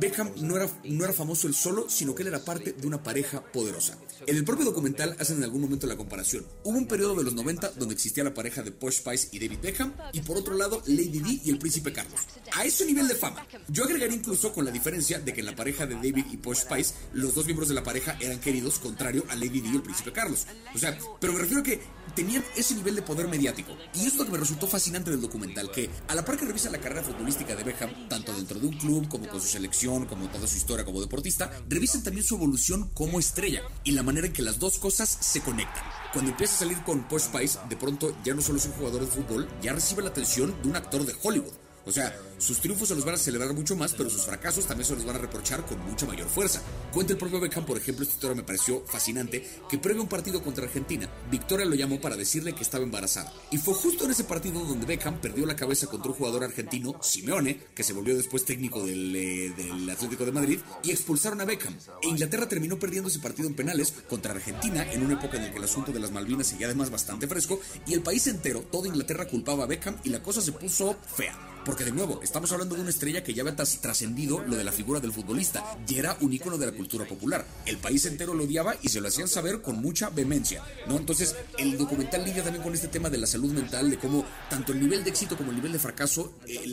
Beckham 0.00 0.32
no 0.40 0.56
era, 0.56 0.68
no 0.84 1.04
era 1.04 1.12
famoso 1.12 1.46
él 1.46 1.54
solo, 1.54 1.88
sino 1.88 2.14
que 2.14 2.22
él 2.22 2.28
era 2.28 2.44
parte 2.44 2.72
de 2.72 2.86
una 2.86 3.02
pareja 3.02 3.42
poderosa. 3.52 3.96
En 4.26 4.36
el 4.36 4.44
propio 4.44 4.64
documental 4.64 5.16
hacen 5.18 5.38
en 5.38 5.44
algún 5.44 5.62
momento 5.62 5.86
la 5.86 5.96
comparación. 5.96 6.46
Hubo 6.62 6.78
un 6.78 6.86
periodo 6.86 7.14
de 7.16 7.24
los 7.24 7.34
90 7.34 7.70
donde 7.70 7.94
existía 7.94 8.24
la 8.24 8.34
pareja 8.34 8.62
de 8.62 8.72
Posh 8.72 8.98
Spice 8.98 9.28
y 9.32 9.38
David 9.38 9.58
Beckham, 9.62 9.94
y 10.12 10.20
por 10.20 10.36
otro 10.36 10.54
lado 10.54 10.82
Lady 10.86 11.20
Di 11.20 11.42
y 11.44 11.50
el 11.50 11.58
príncipe 11.58 11.92
Carlos. 11.92 12.20
A 12.52 12.64
ese 12.64 12.86
nivel 12.86 13.08
de 13.08 13.14
fama. 13.14 13.46
Yo 13.68 13.84
agregaría 13.84 14.16
incluso 14.16 14.52
con 14.52 14.64
la 14.64 14.70
diferencia 14.70 15.18
de 15.18 15.32
que 15.32 15.40
en 15.40 15.46
la 15.46 15.56
pareja 15.56 15.86
de 15.86 15.94
David 15.94 16.26
y 16.32 16.36
Posh 16.36 16.58
Spice, 16.58 16.94
los 17.12 17.34
dos 17.34 17.44
miembros 17.44 17.68
de 17.68 17.74
la 17.74 17.82
pareja 17.82 18.16
eran 18.20 18.40
queridos, 18.40 18.78
contrario 18.78 19.24
a 19.28 19.34
Lady 19.34 19.60
Di 19.60 19.70
y 19.70 19.76
el 19.76 19.82
príncipe 19.82 20.12
Carlos. 20.12 20.46
O 20.74 20.78
sea, 20.78 20.96
pero 21.20 21.32
me 21.32 21.40
refiero 21.40 21.60
a 21.60 21.64
que 21.64 21.80
tenían 22.14 22.44
ese 22.56 22.74
nivel 22.74 22.94
de 22.94 23.02
poder 23.02 23.28
mediático. 23.28 23.76
Y 23.94 24.06
esto 24.06 24.24
que 24.24 24.32
me 24.32 24.38
resultó 24.38 24.66
fascinante 24.66 25.10
del 25.10 25.20
documental, 25.20 25.70
que 25.70 25.90
a 26.08 26.14
la 26.14 26.24
par 26.24 26.36
que 26.36 26.44
revisa 26.44 26.70
la 26.70 26.78
carrera 26.78 27.02
futbolística 27.02 27.56
de 27.56 27.64
Beckham, 27.64 28.08
tanto 28.08 28.32
dentro 28.34 28.58
de 28.58 28.66
un 28.66 28.78
club 28.78 29.08
como 29.08 29.28
con 29.28 29.40
su 29.40 29.48
selección, 29.48 30.06
como 30.06 30.28
toda 30.28 30.46
su 30.46 30.56
historia 30.56 30.84
como 30.84 31.00
deportista, 31.00 31.50
revisan 31.68 32.02
también 32.02 32.24
su 32.24 32.36
evolución 32.36 32.90
como 32.94 33.18
estrella 33.18 33.62
y 33.82 33.92
la 33.92 34.02
manera 34.04 34.26
en 34.26 34.32
que 34.32 34.42
las 34.42 34.58
dos 34.58 34.78
cosas 34.78 35.08
se 35.08 35.40
conectan. 35.40 35.82
Cuando 36.12 36.30
empieza 36.30 36.54
a 36.54 36.58
salir 36.58 36.82
con 36.84 37.04
Posh 37.08 37.22
Spice, 37.22 37.58
de 37.68 37.76
pronto 37.76 38.16
ya 38.24 38.34
no 38.34 38.42
solo 38.42 38.58
es 38.58 38.66
un 38.66 38.72
jugador 38.72 39.00
de 39.00 39.08
fútbol, 39.08 39.48
ya 39.60 39.72
recibe 39.72 40.02
la 40.02 40.10
atención 40.10 40.54
de 40.62 40.68
un 40.68 40.76
actor 40.76 41.04
de 41.04 41.14
Hollywood. 41.22 41.52
O 41.86 41.92
sea, 41.92 42.16
sus 42.44 42.60
triunfos 42.60 42.88
se 42.88 42.94
los 42.94 43.06
van 43.06 43.14
a 43.14 43.18
celebrar 43.18 43.54
mucho 43.54 43.74
más, 43.74 43.94
pero 43.94 44.10
sus 44.10 44.26
fracasos 44.26 44.66
también 44.66 44.86
se 44.86 44.94
los 44.94 45.06
van 45.06 45.16
a 45.16 45.18
reprochar 45.18 45.64
con 45.64 45.80
mucha 45.80 46.04
mayor 46.04 46.28
fuerza. 46.28 46.62
Cuenta 46.92 47.14
el 47.14 47.18
propio 47.18 47.40
Beckham, 47.40 47.64
por 47.64 47.78
ejemplo, 47.78 48.02
esta 48.02 48.16
historia 48.16 48.36
me 48.36 48.42
pareció 48.42 48.84
fascinante, 48.84 49.48
que 49.68 49.78
previo 49.78 50.02
a 50.02 50.04
un 50.04 50.10
partido 50.10 50.42
contra 50.42 50.64
Argentina, 50.64 51.08
Victoria 51.30 51.64
lo 51.64 51.74
llamó 51.74 52.02
para 52.02 52.16
decirle 52.16 52.54
que 52.54 52.62
estaba 52.62 52.84
embarazada. 52.84 53.32
Y 53.50 53.56
fue 53.56 53.72
justo 53.72 54.04
en 54.04 54.10
ese 54.10 54.24
partido 54.24 54.62
donde 54.62 54.84
Beckham 54.84 55.22
perdió 55.22 55.46
la 55.46 55.56
cabeza 55.56 55.86
contra 55.86 56.10
un 56.10 56.18
jugador 56.18 56.44
argentino, 56.44 56.94
Simeone, 57.02 57.60
que 57.74 57.82
se 57.82 57.94
volvió 57.94 58.14
después 58.14 58.44
técnico 58.44 58.84
del, 58.84 59.16
eh, 59.16 59.54
del 59.56 59.88
Atlético 59.88 60.26
de 60.26 60.32
Madrid, 60.32 60.60
y 60.82 60.90
expulsaron 60.90 61.40
a 61.40 61.46
Beckham. 61.46 61.74
E 62.02 62.08
Inglaterra 62.08 62.46
terminó 62.46 62.78
perdiendo 62.78 63.08
ese 63.08 63.20
partido 63.20 63.48
en 63.48 63.54
penales 63.54 63.94
contra 64.06 64.32
Argentina 64.34 64.92
en 64.92 65.02
una 65.02 65.14
época 65.14 65.38
en 65.38 65.44
la 65.44 65.50
que 65.50 65.56
el 65.56 65.64
asunto 65.64 65.92
de 65.92 66.00
las 66.00 66.12
Malvinas 66.12 66.48
seguía 66.48 66.66
además 66.66 66.90
bastante 66.90 67.26
fresco, 67.26 67.58
y 67.86 67.94
el 67.94 68.02
país 68.02 68.26
entero, 68.26 68.60
toda 68.70 68.88
Inglaterra 68.88 69.26
culpaba 69.26 69.64
a 69.64 69.66
Beckham 69.66 69.96
y 70.04 70.10
la 70.10 70.22
cosa 70.22 70.42
se 70.42 70.52
puso 70.52 70.94
fea. 71.16 71.52
Porque 71.64 71.84
de 71.84 71.92
nuevo, 71.92 72.20
estamos 72.34 72.50
hablando 72.50 72.74
de 72.74 72.80
una 72.80 72.90
estrella 72.90 73.22
que 73.22 73.32
ya 73.32 73.42
había 73.42 73.54
trascendido 73.54 74.42
lo 74.42 74.56
de 74.56 74.64
la 74.64 74.72
figura 74.72 74.98
del 74.98 75.12
futbolista 75.12 75.78
y 75.86 75.98
era 76.00 76.16
un 76.20 76.32
ícono 76.32 76.58
de 76.58 76.66
la 76.66 76.72
cultura 76.72 77.06
popular. 77.06 77.46
El 77.64 77.78
país 77.78 78.04
entero 78.06 78.34
lo 78.34 78.42
odiaba 78.42 78.74
y 78.82 78.88
se 78.88 79.00
lo 79.00 79.06
hacían 79.06 79.28
saber 79.28 79.62
con 79.62 79.80
mucha 79.80 80.10
vehemencia, 80.10 80.60
¿no? 80.88 80.96
Entonces, 80.96 81.36
el 81.58 81.78
documental 81.78 82.24
lidia 82.24 82.42
también 82.42 82.64
con 82.64 82.74
este 82.74 82.88
tema 82.88 83.08
de 83.08 83.18
la 83.18 83.28
salud 83.28 83.52
mental, 83.52 83.88
de 83.88 83.98
cómo 83.98 84.24
tanto 84.50 84.72
el 84.72 84.80
nivel 84.80 85.04
de 85.04 85.10
éxito 85.10 85.36
como 85.36 85.50
el 85.50 85.56
nivel 85.58 85.70
de 85.70 85.78
fracaso, 85.78 86.32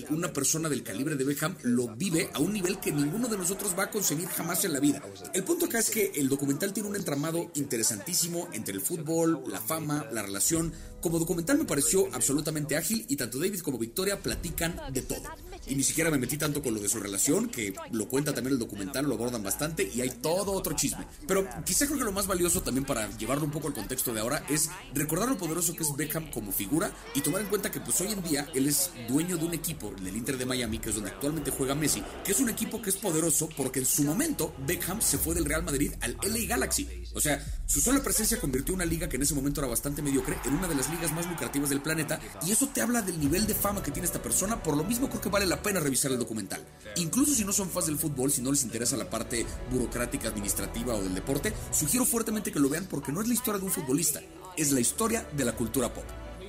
una 0.10 0.34
persona 0.34 0.68
del 0.68 0.82
calibre 0.82 1.16
de 1.16 1.26
Beckham 1.26 1.56
lo 1.62 1.90
vive 1.96 2.32
a 2.34 2.40
un 2.40 2.54
nivel 2.54 2.80
que 2.80 2.92
ninguno 2.92 3.28
de 3.28 3.38
nosotros 3.38 3.76
va 3.78 3.84
a 3.84 3.92
conseguir 3.92 4.30
jamás 4.30 4.66
en 4.66 4.74
la 4.74 4.80
vida. 4.80 5.04
El 5.32 5.44
punto 5.44 5.66
acá 5.66 5.78
es 5.78 5.92
que 5.92 6.12
el 6.16 6.28
documental 6.28 6.74
tiene 6.74 6.90
un 6.90 6.96
entramado 6.96 7.52
interesantísimo 7.54 8.50
entre 8.54 8.74
el 8.74 8.82
fútbol, 8.82 9.44
la 9.48 9.62
fama, 9.62 10.08
la 10.12 10.24
relación, 10.24 10.74
como 11.02 11.20
documental 11.20 11.58
me 11.58 11.66
pareció 11.66 12.08
absolutamente 12.14 12.78
ágil 12.78 13.06
y 13.08 13.16
tanto 13.16 13.40
David 13.40 13.62
como 13.62 13.78
Victoria 13.78 14.20
platican 14.20 14.76
de 14.92 15.02
todo. 15.02 15.24
Y 15.72 15.76
ni 15.76 15.84
siquiera 15.84 16.12
me 16.12 16.18
metí 16.18 16.38
tanto 16.38 16.62
con 16.62 16.74
lo 16.74 16.82
de 16.82 16.90
su 16.90 17.00
relación, 17.00 17.48
que 17.48 17.74
lo 17.92 18.10
cuenta 18.10 18.34
también 18.34 18.56
el 18.56 18.60
documental, 18.60 19.06
lo 19.06 19.16
abordan 19.16 19.42
bastante 19.42 19.90
y 19.96 20.02
hay 20.02 20.10
todo 20.10 20.52
otro 20.52 20.76
chisme. 20.76 21.08
Pero 21.26 21.48
quizá 21.64 21.86
creo 21.86 21.98
que 21.98 22.04
lo 22.04 22.12
más 22.12 22.28
valioso 22.28 22.62
también 22.62 22.84
para 22.84 23.10
llevarlo 23.18 23.46
un 23.46 23.52
poco 23.52 23.70
al 23.70 23.74
contexto 23.74 24.14
de 24.14 24.20
ahora 24.20 24.44
es 24.50 24.70
recordar 24.94 25.30
lo 25.30 25.38
poderoso 25.38 25.74
que 25.74 25.84
es 25.84 25.96
Beckham 25.96 26.30
como 26.30 26.52
figura 26.52 26.92
y 27.16 27.22
tomar 27.22 27.40
en 27.40 27.48
cuenta 27.48 27.72
que 27.72 27.80
pues 27.80 28.02
hoy 28.02 28.12
en 28.12 28.22
día 28.22 28.50
él 28.54 28.68
es 28.68 28.92
dueño 29.08 29.38
de 29.38 29.46
un 29.46 29.54
equipo, 29.54 29.94
el 29.98 30.18
Inter 30.18 30.38
de 30.38 30.46
Miami, 30.46 30.78
que 30.78 30.90
es 30.90 30.96
donde 30.96 31.12
actualmente 31.12 31.52
juega 31.52 31.74
Messi, 31.74 32.04
que 32.26 32.34
es 32.34 32.40
un 32.42 32.50
equipo 32.50 32.82
que 32.82 32.90
es 32.90 32.98
poderoso 32.98 33.48
porque 33.56 33.80
en 33.80 33.86
su 33.86 34.04
momento 34.04 34.54
Beckham 34.68 35.02
se 35.02 35.20
fue 35.20 35.36
del 35.36 35.46
Real 35.46 35.64
Madrid 35.64 35.94
al 36.02 36.18
LA 36.22 36.48
Galaxy. 36.50 37.06
O 37.14 37.22
sea, 37.22 37.42
su 37.66 37.80
sola 37.80 38.04
presencia 38.04 38.42
convirtió 38.42 38.74
una 38.74 38.84
liga 38.84 39.08
que 39.08 39.16
en 39.16 39.22
ese 39.22 39.36
momento 39.36 39.62
era 39.62 39.70
bastante 39.70 40.02
mediocre 40.02 40.38
en 40.44 40.54
una 40.54 40.68
de 40.68 40.76
las 40.76 40.90
ligas 40.90 41.14
más 41.14 41.26
lucrativas 41.28 41.70
del 41.70 41.82
planeta 41.82 42.20
y 42.46 42.52
eso 42.52 42.68
te 42.68 42.82
habla 42.82 43.02
del 43.02 43.18
nivel 43.18 43.48
de 43.48 43.56
fama 43.56 43.82
que 43.82 43.92
tiene 43.92 44.06
esta 44.06 44.22
persona, 44.22 44.62
por 44.62 44.76
lo 44.76 44.84
mismo 44.84 45.08
creo 45.08 45.22
que 45.22 45.30
vale 45.30 45.46
la 45.46 45.61
pena 45.62 45.80
revisar 45.80 46.12
el 46.12 46.20
documental. 46.20 46.66
Incluso 46.96 47.34
si 47.34 47.46
no 47.46 47.52
son 47.52 47.70
fans 47.70 47.88
del 47.88 47.98
fútbol, 47.98 48.32
si 48.32 48.42
no 48.42 48.52
les 48.52 48.64
interesa 48.64 48.98
la 48.98 49.10
parte 49.10 49.46
burocrática, 49.72 50.28
administrativa 50.28 50.96
o 50.96 51.02
del 51.02 51.16
deporte, 51.16 51.54
sugiero 51.72 52.06
fuertemente 52.06 52.52
que 52.52 52.60
lo 52.60 52.70
vean 52.70 52.88
porque 52.90 53.12
no 53.12 53.22
es 53.22 53.28
la 53.28 53.34
historia 53.34 53.60
de 53.60 53.66
un 53.66 53.72
futbolista, 53.72 54.22
es 54.58 54.72
la 54.72 54.80
historia 54.80 55.28
de 55.36 55.46
la 55.46 55.56
cultura 55.56 55.94
pop. 55.94 56.06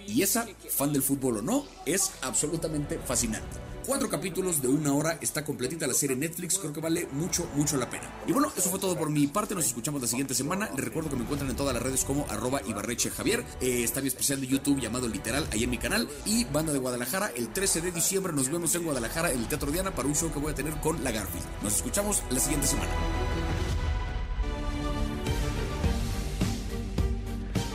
Y 0.06 0.22
esa, 0.22 0.46
fan 0.68 0.92
del 0.92 1.02
fútbol 1.02 1.38
o 1.38 1.42
no, 1.42 1.64
es 1.86 2.10
absolutamente 2.22 2.98
fascinante. 2.98 3.71
Cuatro 3.86 4.08
capítulos 4.08 4.62
de 4.62 4.68
una 4.68 4.92
hora, 4.94 5.18
está 5.20 5.44
completita 5.44 5.88
la 5.88 5.92
serie 5.92 6.14
Netflix, 6.14 6.56
creo 6.56 6.72
que 6.72 6.80
vale 6.80 7.08
mucho, 7.10 7.48
mucho 7.56 7.76
la 7.76 7.90
pena. 7.90 8.08
Y 8.28 8.32
bueno, 8.32 8.52
eso 8.56 8.70
fue 8.70 8.78
todo 8.78 8.96
por 8.96 9.10
mi 9.10 9.26
parte, 9.26 9.56
nos 9.56 9.66
escuchamos 9.66 10.00
la 10.00 10.06
siguiente 10.06 10.34
semana. 10.34 10.70
Les 10.76 10.84
recuerdo 10.84 11.10
que 11.10 11.16
me 11.16 11.22
encuentran 11.22 11.50
en 11.50 11.56
todas 11.56 11.74
las 11.74 11.82
redes 11.82 12.04
como 12.04 12.24
arroba 12.30 12.60
Ibarreche 12.64 13.10
Javier. 13.10 13.44
Eh, 13.60 13.82
está 13.82 14.00
mi 14.00 14.06
especial 14.06 14.40
de 14.40 14.46
YouTube 14.46 14.80
llamado 14.80 15.08
Literal, 15.08 15.44
ahí 15.50 15.64
en 15.64 15.70
mi 15.70 15.78
canal. 15.78 16.08
Y 16.24 16.44
Banda 16.44 16.72
de 16.72 16.78
Guadalajara, 16.78 17.32
el 17.36 17.52
13 17.52 17.80
de 17.80 17.90
diciembre 17.90 18.32
nos 18.32 18.48
vemos 18.50 18.72
en 18.76 18.84
Guadalajara 18.84 19.32
en 19.32 19.40
el 19.40 19.48
Teatro 19.48 19.72
Diana 19.72 19.92
para 19.92 20.06
un 20.06 20.14
show 20.14 20.32
que 20.32 20.38
voy 20.38 20.52
a 20.52 20.54
tener 20.54 20.74
con 20.74 21.02
la 21.02 21.10
Garfield. 21.10 21.44
Nos 21.64 21.74
escuchamos 21.74 22.22
la 22.30 22.38
siguiente 22.38 22.68
semana. 22.68 22.90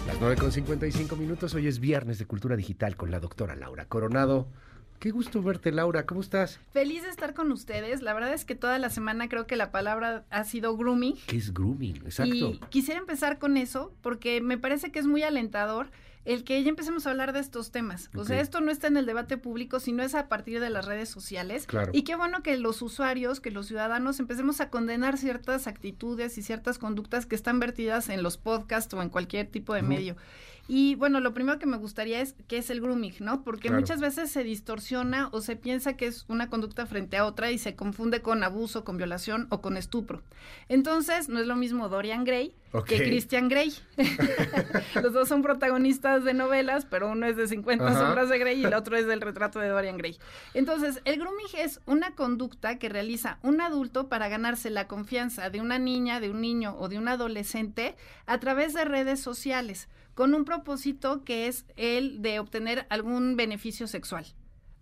Las 0.07 0.21
9 0.21 0.35
con 0.37 0.53
55 0.53 1.15
minutos, 1.17 1.53
hoy 1.53 1.67
es 1.67 1.79
viernes 1.79 2.17
de 2.17 2.25
Cultura 2.25 2.55
Digital 2.55 2.95
con 2.95 3.11
la 3.11 3.19
doctora 3.19 3.57
Laura 3.57 3.85
Coronado. 3.89 4.47
Qué 4.99 5.11
gusto 5.11 5.43
verte, 5.43 5.71
Laura. 5.71 6.05
¿Cómo 6.05 6.21
estás? 6.21 6.59
Feliz 6.71 7.03
de 7.03 7.09
estar 7.09 7.35
con 7.35 7.51
ustedes. 7.51 8.01
La 8.01 8.13
verdad 8.13 8.33
es 8.33 8.45
que 8.45 8.55
toda 8.55 8.79
la 8.79 8.89
semana 8.89 9.29
creo 9.29 9.45
que 9.45 9.55
la 9.55 9.71
palabra 9.71 10.25
ha 10.31 10.43
sido 10.43 10.75
grooming. 10.75 11.15
¿Qué 11.27 11.37
es 11.37 11.53
grooming? 11.53 11.97
Exacto. 11.97 12.33
Y 12.33 12.59
quisiera 12.69 12.99
empezar 12.99 13.37
con 13.37 13.57
eso 13.57 13.93
porque 14.01 14.41
me 14.41 14.57
parece 14.57 14.91
que 14.91 14.97
es 14.99 15.05
muy 15.05 15.21
alentador 15.21 15.91
el 16.27 16.43
que 16.43 16.61
ya 16.61 16.69
empecemos 16.69 17.07
a 17.07 17.11
hablar 17.11 17.31
de 17.31 17.39
estos 17.39 17.71
temas. 17.71 18.09
O 18.13 18.25
sea, 18.25 18.41
esto 18.41 18.59
no 18.59 18.69
está 18.69 18.87
en 18.87 18.97
el 18.97 19.05
debate 19.05 19.37
público, 19.37 19.79
sino 19.79 20.03
es 20.03 20.13
a 20.13 20.27
partir 20.27 20.59
de 20.59 20.69
las 20.69 20.85
redes 20.85 21.07
sociales. 21.07 21.65
Claro. 21.67 21.91
Y 21.93 22.01
qué 22.01 22.17
bueno 22.17 22.43
que 22.43 22.57
los 22.57 22.81
usuarios, 22.81 23.39
que 23.39 23.49
los 23.49 23.67
ciudadanos 23.67 24.19
empecemos 24.19 24.59
a 24.59 24.69
condenar 24.69 25.17
ciertas 25.17 25.67
actitudes 25.67 26.37
y 26.37 26.41
ciertas 26.41 26.79
conductas 26.79 27.25
que 27.25 27.35
están 27.35 27.61
vertidas 27.61 28.09
en 28.09 28.23
los 28.23 28.37
podcasts 28.37 28.93
o 28.93 29.01
en 29.01 29.07
cualquier 29.07 29.47
tipo 29.47 29.73
de 29.73 29.83
medio. 29.83 30.17
Y 30.67 30.95
bueno, 30.95 31.19
lo 31.19 31.33
primero 31.33 31.59
que 31.59 31.65
me 31.65 31.77
gustaría 31.77 32.21
es 32.21 32.35
qué 32.47 32.57
es 32.57 32.69
el 32.69 32.81
grooming, 32.81 33.15
¿no? 33.19 33.43
Porque 33.43 33.71
muchas 33.71 34.01
veces 34.01 34.29
se 34.29 34.43
distorsiona 34.43 35.29
o 35.31 35.41
se 35.41 35.55
piensa 35.55 35.95
que 35.95 36.07
es 36.07 36.25
una 36.27 36.49
conducta 36.49 36.85
frente 36.85 37.17
a 37.17 37.25
otra 37.25 37.51
y 37.51 37.57
se 37.57 37.75
confunde 37.75 38.21
con 38.21 38.43
abuso, 38.43 38.83
con 38.83 38.97
violación 38.97 39.47
o 39.49 39.61
con 39.61 39.77
estupro. 39.77 40.23
Entonces, 40.67 41.29
no 41.29 41.39
es 41.39 41.47
lo 41.47 41.55
mismo 41.55 41.87
Dorian 41.89 42.25
Gray 42.25 42.53
que 42.85 42.97
Christian 42.97 43.47
Grey. 43.47 43.73
Los 45.01 45.13
dos 45.13 45.27
son 45.27 45.41
protagonistas 45.41 46.23
de 46.23 46.33
novelas, 46.33 46.85
pero 46.85 47.09
uno 47.09 47.25
es 47.25 47.37
de 47.37 47.47
50 47.47 47.93
sombras 47.93 48.29
de 48.29 48.37
Grey 48.37 48.61
y 48.61 48.65
el 48.65 48.73
otro 48.73 48.97
es 48.97 49.07
del 49.07 49.21
retrato 49.21 49.59
de 49.59 49.69
Dorian 49.69 49.97
Gray. 49.97 50.17
Entonces, 50.53 51.01
el 51.05 51.19
grooming 51.19 51.47
es 51.57 51.79
una 51.85 52.11
conducta 52.11 52.77
que 52.77 52.89
realiza 52.89 53.39
un 53.41 53.61
adulto 53.61 54.09
para 54.09 54.27
ganarse 54.29 54.69
la 54.69 54.87
confianza 54.87 55.49
de 55.49 55.61
una 55.61 55.79
niña, 55.79 56.19
de 56.19 56.29
un 56.29 56.41
niño 56.41 56.75
o 56.77 56.89
de 56.89 56.97
un 56.97 57.07
adolescente 57.07 57.95
a 58.25 58.39
través 58.39 58.73
de 58.73 58.85
redes 58.85 59.19
sociales 59.19 59.87
con 60.17 60.33
un 60.33 60.45
propósito 60.45 61.23
que 61.23 61.45
es 61.45 61.67
el 61.75 62.23
de 62.23 62.39
obtener 62.39 62.87
algún 62.89 63.35
beneficio 63.35 63.85
sexual. 63.85 64.25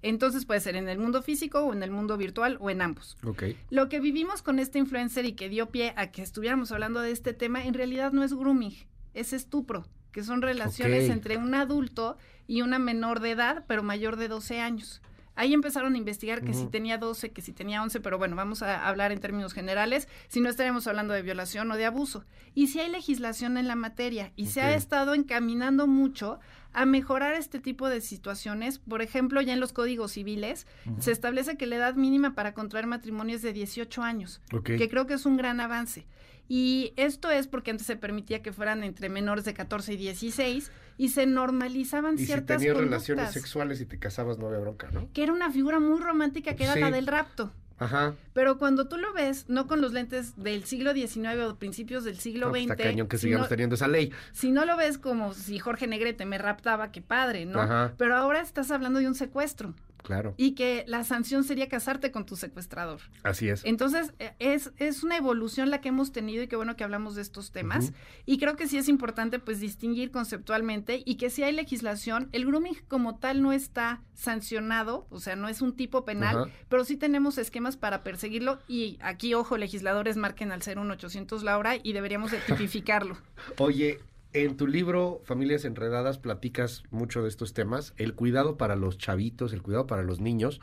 Entonces 0.01 0.45
puede 0.45 0.61
ser 0.61 0.77
en 0.77 0.87
el 0.87 0.97
mundo 0.97 1.21
físico 1.21 1.59
o 1.59 1.73
en 1.73 1.83
el 1.83 1.91
mundo 1.91 2.15
virtual 2.15 2.57
o 2.61 2.69
en 2.69 2.81
ambos. 2.81 3.17
Okay. 3.21 3.57
Lo 3.69 3.89
que 3.89 3.99
vivimos 3.99 4.41
con 4.41 4.59
este 4.59 4.79
influencer 4.79 5.25
y 5.25 5.33
que 5.33 5.49
dio 5.49 5.71
pie 5.71 5.93
a 5.97 6.09
que 6.09 6.21
estuviéramos 6.21 6.71
hablando 6.71 7.01
de 7.01 7.11
este 7.11 7.33
tema, 7.33 7.65
en 7.65 7.73
realidad 7.73 8.13
no 8.13 8.23
es 8.23 8.33
grooming, 8.33 8.77
es 9.13 9.33
estupro, 9.33 9.85
que 10.13 10.23
son 10.23 10.41
relaciones 10.41 11.09
entre 11.09 11.35
un 11.35 11.53
adulto 11.53 12.15
y 12.47 12.61
una 12.61 12.79
menor 12.79 13.19
de 13.19 13.31
edad, 13.31 13.65
pero 13.67 13.83
mayor 13.83 14.15
de 14.15 14.29
12 14.29 14.61
años. 14.61 15.01
Ahí 15.35 15.53
empezaron 15.53 15.95
a 15.95 15.97
investigar 15.97 16.43
que 16.43 16.53
si 16.53 16.67
tenía 16.67 16.97
12, 16.97 17.31
que 17.31 17.41
si 17.41 17.53
tenía 17.53 17.83
11, 17.83 17.99
pero 17.99 18.17
bueno, 18.17 18.35
vamos 18.35 18.61
a 18.61 18.87
hablar 18.87 19.11
en 19.11 19.19
términos 19.19 19.53
generales, 19.53 20.07
si 20.27 20.39
no 20.39 20.49
estaremos 20.49 20.87
hablando 20.87 21.13
de 21.13 21.21
violación 21.21 21.69
o 21.71 21.75
de 21.75 21.85
abuso. 21.85 22.25
Y 22.53 22.67
si 22.67 22.79
hay 22.79 22.89
legislación 22.89 23.57
en 23.57 23.67
la 23.67 23.75
materia 23.75 24.31
y 24.35 24.47
se 24.47 24.61
ha 24.61 24.75
estado 24.75 25.13
encaminando 25.13 25.87
mucho 25.87 26.39
a 26.75 26.85
mejorar 26.85 27.33
este 27.35 27.59
tipo 27.59 27.87
de 27.87 28.01
situaciones. 28.01 28.79
Por 28.79 29.01
ejemplo, 29.01 29.41
ya 29.41 29.53
en 29.53 29.61
los 29.61 29.71
códigos 29.71 30.11
civiles 30.11 30.67
se 30.99 31.11
establece 31.11 31.57
que 31.57 31.65
la 31.65 31.77
edad 31.77 31.95
mínima 31.95 32.35
para 32.35 32.53
contraer 32.53 32.85
matrimonio 32.85 33.37
es 33.37 33.41
de 33.41 33.53
18 33.53 34.03
años, 34.03 34.41
que 34.63 34.89
creo 34.89 35.07
que 35.07 35.13
es 35.13 35.25
un 35.25 35.37
gran 35.37 35.61
avance. 35.61 36.05
Y 36.47 36.93
esto 36.95 37.31
es 37.31 37.47
porque 37.47 37.71
antes 37.71 37.87
se 37.87 37.95
permitía 37.95 38.41
que 38.41 38.53
fueran 38.53 38.83
entre 38.83 39.09
menores 39.09 39.45
de 39.45 39.53
14 39.53 39.93
y 39.93 39.97
16 39.97 40.71
y 40.97 41.09
se 41.09 41.25
normalizaban 41.25 42.15
y 42.15 42.25
ciertas 42.25 42.61
si 42.61 42.67
tenías 42.67 42.83
relaciones 42.83 43.31
sexuales 43.31 43.81
y 43.81 43.85
te 43.85 43.99
casabas 43.99 44.37
no 44.37 44.47
había 44.47 44.59
bronca, 44.59 44.89
¿no? 44.91 45.09
Que 45.13 45.23
era 45.23 45.33
una 45.33 45.51
figura 45.51 45.79
muy 45.79 45.99
romántica 45.99 46.55
que 46.55 46.63
era 46.65 46.75
la 46.75 46.91
del 46.91 47.07
rapto. 47.07 47.51
Ajá. 47.77 48.15
Pero 48.33 48.57
cuando 48.57 48.87
tú 48.87 48.97
lo 48.97 49.11
ves, 49.13 49.49
no 49.49 49.67
con 49.67 49.81
los 49.81 49.91
lentes 49.91 50.41
del 50.41 50.63
siglo 50.63 50.93
XIX 50.93 51.41
o 51.45 51.55
principios 51.57 52.05
del 52.05 52.17
siglo 52.17 52.49
XX. 52.51 52.61
Está 52.61 52.75
cañón 52.77 53.07
que 53.07 53.17
sigamos 53.17 53.49
teniendo 53.49 53.75
esa 53.75 53.87
ley. 53.87 54.13
Si 54.31 54.51
no 54.51 54.65
lo 54.65 54.77
ves 54.77 54.97
como 54.97 55.33
si 55.33 55.59
Jorge 55.59 55.87
Negrete 55.87 56.25
me 56.25 56.37
raptaba, 56.37 56.91
qué 56.91 57.01
padre, 57.01 57.45
¿no? 57.45 57.59
Ajá. 57.59 57.93
Pero 57.97 58.15
ahora 58.15 58.39
estás 58.41 58.71
hablando 58.71 58.99
de 58.99 59.07
un 59.07 59.15
secuestro. 59.15 59.73
Claro. 60.05 60.35
Y 60.37 60.53
que 60.53 60.85
la 60.87 61.03
sanción 61.03 61.43
sería 61.43 61.67
casarte 61.67 62.11
con 62.11 62.27
tu 62.27 62.35
secuestrador. 62.35 63.01
Así 63.23 63.49
es. 63.49 63.65
Entonces, 63.65 64.13
e, 64.19 64.35
es, 64.37 64.71
es 64.77 65.01
una 65.03 65.17
evolución 65.17 65.71
la 65.71 65.81
que 65.81 65.89
hemos 65.89 66.11
tenido 66.11 66.43
y 66.43 66.47
qué 66.47 66.55
bueno 66.55 66.75
que 66.75 66.83
hablamos 66.83 67.15
de 67.15 67.23
estos 67.23 67.51
temas. 67.51 67.91
Y 68.27 68.37
creo 68.37 68.55
que 68.55 68.67
sí 68.67 68.77
es 68.77 68.87
importante 68.87 69.39
pues 69.39 69.59
distinguir 69.59 70.11
conceptualmente 70.11 71.01
y 71.03 71.15
que 71.15 71.31
si 71.31 71.41
hay 71.41 71.53
legislación, 71.53 72.29
el 72.33 72.45
grooming 72.45 72.77
como 72.87 73.17
tal 73.17 73.41
no 73.41 73.51
está 73.51 74.03
sancionado, 74.13 75.07
o 75.09 75.19
sea, 75.19 75.35
no 75.35 75.49
es 75.49 75.61
un 75.61 75.75
tipo 75.75 76.05
penal, 76.05 76.51
pero 76.69 76.85
sí 76.85 76.97
tenemos 76.97 77.39
esquemas 77.39 77.75
para 77.75 78.03
perseguirlo 78.03 78.59
y 78.67 78.99
aquí, 79.01 79.33
ojo, 79.33 79.57
legisladores 79.57 80.17
marquen 80.17 80.51
al 80.51 80.61
ser 80.61 80.77
un 80.77 80.91
800 80.91 81.41
Laura 81.41 81.77
y 81.81 81.93
deberíamos 81.93 82.29
de 82.29 82.37
tipificarlo. 82.39 83.17
Oye, 83.57 83.99
en 84.35 84.57
tu 84.57 84.67
libro, 84.67 85.21
Familias 85.23 85.63
Enredadas, 85.63 86.17
platicas 86.17 86.83
mucho 86.91 87.23
de 87.23 87.29
estos 87.29 87.53
temas, 87.53 87.93
el 87.95 88.15
cuidado 88.15 88.57
para 88.57 88.75
los 88.75 88.97
chavitos, 88.97 89.53
el 89.53 89.61
cuidado 89.61 89.87
para 89.87 90.03
los 90.03 90.19
niños, 90.19 90.59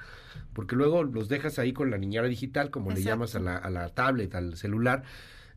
porque 0.52 0.76
luego 0.76 1.04
los 1.04 1.30
dejas 1.30 1.58
ahí 1.58 1.72
con 1.72 1.90
la 1.90 1.96
niñera 1.96 2.28
digital, 2.28 2.70
como 2.70 2.90
le 2.90 3.02
llamas 3.02 3.34
a 3.34 3.40
la, 3.40 3.56
a 3.56 3.70
la 3.70 3.88
tablet, 3.88 4.34
al 4.34 4.56
celular. 4.56 5.04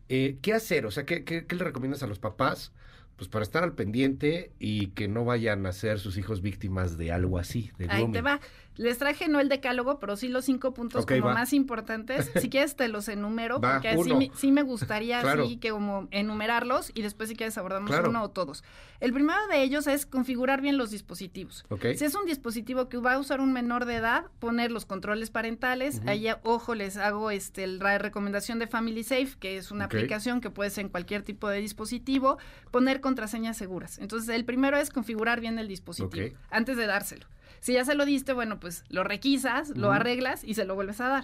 Eh, 0.08 0.38
¿Qué 0.42 0.54
hacer? 0.54 0.86
O 0.86 0.92
sea, 0.92 1.06
¿qué, 1.06 1.26
¿qué, 1.26 1.46
le 1.50 1.64
recomiendas 1.64 2.04
a 2.04 2.08
los 2.08 2.20
papás? 2.20 2.72
Pues 3.18 3.28
para 3.28 3.44
estar 3.44 3.64
al 3.64 3.74
pendiente 3.74 4.52
y 4.60 4.88
que 4.88 5.10
no 5.10 5.26
vayan 5.26 5.66
a 5.66 5.74
ser 5.74 6.00
sus 6.00 6.18
hijos 6.18 6.42
víctimas 6.42 6.98
de 6.98 7.12
algo 7.12 7.38
así. 7.38 7.72
De 7.78 7.90
ahí 7.90 8.10
te 8.12 8.22
va. 8.22 8.40
Les 8.78 8.98
traje 8.98 9.28
no 9.28 9.40
el 9.40 9.50
decálogo, 9.50 10.00
pero 10.00 10.16
sí 10.18 10.28
los 10.28 10.46
cinco 10.46 10.74
puntos 10.74 11.06
como 11.06 11.22
más 11.32 11.54
importantes. 11.54 12.32
Si 12.46 12.50
quieres 12.50 12.76
te 12.76 12.88
los 12.90 13.08
enumero, 13.08 13.60
porque 13.60 13.98
sí, 14.36 14.52
me 14.52 14.62
gustaría 14.62 15.20
así 15.22 15.58
que 15.58 15.72
como 15.72 16.08
enumerarlos 16.12 16.92
y 16.94 17.02
después 17.02 17.30
si 17.30 17.36
quieres 17.36 17.58
abordamos 17.58 17.92
uno 18.06 18.24
o 18.24 18.30
todos. 18.30 18.64
El 19.00 19.14
primero 19.14 19.40
de 19.48 19.64
ellos 19.64 19.88
es 19.88 20.06
configurar 20.06 20.62
bien 20.62 20.78
los 20.78 20.92
dispositivos. 20.92 21.66
Si 21.82 22.06
es 22.06 22.16
un 22.16 22.26
dispositivo 22.26 22.88
que 22.90 22.98
va 22.98 23.14
a 23.14 23.20
usar 23.20 23.42
un 23.42 23.52
menor 23.54 23.86
de 23.86 23.96
edad, 23.96 24.26
poner 24.40 24.72
los 24.72 24.86
controles 24.86 25.30
parentales. 25.30 26.02
Ahí, 26.06 26.28
ojo, 26.44 26.76
les 26.76 26.98
hago 26.98 27.32
este 27.32 27.68
la 27.68 27.98
recomendación 27.98 28.60
de 28.60 28.68
Family 28.68 29.04
Safe, 29.04 29.30
que 29.40 29.58
es 29.58 29.72
una 29.72 29.86
aplicación 29.86 30.42
que 30.42 30.50
puede 30.50 30.70
ser 30.70 30.86
en 30.86 30.90
cualquier 30.90 31.24
tipo 31.24 31.50
de 31.50 31.60
dispositivo, 31.62 32.38
poner 32.72 33.02
contraseñas 33.02 33.58
seguras. 33.58 33.98
Entonces, 34.00 34.30
el 34.30 34.46
primero 34.46 34.78
es 34.78 34.90
configurar 34.90 35.40
bien 35.40 35.60
el 35.60 35.68
dispositivo 35.68 36.36
antes 36.50 36.78
de 36.78 36.86
dárselo. 36.86 37.26
Si 37.66 37.74
ya 37.74 37.84
se 37.84 37.96
lo 37.96 38.06
diste, 38.06 38.32
bueno, 38.32 38.60
pues 38.60 38.84
lo 38.90 39.04
requisas, 39.04 39.70
lo 39.70 39.92
arreglas 39.92 40.44
y 40.44 40.54
se 40.54 40.66
lo 40.66 40.76
vuelves 40.76 41.02
a 41.02 41.08
dar. 41.08 41.24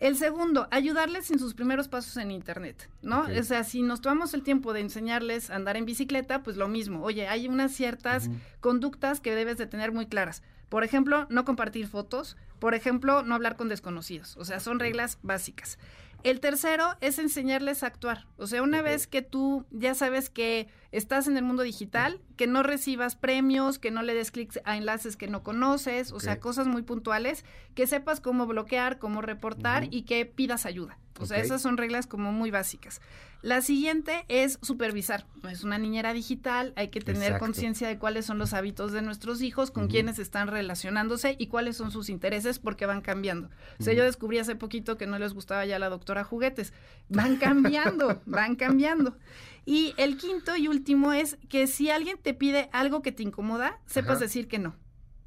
El 0.00 0.16
segundo, 0.16 0.68
ayudarles 0.70 1.30
en 1.30 1.38
sus 1.38 1.52
primeros 1.52 1.86
pasos 1.86 2.16
en 2.16 2.30
Internet, 2.30 2.88
¿no? 3.02 3.26
O 3.38 3.42
sea, 3.42 3.62
si 3.62 3.82
nos 3.82 4.00
tomamos 4.00 4.32
el 4.32 4.42
tiempo 4.42 4.72
de 4.72 4.80
enseñarles 4.80 5.50
a 5.50 5.56
andar 5.56 5.76
en 5.76 5.84
bicicleta, 5.84 6.42
pues 6.42 6.56
lo 6.56 6.66
mismo. 6.66 7.02
Oye, 7.02 7.28
hay 7.28 7.46
unas 7.46 7.72
ciertas 7.72 8.30
conductas 8.60 9.20
que 9.20 9.34
debes 9.34 9.58
de 9.58 9.66
tener 9.66 9.92
muy 9.92 10.06
claras. 10.06 10.42
Por 10.70 10.82
ejemplo, 10.82 11.26
no 11.28 11.44
compartir 11.44 11.88
fotos. 11.88 12.38
Por 12.58 12.74
ejemplo, 12.74 13.22
no 13.22 13.34
hablar 13.34 13.56
con 13.56 13.68
desconocidos. 13.68 14.38
O 14.38 14.46
sea, 14.46 14.60
son 14.60 14.80
reglas 14.80 15.18
básicas. 15.22 15.78
El 16.22 16.40
tercero 16.40 16.96
es 17.00 17.18
enseñarles 17.18 17.82
a 17.82 17.86
actuar. 17.86 18.26
O 18.36 18.46
sea, 18.46 18.62
una 18.62 18.82
vez 18.82 19.06
que 19.06 19.22
tú 19.22 19.64
ya 19.70 19.94
sabes 19.94 20.28
que 20.28 20.68
estás 20.90 21.28
en 21.28 21.36
el 21.36 21.44
mundo 21.44 21.62
digital, 21.62 22.20
que 22.36 22.46
no 22.46 22.62
recibas 22.62 23.16
premios, 23.16 23.78
que 23.78 23.90
no 23.90 24.02
le 24.02 24.14
des 24.14 24.30
clics 24.30 24.60
a 24.64 24.76
enlaces 24.76 25.16
que 25.16 25.28
no 25.28 25.42
conoces, 25.42 26.12
o 26.12 26.20
sea, 26.20 26.40
cosas 26.40 26.66
muy 26.66 26.82
puntuales, 26.82 27.44
que 27.74 27.86
sepas 27.86 28.20
cómo 28.20 28.46
bloquear, 28.46 28.98
cómo 28.98 29.22
reportar 29.22 29.88
y 29.90 30.02
que 30.02 30.26
pidas 30.26 30.66
ayuda. 30.66 30.98
O 31.18 31.26
sea, 31.26 31.38
esas 31.38 31.62
son 31.62 31.76
reglas 31.76 32.06
como 32.06 32.32
muy 32.32 32.50
básicas. 32.50 33.00
La 33.46 33.62
siguiente 33.62 34.24
es 34.26 34.58
supervisar. 34.60 35.24
Es 35.48 35.62
una 35.62 35.78
niñera 35.78 36.12
digital, 36.12 36.72
hay 36.74 36.88
que 36.88 37.00
tener 37.00 37.38
conciencia 37.38 37.86
de 37.86 37.96
cuáles 37.96 38.26
son 38.26 38.38
los 38.38 38.52
hábitos 38.52 38.90
de 38.90 39.02
nuestros 39.02 39.40
hijos, 39.40 39.70
con 39.70 39.86
quiénes 39.86 40.18
están 40.18 40.48
relacionándose 40.48 41.36
y 41.38 41.46
cuáles 41.46 41.76
son 41.76 41.92
sus 41.92 42.08
intereses 42.08 42.58
porque 42.58 42.86
van 42.86 43.02
cambiando. 43.02 43.48
O 43.78 43.84
sea, 43.84 43.94
yo 43.94 44.02
descubrí 44.02 44.40
hace 44.40 44.56
poquito 44.56 44.96
que 44.96 45.06
no 45.06 45.16
les 45.20 45.32
gustaba 45.32 45.64
ya 45.64 45.78
la 45.78 45.88
doctora 45.88 46.24
juguetes. 46.24 46.72
Van 47.08 47.36
cambiando, 47.36 48.20
van 48.26 48.56
cambiando. 48.56 49.16
Y 49.64 49.94
el 49.96 50.16
quinto 50.16 50.56
y 50.56 50.66
último 50.66 51.12
es 51.12 51.38
que 51.48 51.68
si 51.68 51.88
alguien 51.88 52.18
te 52.20 52.34
pide 52.34 52.68
algo 52.72 53.00
que 53.00 53.12
te 53.12 53.22
incomoda, 53.22 53.78
sepas 53.86 54.18
decir 54.18 54.48
que 54.48 54.58
no. 54.58 54.74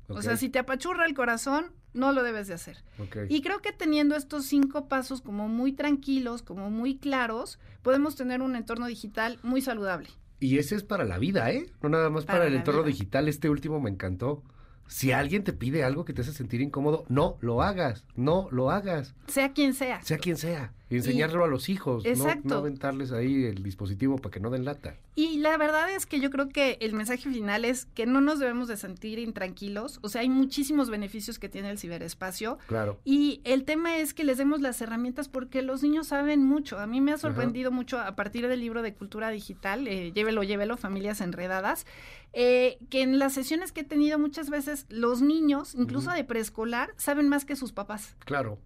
O 0.10 0.22
sea, 0.22 0.36
si 0.36 0.50
te 0.50 0.60
apachurra 0.60 1.06
el 1.06 1.14
corazón, 1.14 1.72
no 1.94 2.12
lo 2.12 2.24
debes 2.24 2.48
de 2.48 2.54
hacer. 2.54 2.78
Y 3.30 3.42
creo 3.42 3.62
que 3.62 3.72
teniendo 3.72 4.16
estos 4.16 4.46
cinco 4.46 4.88
pasos 4.88 5.22
como 5.22 5.48
muy 5.48 5.74
tranquilos, 5.74 6.42
como 6.42 6.70
muy 6.70 6.98
claros, 6.98 7.60
podemos 7.82 8.16
tener 8.16 8.42
un 8.42 8.56
entorno 8.56 8.88
digital 8.88 9.40
muy 9.44 9.62
saludable. 9.62 10.10
Y 10.40 10.58
ese 10.58 10.76
es 10.76 10.84
para 10.84 11.04
la 11.04 11.18
vida, 11.18 11.52
¿eh? 11.52 11.70
No 11.82 11.90
nada 11.90 12.10
más 12.10 12.26
para, 12.26 12.48
el 12.48 12.56
entorno 12.56 12.84
digital. 12.84 13.28
Este 13.28 13.50
último 13.50 13.80
me 13.82 13.90
encantó. 13.90 14.44
Si 14.88 15.12
alguien 15.12 15.44
te 15.44 15.54
pide 15.54 15.84
algo 15.84 16.06
que 16.06 16.14
te 16.14 16.22
hace 16.22 16.34
sentir 16.34 16.62
incómodo, 16.62 17.06
no 17.10 17.38
lo 17.42 17.62
hagas, 17.62 18.06
no 18.16 18.48
lo 18.52 18.72
hagas. 18.72 19.14
Sea 19.28 19.54
quien 19.54 19.74
sea. 19.74 20.02
Sea 20.02 20.18
quien 20.18 20.38
sea. 20.38 20.74
Y 20.90 20.98
enseñarlo 20.98 21.44
a 21.44 21.48
los 21.48 21.70
hijos, 21.70 22.04
Exacto. 22.06 22.50
No, 22.50 22.56
aventarles 22.56 23.12
ahí 23.12 23.46
el 23.46 23.62
dispositivo 23.62 24.18
para 24.18 24.32
que 24.32 24.40
no 24.40 24.50
den 24.50 24.66
lata. 24.66 24.96
Y 25.16 25.38
la 25.38 25.56
verdad 25.58 25.92
es 25.92 26.06
que 26.06 26.20
yo 26.20 26.32
creo 26.32 26.50
que 26.50 26.78
el 26.82 26.94
mensaje 26.94 27.30
final 27.30 27.64
es 27.64 27.86
que 27.86 28.08
no 28.08 28.22
nos 28.22 28.40
debemos 28.40 28.68
de 28.68 28.78
sentir 28.78 29.20
intranquilos. 29.20 30.00
O 30.02 30.10
sea, 30.10 30.22
hay 30.22 30.30
muchísimos 30.30 30.90
beneficios 30.90 31.38
que 31.38 31.48
tiene 31.48 31.70
el 31.70 31.78
ciberespacio. 31.78 32.58
Claro. 32.68 33.00
Y 33.06 33.42
el 33.44 33.66
tema 33.66 33.98
es 33.98 34.14
que 34.14 34.24
les 34.24 34.38
demos 34.38 34.62
las 34.62 34.82
herramientas 34.82 35.30
porque 35.30 35.62
los 35.62 35.84
niños 35.84 36.08
saben 36.08 36.44
mucho. 36.44 36.80
A 36.80 36.88
mí 36.88 37.02
me 37.02 37.12
ha 37.12 37.18
sorprendido 37.18 37.72
mucho 37.72 38.00
a 38.00 38.16
partir 38.16 38.48
del 38.48 38.60
libro 38.60 38.82
de 38.82 38.94
cultura 38.94 39.30
digital, 39.30 39.88
eh, 39.88 40.12
Llévelo, 40.14 40.44
llévelo, 40.44 40.78
familias 40.78 41.22
enredadas, 41.22 41.86
eh, 42.34 42.80
que 42.90 43.02
en 43.02 43.20
las 43.20 43.34
sesiones 43.34 43.72
que 43.72 43.82
he 43.82 43.84
tenido 43.84 44.18
muchas 44.18 44.50
veces 44.50 44.86
los 44.90 45.22
niños, 45.22 45.76
incluso 45.76 46.12
de 46.12 46.24
preescolar, 46.24 46.94
saben 46.98 47.30
más 47.30 47.46
que 47.46 47.56
sus 47.56 47.74
papás. 47.74 48.16
Claro 48.26 48.58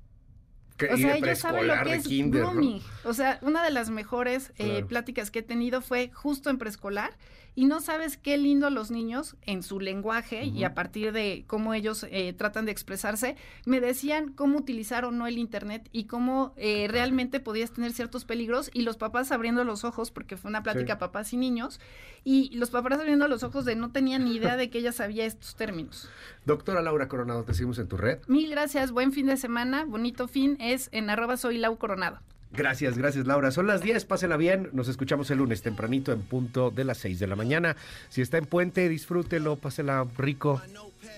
o 0.92 0.98
sea, 0.98 1.16
ellos 1.18 1.40
saben 1.40 1.68
lo 1.68 1.84
que 1.84 1.96
es 1.96 2.08
grooming. 2.08 2.82
O 3.04 3.14
sea, 3.14 3.40
una 3.42 3.64
de 3.64 3.72
las 3.72 3.90
mejores 3.90 4.52
eh, 4.58 4.84
pláticas 4.88 5.32
que 5.32 5.40
he 5.40 5.44
tenido 5.44 5.82
fue 5.82 6.10
justo 6.14 6.50
en 6.50 6.58
preescolar 6.58 7.12
y 7.56 7.66
no 7.66 7.82
sabes 7.82 8.18
qué 8.18 8.38
lindo 8.38 8.70
los 8.70 8.92
niños 8.92 9.36
en 9.46 9.64
su 9.64 9.80
lenguaje 9.80 10.46
y 10.46 10.64
a 10.64 10.74
partir 10.74 11.12
de 11.12 11.44
cómo 11.48 11.74
ellos 11.74 12.06
eh, 12.10 12.34
tratan 12.34 12.66
de 12.66 12.72
expresarse, 12.72 13.36
me 13.66 13.80
decían 13.80 14.34
cómo 14.34 14.58
utilizar 14.58 15.06
o 15.06 15.12
no 15.12 15.28
el 15.28 15.38
Internet 15.38 15.90
y 15.92 16.06
cómo 16.06 16.54
eh, 16.58 16.88
realmente 16.90 17.40
podías 17.40 17.72
tener 17.72 17.94
ciertos 17.94 18.26
peligros 18.26 18.70
y 18.74 18.82
los 18.82 18.98
papás 18.98 19.32
abriendo 19.32 19.64
los 19.64 19.84
ojos, 19.84 20.12
porque 20.12 20.38
fue 20.38 20.50
una 20.50 20.64
plática 20.64 20.98
papás 20.98 21.34
y 21.34 21.38
niños, 21.38 21.80
y 22.24 22.56
los 22.56 22.70
papás 22.70 23.00
abriendo 23.00 23.28
los 23.28 23.44
ojos 23.44 23.66
de 23.66 23.76
no 23.76 23.92
tenían 23.92 24.26
ni 24.26 24.36
idea 24.36 24.58
de 24.58 24.70
que 24.70 24.80
ella 24.80 24.92
sabía 24.92 25.26
estos 25.26 25.56
términos. 25.56 26.10
Doctora 26.46 26.82
Laura 26.82 27.08
Coronado, 27.08 27.44
te 27.44 27.54
seguimos 27.54 27.80
en 27.80 27.88
tu 27.88 27.98
red. 27.98 28.20
Mil 28.28 28.50
gracias, 28.50 28.92
buen 28.92 29.12
fin 29.12 29.28
de 29.28 29.38
semana, 29.38 29.86
bonito 29.86 30.28
fin, 30.28 30.58
es 30.60 30.90
en 30.92 31.10
arroba 31.10 31.38
soy 31.38 31.58
Lau 31.58 31.78
Coronado. 31.78 32.20
Gracias, 32.56 32.98
gracias 32.98 33.26
Laura. 33.26 33.52
Son 33.52 33.66
las 33.66 33.82
10, 33.82 34.06
pásenla 34.06 34.38
bien. 34.38 34.70
Nos 34.74 34.88
escuchamos 34.88 35.30
el 35.32 35.40
lunes 35.40 35.62
tempranito 35.62 36.12
en 36.12 36.22
punto 36.22 36.70
de 36.70 36.84
las 36.84 37.00
6 37.00 37.20
de 37.20 37.28
la 37.28 37.36
mañana. 37.36 37.76
Si 38.10 38.22
está 38.22 38.38
en 38.38 38.46
puente, 38.46 38.88
disfrútelo, 38.90 39.56
pásela 39.56 40.06
rico. 40.18 40.62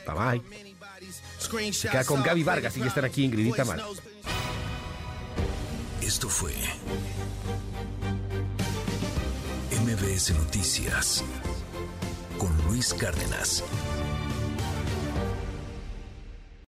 Bye 0.07 0.39
bye. 0.39 1.73
Se 1.73 1.89
queda 1.89 2.05
con 2.05 2.23
Gaby 2.23 2.43
Vargas 2.43 2.77
y 2.77 2.79
ya 2.79 2.87
están 2.87 3.05
aquí 3.05 3.23
Ingridita 3.23 3.65
Mal. 3.65 3.81
Esto 6.01 6.29
fue 6.29 6.53
MBS 9.71 10.33
Noticias 10.35 11.23
con 12.37 12.55
Luis 12.67 12.93
Cárdenas. 12.93 13.63